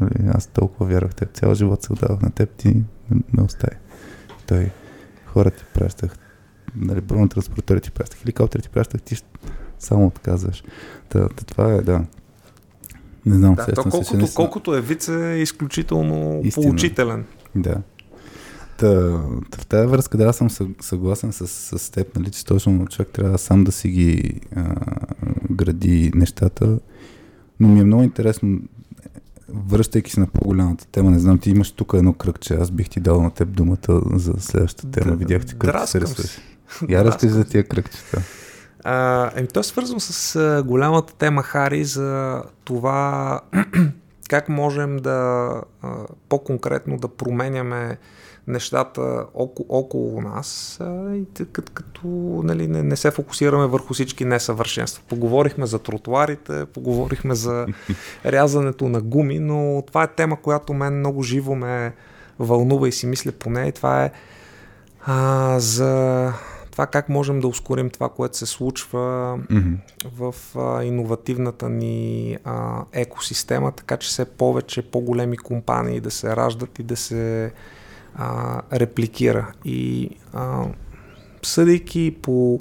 Нали, 0.01 0.31
аз 0.35 0.47
толкова 0.47 0.87
вярвах 0.87 1.11
в 1.11 1.15
теб, 1.15 1.35
цял 1.35 1.55
живот 1.55 1.83
се 1.83 1.93
отдавах 1.93 2.23
на 2.23 2.31
теб, 2.31 2.51
ти 2.51 2.69
ме, 3.11 3.21
ме 3.33 3.43
остави. 3.43 3.77
Той, 4.47 4.71
хора 5.27 5.51
ти 5.51 5.65
пращах, 5.75 6.17
нали, 6.77 7.01
бронетранспортери 7.01 7.81
ти 7.81 7.91
пращах, 7.91 8.21
хеликоптери 8.21 8.63
ти 8.63 8.69
пращах, 8.69 9.03
ти 9.03 9.17
само 9.79 10.07
отказваш. 10.07 10.65
Та, 11.09 11.29
та, 11.29 11.45
това 11.45 11.73
е, 11.73 11.81
да. 11.81 12.05
Не 13.27 13.35
знам, 13.35 13.55
Да, 13.55 13.67
то 13.67 13.83
се, 13.83 13.91
колкото, 13.91 14.17
не 14.17 14.27
съм... 14.27 14.35
колкото 14.35 14.75
е 14.75 14.81
вице, 14.81 15.33
е 15.33 15.39
изключително 15.39 16.41
Истина. 16.45 16.67
поучителен. 16.67 17.25
Да. 17.55 17.77
Та, 18.77 18.89
в 19.57 19.67
тази 19.69 19.87
връзка 19.87 20.19
да, 20.19 20.25
аз 20.25 20.37
съм 20.37 20.51
съ- 20.51 20.75
съгласен 20.81 21.33
с, 21.33 21.47
с 21.79 21.91
теб, 21.91 22.17
нали, 22.17 22.31
че 22.31 22.45
точно 22.45 22.87
човек 22.87 23.09
трябва 23.13 23.39
сам 23.39 23.65
да 23.65 23.73
си 23.73 23.89
ги 23.89 24.41
а, 24.57 24.75
гради 25.51 26.13
нещата. 26.15 26.79
Но 27.61 27.69
ми 27.69 27.81
е 27.81 27.85
много 27.85 28.03
интересно, 28.03 28.59
връщайки 29.49 30.11
се 30.11 30.21
на 30.21 30.27
по-голямата 30.27 30.87
тема, 30.87 31.11
не 31.11 31.19
знам, 31.19 31.39
ти 31.39 31.51
имаш 31.51 31.73
тук 31.73 31.93
едно 31.95 32.13
кръгче, 32.13 32.55
аз 32.55 32.71
бих 32.71 32.89
ти 32.89 33.01
дал 33.01 33.23
на 33.23 33.31
теб 33.31 33.49
думата 33.49 34.03
за 34.13 34.33
следващата 34.39 34.91
тема. 34.91 35.11
Да, 35.11 35.17
Видях, 35.17 35.47
че 35.47 35.59
кръгче 35.59 35.87
се 35.87 36.01
рисуваш. 36.01 36.39
Я 36.89 37.05
разкажи 37.05 37.33
за 37.33 37.45
тия 37.45 37.69
кръгчета. 37.69 38.23
А, 38.85 39.31
еми, 39.37 39.49
то 39.49 39.61
е 39.61 39.63
свързано 39.63 40.01
с 40.01 40.37
а, 40.37 40.63
голямата 40.63 41.15
тема, 41.15 41.43
Хари, 41.43 41.85
за 41.85 42.43
това 42.65 43.41
как 44.33 44.49
можем 44.49 44.97
да 44.97 45.61
по-конкретно 46.29 46.97
да 46.97 47.09
променяме 47.09 47.99
нещата 48.47 49.27
около, 49.35 49.67
около 49.69 50.21
нас 50.21 50.79
а, 50.81 51.15
и 51.15 51.27
като, 51.53 51.73
като 51.73 52.07
нали, 52.45 52.69
не, 52.69 52.83
не 52.83 52.97
се 52.97 53.11
фокусираме 53.11 53.67
върху 53.67 53.95
всички 53.95 54.25
несъвършенства. 54.25 55.03
Поговорихме 55.09 55.67
за 55.67 55.79
тротуарите, 55.79 56.67
поговорихме 56.67 57.35
за 57.35 57.67
рязането 58.27 58.89
на 58.89 59.01
гуми, 59.01 59.39
но 59.39 59.83
това 59.87 60.03
е 60.03 60.15
тема, 60.15 60.43
която 60.43 60.75
мен 60.75 60.99
много 60.99 61.23
живо 61.23 61.55
ме 61.55 61.95
вълнува 62.39 62.89
и 62.89 62.93
си 62.93 63.07
мисля 63.07 63.33
по 63.33 63.51
нея. 63.51 63.67
И 63.69 63.73
това 63.73 64.05
е 64.05 64.11
а, 65.07 65.57
за 65.61 66.33
това 66.73 66.87
как 66.87 67.09
можем 67.09 67.41
да 67.41 67.49
ускорим 67.49 67.91
това, 67.91 68.09
което 68.09 68.37
се 68.37 68.47
случва 68.47 69.37
Мгм. 69.51 69.75
в 70.17 70.35
а, 70.57 70.85
иновативната 70.85 71.69
ни 71.69 72.37
а, 72.45 72.85
екосистема, 72.93 73.73
така 73.73 73.97
че 73.97 74.09
все 74.09 74.25
повече 74.25 74.83
по-големи 74.83 75.37
компании 75.37 76.01
да 76.01 76.11
се 76.11 76.37
раждат 76.37 76.79
и 76.79 76.83
да 76.83 76.97
се 76.97 77.53
а, 78.15 78.61
репликира. 78.73 79.53
И 79.65 80.11
а, 80.33 80.65
съдейки 81.43 82.17
по 82.23 82.61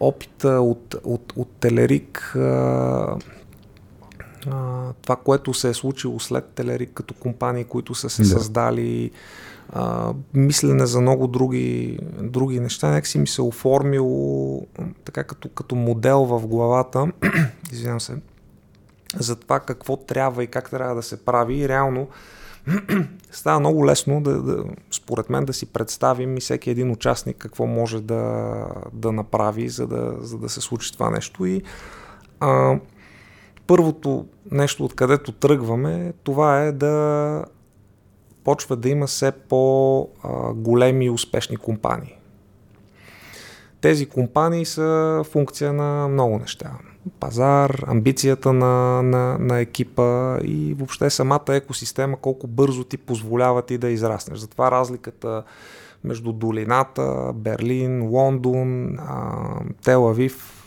опита 0.00 0.48
от, 0.48 0.94
от, 1.04 1.32
от 1.36 1.50
Телерик, 1.60 2.36
а, 2.36 3.16
а, 4.50 4.92
това, 5.02 5.16
което 5.16 5.54
се 5.54 5.68
е 5.68 5.74
случило 5.74 6.20
след 6.20 6.46
Телерик 6.46 6.90
като 6.94 7.14
компании, 7.14 7.64
които 7.64 7.94
са 7.94 8.10
се 8.10 8.22
да. 8.22 8.28
създали, 8.28 9.10
а, 9.72 10.14
мислене 10.34 10.86
за 10.86 11.00
много 11.00 11.26
други, 11.26 11.98
други 12.20 12.60
неща, 12.60 12.90
нека 12.90 13.06
си 13.06 13.18
ми 13.18 13.26
се 13.26 13.42
оформило 13.42 14.66
така 15.04 15.24
като, 15.24 15.48
като 15.48 15.74
модел 15.74 16.24
в 16.24 16.46
главата, 16.46 17.12
извинявам 17.72 18.00
се, 18.00 18.16
за 19.18 19.36
това 19.36 19.60
какво 19.60 19.96
трябва 19.96 20.44
и 20.44 20.46
как 20.46 20.70
трябва 20.70 20.94
да 20.94 21.02
се 21.02 21.24
прави 21.24 21.54
и 21.54 21.68
реално 21.68 22.08
става 23.30 23.60
много 23.60 23.86
лесно, 23.86 24.20
да, 24.20 24.42
да, 24.42 24.64
според 24.90 25.30
мен, 25.30 25.44
да 25.44 25.52
си 25.52 25.66
представим 25.66 26.36
и 26.36 26.40
всеки 26.40 26.70
един 26.70 26.90
участник 26.90 27.36
какво 27.36 27.66
може 27.66 28.00
да, 28.00 28.54
да 28.92 29.12
направи, 29.12 29.68
за 29.68 29.86
да, 29.86 30.16
за 30.20 30.38
да 30.38 30.48
се 30.48 30.60
случи 30.60 30.92
това 30.92 31.10
нещо. 31.10 31.46
И 31.46 31.62
а, 32.40 32.78
първото 33.66 34.26
нещо, 34.50 34.84
откъдето 34.84 35.32
тръгваме, 35.32 36.12
това 36.24 36.62
е 36.62 36.72
да 36.72 37.44
почва 38.44 38.76
да 38.76 38.88
има 38.88 39.06
все 39.06 39.32
по-големи 39.32 41.10
успешни 41.10 41.56
компании. 41.56 42.18
Тези 43.80 44.06
компании 44.06 44.64
са 44.64 45.20
функция 45.30 45.72
на 45.72 46.08
много 46.08 46.38
неща. 46.38 46.70
Пазар, 47.20 47.84
амбицията 47.86 48.52
на, 48.52 49.02
на, 49.02 49.38
на 49.38 49.60
екипа 49.60 50.38
и 50.44 50.74
въобще 50.74 51.10
самата 51.10 51.44
екосистема, 51.48 52.16
колко 52.16 52.46
бързо 52.46 52.84
ти 52.84 52.96
позволява 52.96 53.62
ти 53.62 53.78
да 53.78 53.90
израснеш. 53.90 54.38
Затова 54.38 54.70
разликата 54.70 55.42
между 56.04 56.32
Долината, 56.32 57.32
Берлин, 57.34 58.02
Лондон, 58.02 58.98
Телавив 59.84 60.64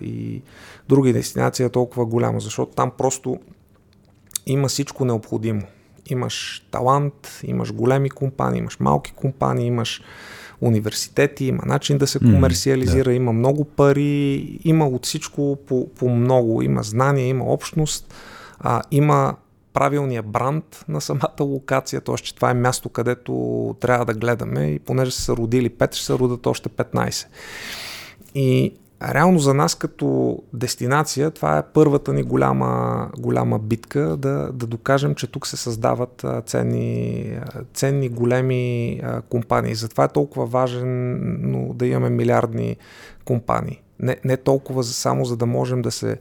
и 0.00 0.42
други 0.88 1.12
дестинации 1.12 1.64
е 1.64 1.68
толкова 1.68 2.06
голяма, 2.06 2.40
защото 2.40 2.72
там 2.72 2.90
просто 2.98 3.40
има 4.46 4.68
всичко 4.68 5.04
необходимо. 5.04 5.62
Имаш 6.10 6.66
талант, 6.70 7.40
имаш 7.44 7.72
големи 7.72 8.10
компании, 8.10 8.58
имаш 8.58 8.80
малки 8.80 9.12
компании, 9.12 9.66
имаш 9.66 10.02
университети, 10.60 11.44
има 11.44 11.62
начин 11.66 11.98
да 11.98 12.06
се 12.06 12.18
комерциализира, 12.18 13.04
mm, 13.04 13.12
да. 13.12 13.12
има 13.12 13.32
много 13.32 13.64
пари, 13.64 14.58
има 14.64 14.86
от 14.88 15.06
всичко 15.06 15.58
по, 15.66 15.88
по 15.88 16.08
много. 16.08 16.62
Има 16.62 16.82
знания, 16.82 17.26
има 17.26 17.44
общност, 17.44 18.14
а, 18.58 18.82
има 18.90 19.36
правилния 19.72 20.22
бранд 20.22 20.84
на 20.88 21.00
самата 21.00 21.40
локация, 21.40 22.00
т.е. 22.00 22.16
че 22.16 22.34
това 22.34 22.50
е 22.50 22.54
място, 22.54 22.88
където 22.88 23.76
трябва 23.80 24.04
да 24.04 24.14
гледаме 24.14 24.66
и 24.66 24.78
понеже 24.78 25.10
са 25.10 25.36
родили 25.36 25.70
5, 25.70 25.94
ще 25.94 26.04
се 26.04 26.12
родят 26.12 26.46
още 26.46 26.68
15. 26.68 27.26
И 28.34 28.74
реално 29.02 29.38
за 29.38 29.54
нас 29.54 29.74
като 29.74 30.38
дестинация 30.52 31.30
това 31.30 31.58
е 31.58 31.62
първата 31.74 32.12
ни 32.12 32.22
голяма, 32.22 33.08
голяма 33.18 33.58
битка 33.58 34.00
да, 34.00 34.50
да 34.52 34.66
докажем, 34.66 35.14
че 35.14 35.26
тук 35.26 35.46
се 35.46 35.56
създават 35.56 36.24
ценни, 36.46 37.38
ценни 37.74 38.08
големи 38.08 39.00
компании. 39.28 39.74
Затова 39.74 40.04
е 40.04 40.08
толкова 40.08 40.46
важен 40.46 41.72
да 41.74 41.86
имаме 41.86 42.10
милиардни 42.10 42.76
компании. 43.24 43.82
Не, 43.98 44.16
не 44.24 44.36
толкова 44.36 44.82
за, 44.82 44.92
само 44.92 45.24
за 45.24 45.36
да 45.36 45.46
можем 45.46 45.82
да 45.82 45.90
се 45.90 46.18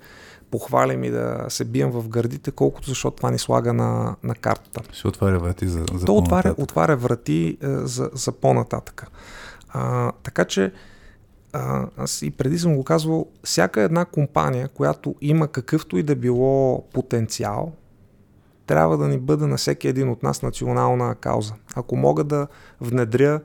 похвалим 0.51 1.03
и 1.03 1.09
да 1.09 1.45
се 1.49 1.65
бием 1.65 1.91
в 1.91 2.09
гърдите, 2.09 2.51
колкото 2.51 2.89
защото 2.89 3.17
това 3.17 3.31
ни 3.31 3.39
слага 3.39 3.73
на, 3.73 4.15
на 4.23 4.35
картата. 4.35 4.81
Ще 4.91 5.07
отваря 5.07 5.39
врати 5.39 5.67
за, 5.67 5.85
за 5.93 6.05
То 6.05 6.15
отваря, 6.15 6.55
отваря 6.57 6.95
врати 6.95 7.57
е, 7.63 7.67
за, 7.67 8.09
за 8.13 8.31
по-нататъка. 8.31 9.07
А, 9.69 10.11
така 10.23 10.45
че 10.45 10.71
а, 11.53 11.87
аз 11.97 12.21
и 12.21 12.31
преди 12.31 12.59
съм 12.59 12.75
го 12.75 12.83
казвал, 12.83 13.25
всяка 13.43 13.81
една 13.81 14.05
компания, 14.05 14.67
която 14.67 15.15
има 15.21 15.47
какъвто 15.47 15.97
и 15.97 16.03
да 16.03 16.15
било 16.15 16.83
потенциал, 16.93 17.71
трябва 18.65 18.97
да 18.97 19.07
ни 19.07 19.17
бъде 19.17 19.45
на 19.45 19.57
всеки 19.57 19.87
един 19.87 20.09
от 20.09 20.23
нас 20.23 20.41
национална 20.41 21.15
кауза. 21.15 21.53
Ако 21.75 21.95
мога 21.95 22.23
да 22.23 22.47
внедря 22.81 23.41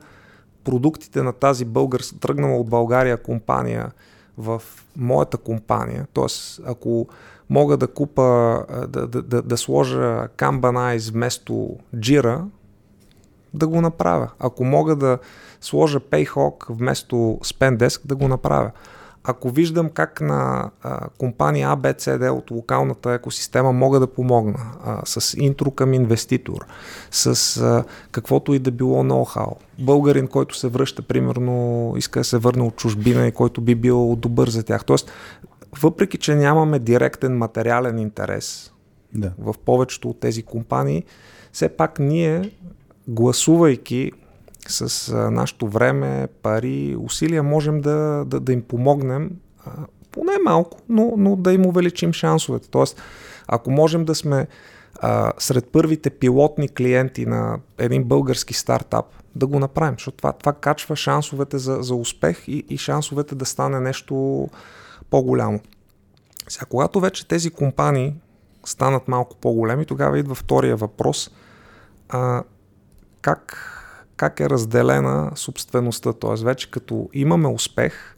продуктите 0.63 1.23
на 1.23 1.33
тази 1.33 1.65
българска, 1.65 2.19
тръгнала 2.19 2.57
от 2.57 2.69
България 2.69 3.17
компания 3.17 3.91
в 4.37 4.61
моята 4.95 5.37
компания, 5.37 6.07
т.е. 6.13 6.61
ако 6.65 7.07
мога 7.49 7.77
да 7.77 7.87
купа, 7.87 8.21
да, 8.87 9.07
да, 9.07 9.21
да, 9.21 9.41
да 9.41 9.57
сложа 9.57 10.27
Eyes 10.37 11.11
вместо 11.11 11.77
Jira, 11.95 12.43
да 13.55 13.67
го 13.67 13.81
направя. 13.81 14.29
Ако 14.39 14.63
мога 14.63 14.95
да 14.95 15.17
сложа 15.61 15.99
Payhawk 15.99 16.65
вместо 16.69 17.15
Spendesk, 17.43 18.05
да 18.05 18.15
го 18.15 18.27
направя. 18.27 18.71
Ако 19.27 19.49
виждам 19.49 19.89
как 19.89 20.21
на 20.21 20.71
а, 20.83 21.09
компания 21.17 21.69
ABCD 21.69 22.29
от 22.29 22.51
локалната 22.51 23.13
екосистема 23.13 23.73
мога 23.73 23.99
да 23.99 24.07
помогна 24.07 24.59
а, 24.85 25.01
с 25.05 25.37
интро 25.37 25.71
към 25.71 25.93
инвеститор, 25.93 26.65
с 27.11 27.57
а, 27.57 27.83
каквото 28.11 28.53
и 28.53 28.59
да 28.59 28.71
било 28.71 29.03
ноу-хау. 29.03 29.55
Българин, 29.79 30.27
който 30.27 30.57
се 30.57 30.67
връща, 30.67 31.01
примерно, 31.01 31.93
иска 31.97 32.19
да 32.19 32.23
се 32.23 32.37
върне 32.37 32.63
от 32.63 32.75
чужбина 32.75 33.27
и 33.27 33.31
който 33.31 33.61
би 33.61 33.75
бил 33.75 34.15
добър 34.15 34.49
за 34.49 34.63
тях. 34.63 34.85
Тоест, 34.85 35.11
въпреки, 35.81 36.17
че 36.17 36.35
нямаме 36.35 36.79
директен 36.79 37.37
материален 37.37 37.99
интерес 37.99 38.71
да. 39.13 39.31
в 39.39 39.55
повечето 39.65 40.09
от 40.09 40.19
тези 40.19 40.43
компании, 40.43 41.03
все 41.53 41.69
пак 41.69 41.99
ние 41.99 42.51
гласувайки 43.07 44.11
с 44.67 45.09
а, 45.09 45.31
нашето 45.31 45.67
време, 45.67 46.27
пари, 46.41 46.95
усилия, 46.99 47.43
можем 47.43 47.81
да, 47.81 48.23
да, 48.27 48.39
да 48.39 48.53
им 48.53 48.61
помогнем, 48.61 49.31
поне 50.11 50.31
малко, 50.43 50.79
но, 50.89 51.13
но 51.17 51.35
да 51.35 51.53
им 51.53 51.65
увеличим 51.65 52.13
шансовете. 52.13 52.69
Тоест, 52.69 53.01
ако 53.47 53.71
можем 53.71 54.05
да 54.05 54.15
сме 54.15 54.47
а, 54.99 55.31
сред 55.37 55.69
първите 55.71 56.09
пилотни 56.09 56.69
клиенти 56.69 57.25
на 57.25 57.59
един 57.77 58.03
български 58.03 58.53
стартап, 58.53 59.05
да 59.35 59.47
го 59.47 59.59
направим, 59.59 59.95
защото 59.95 60.17
това, 60.17 60.33
това 60.33 60.53
качва 60.53 60.95
шансовете 60.95 61.57
за, 61.57 61.77
за 61.81 61.95
успех 61.95 62.47
и, 62.47 62.65
и 62.69 62.77
шансовете 62.77 63.35
да 63.35 63.45
стане 63.45 63.79
нещо 63.79 64.47
по-голямо. 65.09 65.59
Сега, 66.47 66.65
когато 66.65 66.99
вече 66.99 67.27
тези 67.27 67.49
компании 67.49 68.15
станат 68.65 69.07
малко 69.07 69.37
по-големи, 69.37 69.85
тогава 69.85 70.19
идва 70.19 70.35
втория 70.35 70.75
въпрос. 70.75 71.31
А, 72.09 72.43
как, 73.25 73.71
как 74.15 74.39
е 74.39 74.49
разделена 74.49 75.31
собствеността. 75.35 76.13
Т.е. 76.13 76.43
вече 76.43 76.71
като 76.71 77.09
имаме 77.13 77.47
успех, 77.47 78.15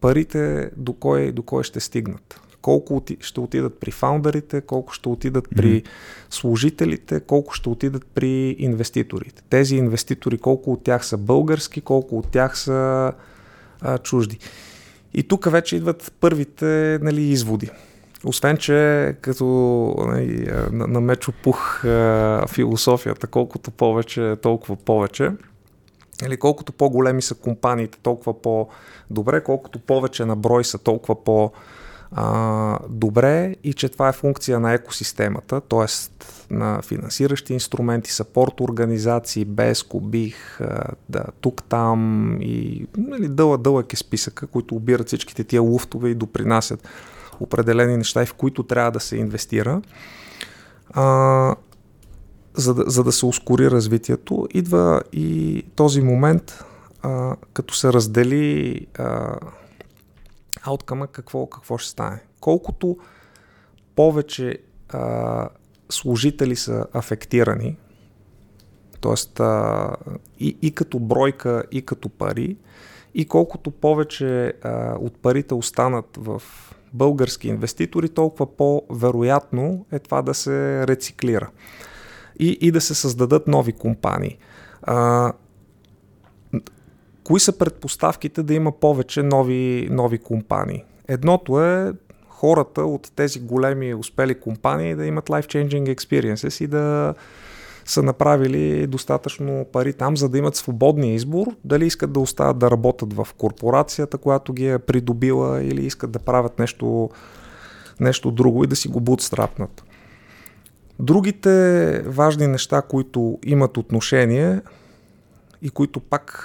парите 0.00 0.70
до 0.76 0.92
кой, 0.92 1.32
до 1.32 1.42
кой 1.42 1.64
ще 1.64 1.80
стигнат. 1.80 2.40
Колко 2.62 3.02
ще 3.20 3.40
отидат 3.40 3.80
при 3.80 3.90
фаундърите, 3.90 4.60
колко 4.60 4.92
ще 4.92 5.08
отидат 5.08 5.48
при 5.56 5.82
служителите, 6.30 7.20
колко 7.20 7.54
ще 7.54 7.68
отидат 7.68 8.06
при 8.06 8.56
инвеститорите. 8.58 9.42
Тези 9.50 9.76
инвеститори, 9.76 10.38
колко 10.38 10.72
от 10.72 10.84
тях 10.84 11.06
са 11.06 11.16
български, 11.16 11.80
колко 11.80 12.18
от 12.18 12.28
тях 12.28 12.58
са 12.58 13.12
а, 13.80 13.98
чужди. 13.98 14.38
И 15.14 15.22
тук 15.22 15.50
вече 15.50 15.76
идват 15.76 16.12
първите 16.20 16.98
нали, 17.02 17.22
изводи. 17.22 17.70
Освен, 18.26 18.56
че 18.56 19.14
като 19.20 19.44
нали, 20.08 20.50
на, 20.72 20.86
на 20.86 21.00
мечо 21.00 21.32
пух 21.42 21.84
философията, 22.48 23.26
колкото 23.26 23.70
повече, 23.70 24.36
толкова 24.42 24.76
повече. 24.76 25.30
Или 26.26 26.36
колкото 26.36 26.72
по-големи 26.72 27.22
са 27.22 27.34
компаниите, 27.34 27.98
толкова 28.02 28.42
по-добре, 28.42 29.44
колкото 29.44 29.78
повече 29.78 30.24
на 30.24 30.36
брой 30.36 30.64
са, 30.64 30.78
толкова 30.78 31.24
по- 31.24 31.52
а, 32.12 32.78
добре 32.88 33.54
и 33.64 33.74
че 33.74 33.88
това 33.88 34.08
е 34.08 34.12
функция 34.12 34.60
на 34.60 34.72
екосистемата, 34.72 35.60
т.е. 35.60 35.86
на 36.54 36.82
финансиращи 36.82 37.52
инструменти, 37.52 38.12
сапорт 38.12 38.60
организации, 38.60 39.44
БЕСКО, 39.44 40.00
БИХ, 40.00 40.60
да, 41.08 41.24
тук, 41.40 41.62
там 41.68 42.30
и 42.40 42.86
нали, 42.96 43.28
дълъг, 43.28 43.60
дълъг 43.60 43.92
е 43.92 43.96
списъка, 43.96 44.46
които 44.46 44.74
обират 44.74 45.06
всичките 45.06 45.44
тия 45.44 45.62
луфтове 45.62 46.08
и 46.08 46.14
допринасят 46.14 46.88
определени 47.40 47.96
неща 47.96 48.22
и 48.22 48.26
в 48.26 48.34
които 48.34 48.62
трябва 48.62 48.90
да 48.90 49.00
се 49.00 49.16
инвестира. 49.16 49.82
А, 50.90 51.56
за, 52.54 52.74
да, 52.74 52.84
за 52.86 53.04
да 53.04 53.12
се 53.12 53.26
ускори 53.26 53.70
развитието, 53.70 54.48
идва 54.54 55.02
и 55.12 55.62
този 55.76 56.00
момент, 56.00 56.64
а, 57.02 57.36
като 57.52 57.74
се 57.74 57.92
раздели 57.92 58.86
ауткъма, 60.62 61.06
какво, 61.06 61.46
какво 61.46 61.78
ще 61.78 61.90
стане. 61.90 62.20
Колкото 62.40 62.96
повече 63.96 64.58
а, 64.88 65.48
служители 65.88 66.56
са 66.56 66.86
афектирани, 66.92 67.76
т.е. 69.00 69.42
И, 70.38 70.56
и 70.62 70.74
като 70.74 70.98
бройка, 70.98 71.64
и 71.72 71.86
като 71.86 72.08
пари, 72.08 72.56
и 73.14 73.24
колкото 73.24 73.70
повече 73.70 74.52
а, 74.62 74.96
от 75.00 75.18
парите 75.22 75.54
останат 75.54 76.06
в 76.16 76.42
български 76.94 77.48
инвеститори, 77.48 78.08
толкова 78.08 78.56
по-вероятно 78.56 79.86
е 79.92 79.98
това 79.98 80.22
да 80.22 80.34
се 80.34 80.86
рециклира 80.86 81.50
и, 82.38 82.58
и 82.60 82.70
да 82.70 82.80
се 82.80 82.94
създадат 82.94 83.48
нови 83.48 83.72
компании. 83.72 84.38
А, 84.82 85.32
кои 87.24 87.40
са 87.40 87.58
предпоставките 87.58 88.42
да 88.42 88.54
има 88.54 88.72
повече 88.72 89.22
нови, 89.22 89.88
нови 89.90 90.18
компании? 90.18 90.84
Едното 91.08 91.62
е 91.62 91.92
хората 92.28 92.82
от 92.82 93.12
тези 93.16 93.40
големи 93.40 93.94
успели 93.94 94.40
компании 94.40 94.94
да 94.94 95.06
имат 95.06 95.26
life-changing 95.26 95.96
experiences 95.96 96.64
и 96.64 96.66
да 96.66 97.14
са 97.86 98.02
направили 98.02 98.86
достатъчно 98.86 99.66
пари 99.72 99.92
там, 99.92 100.16
за 100.16 100.28
да 100.28 100.38
имат 100.38 100.56
свободния 100.56 101.14
избор, 101.14 101.46
дали 101.64 101.86
искат 101.86 102.12
да 102.12 102.20
остават 102.20 102.58
да 102.58 102.70
работят 102.70 103.12
в 103.12 103.28
корпорацията, 103.38 104.18
която 104.18 104.52
ги 104.52 104.68
е 104.70 104.78
придобила 104.78 105.62
или 105.62 105.86
искат 105.86 106.10
да 106.10 106.18
правят 106.18 106.58
нещо, 106.58 107.10
нещо 108.00 108.30
друго 108.30 108.64
и 108.64 108.66
да 108.66 108.76
си 108.76 108.88
го 108.88 109.00
бутстрапнат. 109.00 109.84
Другите 110.98 112.02
важни 112.06 112.46
неща, 112.46 112.82
които 112.82 113.38
имат 113.44 113.76
отношение 113.76 114.60
и 115.62 115.70
които 115.70 116.00
пак 116.00 116.42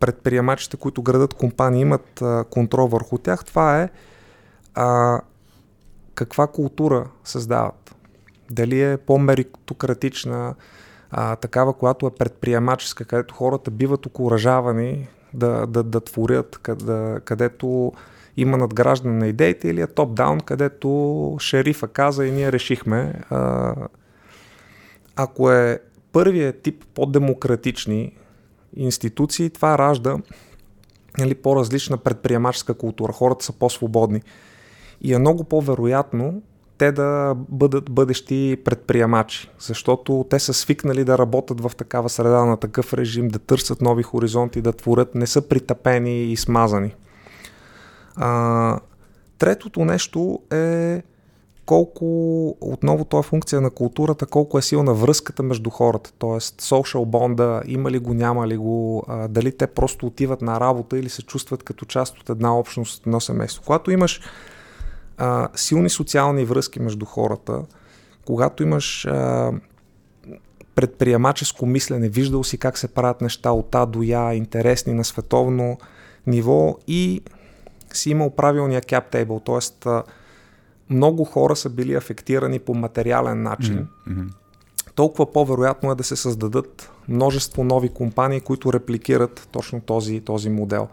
предприемачите, 0.00 0.76
които 0.76 1.02
градат 1.02 1.34
компании, 1.34 1.80
имат 1.80 2.22
контрол 2.50 2.86
върху 2.86 3.18
тях, 3.18 3.44
това 3.44 3.82
е 3.82 3.90
а, 4.74 5.20
каква 6.14 6.46
култура 6.46 7.06
създават. 7.24 7.94
Дали 8.52 8.82
е 8.82 8.96
по-меритократична, 8.96 10.54
а, 11.10 11.36
такава, 11.36 11.72
която 11.72 12.06
е 12.06 12.14
предприемаческа, 12.18 13.04
където 13.04 13.34
хората 13.34 13.70
биват 13.70 14.06
окоръжавани 14.06 15.08
да, 15.34 15.66
да, 15.66 15.82
да 15.82 16.00
творят, 16.00 16.58
къде, 16.62 17.20
където 17.24 17.92
има 18.36 18.56
надграждане 18.56 19.18
на 19.18 19.26
идеите 19.26 19.68
или 19.68 19.80
е 19.80 19.86
топ-даун, 19.86 20.42
където 20.42 21.36
шерифа 21.40 21.88
каза 21.88 22.26
и 22.26 22.30
ние 22.30 22.52
решихме. 22.52 23.14
А, 23.30 23.74
ако 25.16 25.50
е 25.50 25.80
първият 26.12 26.62
тип 26.62 26.84
по-демократични 26.94 28.12
институции, 28.76 29.50
това 29.50 29.78
ражда 29.78 30.16
нали, 31.18 31.34
по-различна 31.34 31.96
предприемаческа 31.96 32.74
култура. 32.74 33.12
Хората 33.12 33.44
са 33.44 33.52
по-свободни. 33.52 34.22
И 35.00 35.14
е 35.14 35.18
много 35.18 35.44
по-вероятно 35.44 36.42
те 36.82 36.92
да 36.92 37.34
бъдат 37.36 37.90
бъдещи 37.90 38.56
предприемачи, 38.64 39.50
защото 39.58 40.26
те 40.30 40.38
са 40.38 40.54
свикнали 40.54 41.04
да 41.04 41.18
работят 41.18 41.60
в 41.60 41.72
такава 41.76 42.08
среда, 42.08 42.44
на 42.44 42.56
такъв 42.56 42.94
режим, 42.94 43.28
да 43.28 43.38
търсят 43.38 43.80
нови 43.80 44.02
хоризонти, 44.02 44.60
да 44.60 44.72
творят, 44.72 45.14
не 45.14 45.26
са 45.26 45.48
притъпени 45.48 46.24
и 46.24 46.36
смазани. 46.36 46.94
А, 48.16 48.80
третото 49.38 49.84
нещо 49.84 50.38
е 50.52 51.02
колко, 51.66 52.06
отново 52.60 53.04
то 53.04 53.18
е 53.18 53.22
функция 53.22 53.60
на 53.60 53.70
културата, 53.70 54.26
колко 54.26 54.58
е 54.58 54.62
силна 54.62 54.94
връзката 54.94 55.42
между 55.42 55.70
хората, 55.70 56.12
т.е. 56.12 56.40
social 56.40 57.04
бонда, 57.04 57.62
има 57.66 57.90
ли 57.90 57.98
го, 57.98 58.14
няма 58.14 58.48
ли 58.48 58.56
го, 58.56 59.04
а, 59.08 59.28
дали 59.28 59.56
те 59.56 59.66
просто 59.66 60.06
отиват 60.06 60.42
на 60.42 60.60
работа 60.60 60.98
или 60.98 61.08
се 61.08 61.22
чувстват 61.22 61.62
като 61.62 61.84
част 61.84 62.18
от 62.18 62.30
една 62.30 62.58
общност, 62.58 63.06
едно 63.06 63.20
семейство. 63.20 63.62
Когато 63.66 63.90
имаш 63.90 64.20
а, 65.18 65.48
силни 65.54 65.90
социални 65.90 66.44
връзки 66.44 66.80
между 66.80 67.04
хората, 67.04 67.62
когато 68.26 68.62
имаш 68.62 69.06
а, 69.06 69.52
предприемаческо 70.74 71.66
мислене, 71.66 72.08
виждал 72.08 72.44
си 72.44 72.58
как 72.58 72.78
се 72.78 72.88
правят 72.88 73.20
неща 73.20 73.50
от 73.50 73.74
А 73.74 73.86
до 73.86 74.02
Я, 74.02 74.34
интересни 74.34 74.92
на 74.92 75.04
световно 75.04 75.78
ниво 76.26 76.76
и 76.86 77.22
си 77.92 78.10
имал 78.10 78.30
правилния 78.30 78.80
cap 78.80 79.12
table, 79.12 79.44
т.е. 79.82 80.12
много 80.90 81.24
хора 81.24 81.56
са 81.56 81.70
били 81.70 81.94
афектирани 81.94 82.58
по 82.58 82.74
материален 82.74 83.42
начин, 83.42 83.88
mm-hmm. 84.08 84.32
толкова 84.94 85.32
по-вероятно 85.32 85.90
е 85.90 85.94
да 85.94 86.04
се 86.04 86.16
създадат 86.16 86.90
множество 87.08 87.64
нови 87.64 87.88
компании, 87.88 88.40
които 88.40 88.72
репликират 88.72 89.48
точно 89.52 89.80
този, 89.80 90.20
този 90.20 90.50
модел. 90.50 90.88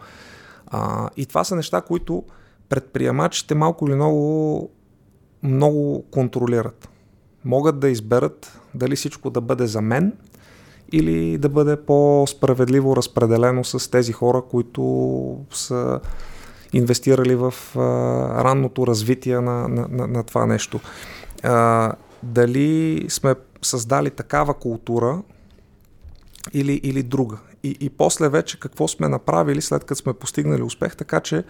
А, 0.67 1.09
и 1.17 1.25
това 1.25 1.43
са 1.43 1.55
неща, 1.55 1.81
които 1.81 2.23
предприемачите 2.69 3.55
малко 3.55 3.87
или 3.87 3.95
много, 3.95 4.69
много 5.43 6.05
контролират. 6.11 6.89
Могат 7.45 7.79
да 7.79 7.89
изберат 7.89 8.59
дали 8.75 8.95
всичко 8.95 9.29
да 9.29 9.41
бъде 9.41 9.67
за 9.67 9.81
мен 9.81 10.13
или 10.91 11.37
да 11.37 11.49
бъде 11.49 11.85
по-справедливо 11.85 12.95
разпределено 12.95 13.63
с 13.63 13.91
тези 13.91 14.11
хора, 14.11 14.41
които 14.49 15.45
са 15.51 15.99
инвестирали 16.73 17.35
в 17.35 17.53
а, 17.75 17.79
ранното 18.43 18.87
развитие 18.87 19.39
на, 19.39 19.67
на, 19.67 19.87
на, 19.89 20.07
на 20.07 20.23
това 20.23 20.45
нещо. 20.45 20.79
А, 21.43 21.93
дали 22.23 23.05
сме 23.09 23.35
създали 23.61 24.09
такава 24.09 24.53
култура 24.53 25.21
или, 26.53 26.73
или 26.83 27.03
друга. 27.03 27.37
И, 27.63 27.77
и 27.79 27.89
после 27.89 28.29
вече 28.29 28.59
какво 28.59 28.87
сме 28.87 29.07
направили 29.07 29.61
след 29.61 29.83
като 29.83 30.01
сме 30.01 30.13
постигнали 30.13 30.61
успех, 30.61 30.95
така 30.95 31.19
че 31.19 31.43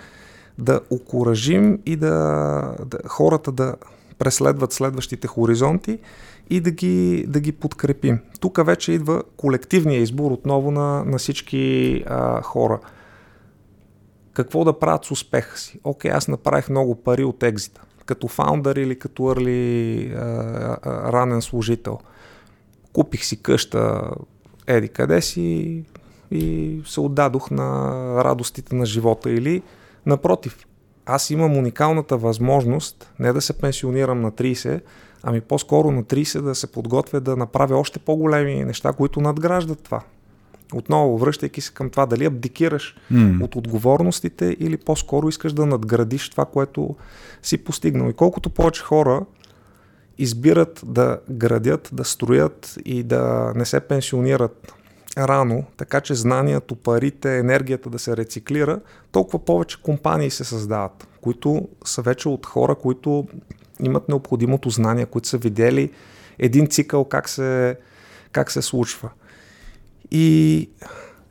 да 0.59 0.81
окоръжим 0.89 1.79
и 1.85 1.95
да, 1.95 2.75
да 2.85 2.97
хората 3.07 3.51
да 3.51 3.75
преследват 4.19 4.73
следващите 4.73 5.27
хоризонти 5.27 5.99
и 6.49 6.61
да 6.61 6.71
ги, 6.71 7.25
да 7.27 7.39
ги 7.39 7.51
подкрепим. 7.51 8.19
Тук 8.39 8.65
вече 8.65 8.91
идва 8.91 9.23
колективния 9.37 10.01
избор 10.01 10.31
отново 10.31 10.71
на, 10.71 11.03
на 11.05 11.17
всички 11.17 12.03
а, 12.07 12.41
хора. 12.41 12.79
Какво 14.33 14.63
да 14.63 14.79
правят 14.79 15.05
с 15.05 15.11
успеха 15.11 15.57
си? 15.57 15.79
Окей, 15.83 16.11
аз 16.11 16.27
направих 16.27 16.69
много 16.69 16.95
пари 16.95 17.23
от 17.23 17.43
екзита, 17.43 17.81
като 18.05 18.27
фаундър 18.27 18.75
или 18.75 18.99
катоърли 18.99 20.13
ранен 20.85 21.41
служител. 21.41 21.99
Купих 22.93 23.25
си 23.25 23.41
къща, 23.41 24.11
еди 24.67 24.89
къде 24.89 25.21
си 25.21 25.83
и 26.31 26.81
се 26.85 26.99
отдадох 26.99 27.51
на 27.51 27.91
радостите 28.23 28.75
на 28.75 28.85
живота 28.85 29.31
или 29.31 29.61
Напротив, 30.05 30.65
аз 31.05 31.29
имам 31.29 31.57
уникалната 31.57 32.17
възможност 32.17 33.13
не 33.19 33.33
да 33.33 33.41
се 33.41 33.53
пенсионирам 33.53 34.21
на 34.21 34.31
30, 34.31 34.81
ами 35.23 35.41
по-скоро 35.41 35.91
на 35.91 36.03
30 36.03 36.41
да 36.41 36.55
се 36.55 36.71
подготвя 36.71 37.19
да 37.19 37.35
направя 37.35 37.77
още 37.77 37.99
по-големи 37.99 38.65
неща, 38.65 38.93
които 38.93 39.21
надграждат 39.21 39.83
това. 39.83 40.01
Отново, 40.73 41.17
връщайки 41.17 41.61
се 41.61 41.73
към 41.73 41.89
това, 41.89 42.05
дали 42.05 42.25
абдикираш 42.25 42.95
mm. 43.11 43.43
от 43.43 43.55
отговорностите 43.55 44.57
или 44.59 44.77
по-скоро 44.77 45.29
искаш 45.29 45.53
да 45.53 45.65
надградиш 45.65 46.29
това, 46.29 46.45
което 46.45 46.95
си 47.43 47.57
постигнал. 47.57 48.09
И 48.09 48.13
колкото 48.13 48.49
повече 48.49 48.83
хора 48.83 49.25
избират 50.17 50.81
да 50.85 51.19
градят, 51.29 51.89
да 51.93 52.03
строят 52.03 52.77
и 52.85 53.03
да 53.03 53.53
не 53.55 53.65
се 53.65 53.79
пенсионират 53.79 54.73
рано, 55.27 55.63
така 55.77 56.01
че 56.01 56.15
знанието, 56.15 56.75
парите, 56.75 57.37
енергията 57.37 57.89
да 57.89 57.99
се 57.99 58.17
рециклира, 58.17 58.79
толкова 59.11 59.45
повече 59.45 59.81
компании 59.81 60.29
се 60.29 60.43
създават, 60.43 61.07
които 61.21 61.67
са 61.85 62.01
вече 62.01 62.29
от 62.29 62.45
хора, 62.45 62.75
които 62.75 63.27
имат 63.79 64.09
необходимото 64.09 64.69
знание, 64.69 65.05
които 65.05 65.27
са 65.27 65.37
видели 65.37 65.91
един 66.39 66.67
цикъл 66.67 67.05
как 67.05 67.29
се, 67.29 67.77
как 68.31 68.51
се 68.51 68.61
случва. 68.61 69.09
И 70.11 70.69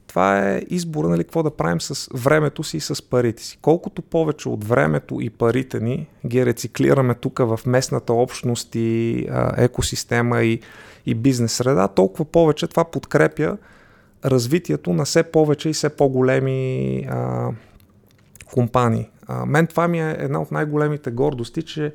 това 0.06 0.48
е 0.48 0.62
избора, 0.68 1.08
нали, 1.08 1.24
какво 1.24 1.42
да 1.42 1.50
правим 1.50 1.80
с 1.80 2.08
времето 2.14 2.64
си 2.64 2.76
и 2.76 2.80
с 2.80 3.02
парите 3.02 3.42
си. 3.42 3.58
Колкото 3.62 4.02
повече 4.02 4.48
от 4.48 4.64
времето 4.64 5.20
и 5.20 5.30
парите 5.30 5.80
ни 5.80 6.06
ги 6.26 6.46
рециклираме 6.46 7.14
тук 7.14 7.38
в 7.38 7.60
местната 7.66 8.12
общност 8.12 8.74
и 8.74 9.26
а, 9.30 9.62
екосистема 9.62 10.42
и, 10.42 10.60
и 11.06 11.14
бизнес 11.14 11.52
среда, 11.52 11.88
толкова 11.88 12.24
повече 12.24 12.66
това 12.66 12.84
подкрепя 12.84 13.56
развитието 14.24 14.92
на 14.92 15.04
все 15.04 15.22
повече 15.22 15.68
и 15.68 15.72
все 15.72 15.88
по-големи 15.88 17.06
а, 17.10 17.50
компании. 18.52 19.10
А, 19.26 19.46
мен 19.46 19.66
това 19.66 19.88
ми 19.88 20.00
е 20.00 20.16
една 20.18 20.42
от 20.42 20.52
най-големите 20.52 21.10
гордости, 21.10 21.62
че 21.62 21.92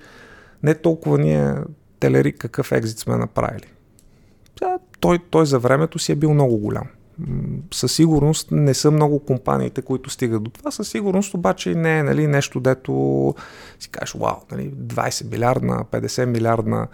не 0.64 0.76
толкова 0.76 1.18
ние 1.18 1.56
телери 2.00 2.34
какъв 2.34 2.72
екзит 2.72 3.00
сме 3.00 3.18
направили. 3.18 3.68
Да, 4.60 4.80
той, 5.00 5.20
той 5.30 5.46
за 5.46 5.60
времето 5.60 6.00
си 6.00 6.12
е 6.12 6.16
бил 6.16 6.34
много 6.34 6.58
голям. 6.58 6.88
Със 7.74 7.94
сигурност 7.94 8.52
не 8.52 8.74
са 8.74 8.92
много 8.92 9.20
компаниите, 9.20 9.82
които 9.82 10.10
стигат 10.10 10.44
до 10.44 10.52
това. 10.52 10.72
Със 10.72 10.90
сигурност 10.90 11.34
обаче 11.34 11.76
не 11.76 12.00
е 12.00 12.04
нали, 12.04 12.28
нещо, 12.28 12.60
дето 12.60 13.36
си 13.80 13.90
кажеш, 13.90 14.14
вау, 14.14 14.36
нали, 14.52 14.72
20 14.72 15.32
милиардна, 15.32 15.86
50 15.92 16.26
милиардна 16.26 16.88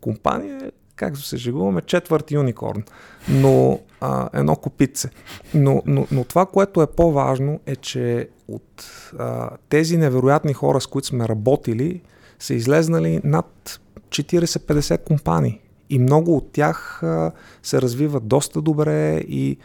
компания 0.00 0.72
както 0.96 1.20
се 1.20 1.36
жегуваме, 1.36 1.80
четвърт 1.80 2.30
юникорн, 2.30 2.82
но 3.28 3.80
а, 4.00 4.28
едно 4.32 4.56
копитце. 4.56 5.10
Но, 5.54 5.82
но, 5.86 6.06
но 6.12 6.24
това, 6.24 6.46
което 6.46 6.82
е 6.82 6.86
по-важно 6.86 7.60
е, 7.66 7.76
че 7.76 8.28
от 8.48 8.86
а, 9.18 9.50
тези 9.68 9.96
невероятни 9.96 10.52
хора, 10.52 10.80
с 10.80 10.86
които 10.86 11.08
сме 11.08 11.28
работили, 11.28 12.02
са 12.38 12.54
излезнали 12.54 13.20
над 13.24 13.80
40-50 14.08 15.04
компании. 15.04 15.60
И 15.90 15.98
много 15.98 16.36
от 16.36 16.52
тях 16.52 17.02
а, 17.02 17.32
се 17.62 17.82
развиват 17.82 18.26
доста 18.26 18.62
добре 18.62 19.16
и 19.18 19.58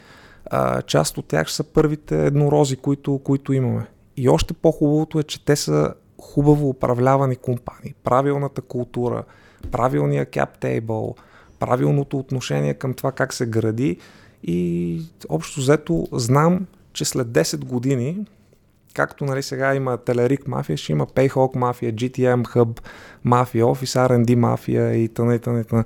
а, 0.45 0.81
част 0.81 1.17
от 1.17 1.27
тях 1.27 1.51
са 1.51 1.63
първите 1.63 2.25
еднорози, 2.25 2.75
които, 2.75 3.19
които 3.23 3.53
имаме. 3.53 3.87
И 4.17 4.29
още 4.29 4.53
по-хубавото 4.53 5.19
е, 5.19 5.23
че 5.23 5.45
те 5.45 5.55
са 5.55 5.93
хубаво 6.21 6.69
управлявани 6.69 7.35
компании, 7.35 7.93
правилната 8.03 8.61
култура, 8.61 9.23
правилния 9.71 10.25
cap 10.25 10.61
table, 10.61 11.17
правилното 11.59 12.19
отношение 12.19 12.73
към 12.73 12.93
това 12.93 13.11
как 13.11 13.33
се 13.33 13.45
гради 13.45 13.97
и 14.43 15.01
общо 15.29 15.59
взето 15.59 16.07
знам, 16.11 16.65
че 16.93 17.05
след 17.05 17.27
10 17.27 17.65
години 17.65 18.25
както 18.93 19.25
нали, 19.25 19.43
сега 19.43 19.75
има 19.75 19.97
Телерик 19.97 20.47
мафия, 20.47 20.77
ще 20.77 20.91
има 20.91 21.07
Payhawk 21.07 21.55
мафия, 21.55 21.93
GTM 21.93 22.43
Hub 22.43 22.79
мафия, 23.23 23.65
Office 23.65 24.07
R&D 24.07 24.35
мафия 24.35 24.95
и 24.95 25.07
т.н. 25.07 25.35
и 25.35 25.39
т.н. 25.39 25.83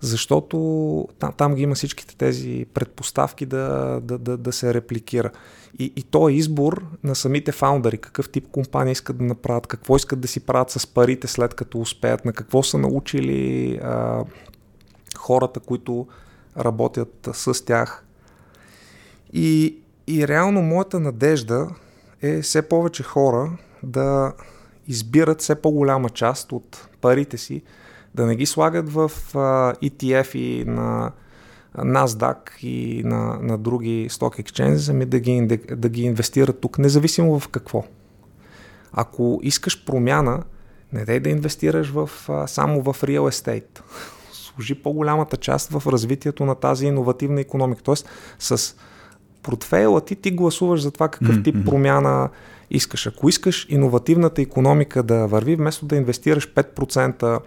Защото 0.00 1.08
там, 1.18 1.32
там 1.36 1.54
ги 1.54 1.62
има 1.62 1.74
всичките 1.74 2.16
тези 2.16 2.66
предпоставки 2.74 3.46
да, 3.46 3.98
да, 4.02 4.18
да, 4.18 4.36
да 4.36 4.52
се 4.52 4.74
репликира. 4.74 5.30
И, 5.78 5.92
и 5.96 6.02
то 6.02 6.28
е 6.28 6.32
избор 6.32 6.84
на 7.04 7.14
самите 7.14 7.52
фаундъри, 7.52 7.98
какъв 7.98 8.30
тип 8.30 8.48
компания 8.52 8.92
искат 8.92 9.18
да 9.18 9.24
направят, 9.24 9.66
какво 9.66 9.96
искат 9.96 10.20
да 10.20 10.28
си 10.28 10.40
правят 10.40 10.70
с 10.70 10.86
парите 10.86 11.26
след 11.26 11.54
като 11.54 11.80
успеят, 11.80 12.24
на 12.24 12.32
какво 12.32 12.62
са 12.62 12.78
научили 12.78 13.74
а, 13.82 14.24
хората, 15.16 15.60
които 15.60 16.06
работят 16.58 17.28
с 17.32 17.64
тях. 17.64 18.04
И, 19.32 19.78
и 20.06 20.28
реално 20.28 20.62
моята 20.62 21.00
надежда 21.00 21.68
е 22.22 22.42
все 22.42 22.68
повече 22.68 23.02
хора 23.02 23.58
да 23.82 24.32
избират 24.88 25.40
все 25.40 25.54
по-голяма 25.54 26.10
част 26.10 26.52
от 26.52 26.88
парите 27.00 27.38
си, 27.38 27.62
да 28.14 28.26
не 28.26 28.36
ги 28.36 28.46
слагат 28.46 28.92
в 28.92 29.12
а, 29.34 29.74
ETF 29.74 30.36
и 30.36 30.64
на 30.64 31.12
NASDAQ 31.78 32.58
и 32.62 33.02
на, 33.04 33.38
на 33.42 33.58
други 33.58 34.08
stock 34.10 34.42
exchanges, 34.42 34.90
ами 34.90 35.04
да 35.04 35.18
ги, 35.20 35.60
да 35.76 35.88
ги 35.88 36.02
инвестират 36.02 36.60
тук, 36.60 36.78
независимо 36.78 37.40
в 37.40 37.48
какво. 37.48 37.84
Ако 38.92 39.40
искаш 39.42 39.84
промяна, 39.84 40.42
не 40.92 41.04
дай 41.04 41.20
да 41.20 41.30
инвестираш 41.30 41.90
в, 41.90 42.10
само 42.46 42.82
в 42.82 43.02
real 43.02 43.30
estate. 43.30 43.80
Служи 44.32 44.74
по-голямата 44.74 45.36
част 45.36 45.70
в 45.70 45.92
развитието 45.92 46.44
на 46.44 46.54
тази 46.54 46.86
иновативна 46.86 47.40
економика. 47.40 47.82
Тоест, 47.82 48.08
с 48.38 48.74
портфейла 49.42 50.00
ти, 50.00 50.16
ти 50.16 50.30
гласуваш 50.30 50.80
за 50.80 50.90
това 50.90 51.08
какъв 51.08 51.42
тип 51.42 51.56
промяна 51.64 52.28
искаш. 52.70 53.06
Ако 53.06 53.28
искаш 53.28 53.66
иновативната 53.68 54.42
економика 54.42 55.02
да 55.02 55.26
върви, 55.26 55.56
вместо 55.56 55.86
да 55.86 55.96
инвестираш 55.96 56.52
5% 56.54 57.40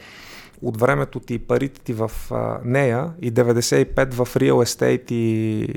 от 0.62 0.80
времето 0.80 1.20
ти 1.20 1.34
и 1.34 1.40
парите 1.40 1.82
ти 1.82 1.94
в 1.94 2.12
а, 2.32 2.60
нея 2.66 3.12
и 3.22 3.34
95 3.34 4.14
в 4.14 4.36
real 4.36 4.54
estate 4.54 5.12
и 5.12 5.68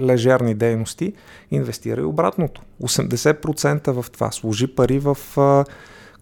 лежерни 0.00 0.54
дейности, 0.54 1.12
инвестирай 1.50 2.04
обратното. 2.04 2.62
80% 2.82 3.90
в 3.90 4.10
това. 4.10 4.30
Служи 4.30 4.66
пари 4.66 4.98
в 4.98 5.18
а, 5.36 5.64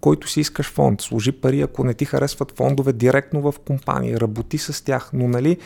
който 0.01 0.29
си 0.29 0.41
искаш 0.41 0.71
фонд. 0.71 1.01
Служи 1.01 1.33
пари, 1.33 1.61
ако 1.61 1.85
не 1.85 1.95
ти 1.95 2.05
харесват 2.05 2.57
фондове, 2.57 2.93
директно 2.93 3.53
в 3.53 3.55
компании. 3.67 4.21
Работи 4.21 4.59
с 4.59 4.85
тях, 4.85 5.11
но 5.13 5.29
нали, 5.29 5.59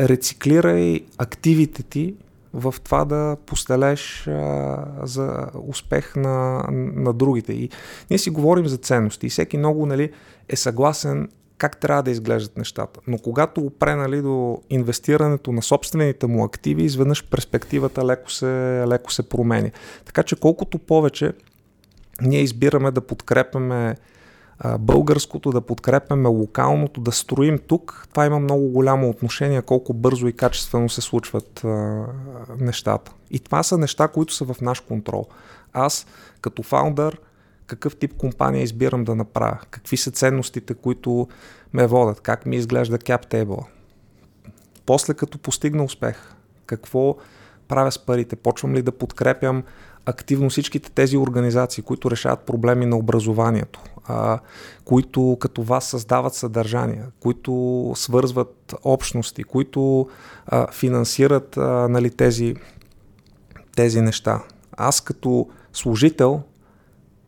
рециклирай 0.00 1.00
активите 1.18 1.82
ти 1.82 2.14
в 2.54 2.74
това 2.84 3.04
да 3.04 3.36
постелеш 3.46 4.26
а, 4.26 4.84
за 5.02 5.46
успех 5.66 6.16
на, 6.16 6.66
на 6.72 7.12
другите. 7.12 7.52
И 7.52 7.70
ние 8.10 8.18
си 8.18 8.30
говорим 8.30 8.66
за 8.66 8.76
ценности 8.76 9.26
и 9.26 9.30
всеки 9.30 9.58
много 9.58 9.86
нали, 9.86 10.12
е 10.48 10.56
съгласен 10.56 11.28
как 11.62 11.76
трябва 11.76 12.02
да 12.02 12.10
изглеждат 12.10 12.58
нещата. 12.58 13.00
Но 13.06 13.18
когато 13.18 13.60
опре 13.60 13.94
нали, 13.94 14.22
до 14.22 14.58
инвестирането 14.70 15.52
на 15.52 15.62
собствените 15.62 16.26
му 16.26 16.44
активи, 16.44 16.82
изведнъж 16.82 17.24
перспективата 17.24 18.04
леко 18.04 18.30
се, 18.30 18.84
леко 18.88 19.12
се 19.12 19.28
промени. 19.28 19.72
Така 20.04 20.22
че 20.22 20.36
колкото 20.36 20.78
повече 20.78 21.32
ние 22.22 22.40
избираме 22.40 22.90
да 22.90 23.00
подкрепяме 23.00 23.96
българското, 24.78 25.50
да 25.50 25.60
подкрепяме 25.60 26.28
локалното, 26.28 27.00
да 27.00 27.12
строим 27.12 27.58
тук, 27.58 28.06
това 28.10 28.26
има 28.26 28.38
много 28.38 28.68
голямо 28.68 29.10
отношение 29.10 29.62
колко 29.62 29.94
бързо 29.94 30.26
и 30.26 30.32
качествено 30.32 30.88
се 30.88 31.00
случват 31.00 31.64
а, 31.64 32.04
нещата. 32.58 33.12
И 33.30 33.38
това 33.38 33.62
са 33.62 33.78
неща, 33.78 34.08
които 34.08 34.34
са 34.34 34.44
в 34.44 34.60
наш 34.60 34.80
контрол. 34.80 35.26
Аз 35.72 36.06
като 36.40 36.62
фаундър 36.62 37.20
какъв 37.72 37.96
тип 37.96 38.16
компания 38.16 38.62
избирам 38.62 39.04
да 39.04 39.14
направя, 39.14 39.58
какви 39.70 39.96
са 39.96 40.10
ценностите, 40.10 40.74
които 40.74 41.28
ме 41.72 41.86
водят, 41.86 42.20
как 42.20 42.46
ми 42.46 42.56
изглежда 42.56 42.98
cap 42.98 43.32
table. 43.32 43.64
После 44.86 45.14
като 45.14 45.38
постигна 45.38 45.84
успех, 45.84 46.34
какво 46.66 47.16
правя 47.68 47.92
с 47.92 47.98
парите, 47.98 48.36
почвам 48.36 48.74
ли 48.74 48.82
да 48.82 48.92
подкрепям 48.92 49.62
активно 50.06 50.50
всичките 50.50 50.90
тези 50.90 51.16
организации, 51.16 51.84
които 51.84 52.10
решават 52.10 52.40
проблеми 52.40 52.86
на 52.86 52.96
образованието, 52.96 53.82
а, 54.04 54.38
които 54.84 55.36
като 55.40 55.62
вас 55.62 55.84
създават 55.84 56.34
съдържания, 56.34 57.06
които 57.20 57.92
свързват 57.96 58.74
общности, 58.84 59.44
които 59.44 60.08
а, 60.46 60.72
финансират 60.72 61.56
а, 61.56 61.88
нали, 61.88 62.10
тези, 62.10 62.54
тези 63.76 64.00
неща. 64.00 64.42
Аз 64.76 65.00
като 65.00 65.48
служител 65.72 66.42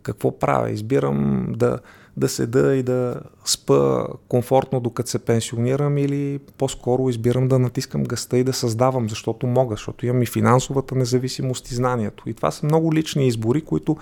какво 0.04 0.38
правя? 0.38 0.70
Избирам 0.70 1.46
да, 1.48 1.78
да 2.16 2.28
седа 2.28 2.74
и 2.74 2.82
да 2.82 3.20
спа 3.44 4.06
комфортно 4.28 4.80
докато 4.80 5.10
се 5.10 5.18
пенсионирам 5.18 5.98
или 5.98 6.38
по-скоро 6.38 7.08
избирам 7.08 7.48
да 7.48 7.58
натискам 7.58 8.04
гъста 8.04 8.38
и 8.38 8.44
да 8.44 8.52
създавам, 8.52 9.08
защото 9.08 9.46
мога, 9.46 9.74
защото 9.74 10.06
имам 10.06 10.22
и 10.22 10.26
финансовата 10.26 10.94
независимост 10.94 11.70
и 11.70 11.74
знанието. 11.74 12.28
И 12.28 12.34
това 12.34 12.50
са 12.50 12.66
много 12.66 12.94
лични 12.94 13.26
избори, 13.26 13.60
които 13.60 13.96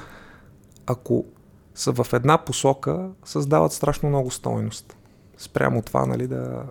ако 0.87 1.25
са 1.75 1.93
в 1.93 2.13
една 2.13 2.39
посока, 2.39 3.09
създават 3.25 3.73
страшно 3.73 4.09
много 4.09 4.31
стойност. 4.31 4.97
Спрямо 5.39 5.83
това, 5.83 6.07
нали, 6.07 6.27
да, 6.27 6.65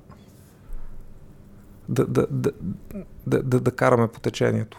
да, 1.90 2.06
да, 2.06 2.28
да, 2.30 2.52
да, 3.28 3.44
да, 3.44 3.60
да 3.60 3.72
караме 3.72 4.08
по 4.08 4.20
течението. 4.20 4.78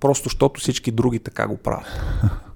Просто 0.00 0.24
защото 0.24 0.60
всички 0.60 0.90
други 0.90 1.18
така 1.18 1.46
го 1.46 1.56
правят. 1.56 1.86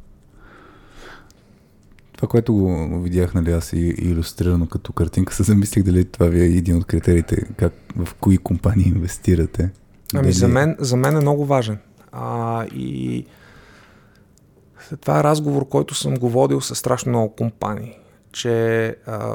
Това, 2.19 2.29
което 2.29 2.55
го 2.55 3.01
видях, 3.01 3.35
нали, 3.35 3.53
аз 3.53 3.73
и, 3.73 3.95
иллюстрирано 3.99 4.67
като 4.67 4.93
картинка, 4.93 5.35
се 5.35 5.43
замислих 5.43 5.85
дали 5.85 6.05
това 6.05 6.27
ви 6.27 6.41
е 6.41 6.45
един 6.45 6.77
от 6.77 6.85
критериите, 6.85 7.43
как, 7.57 7.73
в 7.97 8.15
кои 8.15 8.39
компании 8.39 8.89
инвестирате. 8.89 9.71
Ами 10.15 10.23
дали... 10.23 10.33
за, 10.33 10.49
мен, 10.49 10.77
за 10.79 10.97
мен 10.97 11.17
е 11.17 11.21
много 11.21 11.45
важен. 11.45 11.79
А, 12.13 12.65
и 12.67 13.27
това 15.01 15.21
е 15.21 15.25
разговор, 15.25 15.69
който 15.69 15.95
съм 15.95 16.15
го 16.15 16.29
водил 16.29 16.61
с 16.61 16.75
страшно 16.75 17.11
много 17.11 17.35
компании, 17.37 17.99
че 18.33 18.87
а, 19.07 19.35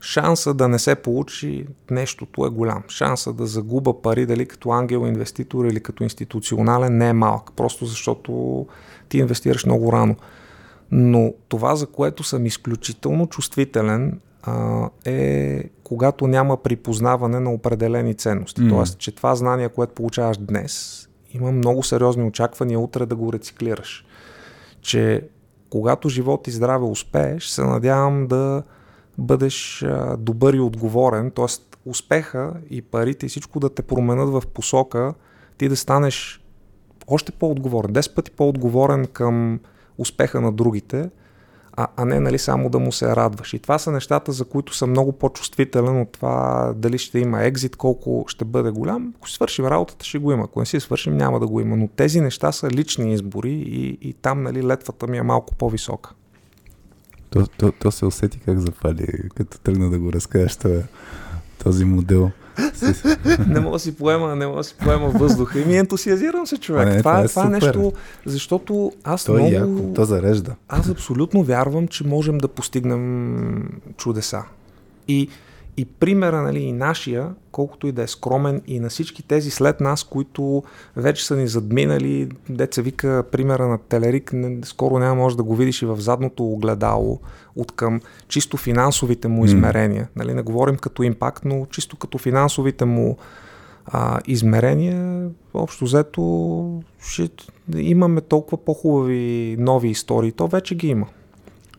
шанса 0.00 0.54
да 0.54 0.68
не 0.68 0.78
се 0.78 0.94
получи 0.94 1.66
нещото 1.90 2.46
е 2.46 2.50
голям. 2.50 2.82
Шанса 2.88 3.32
да 3.32 3.46
загуба 3.46 4.02
пари, 4.02 4.26
дали 4.26 4.46
като 4.46 4.70
ангел 4.70 5.06
инвеститор 5.06 5.64
или 5.64 5.80
като 5.80 6.02
институционален, 6.02 6.96
не 6.96 7.08
е 7.08 7.12
малък. 7.12 7.52
Просто 7.56 7.86
защото 7.86 8.66
ти 9.08 9.18
инвестираш 9.18 9.64
много 9.64 9.92
рано. 9.92 10.16
Но 10.90 11.32
това, 11.48 11.76
за 11.76 11.86
което 11.86 12.22
съм 12.22 12.46
изключително 12.46 13.26
чувствителен, 13.26 14.20
а, 14.42 14.88
е 15.04 15.64
когато 15.84 16.26
няма 16.26 16.56
припознаване 16.56 17.40
на 17.40 17.52
определени 17.52 18.14
ценности. 18.14 18.60
Mm. 18.60 18.68
Тоест, 18.68 18.98
че 18.98 19.12
това 19.12 19.34
знание, 19.34 19.68
което 19.68 19.94
получаваш 19.94 20.36
днес, 20.36 21.06
има 21.30 21.52
много 21.52 21.82
сериозни 21.82 22.24
очаквания 22.24 22.80
утре 22.80 23.06
да 23.06 23.16
го 23.16 23.32
рециклираш. 23.32 24.04
Че 24.80 25.28
когато 25.70 26.08
живот 26.08 26.46
и 26.46 26.50
здраве 26.50 26.84
успееш, 26.84 27.46
се 27.46 27.64
надявам 27.64 28.26
да 28.26 28.62
бъдеш 29.18 29.82
а, 29.82 30.16
добър 30.16 30.54
и 30.54 30.60
отговорен, 30.60 31.30
т.е. 31.30 31.76
успеха 31.84 32.52
и 32.70 32.82
парите 32.82 33.26
и 33.26 33.28
всичко 33.28 33.60
да 33.60 33.74
те 33.74 33.82
променят 33.82 34.28
в 34.28 34.42
посока, 34.54 35.14
ти 35.58 35.68
да 35.68 35.76
станеш 35.76 36.42
още 37.06 37.32
по-отговорен, 37.32 37.90
10 37.90 38.14
пъти 38.14 38.30
по-отговорен 38.30 39.06
към 39.06 39.60
успеха 39.98 40.40
на 40.40 40.52
другите, 40.52 41.10
а, 41.76 41.86
а 41.96 42.04
не 42.04 42.20
нали, 42.20 42.38
само 42.38 42.70
да 42.70 42.78
му 42.78 42.92
се 42.92 43.16
радваш. 43.16 43.54
И 43.54 43.58
това 43.58 43.78
са 43.78 43.92
нещата, 43.92 44.32
за 44.32 44.44
които 44.44 44.74
съм 44.74 44.90
много 44.90 45.12
по-чувствителен 45.12 46.00
от 46.00 46.12
това 46.12 46.72
дали 46.76 46.98
ще 46.98 47.18
има 47.18 47.44
екзит, 47.44 47.76
колко 47.76 48.24
ще 48.28 48.44
бъде 48.44 48.70
голям. 48.70 49.14
Ако 49.16 49.30
свършим 49.30 49.66
работата, 49.66 50.04
ще 50.04 50.18
го 50.18 50.32
има. 50.32 50.44
Ако 50.44 50.60
не 50.60 50.66
си 50.66 50.80
свършим, 50.80 51.16
няма 51.16 51.40
да 51.40 51.46
го 51.46 51.60
има. 51.60 51.76
Но 51.76 51.88
тези 51.88 52.20
неща 52.20 52.52
са 52.52 52.70
лични 52.70 53.12
избори 53.12 53.52
и, 53.52 53.98
и 54.08 54.12
там 54.12 54.42
нали, 54.42 54.66
летвата 54.66 55.06
ми 55.06 55.18
е 55.18 55.22
малко 55.22 55.54
по-висока. 55.54 56.10
То, 57.30 57.46
то, 57.46 57.72
то 57.72 57.90
се 57.90 58.06
усети 58.06 58.38
как 58.38 58.58
запали, 58.58 59.06
като 59.34 59.58
тръгна 59.58 59.90
да 59.90 59.98
го 59.98 60.12
разкажеш 60.12 60.58
този 61.64 61.84
модел. 61.84 62.30
Не 63.48 63.60
мога 63.60 63.72
да 63.72 63.78
си 63.78 63.96
поема, 63.96 64.36
не 64.36 64.46
мога 64.46 64.58
да 64.58 64.64
си 64.64 64.74
поема 64.78 65.08
въздуха. 65.08 65.60
И 65.60 65.64
ми 65.64 65.76
ентусиазирам 65.76 66.46
се, 66.46 66.58
човек. 66.58 66.88
не, 66.88 66.98
това, 66.98 67.12
това, 67.12 67.24
е, 67.24 67.28
това 67.28 67.46
е 67.46 67.48
нещо, 67.48 67.92
защото 68.26 68.92
аз 69.04 69.24
Той 69.24 69.34
много... 69.34 69.50
Е 69.50 69.54
яко, 69.54 69.92
то 69.94 70.04
зарежда. 70.04 70.54
Аз 70.68 70.88
абсолютно 70.88 71.42
вярвам, 71.42 71.88
че 71.88 72.06
можем 72.06 72.38
да 72.38 72.48
постигнем 72.48 73.68
чудеса. 73.96 74.42
И 75.08 75.28
и 75.76 75.84
примера, 75.84 76.42
нали, 76.42 76.60
и 76.60 76.72
нашия, 76.72 77.34
колкото 77.52 77.86
и 77.86 77.92
да 77.92 78.02
е 78.02 78.06
скромен, 78.06 78.62
и 78.66 78.80
на 78.80 78.88
всички 78.88 79.22
тези 79.22 79.50
след 79.50 79.80
нас, 79.80 80.04
които 80.04 80.62
вече 80.96 81.26
са 81.26 81.36
ни 81.36 81.48
задминали, 81.48 82.28
деца 82.48 82.82
вика 82.82 83.24
примера 83.32 83.68
на 83.68 83.78
Телерик, 83.78 84.32
не, 84.32 84.58
скоро 84.64 84.98
няма 84.98 85.14
може 85.14 85.36
да 85.36 85.42
го 85.42 85.56
видиш 85.56 85.82
и 85.82 85.86
в 85.86 86.00
задното 86.00 86.44
огледало 86.44 87.20
от 87.56 87.72
към 87.72 88.00
чисто 88.28 88.56
финансовите 88.56 89.28
му 89.28 89.44
измерения. 89.44 90.04
Mm. 90.04 90.08
Нали, 90.16 90.34
не 90.34 90.42
говорим 90.42 90.76
като 90.76 91.02
импакт, 91.02 91.44
но 91.44 91.66
чисто 91.70 91.96
като 91.96 92.18
финансовите 92.18 92.84
му 92.84 93.16
а, 93.86 94.20
измерение, 94.26 95.28
общо 95.54 95.84
взето 95.84 96.82
ще 97.00 97.28
имаме 97.76 98.20
толкова 98.20 98.64
по-хубави 98.64 99.56
нови 99.58 99.88
истории. 99.88 100.32
То 100.32 100.46
вече 100.46 100.74
ги 100.74 100.88
има. 100.88 101.06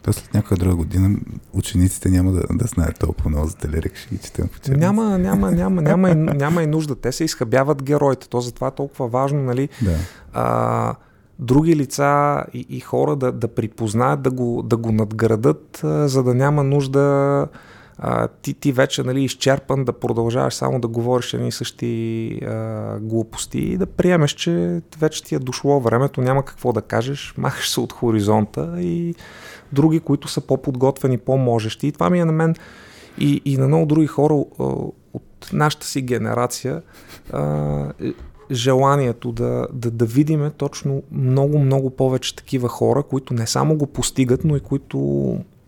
То 0.08 0.14
след 0.14 0.34
някоя 0.34 0.58
друга 0.58 0.76
година 0.76 1.20
учениците 1.54 2.10
няма 2.10 2.32
да, 2.32 2.42
да 2.52 2.66
знаят 2.66 3.00
толкова 3.00 3.30
много 3.30 3.48
за 3.48 3.56
Телерик, 3.56 3.96
ще 3.96 4.16
ги 4.16 4.22
четем 4.22 4.48
в 4.48 4.58
учебници. 4.58 4.86
Няма, 4.86 5.18
няма, 5.18 5.52
няма, 5.52 5.82
няма, 5.82 6.10
и, 6.10 6.16
няма 6.16 6.64
и 6.64 6.68
нужда. 6.68 6.96
Те 6.96 7.12
се 7.12 7.24
изхъбяват 7.24 7.84
героите. 7.84 8.30
То 8.30 8.42
затова 8.42 8.68
е 8.68 8.72
толкова 8.72 9.08
важно, 9.08 9.44
нали? 9.44 9.70
Да. 9.82 9.96
А, 10.34 10.96
други 11.40 11.76
лица 11.76 12.44
и, 12.54 12.66
и 12.70 12.80
хора 12.80 13.16
да, 13.16 13.32
да 13.32 13.48
припознаят, 13.48 14.22
да 14.22 14.32
го, 14.32 14.64
да 14.66 14.78
го 14.78 14.92
надградат, 14.92 15.84
а, 15.84 16.08
за 16.08 16.24
да 16.24 16.34
няма 16.34 16.64
нужда 16.64 17.48
а, 17.98 18.28
ти, 18.28 18.54
ти 18.54 18.72
вече 18.72 19.04
нали, 19.04 19.24
изчерпан 19.24 19.86
да 19.86 19.94
продължаваш 19.94 20.54
само 20.54 20.80
да 20.80 20.88
говориш 20.88 21.34
едни 21.34 21.52
същи 21.52 22.32
а, 22.46 22.98
глупости 23.00 23.60
и 23.60 23.78
да 23.78 23.86
приемеш, 23.86 24.32
че 24.32 24.82
вече 25.00 25.24
ти 25.24 25.36
е 25.36 25.40
дошло 25.40 25.80
времето, 25.80 26.22
няма 26.22 26.46
какво 26.46 26.74
да 26.74 26.82
кажеш, 26.82 27.34
махаш 27.38 27.70
се 27.70 27.80
от 27.80 27.94
хоризонта 27.94 28.76
и 28.82 29.16
други, 29.74 30.00
които 30.00 30.28
са 30.28 30.42
по-подготвени, 30.42 31.18
по-можещи. 31.18 31.88
И 31.88 31.92
това 31.92 32.10
ми 32.10 32.20
е 32.20 32.26
на 32.26 32.32
мен 32.32 32.56
и, 33.20 33.42
и 33.46 33.58
на 33.58 33.68
много 33.68 33.86
други 33.86 34.08
хора 34.08 34.34
от 35.14 35.50
нашата 35.54 35.86
си 35.86 36.02
генерация 36.02 36.82
а, 37.34 37.94
желанието 38.52 39.32
да, 39.32 39.68
да, 39.74 39.92
да 39.92 40.06
видиме 40.06 40.50
точно 40.50 41.04
много, 41.12 41.60
много 41.60 41.90
повече 41.90 42.36
такива 42.36 42.70
хора, 42.70 43.04
които 43.04 43.34
не 43.34 43.48
само 43.48 43.78
го 43.78 43.88
постигат, 43.88 44.44
но 44.44 44.56
и 44.56 44.60
които 44.60 44.98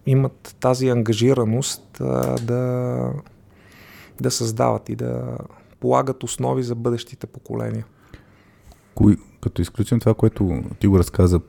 имат 0.05 0.55
тази 0.59 0.89
ангажираност 0.89 1.83
да, 2.41 3.11
да 4.21 4.31
създават 4.31 4.89
и 4.89 4.95
да 4.95 5.37
полагат 5.79 6.23
основи 6.23 6.63
за 6.63 6.75
бъдещите 6.75 7.27
поколения. 7.27 7.85
Кои, 8.95 9.17
като 9.41 9.61
изключим 9.61 9.99
това, 9.99 10.13
което 10.13 10.63
ти 10.79 10.87
го 10.87 10.99
разказа 10.99 11.39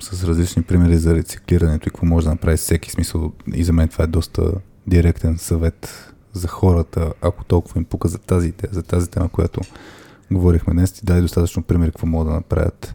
с 0.00 0.24
различни 0.24 0.62
примери 0.62 0.98
за 0.98 1.14
рециклирането 1.14 1.88
и 1.88 1.90
какво 1.90 2.06
може 2.06 2.24
да 2.26 2.30
направи 2.30 2.56
всеки 2.56 2.90
смисъл, 2.90 3.32
и 3.54 3.64
за 3.64 3.72
мен 3.72 3.88
това 3.88 4.04
е 4.04 4.06
доста 4.06 4.52
директен 4.86 5.38
съвет 5.38 6.12
за 6.32 6.48
хората, 6.48 7.12
ако 7.22 7.44
толкова 7.44 7.78
им 7.78 7.84
пука 7.84 8.08
за 8.08 8.18
тази 8.18 8.48
идея, 8.48 8.70
за 8.72 8.82
тази 8.82 9.10
тема, 9.10 9.28
която 9.28 9.60
говорихме 10.30 10.72
днес, 10.72 10.92
ти 10.92 11.00
дай 11.04 11.20
достатъчно 11.20 11.62
примери 11.62 11.90
какво 11.90 12.06
могат 12.06 12.28
да 12.28 12.34
направят. 12.34 12.94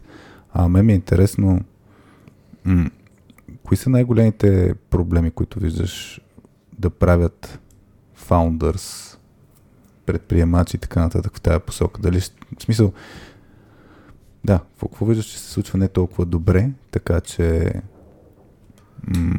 А 0.52 0.68
мен 0.68 0.86
ми 0.86 0.92
е 0.92 0.96
интересно 0.96 1.60
м- 2.64 2.90
кои 3.64 3.76
са 3.76 3.90
най-големите 3.90 4.74
проблеми, 4.90 5.30
които 5.30 5.60
виждаш 5.60 6.20
да 6.78 6.90
правят 6.90 7.58
founders, 8.28 9.16
предприемачи 10.06 10.76
и 10.76 10.80
така 10.80 11.00
нататък 11.00 11.36
в 11.36 11.40
тази 11.40 11.60
посока? 11.60 12.00
Дали, 12.00 12.20
в 12.20 12.62
смисъл, 12.62 12.92
да, 14.48 14.60
какво 14.80 15.04
виждаш, 15.04 15.26
че 15.26 15.38
се 15.38 15.50
случва 15.50 15.78
не 15.78 15.88
толкова 15.88 16.24
добре, 16.26 16.70
така 16.90 17.20
че 17.20 17.72
м- 19.06 19.34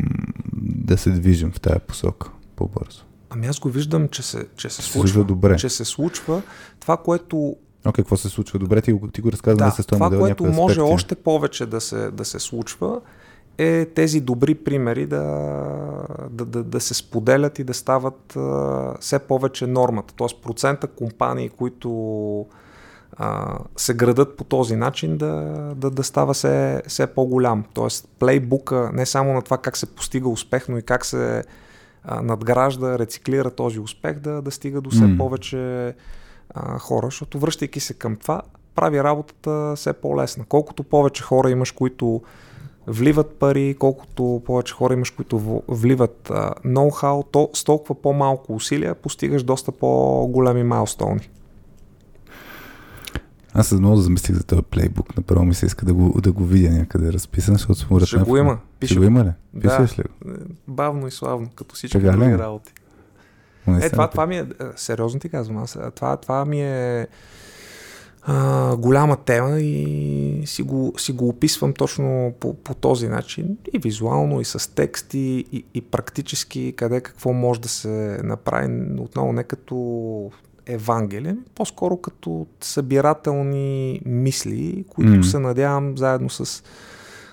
да 0.53 0.97
се 0.97 1.09
движим 1.11 1.51
в 1.51 1.59
тази 1.59 1.79
посока 1.79 2.29
по-бързо? 2.55 3.03
Ами 3.29 3.47
аз 3.47 3.59
го 3.59 3.69
виждам, 3.69 4.07
че 4.07 4.23
се, 4.23 4.47
че 4.55 4.69
се, 4.69 4.75
Се 4.75 4.81
случва. 4.81 4.99
случва 4.99 5.23
добре. 5.23 5.55
Че 5.57 5.69
се 5.69 5.85
случва. 5.85 6.41
Това, 6.79 6.97
което 6.97 7.37
Окей, 7.37 7.55
okay, 7.85 7.95
какво 7.95 8.17
се 8.17 8.29
случва 8.29 8.59
добре? 8.59 8.81
Ти, 8.81 8.93
го- 8.93 9.07
ти 9.07 9.21
го 9.21 9.31
разказвам 9.31 9.67
да, 9.67 9.71
с 9.71 9.75
този 9.75 9.87
това, 9.87 10.05
модел, 10.05 10.19
което 10.19 10.43
може 10.45 10.71
аспекти. 10.73 10.93
още 10.93 11.15
повече 11.15 11.65
да 11.65 11.81
се, 11.81 12.11
да 12.11 12.25
се 12.25 12.39
случва, 12.39 13.01
е 13.57 13.85
тези 13.85 14.21
добри 14.21 14.55
примери 14.55 15.05
да, 15.05 15.21
да, 16.29 16.45
да, 16.45 16.63
да 16.63 16.79
се 16.79 16.93
споделят 16.93 17.59
и 17.59 17.63
да 17.63 17.73
стават 17.73 18.35
а, 18.35 18.93
все 18.99 19.19
повече 19.19 19.67
нормата. 19.67 20.13
Тоест 20.13 20.41
процента 20.41 20.87
компании, 20.87 21.49
които 21.49 21.89
а, 23.21 23.57
се 23.77 23.93
градат 23.93 24.37
по 24.37 24.43
този 24.43 24.75
начин, 24.75 25.17
да, 25.17 25.33
да, 25.75 25.89
да 25.89 26.03
става 26.03 26.33
все, 26.33 26.81
все 26.87 27.07
по-голям. 27.07 27.63
Тоест 27.73 28.09
плейбука 28.19 28.89
не 28.93 29.05
само 29.05 29.33
на 29.33 29.41
това 29.41 29.57
как 29.57 29.77
се 29.77 29.85
постига 29.85 30.29
успех, 30.29 30.69
но 30.69 30.77
и 30.77 30.81
как 30.81 31.05
се 31.05 31.43
а, 32.03 32.21
надгражда, 32.21 32.99
рециклира 32.99 33.51
този 33.51 33.79
успех, 33.79 34.19
да, 34.19 34.41
да 34.41 34.51
стига 34.51 34.81
до 34.81 34.89
все 34.89 35.05
М. 35.05 35.17
повече 35.17 35.93
а, 36.53 36.79
хора, 36.79 37.07
защото 37.07 37.39
връщайки 37.39 37.79
се 37.79 37.93
към 37.93 38.15
това, 38.15 38.41
прави 38.75 39.03
работата 39.03 39.73
все 39.75 39.93
по-лесна. 39.93 40.45
Колкото 40.49 40.83
повече 40.83 41.23
хора 41.23 41.49
имаш, 41.49 41.71
които 41.71 42.21
вливат 42.87 43.39
пари, 43.39 43.75
колкото 43.79 44.41
повече 44.45 44.73
хора 44.73 44.93
имаш, 44.93 45.09
които 45.09 45.63
вливат 45.67 46.29
а, 46.29 46.53
ноу-хау, 46.65 47.23
то 47.31 47.49
с 47.53 47.63
толкова 47.63 47.95
по-малко 47.95 48.55
усилия 48.55 48.95
постигаш 48.95 49.43
доста 49.43 49.71
по-големи 49.71 50.63
майлстоуни. 50.63 51.29
Аз 53.53 53.67
се 53.67 53.75
много 53.75 53.95
замислих 53.95 54.37
за 54.37 54.43
този 54.43 54.61
плейбук. 54.61 55.17
Направо 55.17 55.45
ми 55.45 55.53
се 55.53 55.65
иска 55.65 55.85
да 55.85 55.93
го, 55.93 56.21
да 56.21 56.31
го 56.31 56.45
видя 56.45 56.69
някъде 56.69 57.13
разписан, 57.13 57.55
защото 57.55 57.79
според 57.79 58.07
Ще 58.07 58.17
го 58.17 58.37
има. 58.37 58.53
Ще 58.53 58.79
Пише 58.79 58.99
го 58.99 59.03
има 59.03 59.19
ли? 59.19 59.31
Да. 59.53 59.77
Пишеш 59.77 59.99
ли? 59.99 60.03
Е, 60.03 60.31
Бавно 60.67 61.07
и 61.07 61.11
славно, 61.11 61.49
като 61.55 61.75
всички 61.75 61.97
ли? 61.97 62.11
други 62.11 62.37
работи. 62.37 62.73
Не 63.67 63.85
Е, 63.85 63.89
това, 63.89 64.07
това 64.07 64.27
ми 64.27 64.37
е, 64.37 64.39
е, 64.39 64.45
сериозно 64.75 65.19
ти 65.19 65.29
казвам, 65.29 65.57
аз, 65.57 65.77
това, 65.95 66.17
това 66.17 66.45
ми 66.45 66.61
е 66.61 67.07
а, 68.21 68.75
голяма 68.75 69.17
тема 69.17 69.59
и 69.59 70.43
си 70.45 70.63
го, 70.63 70.93
си 70.97 71.11
го 71.11 71.29
описвам 71.29 71.73
точно 71.73 72.33
по, 72.39 72.53
по 72.53 72.73
този 72.73 73.07
начин 73.07 73.57
и 73.73 73.79
визуално, 73.79 74.41
и 74.41 74.45
с 74.45 74.75
тексти, 74.75 75.45
и, 75.51 75.65
и 75.73 75.81
практически 75.81 76.73
къде 76.77 77.01
какво 77.01 77.33
може 77.33 77.61
да 77.61 77.69
се 77.69 78.19
направи, 78.23 78.93
отново 78.99 79.33
не 79.33 79.43
като 79.43 79.75
Евангелие, 80.69 81.35
по-скоро 81.55 81.97
като 81.97 82.47
събирателни 82.61 84.01
мисли, 84.05 84.85
които 84.89 85.11
М. 85.11 85.23
се 85.23 85.39
надявам 85.39 85.97
заедно 85.97 86.29
с 86.29 86.63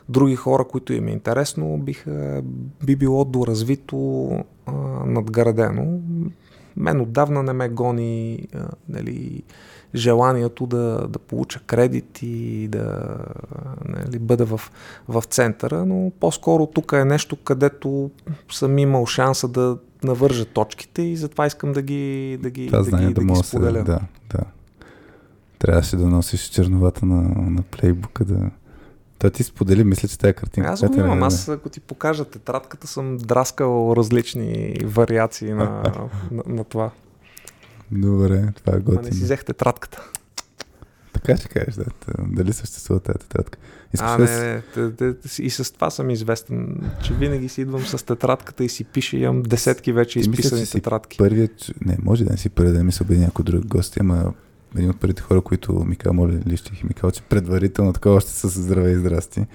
други 0.08 0.36
хора, 0.36 0.64
които 0.64 0.92
им 0.92 1.08
е 1.08 1.12
интересно, 1.12 1.78
биха, 1.78 2.42
би 2.84 2.96
било 2.96 3.24
доразвито, 3.24 4.30
а, 4.66 4.72
надградено. 5.06 6.00
Мен 6.76 7.00
отдавна 7.00 7.42
не 7.42 7.52
ме 7.52 7.68
гони 7.68 8.48
а, 8.54 8.68
нали, 8.88 9.42
желанието 9.94 10.66
да, 10.66 11.08
да 11.08 11.18
получа 11.18 11.60
кредит 11.60 12.18
и 12.22 12.68
да 12.68 13.16
нали, 13.84 14.18
бъда 14.18 14.46
в, 14.46 14.60
в 15.08 15.22
центъра, 15.30 15.86
но 15.86 16.12
по-скоро 16.20 16.66
тук 16.66 16.92
е 16.92 17.04
нещо, 17.04 17.36
където 17.36 18.10
съм 18.52 18.78
имал 18.78 19.06
шанса 19.06 19.48
да 19.48 19.78
навържа 20.04 20.44
точките 20.44 21.02
и 21.02 21.16
затова 21.16 21.46
искам 21.46 21.72
да 21.72 21.82
ги, 21.82 22.38
да 22.42 22.50
ги, 22.50 22.66
Това 22.66 22.78
да 22.78 22.84
знание 22.84 23.08
ги, 23.08 23.14
да, 23.14 23.20
да 23.20 23.26
ги 23.26 23.32
да 23.32 23.44
споделя. 23.44 23.84
Да, 23.84 24.00
да. 24.30 24.44
Трябваше 25.58 25.96
да 25.96 26.06
носиш 26.06 26.40
черновата 26.40 27.06
на, 27.06 27.22
на 27.50 27.62
плейбука 27.62 28.24
да... 28.24 28.50
Та 29.18 29.30
ти 29.30 29.42
сподели, 29.42 29.84
мисля, 29.84 30.08
че 30.08 30.18
тази 30.18 30.34
картинка... 30.34 30.70
Аз 30.70 30.80
го 30.80 30.94
е- 30.94 30.98
имам. 30.98 31.22
Аз 31.22 31.48
ако 31.48 31.68
ти 31.68 31.80
покажа 31.80 32.24
тетрадката, 32.24 32.86
съм 32.86 33.16
драскал 33.16 33.94
различни 33.96 34.76
вариации 34.84 35.52
на, 35.52 35.64
на, 36.30 36.42
на 36.46 36.64
това. 36.64 36.90
Добре, 37.92 38.52
това 38.54 38.72
е 38.72 38.76
Ма 38.76 38.82
не 38.84 38.92
си 38.92 38.96
готино. 38.96 39.24
взех 39.24 39.44
тетрадката. 39.44 40.10
Така 41.12 41.36
ще 41.36 41.48
кажеш, 41.48 41.74
да. 41.74 41.84
Дали 42.18 42.52
съществува 42.52 43.00
тази 43.00 43.18
тетрадка? 43.18 43.58
Искаш 43.94 44.10
А, 44.10 44.18
не, 44.18 44.52
не, 44.54 44.60
те- 44.90 45.14
те- 45.14 45.42
и 45.42 45.50
с 45.50 45.72
това 45.72 45.90
съм 45.90 46.10
известен, 46.10 46.76
че 47.02 47.14
винаги 47.14 47.48
си 47.48 47.60
идвам 47.60 47.82
с 47.82 48.02
тетрадката 48.04 48.64
и 48.64 48.68
си 48.68 48.84
пиша, 48.84 49.16
имам 49.16 49.42
десетки 49.42 49.92
вече 49.92 50.18
мисля, 50.18 50.30
изписани 50.30 50.66
си 50.66 50.72
тетрадки. 50.72 51.18
Първият, 51.18 51.52
не, 51.80 51.96
може 52.02 52.24
да 52.24 52.30
не 52.30 52.36
си 52.36 52.48
първият 52.48 52.76
да 52.76 52.84
ми 52.84 52.92
се 52.92 53.02
обяви 53.02 53.20
някой 53.20 53.44
друг 53.44 53.66
гост, 53.66 53.96
ама 54.00 54.32
един 54.74 54.90
от 54.90 55.00
първите 55.00 55.22
хора, 55.22 55.40
които 55.40 55.72
ми 55.74 55.96
каза, 55.96 56.12
моля, 56.12 56.32
лищих 56.46 56.80
и 56.80 56.86
ми 56.86 56.94
каза, 56.94 57.12
че 57.12 57.22
предварително 57.22 57.92
такова 57.92 58.14
още 58.14 58.30
с 58.30 58.48
здраве 58.50 58.90
и 58.90 58.96
здрасти. 58.96 59.46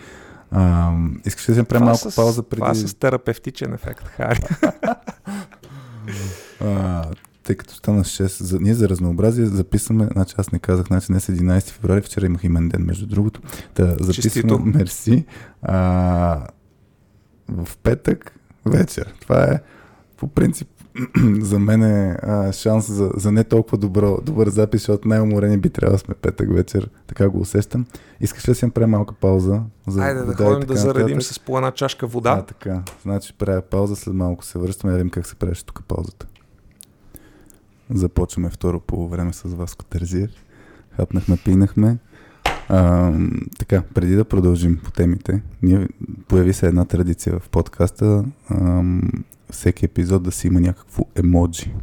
А, 0.52 0.92
искаш 1.26 1.46
да 1.46 1.54
си 1.54 1.60
направим 1.60 1.86
малко 1.86 2.12
с- 2.12 2.16
пауза 2.16 2.44
преди... 2.44 2.60
Това 2.60 2.74
с 2.74 2.94
терапевтичен 2.94 3.74
ефект, 3.74 4.08
Хари. 4.08 4.40
А, 6.62 7.06
тъй 7.44 7.56
като 7.56 7.76
стана 7.76 8.04
6, 8.04 8.44
за, 8.44 8.60
ние 8.60 8.74
за 8.74 8.90
разнообразие 8.90 9.46
записваме, 9.46 10.08
значи 10.14 10.36
аз 10.38 10.52
не 10.52 10.60
казах, 10.60 10.88
значи 10.88 11.08
днес 11.08 11.30
е 11.30 11.32
11 11.32 11.70
февруари, 11.70 12.02
вчера 12.02 12.26
имах 12.26 12.44
имен 12.44 12.70
ден, 12.70 12.86
между 12.86 13.08
другото. 13.08 13.42
Та, 13.74 13.96
записваме, 14.00 14.72
мерси, 14.78 15.26
а, 15.62 16.48
в 17.50 17.78
петък 17.84 18.40
вечер. 18.66 19.14
Това 19.22 19.44
е 19.44 19.60
по 20.18 20.28
принцип 20.28 20.68
за 21.42 21.60
мен 21.60 21.84
е 21.84 22.18
а, 22.22 22.52
шанс 22.52 22.92
за, 22.92 23.12
за 23.16 23.32
не 23.32 23.44
толкова 23.44 23.78
добро, 23.78 24.22
добър 24.22 24.50
запис, 24.50 24.82
защото 24.82 25.08
най-уморени 25.08 25.58
би 25.58 25.70
трябвало 25.70 25.96
да 25.96 26.00
сме 26.00 26.16
петък 26.16 26.54
вечер, 26.54 26.90
така 27.08 27.30
го 27.30 27.40
усещам. 27.40 27.86
Искаш 28.22 28.48
ли 28.48 28.52
да 28.52 28.56
си 28.56 28.66
направим 28.66 28.90
малка 28.90 29.14
пауза? 29.14 29.62
За 29.88 30.02
Айде 30.04 30.20
да 30.22 30.32
и 30.32 30.36
ходим 30.36 30.60
така 30.60 30.74
да 30.74 30.80
заредим 30.80 31.18
нататък? 31.18 31.34
с 31.34 31.40
по 31.40 31.58
една 31.58 31.72
чашка 31.72 32.06
А, 32.06 32.10
вода. 32.10 32.42
така. 32.42 32.84
Значи 33.02 33.34
правя 33.34 33.62
пауза, 33.62 33.96
след 33.96 34.14
малко 34.14 34.46
се 34.46 34.60
връщаме, 34.60 34.92
да 34.92 34.98
видим 34.98 35.10
как 35.10 35.28
се 35.28 35.36
правеше 35.36 35.66
тук 35.66 35.84
паузата. 35.88 36.28
Започваме 37.94 38.50
второ 38.50 38.80
по 38.80 39.08
време 39.08 39.34
с 39.34 39.44
Васко 39.44 39.86
Терзиер. 39.86 40.32
Хапнахме, 40.96 41.38
пинахме. 41.46 41.98
А, 42.70 43.14
така, 43.60 43.84
преди 43.94 44.16
да 44.16 44.26
продължим 44.26 44.80
по 44.84 44.92
темите, 44.92 45.42
ние, 45.62 45.88
появи 46.28 46.54
се 46.54 46.68
една 46.68 46.86
традиция 46.86 47.40
в 47.40 47.50
подкаста 47.50 48.26
ам, 48.52 49.02
всеки 49.50 49.86
епизод 49.86 50.24
да 50.24 50.32
си 50.32 50.48
има 50.48 50.60
някакво 50.60 51.06
емоджи. 51.16 51.74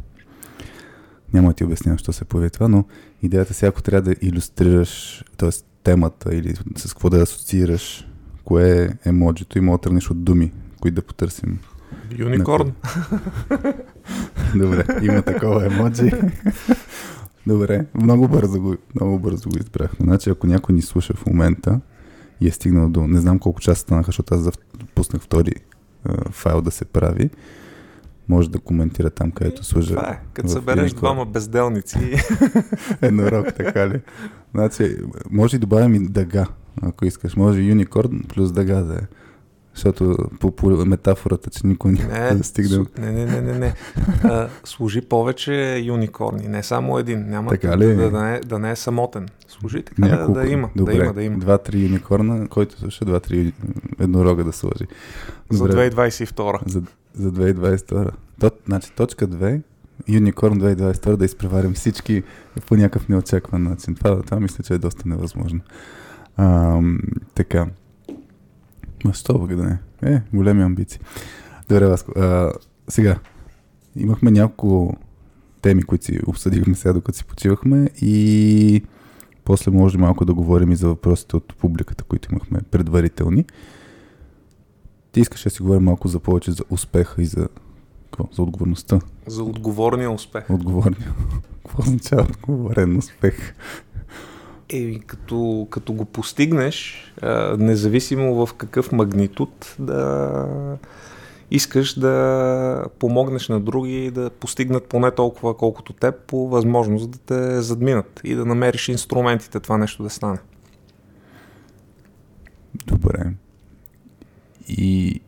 Няма 1.33 1.47
да 1.47 1.53
ти 1.53 1.63
обяснявам, 1.63 1.97
що 1.97 2.13
се 2.13 2.25
появи 2.25 2.49
това, 2.49 2.67
но 2.67 2.85
идеята 3.21 3.53
си, 3.53 3.65
ако 3.65 3.81
трябва 3.81 4.13
да 4.13 4.15
иллюстрираш, 4.21 5.23
т.е. 5.37 5.49
темата 5.83 6.35
или 6.35 6.55
с 6.75 6.93
какво 6.93 7.09
да 7.09 7.21
асоциираш, 7.21 8.07
кое 8.43 8.83
е 8.83 9.09
емоджито 9.09 9.57
и 9.57 9.61
мога 9.61 9.77
да 9.77 9.81
тръгнеш 9.81 10.09
от 10.09 10.23
думи, 10.23 10.51
които 10.81 10.95
да 10.95 11.01
потърсим. 11.01 11.59
Юникорн. 12.17 12.71
Добре, 14.55 14.83
има 15.01 15.21
такова 15.21 15.65
емоджи. 15.65 16.11
Добре, 17.47 17.85
много 17.95 18.27
бързо 18.27 18.61
го, 18.61 18.75
много 18.95 19.19
бързо 19.19 19.49
го 19.49 19.57
избрахме. 19.57 20.05
Значи, 20.05 20.29
ако 20.29 20.47
някой 20.47 20.75
ни 20.75 20.81
слуша 20.81 21.13
в 21.13 21.25
момента 21.25 21.79
и 22.41 22.47
е 22.47 22.51
стигнал 22.51 22.89
до... 22.89 23.07
Не 23.07 23.19
знам 23.19 23.39
колко 23.39 23.61
часа 23.61 23.81
станаха, 23.81 24.05
защото 24.05 24.33
аз 24.33 24.49
пуснах 24.95 25.21
втори 25.21 25.51
а, 26.03 26.31
файл 26.31 26.61
да 26.61 26.71
се 26.71 26.85
прави. 26.85 27.29
Може 28.29 28.49
да 28.49 28.59
коментира 28.59 29.09
там, 29.09 29.31
където 29.31 29.63
служа. 29.63 29.95
Това 29.95 30.09
е, 30.09 30.21
като 30.33 30.49
събереш 30.49 30.93
двама 30.93 31.25
безделници. 31.25 32.15
Еднорог, 33.01 33.53
така 33.53 33.89
ли? 33.89 34.01
Значи, 34.53 34.97
може 35.31 35.55
и 35.55 35.59
добавим 35.59 35.95
и 35.95 36.07
дъга, 36.07 36.45
ако 36.81 37.05
искаш. 37.05 37.35
Може 37.35 37.61
юникорн 37.61 38.23
плюс 38.27 38.51
дъга 38.51 38.81
да 38.81 38.93
е. 38.93 39.18
Защото 39.75 40.17
по, 40.39 40.51
по 40.51 40.69
метафората, 40.69 41.49
че 41.49 41.67
никой 41.67 41.91
не, 41.91 42.29
не 42.29 42.35
да 42.35 42.43
стигне. 42.43 42.85
Не, 42.99 43.11
не, 43.11 43.25
не, 43.25 43.41
не. 43.41 43.59
не. 43.59 43.73
А, 44.23 44.47
служи 44.63 45.01
повече 45.01 45.77
юникорни, 45.85 46.47
не 46.47 46.63
само 46.63 46.99
един. 46.99 47.29
Няма 47.29 47.49
така 47.49 47.77
ли? 47.77 47.95
Да, 47.95 48.11
да, 48.11 48.21
не, 48.21 48.39
да 48.39 48.59
не 48.59 48.71
е 48.71 48.75
самотен. 48.75 49.27
Служи 49.47 49.83
така 49.83 50.07
Няколко, 50.07 50.33
да, 50.33 50.41
да 50.41 50.49
има. 50.49 50.69
Добре, 50.75 50.93
да 50.93 51.03
има, 51.03 51.13
да 51.13 51.23
има. 51.23 51.37
Два-три 51.37 51.79
юникорна, 51.79 52.47
който 52.47 52.79
слуша, 52.79 53.05
два-три 53.05 53.53
еднорога 53.99 54.43
да 54.43 54.53
сложи. 54.53 54.87
Добре. 55.51 55.71
За 55.71 55.77
2022. 55.77 56.69
За, 56.69 56.81
за 57.13 57.31
2022. 57.31 58.11
То, 58.39 58.51
значи, 58.65 58.91
точка 58.95 59.27
2 59.27 59.61
Юникорн 60.07 60.59
2022 60.59 61.15
да 61.15 61.25
изпреварим 61.25 61.73
всички 61.73 62.23
по 62.67 62.75
някакъв 62.75 63.09
неочакван 63.09 63.63
начин. 63.63 63.95
Това, 63.95 64.21
това 64.21 64.39
мисля, 64.39 64.63
че 64.63 64.73
е 64.73 64.77
доста 64.77 65.09
невъзможно. 65.09 65.59
А, 66.37 66.79
така. 67.35 67.67
Ма 69.05 69.13
що 69.13 69.33
да 69.33 69.63
не? 69.63 69.79
Е, 70.03 70.21
големи 70.33 70.63
амбиции. 70.63 70.99
Добре, 71.69 71.87
Васко. 71.87 72.11
А, 72.19 72.53
сега, 72.87 73.19
имахме 73.95 74.31
няколко 74.31 74.97
теми, 75.61 75.83
които 75.83 76.05
си 76.05 76.19
обсъдихме 76.27 76.75
сега, 76.75 76.93
докато 76.93 77.17
си 77.17 77.25
почивахме 77.25 77.89
и 78.01 78.83
после 79.43 79.71
може 79.71 79.97
малко 79.97 80.25
да 80.25 80.33
говорим 80.33 80.71
и 80.71 80.75
за 80.75 80.87
въпросите 80.87 81.35
от 81.35 81.55
публиката, 81.55 82.03
които 82.03 82.31
имахме 82.31 82.59
предварителни. 82.71 83.45
Ти 85.11 85.19
искаш 85.19 85.43
да 85.43 85.49
си 85.49 85.61
говорим 85.61 85.83
малко 85.83 86.07
за 86.07 86.19
повече 86.19 86.51
за 86.51 86.63
успеха 86.69 87.21
и 87.21 87.25
за 87.25 87.47
какво? 88.03 88.29
За 88.35 88.41
отговорността. 88.41 88.99
За 89.27 89.43
отговорния 89.43 90.11
успех. 90.11 90.49
Отговорния. 90.49 91.15
Какво 91.63 91.83
означава 91.83 92.21
отговорен 92.21 92.97
успех? 92.97 93.55
Е, 94.73 94.99
като, 94.99 95.67
като 95.69 95.93
го 95.93 96.05
постигнеш, 96.05 97.03
независимо 97.57 98.45
в 98.45 98.53
какъв 98.53 98.91
магнитуд, 98.91 99.75
да 99.79 100.77
искаш 101.51 101.99
да 101.99 102.85
помогнеш 102.99 103.49
на 103.49 103.59
други 103.59 104.11
да 104.11 104.29
постигнат 104.29 104.83
поне 104.83 105.11
толкова, 105.11 105.57
колкото 105.57 105.93
теб, 105.93 106.15
по 106.27 106.49
възможност 106.49 107.11
да 107.11 107.17
те 107.17 107.61
задминат 107.61 108.21
и 108.23 108.35
да 108.35 108.45
намериш 108.45 108.89
инструментите 108.89 109.59
това 109.59 109.77
нещо 109.77 110.03
да 110.03 110.09
стане. 110.09 110.39
Добре. 112.85 113.33
И 114.67 115.21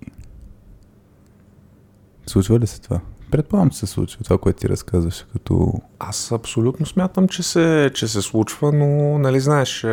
случва 2.28 2.60
ли 2.60 2.68
се 2.68 2.82
това? 2.82 3.02
Предполагам, 3.32 3.70
че 3.70 3.78
се 3.78 3.88
случва 3.88 4.24
това, 4.24 4.38
което 4.38 4.60
ти 4.60 4.70
разказваш 4.70 5.26
като... 5.34 5.74
Аз 6.00 6.32
абсолютно 6.32 6.86
смятам, 6.86 7.28
че 7.28 7.44
се, 7.44 7.92
че 7.94 8.08
се 8.08 8.22
случва, 8.22 8.72
но, 8.72 9.18
нали 9.18 9.40
знаеш, 9.40 9.86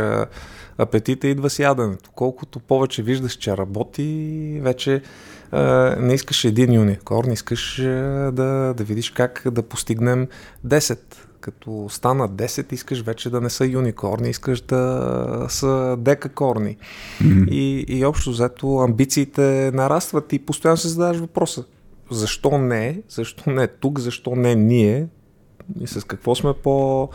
апетита 0.78 1.28
идва 1.28 1.50
с 1.50 1.58
яденето. 1.58 2.10
Колкото 2.14 2.58
повече 2.60 3.02
виждаш, 3.02 3.32
че 3.32 3.56
работи, 3.56 4.60
вече 4.62 5.02
не 5.98 6.14
искаш 6.14 6.44
един 6.44 6.72
юникорн, 6.72 7.32
искаш 7.32 7.76
да, 8.32 8.74
да 8.76 8.84
видиш 8.84 9.10
как 9.10 9.42
да 9.52 9.62
постигнем 9.62 10.28
10. 10.66 10.98
Като 11.40 11.86
стана 11.90 12.28
10, 12.28 12.72
искаш 12.72 13.02
вече 13.02 13.30
да 13.30 13.40
не 13.40 13.50
са 13.50 13.66
юникорни, 13.66 14.30
искаш 14.30 14.60
да 14.60 15.46
са 15.48 15.96
декакорни. 15.98 16.76
Mm-hmm. 17.22 17.48
И, 17.48 17.84
и 17.88 18.04
общо 18.04 18.30
взето 18.30 18.76
амбициите 18.76 19.70
нарастват 19.74 20.32
и 20.32 20.38
постоянно 20.38 20.76
се 20.76 20.88
задаваш 20.88 21.16
въпроса 21.16 21.64
защо 22.10 22.58
не, 22.58 23.02
защо 23.08 23.50
не 23.50 23.66
тук, 23.66 23.98
защо 23.98 24.36
не 24.36 24.54
ние 24.54 25.06
и 25.80 25.86
с 25.86 26.06
какво 26.06 26.34
сме 26.34 26.52
по 26.52 27.08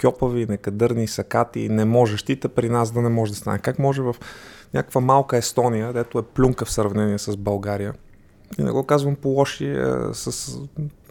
кьопави, 0.00 0.46
некадърни, 0.46 1.08
сакати, 1.08 1.68
не 1.68 1.84
можещите 1.84 2.48
при 2.48 2.68
нас 2.68 2.92
да 2.92 3.02
не 3.02 3.08
може 3.08 3.32
да 3.32 3.38
стане. 3.38 3.58
Как 3.58 3.78
може 3.78 4.02
в 4.02 4.16
някаква 4.74 5.00
малка 5.00 5.36
Естония, 5.36 5.92
дето 5.92 6.18
е 6.18 6.22
плюнка 6.22 6.64
в 6.64 6.70
сравнение 6.70 7.18
с 7.18 7.36
България, 7.36 7.94
и 8.58 8.62
не 8.62 8.70
го 8.70 8.84
казвам 8.84 9.16
по 9.16 9.28
лоши, 9.28 9.76
с, 10.12 10.58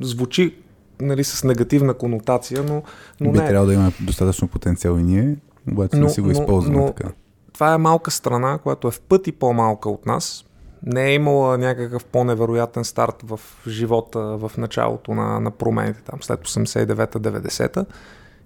звучи 0.02 0.56
нали, 1.02 1.24
с 1.24 1.44
негативна 1.44 1.94
конотация, 1.94 2.64
но, 2.64 2.84
но 3.20 3.32
Би 3.32 3.40
не. 3.40 3.48
трябвало 3.48 3.68
да 3.68 3.74
има 3.74 3.92
достатъчно 4.00 4.48
потенциал 4.48 4.98
и 4.98 5.04
ние, 5.04 5.36
обаче 5.72 5.96
но, 5.96 6.04
не 6.04 6.10
си 6.10 6.22
го 6.22 6.32
използваме 6.32 6.78
но, 6.78 6.86
така. 6.86 7.12
Това 7.54 7.74
е 7.74 7.78
малка 7.78 8.12
страна, 8.12 8.58
която 8.58 8.88
е 8.88 8.92
в 8.92 9.02
пъти 9.02 9.32
по-малка 9.32 9.90
от 9.90 10.06
нас, 10.06 10.46
не 10.84 11.06
е 11.06 11.14
имала 11.14 11.58
някакъв 11.58 12.06
по-невероятен 12.06 12.86
старт 12.86 13.16
в 13.24 13.40
живота 13.68 14.20
в 14.20 14.52
началото 14.58 15.14
на, 15.14 15.40
на 15.40 15.52
промените, 15.52 16.02
там 16.02 16.24
след 16.24 16.40
89-90-та. 16.40 17.86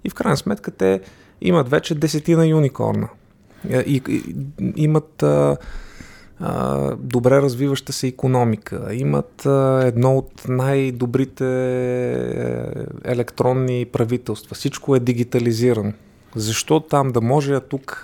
И 0.03 0.09
в 0.09 0.13
крайна 0.13 0.37
сметка 0.37 0.71
те 0.71 1.01
имат 1.41 1.69
вече 1.69 1.95
десетина 1.95 2.47
юникорна. 2.47 3.09
Е, 3.69 3.79
и, 3.79 4.01
и, 4.09 4.35
имат 4.75 5.23
а, 5.23 5.57
а, 6.39 6.95
добре 6.95 7.41
развиваща 7.41 7.93
се 7.93 8.07
економика, 8.07 8.89
имат 8.91 9.45
а, 9.45 9.81
едно 9.85 10.17
от 10.17 10.47
най-добрите 10.47 11.45
е, 13.05 13.11
електронни 13.11 13.85
правителства. 13.85 14.55
Всичко 14.55 14.95
е 14.95 14.99
дигитализирано. 14.99 15.93
Защо 16.35 16.79
там 16.79 17.11
да 17.11 17.21
може, 17.21 17.53
а 17.53 17.59
тук 17.59 18.01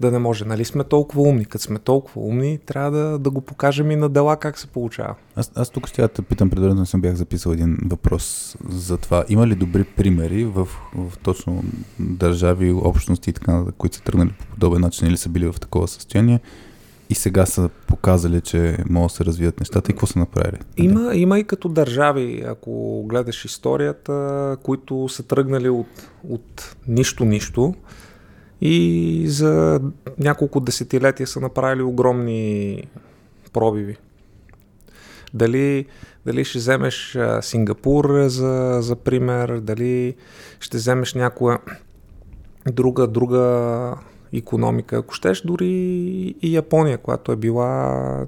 да 0.00 0.10
не 0.10 0.18
може? 0.18 0.44
Нали 0.44 0.64
сме 0.64 0.84
толкова 0.84 1.22
умни? 1.22 1.44
Като 1.44 1.64
сме 1.64 1.78
толкова 1.78 2.20
умни, 2.22 2.58
трябва 2.58 2.90
да, 2.90 3.18
да 3.18 3.30
го 3.30 3.40
покажем 3.40 3.90
и 3.90 3.96
на 3.96 4.08
дела 4.08 4.36
как 4.36 4.58
се 4.58 4.66
получава. 4.66 5.14
Аз, 5.36 5.52
аз 5.54 5.70
тук 5.70 5.88
ще 5.88 6.08
те 6.08 6.22
питам, 6.22 6.50
предварително 6.50 6.86
съм 6.86 7.00
бях 7.00 7.14
записал 7.14 7.50
един 7.50 7.78
въпрос 7.84 8.56
за 8.68 8.96
това. 8.98 9.24
Има 9.28 9.46
ли 9.46 9.54
добри 9.54 9.84
примери 9.84 10.44
в, 10.44 10.68
в 10.96 11.18
точно 11.22 11.64
държави, 11.98 12.72
общности 12.72 13.30
и 13.30 13.32
така, 13.32 13.64
които 13.78 13.96
са 13.96 14.02
тръгнали 14.02 14.30
по 14.38 14.46
подобен 14.46 14.80
начин 14.80 15.08
или 15.08 15.16
са 15.16 15.28
били 15.28 15.46
в 15.46 15.54
такова 15.60 15.88
състояние? 15.88 16.40
И 17.12 17.14
сега 17.14 17.46
са 17.46 17.68
показали, 17.86 18.40
че 18.40 18.76
могат 18.90 19.10
да 19.10 19.14
се 19.14 19.24
развият 19.24 19.60
нещата 19.60 19.90
и 19.90 19.94
какво 19.94 20.06
са 20.06 20.18
направили? 20.18 20.58
Има, 20.76 21.14
има 21.14 21.38
и 21.38 21.44
като 21.44 21.68
държави, 21.68 22.44
ако 22.46 23.02
гледаш 23.06 23.44
историята, 23.44 24.56
които 24.62 25.08
са 25.08 25.22
тръгнали 25.22 25.68
от, 25.68 26.08
от 26.28 26.76
нищо-нищо 26.88 27.74
и 28.60 29.24
за 29.28 29.80
няколко 30.18 30.60
десетилетия 30.60 31.26
са 31.26 31.40
направили 31.40 31.82
огромни 31.82 32.82
пробиви. 33.52 33.96
Дали, 35.34 35.86
дали 36.26 36.44
ще 36.44 36.58
вземеш 36.58 37.18
Сингапур 37.40 38.26
за, 38.26 38.78
за 38.80 38.96
пример, 38.96 39.60
дали 39.60 40.14
ще 40.60 40.76
вземеш 40.76 41.14
някоя 41.14 41.58
друга, 42.66 43.06
друга 43.06 43.94
економика, 44.38 44.96
ако 44.96 45.14
щеш, 45.14 45.40
дори 45.40 45.66
и 46.42 46.54
Япония, 46.54 46.98
която 46.98 47.32
е 47.32 47.36
била 47.36 48.26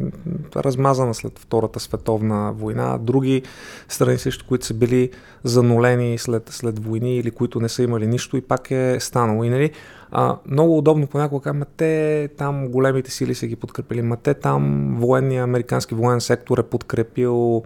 размазана 0.57 1.15
след 1.15 1.39
Втората 1.39 1.81
световна 1.81 2.53
война, 2.53 2.99
други 2.99 3.43
страни 3.89 4.19
също, 4.19 4.45
които 4.49 4.67
са 4.67 4.75
били 4.75 5.11
занулени 5.45 6.19
след, 6.19 6.49
след 6.49 6.79
войни 6.79 7.17
или 7.17 7.31
които 7.31 7.61
не 7.61 7.69
са 7.69 7.83
имали 7.83 8.07
нищо 8.07 8.37
и 8.37 8.41
пак 8.41 8.71
е 8.71 9.01
станало. 9.01 9.45
И 9.45 9.51
нали, 9.51 9.71
а, 10.11 10.39
много 10.47 10.79
удобно 10.79 11.07
понякога 11.07 11.43
казваме, 11.43 11.67
те 11.77 12.29
там 12.37 12.69
големите 12.69 13.11
сили 13.11 13.35
са 13.35 13.47
ги 13.47 13.57
подкрепили, 13.57 14.03
ма 14.03 14.17
те 14.17 14.35
там 14.35 14.95
военния, 14.99 15.45
американски 15.45 15.95
военен 15.95 16.21
сектор 16.21 16.59
е 16.59 16.63
подкрепил 16.63 17.65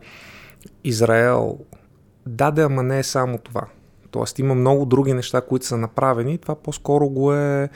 Израел. 0.85 1.59
Да, 2.27 2.51
да, 2.51 2.62
ама 2.62 2.82
не 2.82 2.98
е 2.98 3.02
само 3.02 3.39
това. 3.39 3.62
Тоест 4.10 4.39
има 4.39 4.55
много 4.55 4.85
други 4.85 5.12
неща, 5.12 5.40
които 5.40 5.66
са 5.66 5.77
направени. 5.77 6.39
Това 6.39 6.55
по-скоро 6.55 7.09
го 7.09 7.32
е 7.32 7.69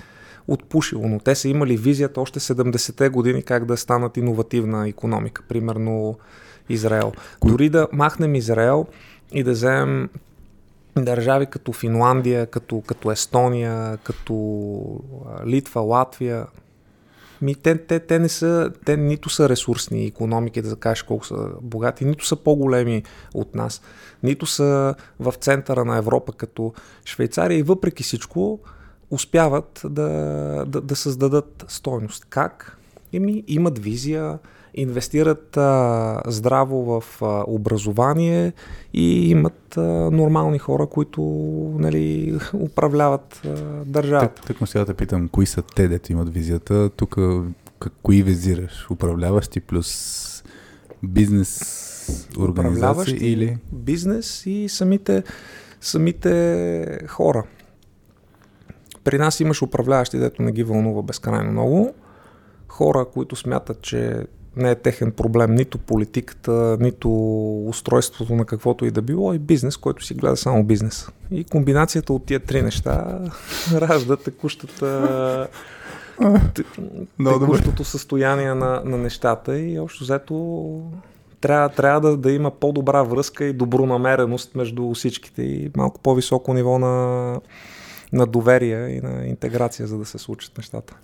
отпушило, 0.48 1.08
но 1.08 1.18
те 1.18 1.34
са 1.34 1.48
имали 1.48 1.76
визията 1.76 2.20
още 2.20 2.40
70-те 2.40 3.08
години 3.08 3.42
как 3.42 3.64
да 3.64 3.76
станат 3.76 4.16
иновативна 4.16 4.88
економика, 4.88 5.42
примерно 5.48 6.18
Израел. 6.68 7.12
Дори 7.44 7.68
да 7.68 7.88
махнем 7.92 8.34
Израел 8.34 8.86
и 9.32 9.42
да 9.42 9.50
вземем 9.50 10.08
държави 10.96 11.46
като 11.46 11.72
Финландия, 11.72 12.46
като, 12.46 12.80
като 12.80 13.10
Естония, 13.10 13.96
като 13.96 14.34
Литва, 15.46 15.80
Латвия, 15.80 16.46
Ми, 17.42 17.54
те, 17.54 17.78
те, 17.78 18.00
те, 18.00 18.18
не 18.18 18.28
са, 18.28 18.72
те 18.84 18.96
нито 18.96 19.30
са 19.30 19.48
ресурсни 19.48 20.06
економики, 20.06 20.62
да 20.62 20.76
кажеш 20.76 21.02
колко 21.02 21.26
са 21.26 21.48
богати, 21.62 22.04
нито 22.04 22.26
са 22.26 22.36
по-големи 22.36 23.02
от 23.34 23.54
нас, 23.54 23.82
нито 24.22 24.46
са 24.46 24.94
в 25.20 25.34
центъра 25.40 25.84
на 25.84 25.96
Европа 25.96 26.32
като 26.32 26.72
Швейцария 27.04 27.58
и 27.58 27.62
въпреки 27.62 28.02
всичко 28.02 28.60
успяват 29.12 29.82
да, 29.84 30.08
да, 30.66 30.80
да 30.80 30.96
създадат 30.96 31.64
стойност. 31.68 32.26
Как? 32.30 32.78
Еми, 33.12 33.44
имат 33.48 33.78
визия, 33.78 34.38
инвестират 34.74 35.56
а, 35.56 36.22
здраво 36.26 37.00
в 37.00 37.22
а, 37.22 37.44
образование 37.46 38.52
и 38.94 39.30
имат 39.30 39.76
а, 39.76 39.82
нормални 40.10 40.58
хора, 40.58 40.86
които 40.86 41.22
нали, 41.78 42.38
управляват 42.54 43.40
а, 43.44 43.48
държавата. 43.84 44.42
Так, 44.42 44.58
так 44.58 44.68
сега 44.68 44.84
да 44.84 44.94
питам, 44.94 45.28
кои 45.28 45.46
са 45.46 45.62
те, 45.62 45.88
дето 45.88 46.12
имат 46.12 46.34
визията? 46.34 46.90
Тук 46.90 47.16
кои 48.02 48.22
визираш? 48.22 48.90
Управляващи 48.90 49.60
плюс 49.60 50.44
бизнес 51.02 51.60
организации 52.38 53.32
или? 53.32 53.58
Бизнес 53.72 54.46
и 54.46 54.68
самите, 54.68 55.22
самите 55.80 56.98
хора. 57.08 57.44
При 59.04 59.18
нас 59.18 59.40
имаш 59.40 59.62
управляващи, 59.62 60.18
дето 60.18 60.42
не 60.42 60.52
ги 60.52 60.62
вълнува 60.62 61.02
безкрайно 61.02 61.52
много. 61.52 61.94
Хора, 62.68 63.06
които 63.14 63.36
смятат, 63.36 63.82
че 63.82 64.26
не 64.56 64.70
е 64.70 64.74
техен 64.74 65.12
проблем 65.12 65.54
нито 65.54 65.78
политиката, 65.78 66.76
нито 66.80 67.10
устройството 67.68 68.34
на 68.34 68.44
каквото 68.44 68.84
и 68.84 68.90
да 68.90 69.02
било, 69.02 69.34
и 69.34 69.38
бизнес, 69.38 69.76
който 69.76 70.04
си 70.04 70.14
гледа 70.14 70.36
само 70.36 70.64
бизнес. 70.64 71.08
И 71.30 71.44
комбинацията 71.44 72.12
от 72.12 72.26
тия 72.26 72.40
три 72.40 72.62
неща 72.62 73.18
ражда 73.72 74.16
текущата 74.16 75.48
текущото 77.24 77.84
състояние 77.84 78.54
на, 78.54 78.82
на 78.84 78.98
нещата 78.98 79.58
и 79.58 79.78
общо 79.78 80.04
взето 80.04 80.80
трябва, 81.40 81.68
трябва 81.68 82.00
да, 82.00 82.16
да 82.16 82.32
има 82.32 82.50
по-добра 82.50 83.02
връзка 83.02 83.44
и 83.44 83.52
добронамереност 83.52 84.54
между 84.54 84.94
всичките 84.94 85.42
и 85.42 85.70
малко 85.76 86.00
по-високо 86.00 86.54
ниво 86.54 86.78
на, 86.78 87.40
на 88.12 88.26
доверие 88.26 88.88
и 88.88 89.00
на 89.00 89.26
интеграция, 89.26 89.86
за 89.86 89.98
да 89.98 90.04
се 90.04 90.18
случат 90.18 90.58
нещата. 90.58 90.96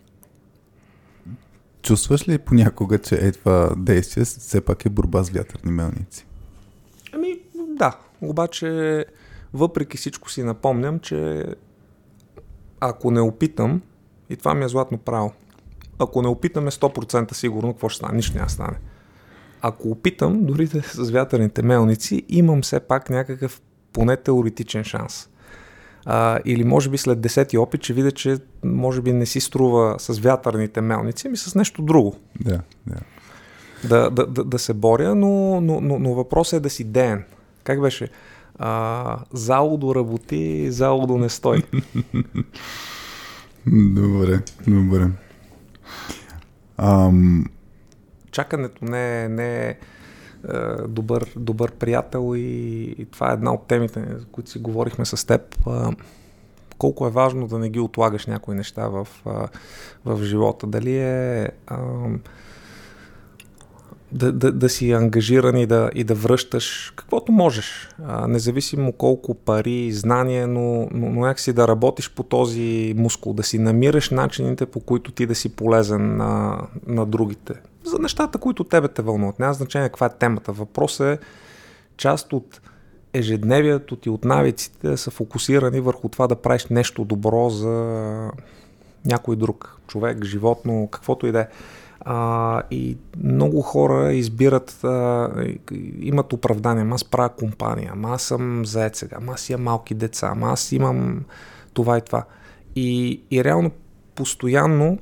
Чувстваш 1.82 2.28
ли 2.28 2.38
понякога, 2.38 2.98
че 2.98 3.14
е 3.14 3.32
това 3.32 3.74
действие 3.76 4.24
все 4.24 4.60
пак 4.60 4.84
е 4.84 4.88
борба 4.88 5.22
с 5.22 5.30
вятърни 5.30 5.72
мелници? 5.72 6.26
Ами, 7.12 7.40
да. 7.68 7.98
Обаче, 8.20 9.06
въпреки 9.54 9.96
всичко 9.96 10.30
си 10.30 10.42
напомням, 10.42 11.00
че 11.00 11.44
ако 12.80 13.10
не 13.10 13.20
опитам, 13.20 13.82
и 14.30 14.36
това 14.36 14.54
ми 14.54 14.64
е 14.64 14.68
златно 14.68 14.98
право, 14.98 15.32
ако 15.98 16.22
не 16.22 16.28
опитаме 16.28 16.70
100% 16.70 17.32
сигурно, 17.32 17.72
какво 17.72 17.88
ще 17.88 17.96
стане? 17.96 18.16
Нищо 18.16 18.36
няма 18.36 18.50
стане. 18.50 18.76
Ако 19.60 19.88
опитам, 19.88 20.44
дори 20.44 20.66
да 20.66 20.78
е 20.78 20.82
с 20.82 21.10
вятърните 21.10 21.62
мелници, 21.62 22.22
имам 22.28 22.62
все 22.62 22.80
пак 22.80 23.10
някакъв 23.10 23.60
поне 23.92 24.16
теоретичен 24.16 24.84
шанс. 24.84 25.28
А, 26.04 26.38
или 26.44 26.64
може 26.64 26.90
би 26.90 26.98
след 26.98 27.20
десети 27.20 27.58
опит, 27.58 27.82
че 27.82 27.94
видя, 27.94 28.12
че 28.12 28.38
може 28.64 29.02
би 29.02 29.12
не 29.12 29.26
си 29.26 29.40
струва 29.40 29.96
с 29.98 30.18
вятърните 30.18 30.80
мелници, 30.80 31.26
ами 31.26 31.36
с 31.36 31.54
нещо 31.54 31.82
друго. 31.82 32.16
Да, 32.40 32.60
да. 32.86 32.96
Да, 33.84 34.10
да, 34.10 34.26
да, 34.26 34.44
да 34.44 34.58
се 34.58 34.74
боря, 34.74 35.14
но, 35.14 35.60
но, 35.60 35.80
но, 35.80 35.98
но 35.98 36.14
въпросът 36.14 36.56
е 36.56 36.60
да 36.60 36.70
си 36.70 36.84
ден. 36.84 37.24
Как 37.64 37.80
беше? 37.80 38.08
А, 38.58 39.18
залудо 39.32 39.94
работи, 39.94 40.70
залудо 40.70 41.18
не 41.18 41.28
стой. 41.28 41.62
добре, 43.66 44.40
добре. 44.66 45.08
Ам... 46.76 47.44
Чакането 48.30 48.84
не 48.84 49.24
е, 49.24 49.28
не 49.28 49.68
е, 49.68 49.76
добър, 50.88 51.32
добър 51.36 51.72
приятел 51.72 52.36
и, 52.36 52.94
и 52.98 53.04
това 53.04 53.30
е 53.30 53.34
една 53.34 53.54
от 53.54 53.66
темите, 53.66 54.04
за 54.18 54.24
които 54.24 54.50
си 54.50 54.58
говорихме 54.58 55.04
с 55.04 55.26
теб. 55.26 55.68
Колко 56.78 57.06
е 57.06 57.10
важно 57.10 57.46
да 57.46 57.58
не 57.58 57.68
ги 57.68 57.80
отлагаш 57.80 58.26
някои 58.26 58.54
неща 58.54 58.88
в, 58.88 59.08
в 60.04 60.24
живота. 60.24 60.66
Дали 60.66 60.98
е 60.98 61.48
да, 64.12 64.32
да, 64.32 64.52
да 64.52 64.68
си 64.68 64.92
ангажиран 64.92 65.56
и 65.56 65.66
да, 65.66 65.90
и 65.94 66.04
да 66.04 66.14
връщаш 66.14 66.92
каквото 66.96 67.32
можеш, 67.32 67.88
а, 68.04 68.28
независимо 68.28 68.92
колко 68.92 69.34
пари, 69.34 69.92
знания, 69.92 70.46
но, 70.46 70.88
но, 70.92 71.10
но 71.10 71.34
си 71.36 71.52
да 71.52 71.68
работиш 71.68 72.10
по 72.10 72.22
този 72.22 72.94
мускул, 72.96 73.32
да 73.32 73.42
си 73.42 73.58
намираш 73.58 74.10
начините 74.10 74.66
по 74.66 74.80
които 74.80 75.12
ти 75.12 75.26
да 75.26 75.34
си 75.34 75.48
полезен 75.48 76.16
на, 76.16 76.62
на 76.86 77.06
другите 77.06 77.54
за 77.88 77.98
нещата, 77.98 78.38
които 78.38 78.64
тебе 78.64 78.88
те 78.88 79.02
вълнуват. 79.02 79.38
Няма 79.38 79.54
значение 79.54 79.88
каква 79.88 80.06
е 80.06 80.18
темата. 80.18 80.52
Въпросът 80.52 81.06
е 81.06 81.24
част 81.96 82.32
от 82.32 82.60
ежедневието 83.12 83.96
ти, 83.96 84.10
от 84.10 84.24
навиците 84.24 84.96
са 84.96 85.10
фокусирани 85.10 85.80
върху 85.80 86.08
това 86.08 86.26
да 86.26 86.36
правиш 86.36 86.66
нещо 86.66 87.04
добро 87.04 87.50
за 87.50 87.72
някой 89.04 89.36
друг. 89.36 89.78
Човек, 89.86 90.24
животно, 90.24 90.88
каквото 90.92 91.26
и 91.26 91.32
да 91.32 91.40
е. 91.40 91.46
А, 92.00 92.62
и 92.70 92.96
много 93.22 93.62
хора 93.62 94.12
избират, 94.12 94.84
а, 94.84 95.30
имат 96.00 96.32
оправдание. 96.32 96.86
Аз 96.92 97.04
правя 97.04 97.28
компания, 97.28 97.90
ама 97.92 98.10
аз 98.10 98.22
съм 98.22 98.66
заед 98.66 98.96
сега, 98.96 99.16
ама 99.20 99.32
аз 99.32 99.50
имам 99.50 99.62
малки 99.62 99.94
деца, 99.94 100.28
ама 100.32 100.50
аз 100.50 100.72
имам 100.72 101.24
това 101.72 101.98
и 101.98 102.00
това. 102.00 102.24
И, 102.76 103.20
и 103.30 103.44
реално 103.44 103.70
постоянно 104.14 104.98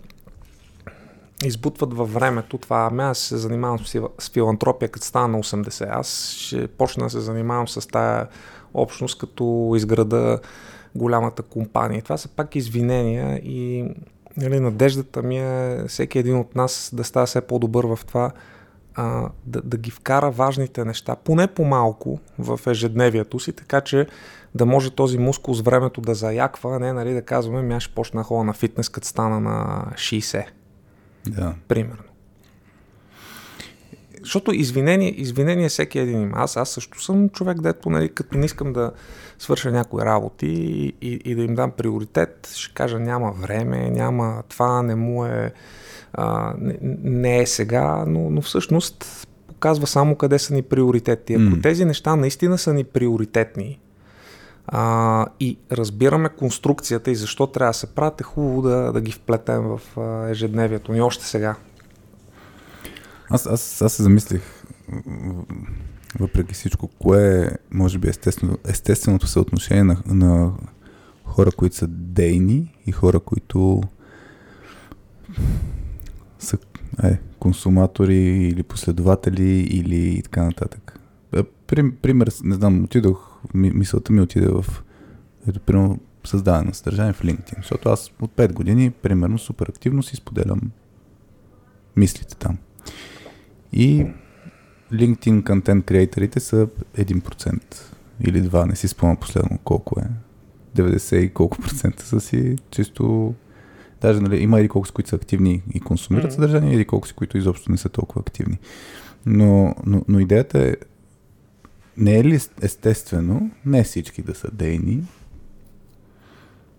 избутват 1.44 1.94
във 1.94 2.12
времето 2.12 2.58
това, 2.58 2.88
ами 2.90 3.02
аз 3.02 3.18
се 3.18 3.36
занимавам 3.36 3.78
с 4.18 4.30
филантропия, 4.32 4.88
като 4.88 5.06
стана 5.06 5.28
на 5.28 5.38
80. 5.38 5.88
Аз 5.90 6.30
ще 6.30 6.68
почна 6.68 7.04
да 7.04 7.10
се 7.10 7.20
занимавам 7.20 7.68
с 7.68 7.88
тая 7.88 8.28
общност, 8.74 9.18
като 9.18 9.72
изграда 9.76 10.40
голямата 10.94 11.42
компания. 11.42 12.02
Това 12.02 12.16
са 12.16 12.28
пак 12.28 12.56
извинения 12.56 13.40
и 13.44 13.88
нали, 14.36 14.60
надеждата 14.60 15.22
ми 15.22 15.38
е 15.38 15.84
всеки 15.88 16.18
един 16.18 16.38
от 16.38 16.54
нас 16.54 16.90
да 16.92 17.04
става 17.04 17.26
все 17.26 17.40
по-добър 17.40 17.84
в 17.84 17.98
това, 18.06 18.32
а, 18.94 19.28
да, 19.46 19.62
да 19.62 19.76
ги 19.76 19.90
вкара 19.90 20.30
важните 20.30 20.84
неща, 20.84 21.16
поне 21.16 21.46
по-малко 21.46 22.20
в 22.38 22.60
ежедневието 22.66 23.38
си, 23.38 23.52
така 23.52 23.80
че 23.80 24.06
да 24.54 24.66
може 24.66 24.90
този 24.90 25.18
мускул 25.18 25.54
с 25.54 25.60
времето 25.60 26.00
да 26.00 26.14
заяква, 26.14 26.76
а 26.76 26.78
не 26.78 26.92
нали, 26.92 27.14
да 27.14 27.22
казваме, 27.22 27.62
ми 27.62 27.74
аз 27.74 27.82
ще 27.82 27.94
почна 27.94 28.22
хора 28.22 28.44
на 28.44 28.52
фитнес, 28.52 28.88
като 28.88 29.06
стана 29.06 29.40
на 29.40 29.86
60. 29.94 30.44
Да. 31.26 31.54
Примерно. 31.68 32.02
Защото 34.20 34.52
извинение, 34.52 35.20
извинение 35.20 35.68
всеки 35.68 35.98
един 35.98 36.22
има. 36.22 36.36
Аз, 36.36 36.56
аз 36.56 36.70
също 36.70 37.02
съм 37.02 37.28
човек, 37.28 37.60
дето 37.60 37.90
нали, 37.90 38.08
като 38.08 38.38
не 38.38 38.44
искам 38.44 38.72
да 38.72 38.92
свърша 39.38 39.70
някои 39.70 40.02
работи 40.02 40.46
и, 40.46 40.94
и, 41.02 41.20
и 41.24 41.34
да 41.34 41.42
им 41.42 41.54
дам 41.54 41.70
приоритет, 41.70 42.52
ще 42.54 42.74
кажа 42.74 42.98
няма 42.98 43.32
време, 43.32 43.90
няма 43.90 44.42
това, 44.48 44.82
не 44.82 44.94
му 44.94 45.24
е, 45.24 45.52
а, 46.12 46.54
не, 46.58 46.78
не 47.02 47.38
е 47.38 47.46
сега, 47.46 48.04
но, 48.06 48.30
но 48.30 48.40
всъщност 48.42 49.26
показва 49.46 49.86
само 49.86 50.16
къде 50.16 50.38
са 50.38 50.54
ни 50.54 50.62
приоритети. 50.62 51.34
Ако 51.34 51.42
mm. 51.42 51.62
тези 51.62 51.84
неща 51.84 52.16
наистина 52.16 52.58
са 52.58 52.74
ни 52.74 52.84
приоритетни, 52.84 53.80
а, 54.66 55.26
и 55.40 55.58
разбираме 55.72 56.28
конструкцията 56.28 57.10
и 57.10 57.16
защо 57.16 57.46
трябва 57.46 57.70
да 57.70 57.78
се 57.78 57.94
правят, 57.94 58.20
е 58.20 58.24
хубаво 58.24 58.62
да, 58.62 58.92
да 58.92 59.00
ги 59.00 59.12
вплетем 59.12 59.62
в 59.62 59.80
а, 59.96 60.28
ежедневието 60.28 60.92
ни 60.92 61.00
още 61.00 61.24
сега. 61.24 61.56
Аз, 63.30 63.46
аз, 63.46 63.82
аз 63.82 63.92
се 63.92 64.02
замислих, 64.02 64.42
въпреки 66.20 66.54
всичко, 66.54 66.88
кое 66.88 67.46
е, 67.46 67.50
може 67.70 67.98
би, 67.98 68.08
естествено, 68.08 68.58
естественото 68.68 69.26
съотношение 69.26 69.84
на, 69.84 70.02
на 70.06 70.52
хора, 71.24 71.50
които 71.52 71.76
са 71.76 71.86
дейни 71.86 72.74
и 72.86 72.92
хора, 72.92 73.20
които 73.20 73.82
са 76.38 76.58
е, 77.02 77.18
консуматори 77.38 78.48
или 78.48 78.62
последователи 78.62 79.60
или 79.60 80.22
така 80.22 80.42
нататък. 80.42 80.95
Пример, 81.66 82.28
не 82.44 82.54
знам, 82.54 82.84
отидох 82.84 83.38
мисълта 83.54 84.12
ми 84.12 84.20
отиде 84.20 84.48
в 84.48 84.64
ето, 85.48 85.60
примерно, 85.60 85.98
създаване 86.24 86.64
на 86.64 86.74
съдържание 86.74 87.12
в 87.12 87.22
LinkedIn. 87.22 87.56
Защото 87.56 87.88
аз 87.88 88.10
от 88.20 88.30
5 88.36 88.52
години, 88.52 88.90
примерно, 88.90 89.38
супер 89.38 89.66
активно 89.66 90.02
си 90.02 90.16
споделям 90.16 90.60
мислите 91.96 92.36
там. 92.36 92.58
И 93.72 94.06
LinkedIn 94.92 95.46
контент 95.46 95.84
креаторите 95.86 96.40
са 96.40 96.68
1% 96.96 97.60
или 98.20 98.42
2, 98.42 98.66
не 98.66 98.76
си 98.76 98.88
спомням 98.88 99.16
последно 99.16 99.58
колко 99.64 100.00
е. 100.00 100.04
90 100.76 101.16
и 101.16 101.30
колко 101.30 101.58
процента 101.58 102.04
са 102.04 102.20
си 102.20 102.56
чисто 102.70 103.34
Даже 104.00 104.20
нали, 104.20 104.36
има 104.36 104.60
или 104.60 104.68
колко 104.68 104.86
си, 104.86 104.92
които 104.92 105.10
са 105.10 105.16
активни 105.16 105.62
и 105.74 105.80
консумират 105.80 106.30
mm-hmm. 106.30 106.34
съдържание, 106.34 106.74
или 106.74 106.84
колко 106.84 107.08
си, 107.08 107.14
които 107.14 107.38
изобщо 107.38 107.70
не 107.70 107.76
са 107.76 107.88
толкова 107.88 108.20
активни. 108.20 108.58
Но, 109.26 109.74
но, 109.86 110.02
но 110.08 110.20
идеята 110.20 110.58
е 110.58 110.74
не 111.98 112.18
е 112.18 112.24
ли 112.24 112.40
естествено 112.62 113.50
не 113.66 113.84
всички 113.84 114.22
да 114.22 114.34
са 114.34 114.50
дейни? 114.52 115.04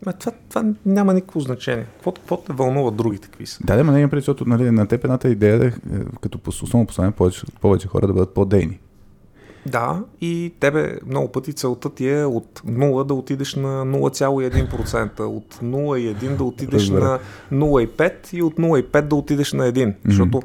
Ме, 0.05 0.13
това, 0.13 0.31
това 0.49 0.73
няма 0.85 1.13
никакво 1.13 1.39
значение. 1.39 1.85
Какво, 1.93 2.11
какво 2.11 2.37
те 2.37 2.53
вълнува 2.53 2.91
другите, 2.91 3.27
какви 3.27 3.45
са? 3.45 3.63
Да, 3.63 3.75
да, 3.75 3.83
ма 3.83 3.91
не 3.91 4.07
преди, 4.07 4.21
защото 4.21 4.45
нали, 4.45 4.71
на 4.71 4.87
теб 4.87 5.03
едната 5.03 5.29
идея 5.29 5.65
е, 5.65 5.71
като 6.21 6.39
основно 6.47 6.87
послание, 6.87 7.11
повече, 7.11 7.45
повече 7.61 7.87
хора 7.87 8.07
да 8.07 8.13
бъдат 8.13 8.33
по-дейни. 8.33 8.79
Да, 9.65 10.03
и 10.21 10.53
тебе 10.59 10.99
много 11.07 11.31
пъти 11.31 11.53
целта 11.53 11.89
ти 11.89 12.09
е 12.09 12.25
от 12.25 12.61
0 12.65 13.03
да 13.03 13.13
отидеш 13.13 13.55
на 13.55 13.85
0,1%, 13.85 15.19
от 15.19 15.55
0,1 15.55 16.35
да 16.35 16.43
отидеш 16.43 16.81
Разбира. 16.81 17.19
на 17.51 17.59
0,5 17.59 18.33
и 18.33 18.41
от 18.41 18.53
0,5 18.53 19.01
да 19.01 19.15
отидеш 19.15 19.53
на 19.53 19.71
1. 19.71 19.73
Mm-hmm. 19.73 19.95
Защото 20.05 20.41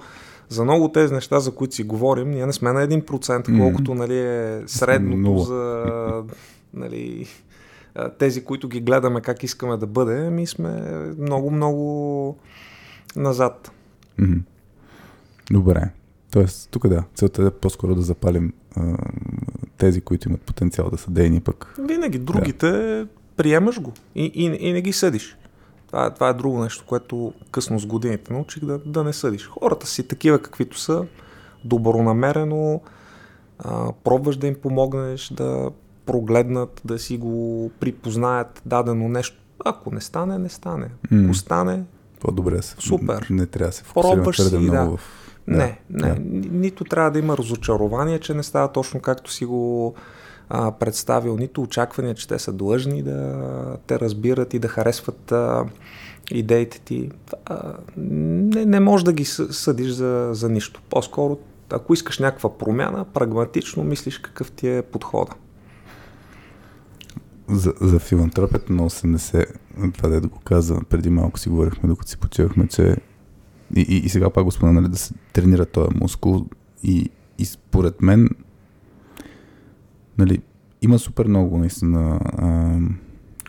за 0.48 0.64
много 0.64 0.92
тези 0.92 1.14
неща, 1.14 1.40
за 1.40 1.54
които 1.54 1.74
си 1.74 1.82
говорим, 1.82 2.30
ние 2.30 2.46
не 2.46 2.52
сме 2.52 2.72
на 2.72 2.88
1%, 2.88 3.04
mm-hmm. 3.04 3.58
колкото 3.58 3.94
нали, 3.94 4.18
е 4.18 4.62
средното 4.66 5.38
за 5.38 5.84
нали, 6.74 7.26
тези, 8.18 8.44
които 8.44 8.68
ги 8.68 8.80
гледаме 8.80 9.20
как 9.20 9.42
искаме 9.42 9.76
да 9.76 9.86
бъде, 9.86 10.30
ми 10.30 10.46
сме 10.46 10.82
много-много 11.18 12.36
назад. 13.16 13.72
Добре. 15.50 15.90
Тоест, 16.30 16.68
тук 16.70 16.88
да, 16.88 17.04
целта 17.14 17.42
е 17.46 17.50
по-скоро 17.50 17.94
да 17.94 18.02
запалим 18.02 18.52
а, 18.76 18.96
тези, 19.78 20.00
които 20.00 20.28
имат 20.28 20.40
потенциал 20.40 20.90
да 20.90 20.98
са 20.98 21.10
дейни 21.10 21.40
пък. 21.40 21.74
Винаги 21.88 22.18
другите 22.18 22.70
да. 22.70 23.06
приемаш 23.36 23.80
го 23.80 23.92
и, 24.14 24.24
и, 24.34 24.68
и 24.68 24.72
не 24.72 24.82
ги 24.82 24.92
съдиш. 24.92 25.36
Това, 25.92 26.10
това 26.10 26.28
е 26.28 26.34
друго 26.34 26.62
нещо, 26.62 26.84
което 26.86 27.32
късно 27.50 27.78
с 27.78 27.86
годините 27.86 28.32
научих 28.32 28.64
да, 28.64 28.78
да 28.78 29.04
не 29.04 29.12
съдиш. 29.12 29.46
Хората 29.46 29.86
си 29.86 30.08
такива 30.08 30.42
каквито 30.42 30.78
са, 30.78 31.04
добронамерено, 31.64 32.80
а, 33.58 33.92
пробваш 34.04 34.36
да 34.36 34.46
им 34.46 34.54
помогнеш 34.54 35.28
да 35.28 35.70
прогледнат, 36.06 36.82
да 36.84 36.98
си 36.98 37.16
го 37.16 37.70
припознаят 37.80 38.62
дадено 38.66 39.08
нещо. 39.08 39.36
Ако 39.64 39.94
не 39.94 40.00
стане, 40.00 40.38
не 40.38 40.48
стане. 40.48 40.88
Mm. 41.12 41.24
Ако 41.24 41.34
стане, 41.34 41.82
по-добре 42.20 42.62
се. 42.62 42.76
Супер. 42.78 43.26
Не 43.30 43.46
трябва 43.46 43.68
да 43.68 43.72
се 43.72 43.84
фокусираме 43.84 44.32
твърде 44.32 44.58
много 44.58 44.90
да. 44.90 44.96
в 44.96 45.22
не, 45.46 45.78
не. 45.90 46.08
Да. 46.08 46.16
Нито 46.50 46.84
трябва 46.84 47.10
да 47.10 47.18
има 47.18 47.36
разочарование, 47.36 48.18
че 48.18 48.34
не 48.34 48.42
става 48.42 48.72
точно 48.72 49.00
както 49.00 49.30
си 49.30 49.44
го 49.44 49.94
а, 50.48 50.72
представил, 50.72 51.36
нито 51.36 51.62
очаквания, 51.62 52.14
че 52.14 52.28
те 52.28 52.38
са 52.38 52.52
длъжни 52.52 53.02
да 53.02 53.76
те 53.86 54.00
разбират 54.00 54.54
и 54.54 54.58
да 54.58 54.68
харесват 54.68 55.32
а, 55.32 55.64
идеите 56.38 56.80
ти. 56.80 57.10
А, 57.44 57.74
не, 57.96 58.64
не 58.64 58.80
можеш 58.80 59.04
да 59.04 59.12
ги 59.12 59.24
съдиш 59.24 59.90
за, 59.90 60.30
за 60.32 60.48
нищо. 60.48 60.82
По-скоро, 60.90 61.38
ако 61.70 61.94
искаш 61.94 62.18
някаква 62.18 62.58
промяна, 62.58 63.04
прагматично 63.04 63.84
мислиш 63.84 64.18
какъв 64.18 64.50
ти 64.50 64.68
е 64.68 64.82
подхода. 64.82 65.32
За, 67.48 67.72
за 67.80 67.98
филантропията 67.98 68.72
на 68.72 68.90
80, 68.90 69.46
това 69.94 70.08
да 70.08 70.28
го 70.28 70.38
каза, 70.38 70.80
преди 70.88 71.10
малко 71.10 71.38
си 71.38 71.48
говорихме, 71.48 71.88
докато 71.88 72.10
си 72.10 72.18
почивахме, 72.18 72.68
че 72.68 72.96
и, 73.76 73.80
и, 73.80 73.96
и 73.96 74.08
сега 74.08 74.30
пак 74.30 74.44
го 74.44 74.50
спомена, 74.50 74.80
нали, 74.80 74.90
да 74.90 74.98
се 74.98 75.14
тренира 75.32 75.66
този 75.66 75.96
мускул. 76.00 76.46
И, 76.82 77.10
и 77.38 77.44
според 77.44 78.02
мен, 78.02 78.28
нали, 80.18 80.42
има 80.82 80.98
супер 80.98 81.26
много 81.26 81.58
наистина 81.58 82.20
а, 82.22 82.78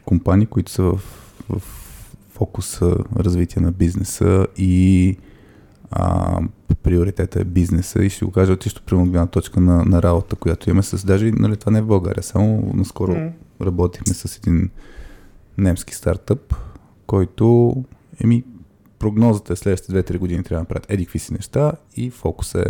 компании, 0.05 0.45
които 0.45 0.71
са 0.71 0.83
в, 0.83 0.97
в 1.49 1.82
фокуса 2.43 2.95
развитие 3.19 3.61
на 3.61 3.71
бизнеса 3.71 4.47
и 4.57 5.17
а, 5.91 6.39
приоритета 6.83 7.39
е 7.39 7.43
бизнеса 7.43 8.03
и 8.03 8.09
ще 8.09 8.25
го 8.25 8.31
кажа 8.31 8.53
от 8.53 8.61
чисто 8.61 8.81
примерно 8.81 9.11
гледна 9.11 9.27
точка 9.27 9.59
на, 9.59 9.85
на 9.85 10.03
работа, 10.03 10.35
която 10.35 10.69
имаме 10.69 10.83
с 10.83 11.05
даже, 11.05 11.31
нали, 11.31 11.57
това 11.57 11.71
не 11.71 11.79
е 11.79 11.81
в 11.81 11.87
България, 11.87 12.23
само 12.23 12.71
наскоро 12.73 13.11
mm. 13.11 13.31
работихме 13.61 14.13
с 14.13 14.37
един 14.37 14.69
немски 15.57 15.95
стартъп, 15.95 16.55
който 17.07 17.75
еми 18.23 18.43
прогнозата 18.99 19.53
е 19.53 19.55
следващите 19.55 20.03
2-3 20.03 20.17
години 20.17 20.43
трябва 20.43 20.63
да 20.63 20.67
правят 20.67 20.91
еди 20.91 21.05
какви 21.05 21.19
си 21.19 21.33
неща 21.33 21.71
и 21.95 22.09
фокус 22.09 22.55
е 22.55 22.65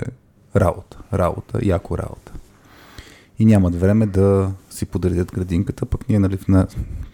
работа, 0.56 0.98
работа, 1.14 1.60
яко 1.64 1.98
работа. 1.98 2.34
И 3.40 3.46
нямат 3.46 3.76
време 3.76 4.06
да 4.06 4.52
си 4.70 4.86
подредят 4.86 5.32
градинката, 5.32 5.86
пък 5.86 6.10
ние, 6.10 6.20
нали, 6.20 6.38
на, 6.48 6.68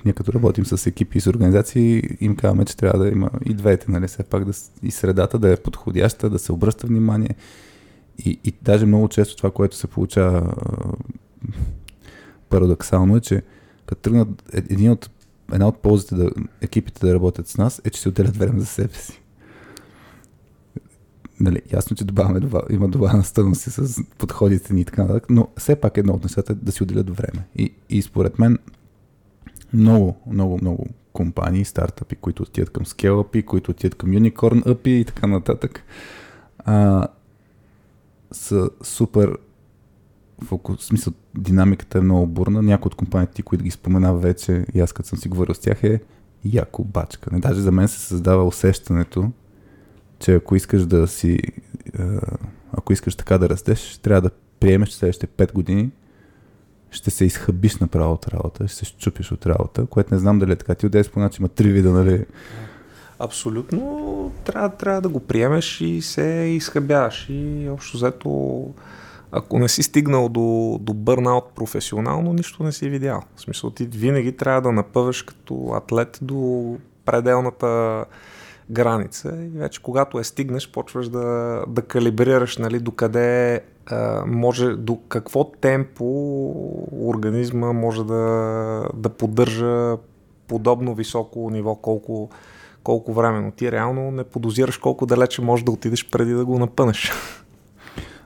ние 0.06 0.14
като 0.14 0.34
работим 0.34 0.66
с 0.66 0.88
екипи 0.88 1.18
и 1.18 1.22
с 1.22 1.28
организации, 1.28 2.04
им 2.20 2.36
казваме, 2.36 2.66
че 2.66 2.78
трябва 2.78 3.00
да 3.00 3.10
има 3.10 3.30
и 3.46 3.54
двете, 3.54 3.92
нали, 3.92 4.08
все 4.08 4.24
пак 4.24 4.46
да, 4.46 4.52
и 4.84 4.92
средата 4.92 5.40
да 5.40 5.54
е 5.54 5.58
подходяща, 5.58 6.30
да 6.30 6.40
се 6.40 6.52
обръща 6.52 6.88
внимание. 6.88 7.36
И, 8.26 8.40
и 8.44 8.54
даже 8.62 8.86
много 8.86 9.08
често 9.08 9.38
това, 9.38 9.52
което 9.52 9.76
се 9.76 9.88
получава 9.88 10.54
парадоксално 12.50 13.16
е, 13.16 13.20
че 13.22 13.42
като 13.86 14.02
тръгнат 14.02 14.44
е, 14.54 14.58
един 14.58 14.92
от 14.92 15.10
една 15.54 15.68
от 15.68 15.78
ползите 15.82 16.16
да 16.16 16.30
екипите 16.62 17.08
да 17.08 17.14
работят 17.14 17.48
с 17.48 17.58
нас 17.58 17.82
е, 17.84 17.90
че 17.90 18.02
се 18.02 18.10
отделят 18.10 18.38
време 18.38 18.60
за 18.60 18.66
себе 18.66 18.94
си. 18.94 19.22
Нали, 21.40 21.62
ясно, 21.74 21.98
че 21.98 22.04
добавяме, 22.04 22.50
има 22.70 22.88
добавена 22.88 23.24
стойност 23.24 23.62
с 23.62 24.04
подходите 24.18 24.74
ни 24.74 24.82
и 24.82 24.86
така 24.86 25.02
нататък, 25.02 25.26
но 25.30 25.48
все 25.58 25.76
пак 25.76 25.98
едно 25.98 26.14
от 26.14 26.24
нещата 26.24 26.54
е 26.54 26.56
да 26.56 26.72
си 26.72 26.84
отделят 26.84 27.18
време. 27.18 27.48
И, 27.56 27.74
и 27.90 28.02
според 28.02 28.40
мен 28.40 28.58
много, 29.74 30.16
много, 30.32 30.58
много 30.62 30.88
компании, 31.14 31.66
стартъпи, 31.66 32.16
които 32.16 32.44
отиват 32.44 32.70
към 32.70 32.86
скелъпи, 32.86 33.44
които 33.44 33.72
отиват 33.72 33.96
към 33.96 34.14
юникорн 34.14 34.64
апи 34.66 34.92
и 34.92 35.06
така 35.06 35.28
нататък, 35.28 35.84
а, 36.60 37.08
са 38.32 38.70
супер 38.84 39.38
фокус, 40.44 40.78
в 40.80 40.84
смисъл, 40.84 41.14
динамиката 41.36 41.98
е 41.98 42.02
много 42.02 42.28
бурна. 42.28 42.62
Някои 42.62 42.90
от 42.90 42.96
компаниите, 42.96 43.42
които 43.42 43.64
ги 43.64 43.72
спомена 43.72 44.18
вече, 44.18 44.66
и 44.74 44.80
аз 44.80 44.94
като 44.94 45.10
съм 45.10 45.20
си 45.20 45.30
говорил 45.30 45.56
с 45.56 45.60
тях, 45.60 45.84
е 45.84 46.00
яко 46.46 46.84
бачка. 46.84 47.30
Не, 47.34 47.40
даже 47.40 47.62
за 47.62 47.72
мен 47.72 47.88
се 47.88 48.00
създава 48.00 48.46
усещането, 48.46 49.32
че 50.20 50.36
ако 50.36 50.56
искаш 50.56 50.86
да 50.86 51.08
си, 51.08 51.40
ако 52.72 52.94
искаш 52.94 53.16
така 53.16 53.38
да 53.38 53.50
растеш, 53.50 53.98
трябва 53.98 54.22
да 54.22 54.30
приемеш, 54.60 54.90
следващите 54.90 55.28
5 55.28 55.54
години 55.54 55.92
ще 56.92 57.12
се 57.12 57.26
изхъбиш 57.26 57.78
направо 57.78 58.14
от 58.14 58.28
работа, 58.28 58.68
ще 58.68 58.78
се 58.78 58.86
щупиш 58.86 59.32
от 59.32 59.46
работа, 59.46 59.86
което 59.86 60.14
не 60.14 60.20
знам 60.20 60.40
дали 60.40 60.52
е 60.52 60.56
така. 60.56 60.76
Ти 60.76 60.86
отдей 60.86 61.04
спомена, 61.04 61.30
че 61.30 61.42
има 61.42 61.50
три 61.50 61.72
вида, 61.72 61.92
нали? 61.92 62.26
Абсолютно. 63.20 64.32
Трябва, 64.46 64.70
трябва 64.70 65.02
да 65.02 65.10
го 65.10 65.20
приемеш 65.20 65.82
и 65.82 66.02
се 66.02 66.24
изхъбяваш. 66.58 67.28
И 67.30 67.70
общо 67.70 67.98
взето 67.98 68.66
ако 69.32 69.60
не 69.60 69.70
си 69.70 69.84
стигнал 69.84 70.30
до, 70.30 70.78
до 70.82 70.94
бърнаут 70.94 71.46
професионално, 71.56 72.34
нищо 72.34 72.64
не 72.64 72.72
си 72.72 72.90
видял. 72.90 73.24
В 73.36 73.42
смисъл, 73.42 73.70
ти 73.70 73.86
винаги 73.86 74.38
трябва 74.38 74.62
да 74.62 74.72
напъваш 74.72 75.22
като 75.22 75.72
атлет 75.76 76.20
до 76.22 76.78
пределната 77.06 78.06
граница 78.72 79.38
и 79.46 79.50
вече 79.58 79.82
когато 79.82 80.18
я 80.18 80.24
стигнеш, 80.24 80.72
почваш 80.72 81.10
да, 81.10 81.64
да 81.68 81.82
калибрираш 81.82 82.58
нали, 82.58 82.80
докъде 82.80 83.62
а, 83.86 84.24
може, 84.28 84.76
до 84.76 85.00
какво 85.10 85.52
темпо 85.52 86.06
организма 86.92 87.74
може 87.74 88.04
да, 88.04 88.90
да 88.94 89.10
поддържа 89.10 89.98
подобно 90.48 90.96
високо 90.96 91.50
ниво, 91.50 91.76
колко, 91.76 92.30
колко 92.84 93.14
време. 93.14 93.42
Но 93.42 93.52
ти 93.52 93.72
реално 93.72 94.12
не 94.12 94.24
подозираш 94.24 94.78
колко 94.78 95.06
далече 95.06 95.42
можеш 95.42 95.64
да 95.64 95.72
отидеш 95.72 96.10
преди 96.10 96.34
да 96.34 96.46
го 96.46 96.60
напънеш. 96.60 97.12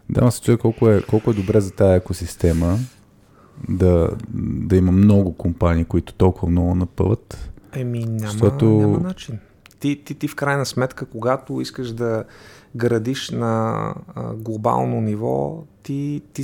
Да, 0.10 0.32
се 0.32 0.42
чуя 0.42 0.58
колко 0.58 0.90
е, 0.90 1.02
колко 1.02 1.32
е 1.32 1.34
добре 1.34 1.62
за 1.62 1.72
тази 1.72 1.98
екосистема 1.98 2.78
да, 3.70 4.10
да 4.44 4.76
има 4.76 4.92
много 4.92 5.34
компании, 5.34 5.86
които 5.86 6.14
толкова 6.14 6.50
много 6.50 6.76
напъват. 6.76 7.52
Еми, 7.74 8.06
няма, 8.06 8.20
защото... 8.20 8.66
няма 8.66 9.00
начин. 9.00 9.40
Ти, 9.84 10.02
ти, 10.06 10.16
ти 10.16 10.28
в 10.28 10.36
крайна 10.36 10.66
сметка, 10.66 11.06
когато 11.06 11.62
искаш 11.62 11.92
да 11.92 12.24
градиш 12.76 13.30
на 13.30 13.96
а, 14.16 14.34
глобално 14.34 15.02
ниво, 15.02 15.64
ти, 15.82 16.22
ти 16.34 16.44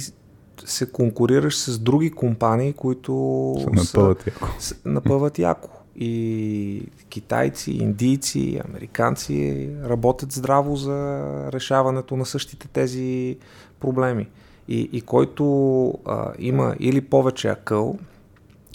се 0.65 0.91
конкурираш 0.91 1.57
с 1.57 1.79
други 1.79 2.11
компании, 2.11 2.73
които 2.73 3.55
се 3.57 3.69
напъват 3.69 4.27
яко. 4.27 4.47
С, 4.59 4.75
напъват 4.85 5.39
яко. 5.39 5.69
И 5.95 6.83
китайци, 7.09 7.71
индийци, 7.71 8.61
американци 8.69 9.69
работят 9.83 10.31
здраво 10.31 10.75
за 10.75 11.23
решаването 11.53 12.17
на 12.17 12.25
същите 12.25 12.67
тези 12.67 13.37
проблеми. 13.79 14.27
И, 14.67 14.89
и 14.93 15.01
който 15.01 15.87
а, 16.05 16.33
има 16.39 16.75
или 16.79 17.01
повече 17.01 17.47
акъл 17.47 17.97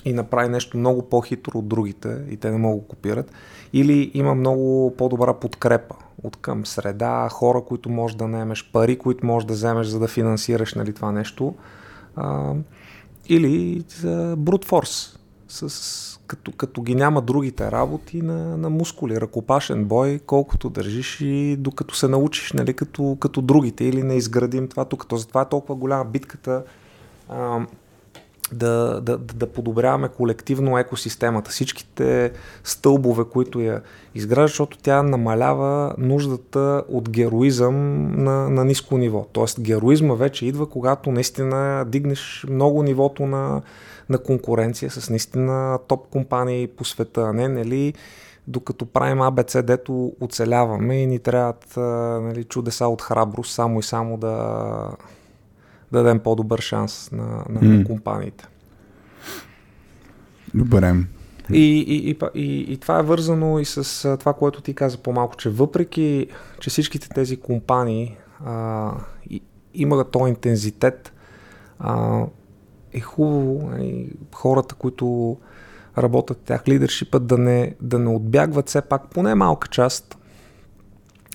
и 0.05 0.13
направи 0.13 0.49
нещо 0.49 0.77
много 0.77 1.03
по-хитро 1.03 1.59
от 1.59 1.69
другите 1.69 2.25
и 2.31 2.37
те 2.37 2.51
не 2.51 2.59
могат 2.59 2.83
да 2.83 2.89
копират, 2.89 3.33
или 3.77 4.11
има 4.15 4.35
много 4.35 4.95
по-добра 4.99 5.35
подкрепа 5.35 5.95
от 6.23 6.37
към 6.37 6.67
среда, 6.67 7.29
хора, 7.33 7.61
които 7.61 7.91
можеш 7.91 8.17
да 8.17 8.29
наемеш, 8.29 8.71
пари, 8.73 8.99
които 8.99 9.27
можеш 9.27 9.47
да 9.47 9.55
вземеш, 9.55 9.87
за 9.87 9.99
да 9.99 10.09
финансираш 10.09 10.75
нали, 10.75 10.93
това 10.93 11.13
нещо, 11.13 11.55
а, 12.17 12.55
или 13.29 13.85
за 14.01 14.35
брут 14.39 14.65
форс, 14.65 15.19
с 15.49 16.21
като, 16.27 16.53
като 16.53 16.83
ги 16.83 16.95
няма 16.95 17.23
другите 17.23 17.71
работи 17.71 18.23
на, 18.23 18.57
на 18.57 18.71
мускули, 18.71 19.21
ръкопашен 19.21 19.85
бой, 19.85 20.21
колкото 20.27 20.71
държиш 20.71 21.21
и 21.21 21.57
докато 21.57 21.95
се 21.95 22.09
научиш, 22.09 22.53
нали, 22.53 22.75
като, 22.75 23.17
като 23.21 23.43
другите 23.43 23.85
или 23.85 24.03
не 24.03 24.15
изградим 24.15 24.69
това 24.69 24.85
тук. 24.85 25.07
Затова 25.13 25.43
е 25.43 25.49
толкова 25.49 25.75
голяма 25.75 26.05
битката 26.05 26.63
а, 27.29 27.67
да, 28.53 29.01
да, 29.01 29.19
да 29.19 29.47
подобряваме 29.47 30.09
колективно 30.09 30.79
екосистемата, 30.79 31.51
всичките 31.51 32.33
стълбове, 32.65 33.25
които 33.25 33.61
я 33.61 33.83
изграждат, 34.15 34.49
защото 34.49 34.79
тя 34.79 35.03
намалява 35.03 35.95
нуждата 35.99 36.85
от 36.89 37.11
героизъм 37.11 38.07
на, 38.25 38.51
на 38.51 38.65
ниско 38.65 38.99
ниво. 38.99 39.27
Тоест 39.33 39.61
героизма 39.61 40.15
вече 40.15 40.47
идва, 40.47 40.69
когато 40.69 41.13
наистина 41.13 41.85
дигнеш 41.89 42.47
много 42.49 42.83
нивото 42.83 43.27
на, 43.27 43.63
на 44.09 44.19
конкуренция 44.19 44.91
с 44.91 45.11
наистина 45.11 45.79
топ 45.89 46.09
компании 46.09 46.67
по 46.67 46.85
света, 46.85 47.23
а 47.23 47.33
не 47.33 47.49
нали, 47.49 47.95
докато 48.47 48.87
правим 48.87 49.19
ABC, 49.19 49.63
дето 49.63 50.13
оцеляваме 50.21 51.03
и 51.03 51.07
ни 51.07 51.19
трябват 51.19 51.77
нали, 52.23 52.45
чудеса 52.45 52.87
от 52.87 53.03
храброст, 53.03 53.55
само 53.55 53.81
и 53.81 53.83
само 53.83 54.17
да 54.17 54.91
дадем 55.95 56.19
по-добър 56.19 56.61
шанс 56.61 57.13
на, 57.13 57.25
на, 57.25 57.61
mm. 57.61 57.79
на 57.79 57.85
компаниите. 57.85 58.47
Добре. 60.55 60.95
И, 61.53 61.81
и, 61.81 62.11
и, 62.11 62.19
и, 62.35 62.73
и 62.73 62.77
това 62.77 62.99
е 62.99 63.03
вързано 63.03 63.59
и 63.59 63.65
с 63.65 64.17
това, 64.19 64.33
което 64.33 64.61
ти 64.61 64.75
каза 64.75 64.99
по-малко, 64.99 65.37
че 65.37 65.51
въпреки, 65.51 66.27
че 66.61 66.71
всичките 66.71 67.09
тези 67.09 67.37
компании 67.37 68.17
а, 68.45 68.93
и, 69.31 69.43
имат 69.75 70.11
този 70.11 70.31
интензитет, 70.31 71.13
а, 71.79 72.23
е 72.93 73.01
хубаво 73.01 73.69
нали, 73.71 74.13
хората, 74.33 74.75
които 74.75 75.37
работят 75.99 76.39
тях, 76.39 76.69
лидершипът 76.69 77.27
да 77.27 77.39
не, 77.39 77.75
да 77.81 77.99
не 77.99 78.09
отбягват 78.09 78.69
все 78.69 78.81
пак 78.81 79.11
поне 79.11 79.35
малка 79.35 79.69
част 79.69 80.19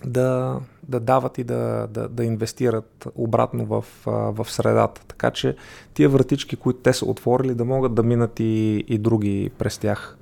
да, 0.06 0.60
да 0.90 0.99
дават 0.99 1.38
и 1.38 1.44
да, 1.44 1.88
да, 1.91 2.10
да 2.10 2.26
инвестират 2.26 3.07
обратно 3.16 3.66
в, 3.66 3.86
в 4.06 4.45
средата. 4.49 5.02
Така 5.07 5.32
че 5.32 5.56
тия 5.94 6.10
вратички, 6.10 6.56
които 6.56 6.80
те 6.80 6.94
са 6.94 7.06
отворили, 7.06 7.56
да 7.56 7.66
могат 7.66 7.94
да 7.94 8.03
минат 8.03 8.40
и, 8.40 8.86
и 8.88 8.98
други 8.98 9.52
през 9.57 9.78
тях. 9.78 10.18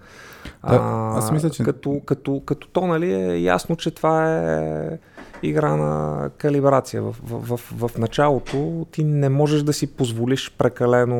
Да, 0.70 0.76
а, 0.76 1.18
аз 1.18 1.32
мисля, 1.32 1.50
че... 1.50 1.64
Като, 1.64 2.02
като, 2.06 2.42
като 2.46 2.68
то, 2.68 2.88
нали, 2.88 3.14
е 3.14 3.42
ясно, 3.42 3.76
че 3.76 3.92
това 3.92 4.38
е 4.38 5.00
игра 5.44 5.76
на 5.76 6.30
калибрация. 6.38 7.02
В, 7.02 7.16
в, 7.24 7.58
в, 7.58 7.90
в 7.90 7.98
началото 7.98 8.86
ти 8.92 9.04
не 9.04 9.30
можеш 9.30 9.64
да 9.64 9.74
си 9.74 9.88
позволиш 9.88 10.56
прекалено 10.58 11.18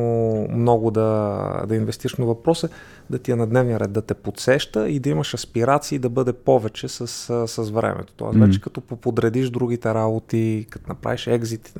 много 0.50 0.90
да, 0.90 1.62
да 1.68 1.76
инвестираш, 1.76 2.16
но 2.16 2.26
въпросът 2.26 2.70
е 2.70 2.74
да 3.10 3.18
ти 3.18 3.30
е 3.30 3.36
на 3.36 3.46
дневния 3.46 3.80
ред, 3.80 3.92
да 3.92 4.02
те 4.02 4.14
подсеща 4.14 4.88
и 4.88 4.98
да 4.98 5.10
имаш 5.10 5.34
аспирации 5.34 5.98
да 5.98 6.08
бъде 6.08 6.32
повече 6.32 6.88
с, 6.88 7.06
с 7.46 7.70
времето. 7.70 8.12
Тоест, 8.16 8.38
mm-hmm. 8.38 8.46
вече 8.46 8.60
като 8.60 8.80
поподредиш 8.80 9.50
другите 9.50 9.94
работи, 9.94 10.66
като 10.70 10.88
направиш 10.88 11.26
екзит, 11.26 11.74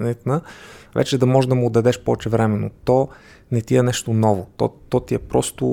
вече 0.94 1.18
да 1.18 1.26
можеш 1.26 1.48
да 1.48 1.54
му 1.54 1.70
дадеш 1.70 2.00
повече 2.00 2.28
време, 2.28 2.56
но 2.56 2.70
то 2.84 3.08
не 3.52 3.60
ти 3.60 3.76
е 3.76 3.82
нещо 3.82 4.12
ново. 4.12 4.46
То, 4.56 4.74
то 4.88 5.00
ти 5.00 5.14
е 5.14 5.18
просто 5.18 5.66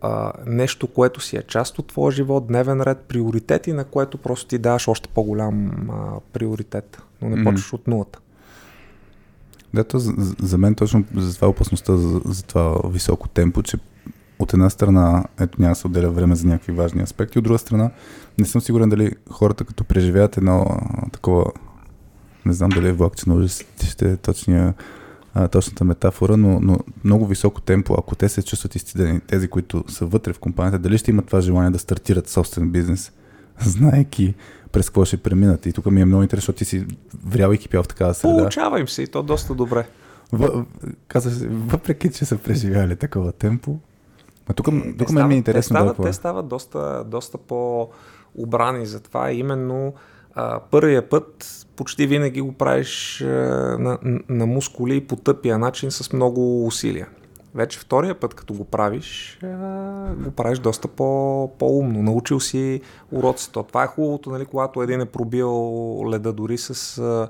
а, 0.00 0.32
нещо, 0.46 0.86
което 0.86 1.20
си 1.20 1.36
е 1.36 1.42
част 1.42 1.78
от 1.78 1.86
твоя 1.86 2.12
живот, 2.12 2.46
дневен 2.46 2.80
ред, 2.80 2.98
приоритети, 2.98 3.72
на 3.72 3.84
което 3.84 4.18
просто 4.18 4.46
ти 4.46 4.58
даваш 4.58 4.88
още 4.88 5.08
по-голям 5.08 5.70
а, 5.90 6.20
приоритет, 6.32 7.02
но 7.22 7.28
не 7.28 7.36
mm-hmm. 7.36 7.44
почваш 7.44 7.72
от 7.72 7.88
нулата. 7.88 8.18
Да, 9.74 9.84
то 9.84 9.98
за, 9.98 10.12
за 10.42 10.58
мен 10.58 10.74
точно 10.74 11.04
за 11.16 11.34
това 11.34 11.48
опасността 11.48 11.96
за, 11.96 12.20
за 12.24 12.42
това 12.42 12.80
високо 12.84 13.28
темпо, 13.28 13.62
че 13.62 13.76
от 14.38 14.52
една 14.52 14.70
страна, 14.70 15.24
ето 15.40 15.60
няма 15.60 15.72
да 15.72 15.74
се 15.74 15.86
отделя 15.86 16.10
време 16.10 16.36
за 16.36 16.46
някакви 16.46 16.72
важни 16.72 17.02
аспекти, 17.02 17.38
от 17.38 17.44
друга 17.44 17.58
страна, 17.58 17.90
не 18.38 18.46
съм 18.46 18.60
сигурен 18.60 18.88
дали 18.88 19.12
хората 19.30 19.64
като 19.64 19.84
преживеят 19.84 20.36
едно 20.36 20.66
такова, 21.12 21.44
не 22.46 22.52
знам 22.52 22.70
дали 22.70 22.88
е 22.88 22.92
влакче 22.92 23.30
на 23.30 23.48
ще 23.48 24.12
е 24.12 24.16
точния 24.16 24.74
а, 25.34 25.48
точната 25.48 25.84
метафора, 25.84 26.36
но, 26.36 26.60
но 26.60 26.78
много 27.04 27.26
високо 27.26 27.60
темпо, 27.60 27.94
ако 27.98 28.14
те 28.14 28.28
се 28.28 28.42
чувстват 28.42 28.74
изцедени, 28.74 29.20
тези, 29.20 29.48
които 29.48 29.84
са 29.88 30.06
вътре 30.06 30.32
в 30.32 30.38
компанията, 30.38 30.78
дали 30.78 30.98
ще 30.98 31.10
имат 31.10 31.26
това 31.26 31.40
желание 31.40 31.70
да 31.70 31.78
стартират 31.78 32.28
собствен 32.28 32.70
бизнес, 32.70 33.12
знаеки 33.60 34.34
през 34.72 34.88
какво 34.88 35.04
ще 35.04 35.16
преминат. 35.16 35.66
И 35.66 35.72
тук 35.72 35.86
ми 35.86 36.00
е 36.00 36.04
много 36.04 36.22
интересно, 36.22 36.42
защото 36.42 36.58
ти 36.58 36.64
си 36.64 36.86
врял 37.24 37.52
и 37.52 37.58
кипял 37.58 37.82
в 37.82 37.88
такава 37.88 38.14
среда. 38.14 38.36
Получава 38.36 38.80
им 38.80 38.88
се 38.88 39.02
и 39.02 39.06
то 39.06 39.22
доста 39.22 39.54
добре. 39.54 39.88
В, 40.32 40.64
казваш, 41.08 41.34
въпреки, 41.50 42.10
че 42.10 42.24
са 42.24 42.36
преживяли 42.36 42.96
такова 42.96 43.32
темпо, 43.32 43.78
а 44.48 44.52
тук, 44.52 44.66
тук 44.98 45.10
ме 45.10 45.24
ми 45.24 45.34
е 45.34 45.36
интересно. 45.36 45.76
Те 45.76 45.80
стават, 45.82 45.96
те 46.02 46.12
стават 46.12 46.48
доста, 46.48 47.04
доста 47.06 47.38
по-обрани 47.38 48.86
за 48.86 49.00
това. 49.00 49.32
Именно 49.32 49.92
а, 50.34 50.60
първия 50.70 51.08
път 51.08 51.46
почти 51.76 52.06
винаги 52.06 52.40
го 52.40 52.52
правиш 52.52 53.22
а, 53.22 53.26
на, 53.78 53.98
на 54.28 54.46
мускули 54.46 54.96
и 54.96 55.06
по 55.06 55.16
тъпия 55.16 55.58
начин 55.58 55.90
с 55.90 56.12
много 56.12 56.66
усилия. 56.66 57.08
Вече 57.54 57.78
втория 57.78 58.20
път, 58.20 58.34
като 58.34 58.54
го 58.54 58.64
правиш, 58.64 59.38
а, 59.42 60.14
го 60.14 60.30
правиш 60.30 60.58
доста 60.58 60.88
по, 60.88 61.50
по-умно. 61.58 62.02
Научил 62.02 62.40
си 62.40 62.80
уроците. 63.12 63.62
Това 63.68 63.84
е 63.84 63.86
хубавото, 63.86 64.30
нали, 64.30 64.46
когато 64.46 64.82
един 64.82 65.00
е 65.00 65.06
пробил 65.06 65.50
леда 66.10 66.32
дори 66.32 66.58
с 66.58 66.98
а, 66.98 67.28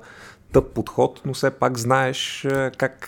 тъп 0.51 0.71
подход, 0.71 1.21
но 1.25 1.33
все 1.33 1.51
пак 1.51 1.77
знаеш 1.77 2.45
а, 2.45 2.71
как 2.77 3.07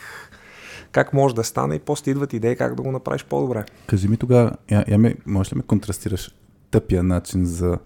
как 0.91 1.13
може 1.13 1.35
да 1.35 1.43
стане 1.43 1.75
и 1.75 1.79
после 1.79 2.11
идват 2.11 2.33
идеи 2.33 2.55
как 2.55 2.75
да 2.75 2.83
го 2.83 2.91
направиш 2.91 3.25
по-добре. 3.25 3.65
Кажи 3.87 4.07
ми 4.07 4.17
тогава, 4.17 4.51
я, 4.71 4.85
я 4.87 5.15
можеш 5.25 5.53
ли 5.53 5.57
ме 5.57 5.63
контрастираш 5.63 6.35
тъпия 6.71 7.03
начин 7.03 7.45
за 7.45 7.77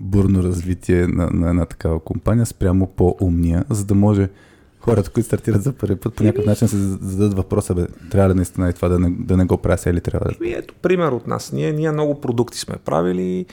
бурно 0.00 0.42
развитие 0.42 1.06
на, 1.06 1.30
на 1.30 1.50
една 1.50 1.66
такава 1.66 2.00
компания 2.00 2.46
спрямо 2.46 2.86
по-умния, 2.86 3.64
за 3.70 3.84
да 3.84 3.94
може 3.94 4.28
хората, 4.80 5.10
които 5.10 5.26
стартират 5.26 5.62
за 5.62 5.72
първи 5.72 5.96
път, 5.96 6.14
по 6.14 6.22
някакъв 6.22 6.46
начин 6.46 6.68
се 6.68 6.76
зададат 6.76 7.34
въпроса, 7.34 7.74
бе, 7.74 7.86
трябва 8.10 8.30
ли 8.30 8.34
наистина 8.34 8.70
и 8.70 8.72
това 8.72 8.88
да 8.88 8.98
не, 8.98 9.10
да 9.10 9.36
не 9.36 9.44
го 9.44 9.56
правя 9.56 9.90
или 9.90 10.00
трябва 10.00 10.30
да... 10.30 10.50
ето 10.58 10.74
пример 10.74 11.12
от 11.12 11.26
нас. 11.26 11.52
Ние, 11.52 11.72
ние 11.72 11.92
много 11.92 12.20
продукти 12.20 12.58
сме 12.58 12.76
правили, 12.76 13.46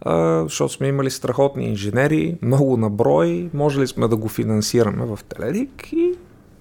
а, 0.00 0.42
защото 0.42 0.72
сме 0.72 0.86
имали 0.86 1.10
страхотни 1.10 1.68
инженери, 1.68 2.38
много 2.42 2.76
наброй, 2.76 3.50
можели 3.54 3.86
сме 3.86 4.08
да 4.08 4.16
го 4.16 4.28
финансираме 4.28 5.06
в 5.06 5.18
Теледик 5.28 5.92
и 5.92 6.14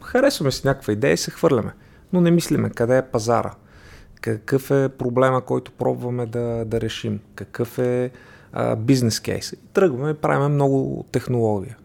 харесваме 0.07 0.51
си 0.51 0.61
някаква 0.67 0.93
идея 0.93 1.13
и 1.13 1.17
се 1.17 1.31
хвърляме. 1.31 1.73
Но 2.13 2.21
не 2.21 2.31
мислиме 2.31 2.69
къде 2.69 2.97
е 2.97 3.01
пазара, 3.01 3.53
какъв 4.21 4.71
е 4.71 4.89
проблема, 4.89 5.41
който 5.41 5.71
пробваме 5.71 6.25
да, 6.25 6.65
да 6.65 6.81
решим, 6.81 7.19
какъв 7.35 7.79
е 7.79 8.11
бизнес 8.77 9.19
кейс. 9.19 9.51
И 9.51 9.57
тръгваме 9.73 10.09
и 10.09 10.13
правим 10.13 10.53
много 10.53 11.05
технология. 11.11 11.77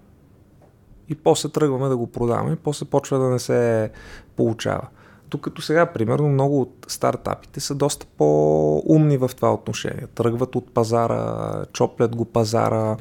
И 1.09 1.15
после 1.15 1.49
тръгваме 1.49 1.89
да 1.89 1.97
го 1.97 2.07
продаваме 2.07 2.53
и 2.53 2.57
после 2.57 2.87
почва 2.87 3.19
да 3.19 3.25
не 3.25 3.39
се 3.39 3.91
получава. 4.37 4.89
Тук 5.29 5.41
като 5.41 5.63
сега, 5.63 5.87
примерно, 5.87 6.29
много 6.29 6.61
от 6.61 6.87
стартапите 6.89 7.61
са 7.61 7.75
доста 7.75 8.07
по-умни 8.19 9.17
в 9.17 9.31
това 9.37 9.55
отношение. 9.55 10.07
Тръгват 10.15 10.57
от 10.57 10.75
пазара, 10.75 11.65
чоплят 11.73 12.17
го 12.17 12.25
пазара, 12.25 12.97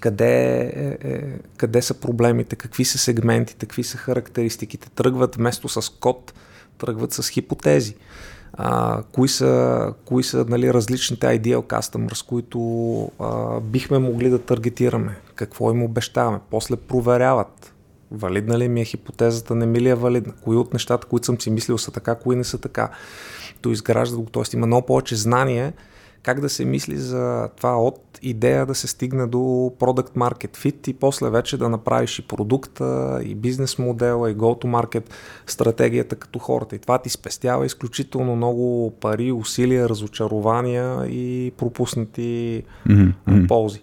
къде, 0.00 0.60
е, 0.60 1.08
е, 1.08 1.22
къде 1.56 1.82
са 1.82 1.94
проблемите, 1.94 2.56
какви 2.56 2.84
са 2.84 2.98
сегментите, 2.98 3.66
какви 3.66 3.84
са 3.84 3.96
характеристиките. 3.96 4.90
Тръгват 4.90 5.36
вместо 5.36 5.68
с 5.68 5.88
код, 5.88 6.32
тръгват 6.78 7.12
с 7.12 7.28
хипотези. 7.28 7.94
А, 8.52 9.02
кои 9.12 9.28
са, 9.28 9.94
кои 10.04 10.22
са 10.22 10.44
нали, 10.48 10.74
различните 10.74 11.26
ideal 11.26 11.80
customers, 11.80 12.28
които 12.28 12.60
а, 13.18 13.60
бихме 13.60 13.98
могли 13.98 14.30
да 14.30 14.38
таргетираме, 14.38 15.16
какво 15.34 15.70
им 15.70 15.82
обещаваме. 15.82 16.38
После 16.50 16.76
проверяват. 16.76 17.74
Валидна 18.10 18.58
ли 18.58 18.68
ми 18.68 18.80
е 18.80 18.84
хипотезата, 18.84 19.54
не 19.54 19.66
ми 19.66 19.80
ли 19.80 19.88
е 19.88 19.94
валидна? 19.94 20.32
Кои 20.44 20.56
от 20.56 20.72
нещата, 20.72 21.06
които 21.06 21.26
съм 21.26 21.40
си 21.40 21.50
мислил 21.50 21.78
са 21.78 21.90
така, 21.90 22.14
кои 22.14 22.36
не 22.36 22.44
са 22.44 22.58
така. 22.58 22.90
То 23.60 23.70
изгражда 23.70 24.16
го, 24.16 24.24
т.е. 24.24 24.56
има 24.56 24.66
много 24.66 24.86
повече 24.86 25.16
знание, 25.16 25.72
как 26.22 26.40
да 26.40 26.48
се 26.48 26.64
мисли 26.64 26.96
за 26.96 27.48
това 27.56 27.82
от 27.82 28.18
идея 28.22 28.66
да 28.66 28.74
се 28.74 28.86
стигне 28.86 29.26
до 29.26 29.38
Product 29.78 30.10
Market 30.10 30.56
Fit 30.56 30.88
и 30.88 30.94
после 30.94 31.30
вече 31.30 31.56
да 31.56 31.68
направиш 31.68 32.18
и 32.18 32.28
продукта, 32.28 33.20
и 33.24 33.34
бизнес 33.34 33.78
модела, 33.78 34.30
и 34.30 34.36
go-to-market 34.36 35.10
стратегията 35.46 36.16
като 36.16 36.38
хората. 36.38 36.76
И 36.76 36.78
това 36.78 36.98
ти 36.98 37.08
спестява 37.08 37.66
изключително 37.66 38.36
много 38.36 38.92
пари, 39.00 39.32
усилия, 39.32 39.88
разочарования 39.88 41.06
и 41.06 41.52
пропуснати 41.56 42.62
mm-hmm. 42.88 43.48
ползи. 43.48 43.82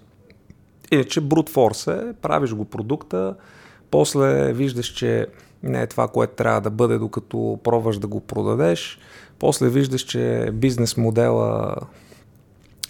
Иначе 0.91 1.21
brute 1.21 1.49
force 1.49 2.09
е, 2.09 2.13
правиш 2.13 2.53
го 2.53 2.65
продукта, 2.65 3.35
после 3.91 4.53
виждаш, 4.53 4.87
че 4.87 5.27
не 5.63 5.81
е 5.81 5.87
това, 5.87 6.07
което 6.07 6.35
трябва 6.35 6.61
да 6.61 6.69
бъде, 6.69 6.97
докато 6.97 7.59
пробваш 7.63 7.97
да 7.97 8.07
го 8.07 8.19
продадеш, 8.19 8.99
после 9.39 9.69
виждаш, 9.69 10.01
че 10.01 10.49
бизнес 10.53 10.97
модела 10.97 11.75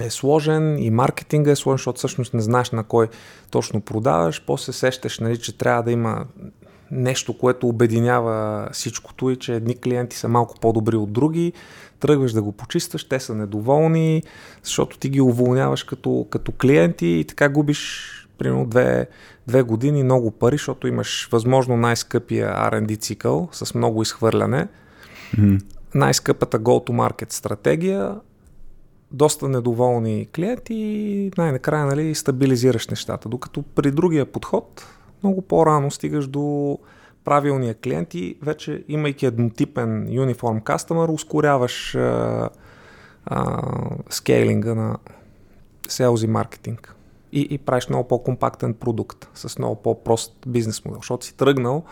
е 0.01 0.09
сложен 0.09 0.84
и 0.84 0.90
маркетинга 0.90 1.51
е 1.51 1.56
сложен, 1.56 1.77
защото 1.77 1.98
всъщност 1.98 2.34
не 2.34 2.42
знаеш 2.42 2.72
на 2.72 2.84
кой 2.84 3.08
точно 3.51 3.82
продаваш. 3.82 4.43
После 4.45 4.74
сещаш, 4.74 5.19
нали, 5.19 5.38
че 5.38 5.58
трябва 5.58 5.84
да 5.84 5.92
има 5.92 6.26
нещо, 6.92 7.38
което 7.38 7.67
обединява 7.67 8.69
всичкото 8.72 9.30
и 9.30 9.35
че 9.35 9.56
едни 9.56 9.76
клиенти 9.76 10.17
са 10.17 10.27
малко 10.27 10.56
по-добри 10.59 10.95
от 10.95 11.14
други. 11.14 11.53
Тръгваш 12.00 12.32
да 12.32 12.42
го 12.42 12.51
почистваш, 12.51 13.03
те 13.03 13.19
са 13.19 13.35
недоволни, 13.35 14.24
защото 14.64 14.98
ти 14.98 15.09
ги 15.09 15.22
уволняваш 15.22 15.84
като, 15.84 16.27
като 16.30 16.51
клиенти 16.51 17.08
и 17.08 17.26
така 17.26 17.50
губиш 17.50 18.11
примерно 18.38 18.66
две, 18.66 19.08
две 19.48 19.61
години 19.61 20.03
много 20.03 20.32
пари, 20.32 20.56
защото 20.56 20.88
имаш 20.88 21.30
възможно 21.32 21.77
най-скъпия 21.77 22.50
R&D 22.50 23.00
цикъл 23.00 23.50
с 23.51 23.76
много 23.76 24.01
изхвърляне 24.01 24.67
Мгм. 25.38 25.56
най-скъпата 25.95 26.59
go-to-market 26.59 27.34
стратегия, 27.34 28.16
доста 29.11 29.50
недоволни 29.50 30.27
клиенти 30.36 30.74
и 30.74 31.32
най-накрая 31.38 31.86
нали, 31.86 32.16
стабилизираш 32.16 32.88
нещата. 32.88 33.30
Докато 33.30 33.64
при 33.64 33.92
другия 33.92 34.26
подход 34.26 34.86
много 35.24 35.42
по-рано 35.42 35.92
стигаш 35.92 36.27
до 36.27 36.77
правилния 37.26 37.76
клиент 37.76 38.14
и 38.14 38.38
вече 38.42 38.84
имайки 38.88 39.26
еднотипен 39.26 40.14
юниформ 40.14 40.61
кастомер, 40.61 41.10
ускоряваш 41.10 41.95
а, 41.95 42.50
а, 43.26 43.61
скейлинга 44.10 44.76
на 44.76 44.98
селз 45.88 46.24
и 46.24 46.27
маркетинг. 46.27 46.95
И, 47.32 47.48
и 47.52 47.58
правиш 47.58 47.90
много 47.90 48.08
по-компактен 48.08 48.74
продукт 48.74 49.30
с 49.34 49.60
много 49.60 49.76
по-прост 49.76 50.34
бизнес 50.48 50.86
модел, 50.86 51.00
защото 51.00 51.26
си 51.26 51.38
тръгнал 51.38 51.84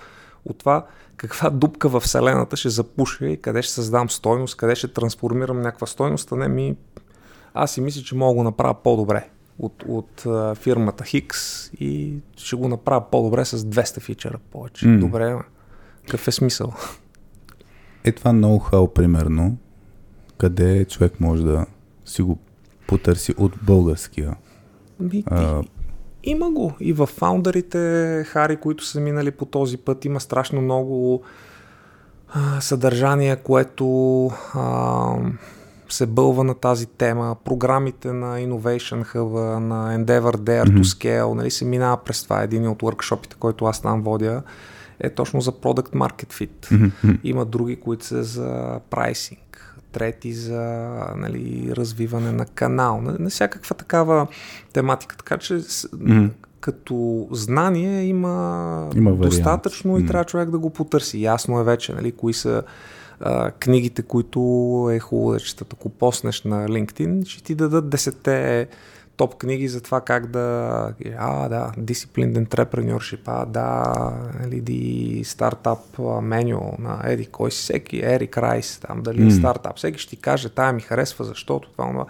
от 0.45 0.57
това 0.57 0.85
каква 1.17 1.49
дупка 1.49 1.89
в 1.89 1.99
вселената 1.99 2.57
ще 2.57 2.69
запуша 2.69 3.25
и 3.25 3.41
къде 3.41 3.61
ще 3.61 3.73
създам 3.73 4.09
стойност, 4.09 4.57
къде 4.57 4.75
ще 4.75 4.87
трансформирам 4.87 5.61
някаква 5.61 5.87
стойност, 5.87 6.31
а 6.31 6.35
не 6.35 6.47
ми... 6.47 6.75
Аз 7.55 7.71
си 7.71 7.81
мисля, 7.81 8.01
че 8.01 8.15
мога 8.15 8.33
да 8.33 8.35
го 8.35 8.43
направя 8.43 8.73
по-добре 8.73 9.29
от, 9.59 9.83
от 9.87 10.25
а, 10.25 10.55
фирмата 10.55 11.03
Хикс 11.03 11.69
и 11.73 12.13
ще 12.37 12.55
го 12.55 12.67
направя 12.67 13.09
по-добре 13.11 13.45
с 13.45 13.59
200 13.59 13.99
фичера 13.99 14.37
повече. 14.51 14.87
М. 14.87 14.99
Добре, 14.99 15.35
какъв 16.01 16.27
е 16.27 16.31
смисъл? 16.31 16.73
Е 18.03 18.11
това 18.11 18.31
ноу-хау, 18.31 18.93
примерно, 18.93 19.57
къде 20.37 20.85
човек 20.85 21.19
може 21.19 21.43
да 21.43 21.65
си 22.05 22.21
го 22.21 22.37
потърси 22.87 23.33
от 23.37 23.53
българския. 23.63 24.35
Ми, 24.99 25.23
А, 25.27 25.63
има 26.23 26.51
го. 26.51 26.73
И 26.79 26.93
в 26.93 27.05
фаундърите, 27.05 28.23
Хари, 28.27 28.57
които 28.57 28.85
са 28.85 28.99
минали 28.99 29.31
по 29.31 29.45
този 29.45 29.77
път, 29.77 30.05
има 30.05 30.19
страшно 30.19 30.61
много 30.61 31.21
а, 32.29 32.61
съдържание, 32.61 33.35
което 33.35 34.25
а, 34.53 35.15
се 35.89 36.05
бълва 36.05 36.43
на 36.43 36.53
тази 36.53 36.85
тема. 36.85 37.35
Програмите 37.45 38.13
на 38.13 38.37
Innovation 38.37 39.05
Hub, 39.05 39.57
на 39.59 39.97
Endeavor 39.99 40.35
Dare 40.35 40.65
to 40.65 40.81
Scale, 40.81 41.33
нали, 41.33 41.51
се 41.51 41.65
минава 41.65 41.97
през 41.97 42.23
това. 42.23 42.43
Един 42.43 42.67
от 42.67 42.81
workshopите, 42.81 43.35
който 43.35 43.65
аз 43.65 43.81
там 43.81 44.01
водя, 44.01 44.41
е 44.99 45.09
точно 45.09 45.41
за 45.41 45.51
Product 45.51 45.89
Market 45.95 46.33
Fit. 46.47 46.91
Има 47.23 47.45
други, 47.45 47.75
които 47.75 48.05
са 48.05 48.23
за 48.23 48.79
прайсинг, 48.89 49.75
трети 49.91 50.33
за 50.33 50.61
нали, 51.15 51.71
развиване 51.77 52.31
на 52.31 52.45
канал, 52.45 53.01
на, 53.01 53.15
на 53.19 53.29
всякаква 53.29 53.75
такава 53.75 54.27
тематика. 54.73 55.17
Така 55.17 55.37
че 55.37 55.59
Мгм. 55.99 56.25
като 56.59 57.27
знание 57.31 58.03
има, 58.03 58.29
Има 58.95 59.11
вариант. 59.11 59.21
достатъчно 59.21 59.97
и 59.97 60.01
М. 60.01 60.07
трябва 60.07 60.25
човек 60.25 60.49
да 60.49 60.59
го 60.59 60.69
потърси. 60.69 61.21
Ясно 61.21 61.59
е 61.59 61.63
вече, 61.63 61.93
нали, 61.93 62.11
кои 62.11 62.33
са 62.33 62.63
а, 63.19 63.51
книгите, 63.51 64.01
които 64.01 64.39
е 64.91 64.99
хубаво 64.99 65.31
да 65.31 65.39
четат. 65.39 65.73
Ако 65.73 65.89
поснеш 65.89 66.43
на 66.43 66.67
LinkedIn, 66.67 67.27
ще 67.27 67.43
ти 67.43 67.55
дадат 67.55 67.89
десете 67.89 68.67
топ 69.17 69.35
книги 69.35 69.67
за 69.67 69.81
това 69.81 70.01
как 70.01 70.27
да... 70.27 70.93
А, 71.17 71.49
да, 71.49 71.71
Disciplined 71.77 72.47
Entrepreneurship, 72.47 73.19
а, 73.25 73.45
да, 73.45 73.93
нали, 74.39 74.61
ди 74.61 75.21
стартап 75.25 75.79
менюал 76.21 76.75
на 76.79 77.01
Еди, 77.05 77.25
кой 77.25 77.51
си 77.51 77.61
всеки, 77.61 78.05
Ерик 78.05 78.37
Райс, 78.37 78.79
там, 78.87 79.01
дали 79.01 79.23
М. 79.23 79.31
стартап. 79.31 79.77
Всеки 79.77 79.99
ще 79.99 80.09
ти 80.09 80.21
каже, 80.21 80.49
тая 80.49 80.73
ми 80.73 80.81
харесва, 80.81 81.25
защото 81.25 81.71
това, 81.71 81.87
това. 81.91 82.05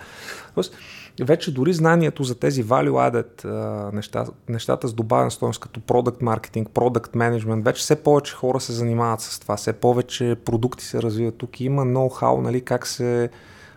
Тоест, 0.56 0.75
вече 1.23 1.53
дори 1.53 1.73
знанието 1.73 2.23
за 2.23 2.35
тези 2.35 2.63
value 2.63 3.11
added 3.11 3.45
неща, 3.93 4.25
нещата 4.49 4.87
с 4.87 4.93
добавена 4.93 5.31
стоеност, 5.31 5.59
като 5.59 5.79
product 5.79 6.21
marketing, 6.21 6.67
product 6.69 7.15
management, 7.15 7.63
вече 7.63 7.81
все 7.81 7.95
повече 7.95 8.35
хора 8.35 8.59
се 8.59 8.73
занимават 8.73 9.21
с 9.21 9.39
това, 9.39 9.55
все 9.55 9.73
повече 9.73 10.35
продукти 10.45 10.85
се 10.85 11.01
развиват 11.01 11.35
тук. 11.35 11.61
Има 11.61 11.85
ноу-хау, 11.85 12.41
нали, 12.41 12.61
как 12.61 12.87
се 12.87 13.29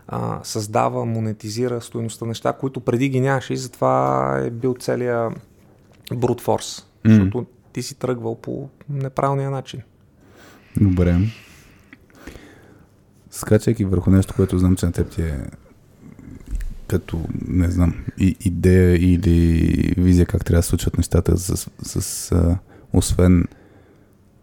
а, 0.08 0.41
създава, 0.42 1.05
монетизира 1.05 1.81
стоеността 1.81 2.26
неща, 2.26 2.52
които 2.52 2.81
преди 2.81 3.08
ги 3.08 3.20
нямаше 3.20 3.52
и 3.52 3.57
затова 3.57 4.39
е 4.44 4.50
бил 4.50 4.75
целият 4.81 5.33
brute 6.10 6.42
force, 6.42 6.84
М. 7.05 7.15
защото 7.15 7.47
ти 7.73 7.83
си 7.83 7.94
тръгвал 7.94 8.34
по 8.34 8.68
неправилния 8.89 9.50
начин. 9.50 9.81
Добре. 10.81 11.18
Скачайки 13.31 13.84
върху 13.84 14.10
нещо, 14.10 14.34
което 14.36 14.58
знам, 14.58 14.76
че 14.76 14.86
на 14.86 14.92
теб 14.92 15.10
ти 15.10 15.23
е 15.23 15.41
като, 16.89 17.25
не 17.49 17.70
знам, 17.70 17.94
и, 18.18 18.36
идея 18.44 18.97
или 18.97 19.94
визия 19.99 20.26
как 20.26 20.44
трябва 20.44 20.58
да 20.58 20.62
случват 20.62 20.97
нещата 20.97 21.36
с, 21.36 21.70
с 21.83 22.33
а, 22.33 22.58
освен 22.92 23.44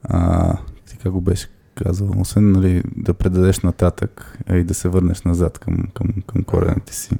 а, 0.03 0.57
ти 0.85 0.98
как 0.98 1.11
го 1.11 1.22
беше 1.22 1.48
казал, 1.75 2.11
освен 2.17 2.51
нали, 2.51 2.83
да 2.95 3.14
предадеш 3.14 3.59
нататък 3.59 4.40
и 4.53 4.64
да 4.64 4.74
се 4.74 4.90
върнеш 4.90 5.22
назад 5.22 5.59
към, 5.59 5.77
към, 5.93 6.07
към 6.27 6.43
корените 6.43 6.93
си. 6.93 7.15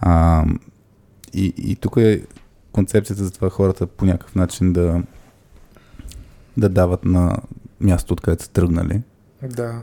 А, 0.00 0.44
и, 1.32 1.54
и 1.56 1.76
тук 1.76 1.96
е 1.96 2.22
концепцията 2.72 3.24
за 3.24 3.30
това 3.30 3.50
хората 3.50 3.86
по 3.86 4.04
някакъв 4.04 4.34
начин 4.34 4.72
да 4.72 5.02
да 6.56 6.68
дават 6.68 7.04
на 7.04 7.36
място, 7.80 8.12
откъдето 8.12 8.44
са 8.44 8.50
тръгнали. 8.50 9.02
Да. 9.42 9.82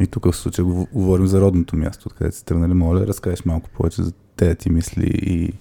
И 0.00 0.06
тук 0.06 0.32
в 0.32 0.36
случая 0.36 0.64
гов- 0.66 0.88
говорим 0.92 1.26
за 1.26 1.40
родното 1.40 1.76
място, 1.76 2.08
откъдето 2.08 2.36
са 2.36 2.44
тръгнали. 2.44 2.74
Моля, 2.74 3.06
разкажеш 3.06 3.44
малко 3.44 3.70
повече 3.70 4.02
за 4.02 4.12
тези 4.36 4.56
ти 4.56 4.70
мисли 4.70 5.06
и... 5.06 5.52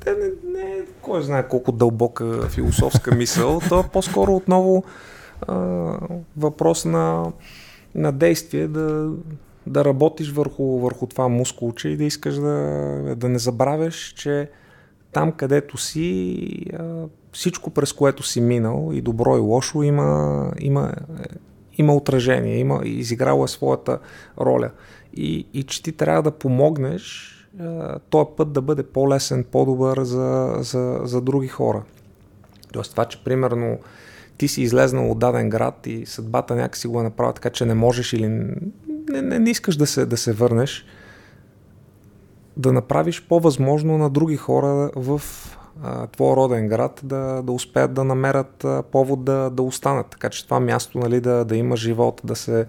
Те 0.00 0.10
не, 0.10 0.52
не, 0.52 0.82
кой 1.02 1.22
знае 1.22 1.48
колко 1.48 1.72
дълбока 1.72 2.48
философска 2.48 3.14
мисъл, 3.14 3.60
то 3.68 3.80
е 3.80 3.88
по-скоро 3.92 4.36
отново 4.36 4.84
а, 5.48 5.54
въпрос 6.36 6.84
на, 6.84 7.32
на 7.94 8.12
действие, 8.12 8.68
да, 8.68 9.10
да 9.66 9.84
работиш 9.84 10.30
върху, 10.30 10.78
върху 10.78 11.06
това 11.06 11.28
мускулче 11.28 11.88
и 11.88 11.96
да 11.96 12.04
искаш 12.04 12.34
да, 12.34 13.14
да 13.16 13.28
не 13.28 13.38
забравяш, 13.38 14.14
че 14.16 14.50
там 15.12 15.32
където 15.32 15.76
си, 15.76 16.66
а, 16.78 17.04
всичко 17.32 17.70
през 17.70 17.92
което 17.92 18.22
си 18.22 18.40
минал, 18.40 18.90
и 18.94 19.00
добро 19.00 19.36
и 19.36 19.40
лошо, 19.40 19.82
има, 19.82 20.50
има, 20.58 20.92
има 21.78 21.94
отражение, 21.94 22.58
има, 22.58 22.80
изиграло 22.84 23.44
е 23.44 23.48
своята 23.48 23.98
роля. 24.40 24.70
И, 25.14 25.46
и 25.54 25.62
че 25.62 25.82
ти 25.82 25.92
трябва 25.92 26.22
да 26.22 26.30
помогнеш 26.30 27.30
този 28.10 28.28
път 28.36 28.52
да 28.52 28.62
бъде 28.62 28.82
по-лесен, 28.82 29.44
по-добър 29.52 30.02
за, 30.02 30.54
за, 30.58 31.00
за 31.02 31.20
други 31.20 31.48
хора. 31.48 31.82
Тоест 32.72 32.90
това, 32.90 33.04
че 33.04 33.24
примерно 33.24 33.78
ти 34.38 34.48
си 34.48 34.62
излезнал 34.62 35.10
от 35.10 35.18
даден 35.18 35.50
град 35.50 35.86
и 35.86 36.06
съдбата 36.06 36.54
някакси 36.54 36.88
го 36.88 37.00
е 37.00 37.02
направила 37.02 37.32
така, 37.32 37.50
че 37.50 37.66
не 37.66 37.74
можеш 37.74 38.12
или 38.12 38.28
не, 38.28 39.22
не, 39.22 39.38
не 39.38 39.50
искаш 39.50 39.76
да 39.76 39.86
се, 39.86 40.06
да 40.06 40.16
се 40.16 40.32
върнеш, 40.32 40.86
да 42.56 42.72
направиш 42.72 43.26
по-възможно 43.28 43.98
на 43.98 44.10
други 44.10 44.36
хора 44.36 44.90
в 44.96 45.22
твой 46.12 46.36
роден 46.36 46.68
град 46.68 47.00
да, 47.04 47.42
да 47.42 47.52
успеят 47.52 47.94
да 47.94 48.04
намерят 48.04 48.66
повод 48.92 49.24
да, 49.24 49.50
да 49.50 49.62
останат. 49.62 50.06
Така 50.06 50.30
че 50.30 50.44
това 50.44 50.60
място 50.60 50.98
нали, 50.98 51.20
да, 51.20 51.44
да 51.44 51.56
има 51.56 51.76
живот, 51.76 52.20
да 52.24 52.36
се, 52.36 52.66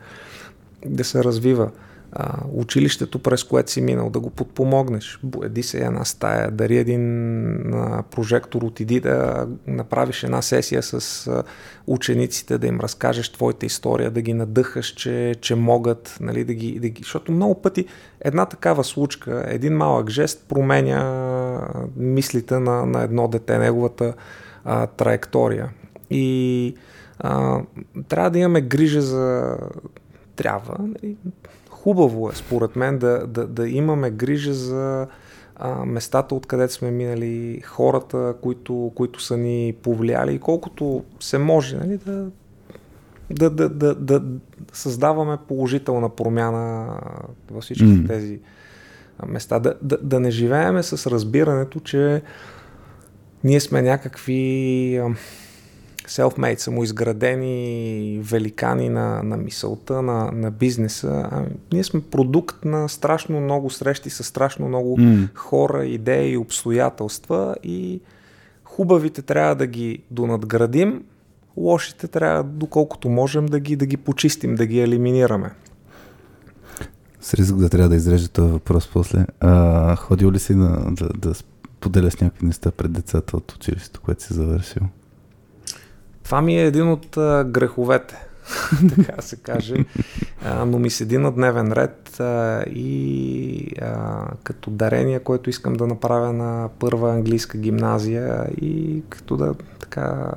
да 0.86 1.04
се 1.04 1.24
развива. 1.24 1.72
А, 2.18 2.38
училището, 2.54 3.20
през 3.20 3.44
което 3.44 3.72
си 3.72 3.82
минал, 3.82 4.10
да 4.10 4.20
го 4.20 4.30
подпомогнеш. 4.30 5.20
Еди 5.44 5.64
се 5.64 5.78
една 5.78 6.06
стая, 6.06 6.52
дари 6.52 6.78
един 6.78 7.74
а, 7.74 8.04
прожектор, 8.12 8.62
отиди 8.62 9.00
да 9.00 9.48
направиш 9.68 10.24
една 10.24 10.42
сесия 10.42 10.84
с 10.84 11.28
а, 11.28 11.44
учениците, 11.88 12.58
да 12.58 12.68
им 12.68 12.80
разкажеш 12.80 13.32
твоята 13.32 13.66
история, 13.66 14.12
да 14.12 14.22
ги 14.22 14.34
надъхаш, 14.34 14.88
че, 14.88 15.36
че 15.42 15.56
могат, 15.56 16.18
нали, 16.22 16.44
да 16.44 16.54
ги, 16.54 16.80
да 16.80 16.90
ги... 16.90 17.04
Защото 17.04 17.32
много 17.32 17.62
пъти 17.62 17.86
една 18.22 18.46
такава 18.46 18.84
случка, 18.84 19.46
един 19.48 19.78
малък 19.78 20.10
жест 20.10 20.46
променя 20.48 21.62
мислите 21.98 22.60
на, 22.60 22.86
на 22.86 23.04
едно 23.04 23.28
дете, 23.28 23.58
неговата 23.58 24.14
а, 24.64 24.88
траектория. 24.88 25.70
И 26.10 26.76
а, 27.20 27.62
трябва 28.08 28.32
да 28.32 28.40
имаме 28.40 28.62
грижа 28.62 29.02
за... 29.02 29.58
Трябва. 30.36 30.76
нали, 30.80 31.18
Хубаво 31.86 32.30
е, 32.30 32.36
според 32.36 32.76
мен, 32.76 32.98
да, 32.98 33.28
да, 33.28 33.48
да 33.48 33.70
имаме 33.70 34.12
грижа 34.12 34.54
за 34.54 35.08
а, 35.56 35.86
местата, 35.86 36.36
откъдето 36.36 36.74
сме 36.74 36.92
минали, 36.92 37.62
хората, 37.62 38.36
които, 38.42 38.92
които 38.96 39.22
са 39.22 39.38
ни 39.38 39.76
повлияли 39.82 40.34
и 40.34 40.40
колкото 40.40 41.04
се 41.20 41.38
може, 41.38 41.78
нали, 41.78 41.98
да, 41.98 42.30
да, 43.30 43.50
да, 43.50 43.70
да, 43.70 43.96
да 43.96 44.24
създаваме 44.74 45.38
положителна 45.48 46.10
промяна 46.10 46.88
във 47.52 47.64
всички 47.64 47.86
М. 47.86 48.08
тези 48.08 48.40
места. 49.28 49.60
Да, 49.60 49.76
да, 49.82 49.98
да 49.98 50.20
не 50.20 50.32
живееме 50.32 50.84
с 50.84 51.12
разбирането, 51.12 51.80
че 51.80 52.22
ние 53.44 53.60
сме 53.60 53.82
някакви 53.82 55.02
self-made, 56.10 56.58
самоизградени 56.58 58.20
великани 58.24 58.90
на, 58.90 59.24
на 59.24 59.38
мисълта, 59.38 60.02
на, 60.02 60.32
на 60.32 60.52
бизнеса. 60.52 61.30
А, 61.32 61.46
ние 61.74 61.84
сме 61.84 62.02
продукт 62.02 62.66
на 62.66 62.90
страшно 62.90 63.42
много 63.42 63.70
срещи 63.70 64.10
с 64.10 64.24
страшно 64.24 64.68
много 64.68 64.98
М. 64.98 65.28
хора, 65.36 65.86
идеи 65.86 66.32
и 66.32 66.38
обстоятелства 66.38 67.56
и 67.64 68.02
хубавите 68.64 69.22
трябва 69.22 69.56
да 69.56 69.68
ги 69.68 70.00
донадградим, 70.12 71.04
лошите 71.58 72.08
трябва, 72.08 72.44
доколкото 72.44 73.10
можем, 73.10 73.46
да 73.46 73.60
ги, 73.60 73.76
да 73.76 73.86
ги 73.86 73.98
почистим, 73.98 74.56
да 74.56 74.66
ги 74.66 74.80
елиминираме. 74.80 75.52
С 77.22 77.34
риск 77.34 77.56
да 77.56 77.70
трябва 77.70 77.90
да 77.90 77.96
изрежа 77.96 78.28
този 78.28 78.52
въпрос 78.52 78.90
после. 78.94 79.26
А, 79.40 79.96
ходил 79.96 80.32
ли 80.32 80.40
си 80.40 80.56
на, 80.56 80.92
да, 80.92 81.10
да 81.10 81.34
споделяш 81.36 82.16
някакви 82.16 82.46
неща 82.46 82.72
пред 82.72 82.92
децата 82.92 83.38
от 83.38 83.52
училището, 83.52 84.02
което 84.02 84.24
си 84.24 84.34
завършил? 84.34 84.82
Това 86.26 86.42
ми 86.42 86.60
е 86.60 86.66
един 86.66 86.90
от 86.90 87.18
а, 87.18 87.44
греховете, 87.44 88.26
така 88.96 89.22
се 89.22 89.36
каже. 89.36 89.76
А, 90.44 90.66
но 90.66 90.80
ми 90.80 90.90
седи 90.90 91.18
на 91.18 91.32
дневен 91.32 91.72
ред 91.72 92.20
а, 92.20 92.64
и 92.70 93.68
а, 93.82 94.26
като 94.44 94.70
дарение, 94.70 95.20
което 95.20 95.50
искам 95.50 95.74
да 95.74 95.88
направя 95.88 96.34
на 96.34 96.70
първа 96.80 97.14
английска 97.14 97.58
гимназия 97.58 98.48
и 98.62 99.04
като 99.10 99.38
да 99.38 99.54
така... 99.80 100.32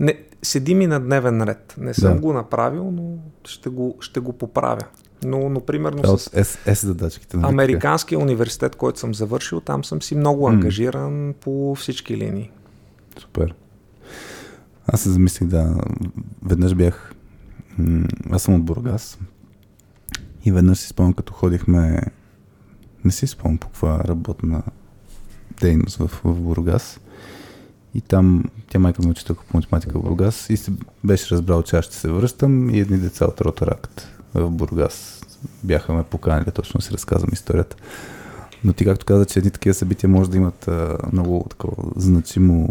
Не, 0.00 0.18
седи 0.42 0.74
ми 0.74 0.86
на 0.86 1.00
дневен 1.00 1.42
ред. 1.42 1.74
Не 1.78 1.94
съм 1.94 2.14
да. 2.14 2.20
го 2.20 2.32
направил, 2.32 2.90
но 2.90 3.16
ще 3.44 3.68
го, 3.68 3.96
ще 4.00 4.20
го 4.20 4.32
поправя. 4.32 4.82
Но, 5.24 5.48
но 5.48 5.60
примерно 5.60 6.02
да, 6.02 6.18
с 6.18 6.28
S, 6.28 6.70
S 6.70 6.86
задачките. 6.86 7.36
Нали 7.36 7.52
Американския 7.52 8.18
университет, 8.18 8.76
който 8.76 8.98
съм 8.98 9.14
завършил, 9.14 9.60
там 9.60 9.84
съм 9.84 10.02
си 10.02 10.14
много 10.14 10.48
ангажиран 10.48 11.12
mm. 11.12 11.32
по 11.32 11.74
всички 11.74 12.16
линии. 12.16 12.50
Супер. 13.18 13.54
Аз 14.86 15.00
се 15.00 15.10
замислих 15.10 15.48
да... 15.48 15.80
Веднъж 16.42 16.74
бях... 16.74 17.14
Аз 18.30 18.42
съм 18.42 18.54
от 18.54 18.64
Бургас. 18.64 19.18
И 20.44 20.52
веднъж 20.52 20.78
си 20.78 20.88
спомням, 20.88 21.14
като 21.14 21.32
ходихме... 21.32 22.00
Не 23.04 23.10
си 23.10 23.26
спомням 23.26 23.58
по 23.58 23.66
каква 23.66 23.98
работна 23.98 24.62
дейност 25.60 25.96
в, 25.96 26.20
в 26.24 26.40
Бургас. 26.40 27.00
И 27.94 28.00
там 28.00 28.44
тя 28.68 28.78
майка 28.78 29.02
ми 29.02 29.10
учи 29.10 29.24
по 29.26 29.56
математика 29.56 29.98
в 29.98 30.02
Бургас 30.02 30.50
и 30.50 30.56
се 30.56 30.72
беше 31.04 31.34
разбрал, 31.34 31.62
че 31.62 31.76
аз 31.76 31.84
ще 31.84 31.94
се 31.94 32.08
връщам 32.08 32.70
и 32.70 32.80
едни 32.80 32.98
деца 32.98 33.24
от 33.24 33.40
Ротаракт 33.40 34.08
в 34.34 34.50
Бургас 34.50 35.24
бяха 35.64 35.92
ме 35.92 36.02
поканили 36.02 36.50
точно 36.50 36.80
си 36.80 36.92
разказвам 36.92 37.30
историята. 37.32 37.76
Но 38.64 38.72
ти 38.72 38.84
както 38.84 39.06
каза, 39.06 39.24
че 39.24 39.38
едни 39.38 39.50
такива 39.50 39.74
събития 39.74 40.10
може 40.10 40.30
да 40.30 40.36
имат 40.36 40.68
а, 40.68 40.98
много 41.12 41.46
такова 41.50 41.92
значимо 41.96 42.68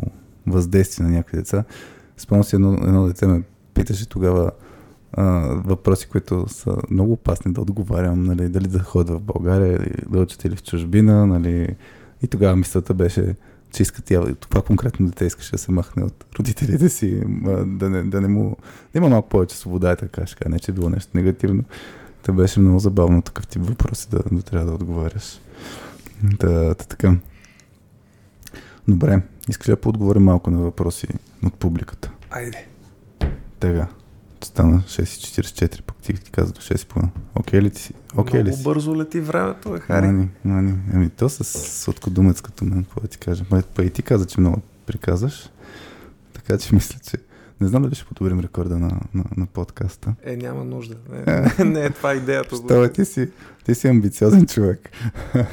въздействие 0.48 1.06
на 1.06 1.12
някакви 1.12 1.38
деца. 1.38 1.64
Спомням 2.18 2.44
си 2.44 2.56
едно, 2.56 2.74
едно 2.74 3.08
дете 3.08 3.28
ме 3.28 3.44
питаше 3.74 4.10
тогава 4.10 4.52
а, 5.14 5.24
въпроси, 5.66 6.08
които 6.08 6.46
са 6.48 6.78
много 6.90 7.14
опасни 7.14 7.54
да 7.54 7.62
отговарям, 7.62 8.24
нали, 8.24 8.50
дали 8.50 8.68
да 8.68 8.80
ходя 8.80 9.14
в 9.14 9.22
България, 9.22 9.74
или 9.74 9.96
да 10.10 10.20
учат 10.20 10.46
или 10.46 10.56
в 10.56 10.64
чужбина, 10.64 11.28
нали. 11.28 11.76
И 12.22 12.28
тогава 12.28 12.56
мисълта 12.56 12.94
беше, 12.94 13.36
че 13.72 13.84
иска 13.84 14.02
тя, 14.02 14.36
това 14.36 14.62
конкретно 14.62 15.06
дете 15.06 15.26
искаше 15.26 15.52
да 15.52 15.58
се 15.58 15.72
махне 15.72 16.04
от 16.04 16.26
родителите 16.40 16.90
си, 16.90 17.24
да 17.66 17.90
не, 17.90 18.04
да 18.04 18.22
не 18.22 18.28
му, 18.28 18.58
да 18.94 18.98
има 18.98 19.10
малко 19.10 19.30
повече 19.30 19.58
свобода, 19.58 19.96
така 19.96 20.26
ще 20.26 20.50
не 20.50 20.60
че 20.60 20.72
е 20.72 20.76
било 20.76 20.90
нещо 20.90 21.12
негативно. 21.14 21.64
Та 22.24 22.32
беше 22.32 22.60
много 22.60 22.80
забавно 22.80 23.22
такъв 23.22 23.48
тип 23.48 23.62
въпроси 23.66 24.08
да, 24.10 24.20
да 24.32 24.42
трябва 24.42 24.66
да 24.66 24.74
отговаряш. 24.74 25.40
Да, 26.24 26.52
да, 26.52 26.76
така. 26.76 27.16
Добре, 28.88 29.22
искаш 29.50 29.68
да 29.68 29.78
поотговорим 29.78 30.24
малко 30.24 30.52
на 30.52 30.58
въпроси 30.62 31.08
от 31.46 31.54
публиката. 31.54 32.12
Айде. 32.30 32.68
Тега. 33.60 33.88
Стана 34.44 34.80
6.44, 34.88 35.82
пък 35.82 35.98
ти, 35.98 36.14
ти 36.14 36.32
каза 36.32 36.54
до 36.54 36.62
6.30. 36.62 37.08
Окей 37.36 37.62
ли 37.62 37.70
ти 37.70 37.82
си? 37.82 37.94
Окей 38.18 38.40
Много 38.40 38.52
ли 38.54 38.58
си? 38.58 38.64
бързо 38.64 38.96
лети 38.96 39.20
времето, 39.20 39.76
е, 39.76 39.80
Хари. 39.80 40.06
Мани, 40.08 40.30
мани. 40.46 40.74
Ами 40.94 41.10
то 41.10 41.30
с 41.30 41.44
сладкодумец 41.44 42.42
като 42.42 42.66
мен, 42.66 42.84
какво 42.84 43.02
да 43.02 43.08
ти 43.08 43.18
кажа. 43.18 43.46
Па 43.76 43.84
и 43.84 43.90
ти 43.90 44.02
каза, 44.02 44.26
че 44.26 44.40
много 44.40 44.62
приказваш. 44.86 45.50
Така 46.34 46.58
че 46.58 46.76
мисля, 46.76 47.00
че 47.10 47.18
не 47.62 47.68
знам 47.68 47.84
дали 47.84 47.96
ще 47.96 48.06
подобрим 48.06 48.40
рекорда 48.40 48.80
на, 48.80 49.00
на, 49.14 49.24
на 49.38 49.46
подкаста. 49.46 50.16
Е, 50.24 50.36
няма 50.36 50.64
нужда. 50.64 50.96
Не, 51.10 51.66
не 51.66 51.86
е 51.86 51.90
това 51.90 52.14
идеята. 52.14 52.56
Що, 52.56 52.90
ти 52.90 53.06
си, 53.06 53.30
ти 53.66 53.76
си 53.76 53.88
амбициозен 53.88 54.46
човек. 54.46 54.90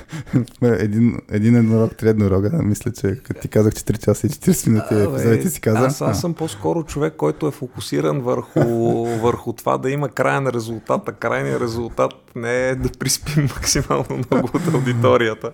един, 0.62 1.18
един 1.30 1.56
еднорог, 1.56 1.96
три 1.96 2.08
еднорога, 2.08 2.62
мисля, 2.62 2.92
че 2.92 3.20
като 3.22 3.40
ти 3.40 3.48
казах 3.48 3.74
4 3.74 3.98
часа 4.04 4.26
и 4.26 4.30
40 4.30 4.68
минути 4.68 4.94
епизоди, 4.94 5.40
ти 5.40 5.50
си 5.50 5.60
каза. 5.60 5.78
Аз, 5.78 6.02
аз 6.02 6.20
съм 6.20 6.34
по-скоро 6.34 6.82
човек, 6.82 7.14
който 7.16 7.46
е 7.46 7.50
фокусиран 7.50 8.20
върху, 8.20 8.60
върху 9.22 9.52
това 9.52 9.78
да 9.78 9.90
има 9.90 10.08
крайен 10.08 10.46
резултат, 10.46 11.08
а 11.08 11.12
крайният 11.12 11.62
резултат 11.62 12.12
не 12.36 12.68
е 12.68 12.74
да 12.74 12.88
приспим 12.98 13.42
максимално 13.42 14.06
много 14.30 14.50
от 14.54 14.74
аудиторията. 14.74 15.52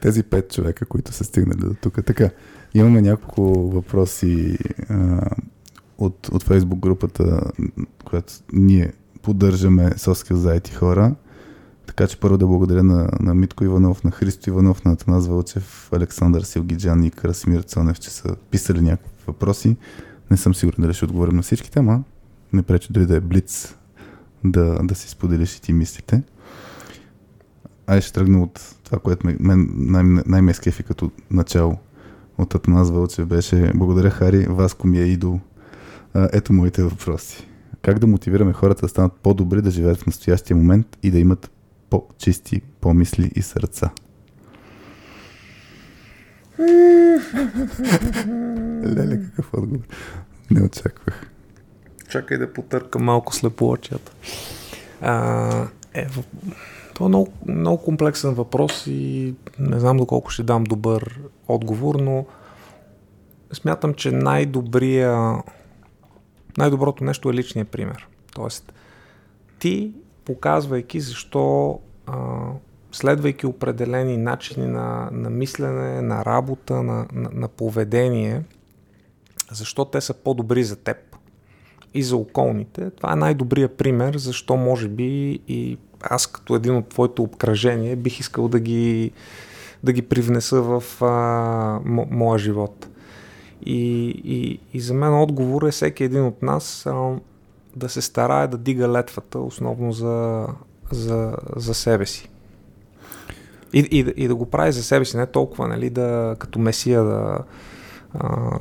Тези 0.00 0.22
пет 0.22 0.52
човека, 0.52 0.86
които 0.86 1.12
са 1.12 1.24
стигнали 1.24 1.60
до 1.60 1.74
тук. 1.80 2.04
Така, 2.04 2.30
имаме 2.74 3.02
няколко 3.02 3.70
въпроси 3.70 4.58
от, 6.04 6.28
от 6.28 6.44
Facebook 6.44 6.78
групата, 6.80 7.40
която 8.04 8.32
ние 8.52 8.92
поддържаме 9.22 9.92
Соскил 9.96 10.36
за 10.36 10.60
IT 10.60 10.74
хора. 10.74 11.14
Така 11.86 12.06
че 12.06 12.20
първо 12.20 12.38
да 12.38 12.46
благодаря 12.46 12.82
на, 12.82 13.08
на 13.20 13.34
Митко 13.34 13.64
Иванов, 13.64 14.04
на 14.04 14.10
Христо 14.10 14.50
Иванов, 14.50 14.84
на 14.84 14.92
Атанас 14.92 15.28
Вълчев, 15.28 15.92
Александър 15.92 16.42
Силгиджан 16.42 17.04
и 17.04 17.10
Красимир 17.10 17.62
Цонев, 17.62 18.00
че 18.00 18.10
са 18.10 18.36
писали 18.50 18.80
някакви 18.80 19.10
въпроси. 19.26 19.76
Не 20.30 20.36
съм 20.36 20.54
сигурен 20.54 20.82
дали 20.82 20.94
ще 20.94 21.04
отговорим 21.04 21.36
на 21.36 21.42
всичките, 21.42 21.78
ама 21.78 22.02
не 22.52 22.62
пречи 22.62 22.92
дори 22.92 23.06
да 23.06 23.16
е 23.16 23.20
блиц 23.20 23.74
да, 24.44 24.78
да 24.82 24.94
си 24.94 25.08
споделиш 25.08 25.56
и 25.56 25.62
ти 25.62 25.72
мислите. 25.72 26.22
Ай 27.86 28.00
ще 28.00 28.12
тръгна 28.12 28.42
от 28.42 28.76
това, 28.84 28.98
което 28.98 29.26
мен 29.40 29.68
най- 29.74 30.22
най-ме 30.26 30.54
скефи 30.54 30.82
като 30.82 31.10
начало 31.30 31.78
от 32.38 32.54
Атанас 32.54 32.90
Вълчев 32.90 33.26
беше 33.26 33.72
Благодаря 33.74 34.10
Хари, 34.10 34.46
Васко 34.48 34.86
ми 34.86 34.98
е 34.98 35.04
идол 35.04 35.40
ето 36.14 36.52
моите 36.52 36.82
въпроси. 36.82 37.46
Как 37.82 37.98
да 37.98 38.06
мотивираме 38.06 38.52
хората 38.52 38.80
да 38.80 38.88
станат 38.88 39.12
по-добри, 39.12 39.62
да 39.62 39.70
живеят 39.70 39.98
в 39.98 40.06
настоящия 40.06 40.56
момент 40.56 40.98
и 41.02 41.10
да 41.10 41.18
имат 41.18 41.50
по-чисти 41.90 42.60
помисли 42.80 43.30
и 43.34 43.42
сърца? 43.42 43.90
Леле, 48.84 49.20
какъв 49.20 49.54
отговор. 49.54 49.84
Не 50.50 50.62
очаквах. 50.62 51.30
Чакай 52.08 52.38
да 52.38 52.52
потъркам 52.52 53.04
малко 53.04 53.34
слепоочията. 53.34 54.12
А, 55.00 55.66
е, 55.94 56.06
това 56.94 57.06
е 57.06 57.08
много, 57.08 57.32
много 57.46 57.82
комплексен 57.82 58.34
въпрос 58.34 58.86
и 58.86 59.34
не 59.58 59.80
знам 59.80 59.96
доколко 59.96 60.30
ще 60.30 60.42
дам 60.42 60.64
добър 60.64 61.20
отговор, 61.48 61.94
но 61.94 62.26
смятам, 63.52 63.94
че 63.94 64.10
най-добрия 64.10 65.42
най-доброто 66.58 67.04
нещо 67.04 67.30
е 67.30 67.34
личният 67.34 67.68
пример. 67.68 68.08
Тоест, 68.34 68.72
ти, 69.58 69.92
показвайки 70.24 71.00
защо, 71.00 71.78
а, 72.06 72.46
следвайки 72.92 73.46
определени 73.46 74.16
начини 74.16 74.66
на, 74.66 75.08
на 75.12 75.30
мислене, 75.30 76.02
на 76.02 76.24
работа, 76.24 76.82
на, 76.82 77.06
на, 77.12 77.30
на 77.32 77.48
поведение, 77.48 78.42
защо 79.52 79.84
те 79.84 80.00
са 80.00 80.14
по-добри 80.14 80.64
за 80.64 80.76
теб 80.76 80.96
и 81.94 82.02
за 82.02 82.16
околните, 82.16 82.90
това 82.90 83.12
е 83.12 83.16
най-добрият 83.16 83.76
пример, 83.76 84.16
защо 84.16 84.56
може 84.56 84.88
би 84.88 85.40
и 85.48 85.78
аз 86.02 86.26
като 86.26 86.54
един 86.54 86.76
от 86.76 86.88
твоите 86.88 87.22
обкръжения 87.22 87.96
бих 87.96 88.20
искал 88.20 88.48
да 88.48 88.60
ги, 88.60 89.10
да 89.82 89.92
ги 89.92 90.02
привнеса 90.02 90.62
в 90.62 91.02
а, 91.02 91.80
мо, 91.84 92.06
моя 92.10 92.38
живот. 92.38 92.88
И, 93.62 94.08
и, 94.24 94.60
и 94.72 94.80
за 94.80 94.94
мен 94.94 95.14
отговор 95.14 95.62
е 95.62 95.70
всеки 95.70 96.04
един 96.04 96.24
от 96.24 96.42
нас 96.42 96.86
а, 96.86 97.16
да 97.76 97.88
се 97.88 98.02
старае 98.02 98.46
да 98.46 98.58
дига 98.58 98.88
летвата 98.88 99.38
основно 99.38 99.92
за, 99.92 100.46
за, 100.90 101.36
за 101.56 101.74
себе 101.74 102.06
си. 102.06 102.30
И, 103.72 103.78
и, 103.78 103.98
и 104.16 104.28
да 104.28 104.34
го 104.34 104.46
прави 104.46 104.72
за 104.72 104.82
себе 104.82 105.04
си, 105.04 105.16
не 105.16 105.26
толкова, 105.26 105.68
нали, 105.68 105.90
да, 105.90 106.36
като 106.38 106.58
месия 106.58 107.04
да 107.04 107.38
а, 108.14 108.58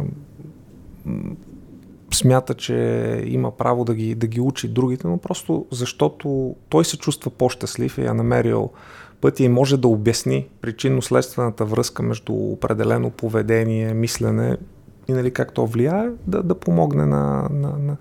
смята, 2.14 2.54
че 2.54 3.24
има 3.26 3.52
право 3.52 3.86
да 3.86 3.96
ги, 3.96 4.16
да 4.16 4.28
ги 4.28 4.42
учи 4.42 4.68
другите, 4.68 5.08
но 5.08 5.18
просто 5.18 5.66
защото 5.72 6.56
той 6.70 6.86
се 6.86 6.98
чувства 6.98 7.32
по-щастлив 7.32 7.98
и 7.98 8.06
е 8.06 8.14
намерил 8.14 8.70
пъти 9.22 9.44
и 9.44 9.50
може 9.50 9.78
да 9.78 9.88
обясни 9.88 10.48
причинно-следствената 10.62 11.66
връзка 11.66 12.04
между 12.04 12.34
определено 12.34 13.10
поведение, 13.10 13.94
мислене 13.94 14.58
и 15.08 15.14
нали, 15.14 15.32
как 15.32 15.54
то 15.54 15.68
влияе, 15.68 16.10
да, 16.28 16.44
да 16.44 16.56
помогне 16.56 17.06
на, 17.06 17.48
на, 17.52 17.78
на, 17.80 17.98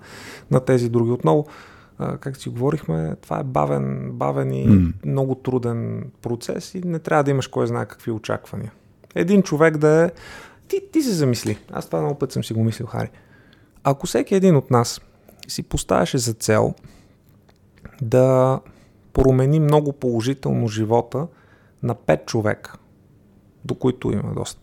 на 0.50 0.60
тези 0.60 0.88
други. 0.88 1.10
Отново, 1.10 1.46
как 2.20 2.36
си 2.36 2.48
говорихме, 2.48 3.16
това 3.22 3.38
е 3.38 3.44
бавен, 3.44 4.10
бавен 4.12 4.52
и 4.52 4.68
mm. 4.68 4.92
много 5.04 5.34
труден 5.34 6.10
процес 6.22 6.74
и 6.74 6.80
не 6.84 6.98
трябва 6.98 7.24
да 7.24 7.30
имаш 7.30 7.46
кой 7.46 7.66
знае 7.66 7.86
какви 7.86 8.10
очаквания. 8.10 8.72
Един 9.14 9.42
човек 9.42 9.76
да 9.76 10.04
е... 10.04 10.10
Ти, 10.68 10.80
ти 10.92 11.02
се 11.02 11.12
замисли. 11.12 11.58
Аз 11.72 11.86
това 11.86 12.00
много 12.00 12.18
път 12.18 12.32
съм 12.32 12.44
си 12.44 12.54
го 12.54 12.64
мислил, 12.64 12.86
Хари. 12.86 13.10
Ако 13.84 14.06
всеки 14.06 14.34
един 14.34 14.56
от 14.56 14.70
нас 14.70 15.00
си 15.48 15.62
поставяше 15.62 16.18
за 16.18 16.34
цел 16.34 16.74
да 18.02 18.60
промени 19.12 19.60
много 19.60 19.92
положително 19.92 20.68
живота 20.68 21.26
на 21.82 21.94
пет 21.94 22.26
човека, 22.26 22.76
до 23.64 23.74
които 23.74 24.12
има 24.12 24.34
достъп, 24.34 24.62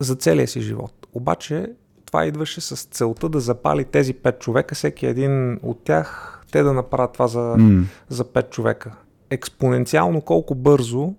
за 0.00 0.14
целия 0.14 0.48
си 0.48 0.60
живот. 0.60 1.05
Обаче 1.16 1.66
това 2.06 2.26
идваше 2.26 2.60
с 2.60 2.84
целта 2.84 3.28
да 3.28 3.40
запали 3.40 3.84
тези 3.84 4.14
пет 4.14 4.38
човека, 4.38 4.74
всеки 4.74 5.06
един 5.06 5.58
от 5.62 5.84
тях, 5.84 6.40
те 6.52 6.62
да 6.62 6.72
направят 6.72 7.12
това 7.12 7.26
за, 7.26 7.38
mm. 7.38 7.84
за 8.08 8.24
пет 8.24 8.50
човека. 8.50 8.92
Експоненциално 9.30 10.20
колко 10.20 10.54
бързо 10.54 11.14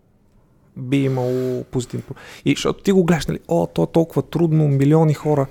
би 0.78 1.04
имало 1.04 1.64
позитивно. 1.64 2.16
И 2.46 2.52
защото 2.52 2.84
ти 2.84 2.92
го 2.92 3.04
гледаш, 3.04 3.26
нали, 3.26 3.40
о, 3.48 3.68
то 3.68 3.84
е 3.84 3.88
толкова 3.94 4.22
трудно, 4.22 4.68
милиони 4.68 5.14
хора. 5.14 5.46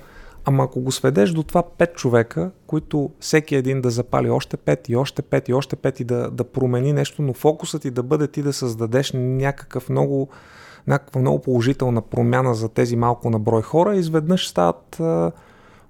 Ама 0.45 0.63
ако 0.63 0.81
го 0.81 0.91
сведеш 0.91 1.29
до 1.29 1.43
това 1.43 1.63
пет 1.63 1.95
човека, 1.95 2.51
които 2.67 3.11
всеки 3.19 3.55
един 3.55 3.81
да 3.81 3.89
запали 3.89 4.29
още 4.29 4.57
пет 4.57 4.89
и 4.89 4.95
още 4.95 5.21
пет 5.21 5.49
и 5.49 5.53
още 5.53 5.75
пет 5.75 5.99
и 5.99 6.03
да, 6.03 6.31
да 6.31 6.43
промени 6.43 6.93
нещо, 6.93 7.21
но 7.21 7.33
фокусът 7.33 7.81
ти 7.81 7.91
да 7.91 8.03
бъде 8.03 8.27
ти 8.27 8.41
да 8.41 8.53
създадеш 8.53 9.11
някакъв 9.15 9.89
много, 9.89 10.29
някаква 10.87 11.21
много 11.21 11.41
положителна 11.41 12.01
промяна 12.01 12.55
за 12.55 12.69
тези 12.69 12.95
малко 12.95 13.29
на 13.29 13.39
брой 13.39 13.61
хора, 13.61 13.95
изведнъж 13.95 14.49
стават 14.49 14.99
а, 14.99 15.31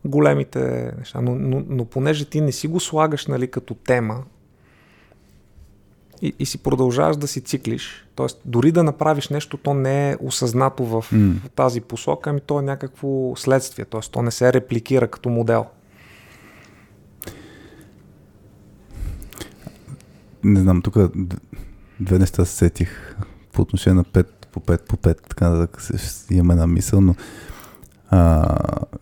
големите 0.06 0.92
неща. 0.98 1.22
Но, 1.22 1.36
но, 1.36 1.64
но 1.70 1.86
понеже 1.86 2.26
ти 2.26 2.42
не 2.42 2.52
си 2.52 2.68
го 2.68 2.80
слагаш 2.80 3.28
нали, 3.28 3.48
като 3.48 3.74
тема, 3.74 4.24
и, 6.22 6.34
и 6.40 6.46
си 6.46 6.58
продължаваш 6.58 7.18
да 7.18 7.28
си 7.28 7.42
циклиш. 7.42 8.08
Тоест, 8.16 8.42
дори 8.46 8.72
да 8.72 8.84
направиш 8.84 9.30
нещо, 9.30 9.58
то 9.58 9.74
не 9.74 10.12
е 10.12 10.18
осъзнато 10.22 10.86
в, 10.86 11.06
mm. 11.14 11.36
тази 11.56 11.82
посока, 11.82 12.30
ами 12.30 12.42
то 12.42 12.60
е 12.60 12.64
някакво 12.64 13.36
следствие. 13.36 13.86
Тоест, 13.86 14.12
то 14.12 14.22
не 14.22 14.32
се 14.32 14.54
репликира 14.54 15.08
като 15.08 15.30
модел. 15.30 15.66
Не 20.44 20.60
знам, 20.60 20.82
тук 20.82 20.98
две 22.00 22.20
неща 22.20 22.46
сетих 22.46 23.16
по 23.54 23.62
отношение 23.62 23.96
на 23.96 24.04
5 24.04 24.37
по 24.60 24.74
5 24.74 24.88
по 24.88 24.98
5, 24.98 25.18
така 25.30 25.50
да 25.50 25.68
имам 26.32 26.52
една 26.52 26.68
мисъл, 26.68 27.02
но 27.02 27.16
а, 28.10 28.46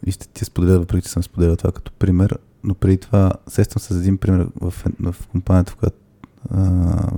и 0.05 0.11
ще 0.11 0.27
ти 0.27 0.45
споделя, 0.45 0.79
въпреки 0.79 1.05
че 1.05 1.11
съм 1.11 1.23
споделял 1.23 1.55
това 1.55 1.71
като 1.71 1.91
пример, 1.91 2.37
но 2.63 2.73
преди 2.73 2.97
това 2.97 3.31
сещам 3.47 3.79
се 3.79 3.93
за 3.93 3.99
един 3.99 4.17
пример 4.17 4.47
в, 4.61 4.73
в 4.99 5.27
компанията, 5.27 5.71
в 5.71 5.75
която 5.75 5.97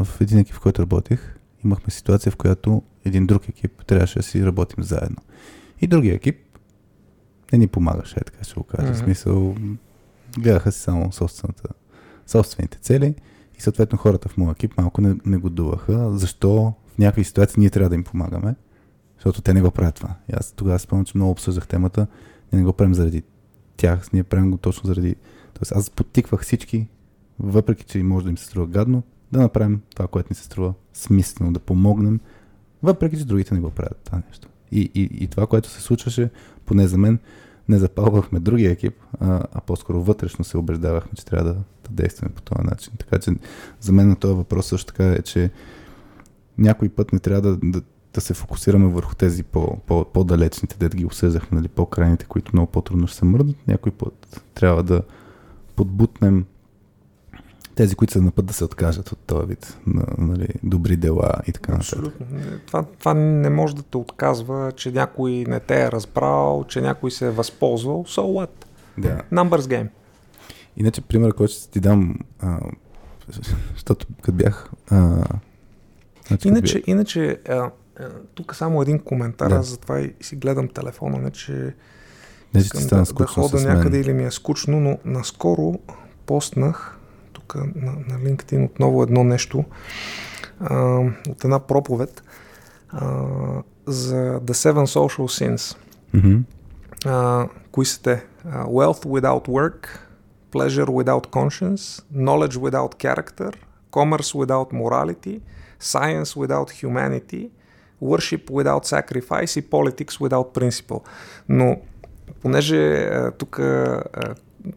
в 0.04 0.08
един 0.22 0.38
екип, 0.38 0.56
в 0.56 0.60
който 0.60 0.82
работех, 0.82 1.36
имахме 1.66 1.92
ситуация, 1.92 2.32
в 2.32 2.36
която 2.36 2.82
един 3.06 3.26
друг 3.28 3.50
екип 3.50 3.86
трябваше 3.86 4.20
да 4.20 4.24
си 4.24 4.46
работим 4.46 4.84
заедно. 4.84 5.18
И 5.82 5.88
другия 5.88 6.16
екип 6.16 6.38
не 7.54 7.58
ни 7.58 7.68
помагаше, 7.68 8.16
е 8.20 8.24
така 8.24 8.44
ще 8.44 8.54
го 8.54 8.64
кажа. 8.64 8.88
Mm-hmm. 8.88 8.94
В 8.94 8.98
смисъл, 8.98 9.56
гледаха 10.40 10.72
си 10.72 10.80
само 10.80 11.12
собствената, 11.12 11.70
собствените 12.28 12.78
цели 12.78 13.16
и 13.58 13.62
съответно 13.62 13.98
хората 13.98 14.30
в 14.30 14.38
моя 14.38 14.52
екип 14.52 14.78
малко 14.78 15.02
не, 15.02 15.16
не 15.26 15.38
годуваха. 15.38 16.18
Защо 16.18 16.74
някакви 17.00 17.24
ситуации 17.24 17.60
ние 17.60 17.70
трябва 17.70 17.90
да 17.90 17.96
им 17.96 18.04
помагаме, 18.04 18.56
защото 19.16 19.42
те 19.42 19.54
не 19.54 19.62
го 19.62 19.72
правят 19.72 19.96
това. 19.96 20.16
И 20.30 20.34
аз 20.34 20.52
тогава 20.52 20.80
спомням, 20.80 21.06
че 21.06 21.18
много 21.18 21.32
обсъждах 21.32 21.68
темата. 21.68 22.08
Ние 22.52 22.62
не 22.62 22.66
го 22.66 22.74
правим 22.74 22.94
заради 22.94 23.24
тях, 23.78 24.14
ние 24.14 24.24
правим 24.24 24.52
го 24.52 24.58
точно 24.58 24.88
заради... 24.88 25.16
Тоест 25.54 25.72
аз 25.72 25.90
подтиквах 25.90 26.42
всички, 26.42 26.88
въпреки 27.40 27.84
че 27.84 28.04
може 28.04 28.24
да 28.24 28.30
им 28.30 28.38
се 28.38 28.46
струва 28.46 28.68
гадно, 28.68 29.04
да 29.32 29.40
направим 29.40 29.82
това, 29.96 30.08
което 30.08 30.28
ни 30.32 30.36
се 30.36 30.44
струва 30.44 30.74
смислено, 30.94 31.54
да 31.54 31.60
помогнем, 31.60 32.20
въпреки 32.84 33.18
че 33.18 33.26
другите 33.26 33.54
не 33.54 33.60
го 33.60 33.70
правят 33.70 34.02
това 34.04 34.22
нещо. 34.30 34.48
И, 34.72 34.92
и, 34.96 35.10
и 35.24 35.28
това, 35.28 35.48
което 35.48 35.70
се 35.70 35.82
случваше, 35.82 36.30
поне 36.66 36.88
за 36.88 36.98
мен, 36.98 37.20
не 37.70 37.78
запалвахме 37.78 38.40
другия 38.40 38.72
екип, 38.72 38.94
а, 39.20 39.44
а 39.54 39.62
по-скоро 39.62 40.02
вътрешно 40.02 40.46
се 40.46 40.58
убеждавахме, 40.58 41.12
че 41.16 41.26
трябва 41.26 41.54
да, 41.54 41.54
да 41.54 41.90
действаме 41.90 42.32
по 42.36 42.42
този 42.42 42.68
начин. 42.68 42.94
Така 43.00 43.20
че 43.20 43.32
за 43.80 43.92
мен 43.92 44.10
на 44.10 44.16
този 44.16 44.36
въпрос 44.36 44.66
също 44.66 44.88
така 44.88 45.12
е, 45.12 45.22
че 45.22 45.52
някой 46.58 46.90
път 46.90 47.14
не 47.14 47.20
трябва 47.20 47.42
да, 47.42 47.58
да, 47.64 47.82
да 48.14 48.22
се 48.22 48.34
фокусираме 48.34 48.88
върху 48.88 49.16
тези 49.16 49.44
по, 49.44 49.78
по, 49.78 50.06
по-далечните, 50.06 50.78
да 50.78 50.90
ги 50.90 51.06
осъждахме, 51.06 51.58
нали, 51.58 51.68
по-крайните, 51.68 52.26
които 52.26 52.52
много 52.54 52.72
по-трудно 52.72 53.08
ще 53.08 53.18
се 53.18 53.26
мърдат. 53.26 53.56
Някой 53.68 53.92
път 53.92 54.42
трябва 54.54 54.84
да 54.84 55.02
подбутнем 55.76 56.46
тези, 57.76 57.96
които 57.96 58.14
са 58.14 58.22
на 58.22 58.32
път 58.32 58.46
да 58.46 58.54
се 58.54 58.64
откажат 58.64 59.12
от 59.12 59.20
този 59.20 59.48
вид 59.48 59.78
на, 59.88 60.06
нали, 60.18 60.48
добри 60.64 60.96
дела 60.96 61.34
и 61.48 61.52
така 61.52 61.72
нататък. 61.72 62.00
Абсолютно. 62.00 62.26
Това, 62.66 62.84
това 63.00 63.14
не 63.14 63.50
може 63.50 63.76
да 63.76 63.84
те 63.84 63.98
отказва, 63.98 64.72
че 64.76 64.92
някой 64.92 65.32
не 65.32 65.60
те 65.60 65.84
е 65.84 65.92
разбрал, 65.92 66.66
че 66.68 66.82
някой 66.82 67.12
се 67.12 67.28
е 67.28 67.32
възползвал. 67.32 68.04
So 68.04 68.22
what? 68.22 68.50
Да. 68.98 69.22
Numbers 69.32 69.60
game. 69.60 69.88
Иначе, 70.78 71.02
пример, 71.02 71.34
който 71.34 71.54
ще 71.54 71.70
ти 71.70 71.80
дам, 71.80 72.20
а, 72.40 72.60
защото 73.74 74.08
като 74.22 74.38
бях... 74.38 74.72
А, 74.90 75.24
иначе, 76.46 76.78
бях... 76.78 76.88
иначе 76.88 77.38
а, 77.50 77.54
а, 77.54 77.72
тук 78.36 78.56
само 78.56 78.82
един 78.82 79.00
коментар, 79.00 79.50
да. 79.50 79.56
аз 79.56 79.68
затова 79.68 80.00
и 80.00 80.14
си 80.22 80.36
гледам 80.36 80.68
телефона, 80.68 81.18
не 81.18 81.32
че 81.32 81.74
не, 82.54 82.64
че 82.64 82.88
да, 82.88 83.04
да 83.04 83.26
хода 83.26 83.62
някъде 83.62 84.00
или 84.00 84.14
ми 84.14 84.24
е 84.24 84.32
скучно, 84.32 84.80
но 84.80 84.98
наскоро 85.06 85.80
постнах 86.26 86.98
тук 87.34 87.56
на, 87.56 87.92
на 87.92 88.20
LinkedIn 88.20 88.66
отново 88.66 89.04
едно 89.04 89.24
нещо 89.24 89.66
а, 90.60 91.00
от 91.30 91.44
една 91.44 91.60
проповед 91.60 92.24
а, 92.90 93.16
за 93.88 94.40
The 94.40 94.54
Seven 94.54 94.86
Social 94.86 95.56
Sins. 95.56 95.78
Mm-hmm. 96.16 96.42
А, 97.06 97.48
кои 97.72 97.86
са 97.86 98.02
те? 98.02 98.24
Uh, 98.48 98.66
wealth 98.66 99.04
without 99.06 99.48
work, 99.48 99.88
pleasure 100.52 100.90
without 100.90 101.26
conscience, 101.32 102.02
knowledge 102.14 102.58
without 102.58 102.94
character, 103.04 103.52
commerce 103.92 104.34
without 104.34 104.72
morality, 104.72 105.42
science 105.82 106.36
without 106.36 106.70
humanity, 106.84 107.50
worship 108.04 108.50
without 108.50 108.86
sacrifice 108.86 109.60
и 109.60 109.70
politics 109.70 110.20
without 110.20 110.60
principle. 110.60 111.02
Но 111.50 111.78
понеже 112.42 113.10
тук 113.38 113.60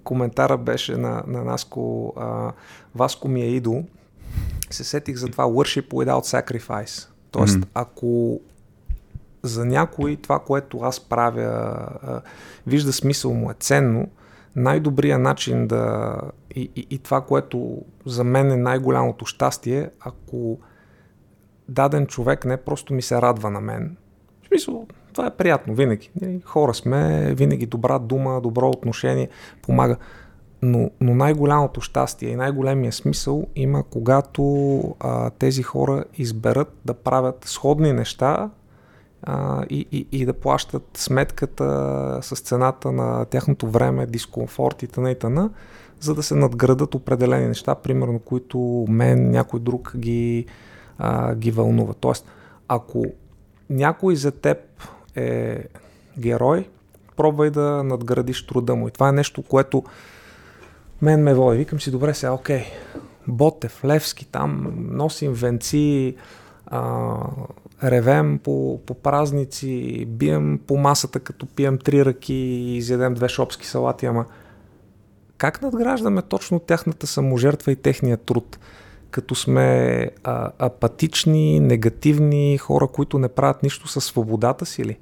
коментара 0.04 0.58
беше 0.58 0.96
на, 0.96 1.22
на 1.26 1.44
Наско 1.44 2.12
а, 2.16 2.52
Васко 2.94 3.28
ми 3.28 3.42
е 3.42 3.46
идол, 3.46 3.84
се 4.70 4.84
сетих 4.84 5.16
за 5.16 5.28
това 5.28 5.44
worship 5.44 5.88
without 5.88 6.42
sacrifice. 6.42 7.08
Тоест, 7.30 7.58
mm-hmm. 7.58 7.68
ако 7.74 8.40
за 9.42 9.64
някой 9.64 10.16
това, 10.16 10.38
което 10.38 10.80
аз 10.80 11.00
правя, 11.00 11.42
а, 12.02 12.20
вижда 12.66 12.92
смисъл 12.92 13.34
му 13.34 13.50
е 13.50 13.54
ценно, 13.60 14.08
най-добрият 14.56 15.20
начин 15.20 15.66
да... 15.66 16.16
И, 16.54 16.70
и, 16.76 16.86
и 16.90 16.98
това, 16.98 17.20
което 17.20 17.82
за 18.06 18.24
мен 18.24 18.50
е 18.50 18.56
най-голямото 18.56 19.26
щастие, 19.26 19.90
ако 20.00 20.58
даден 21.70 22.06
човек 22.06 22.44
не 22.44 22.56
просто 22.56 22.94
ми 22.94 23.02
се 23.02 23.22
радва 23.22 23.50
на 23.50 23.60
мен. 23.60 23.96
В 24.42 24.46
смисъл, 24.46 24.86
това 25.12 25.26
е 25.26 25.36
приятно 25.36 25.74
винаги. 25.74 26.10
Хора 26.44 26.74
сме, 26.74 27.34
винаги 27.34 27.66
добра 27.66 27.98
дума, 27.98 28.40
добро 28.40 28.68
отношение 28.68 29.28
помага. 29.62 29.96
Но, 30.62 30.90
но 31.00 31.14
най-голямото 31.14 31.80
щастие 31.80 32.28
и 32.28 32.36
най-големия 32.36 32.92
смисъл 32.92 33.46
има, 33.56 33.82
когато 33.90 34.80
а, 35.00 35.30
тези 35.30 35.62
хора 35.62 36.04
изберат 36.18 36.72
да 36.84 36.94
правят 36.94 37.44
сходни 37.44 37.92
неща 37.92 38.50
а, 39.22 39.64
и, 39.70 39.86
и, 39.92 40.06
и 40.12 40.26
да 40.26 40.32
плащат 40.32 40.88
сметката 40.94 42.18
с 42.22 42.40
цената 42.40 42.92
на 42.92 43.24
тяхното 43.24 43.68
време, 43.68 44.06
дискомфорт 44.06 44.82
и 44.82 44.86
т.н. 44.86 45.10
и 45.10 45.18
т.н., 45.18 45.50
за 46.00 46.14
да 46.14 46.22
се 46.22 46.34
надградат 46.34 46.94
определени 46.94 47.48
неща, 47.48 47.74
примерно, 47.74 48.18
които 48.18 48.86
мен, 48.88 49.30
някой 49.30 49.60
друг 49.60 49.92
ги, 49.96 50.46
а, 51.00 51.34
ги 51.34 51.50
вълнува. 51.50 51.94
Тоест, 51.94 52.26
ако 52.68 53.04
някой 53.70 54.16
за 54.16 54.30
теб 54.30 54.58
е 55.16 55.64
герой, 56.18 56.68
пробвай 57.16 57.50
да 57.50 57.82
надградиш 57.84 58.46
труда 58.46 58.74
му. 58.74 58.88
И 58.88 58.90
това 58.90 59.08
е 59.08 59.12
нещо, 59.12 59.42
което 59.42 59.84
мен 61.02 61.22
ме 61.22 61.34
води. 61.34 61.58
Викам 61.58 61.80
си, 61.80 61.90
добре 61.90 62.14
сега, 62.14 62.32
окей, 62.32 62.64
Ботев, 63.28 63.84
Левски, 63.84 64.26
там 64.26 64.74
носим 64.90 65.32
венци, 65.32 66.16
а, 66.66 67.16
ревем 67.84 68.38
по, 68.38 68.80
по 68.86 68.94
празници, 68.94 70.04
бием 70.08 70.60
по 70.66 70.76
масата, 70.76 71.20
като 71.20 71.46
пием 71.46 71.78
три 71.78 72.04
ръки 72.04 72.34
и 72.34 72.76
изядем 72.76 73.14
две 73.14 73.28
шопски 73.28 73.66
салати, 73.66 74.06
ама 74.06 74.24
как 75.38 75.62
надграждаме 75.62 76.22
точно 76.22 76.58
тяхната 76.58 77.06
саможертва 77.06 77.72
и 77.72 77.76
техния 77.76 78.16
труд? 78.16 78.58
Като 79.10 79.34
сме 79.34 80.10
а, 80.24 80.50
апатични, 80.58 81.60
негативни 81.60 82.58
хора, 82.58 82.86
които 82.86 83.18
не 83.18 83.28
правят 83.28 83.62
нищо 83.62 83.88
със 83.88 84.04
свободата 84.04 84.66
си 84.66 84.84
ли? 84.84 84.98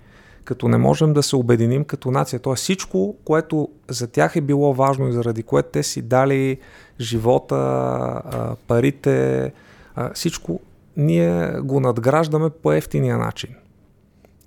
като 0.48 0.68
не 0.68 0.78
можем 0.78 1.12
да 1.12 1.22
се 1.22 1.36
обединим 1.36 1.84
като 1.84 2.10
нация. 2.10 2.40
Тоест 2.40 2.62
всичко, 2.62 3.16
което 3.24 3.68
за 3.88 4.06
тях 4.06 4.36
е 4.36 4.40
било 4.40 4.74
важно 4.74 5.08
и 5.08 5.12
заради 5.12 5.42
което 5.42 5.68
те 5.68 5.82
си 5.82 6.02
дали 6.02 6.58
живота, 7.00 8.22
парите, 8.66 9.52
всичко, 10.14 10.60
ние 10.96 11.52
го 11.60 11.80
надграждаме 11.80 12.50
по 12.50 12.72
ефтиния 12.72 13.18
начин. 13.18 13.50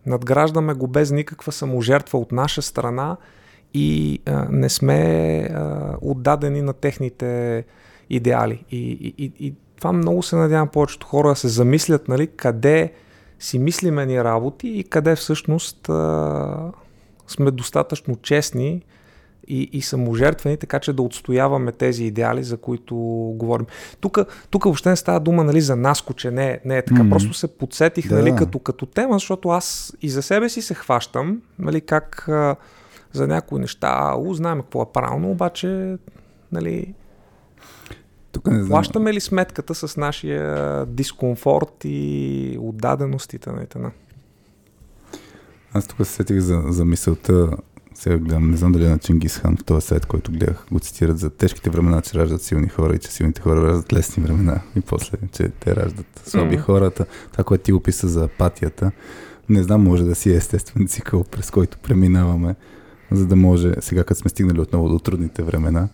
Надграждаме 0.06 0.74
го 0.74 0.88
без 0.88 1.12
никаква 1.12 1.52
саможертва 1.52 2.20
от 2.20 2.32
наша 2.32 2.62
страна 2.62 3.18
и 3.74 4.20
а, 4.26 4.48
не 4.50 4.70
сме 4.70 5.00
а, 5.54 5.96
отдадени 6.02 6.62
на 6.62 6.74
техните 6.74 7.64
идеали. 8.16 8.66
И, 8.72 8.78
и, 8.78 9.14
и, 9.18 9.32
и 9.40 9.54
това 9.78 9.94
много 9.94 10.24
се 10.24 10.36
надявам 10.36 10.68
повечето 10.68 11.08
хора 11.08 11.30
да 11.30 11.36
се 11.36 11.48
замислят, 11.48 12.08
нали, 12.08 12.28
къде 12.28 12.94
си 13.40 13.60
мислиме 13.60 14.06
ни 14.06 14.24
работи 14.24 14.68
и 14.68 14.84
къде 14.84 15.16
всъщност 15.16 15.90
а, 15.90 16.72
сме 17.28 17.52
достатъчно 17.52 18.16
честни 18.16 18.84
и, 19.48 19.70
и 19.74 19.82
саможертвени, 19.82 20.58
така 20.58 20.80
че 20.80 20.94
да 20.94 21.02
отстояваме 21.02 21.72
тези 21.72 22.06
идеали, 22.06 22.44
за 22.44 22.58
които 22.58 22.96
говорим. 23.36 23.66
Тук, 24.00 24.20
тук 24.50 24.64
въобще 24.64 24.90
не 24.90 24.96
става 24.96 25.20
дума 25.20 25.44
нали, 25.44 25.62
за 25.62 25.76
нас, 25.76 26.04
че 26.16 26.32
не, 26.32 26.60
не 26.66 26.78
е 26.78 26.82
така. 26.82 27.02
Mm-hmm. 27.02 27.10
Просто 27.10 27.34
се 27.34 27.48
подсетих 27.58 28.10
да. 28.10 28.16
нали, 28.16 28.36
като, 28.36 28.60
като 28.60 28.86
тема, 28.86 29.14
защото 29.16 29.50
аз 29.50 29.94
и 30.02 30.10
за 30.10 30.22
себе 30.22 30.50
си 30.50 30.62
се 30.62 30.74
хващам, 30.74 31.42
нали, 31.60 31.82
как 31.82 32.30
а, 32.30 32.56
за 33.14 33.28
някои 33.28 33.60
неща, 33.60 34.16
у, 34.18 34.34
знаем 34.34 34.62
какво 34.62 34.82
е 34.82 34.92
правилно, 34.94 35.32
обаче 35.32 35.98
нали, 36.52 36.94
тук 38.32 38.48
не 38.48 38.58
знам. 38.58 38.70
Плащаме 38.70 39.14
ли 39.14 39.20
сметката 39.20 39.76
с 39.76 39.98
нашия 39.98 40.86
дискомфорт 40.86 41.74
и 41.84 42.58
отдаденостите 42.62 43.52
на 43.52 43.62
етана? 43.62 43.92
Аз 45.74 45.88
тук 45.88 45.98
се 45.98 46.14
сетих 46.14 46.40
за, 46.40 46.64
за 46.68 46.86
мисълта, 46.86 47.50
сега 47.94 48.18
гледам, 48.18 48.52
не 48.52 48.58
знам 48.58 48.72
дали 48.72 48.86
е 48.86 48.90
на 48.90 49.00
Чингис 49.00 49.38
Хан 49.38 49.58
в 49.58 49.64
този 49.64 49.88
сайт, 49.88 50.06
който 50.06 50.32
гледах, 50.32 50.66
го 50.72 50.80
цитират 50.80 51.20
за 51.20 51.30
тежките 51.30 51.70
времена, 51.70 52.02
че 52.02 52.20
раждат 52.20 52.42
силни 52.42 52.70
хора 52.70 52.96
и 52.96 53.00
че 53.00 53.12
силните 53.12 53.42
хора 53.42 53.68
раждат 53.68 53.94
лесни 53.94 54.24
времена 54.24 54.62
и 54.76 54.82
после, 54.82 55.18
че 55.32 55.50
те 55.60 55.76
раждат 55.76 56.22
слаби 56.26 56.58
mm-hmm. 56.58 56.62
хората. 56.62 57.06
Това, 57.32 57.44
което 57.44 57.64
ти 57.64 57.74
описа 57.74 58.08
за 58.08 58.24
апатията, 58.24 58.92
не 59.50 59.64
знам, 59.64 59.84
може 59.84 60.04
да 60.04 60.16
си 60.16 60.32
е 60.32 60.36
естествен 60.36 60.88
цикъл, 60.88 61.24
през 61.24 61.52
който 61.52 61.78
преминаваме, 61.78 62.56
за 63.12 63.26
да 63.26 63.36
може, 63.36 63.74
сега 63.80 64.04
като 64.04 64.20
сме 64.20 64.30
стигнали 64.30 64.60
отново 64.60 64.90
до 64.90 65.00
трудните 65.00 65.44
времена, 65.44 65.88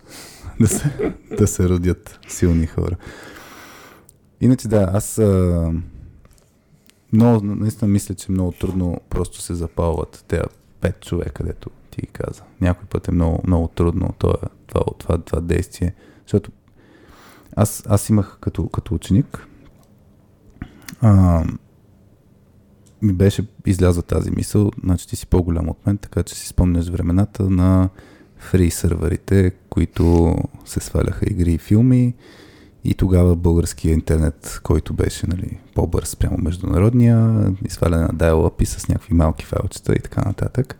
да 0.60 0.68
се, 0.68 1.14
да 1.38 1.46
се 1.46 1.68
родят 1.68 2.20
силни 2.28 2.66
хора. 2.66 2.96
Иначе 4.40 4.68
да, 4.68 4.90
аз 4.92 5.18
а, 5.18 5.72
много, 7.12 7.44
наистина 7.44 7.88
мисля, 7.88 8.14
че 8.14 8.32
много 8.32 8.52
трудно 8.52 9.00
просто 9.10 9.40
се 9.40 9.54
запалват 9.54 10.24
тези 10.28 10.42
пет 10.80 11.00
човека, 11.00 11.32
където 11.32 11.70
ти 11.90 12.06
каза. 12.06 12.42
Някой 12.60 12.84
път 12.86 13.08
е 13.08 13.12
много, 13.12 13.42
много 13.46 13.68
трудно 13.68 14.14
това, 14.18 14.34
това, 14.66 14.82
това, 14.98 15.18
това 15.18 15.40
действие, 15.40 15.94
защото 16.22 16.50
аз, 17.56 17.82
аз 17.88 18.08
имах 18.08 18.38
като, 18.40 18.68
като 18.68 18.94
ученик 18.94 19.46
а, 21.00 21.44
ми 23.02 23.12
беше 23.12 23.46
излязла 23.66 24.02
тази 24.02 24.30
мисъл, 24.30 24.70
значи 24.84 25.08
ти 25.08 25.16
си 25.16 25.26
по-голям 25.26 25.68
от 25.68 25.86
мен, 25.86 25.98
така 25.98 26.22
че 26.22 26.34
си 26.34 26.48
спомняш 26.48 26.88
времената 26.88 27.50
на 27.50 27.88
фри 28.38 28.70
сървърите, 28.70 29.50
които 29.70 30.34
се 30.64 30.80
сваляха 30.80 31.26
игри 31.30 31.52
и 31.52 31.58
филми 31.58 32.14
и 32.84 32.94
тогава 32.94 33.36
българския 33.36 33.92
интернет, 33.92 34.60
който 34.62 34.94
беше 34.94 35.26
нали, 35.26 35.58
по-бърз 35.74 36.16
прямо 36.16 36.38
международния, 36.38 37.46
сваляне 37.68 38.02
на 38.02 38.08
dial-up 38.08 38.62
и 38.62 38.66
с 38.66 38.88
някакви 38.88 39.14
малки 39.14 39.44
файлчета 39.44 39.92
и 39.92 40.00
така 40.00 40.22
нататък. 40.28 40.78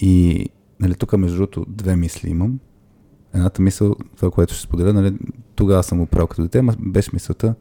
И 0.00 0.46
нали, 0.80 0.94
тук 0.94 1.12
между 1.12 1.36
другото 1.36 1.66
две 1.68 1.96
мисли 1.96 2.30
имам. 2.30 2.58
Едната 3.34 3.62
мисъл, 3.62 3.94
това, 4.16 4.30
което 4.30 4.54
ще 4.54 4.62
споделя, 4.62 4.92
нали, 4.92 5.16
тогава 5.54 5.82
съм 5.82 5.98
го 5.98 6.06
правил 6.06 6.26
като 6.26 6.42
дете, 6.42 6.62
беше 6.78 7.10
мисълта, 7.12 7.54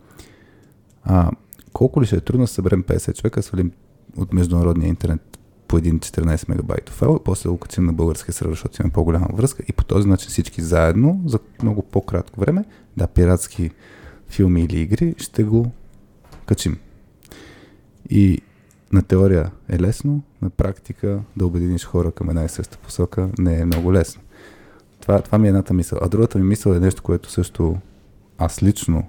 а, 1.04 1.32
колко 1.74 2.02
ли 2.02 2.06
ще 2.06 2.16
е 2.16 2.22
трудно 2.22 2.44
да 2.44 2.48
съберем 2.48 2.84
50 2.84 3.16
човека, 3.16 3.44
свалим 3.44 3.72
от 4.18 4.34
международния 4.34 4.88
интернет 4.88 5.33
по 5.74 5.78
един 5.78 6.00
14 6.00 6.50
мегабайтов 6.50 6.96
файл, 6.96 7.20
после 7.26 7.50
го 7.50 7.58
качим 7.58 7.86
на 7.86 7.94
българския 7.94 8.34
сервер, 8.34 8.54
защото 8.54 8.82
имаме 8.82 8.94
по-голяма 8.94 9.28
връзка 9.34 9.64
и 9.68 9.74
по 9.74 9.84
този 9.84 10.08
начин 10.08 10.30
всички 10.30 10.62
заедно 10.62 11.22
за 11.26 11.40
много 11.64 11.82
по-кратко 11.82 12.40
време, 12.40 12.66
да, 12.98 13.08
пиратски 13.08 13.72
филми 14.28 14.64
или 14.64 14.80
игри, 14.80 15.16
ще 15.18 15.44
го 15.44 15.72
качим. 16.46 16.78
И 18.10 18.42
на 18.92 19.02
теория 19.04 19.52
е 19.70 19.80
лесно, 19.80 20.22
на 20.42 20.50
практика 20.50 21.20
да 21.38 21.46
обединиш 21.46 21.86
хора 21.86 22.12
към 22.12 22.30
една 22.30 22.44
и 22.44 22.50
съща 22.50 22.78
посока 22.78 23.30
не 23.38 23.60
е 23.60 23.66
много 23.66 23.94
лесно. 23.94 24.22
Това, 25.02 25.22
това 25.22 25.38
ми 25.38 25.48
е 25.48 25.50
едната 25.50 25.74
мисъл. 25.74 26.00
А 26.02 26.10
другата 26.10 26.38
ми 26.38 26.44
мисъл 26.44 26.74
е 26.74 26.80
нещо, 26.80 27.04
което 27.04 27.32
също 27.32 27.78
аз 28.38 28.64
лично 28.64 29.04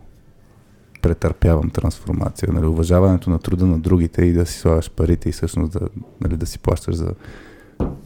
претърпявам 1.04 1.70
трансформация. 1.70 2.52
Нали, 2.52 2.66
уважаването 2.66 3.30
на 3.30 3.38
труда 3.38 3.66
на 3.66 3.78
другите 3.78 4.24
и 4.24 4.32
да 4.32 4.46
си 4.46 4.58
слагаш 4.58 4.90
парите 4.90 5.28
и 5.28 5.32
всъщност 5.32 5.72
да, 5.72 5.80
нали, 6.20 6.36
да 6.36 6.46
си 6.46 6.58
плащаш 6.58 6.94
за 6.94 7.14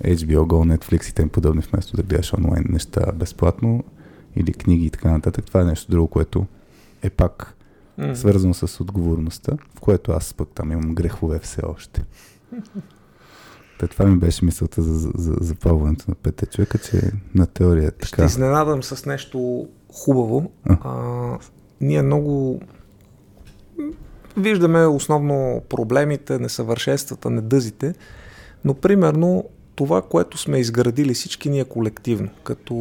HBO 0.05 0.39
Go, 0.39 0.77
Netflix 0.77 1.11
и 1.11 1.15
тем 1.15 1.29
подобни, 1.29 1.63
вместо 1.73 1.97
да 1.97 2.03
гледаш 2.03 2.35
онлайн 2.35 2.65
неща 2.69 3.13
безплатно 3.15 3.85
или 4.37 4.53
книги 4.53 4.87
и 4.87 4.91
така 4.91 5.11
нататък. 5.11 5.45
Това 5.45 5.61
е 5.61 5.65
нещо 5.65 5.91
друго, 5.91 6.09
което 6.09 6.47
е 7.03 7.11
пак 7.11 7.55
mm. 7.99 8.15
свързано 8.15 8.55
с 8.55 8.81
отговорността, 8.81 9.53
в 9.77 9.81
което 9.81 10.13
аз 10.13 10.35
пък 10.35 10.49
там 10.55 10.73
имам 10.73 10.95
грехове 10.95 11.39
все 11.39 11.63
още. 11.65 12.05
Та 13.81 13.87
това 13.87 14.05
ми 14.05 14.17
беше 14.17 14.45
мисълта 14.45 14.83
за, 14.83 14.99
за, 14.99 15.11
за 15.15 15.35
запалването 15.41 16.05
на 16.09 16.15
пете 16.15 16.47
човека, 16.47 16.79
че 16.79 17.13
на 17.35 17.47
теория 17.47 17.89
е 17.89 17.91
така. 17.91 18.07
Ще 18.07 18.25
изненадам 18.25 18.83
с 18.83 19.07
нещо 19.07 19.69
хубаво. 19.93 20.53
А? 20.69 20.79
А, 20.85 21.39
ние 21.81 22.03
много 22.03 22.61
виждаме 24.37 24.87
основно 24.87 25.63
проблемите, 25.69 26.39
несъвършенствата, 26.39 27.31
недъзите, 27.31 27.95
но 28.65 28.75
примерно 28.75 29.45
това, 29.75 30.03
което 30.03 30.39
сме 30.39 30.59
изградили 30.59 31.15
всички 31.15 31.51
ние 31.51 31.65
колективно, 31.65 32.29
като 32.45 32.75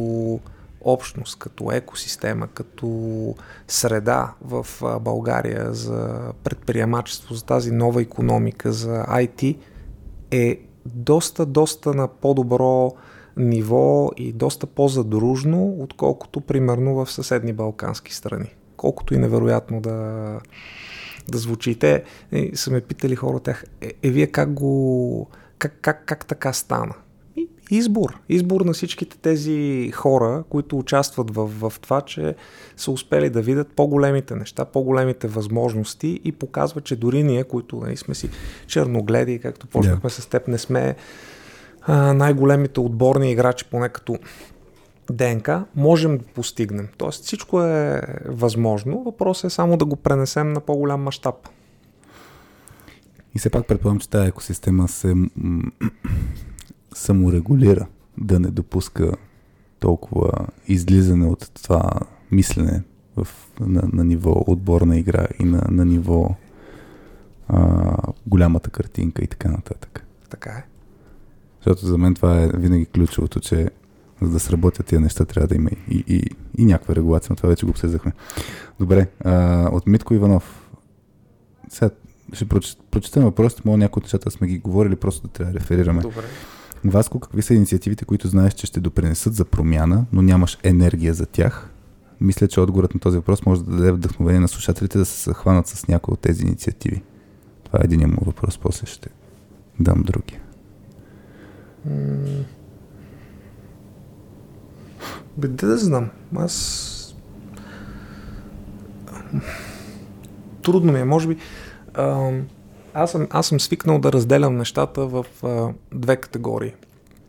общност, 0.80 1.38
като 1.38 1.72
екосистема, 1.72 2.48
като 2.54 3.34
среда 3.68 4.32
в 4.40 4.66
България 5.00 5.74
за 5.74 6.32
предприемачество, 6.44 7.34
за 7.34 7.44
тази 7.44 7.70
нова 7.70 8.02
економика, 8.02 8.72
за 8.72 9.04
IT, 9.04 9.56
е 10.30 10.60
доста, 10.86 11.46
доста 11.46 11.94
на 11.94 12.08
по-добро 12.08 12.92
ниво 13.36 14.10
и 14.16 14.32
доста 14.32 14.66
по-задружно, 14.66 15.76
отколкото 15.78 16.40
примерно 16.40 16.94
в 16.94 17.10
съседни 17.12 17.52
балкански 17.52 18.14
страни. 18.14 18.54
Колкото 18.76 19.14
и 19.14 19.18
невероятно 19.18 19.80
да, 19.80 20.40
да 21.30 21.38
звучи. 21.38 21.74
Те 21.74 22.02
е, 22.32 22.50
са 22.54 22.70
ме 22.70 22.80
питали 22.80 23.16
хора 23.16 23.40
тях, 23.40 23.64
е, 23.80 23.92
е 24.02 24.10
вие 24.10 24.26
как 24.26 24.52
го, 24.52 25.28
как, 25.58 25.78
как, 25.80 26.02
как 26.06 26.26
така 26.26 26.52
стана? 26.52 26.94
И, 27.36 27.48
избор. 27.70 28.18
Избор 28.28 28.60
на 28.60 28.72
всичките 28.72 29.18
тези 29.18 29.90
хора, 29.94 30.44
които 30.48 30.78
участват 30.78 31.34
в, 31.34 31.46
в 31.46 31.72
това, 31.80 32.00
че 32.00 32.34
са 32.76 32.90
успели 32.90 33.30
да 33.30 33.42
видят 33.42 33.68
по-големите 33.76 34.34
неща, 34.34 34.64
по-големите 34.64 35.28
възможности 35.28 36.20
и 36.24 36.32
показва, 36.32 36.80
че 36.80 36.96
дори 36.96 37.22
ние, 37.22 37.44
които 37.44 37.76
нали, 37.76 37.96
сме 37.96 38.14
си 38.14 38.30
черногледи, 38.66 39.38
както 39.38 39.66
почнахме 39.66 40.10
yeah. 40.10 40.20
с 40.20 40.26
теб, 40.26 40.48
не 40.48 40.58
сме 40.58 40.96
а, 41.82 42.14
най-големите 42.14 42.80
отборни 42.80 43.32
играчи, 43.32 43.64
поне 43.64 43.88
като 43.88 44.18
ДНК, 45.10 45.64
можем 45.76 46.18
да 46.18 46.24
постигнем. 46.24 46.88
Тоест 46.96 47.24
всичко 47.24 47.62
е 47.62 48.02
възможно, 48.26 49.02
въпросът 49.04 49.44
е 49.44 49.54
само 49.54 49.76
да 49.76 49.84
го 49.84 49.96
пренесем 49.96 50.52
на 50.52 50.60
по-голям 50.60 51.02
мащаб. 51.02 51.34
И 53.34 53.38
все 53.38 53.50
пак 53.50 53.66
предполагам, 53.66 54.00
че 54.00 54.10
тази 54.10 54.28
екосистема 54.28 54.88
се 54.88 55.14
саморегулира, 56.94 57.86
да 58.18 58.40
не 58.40 58.48
допуска 58.48 59.12
толкова 59.80 60.32
излизане 60.68 61.26
от 61.26 61.50
това 61.62 61.90
мислене 62.30 62.82
в, 63.16 63.28
на, 63.60 63.82
на 63.92 64.04
ниво 64.04 64.44
отборна 64.46 64.98
игра 64.98 65.26
и 65.38 65.44
на, 65.44 65.62
на 65.70 65.84
ниво 65.84 66.34
а, 67.48 67.96
голямата 68.26 68.70
картинка 68.70 69.24
и 69.24 69.26
така 69.26 69.48
нататък. 69.48 70.06
Така 70.30 70.50
е. 70.50 70.64
Защото 71.56 71.86
за 71.86 71.98
мен 71.98 72.14
това 72.14 72.42
е 72.42 72.48
винаги 72.48 72.86
ключовото, 72.86 73.40
че 73.40 73.70
за 74.22 74.30
да 74.30 74.40
сработят 74.40 74.86
тия 74.86 75.00
неща, 75.00 75.24
трябва 75.24 75.48
да 75.48 75.54
има 75.54 75.70
и, 75.90 76.04
и, 76.06 76.22
и 76.58 76.64
някаква 76.64 76.94
регулация, 76.94 77.28
но 77.30 77.36
това 77.36 77.48
вече 77.48 77.66
го 77.66 77.70
обсъждахме. 77.70 78.12
Добре, 78.80 79.06
а, 79.24 79.68
от 79.72 79.86
Митко 79.86 80.14
Иванов. 80.14 80.70
Сега 81.68 81.90
ще 82.32 82.46
прочетем 82.90 83.22
въпросите, 83.22 83.62
може 83.64 83.78
някои 83.78 84.00
от 84.00 84.04
нещата 84.04 84.30
сме 84.30 84.46
ги 84.46 84.58
говорили, 84.58 84.96
просто 84.96 85.26
да 85.26 85.32
трябва 85.32 85.52
да 85.52 85.60
реферираме. 85.60 86.02
Добре. 86.02 86.24
Васко, 86.84 87.20
какви 87.20 87.42
са 87.42 87.54
инициативите, 87.54 88.04
които 88.04 88.28
знаеш, 88.28 88.54
че 88.54 88.66
ще 88.66 88.80
допринесат 88.80 89.34
за 89.34 89.44
промяна, 89.44 90.06
но 90.12 90.22
нямаш 90.22 90.58
енергия 90.62 91.14
за 91.14 91.26
тях? 91.26 91.70
Мисля, 92.20 92.48
че 92.48 92.60
отговорът 92.60 92.94
на 92.94 93.00
този 93.00 93.16
въпрос 93.16 93.46
може 93.46 93.64
да 93.64 93.70
даде 93.70 93.92
вдъхновение 93.92 94.40
на 94.40 94.48
слушателите 94.48 94.98
да 94.98 95.04
се 95.04 95.30
захванат 95.30 95.66
с 95.66 95.88
някои 95.88 96.12
от 96.12 96.20
тези 96.20 96.42
инициативи. 96.42 97.02
Това 97.64 97.78
е 97.82 97.84
един 97.84 98.08
му 98.08 98.24
въпрос, 98.26 98.58
после 98.58 98.86
ще 98.86 99.08
дам 99.80 100.02
други. 100.02 100.38
Бе, 105.38 105.48
да 105.48 105.78
знам. 105.78 106.10
Аз... 106.36 107.16
Трудно 110.62 110.92
ми 110.92 111.00
е, 111.00 111.04
може 111.04 111.28
би. 111.28 111.36
А, 111.94 112.30
аз, 112.94 113.10
съм, 113.10 113.26
аз 113.30 113.46
съм 113.46 113.60
свикнал 113.60 113.98
да 113.98 114.12
разделям 114.12 114.56
нещата 114.56 115.06
в 115.06 115.26
а, 115.42 115.68
две 115.94 116.16
категории. 116.16 116.74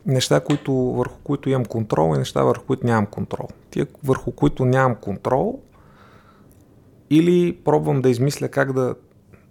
Неща, 0.06 0.40
които, 0.40 0.72
върху 0.74 1.18
които 1.24 1.50
имам 1.50 1.64
контрол 1.64 2.14
и 2.14 2.18
неща, 2.18 2.42
върху 2.42 2.64
които 2.64 2.86
нямам 2.86 3.06
контрол. 3.06 3.48
Тия, 3.70 3.86
върху 4.04 4.32
които 4.32 4.64
нямам 4.64 4.94
контрол, 4.94 5.60
или 7.10 7.56
пробвам 7.64 8.02
да 8.02 8.10
измисля 8.10 8.48
как 8.48 8.72
да 8.72 8.94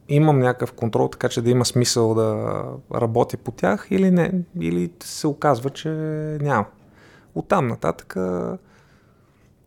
имам 0.09 0.39
някакъв 0.39 0.73
контрол, 0.73 1.07
така 1.07 1.29
че 1.29 1.41
да 1.41 1.49
има 1.49 1.65
смисъл 1.65 2.13
да 2.13 2.61
работя 2.95 3.37
по 3.37 3.51
тях 3.51 3.87
или 3.91 4.11
не, 4.11 4.31
или 4.59 4.91
се 5.03 5.27
оказва, 5.27 5.69
че 5.69 5.89
няма. 6.41 6.65
Оттам 7.35 7.67
нататък 7.67 8.17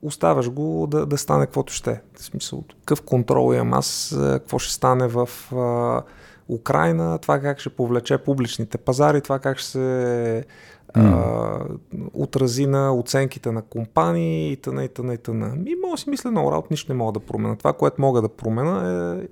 оставаш 0.03 0.51
го 0.51 0.87
да, 0.91 1.07
да 1.07 1.19
стане 1.19 1.47
каквото 1.47 1.73
ще. 1.73 2.01
В 2.15 2.23
смисъл, 2.23 2.65
какъв 2.81 3.03
контрол 3.03 3.55
имам 3.55 3.73
аз, 3.73 4.17
какво 4.19 4.59
ще 4.59 4.73
стане 4.73 5.09
в 5.09 5.29
а, 5.53 6.03
Украина, 6.49 7.19
това 7.19 7.41
как 7.41 7.61
ще 7.61 7.71
повлече 7.71 8.19
публичните 8.19 8.79
пазари, 8.79 9.21
това 9.21 9.39
как 9.39 9.59
ще 9.59 9.69
се 9.69 10.45
а, 10.95 11.65
отрази 12.15 12.67
на 12.67 12.95
оценките 12.95 13.53
на 13.53 13.63
компании 13.63 14.53
и 14.53 14.57
т.н. 14.57 14.85
и 14.85 14.89
т.н. 14.89 15.15
и 15.15 15.19
т.н. 15.19 15.57
И 15.67 15.77
мога 15.85 15.99
си 15.99 16.11
мисля 16.11 16.31
много 16.31 16.53
работа, 16.53 16.69
нищо 16.71 16.93
не 16.93 16.99
мога 16.99 17.13
да 17.13 17.21
променя. 17.21 17.57
Това, 17.57 17.73
което 17.73 18.01
мога 18.01 18.23
да 18.23 18.29
променя 18.29 19.13
е 19.21 19.29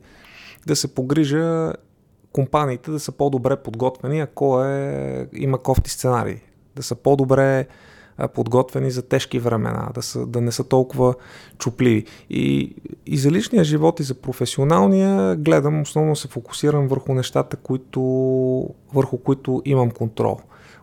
да 0.67 0.77
се 0.77 0.95
погрижа 0.95 1.73
компаниите 2.33 2.91
да 2.91 3.01
са 3.01 3.13
по-добре 3.13 3.57
подготвени, 3.57 4.21
ако 4.21 4.63
е, 4.65 5.29
има 5.33 5.59
кофти 5.59 5.91
сценарии. 5.91 6.41
Да 6.77 6.83
са 6.83 6.95
по-добре 6.95 7.67
подготвени 8.29 8.91
за 8.91 9.03
тежки 9.03 9.39
времена, 9.39 9.91
да, 9.95 10.03
са, 10.03 10.27
да 10.27 10.41
не 10.41 10.53
са 10.53 10.65
толкова 10.65 11.15
чупливи. 11.59 12.05
И, 12.31 12.75
и 13.07 13.17
за 13.17 13.31
личния 13.31 13.65
живот 13.65 14.01
и 14.01 14.03
за 14.03 14.15
професионалния 14.15 15.37
гледам, 15.37 15.81
основно 15.81 16.17
се 16.17 16.29
фокусирам 16.29 16.89
върху 16.89 17.15
нещата, 17.15 17.57
които, 17.57 18.01
върху 18.95 19.19
които 19.19 19.63
имам 19.65 19.91
контрол. 19.91 20.41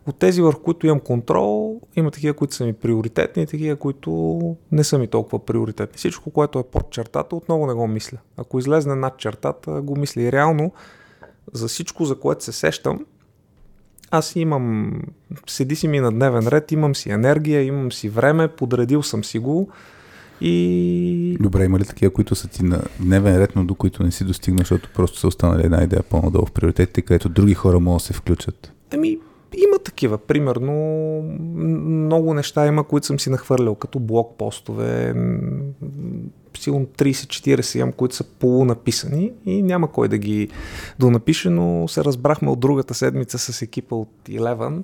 От 0.07 0.19
тези, 0.19 0.41
върху 0.41 0.63
които 0.63 0.87
имам 0.87 0.99
контрол, 0.99 1.81
има 1.95 2.11
такива, 2.11 2.33
които 2.33 2.55
са 2.55 2.65
ми 2.65 2.73
приоритетни 2.73 3.43
и 3.43 3.45
такива, 3.45 3.75
които 3.75 4.39
не 4.71 4.83
са 4.83 4.97
ми 4.97 5.07
толкова 5.07 5.45
приоритетни. 5.45 5.97
Всичко, 5.97 6.29
което 6.29 6.59
е 6.59 6.63
под 6.63 6.89
чертата, 6.91 7.35
отново 7.35 7.67
не 7.67 7.73
го 7.73 7.87
мисля. 7.87 8.17
Ако 8.37 8.59
излезне 8.59 8.95
над 8.95 9.17
чертата, 9.17 9.81
го 9.81 9.95
мисля. 9.95 10.21
И 10.21 10.31
реално, 10.31 10.71
за 11.53 11.67
всичко, 11.67 12.05
за 12.05 12.19
което 12.19 12.43
се 12.43 12.51
сещам, 12.51 13.05
аз 14.11 14.35
имам, 14.35 15.01
седи 15.47 15.75
си 15.75 15.87
ми 15.87 15.99
на 15.99 16.11
дневен 16.11 16.47
ред, 16.47 16.71
имам 16.71 16.95
си 16.95 17.09
енергия, 17.09 17.63
имам 17.63 17.91
си 17.91 18.09
време, 18.09 18.47
подредил 18.47 19.03
съм 19.03 19.23
си 19.23 19.39
го 19.39 19.69
и... 20.41 21.37
Добре, 21.39 21.65
има 21.65 21.79
ли 21.79 21.85
такива, 21.85 22.13
които 22.13 22.35
са 22.35 22.47
ти 22.47 22.63
на 22.63 22.81
дневен 22.99 23.37
ред, 23.37 23.55
но 23.55 23.65
до 23.65 23.75
които 23.75 24.03
не 24.03 24.11
си 24.11 24.23
достигнал, 24.23 24.57
защото 24.57 24.89
просто 24.95 25.19
са 25.19 25.27
останали 25.27 25.65
една 25.65 25.83
идея 25.83 26.03
по-надолу 26.03 26.45
в 26.45 26.51
приоритетите, 26.51 27.01
където 27.01 27.29
други 27.29 27.53
хора 27.53 27.79
могат 27.79 28.01
да 28.01 28.05
се 28.05 28.13
включат? 28.13 28.73
Ами, 28.93 29.17
има 29.57 29.79
такива. 29.85 30.17
Примерно, 30.17 30.73
много 31.87 32.33
неща 32.33 32.67
има, 32.67 32.83
които 32.83 33.07
съм 33.07 33.19
си 33.19 33.29
нахвърлял, 33.29 33.75
като 33.75 33.99
блокпостове. 33.99 35.13
Сигурно 36.61 36.85
30-40 36.85 37.77
имам, 37.77 37.91
които 37.91 38.15
са 38.15 38.23
полунаписани 38.23 39.31
и 39.45 39.63
няма 39.63 39.91
кой 39.91 40.07
да 40.07 40.17
ги 40.17 40.49
донапише, 40.99 41.49
но 41.49 41.87
се 41.87 42.03
разбрахме 42.03 42.49
от 42.49 42.59
другата 42.59 42.93
седмица 42.93 43.37
с 43.37 43.61
екипа 43.61 43.95
от 43.95 44.09
Eleven, 44.29 44.83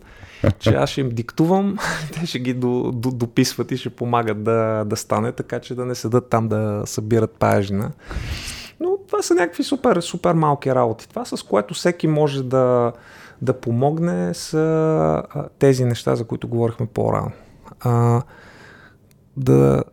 че 0.59 0.69
аз 0.69 0.89
ще 0.89 1.01
им 1.01 1.09
диктувам, 1.09 1.77
те 2.13 2.25
ще 2.25 2.39
ги 2.39 2.53
до, 2.53 2.91
до, 2.91 3.11
дописват 3.11 3.71
и 3.71 3.77
ще 3.77 3.89
помагат 3.89 4.43
да, 4.43 4.83
да 4.85 4.95
стане, 4.95 5.31
така 5.31 5.59
че 5.59 5.75
да 5.75 5.85
не 5.85 5.95
седат 5.95 6.29
там 6.29 6.47
да 6.47 6.81
събират 6.85 7.31
паяжина. 7.31 7.91
Но 8.79 8.97
това 9.07 9.21
са 9.21 9.33
някакви 9.33 9.63
супер, 9.63 10.01
супер 10.01 10.33
малки 10.33 10.75
работи. 10.75 11.09
Това 11.09 11.25
с 11.25 11.43
което 11.43 11.73
всеки 11.73 12.07
може 12.07 12.43
да, 12.43 12.91
да 13.41 13.53
помогне 13.53 14.33
с 14.33 14.53
а, 14.53 15.47
тези 15.59 15.85
неща, 15.85 16.15
за 16.15 16.25
които 16.25 16.47
говорихме 16.47 16.85
по-рано. 16.85 17.31
А, 17.79 18.21
да, 19.37 19.83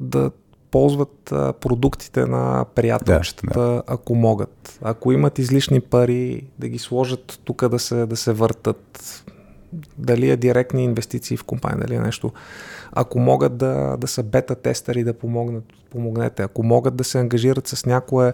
да 0.00 0.30
ползват 0.70 1.32
а, 1.32 1.52
продуктите 1.52 2.26
на 2.26 2.64
приятелчетата, 2.74 3.60
да, 3.60 3.66
да. 3.66 3.82
ако 3.86 4.14
могат. 4.14 4.78
Ако 4.82 5.12
имат 5.12 5.38
излишни 5.38 5.80
пари, 5.80 6.42
да 6.58 6.68
ги 6.68 6.78
сложат 6.78 7.40
тук 7.44 7.68
да 7.68 7.78
се, 7.78 8.06
да 8.06 8.16
се 8.16 8.32
въртат. 8.32 9.24
Дали 9.98 10.30
е 10.30 10.36
директни 10.36 10.84
инвестиции 10.84 11.36
в 11.36 11.44
компания, 11.44 11.78
дали 11.78 11.94
е 11.94 12.00
нещо. 12.00 12.32
Ако 12.92 13.18
могат 13.18 13.56
да, 13.56 13.96
да 13.96 14.06
са 14.06 14.22
бета-тестери, 14.22 15.04
да 15.04 15.14
помогнат, 15.14 15.64
помогнете. 15.90 16.42
Ако 16.42 16.62
могат 16.62 16.96
да 16.96 17.04
се 17.04 17.18
ангажират 17.18 17.66
с 17.66 17.86
някое 17.86 18.32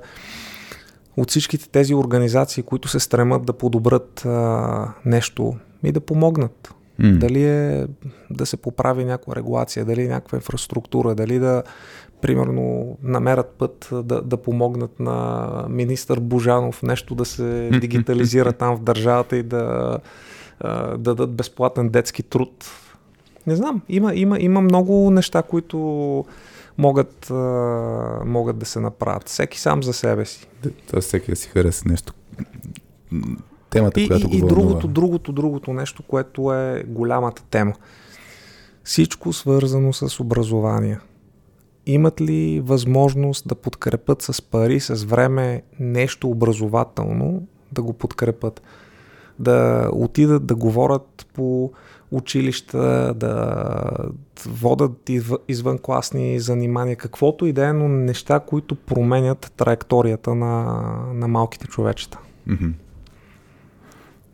от 1.16 1.30
всичките 1.30 1.68
тези 1.68 1.94
организации, 1.94 2.62
които 2.62 2.88
се 2.88 3.00
стремат 3.00 3.44
да 3.44 3.52
подобрят 3.52 4.24
а, 4.24 4.94
нещо 5.04 5.56
и 5.84 5.92
да 5.92 6.00
помогнат. 6.00 6.74
Mm. 7.00 7.18
Дали 7.18 7.44
е 7.44 7.86
да 8.30 8.46
се 8.46 8.56
поправи 8.56 9.04
някаква 9.04 9.36
регулация, 9.36 9.84
дали 9.84 10.08
някаква 10.08 10.38
инфраструктура, 10.38 11.14
дали 11.14 11.38
да, 11.38 11.62
примерно, 12.20 12.97
намерят 13.02 13.55
път 13.59 13.89
да, 13.93 14.23
да 14.23 14.36
помогнат 14.36 15.01
на 15.01 15.49
министър 15.68 16.20
Божанов 16.20 16.83
нещо 16.83 17.15
да 17.15 17.25
се 17.25 17.70
дигитализира 17.81 18.52
там 18.52 18.76
в 18.76 18.83
държавата 18.83 19.36
и 19.36 19.43
да, 19.43 19.99
да 20.62 20.99
дадат 20.99 21.33
безплатен 21.33 21.89
детски 21.89 22.23
труд. 22.23 22.70
Не 23.47 23.57
знам, 23.57 23.83
има, 23.89 24.15
има, 24.15 24.41
има 24.41 24.60
много 24.60 25.10
неща, 25.10 25.43
които 25.43 25.78
могат, 26.78 27.31
могат 28.25 28.59
да 28.59 28.67
се 28.67 28.81
направят. 28.81 29.28
Всеки 29.28 29.60
сам 29.60 29.83
за 29.83 29.93
себе 29.93 30.25
си. 30.25 30.49
Тоест 30.91 31.09
всеки 31.09 31.31
да 31.31 31.36
си 31.36 31.49
хареса 31.49 31.89
нещо. 31.89 32.15
Темата, 33.70 34.01
и, 34.01 34.09
която 34.09 34.26
и, 34.26 34.41
го 34.41 34.47
и 34.47 34.49
другото, 34.49 34.89
другото, 34.89 35.33
другото 35.33 35.73
нещо, 35.73 36.02
което 36.02 36.55
е 36.55 36.84
голямата 36.86 37.43
тема. 37.51 37.73
Всичко 38.84 39.33
свързано 39.33 39.93
с 39.93 40.20
образование. 40.20 40.99
Имат 41.86 42.20
ли 42.20 42.60
възможност 42.60 43.48
да 43.48 43.54
подкрепят 43.54 44.22
с 44.22 44.42
пари, 44.42 44.80
с 44.80 45.04
време 45.04 45.62
нещо 45.80 46.28
образователно, 46.28 47.46
да 47.72 47.82
го 47.82 47.92
подкрепят? 47.92 48.62
Да 49.38 49.88
отидат 49.92 50.46
да 50.46 50.54
говорят 50.54 51.26
по 51.34 51.72
училища, 52.10 53.14
да 53.16 53.54
водят 54.46 55.10
извън 55.48 55.78
класни 55.78 56.40
занимания, 56.40 56.96
каквото 56.96 57.46
и 57.46 57.52
да 57.52 57.66
е, 57.66 57.72
но 57.72 57.88
неща, 57.88 58.40
които 58.40 58.74
променят 58.74 59.52
траекторията 59.56 60.34
на, 60.34 60.82
на 61.14 61.28
малките 61.28 61.66
човечета. 61.66 62.18
Mm-hmm. 62.48 62.72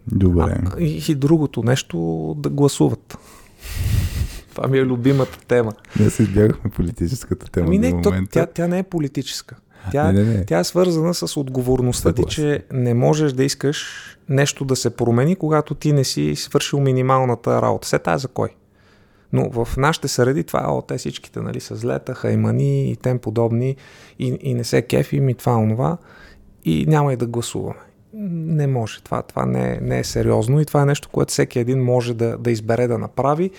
Добре. 0.06 0.60
А, 0.76 0.80
и, 0.80 1.02
и 1.08 1.14
другото 1.14 1.62
нещо 1.62 1.98
да 2.38 2.48
гласуват. 2.48 3.18
Това 4.60 4.70
ми 4.70 4.78
е 4.78 4.84
любимата 4.84 5.38
тема. 5.48 5.72
Ние 6.00 6.10
се 6.10 6.22
избягахме 6.22 6.70
политическата 6.70 7.50
тема. 7.50 7.66
Ами 7.66 7.78
не, 7.78 8.02
то, 8.02 8.12
тя, 8.30 8.46
тя 8.46 8.68
не 8.68 8.78
е 8.78 8.82
политическа. 8.82 9.56
Тя, 9.92 10.12
не, 10.12 10.24
не, 10.24 10.34
не. 10.34 10.44
тя 10.44 10.58
е 10.58 10.64
свързана 10.64 11.14
с 11.14 11.36
отговорността 11.36 12.12
ти, 12.12 12.22
че 12.28 12.64
не 12.72 12.94
можеш 12.94 13.32
да 13.32 13.44
искаш 13.44 13.86
нещо 14.28 14.64
да 14.64 14.76
се 14.76 14.90
промени, 14.90 15.36
когато 15.36 15.74
ти 15.74 15.92
не 15.92 16.04
си 16.04 16.36
свършил 16.36 16.80
минималната 16.80 17.62
работа. 17.62 17.88
Се 17.88 17.98
тая 17.98 18.18
за 18.18 18.28
кой? 18.28 18.48
Но 19.32 19.50
в 19.50 19.76
нашите 19.76 20.08
среди 20.08 20.44
това, 20.44 20.64
о, 20.68 20.82
те 20.82 20.98
всичките 20.98 21.40
нали, 21.40 21.60
са 21.60 21.76
злета, 21.76 22.14
хаймани 22.14 22.90
и 22.90 22.96
тем 22.96 23.18
подобни 23.18 23.76
и, 24.18 24.38
и 24.40 24.54
не 24.54 24.64
се 24.64 24.82
кефим 24.82 25.28
и 25.28 25.34
това, 25.34 25.56
онова 25.56 25.96
и 26.64 26.86
няма 26.88 27.12
и 27.12 27.16
да 27.16 27.26
гласуваме. 27.26 27.80
Не 28.12 28.66
може. 28.66 29.02
Това, 29.02 29.22
това 29.22 29.46
не, 29.46 29.72
е, 29.72 29.78
не 29.80 29.98
е 29.98 30.04
сериозно 30.04 30.60
и 30.60 30.64
това 30.64 30.82
е 30.82 30.86
нещо, 30.86 31.08
което 31.08 31.30
всеки 31.30 31.58
един 31.58 31.84
може 31.84 32.14
да, 32.14 32.38
да 32.38 32.50
избере 32.50 32.86
да 32.86 32.98
направи. 32.98 33.50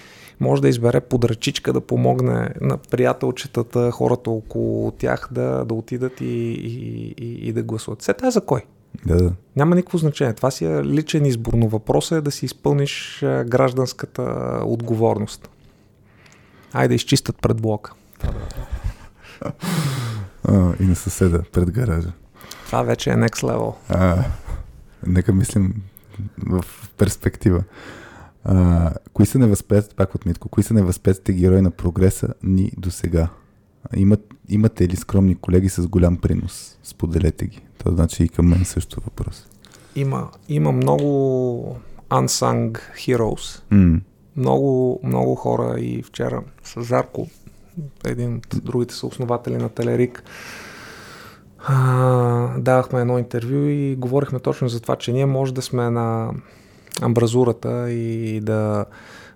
Може 0.42 0.62
да 0.62 0.70
избере 0.70 1.02
подръчичка 1.02 1.74
да 1.74 1.82
помогне 1.82 2.50
на 2.62 2.78
приятелчетата, 2.78 3.92
хората 3.92 4.30
около 4.30 4.92
тях 4.92 5.28
да, 5.32 5.66
да 5.66 5.74
отидат 5.74 6.22
и, 6.22 6.26
и, 6.26 7.14
и, 7.18 7.48
и 7.48 7.54
да 7.54 7.64
гласуват. 7.64 8.02
Се 8.02 8.14
тази 8.14 8.34
за 8.34 8.42
кой? 8.42 8.62
Да, 9.06 9.16
да. 9.16 9.34
Няма 9.56 9.76
никакво 9.76 9.98
значение. 9.98 10.34
Това 10.34 10.52
си 10.52 10.66
е 10.66 10.84
личен 10.84 11.26
избор, 11.26 11.54
но 11.54 11.68
въпросът 11.68 12.18
е 12.18 12.22
да 12.22 12.32
си 12.32 12.46
изпълниш 12.46 13.20
гражданската 13.22 14.24
отговорност. 14.66 15.50
Айде 16.74 16.96
изчистят 16.96 17.42
пред 17.42 17.62
блока. 17.62 17.94
А, 20.44 20.74
и 20.80 20.84
на 20.84 20.96
съседа 20.96 21.44
пред 21.52 21.72
гаража. 21.72 22.12
Това 22.66 22.84
вече 22.84 23.10
е 23.10 23.14
next 23.14 23.42
level. 23.42 23.74
А, 23.90 24.24
нека 25.08 25.34
мислим 25.34 25.74
в 26.48 26.66
перспектива. 26.98 27.64
А, 28.44 28.94
кои 29.14 29.26
са 29.26 29.40
невъзпетите, 29.40 29.96
пак 29.96 30.16
от 30.16 30.26
Митко, 30.26 30.50
кои 30.50 30.64
са 30.64 30.74
невъзпетите 30.74 31.34
герои 31.34 31.62
на 31.62 31.72
прогреса 31.72 32.34
ни 32.44 32.72
до 32.78 32.92
сега? 32.92 33.30
Имат, 33.96 34.34
имате 34.50 34.88
ли 34.88 34.96
скромни 34.96 35.36
колеги 35.36 35.70
с 35.70 35.88
голям 35.88 36.18
принос? 36.18 36.78
Споделете 36.84 37.46
ги. 37.46 37.62
Това 37.78 37.92
значи 37.92 38.24
и 38.24 38.30
към 38.30 38.48
мен 38.48 38.66
също 38.66 39.02
въпрос. 39.02 39.48
Има, 39.96 40.30
има 40.50 40.72
много 40.72 41.78
unsung 42.10 42.80
heroes. 42.96 43.62
Mm. 43.72 44.02
Много, 44.36 45.00
много 45.04 45.36
хора 45.36 45.80
и 45.80 46.04
вчера 46.04 46.44
с 46.64 46.84
Зарко, 46.84 47.28
един 48.06 48.36
от 48.36 48.64
другите 48.64 48.96
са 48.96 49.08
основатели 49.08 49.58
на 49.58 49.70
Телерик, 49.70 50.24
а, 51.60 52.60
давахме 52.60 53.02
едно 53.02 53.20
интервю 53.20 53.68
и 53.68 53.96
говорихме 53.96 54.40
точно 54.40 54.70
за 54.70 54.80
това, 54.82 54.96
че 54.96 55.12
ние 55.12 55.26
може 55.26 55.54
да 55.54 55.62
сме 55.62 55.90
на 55.90 56.32
амбразурата 57.02 57.92
и 57.92 58.40
да 58.40 58.86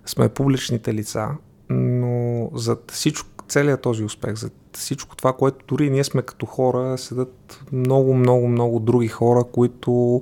сме 0.06 0.28
публичните 0.28 0.94
лица, 0.94 1.28
но 1.70 2.50
за 2.54 2.76
всичко, 2.92 3.28
целият 3.48 3.80
този 3.80 4.04
успех, 4.04 4.34
за 4.34 4.50
всичко 4.72 5.16
това, 5.16 5.32
което 5.32 5.64
дори 5.68 5.90
ние 5.90 6.04
сме 6.04 6.22
като 6.22 6.46
хора, 6.46 6.98
седат 6.98 7.60
много, 7.72 8.14
много, 8.14 8.48
много 8.48 8.80
други 8.80 9.08
хора, 9.08 9.44
които 9.52 10.20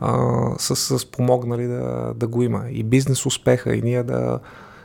а, 0.00 0.50
са, 0.58 0.76
са 0.76 0.98
спомогнали 0.98 1.66
да, 1.66 2.12
да 2.16 2.26
го 2.26 2.42
има. 2.42 2.64
И 2.70 2.82
бизнес 2.82 3.26
успеха, 3.26 3.76
и 3.76 3.82
ние 3.82 4.02
да 4.02 4.40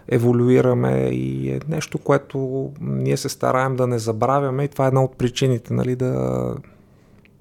еволюираме 0.07 1.09
и 1.11 1.51
е 1.51 1.59
нещо, 1.67 1.97
което 1.97 2.69
ние 2.81 3.17
се 3.17 3.29
стараем 3.29 3.75
да 3.75 3.87
не 3.87 3.99
забравяме 3.99 4.63
и 4.63 4.67
това 4.67 4.85
е 4.85 4.87
една 4.87 5.03
от 5.03 5.17
причините, 5.17 5.73
нали, 5.73 5.95
да, 5.95 6.55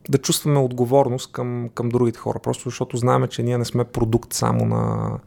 да 0.08 0.18
чувстваме 0.18 0.58
отговорност 0.58 1.32
към, 1.32 1.70
към 1.74 1.88
другите 1.88 2.18
хора, 2.18 2.38
просто 2.38 2.68
защото 2.68 2.96
знаем, 2.96 3.26
че 3.28 3.42
ние 3.42 3.58
не 3.58 3.64
сме 3.64 3.84
продукт 3.84 4.32
само 4.32 4.64
на, 4.64 5.18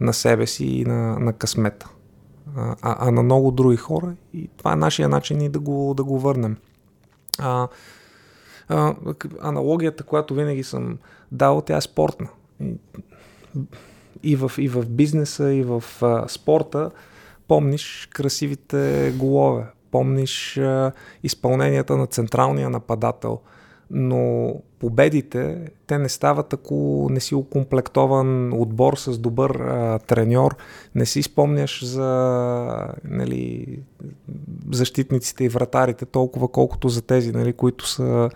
на 0.00 0.12
себе 0.12 0.46
си 0.46 0.66
и 0.66 0.84
на, 0.84 1.18
на 1.18 1.32
късмета, 1.32 1.88
а, 2.56 2.76
а 2.82 3.10
на 3.10 3.22
много 3.22 3.50
други 3.50 3.76
хора 3.76 4.14
и 4.34 4.48
това 4.56 4.72
е 4.72 4.76
нашия 4.76 5.08
начин 5.08 5.40
и 5.40 5.48
да 5.48 5.58
го, 5.58 5.94
да 5.96 6.04
го 6.04 6.18
върнем. 6.18 6.56
А, 7.38 7.68
а, 8.68 8.94
аналогията, 9.40 10.04
която 10.04 10.34
винаги 10.34 10.62
съм 10.62 10.98
дал, 11.32 11.60
тя 11.60 11.76
е 11.76 11.80
спортна. 11.80 12.28
И, 12.60 12.74
и, 14.22 14.36
в, 14.36 14.52
и 14.58 14.68
в 14.68 14.88
бизнеса, 14.88 15.52
и 15.52 15.62
в 15.62 15.84
а, 16.02 16.28
спорта 16.28 16.90
помниш 17.48 18.08
красивите 18.12 19.12
голове, 19.16 19.66
помниш 19.90 20.58
а, 20.58 20.92
изпълненията 21.22 21.96
на 21.96 22.06
централния 22.06 22.70
нападател– 22.70 23.40
но 23.90 24.54
победите, 24.78 25.58
те 25.86 25.98
не 25.98 26.08
стават 26.08 26.52
ако 26.52 27.08
не 27.10 27.20
си 27.20 27.34
окомплектован 27.34 28.52
отбор 28.52 28.96
с 28.96 29.18
добър 29.18 29.50
а, 29.50 29.98
треньор, 29.98 30.56
не 30.94 31.06
си 31.06 31.22
спомняш 31.22 31.84
за 31.84 32.08
нали, 33.04 33.78
защитниците 34.70 35.44
и 35.44 35.48
вратарите 35.48 36.06
толкова 36.06 36.48
колкото 36.48 36.88
за 36.88 37.02
тези, 37.02 37.32
нали, 37.32 37.52
които 37.52 37.88
са 37.88 38.30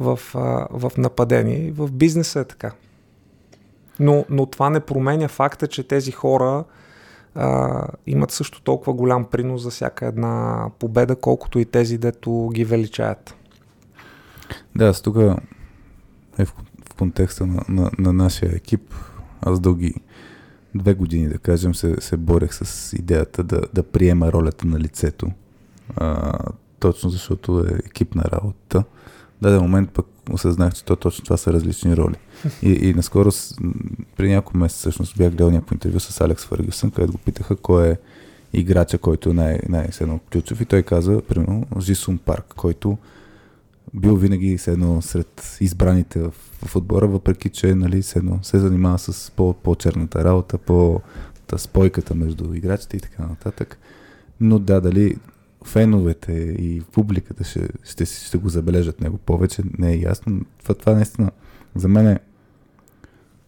в, 0.00 0.20
а, 0.34 0.66
в 0.70 0.92
нападение. 0.98 1.72
В 1.72 1.92
бизнеса 1.92 2.40
е 2.40 2.44
така. 2.44 2.72
Но, 4.00 4.24
но 4.30 4.46
това 4.46 4.70
не 4.70 4.80
променя 4.80 5.28
факта, 5.28 5.66
че 5.66 5.88
тези 5.88 6.10
хора 6.10 6.64
а, 7.34 7.86
имат 8.06 8.30
също 8.30 8.62
толкова 8.62 8.92
голям 8.92 9.24
принос 9.24 9.62
за 9.62 9.70
всяка 9.70 10.06
една 10.06 10.66
победа, 10.78 11.16
колкото 11.16 11.58
и 11.58 11.64
тези, 11.64 11.98
дето 11.98 12.48
ги 12.54 12.64
величаят. 12.64 13.34
Да, 14.76 14.86
аз 14.86 15.02
тук 15.02 15.16
е 16.38 16.44
в, 16.44 16.54
в 16.90 16.94
контекста 16.98 17.46
на, 17.46 17.62
на, 17.68 17.90
на 17.98 18.12
нашия 18.12 18.56
екип. 18.56 18.94
Аз 19.40 19.60
дълги 19.60 19.94
две 20.74 20.94
години, 20.94 21.28
да 21.28 21.38
кажем, 21.38 21.74
се, 21.74 21.96
се 22.00 22.16
борех 22.16 22.54
с 22.54 22.92
идеята 22.92 23.44
да, 23.44 23.60
да 23.74 23.82
приема 23.82 24.32
ролята 24.32 24.66
на 24.66 24.80
лицето. 24.80 25.30
А, 25.96 26.32
точно 26.78 27.10
защото 27.10 27.60
е 27.60 27.78
екипна 27.86 28.24
работа. 28.32 28.84
В 29.38 29.42
даден 29.42 29.60
момент 29.60 29.90
пък 29.90 30.06
осъзнах, 30.32 30.74
че 30.74 30.84
то 30.84 30.96
точно 30.96 31.24
това 31.24 31.36
са 31.36 31.52
различни 31.52 31.96
роли. 31.96 32.16
И, 32.62 32.70
и 32.72 32.94
наскоро, 32.94 33.30
при 34.16 34.28
няколко 34.28 34.58
месеца, 34.58 34.80
всъщност 34.80 35.18
бях 35.18 35.30
гледал 35.30 35.50
някакво 35.50 35.74
интервю 35.74 36.00
с 36.00 36.20
Алекс 36.20 36.44
Фъргюсън, 36.44 36.90
където 36.90 37.12
го 37.12 37.18
питаха 37.18 37.56
кой 37.56 37.88
е 37.88 37.96
играча, 38.52 38.98
който 38.98 39.30
е 39.30 39.32
най- 39.32 39.60
най- 39.68 39.88
ключов. 40.32 40.60
И 40.60 40.64
той 40.64 40.82
каза, 40.82 41.22
примерно, 41.28 41.66
Жисун 41.80 42.18
Парк, 42.18 42.54
който 42.56 42.98
бил 43.94 44.16
винаги 44.16 44.58
едно 44.66 45.02
сред 45.02 45.58
избраните 45.60 46.20
в, 46.20 46.30
в 46.66 46.76
отбора, 46.76 47.06
въпреки 47.06 47.48
че 47.48 47.74
нали, 47.74 48.02
едно, 48.16 48.38
се 48.42 48.58
занимава 48.58 48.98
с 48.98 49.30
по, 49.30 49.54
по-черната 49.54 50.24
работа, 50.24 50.58
по 50.58 51.00
спойката 51.56 52.14
между 52.14 52.54
играчите 52.54 52.96
и 52.96 53.00
така 53.00 53.22
нататък. 53.22 53.78
Но 54.40 54.58
да, 54.58 54.80
дали 54.80 55.16
феновете 55.64 56.32
и 56.58 56.82
публиката 56.92 57.44
ще, 57.44 57.68
ще, 57.84 58.04
ще 58.04 58.38
го 58.38 58.48
забележат 58.48 59.00
него 59.00 59.18
повече, 59.18 59.62
не 59.78 59.92
е 59.92 59.98
ясно. 59.98 60.40
Това, 60.62 60.74
това 60.74 60.94
наистина 60.94 61.30
за 61.74 61.88
мен 61.88 62.06
е 62.06 62.20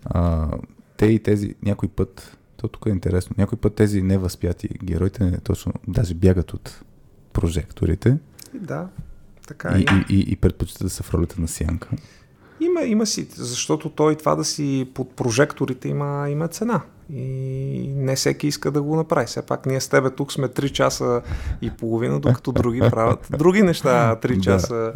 а, 0.04 0.50
те 0.96 1.06
и 1.06 1.18
тези 1.18 1.54
някой 1.62 1.88
път, 1.88 2.38
то 2.56 2.68
тук 2.68 2.86
е 2.86 2.90
интересно, 2.90 3.34
някой 3.38 3.58
път 3.58 3.74
тези 3.74 4.02
невъзпяти 4.02 4.68
героите 4.84 5.24
не 5.24 5.38
точно, 5.38 5.72
даже 5.88 6.14
бягат 6.14 6.52
от 6.52 6.82
прожекторите. 7.32 8.18
Да. 8.54 8.88
Така 9.58 9.78
и, 9.78 9.82
и, 9.82 10.16
и, 10.16 10.32
и 10.32 10.36
предпочита 10.36 10.84
да 10.84 10.90
са 10.90 11.02
в 11.02 11.14
ролята 11.14 11.40
на 11.40 11.48
сянка. 11.48 11.88
Има, 12.60 12.82
има 12.82 13.06
си, 13.06 13.28
защото 13.34 13.88
той 13.88 14.14
това 14.14 14.34
да 14.34 14.44
си 14.44 14.88
под 14.94 15.16
прожекторите 15.16 15.88
има, 15.88 16.26
има 16.30 16.48
цена. 16.48 16.80
И 17.14 17.88
не 17.96 18.16
всеки 18.16 18.46
иска 18.46 18.70
да 18.70 18.82
го 18.82 18.96
направи. 18.96 19.26
Все 19.26 19.42
пак 19.42 19.66
ние 19.66 19.80
с 19.80 19.88
тебе 19.88 20.10
тук 20.10 20.32
сме 20.32 20.48
3 20.48 20.72
часа 20.72 21.22
и 21.62 21.70
половина, 21.70 22.20
докато 22.20 22.52
други 22.52 22.80
правят 22.90 23.28
други 23.30 23.62
неща 23.62 24.16
3 24.22 24.40
часа 24.40 24.74
да. 24.74 24.92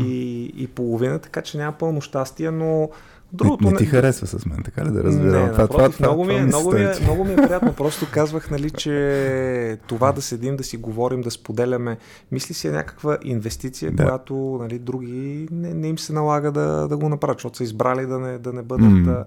и, 0.00 0.44
и 0.56 0.66
половина, 0.66 1.18
така 1.18 1.42
че 1.42 1.58
няма 1.58 1.72
пълно 1.72 2.00
щастие, 2.00 2.50
но 2.50 2.90
Другото, 3.32 3.64
не, 3.64 3.70
не 3.70 3.76
ти 3.76 3.84
не... 3.84 3.90
харесва 3.90 4.26
с 4.26 4.46
мен, 4.46 4.62
така 4.64 4.84
ли 4.84 4.90
да 4.90 5.04
разбирам? 5.04 5.42
Не, 5.42 5.50
това, 5.50 5.62
напротив, 5.62 5.96
това, 5.96 6.06
много, 6.06 6.22
това, 6.22 6.34
ми 6.34 6.40
е, 6.40 6.44
много, 6.44 6.72
ми 6.72 6.82
е, 6.82 6.92
много 7.02 7.24
ми 7.24 7.32
е 7.32 7.36
приятно. 7.36 7.74
Просто 7.74 8.06
казвах, 8.12 8.50
нали, 8.50 8.70
че 8.70 9.78
това 9.86 10.12
да 10.12 10.22
седим, 10.22 10.56
да 10.56 10.64
си 10.64 10.76
говорим, 10.76 11.20
да 11.20 11.30
споделяме, 11.30 11.98
мисли 12.32 12.54
си 12.54 12.68
е 12.68 12.70
някаква 12.70 13.18
инвестиция, 13.22 13.92
да. 13.92 14.04
която 14.04 14.58
нали, 14.62 14.78
други 14.78 15.48
не, 15.52 15.74
не 15.74 15.88
им 15.88 15.98
се 15.98 16.12
налага 16.12 16.52
да, 16.52 16.88
да 16.88 16.96
го 16.96 17.08
направят, 17.08 17.38
защото 17.38 17.56
са 17.56 17.64
избрали 17.64 18.06
да 18.06 18.18
не, 18.18 18.38
да 18.38 18.52
не 18.52 18.62
бъдат 18.62 18.88
mm. 18.88 19.24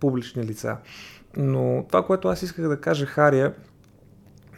публични 0.00 0.44
лица. 0.44 0.76
Но 1.36 1.84
това, 1.88 2.06
което 2.06 2.28
аз 2.28 2.42
исках 2.42 2.68
да 2.68 2.80
кажа, 2.80 3.06
Хария, 3.06 3.54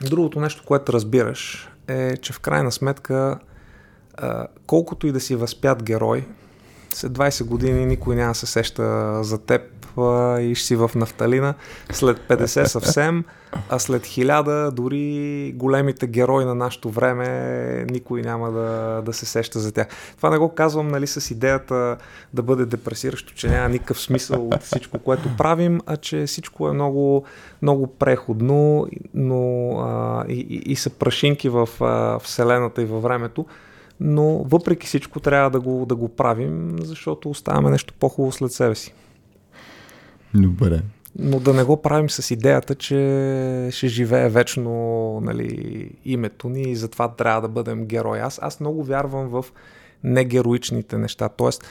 другото 0.00 0.40
нещо, 0.40 0.62
което 0.66 0.92
разбираш, 0.92 1.70
е, 1.88 2.16
че 2.16 2.32
в 2.32 2.40
крайна 2.40 2.72
сметка, 2.72 3.38
колкото 4.66 5.06
и 5.06 5.12
да 5.12 5.20
си 5.20 5.36
възпят 5.36 5.82
герой, 5.82 6.26
след 6.94 7.12
20 7.12 7.44
години 7.44 7.86
никой 7.86 8.16
няма 8.16 8.34
се 8.34 8.46
сеща 8.46 9.18
за 9.24 9.38
теб 9.38 9.62
и 10.40 10.52
ще 10.54 10.66
си 10.66 10.76
в 10.76 10.90
нафталина. 10.94 11.54
След 11.92 12.18
50 12.28 12.64
съвсем, 12.64 13.24
а 13.68 13.78
след 13.78 14.02
1000 14.02 14.70
дори 14.70 15.52
големите 15.56 16.06
герои 16.06 16.44
на 16.44 16.54
нашето 16.54 16.90
време 16.90 17.86
никой 17.90 18.22
няма 18.22 18.52
да, 18.52 19.02
да 19.04 19.12
се 19.12 19.26
сеща 19.26 19.58
за 19.58 19.72
тях. 19.72 19.86
Това 20.16 20.30
не 20.30 20.38
го 20.38 20.54
казвам 20.54 20.88
нали, 20.88 21.06
с 21.06 21.30
идеята 21.30 21.96
да 22.34 22.42
бъде 22.42 22.66
депресиращо, 22.66 23.34
че 23.34 23.48
няма 23.48 23.68
никакъв 23.68 24.00
смисъл 24.00 24.48
от 24.48 24.62
всичко, 24.62 24.98
което 24.98 25.36
правим, 25.36 25.80
а 25.86 25.96
че 25.96 26.26
всичко 26.26 26.68
е 26.68 26.72
много, 26.72 27.24
много 27.62 27.86
преходно 27.86 28.86
но, 29.14 29.70
а, 29.78 30.24
и, 30.28 30.40
и, 30.40 30.72
и 30.72 30.76
са 30.76 30.90
прашинки 30.90 31.48
в 31.48 31.68
а, 31.80 32.18
Вселената 32.18 32.82
и 32.82 32.84
във 32.84 33.02
времето 33.02 33.46
но 34.04 34.44
въпреки 34.44 34.86
всичко 34.86 35.20
трябва 35.20 35.50
да 35.50 35.60
го, 35.60 35.86
да 35.86 35.96
го 35.96 36.08
правим, 36.08 36.76
защото 36.78 37.30
оставяме 37.30 37.70
нещо 37.70 37.94
по-хубаво 38.00 38.32
след 38.32 38.52
себе 38.52 38.74
си. 38.74 38.94
Добре. 40.34 40.82
Но 41.18 41.40
да 41.40 41.54
не 41.54 41.64
го 41.64 41.82
правим 41.82 42.10
с 42.10 42.30
идеята, 42.30 42.74
че 42.74 43.68
ще 43.70 43.88
живее 43.88 44.28
вечно 44.28 44.70
нали, 45.20 45.90
името 46.04 46.48
ни 46.48 46.62
и 46.62 46.76
затова 46.76 47.08
трябва 47.08 47.40
да 47.40 47.48
бъдем 47.48 47.86
герой. 47.86 48.20
Аз, 48.20 48.38
аз 48.42 48.60
много 48.60 48.84
вярвам 48.84 49.28
в 49.28 49.44
негероичните 50.04 50.98
неща. 50.98 51.28
Тоест, 51.28 51.64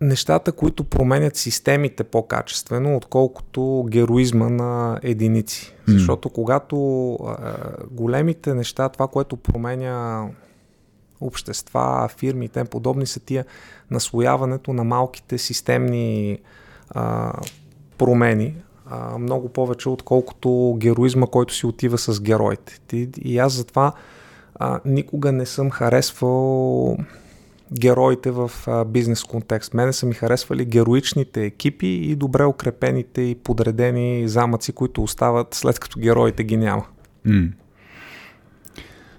нещата, 0.00 0.52
които 0.52 0.84
променят 0.84 1.36
системите 1.36 2.04
по-качествено, 2.04 2.96
отколкото 2.96 3.86
героизма 3.88 4.48
на 4.48 5.00
единици. 5.02 5.74
Mm. 5.88 5.92
Защото 5.92 6.30
когато 6.30 7.12
а, 7.14 7.54
големите 7.90 8.54
неща, 8.54 8.88
това, 8.88 9.08
което 9.08 9.36
променя 9.36 10.28
общества, 11.20 12.08
фирми 12.18 12.44
и 12.44 12.48
тем 12.48 12.66
подобни 12.66 13.06
са 13.06 13.20
тия 13.20 13.44
наслояването 13.90 14.72
на 14.72 14.84
малките 14.84 15.38
системни 15.38 16.38
а, 16.90 17.32
промени, 17.98 18.54
а, 18.86 19.18
много 19.18 19.48
повече 19.48 19.88
отколкото 19.88 20.76
героизма, 20.78 21.26
който 21.26 21.54
си 21.54 21.66
отива 21.66 21.98
с 21.98 22.20
героите. 22.20 22.80
И 23.18 23.38
аз 23.38 23.52
затова 23.52 23.92
а, 24.54 24.80
никога 24.84 25.32
не 25.32 25.46
съм 25.46 25.70
харесвал 25.70 26.96
героите 27.72 28.30
в 28.30 28.50
а, 28.66 28.84
бизнес 28.84 29.24
контекст. 29.24 29.74
Мене 29.74 29.92
са 29.92 30.06
ми 30.06 30.14
харесвали 30.14 30.64
героичните 30.64 31.44
екипи 31.44 31.86
и 31.86 32.16
добре 32.16 32.44
укрепените 32.44 33.22
и 33.22 33.34
подредени 33.34 34.28
замъци, 34.28 34.72
които 34.72 35.02
остават 35.02 35.54
след 35.54 35.78
като 35.78 36.00
героите 36.00 36.44
ги 36.44 36.56
няма. 36.56 36.84
Mm. 37.26 37.52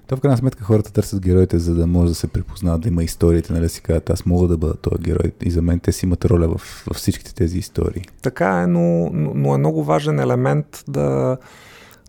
То 0.07 0.17
в 0.17 0.21
крайна 0.21 0.37
сметка 0.37 0.63
хората 0.63 0.93
търсят 0.93 1.21
героите, 1.21 1.59
за 1.59 1.75
да 1.75 1.87
може 1.87 2.09
да 2.09 2.15
се 2.15 2.27
припознават, 2.27 2.81
да 2.81 2.87
има 2.87 3.03
историите, 3.03 3.53
нали 3.53 3.69
си 3.69 3.81
казват, 3.81 4.09
аз 4.09 4.25
мога 4.25 4.47
да 4.47 4.57
бъда 4.57 4.75
този 4.75 5.03
герой. 5.03 5.31
И 5.41 5.51
за 5.51 5.61
мен 5.61 5.79
те 5.79 5.91
си 5.91 6.05
имат 6.05 6.25
роля 6.25 6.47
в, 6.47 6.57
в 6.91 6.93
всичките 6.93 7.35
тези 7.35 7.59
истории. 7.59 8.03
Така 8.21 8.61
е, 8.61 8.67
но, 8.67 9.09
но 9.13 9.55
е 9.55 9.57
много 9.57 9.83
важен 9.83 10.19
елемент 10.19 10.83
да, 10.87 11.37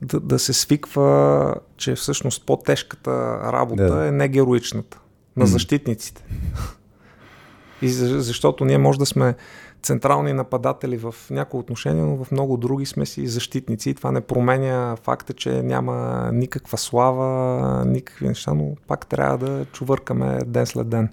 да, 0.03 0.21
да 0.21 0.39
се 0.39 0.53
свиква, 0.53 1.55
че 1.77 1.95
всъщност 1.95 2.47
по-тежката 2.47 3.41
работа 3.53 3.95
да. 3.95 4.07
е 4.07 4.11
не 4.11 4.29
героичната, 4.29 4.99
на 5.37 5.47
защитниците. 5.47 6.25
И 7.83 7.89
защото 7.89 8.65
ние 8.65 8.79
може 8.79 8.99
да 8.99 9.07
сме 9.07 9.35
централни 9.83 10.33
нападатели 10.33 10.97
в 10.97 11.15
някои 11.31 11.61
отношения, 11.61 12.05
но 12.05 12.25
в 12.25 12.31
много 12.33 12.57
други 12.57 12.87
сме 12.87 13.07
си 13.07 13.27
защитници. 13.27 13.91
И 13.91 13.95
това 13.95 14.13
не 14.13 14.21
променя 14.21 14.97
факта, 14.97 15.33
че 15.33 15.63
няма 15.63 16.29
никаква 16.33 16.79
слава, 16.79 17.85
никакви 17.85 18.29
неща, 18.29 18.55
но 18.55 18.77
пак 18.87 19.07
трябва 19.07 19.39
да 19.39 19.65
чувъркаме 19.65 20.39
ден 20.47 20.67
след 20.67 20.89
ден. 20.89 21.09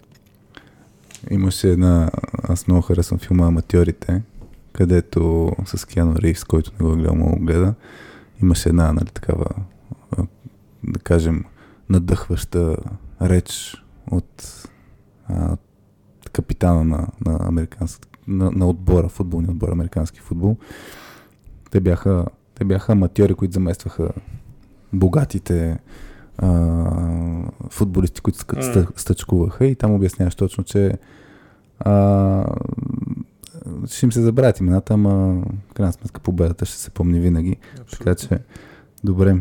Имаше 1.32 1.70
една, 1.70 2.12
аз 2.44 2.68
много 2.68 2.82
харесвам 2.82 3.20
филма 3.20 3.48
Аматьорите, 3.48 4.22
където 4.74 5.52
с 5.66 5.86
Киано 5.86 6.16
Ривс, 6.16 6.44
който 6.44 6.72
не 6.80 6.86
го 6.86 6.94
е 6.94 6.96
гледал, 6.96 7.36
гледа, 7.40 7.74
имаше 8.42 8.70
една, 8.70 8.94
нали, 8.94 9.06
такава, 9.06 9.46
да 10.84 11.00
кажем, 11.00 11.44
надъхваща 11.90 12.78
реч 13.22 13.76
от 14.12 14.64
а, 15.28 15.58
капитана 16.32 16.84
на, 16.84 17.08
на, 17.26 17.40
американски, 17.42 18.08
на, 18.28 18.52
на 18.52 18.68
отбора, 18.68 19.10
футболния 19.10 19.52
отбор, 19.52 19.70
американски 19.70 20.20
футбол. 20.20 20.58
Те 21.72 21.80
бяха, 21.80 22.26
те 22.56 22.66
бяха 22.66 22.92
аматьори, 22.92 23.34
които 23.34 23.54
заместваха 23.54 24.10
богатите 24.94 25.80
а, 26.38 26.50
футболисти, 27.70 28.22
които 28.22 28.40
mm. 28.40 29.00
стъчкуваха 29.00 29.66
и 29.66 29.76
там 29.76 29.94
обясняваш 29.94 30.36
точно, 30.36 30.64
че 30.64 30.98
а, 31.80 32.46
ще 33.88 34.06
им 34.06 34.12
се 34.12 34.22
забравят 34.22 34.60
имената, 34.60 34.94
ама 34.94 35.44
в 35.70 35.74
крайна 35.74 35.94
сметка 35.94 36.22
победата 36.22 36.66
ще 36.66 36.78
се 36.78 36.90
помни 36.90 37.20
винаги. 37.20 37.58
Абсолютно. 37.82 38.06
Така 38.06 38.16
че, 38.16 38.40
добре. 39.04 39.38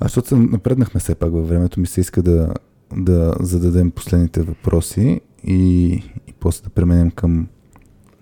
А 0.00 0.04
защото 0.04 0.28
се 0.28 0.36
напреднахме 0.36 1.00
все 1.00 1.14
пак 1.14 1.32
във 1.32 1.48
времето, 1.48 1.80
ми 1.80 1.86
се 1.86 2.00
иска 2.00 2.22
да, 2.22 2.54
да 2.96 3.34
зададем 3.40 3.90
последните 3.90 4.42
въпроси 4.42 5.20
и, 5.44 5.92
и 6.26 6.32
после 6.40 6.64
да 6.64 6.70
преминем 6.70 7.10
към 7.10 7.48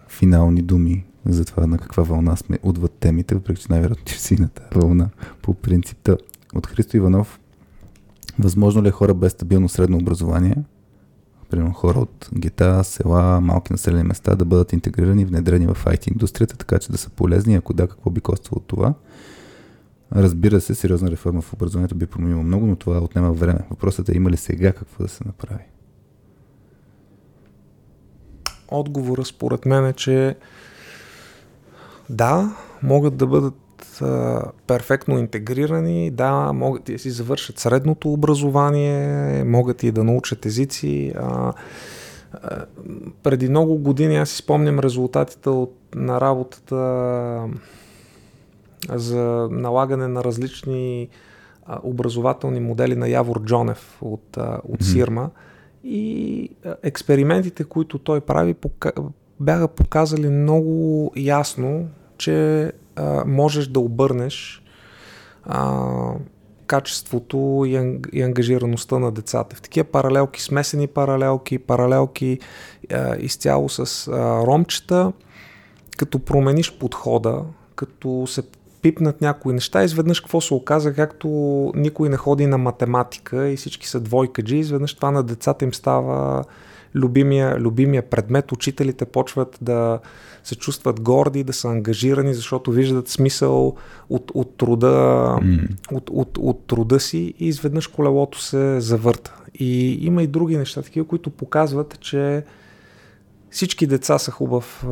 финални 0.08 0.62
думи 0.62 1.04
за 1.26 1.44
това 1.44 1.66
на 1.66 1.78
каква 1.78 2.02
вълна 2.02 2.36
сме 2.36 2.58
отвъд 2.62 2.92
темите, 2.92 3.34
въпреки 3.34 3.62
че 3.62 3.66
най-вероятно 3.70 4.04
ще 4.06 4.20
си 4.20 4.40
на 4.40 4.48
тази 4.48 4.68
вълна 4.74 5.10
по 5.42 5.54
принципта. 5.54 6.16
От 6.54 6.66
Христо 6.66 6.96
Иванов, 6.96 7.40
възможно 8.38 8.82
ли 8.82 8.88
е 8.88 8.90
хора 8.90 9.14
без 9.14 9.32
стабилно 9.32 9.68
средно 9.68 9.96
образование, 9.96 10.56
примерно 11.50 11.72
хора 11.72 11.98
от 11.98 12.28
гета, 12.34 12.84
села, 12.84 13.40
малки 13.40 13.72
населени 13.72 14.02
места 14.02 14.34
да 14.34 14.44
бъдат 14.44 14.72
интегрирани 14.72 15.24
внедрени 15.24 15.66
в 15.66 15.84
IT 15.84 16.12
индустрията, 16.12 16.56
така 16.56 16.78
че 16.78 16.92
да 16.92 16.98
са 16.98 17.10
полезни, 17.10 17.54
ако 17.54 17.72
да, 17.72 17.88
какво 17.88 18.10
би 18.10 18.20
коствало 18.20 18.60
това? 18.66 18.94
Разбира 20.12 20.60
се, 20.60 20.74
сериозна 20.74 21.10
реформа 21.10 21.40
в 21.40 21.52
образованието 21.52 21.94
би 21.94 22.06
променила 22.06 22.42
много, 22.42 22.66
но 22.66 22.76
това 22.76 22.98
отнема 22.98 23.32
време. 23.32 23.60
Въпросът 23.70 24.08
е 24.08 24.16
има 24.16 24.30
ли 24.30 24.36
сега 24.36 24.72
какво 24.72 25.02
да 25.02 25.08
се 25.08 25.24
направи? 25.26 25.62
Отговора 28.70 29.24
според 29.24 29.66
мен 29.66 29.86
е, 29.86 29.92
че 29.92 30.36
да, 32.10 32.54
могат 32.82 33.16
да 33.16 33.26
бъдат 33.26 34.00
а, 34.02 34.42
перфектно 34.66 35.18
интегрирани, 35.18 36.10
да, 36.10 36.52
могат 36.52 36.88
и 36.88 36.92
да 36.92 36.98
си 36.98 37.10
завършат 37.10 37.58
средното 37.58 38.12
образование, 38.12 39.44
могат 39.44 39.82
и 39.82 39.92
да 39.92 40.04
научат 40.04 40.46
езици. 40.46 41.12
А, 41.16 41.52
а, 42.32 42.64
преди 43.22 43.48
много 43.48 43.78
години 43.78 44.16
аз 44.16 44.30
си 44.30 44.36
спомням 44.36 44.78
резултатите 44.78 45.48
от, 45.48 45.76
на 45.94 46.20
работата 46.20 47.48
за 48.88 49.48
налагане 49.50 50.08
на 50.08 50.24
различни 50.24 51.08
а, 51.66 51.78
образователни 51.82 52.60
модели 52.60 52.96
на 52.96 53.08
Явор 53.08 53.44
Джонев 53.44 53.98
от, 54.00 54.36
а, 54.36 54.60
от 54.64 54.80
mm-hmm. 54.80 54.92
Сирма. 54.92 55.30
И 55.84 56.50
експериментите, 56.82 57.64
които 57.64 57.98
той 57.98 58.20
прави, 58.20 58.54
бяха 59.40 59.68
показали 59.68 60.28
много 60.28 61.12
ясно, 61.16 61.88
че 62.18 62.72
можеш 63.26 63.66
да 63.66 63.80
обърнеш 63.80 64.62
качеството 66.66 67.64
и, 67.66 67.76
анг, 67.76 68.08
и 68.12 68.22
ангажираността 68.22 68.98
на 68.98 69.12
децата. 69.12 69.56
В 69.56 69.62
такива 69.62 69.84
паралелки, 69.84 70.42
смесени 70.42 70.86
паралелки, 70.86 71.58
паралелки 71.58 72.38
изцяло 73.18 73.68
с 73.68 74.08
ромчета, 74.46 75.12
като 75.98 76.18
промениш 76.18 76.78
подхода, 76.78 77.42
като 77.74 78.24
се 78.26 78.42
пипнат 78.82 79.20
някои 79.20 79.52
неща, 79.52 79.84
изведнъж 79.84 80.20
какво 80.20 80.40
се 80.40 80.54
оказа, 80.54 80.94
както 80.94 81.28
никой 81.76 82.08
не 82.08 82.16
ходи 82.16 82.46
на 82.46 82.58
математика 82.58 83.48
и 83.48 83.56
всички 83.56 83.88
са 83.88 84.00
двойкаджи, 84.00 84.56
изведнъж 84.56 84.94
това 84.94 85.10
на 85.10 85.22
децата 85.22 85.64
им 85.64 85.74
става 85.74 86.44
любимия, 86.94 87.60
любимия 87.60 88.02
предмет. 88.02 88.52
Учителите 88.52 89.04
почват 89.04 89.58
да 89.60 89.98
се 90.44 90.54
чувстват 90.56 91.00
горди, 91.00 91.44
да 91.44 91.52
са 91.52 91.68
ангажирани, 91.68 92.34
защото 92.34 92.70
виждат 92.70 93.08
смисъл 93.08 93.76
от, 94.08 94.30
от, 94.34 94.56
труда, 94.56 94.86
mm. 95.42 95.68
от, 95.92 96.10
от, 96.10 96.38
от 96.38 96.66
труда 96.66 97.00
си 97.00 97.34
и 97.38 97.46
изведнъж 97.48 97.86
колелото 97.86 98.40
се 98.40 98.80
завърта. 98.80 99.34
И 99.54 99.98
има 100.06 100.22
и 100.22 100.26
други 100.26 100.56
неща, 100.56 100.82
такива, 100.82 101.06
които 101.06 101.30
показват, 101.30 102.00
че 102.00 102.44
всички 103.50 103.86
деца 103.86 104.18
са 104.18 104.30
хубав, 104.30 104.86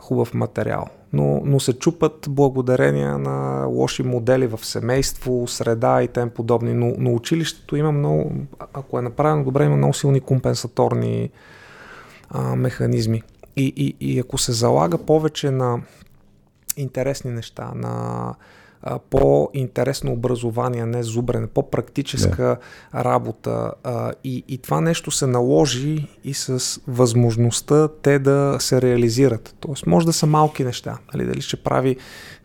хубав 0.00 0.34
материал, 0.34 0.86
но, 1.12 1.42
но 1.44 1.60
се 1.60 1.78
чупат 1.78 2.26
благодарение 2.28 3.18
на 3.18 3.64
лоши 3.66 4.02
модели 4.02 4.46
в 4.46 4.60
семейство, 4.62 5.46
среда 5.48 6.02
и 6.02 6.08
тем 6.08 6.30
подобни. 6.30 6.74
Но, 6.74 6.94
но 6.98 7.14
училището 7.14 7.76
има 7.76 7.92
много, 7.92 8.32
ако 8.72 8.98
е 8.98 9.02
направено 9.02 9.44
добре, 9.44 9.64
има 9.64 9.76
много 9.76 9.94
силни 9.94 10.20
компенсаторни 10.20 11.30
а, 12.30 12.56
механизми. 12.56 13.22
И, 13.56 13.72
и, 13.76 13.96
и 14.12 14.18
ако 14.18 14.38
се 14.38 14.52
залага 14.52 14.98
повече 14.98 15.50
на 15.50 15.82
интересни 16.76 17.30
неща, 17.30 17.72
на 17.74 18.34
а, 18.82 18.98
по-интересно 18.98 20.12
образование, 20.12 20.86
не 20.86 21.02
зубрене, 21.02 21.46
по-практическа 21.46 22.56
yeah. 22.94 23.04
работа. 23.04 23.72
А, 23.84 24.12
и, 24.24 24.44
и 24.48 24.58
това 24.58 24.80
нещо 24.80 25.10
се 25.10 25.26
наложи 25.26 26.06
и 26.24 26.34
с 26.34 26.80
възможността 26.88 27.88
те 28.02 28.18
да 28.18 28.56
се 28.60 28.82
реализират. 28.82 29.54
Тоест, 29.60 29.86
може 29.86 30.06
да 30.06 30.12
са 30.12 30.26
малки 30.26 30.64
неща. 30.64 30.98
Нали, 31.14 31.26
дали 31.26 31.40
ще 31.40 31.56
прави 31.56 31.96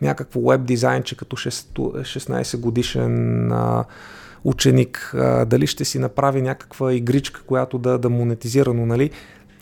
някакво 0.02 0.50
веб 0.50 0.66
дизайнче 0.66 1.18
като 1.18 1.36
16 1.36 2.60
годишен 2.60 3.52
а, 3.52 3.86
ученик, 4.44 5.12
а, 5.18 5.46
дали 5.46 5.68
ще 5.68 5.86
си 5.86 6.00
направи 6.00 6.42
някаква 6.42 6.94
игричка, 6.94 7.42
която 7.42 7.78
да, 7.78 7.98
да 7.98 8.10
монетизира, 8.10 8.74
но 8.74 8.86
нали, 8.86 9.12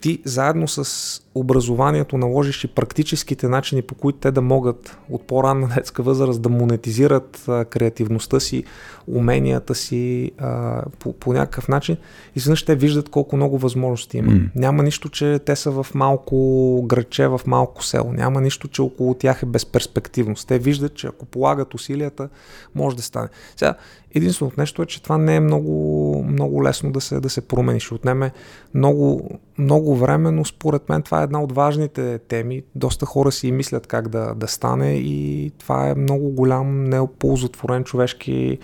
ти 0.01 0.21
заедно 0.25 0.67
с 0.67 1.22
образованието 1.35 2.17
наложиш 2.17 2.63
и 2.63 2.67
практическите 2.67 3.47
начини, 3.47 3.81
по 3.81 3.95
които 3.95 4.19
те 4.19 4.31
да 4.31 4.41
могат 4.41 4.97
от 5.09 5.27
по-ранна 5.27 5.67
детска 5.75 6.03
възраст 6.03 6.41
да 6.41 6.49
монетизират 6.49 7.43
а, 7.47 7.65
креативността 7.65 8.39
си, 8.39 8.63
уменията 9.07 9.75
си 9.75 10.31
а, 10.37 10.81
по, 10.99 11.13
по 11.13 11.33
някакъв 11.33 11.67
начин, 11.67 11.97
изведнъж 12.35 12.63
те 12.63 12.75
виждат 12.75 13.09
колко 13.09 13.35
много 13.35 13.57
възможности 13.57 14.17
има. 14.17 14.31
Mm. 14.31 14.49
Няма 14.55 14.83
нищо, 14.83 15.09
че 15.09 15.39
те 15.45 15.55
са 15.55 15.71
в 15.71 15.87
малко 15.93 16.83
градче, 16.87 17.27
в 17.27 17.41
малко 17.47 17.83
село. 17.83 18.13
Няма 18.13 18.41
нищо, 18.41 18.67
че 18.67 18.81
около 18.81 19.13
тях 19.13 19.43
е 19.43 19.45
безперспективност. 19.45 20.47
Те 20.47 20.59
виждат, 20.59 20.93
че 20.93 21.07
ако 21.07 21.25
полагат 21.25 21.73
усилията, 21.73 22.29
може 22.75 22.95
да 22.95 23.01
стане. 23.01 23.27
Сега, 23.55 23.75
единственото 24.15 24.59
нещо 24.59 24.81
е, 24.81 24.85
че 24.85 25.03
това 25.03 25.17
не 25.17 25.35
е 25.35 25.39
много, 25.39 26.25
много 26.27 26.63
лесно 26.63 26.91
да 26.91 27.01
се, 27.01 27.19
да 27.19 27.29
се 27.29 27.41
промени. 27.41 27.79
Ще 27.79 27.93
отнеме 27.93 28.31
много, 28.73 29.29
много 29.57 29.95
време, 29.95 30.31
но 30.31 30.45
според 30.45 30.89
мен 30.89 31.01
това 31.01 31.22
е 31.22 31.22
една 31.23 31.41
от 31.41 31.51
важните 31.51 32.19
теми. 32.19 32.63
Доста 32.75 33.05
хора 33.05 33.31
си 33.31 33.51
мислят 33.51 33.87
как 33.87 34.07
да, 34.07 34.33
да 34.35 34.47
стане 34.47 34.93
и 34.93 35.51
това 35.57 35.89
е 35.89 35.95
много 35.95 36.29
голям 36.29 36.83
неоползотворен 36.83 37.83
човешки 37.83 38.59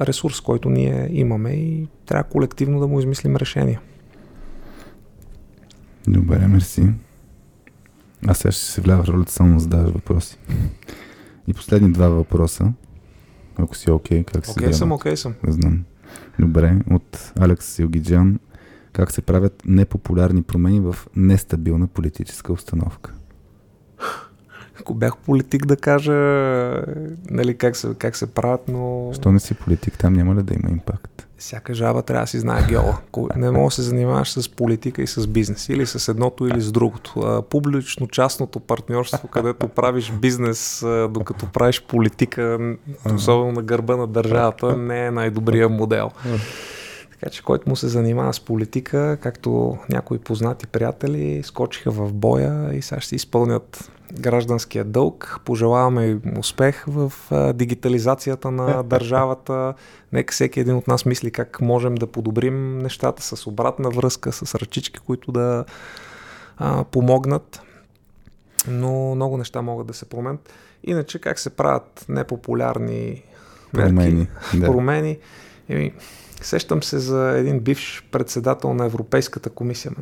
ресурс, 0.00 0.40
който 0.40 0.70
ние 0.70 1.08
имаме 1.10 1.50
и 1.50 1.88
трябва 2.06 2.24
колективно 2.24 2.80
да 2.80 2.86
му 2.86 2.98
измислим 2.98 3.36
решение. 3.36 3.80
Добре, 6.08 6.48
мерси. 6.48 6.88
Аз 8.26 8.38
сега 8.38 8.52
ще 8.52 8.64
се 8.64 8.80
влява 8.80 9.02
в 9.04 9.08
ролята 9.08 9.32
само 9.32 9.54
да 9.54 9.60
задаваш 9.60 9.90
въпроси. 9.90 10.38
И 11.46 11.54
последни 11.54 11.92
два 11.92 12.08
въпроса, 12.08 12.72
ако 13.56 13.76
си 13.76 13.90
окей, 13.90 14.22
okay, 14.22 14.32
как 14.32 14.46
се 14.46 14.52
Окей 14.52 14.68
okay, 14.68 14.72
съм, 14.72 14.92
окей 14.92 15.12
okay, 15.12 15.16
съм. 15.16 15.34
знам. 15.48 15.84
Добре, 16.38 16.76
от 16.90 17.32
Алекс 17.40 17.66
Силгиджан 17.66 18.38
как 18.92 19.12
се 19.12 19.22
правят 19.22 19.62
непопулярни 19.66 20.42
промени 20.42 20.80
в 20.80 20.96
нестабилна 21.16 21.86
политическа 21.86 22.52
установка. 22.52 23.12
Ако 24.80 24.94
бях 24.94 25.16
политик 25.16 25.66
да 25.66 25.76
кажа 25.76 26.12
нали, 27.30 27.56
как, 27.56 27.76
се, 27.76 27.94
как 27.98 28.16
се 28.16 28.26
правят, 28.26 28.60
но... 28.68 29.10
Що 29.14 29.32
не 29.32 29.40
си 29.40 29.54
политик, 29.54 29.98
там 29.98 30.12
няма 30.12 30.34
ли 30.34 30.42
да 30.42 30.54
има 30.54 30.70
импакт? 30.70 31.26
Всяка 31.38 31.74
жаба 31.74 32.02
трябва 32.02 32.24
да 32.24 32.26
си 32.26 32.38
знае 32.38 32.66
геола. 32.68 32.98
Не 33.36 33.50
мога 33.50 33.66
да 33.66 33.70
се 33.70 33.82
занимаваш 33.82 34.32
с 34.32 34.48
политика 34.48 35.02
и 35.02 35.06
с 35.06 35.26
бизнес. 35.26 35.68
Или 35.68 35.86
с 35.86 36.08
едното, 36.08 36.46
или 36.46 36.60
с 36.60 36.72
другото. 36.72 37.42
Публично-частното 37.50 38.60
партньорство, 38.60 39.28
където 39.28 39.68
правиш 39.68 40.12
бизнес, 40.12 40.84
докато 41.10 41.46
правиш 41.46 41.84
политика, 41.88 42.74
особено 43.14 43.52
на 43.52 43.62
гърба 43.62 43.96
на 43.96 44.06
държавата, 44.06 44.76
не 44.76 45.06
е 45.06 45.10
най-добрия 45.10 45.68
модел. 45.68 46.10
Така 47.20 47.30
че 47.30 47.42
който 47.42 47.68
му 47.68 47.76
се 47.76 47.88
занимава 47.88 48.34
с 48.34 48.40
политика, 48.40 49.18
както 49.20 49.78
някои 49.88 50.18
познати 50.18 50.66
приятели, 50.66 51.42
скочиха 51.42 51.90
в 51.90 52.12
боя 52.12 52.74
и 52.74 52.82
сега 52.82 53.00
ще 53.00 53.16
изпълнят 53.16 53.90
гражданския 54.12 54.84
дълг. 54.84 55.40
Пожелаваме 55.44 56.06
им 56.06 56.22
успех 56.38 56.84
в 56.86 57.12
а, 57.30 57.52
дигитализацията 57.52 58.50
на 58.50 58.82
държавата. 58.86 59.74
Нека 60.12 60.32
всеки 60.32 60.60
един 60.60 60.74
от 60.74 60.88
нас 60.88 61.06
мисли 61.06 61.30
как 61.30 61.60
можем 61.60 61.94
да 61.94 62.06
подобрим 62.06 62.78
нещата 62.78 63.22
с 63.22 63.46
обратна 63.46 63.90
връзка, 63.90 64.32
с 64.32 64.54
ръчички, 64.54 65.00
които 65.00 65.32
да 65.32 65.64
а, 66.56 66.84
помогнат. 66.84 67.62
Но 68.68 69.14
много 69.14 69.36
неща 69.36 69.62
могат 69.62 69.86
да 69.86 69.94
се 69.94 70.08
променят. 70.08 70.52
Иначе 70.84 71.18
как 71.18 71.38
се 71.38 71.50
правят 71.50 72.04
непопулярни 72.08 73.22
мерки, 73.74 73.94
Промени, 73.94 74.28
да. 74.54 74.66
промени. 74.66 75.18
Еми, 75.68 75.92
сещам 76.42 76.82
се 76.82 76.98
за 76.98 77.34
един 77.38 77.60
бивш 77.60 78.04
председател 78.12 78.74
на 78.74 78.84
Европейската 78.84 79.50
комисия, 79.50 79.92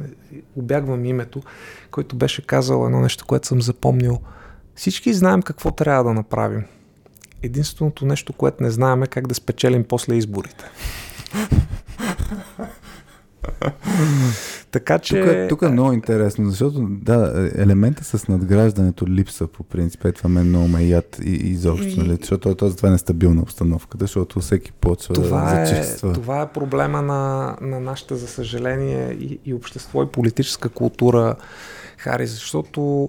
обягвам 0.57 1.05
името, 1.05 1.43
който 1.91 2.17
беше 2.17 2.47
казал 2.47 2.87
едно 2.87 3.01
нещо, 3.01 3.27
което 3.27 3.47
съм 3.47 3.63
запомнил. 3.63 4.21
Всички 4.75 5.13
знаем 5.13 5.43
какво 5.43 5.71
трябва 5.71 6.05
да 6.05 6.15
направим. 6.15 6.65
Единственото 7.43 8.07
нещо, 8.07 8.33
което 8.33 8.63
не 8.63 8.71
знаем 8.71 9.03
е 9.03 9.07
как 9.07 9.27
да 9.27 9.35
спечелим 9.35 9.85
после 9.85 10.15
изборите. 10.15 10.65
така 14.71 14.99
че... 14.99 15.47
Тук, 15.49 15.59
тук 15.59 15.69
е 15.69 15.73
много 15.73 15.93
интересно, 15.93 16.51
защото 16.51 16.87
да, 16.91 17.51
елемента 17.55 18.05
с 18.05 18.29
надграждането 18.29 19.07
липса 19.07 19.47
по 19.47 19.63
принцип, 19.63 20.05
е 20.05 20.13
това 20.13 20.31
мен 20.31 20.49
много 20.49 20.69
ме 20.69 20.85
яд 20.85 21.19
и, 21.25 21.31
и 21.31 21.51
изобщо, 21.51 22.01
нали? 22.01 22.17
защото 22.21 22.55
то, 22.55 22.77
това 22.77 22.89
е 22.89 22.93
нестабилна 22.93 23.43
обстановката, 23.43 24.05
защото 24.05 24.41
всеки 24.41 24.73
почва 24.73 25.15
Това 25.15 25.55
да 25.55 25.63
е, 25.63 25.67
зачиства. 25.67 26.13
това 26.13 26.43
е 26.43 26.53
проблема 26.53 27.03
на, 27.03 27.57
на 27.61 27.81
нашата, 27.81 28.17
за 28.17 28.27
съжаление, 28.27 29.11
и, 29.13 29.41
и 29.45 29.55
общество, 29.55 30.03
и 30.03 30.07
политическа 30.07 30.69
култура, 30.69 31.35
Хари, 31.97 32.27
защото 32.27 33.09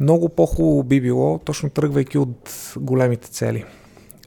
много 0.00 0.28
по-хубаво 0.28 0.82
би 0.82 1.00
било, 1.00 1.38
точно 1.38 1.70
тръгвайки 1.70 2.18
от 2.18 2.50
големите 2.76 3.28
цели. 3.28 3.64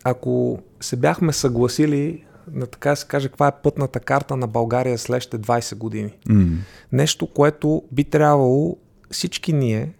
Ако 0.04 0.60
се 0.82 0.96
бяхме 0.96 1.34
съгласили 1.34 2.24
на 2.54 2.66
така 2.66 2.96
се 2.96 3.08
каже, 3.08 3.28
каква 3.28 3.48
е 3.48 3.62
пътната 3.64 4.00
карта 4.00 4.38
на 4.38 4.48
България 4.48 4.98
следващите 4.98 5.40
20 5.40 5.76
години. 5.76 6.18
М. 6.30 6.58
Нещо, 6.92 7.28
което 7.28 7.84
би 7.92 8.04
трябвало 8.04 8.78
всички 9.12 9.54
ние, 9.54 9.92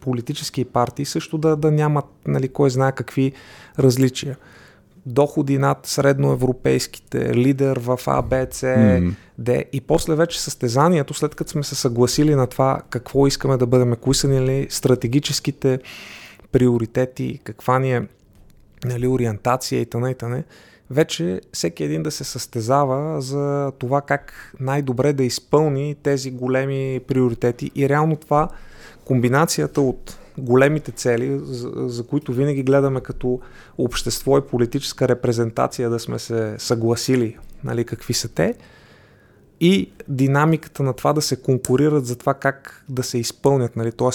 политически 0.00 0.64
партии, 0.64 1.04
също 1.04 1.38
да, 1.38 1.56
да 1.56 1.70
нямат 1.70 2.04
нали, 2.26 2.48
кой 2.48 2.70
знае 2.70 2.92
какви 2.92 3.32
различия. 3.78 4.36
Доходи 5.06 5.58
над 5.58 5.86
средноевропейските, 5.86 7.34
лидер 7.34 7.78
в 7.78 7.98
А, 8.06 8.22
Б, 8.22 8.46
С, 8.50 8.62
М. 8.76 9.14
Д. 9.38 9.64
И 9.72 9.80
после 9.80 10.14
вече 10.14 10.42
състезанието, 10.42 11.14
след 11.14 11.34
като 11.34 11.50
сме 11.50 11.62
се 11.62 11.74
съгласили 11.74 12.34
на 12.34 12.46
това 12.46 12.82
какво 12.90 13.26
искаме 13.26 13.56
да 13.56 13.66
бъдем, 13.66 13.96
кои 14.00 14.14
са 14.14 14.28
ни 14.28 14.40
нали, 14.40 14.66
стратегическите 14.70 15.80
приоритети, 16.52 17.40
каква 17.44 17.78
ни 17.78 17.94
е 17.94 18.06
нали, 18.84 19.06
ориентация 19.06 19.80
и 19.80 19.86
т.н. 19.86 20.10
и 20.10 20.14
т.н. 20.14 20.42
Вече 20.92 21.40
всеки 21.52 21.84
един 21.84 22.02
да 22.02 22.10
се 22.10 22.24
състезава 22.24 23.20
за 23.20 23.72
това 23.78 24.00
как 24.00 24.54
най-добре 24.60 25.12
да 25.12 25.24
изпълни 25.24 25.96
тези 26.02 26.30
големи 26.30 27.00
приоритети 27.08 27.70
и 27.74 27.88
реално 27.88 28.16
това 28.16 28.48
комбинацията 29.04 29.80
от 29.80 30.18
големите 30.38 30.92
цели, 30.92 31.40
за, 31.42 31.72
за 31.76 32.06
които 32.06 32.32
винаги 32.32 32.62
гледаме 32.62 33.00
като 33.00 33.40
общество 33.78 34.38
и 34.38 34.40
политическа 34.40 35.08
репрезентация 35.08 35.90
да 35.90 35.98
сме 35.98 36.18
се 36.18 36.54
съгласили 36.58 37.38
нали, 37.64 37.84
какви 37.84 38.14
са 38.14 38.28
те 38.28 38.54
и 39.60 39.90
динамиката 40.08 40.82
на 40.82 40.92
това 40.92 41.12
да 41.12 41.22
се 41.22 41.36
конкурират 41.36 42.06
за 42.06 42.16
това 42.16 42.34
как 42.34 42.84
да 42.88 43.02
се 43.02 43.18
изпълнят, 43.18 43.76
нали, 43.76 43.92
т.е. 43.92 44.10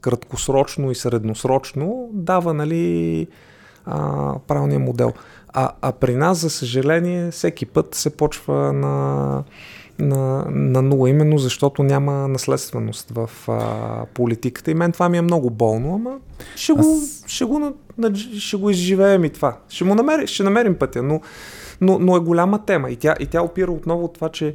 краткосрочно 0.00 0.90
и 0.90 0.94
средносрочно 0.94 2.10
дава 2.12 2.54
нали, 2.54 3.26
а, 3.84 4.34
правилния 4.46 4.78
модел. 4.78 5.12
А, 5.58 5.70
а 5.82 5.92
при 5.92 6.14
нас, 6.14 6.38
за 6.38 6.50
съжаление, 6.50 7.30
всеки 7.30 7.66
път 7.66 7.94
се 7.94 8.16
почва 8.16 8.72
на, 8.72 9.44
на, 9.98 10.44
на 10.50 10.82
нула, 10.82 11.10
именно 11.10 11.38
защото 11.38 11.82
няма 11.82 12.28
наследственост 12.28 13.10
в 13.10 13.30
а, 13.48 14.06
политиката. 14.14 14.70
И 14.70 14.74
мен 14.74 14.92
това 14.92 15.08
ми 15.08 15.18
е 15.18 15.22
много 15.22 15.50
болно, 15.50 15.94
ама 15.94 16.18
ще 16.56 16.72
го, 16.72 16.80
Аз- 16.80 17.24
ще 17.26 17.44
го, 17.44 17.72
ще 18.38 18.56
го 18.56 18.70
изживеем 18.70 19.24
и 19.24 19.30
това. 19.30 19.56
Ще, 19.68 19.84
му 19.84 19.94
намери, 19.94 20.26
ще 20.26 20.42
намерим 20.42 20.74
пътя, 20.74 21.02
но, 21.02 21.20
но, 21.80 21.98
но 21.98 22.16
е 22.16 22.20
голяма 22.20 22.64
тема. 22.64 22.90
И 22.90 22.96
тя, 22.96 23.14
и 23.20 23.26
тя 23.26 23.42
опира 23.42 23.72
отново 23.72 24.04
от 24.04 24.14
това, 24.14 24.28
че 24.28 24.54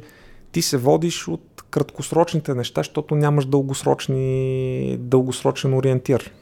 ти 0.52 0.62
се 0.62 0.76
водиш 0.76 1.28
от 1.28 1.62
краткосрочните 1.70 2.54
неща, 2.54 2.80
защото 2.80 3.14
нямаш 3.14 3.44
дългосрочни, 3.44 4.96
дългосрочен 5.00 5.74
ориентир. 5.74 6.32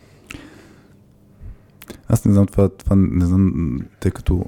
Аз 2.13 2.25
не 2.25 2.33
знам 2.33 2.47
това, 2.47 2.69
това 2.69 2.97
не 2.97 3.27
знам, 3.27 3.79
тъй 4.01 4.11
като 4.11 4.45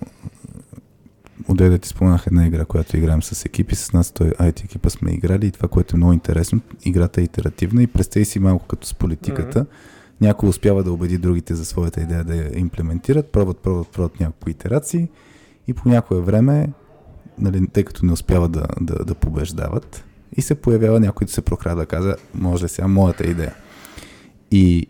отде 1.49 1.69
да 1.69 1.79
ти 1.79 1.89
споменах 1.89 2.27
една 2.27 2.47
игра, 2.47 2.65
която 2.65 2.97
играем 2.97 3.23
с 3.23 3.45
екипи, 3.45 3.75
с 3.75 3.93
нас 3.93 4.11
той 4.11 4.31
IT 4.31 4.65
екипа 4.65 4.91
сме 4.91 5.11
играли 5.11 5.47
и 5.47 5.51
това, 5.51 5.69
което 5.69 5.97
е 5.97 5.99
много 5.99 6.13
интересно, 6.13 6.61
играта 6.85 7.21
е 7.21 7.25
итеративна 7.25 7.83
и 7.83 7.87
представи 7.87 8.25
си 8.25 8.39
малко 8.39 8.67
като 8.67 8.87
с 8.87 8.95
политиката. 8.95 9.61
Mm-hmm. 9.61 10.21
Някой 10.21 10.49
успява 10.49 10.85
да 10.85 10.93
убеди 10.93 11.19
другите 11.19 11.55
за 11.55 11.65
своята 11.65 12.01
идея 12.01 12.25
да 12.25 12.37
я 12.37 12.59
имплементират, 12.59 13.33
пробват, 13.33 13.59
пробват, 13.59 13.89
пробват 13.89 14.21
няколко 14.21 14.51
итерации 14.51 15.09
и 15.67 15.75
по 15.75 15.89
някое 15.89 16.21
време, 16.21 16.73
нали, 17.39 17.67
тъй 17.67 17.85
като 17.85 18.07
не 18.07 18.13
успяват 18.13 18.53
да, 18.53 18.67
да, 18.81 19.05
да 19.05 19.15
побеждават, 19.15 20.05
и 20.37 20.43
се 20.43 20.55
появява 20.55 21.01
някой 21.01 21.25
да 21.25 21.33
се 21.33 21.43
прокрада 21.43 21.81
да 21.81 21.87
каза, 21.87 22.17
може 22.35 22.65
ли 22.65 22.69
сега 22.69 22.89
моята 22.89 23.31
идея. 23.31 23.55
И, 24.51 24.87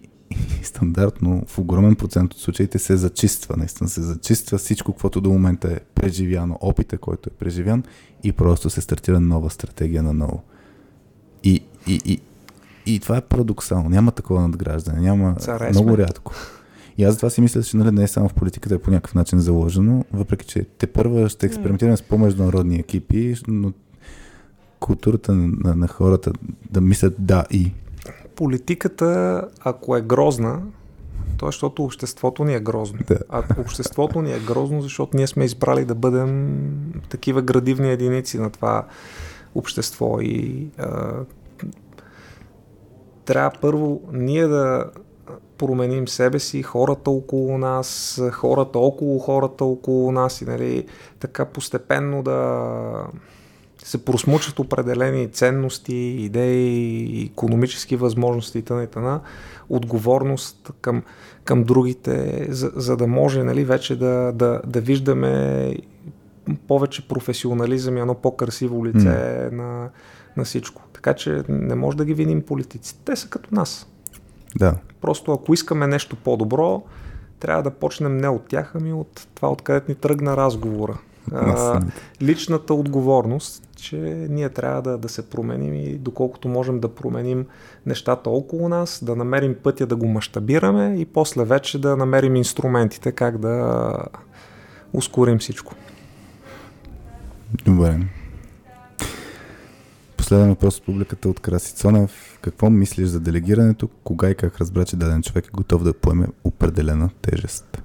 и 0.60 0.64
стандартно 0.64 1.42
в 1.46 1.58
огромен 1.58 1.96
процент 1.96 2.34
от 2.34 2.40
случаите 2.40 2.78
се 2.78 2.96
зачиства, 2.96 3.56
наистина 3.56 3.88
се 3.88 4.02
зачиства 4.02 4.58
всичко, 4.58 4.92
което 4.92 5.20
до 5.20 5.30
момента 5.30 5.72
е 5.72 5.80
преживяно, 5.94 6.58
опита, 6.60 6.98
който 6.98 7.30
е 7.32 7.36
преживян 7.36 7.82
и 8.22 8.32
просто 8.32 8.70
се 8.70 8.80
стартира 8.80 9.20
нова 9.20 9.50
стратегия 9.50 10.02
на 10.02 10.12
ново. 10.12 10.42
И, 11.44 11.64
и, 11.86 12.00
и, 12.04 12.20
и 12.86 13.00
това 13.00 13.16
е 13.16 13.20
парадоксално. 13.20 13.88
Няма 13.88 14.12
такова 14.12 14.40
надграждане. 14.40 15.00
Няма 15.00 15.34
Царе 15.34 15.70
много 15.70 15.88
сме. 15.88 15.98
рядко. 15.98 16.34
И 16.98 17.04
аз 17.04 17.14
затова 17.14 17.30
си 17.30 17.40
мисля, 17.40 17.62
че 17.62 17.76
нали, 17.76 17.90
не 17.90 18.02
е 18.02 18.08
само 18.08 18.28
в 18.28 18.34
политиката, 18.34 18.74
е 18.74 18.78
по 18.78 18.90
някакъв 18.90 19.14
начин 19.14 19.38
заложено, 19.38 20.04
въпреки 20.12 20.46
че 20.46 20.64
те 20.78 20.86
първа 20.86 21.28
ще 21.28 21.46
експериментираме 21.46 21.96
с 21.96 22.02
по-международни 22.02 22.76
екипи, 22.76 23.34
но 23.48 23.72
културата 24.80 25.34
на, 25.34 25.48
на, 25.64 25.76
на 25.76 25.88
хората 25.88 26.32
да 26.70 26.80
мислят 26.80 27.14
да 27.18 27.44
и. 27.50 27.72
Политиката, 28.36 29.42
ако 29.60 29.96
е 29.96 30.00
грозна, 30.02 30.62
то 31.36 31.46
е 31.46 31.48
защото 31.48 31.84
обществото 31.84 32.44
ни 32.44 32.54
е 32.54 32.60
грозно. 32.60 32.98
Да. 33.06 33.18
А 33.28 33.42
обществото 33.58 34.22
ни 34.22 34.32
е 34.32 34.38
грозно, 34.38 34.82
защото 34.82 35.16
ние 35.16 35.26
сме 35.26 35.44
избрали 35.44 35.84
да 35.84 35.94
бъдем 35.94 36.62
такива 37.08 37.42
градивни 37.42 37.90
единици 37.90 38.38
на 38.38 38.50
това 38.50 38.86
общество 39.54 40.20
и 40.20 40.68
а, 40.78 41.12
трябва 43.24 43.50
първо 43.60 44.00
ние 44.12 44.46
да 44.46 44.90
променим 45.58 46.08
себе 46.08 46.38
си, 46.38 46.62
хората 46.62 47.10
около 47.10 47.58
нас, 47.58 48.20
хората 48.32 48.78
около 48.78 49.18
хората 49.18 49.64
около 49.64 50.12
нас 50.12 50.40
и 50.40 50.44
нали, 50.44 50.86
така 51.20 51.44
постепенно 51.44 52.22
да 52.22 53.06
се 53.84 54.04
просмучат 54.04 54.58
определени 54.58 55.28
ценности, 55.28 55.94
идеи, 55.96 57.24
економически 57.32 57.96
възможности 57.96 58.58
и 58.58 58.62
т.н. 58.62 59.20
отговорност 59.68 60.70
към, 60.80 61.02
към 61.44 61.64
другите, 61.64 62.46
за, 62.50 62.72
за 62.76 62.96
да 62.96 63.06
може 63.06 63.42
нали, 63.44 63.64
вече 63.64 63.96
да, 63.96 64.32
да, 64.34 64.60
да 64.66 64.80
виждаме 64.80 65.76
повече 66.68 67.08
професионализъм 67.08 67.96
и 67.96 68.00
едно 68.00 68.14
по-красиво 68.14 68.86
лице 68.86 68.98
mm. 68.98 69.52
на, 69.52 69.88
на 70.36 70.44
всичко. 70.44 70.82
Така 70.92 71.14
че 71.14 71.42
не 71.48 71.74
може 71.74 71.96
да 71.96 72.04
ги 72.04 72.14
виним 72.14 72.42
политиците. 72.42 73.00
Те 73.04 73.16
са 73.16 73.28
като 73.28 73.54
нас. 73.54 73.86
Да. 74.56 74.74
Просто 75.00 75.32
ако 75.32 75.54
искаме 75.54 75.86
нещо 75.86 76.16
по-добро, 76.16 76.82
трябва 77.40 77.62
да 77.62 77.70
почнем 77.70 78.16
не 78.16 78.28
от 78.28 78.48
тях, 78.48 78.72
ами 78.74 78.92
от 78.92 79.28
това, 79.34 79.50
откъдето 79.50 79.90
ни 79.90 79.94
тръгна 79.94 80.36
разговора. 80.36 80.98
А, 81.32 81.80
личната 82.22 82.74
отговорност, 82.74 83.62
че 83.82 83.96
ние 84.30 84.48
трябва 84.48 84.82
да, 84.82 84.98
да 84.98 85.08
се 85.08 85.30
променим 85.30 85.74
и 85.74 85.98
доколкото 85.98 86.48
можем 86.48 86.80
да 86.80 86.94
променим 86.94 87.46
нещата 87.86 88.30
около 88.30 88.68
нас, 88.68 89.04
да 89.04 89.16
намерим 89.16 89.56
пътя 89.62 89.86
да 89.86 89.96
го 89.96 90.06
мащабираме 90.06 90.96
и 90.98 91.04
после 91.04 91.44
вече 91.44 91.80
да 91.80 91.96
намерим 91.96 92.36
инструментите 92.36 93.12
как 93.12 93.38
да 93.38 93.94
ускорим 94.92 95.38
всичко. 95.38 95.74
Добре. 97.64 98.00
Последен 100.16 100.48
въпрос 100.48 100.78
от 100.78 100.84
публиката 100.84 101.28
от 101.28 101.40
Краси 101.40 101.74
Цонев. 101.74 102.38
Какво 102.42 102.70
мислиш 102.70 103.08
за 103.08 103.20
делегирането? 103.20 103.88
Кога 104.04 104.30
и 104.30 104.34
как 104.34 104.58
разбра, 104.58 104.84
че 104.84 104.96
даден 104.96 105.22
човек 105.22 105.46
е 105.46 105.56
готов 105.56 105.84
да 105.84 105.92
поеме 105.92 106.26
определена 106.44 107.10
тежест? 107.22 107.82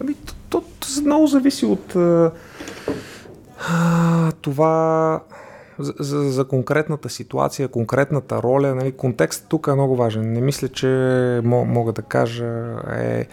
Ами, 0.00 0.14
то, 0.14 0.34
то, 0.48 0.62
много 1.04 1.26
зависи 1.26 1.66
от 1.66 1.96
това 4.42 5.20
за, 5.78 5.94
за, 5.98 6.30
за 6.30 6.44
конкретната 6.44 7.08
ситуация, 7.08 7.68
конкретната 7.68 8.42
роля. 8.42 8.74
Нали, 8.74 8.92
контекст 8.92 9.46
тук 9.48 9.66
е 9.66 9.74
много 9.74 9.96
важен. 9.96 10.32
Не 10.32 10.40
мисля, 10.40 10.68
че 10.68 10.88
мога 11.44 11.92
да 11.92 12.02
кажа 12.02 12.76
е, 12.96 13.26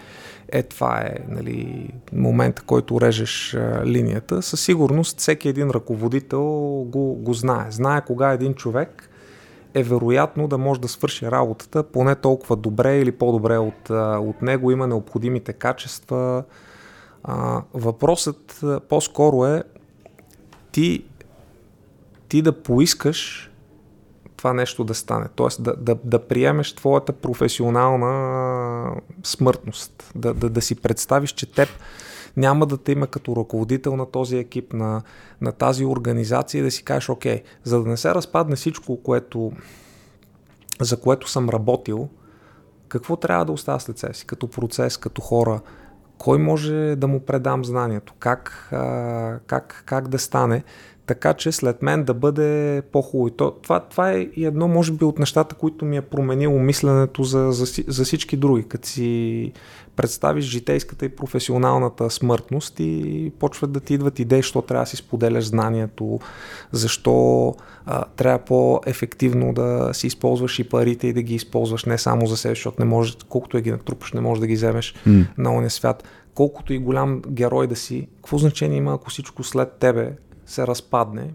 е 0.48 0.62
това 0.62 1.00
е 1.00 1.14
нали, 1.28 1.88
момента, 2.12 2.62
който 2.62 3.00
режеш 3.00 3.54
а, 3.54 3.86
линията. 3.86 4.42
Със 4.42 4.60
сигурност 4.60 5.20
всеки 5.20 5.48
един 5.48 5.70
ръководител 5.70 6.42
го, 6.88 7.14
го 7.14 7.34
знае. 7.34 7.66
Знае 7.70 8.04
кога 8.04 8.32
един 8.32 8.54
човек 8.54 9.08
е 9.74 9.82
вероятно 9.82 10.48
да 10.48 10.58
може 10.58 10.80
да 10.80 10.88
свърши 10.88 11.30
работата 11.30 11.82
поне 11.82 12.14
толкова 12.14 12.56
добре 12.56 12.98
или 12.98 13.12
по-добре 13.12 13.58
от, 13.58 13.90
от 14.20 14.42
него, 14.42 14.70
има 14.70 14.86
необходимите 14.86 15.52
качества. 15.52 16.44
А, 17.24 17.62
въпросът 17.74 18.60
по-скоро 18.88 19.46
е 19.46 19.62
ти, 20.72 21.04
ти 22.28 22.42
да 22.42 22.62
поискаш 22.62 23.50
това 24.36 24.52
нещо 24.52 24.84
да 24.84 24.94
стане. 24.94 25.26
Тоест 25.34 25.62
да, 25.62 25.76
да, 25.76 25.96
да 26.04 26.26
приемеш 26.26 26.74
твоята 26.74 27.12
професионална 27.12 29.00
смъртност. 29.24 30.12
Да, 30.14 30.34
да, 30.34 30.50
да 30.50 30.60
си 30.60 30.74
представиш, 30.74 31.30
че 31.30 31.52
теб 31.52 31.68
няма 32.36 32.66
да 32.66 32.78
те 32.78 32.92
има 32.92 33.06
като 33.06 33.36
ръководител 33.36 33.96
на 33.96 34.10
този 34.10 34.36
екип, 34.36 34.72
на, 34.72 35.02
на 35.40 35.52
тази 35.52 35.84
организация 35.84 36.58
и 36.58 36.62
да 36.62 36.70
си 36.70 36.84
кажеш, 36.84 37.08
окей, 37.08 37.42
за 37.64 37.82
да 37.82 37.88
не 37.88 37.96
се 37.96 38.14
разпадне 38.14 38.56
всичко, 38.56 39.02
което, 39.02 39.52
за 40.80 41.00
което 41.00 41.30
съм 41.30 41.48
работил, 41.48 42.08
какво 42.88 43.16
трябва 43.16 43.44
да 43.44 43.52
оставя 43.52 43.80
след 43.80 43.98
себе 43.98 44.14
си, 44.14 44.26
като 44.26 44.48
процес, 44.48 44.96
като 44.96 45.22
хора, 45.22 45.60
кой 46.18 46.38
може 46.38 46.96
да 46.96 47.08
му 47.08 47.20
предам 47.20 47.64
знанието, 47.64 48.14
как, 48.18 48.68
а, 48.72 49.38
как, 49.46 49.82
как 49.86 50.08
да 50.08 50.18
стане, 50.18 50.64
така 51.06 51.34
че 51.34 51.52
след 51.52 51.82
мен 51.82 52.04
да 52.04 52.14
бъде 52.14 52.82
по-хубаво. 52.92 53.30
То, 53.30 53.50
това, 53.50 53.80
това 53.80 54.12
е 54.12 54.18
и 54.20 54.44
едно, 54.44 54.68
може 54.68 54.92
би, 54.92 55.04
от 55.04 55.18
нещата, 55.18 55.54
които 55.54 55.84
ми 55.84 55.96
е 55.96 56.02
променило 56.02 56.58
мисленето 56.58 57.24
за, 57.24 57.52
за, 57.52 57.82
за 57.88 58.04
всички 58.04 58.36
други, 58.36 58.68
като 58.68 58.88
си 58.88 59.52
представиш 59.96 60.44
житейската 60.44 61.04
и 61.04 61.08
професионалната 61.08 62.10
смъртност 62.10 62.80
и 62.80 63.32
почват 63.38 63.72
да 63.72 63.80
ти 63.80 63.94
идват 63.94 64.18
идеи, 64.18 64.38
защо 64.38 64.62
трябва 64.62 64.82
да 64.82 64.90
си 64.90 64.96
споделяш 64.96 65.44
знанието, 65.44 66.20
защо 66.72 67.54
а, 67.86 68.04
трябва 68.04 68.38
по-ефективно 68.38 69.52
да 69.52 69.90
си 69.92 70.06
използваш 70.06 70.58
и 70.58 70.68
парите 70.68 71.06
и 71.06 71.12
да 71.12 71.22
ги 71.22 71.34
използваш 71.34 71.84
не 71.84 71.98
само 71.98 72.26
за 72.26 72.36
себе, 72.36 72.54
защото 72.54 72.76
не 72.78 72.84
може, 72.84 73.14
колкото 73.28 73.56
е 73.56 73.62
ги 73.62 73.70
натрупаш, 73.70 74.12
не 74.12 74.20
можеш 74.20 74.40
да 74.40 74.46
ги 74.46 74.54
вземеш 74.54 74.94
mm. 75.06 75.26
на 75.38 75.54
ония 75.54 75.70
свят. 75.70 76.04
Колкото 76.34 76.72
и 76.72 76.78
голям 76.78 77.22
герой 77.28 77.66
да 77.66 77.76
си, 77.76 78.08
какво 78.16 78.38
значение 78.38 78.78
има, 78.78 78.94
ако 78.94 79.10
всичко 79.10 79.44
след 79.44 79.72
тебе 79.72 80.12
се 80.46 80.66
разпадне 80.66 81.30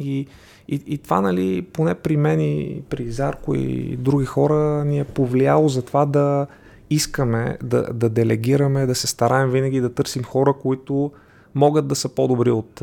и 0.00 0.26
и, 0.68 0.82
и 0.86 0.98
това, 0.98 1.20
нали, 1.20 1.62
поне 1.62 1.94
при 1.94 2.16
мен 2.16 2.40
и 2.40 2.82
при 2.88 3.10
Зарко 3.10 3.54
и 3.54 3.96
други 3.96 4.26
хора 4.26 4.84
ни 4.84 4.98
е 4.98 5.04
повлияло 5.04 5.68
за 5.68 5.82
това 5.82 6.06
да, 6.06 6.46
искаме 6.90 7.58
да, 7.62 7.82
да 7.82 8.08
делегираме, 8.08 8.86
да 8.86 8.94
се 8.94 9.06
стараем 9.06 9.50
винаги 9.50 9.80
да 9.80 9.94
търсим 9.94 10.24
хора, 10.24 10.54
които 10.62 11.12
могат 11.54 11.88
да 11.88 11.94
са 11.94 12.08
по-добри 12.08 12.50
от, 12.50 12.82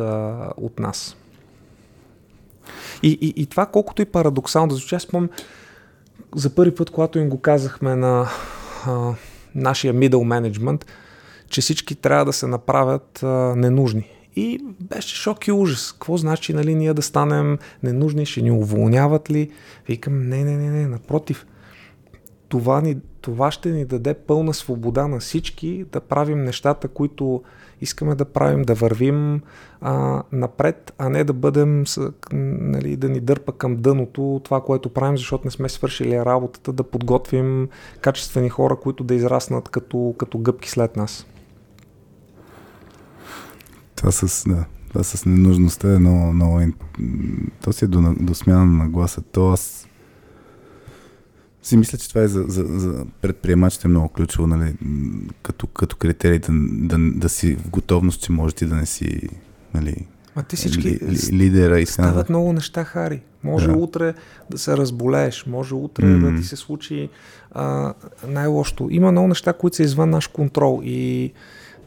от 0.58 0.80
нас. 0.80 1.16
И, 3.04 3.18
и, 3.22 3.34
и 3.42 3.46
това 3.46 3.66
колкото 3.66 4.02
и 4.02 4.06
парадоксално 4.06 4.68
да 4.68 4.76
звучи, 4.76 4.96
аз 4.96 5.04
спомням 5.04 5.30
за 6.36 6.56
първи 6.56 6.76
път, 6.76 6.90
когато 6.90 7.20
им 7.20 7.30
го 7.30 7.42
казахме 7.42 7.96
на 7.96 8.30
а, 8.86 9.14
нашия 9.56 9.94
middle 9.94 10.10
management, 10.10 10.86
че 11.50 11.62
всички 11.62 11.96
трябва 11.96 12.26
да 12.26 12.34
се 12.34 12.48
направят 12.48 13.24
а, 13.24 13.28
ненужни. 13.56 14.10
И 14.36 14.60
беше 14.80 15.16
шок 15.16 15.48
и 15.48 15.52
ужас. 15.52 15.92
Какво 15.92 16.18
значи, 16.18 16.54
нали, 16.54 16.76
ние 16.76 16.94
да 16.94 17.02
станем 17.02 17.58
ненужни, 17.84 18.26
ще 18.26 18.42
ни 18.42 18.52
уволняват 18.52 19.32
ли? 19.32 19.52
Викам, 19.88 20.30
не, 20.30 20.44
не, 20.44 20.58
не, 20.58 20.70
не, 20.70 20.88
напротив. 20.88 21.46
Това 22.54 22.82
ни 22.82 22.98
това 23.22 23.52
ще 23.52 23.70
ни 23.70 23.86
даде 23.86 24.14
пълна 24.14 24.54
свобода 24.54 25.08
на 25.08 25.20
всички 25.20 25.86
да 25.92 26.02
правим 26.02 26.44
нещата, 26.44 26.88
които 26.88 27.44
искаме 27.82 28.16
да 28.16 28.26
правим, 28.26 28.62
да 28.62 28.74
вървим 28.74 29.42
а, 29.82 30.24
напред, 30.32 30.94
а 30.98 31.10
не 31.10 31.24
да 31.24 31.34
бъдем, 31.34 31.84
нали, 32.32 32.96
да 32.96 33.10
ни 33.10 33.20
дърпа 33.20 33.52
към 33.52 33.76
дъното 33.76 34.42
това, 34.44 34.62
което 34.62 34.90
правим, 34.90 35.18
защото 35.18 35.48
не 35.48 35.52
сме 35.52 35.70
свършили 35.70 36.26
работата, 36.26 36.74
да 36.74 36.84
подготвим 36.84 37.70
качествени 38.02 38.50
хора, 38.50 38.76
които 38.76 39.04
да 39.04 39.16
израснат 39.16 39.70
като, 39.70 40.16
като 40.18 40.38
гъбки 40.38 40.70
след 40.70 40.96
нас. 40.96 41.26
Това 43.96 44.12
с, 44.12 44.50
да, 44.50 44.66
това 44.90 45.04
с 45.04 45.26
ненужността 45.26 45.96
е 45.96 46.00
много, 46.00 46.34
много... 46.34 46.60
То 47.64 47.74
си 47.74 47.86
е 47.86 47.88
до, 47.88 48.16
до 48.20 48.36
смяна 48.36 48.66
на 48.66 48.90
гласа. 48.90 49.22
То 49.22 49.50
аз 49.50 49.88
си 51.64 51.78
мисля, 51.78 51.98
че 51.98 52.10
това 52.10 52.22
е 52.22 52.28
за, 52.28 52.44
за, 52.48 52.64
за 52.64 53.06
предприемачите 53.22 53.88
много 53.88 54.10
ключово, 54.10 54.48
нали, 54.48 54.76
като, 55.42 55.68
като 55.68 55.96
критерий 55.96 56.40
да, 56.40 56.52
да, 56.72 56.98
да 57.16 57.30
си 57.30 57.56
в 57.56 57.70
готовност, 57.70 58.22
че 58.22 58.32
може 58.32 58.56
ти 58.56 58.66
да 58.66 58.76
не 58.76 58.86
си 58.86 59.30
нали, 59.74 60.08
а 60.36 60.44
ти 60.44 60.56
всички 60.56 60.90
ли, 60.90 61.00
ли, 61.02 61.38
лидера 61.38 61.80
и 61.80 61.86
стават 61.86 62.30
много 62.30 62.54
неща, 62.54 62.84
Хари. 62.84 63.22
Може 63.44 63.68
да. 63.68 63.78
утре 63.78 64.14
да 64.50 64.58
се 64.58 64.78
разболееш, 64.78 65.46
може 65.46 65.76
утре 65.76 66.06
mm. 66.06 66.32
да 66.32 66.42
ти 66.42 66.48
се 66.48 66.56
случи 66.56 67.10
а, 67.52 67.94
най-лошото. 68.28 68.88
Има 68.92 69.12
много 69.12 69.28
неща, 69.28 69.54
които 69.54 69.76
са 69.76 69.84
извън 69.84 70.10
наш 70.10 70.28
контрол 70.28 70.82
и 70.84 71.34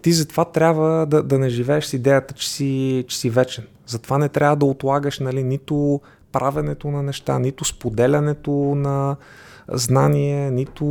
ти 0.03 0.13
затова 0.13 0.45
трябва 0.45 1.07
да, 1.07 1.23
да 1.23 1.39
не 1.39 1.49
живееш 1.49 1.85
с 1.85 1.93
идеята, 1.93 2.35
че 2.35 2.49
си, 2.49 3.05
че 3.09 3.19
си 3.19 3.31
вечен. 3.31 3.65
Затова 3.87 4.19
не 4.19 4.29
трябва 4.29 4.57
да 4.57 4.67
отлагаш 4.67 5.19
нали, 5.19 5.45
нито 5.45 6.01
правенето 6.33 6.91
на 6.91 7.03
неща, 7.03 7.39
нито 7.39 7.65
споделянето 7.65 8.53
на, 8.77 9.17
знание, 9.73 10.51
нито 10.51 10.87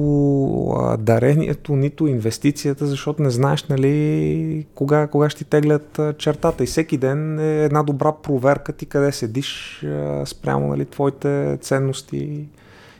а, 0.69 0.97
дарението, 0.97 1.75
нито 1.75 2.07
инвестицията, 2.07 2.85
защото 2.85 3.23
не 3.23 3.29
знаеш 3.29 3.63
нали, 3.63 4.65
кога, 4.75 5.07
кога 5.07 5.29
ще 5.29 5.43
ти 5.43 5.49
теглят 5.49 5.99
а, 5.99 6.13
чертата. 6.13 6.63
И 6.63 6.67
всеки 6.67 6.97
ден 6.97 7.39
е 7.39 7.63
една 7.63 7.83
добра 7.83 8.11
проверка 8.11 8.73
ти 8.73 8.85
къде 8.85 9.11
седиш 9.11 9.83
а, 9.83 10.25
спрямо 10.25 10.67
нали, 10.67 10.85
твоите 10.85 11.57
ценности 11.61 12.47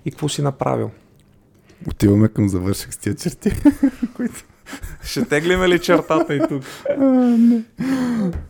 и 0.05 0.11
какво 0.11 0.29
си 0.29 0.41
направил. 0.41 0.91
Отиваме 1.87 2.27
към 2.27 2.49
завърших 2.49 2.93
с 2.93 2.97
тия 2.97 3.15
черти, 3.15 3.51
които... 4.15 4.43
Ще 5.03 5.25
теглиме 5.25 5.69
ли 5.69 5.79
чертата 5.79 6.35
и 6.35 6.39
тук? 6.49 6.63
А, 6.99 7.05
не. 7.37 7.63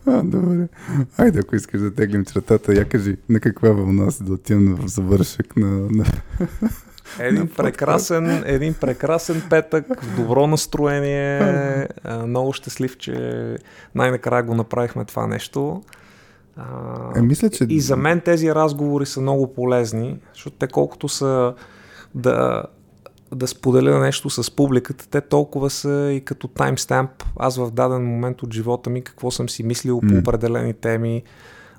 А, 0.06 0.22
добре. 0.22 0.68
Айде, 1.16 1.38
ако 1.38 1.56
искаш 1.56 1.80
да 1.80 1.94
теглим 1.94 2.24
чертата, 2.24 2.74
я 2.74 2.84
кажи 2.84 3.16
на 3.28 3.40
каква 3.40 3.70
вълна 3.70 4.10
си 4.10 4.24
да 4.24 4.32
отивам 4.32 4.74
в 4.74 4.88
завършък 4.88 5.56
на... 5.56 5.66
на... 5.90 6.04
Един 7.18 7.48
прекрасен, 7.48 8.42
един 8.46 8.74
прекрасен 8.74 9.42
петък, 9.50 10.02
в 10.02 10.16
добро 10.16 10.46
настроение, 10.46 11.88
много 12.26 12.52
щастлив, 12.52 12.98
че 12.98 13.56
най-накрая 13.94 14.42
го 14.42 14.54
направихме 14.54 15.04
това 15.04 15.26
нещо. 15.26 15.82
Е, 17.16 17.20
мисля, 17.20 17.50
че... 17.50 17.64
И 17.68 17.80
за 17.80 17.96
мен 17.96 18.20
тези 18.20 18.54
разговори 18.54 19.06
са 19.06 19.20
много 19.20 19.54
полезни, 19.54 20.18
защото 20.34 20.56
те 20.56 20.66
колкото 20.66 21.08
са 21.08 21.54
да, 22.14 22.62
да 23.34 23.46
споделя 23.46 24.00
нещо 24.00 24.30
с 24.30 24.56
публиката, 24.56 25.08
те 25.08 25.20
толкова 25.20 25.70
са 25.70 26.10
и 26.12 26.20
като 26.20 26.48
таймстамп. 26.48 27.10
Аз 27.36 27.56
в 27.56 27.70
даден 27.70 28.06
момент 28.06 28.42
от 28.42 28.54
живота 28.54 28.90
ми 28.90 29.02
какво 29.02 29.30
съм 29.30 29.48
си 29.48 29.62
мислил 29.62 30.00
mm. 30.00 30.08
по 30.08 30.18
определени 30.18 30.74
теми. 30.74 31.22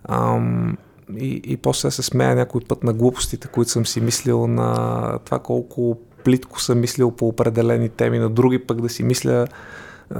Ам, 0.10 0.78
и, 1.16 1.42
и 1.46 1.58
после 1.58 1.92
се 1.92 2.04
смея 2.04 2.36
някой 2.36 2.62
път 2.62 2.84
на 2.84 2.94
глупостите, 2.94 3.48
които 3.48 3.72
съм 3.72 3.86
си 3.86 4.02
мислил, 4.02 4.48
на 4.48 5.20
това 5.26 5.40
колко 5.40 5.98
плитко 6.24 6.62
съм 6.62 6.80
мислил 6.80 7.12
по 7.12 7.28
определени 7.28 7.90
теми, 7.90 8.20
на 8.20 8.30
други 8.30 8.60
пък 8.60 8.82
да 8.82 8.90
си 8.90 9.04
мисля 9.04 9.48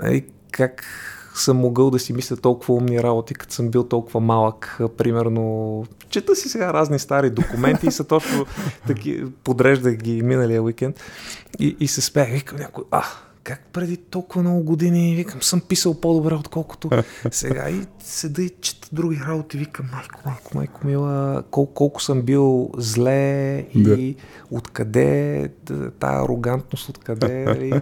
и 0.04 0.26
как 0.52 0.86
съм 1.36 1.58
могъл 1.58 1.90
да 1.90 2.00
си 2.00 2.14
мисля 2.14 2.38
толкова 2.38 2.74
умни 2.74 3.04
работи, 3.04 3.34
като 3.34 3.54
съм 3.54 3.70
бил 3.70 3.84
толкова 3.84 4.20
малък. 4.20 4.80
Примерно, 4.98 5.86
чета 6.10 6.36
си 6.36 6.50
сега 6.50 6.74
разни 6.74 7.00
стари 7.00 7.30
документи 7.30 7.88
и 7.88 7.92
са 7.92 8.04
точно 8.04 8.46
таки, 8.88 9.24
подреждах 9.44 9.96
ги 9.96 10.22
миналия 10.22 10.64
уикенд 10.64 11.00
и, 11.60 11.78
и 11.80 11.88
се 11.88 12.02
спех. 12.02 12.32
Викам 12.32 12.58
някой, 12.58 12.84
а, 12.92 13.04
как 13.48 13.62
преди 13.74 13.98
толкова 13.98 14.42
много 14.42 14.64
години, 14.64 15.16
викам, 15.16 15.42
съм 15.42 15.62
писал 15.62 15.94
по-добре, 16.02 16.34
отколкото 16.34 16.90
сега 17.32 17.70
и 17.70 17.82
седа 18.00 18.42
и 18.42 18.50
чета 18.62 18.88
други 18.92 19.20
работи, 19.28 19.58
викам, 19.58 19.90
майко, 19.92 20.22
майко, 20.26 20.52
майко 20.56 20.88
мила, 20.88 21.44
колко, 21.52 21.74
колко 21.74 22.02
съм 22.02 22.22
бил 22.22 22.72
зле 22.78 23.58
и 23.74 23.84
да. 23.84 24.24
откъде, 24.52 25.50
тая 26.00 26.24
арогантност, 26.24 26.90
откъде, 26.90 27.46
нали? 27.46 27.82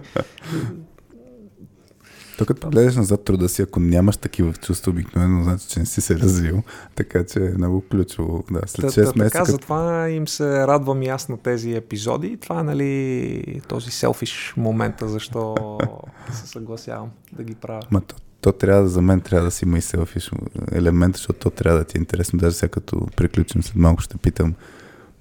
То 2.38 2.46
като 2.46 2.70
гледаш 2.70 2.96
назад 2.96 3.24
труда 3.24 3.48
си, 3.48 3.62
ако 3.62 3.80
нямаш 3.80 4.16
такива 4.16 4.52
чувства, 4.52 4.90
обикновено 4.90 5.44
значи, 5.44 5.68
че 5.68 5.80
не 5.80 5.86
си 5.86 6.00
се 6.00 6.18
развил. 6.18 6.62
Така 6.94 7.24
че 7.24 7.38
е 7.38 7.50
много 7.58 7.84
ключово. 7.90 8.44
Да, 8.50 8.60
след 8.66 8.90
6 8.90 8.96
месеца. 8.98 9.14
Така, 9.14 9.38
като... 9.38 9.50
затова 9.50 10.08
им 10.08 10.28
се 10.28 10.66
радвам 10.66 11.02
и 11.02 11.08
аз 11.08 11.28
на 11.28 11.36
тези 11.36 11.72
епизоди. 11.72 12.36
Това 12.36 12.60
е 12.60 12.62
нали, 12.62 13.60
този 13.68 13.90
селфиш 13.90 14.54
момента, 14.56 15.08
защо 15.08 15.54
се 16.32 16.46
съгласявам 16.46 17.10
да 17.32 17.44
ги 17.44 17.54
правя. 17.54 17.82
Ма 17.90 18.00
то, 18.00 18.16
то 18.40 18.52
трябва, 18.52 18.88
за 18.88 19.02
мен 19.02 19.20
трябва 19.20 19.44
да 19.44 19.50
си 19.50 19.64
има 19.64 19.78
и 19.78 19.80
селфиш 19.80 20.30
елемент, 20.72 21.16
защото 21.16 21.38
то 21.38 21.50
трябва 21.50 21.78
да 21.78 21.84
ти 21.84 21.98
е 21.98 22.00
интересно. 22.00 22.38
Даже 22.38 22.56
сега 22.56 22.70
като 22.70 23.06
приключим 23.16 23.62
след 23.62 23.76
малко 23.76 24.02
ще 24.02 24.16
питам, 24.16 24.54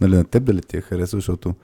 нали, 0.01 0.15
на 0.15 0.23
теб 0.23 0.43
дали 0.43 0.61
ти 0.61 0.77
е 0.77 0.81
харесва, 0.81 1.17
защото 1.17 1.55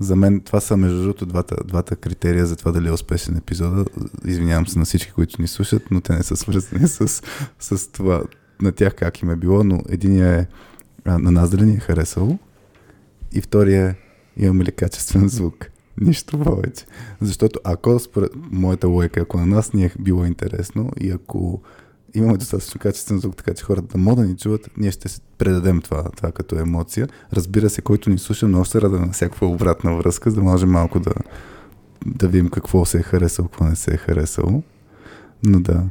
за 0.00 0.16
мен 0.16 0.40
това 0.40 0.60
са 0.60 0.76
между 0.76 1.02
другото 1.02 1.26
двата, 1.26 1.56
двата 1.64 1.96
критерия 1.96 2.46
за 2.46 2.56
това 2.56 2.72
дали 2.72 2.88
е 2.88 2.92
успешен 2.92 3.36
епизода. 3.36 3.84
Извинявам 4.24 4.66
се 4.66 4.78
на 4.78 4.84
всички, 4.84 5.12
които 5.12 5.42
ни 5.42 5.48
слушат, 5.48 5.82
но 5.90 6.00
те 6.00 6.12
не 6.12 6.22
са 6.22 6.36
свързани 6.36 6.88
с, 6.88 7.22
с 7.58 7.92
това 7.92 8.22
на 8.62 8.72
тях 8.72 8.94
как 8.94 9.22
им 9.22 9.30
е 9.30 9.36
било, 9.36 9.64
но 9.64 9.82
единия 9.88 10.28
е 10.28 10.46
а, 11.04 11.18
на 11.18 11.30
нас 11.30 11.50
дали 11.50 11.66
ни 11.66 11.74
е 11.74 11.80
харесало 11.80 12.38
и 13.32 13.40
втория 13.40 13.96
е 14.40 14.44
имаме 14.44 14.64
ли 14.64 14.72
качествен 14.72 15.28
звук. 15.28 15.70
Нищо 16.00 16.38
повече. 16.38 16.84
Защото 17.20 17.60
ако 17.64 17.98
според 17.98 18.30
моята 18.50 18.88
лойка, 18.88 19.20
ако 19.20 19.38
на 19.38 19.46
нас 19.46 19.72
ни 19.72 19.84
е 19.84 19.92
било 19.98 20.24
интересно 20.24 20.90
и 21.00 21.10
ако 21.10 21.62
имаме 22.14 22.36
достатъчно 22.36 22.80
качествен 22.80 23.18
звук, 23.18 23.36
така 23.36 23.54
че 23.54 23.64
хората 23.64 23.86
да 23.86 23.98
могат 23.98 24.24
да 24.24 24.30
ни 24.30 24.36
чуват, 24.36 24.70
ние 24.76 24.90
ще 24.90 25.08
предадем 25.38 25.80
това, 25.80 26.02
това 26.16 26.32
като 26.32 26.58
емоция. 26.58 27.08
Разбира 27.32 27.70
се, 27.70 27.82
който 27.82 28.10
ни 28.10 28.18
слуша, 28.18 28.48
много 28.48 28.64
се 28.64 28.80
рада 28.80 29.00
на 29.00 29.12
всякаква 29.12 29.46
обратна 29.46 29.96
връзка, 29.96 30.30
за 30.30 30.36
да 30.36 30.42
може 30.42 30.66
малко 30.66 31.00
да, 31.00 31.12
да 32.06 32.28
видим 32.28 32.50
какво 32.50 32.84
се 32.84 32.98
е 32.98 33.02
харесало, 33.02 33.48
какво 33.48 33.64
не 33.64 33.76
се 33.76 33.94
е 33.94 33.96
харесало. 33.96 34.62
Но 35.44 35.60
да. 35.60 35.84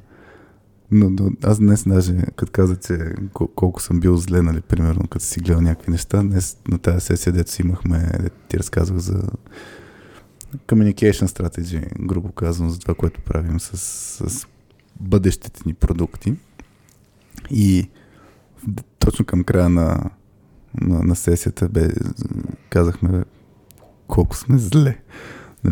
Но, 0.92 1.10
но 1.10 1.32
аз 1.44 1.60
днес 1.60 1.84
даже, 1.88 2.14
като 2.36 2.52
каза, 2.52 2.76
че 2.76 2.98
колко 3.56 3.82
съм 3.82 4.00
бил 4.00 4.18
зле, 4.18 4.42
нали, 4.42 4.62
примерно, 4.62 5.08
като 5.10 5.26
си 5.26 5.40
гледал 5.40 5.62
някакви 5.62 5.92
неща, 5.92 6.24
днес 6.24 6.58
на 6.68 6.78
тази 6.78 7.06
сесия, 7.06 7.34
дето 7.34 7.52
си 7.52 7.62
имахме, 7.62 8.12
ти 8.50 8.60
разказвах 8.60 9.00
за 9.00 9.22
communication 10.68 11.26
strategy, 11.26 12.06
грубо 12.06 12.32
казвам, 12.32 12.70
за 12.70 12.80
това, 12.80 12.94
което 12.94 13.22
правим 13.22 13.60
с, 13.60 13.78
с 14.30 14.48
бъдещите 15.00 15.62
ни 15.66 15.74
продукти. 15.74 16.34
И 17.52 17.90
точно 19.00 19.26
към 19.26 19.44
края 19.44 19.70
на, 19.70 20.10
на, 20.82 21.04
на 21.04 21.16
сесията 21.16 21.70
бе, 21.70 21.90
казахме 22.70 23.24
колко 24.08 24.36
сме 24.36 24.58
зле. 24.58 24.98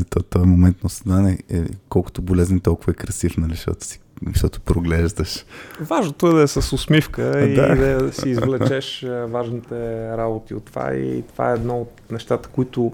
То, 0.09 0.23
този 0.23 0.45
момент 0.45 0.83
на 0.83 0.87
осъзнание 0.87 1.39
е 1.49 1.63
колкото 1.89 2.21
болезнен, 2.21 2.59
толкова 2.59 2.91
е 2.91 2.95
красив, 2.95 3.37
нали, 3.37 3.51
защото, 3.51 3.85
си, 3.85 3.99
защото 4.33 4.61
проглеждаш. 4.61 5.45
Важното 5.81 6.27
е 6.27 6.33
да 6.33 6.41
е 6.41 6.47
с 6.47 6.73
усмивка 6.73 7.41
и 7.41 7.55
да. 7.55 7.75
да 7.75 8.13
си 8.13 8.29
извлечеш 8.29 9.05
важните 9.27 10.09
работи 10.17 10.53
от 10.53 10.65
това 10.65 10.93
и 10.93 11.23
това 11.27 11.51
е 11.51 11.55
едно 11.55 11.81
от 11.81 12.11
нещата, 12.11 12.49
които 12.49 12.93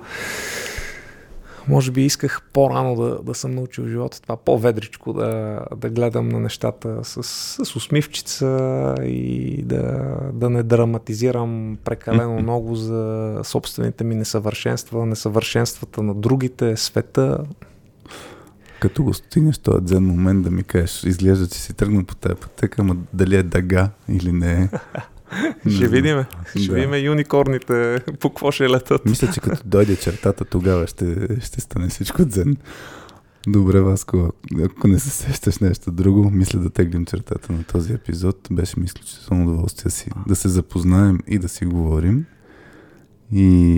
може 1.68 1.92
би 1.92 2.06
исках 2.06 2.42
по-рано 2.54 2.96
да, 2.96 3.24
да 3.24 3.34
съм 3.34 3.52
научил 3.52 3.88
живота 3.88 4.22
това, 4.22 4.38
по-ведричко 4.38 5.14
да, 5.14 5.60
да 5.78 5.90
гледам 5.90 6.30
на 6.30 6.40
нещата 6.40 7.00
с, 7.04 7.24
с 7.66 7.76
усмивчица 7.76 8.96
и 9.04 9.62
да, 9.64 10.16
да 10.34 10.50
не 10.50 10.64
драматизирам 10.64 11.78
прекалено 11.84 12.42
много 12.42 12.76
за 12.76 13.40
собствените 13.44 14.04
ми 14.04 14.16
несъвършенства, 14.16 15.06
несъвършенствата 15.06 16.04
на 16.04 16.14
другите, 16.14 16.78
света. 16.78 17.38
Като 18.80 19.04
го 19.04 19.14
стигнеш 19.14 19.58
този 19.58 19.84
дзен 19.84 20.04
момент 20.04 20.44
да 20.44 20.52
ми 20.52 20.64
кажеш, 20.64 21.04
изглежда, 21.04 21.48
че 21.48 21.60
си 21.60 21.74
тръгна 21.74 22.04
по 22.04 22.16
тази 22.16 22.36
пътека, 22.36 22.82
ама 22.82 22.96
дали 23.14 23.36
е 23.36 23.44
дъга 23.44 23.90
или 24.10 24.32
не 24.32 24.54
е. 24.54 24.70
ще 25.70 25.88
видим. 25.88 26.24
Ще 26.56 26.68
да. 26.68 26.74
видим 26.74 27.06
юникорните 27.06 28.02
по 28.20 28.30
какво 28.30 28.52
ще 28.52 28.70
летат. 28.70 29.06
Мисля, 29.06 29.32
че 29.34 29.40
като 29.40 29.62
дойде 29.66 29.96
чертата, 29.96 30.46
тогава 30.46 30.88
ще, 30.88 31.28
ще 31.42 31.62
стане 31.62 31.88
всичко 31.88 32.26
дзен. 32.26 32.58
Добре, 33.48 33.82
Васко, 33.82 34.30
ако 34.64 34.88
не 34.88 35.00
се 35.00 35.10
сещаш 35.10 35.60
нещо 35.60 35.92
друго, 35.92 36.32
мисля 36.32 36.60
да 36.60 36.70
теглим 36.70 37.06
чертата 37.06 37.54
на 37.54 37.64
този 37.64 37.94
епизод. 37.94 38.38
Беше 38.52 38.80
ми 38.80 38.86
изключително 38.86 39.44
удоволствие 39.44 39.92
си 39.92 40.10
да 40.28 40.36
се 40.36 40.50
запознаем 40.50 41.20
и 41.28 41.40
да 41.40 41.50
си 41.50 41.66
говорим. 41.66 42.26
И... 43.34 43.78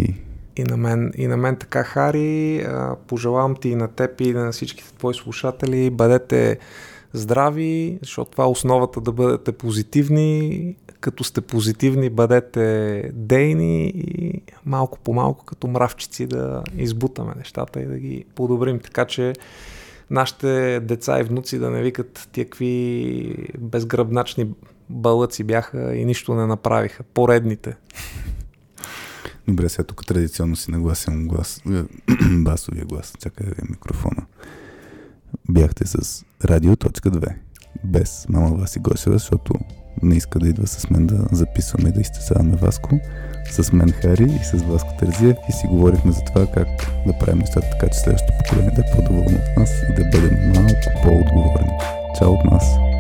И 0.56 0.64
на 0.64 0.78
мен, 0.78 1.12
и 1.18 1.28
на 1.28 1.38
мен 1.38 1.56
така, 1.56 1.84
Хари. 1.84 2.66
Пожелавам 3.08 3.56
ти 3.56 3.70
и 3.70 3.76
на 3.76 3.88
теб 3.88 4.22
и 4.22 4.34
на 4.34 4.52
всичките 4.52 4.94
твои 4.94 5.14
слушатели. 5.14 5.90
Бъдете 5.90 6.60
здрави, 7.14 8.00
защото 8.02 8.32
това 8.32 8.44
е 8.44 8.48
основата 8.48 9.02
да 9.02 9.12
бъдете 9.12 9.52
позитивни 9.52 10.76
като 11.04 11.24
сте 11.24 11.42
позитивни, 11.42 12.10
бъдете 12.10 13.12
дейни 13.14 13.88
и 13.88 14.42
малко 14.66 15.00
по 15.00 15.14
малко 15.14 15.46
като 15.46 15.68
мравчици 15.68 16.26
да 16.26 16.64
избутаме 16.78 17.34
нещата 17.38 17.82
и 17.82 17.86
да 17.86 18.00
ги 18.00 18.26
подобрим. 18.36 18.80
Така 18.80 19.06
че 19.06 19.34
нашите 20.10 20.80
деца 20.80 21.20
и 21.20 21.24
внуци 21.24 21.60
да 21.60 21.70
не 21.70 21.82
викат 21.82 22.30
тия 22.32 22.48
безгръбначни 23.60 24.48
бълъци 24.90 25.44
бяха 25.44 25.96
и 25.96 26.06
нищо 26.06 26.34
не 26.34 26.46
направиха. 26.46 27.04
Поредните. 27.04 27.76
Добре, 29.48 29.70
сега 29.70 29.84
тук 29.84 30.06
традиционно 30.06 30.56
си 30.56 30.72
нагласям 30.72 31.28
глас, 31.28 31.62
басовия 32.32 32.86
глас. 32.86 33.14
Чакай 33.20 33.48
да 33.48 33.56
микрофона. 33.70 34.26
Бяхте 35.50 35.88
с 35.88 36.26
Радио.2 36.46 37.36
без 37.84 38.26
мама 38.30 38.56
Васи 38.56 38.80
Гошева, 38.80 39.16
защото 39.18 39.54
не 40.02 40.16
иска 40.16 40.40
да 40.40 40.50
идва 40.50 40.68
с 40.68 40.90
мен 40.90 41.08
да 41.08 41.26
записваме 41.32 41.90
и 41.90 41.92
да 41.92 42.02
изтезаваме 42.02 42.56
Васко. 42.56 43.00
С 43.52 43.72
мен 43.72 43.92
Хари 43.92 44.24
и 44.42 44.44
с 44.44 44.64
Васко 44.64 44.90
Терзиев 45.00 45.38
и 45.50 45.52
си 45.52 45.68
говорихме 45.68 46.12
за 46.12 46.22
това 46.22 46.48
как 46.54 46.68
да 47.08 47.18
правим 47.20 47.40
нещата 47.40 47.68
така, 47.72 47.94
че 47.94 48.00
следващото 48.00 48.34
поколение 48.44 48.72
да 48.76 48.82
е 48.82 48.96
по-доволно 48.96 49.38
от 49.38 49.58
нас 49.58 49.72
и 49.90 49.94
да 49.94 50.06
бъдем 50.06 50.52
малко 50.56 51.02
по-отговорни. 51.04 51.72
Чао 52.20 52.32
от 52.32 52.44
нас! 52.46 52.93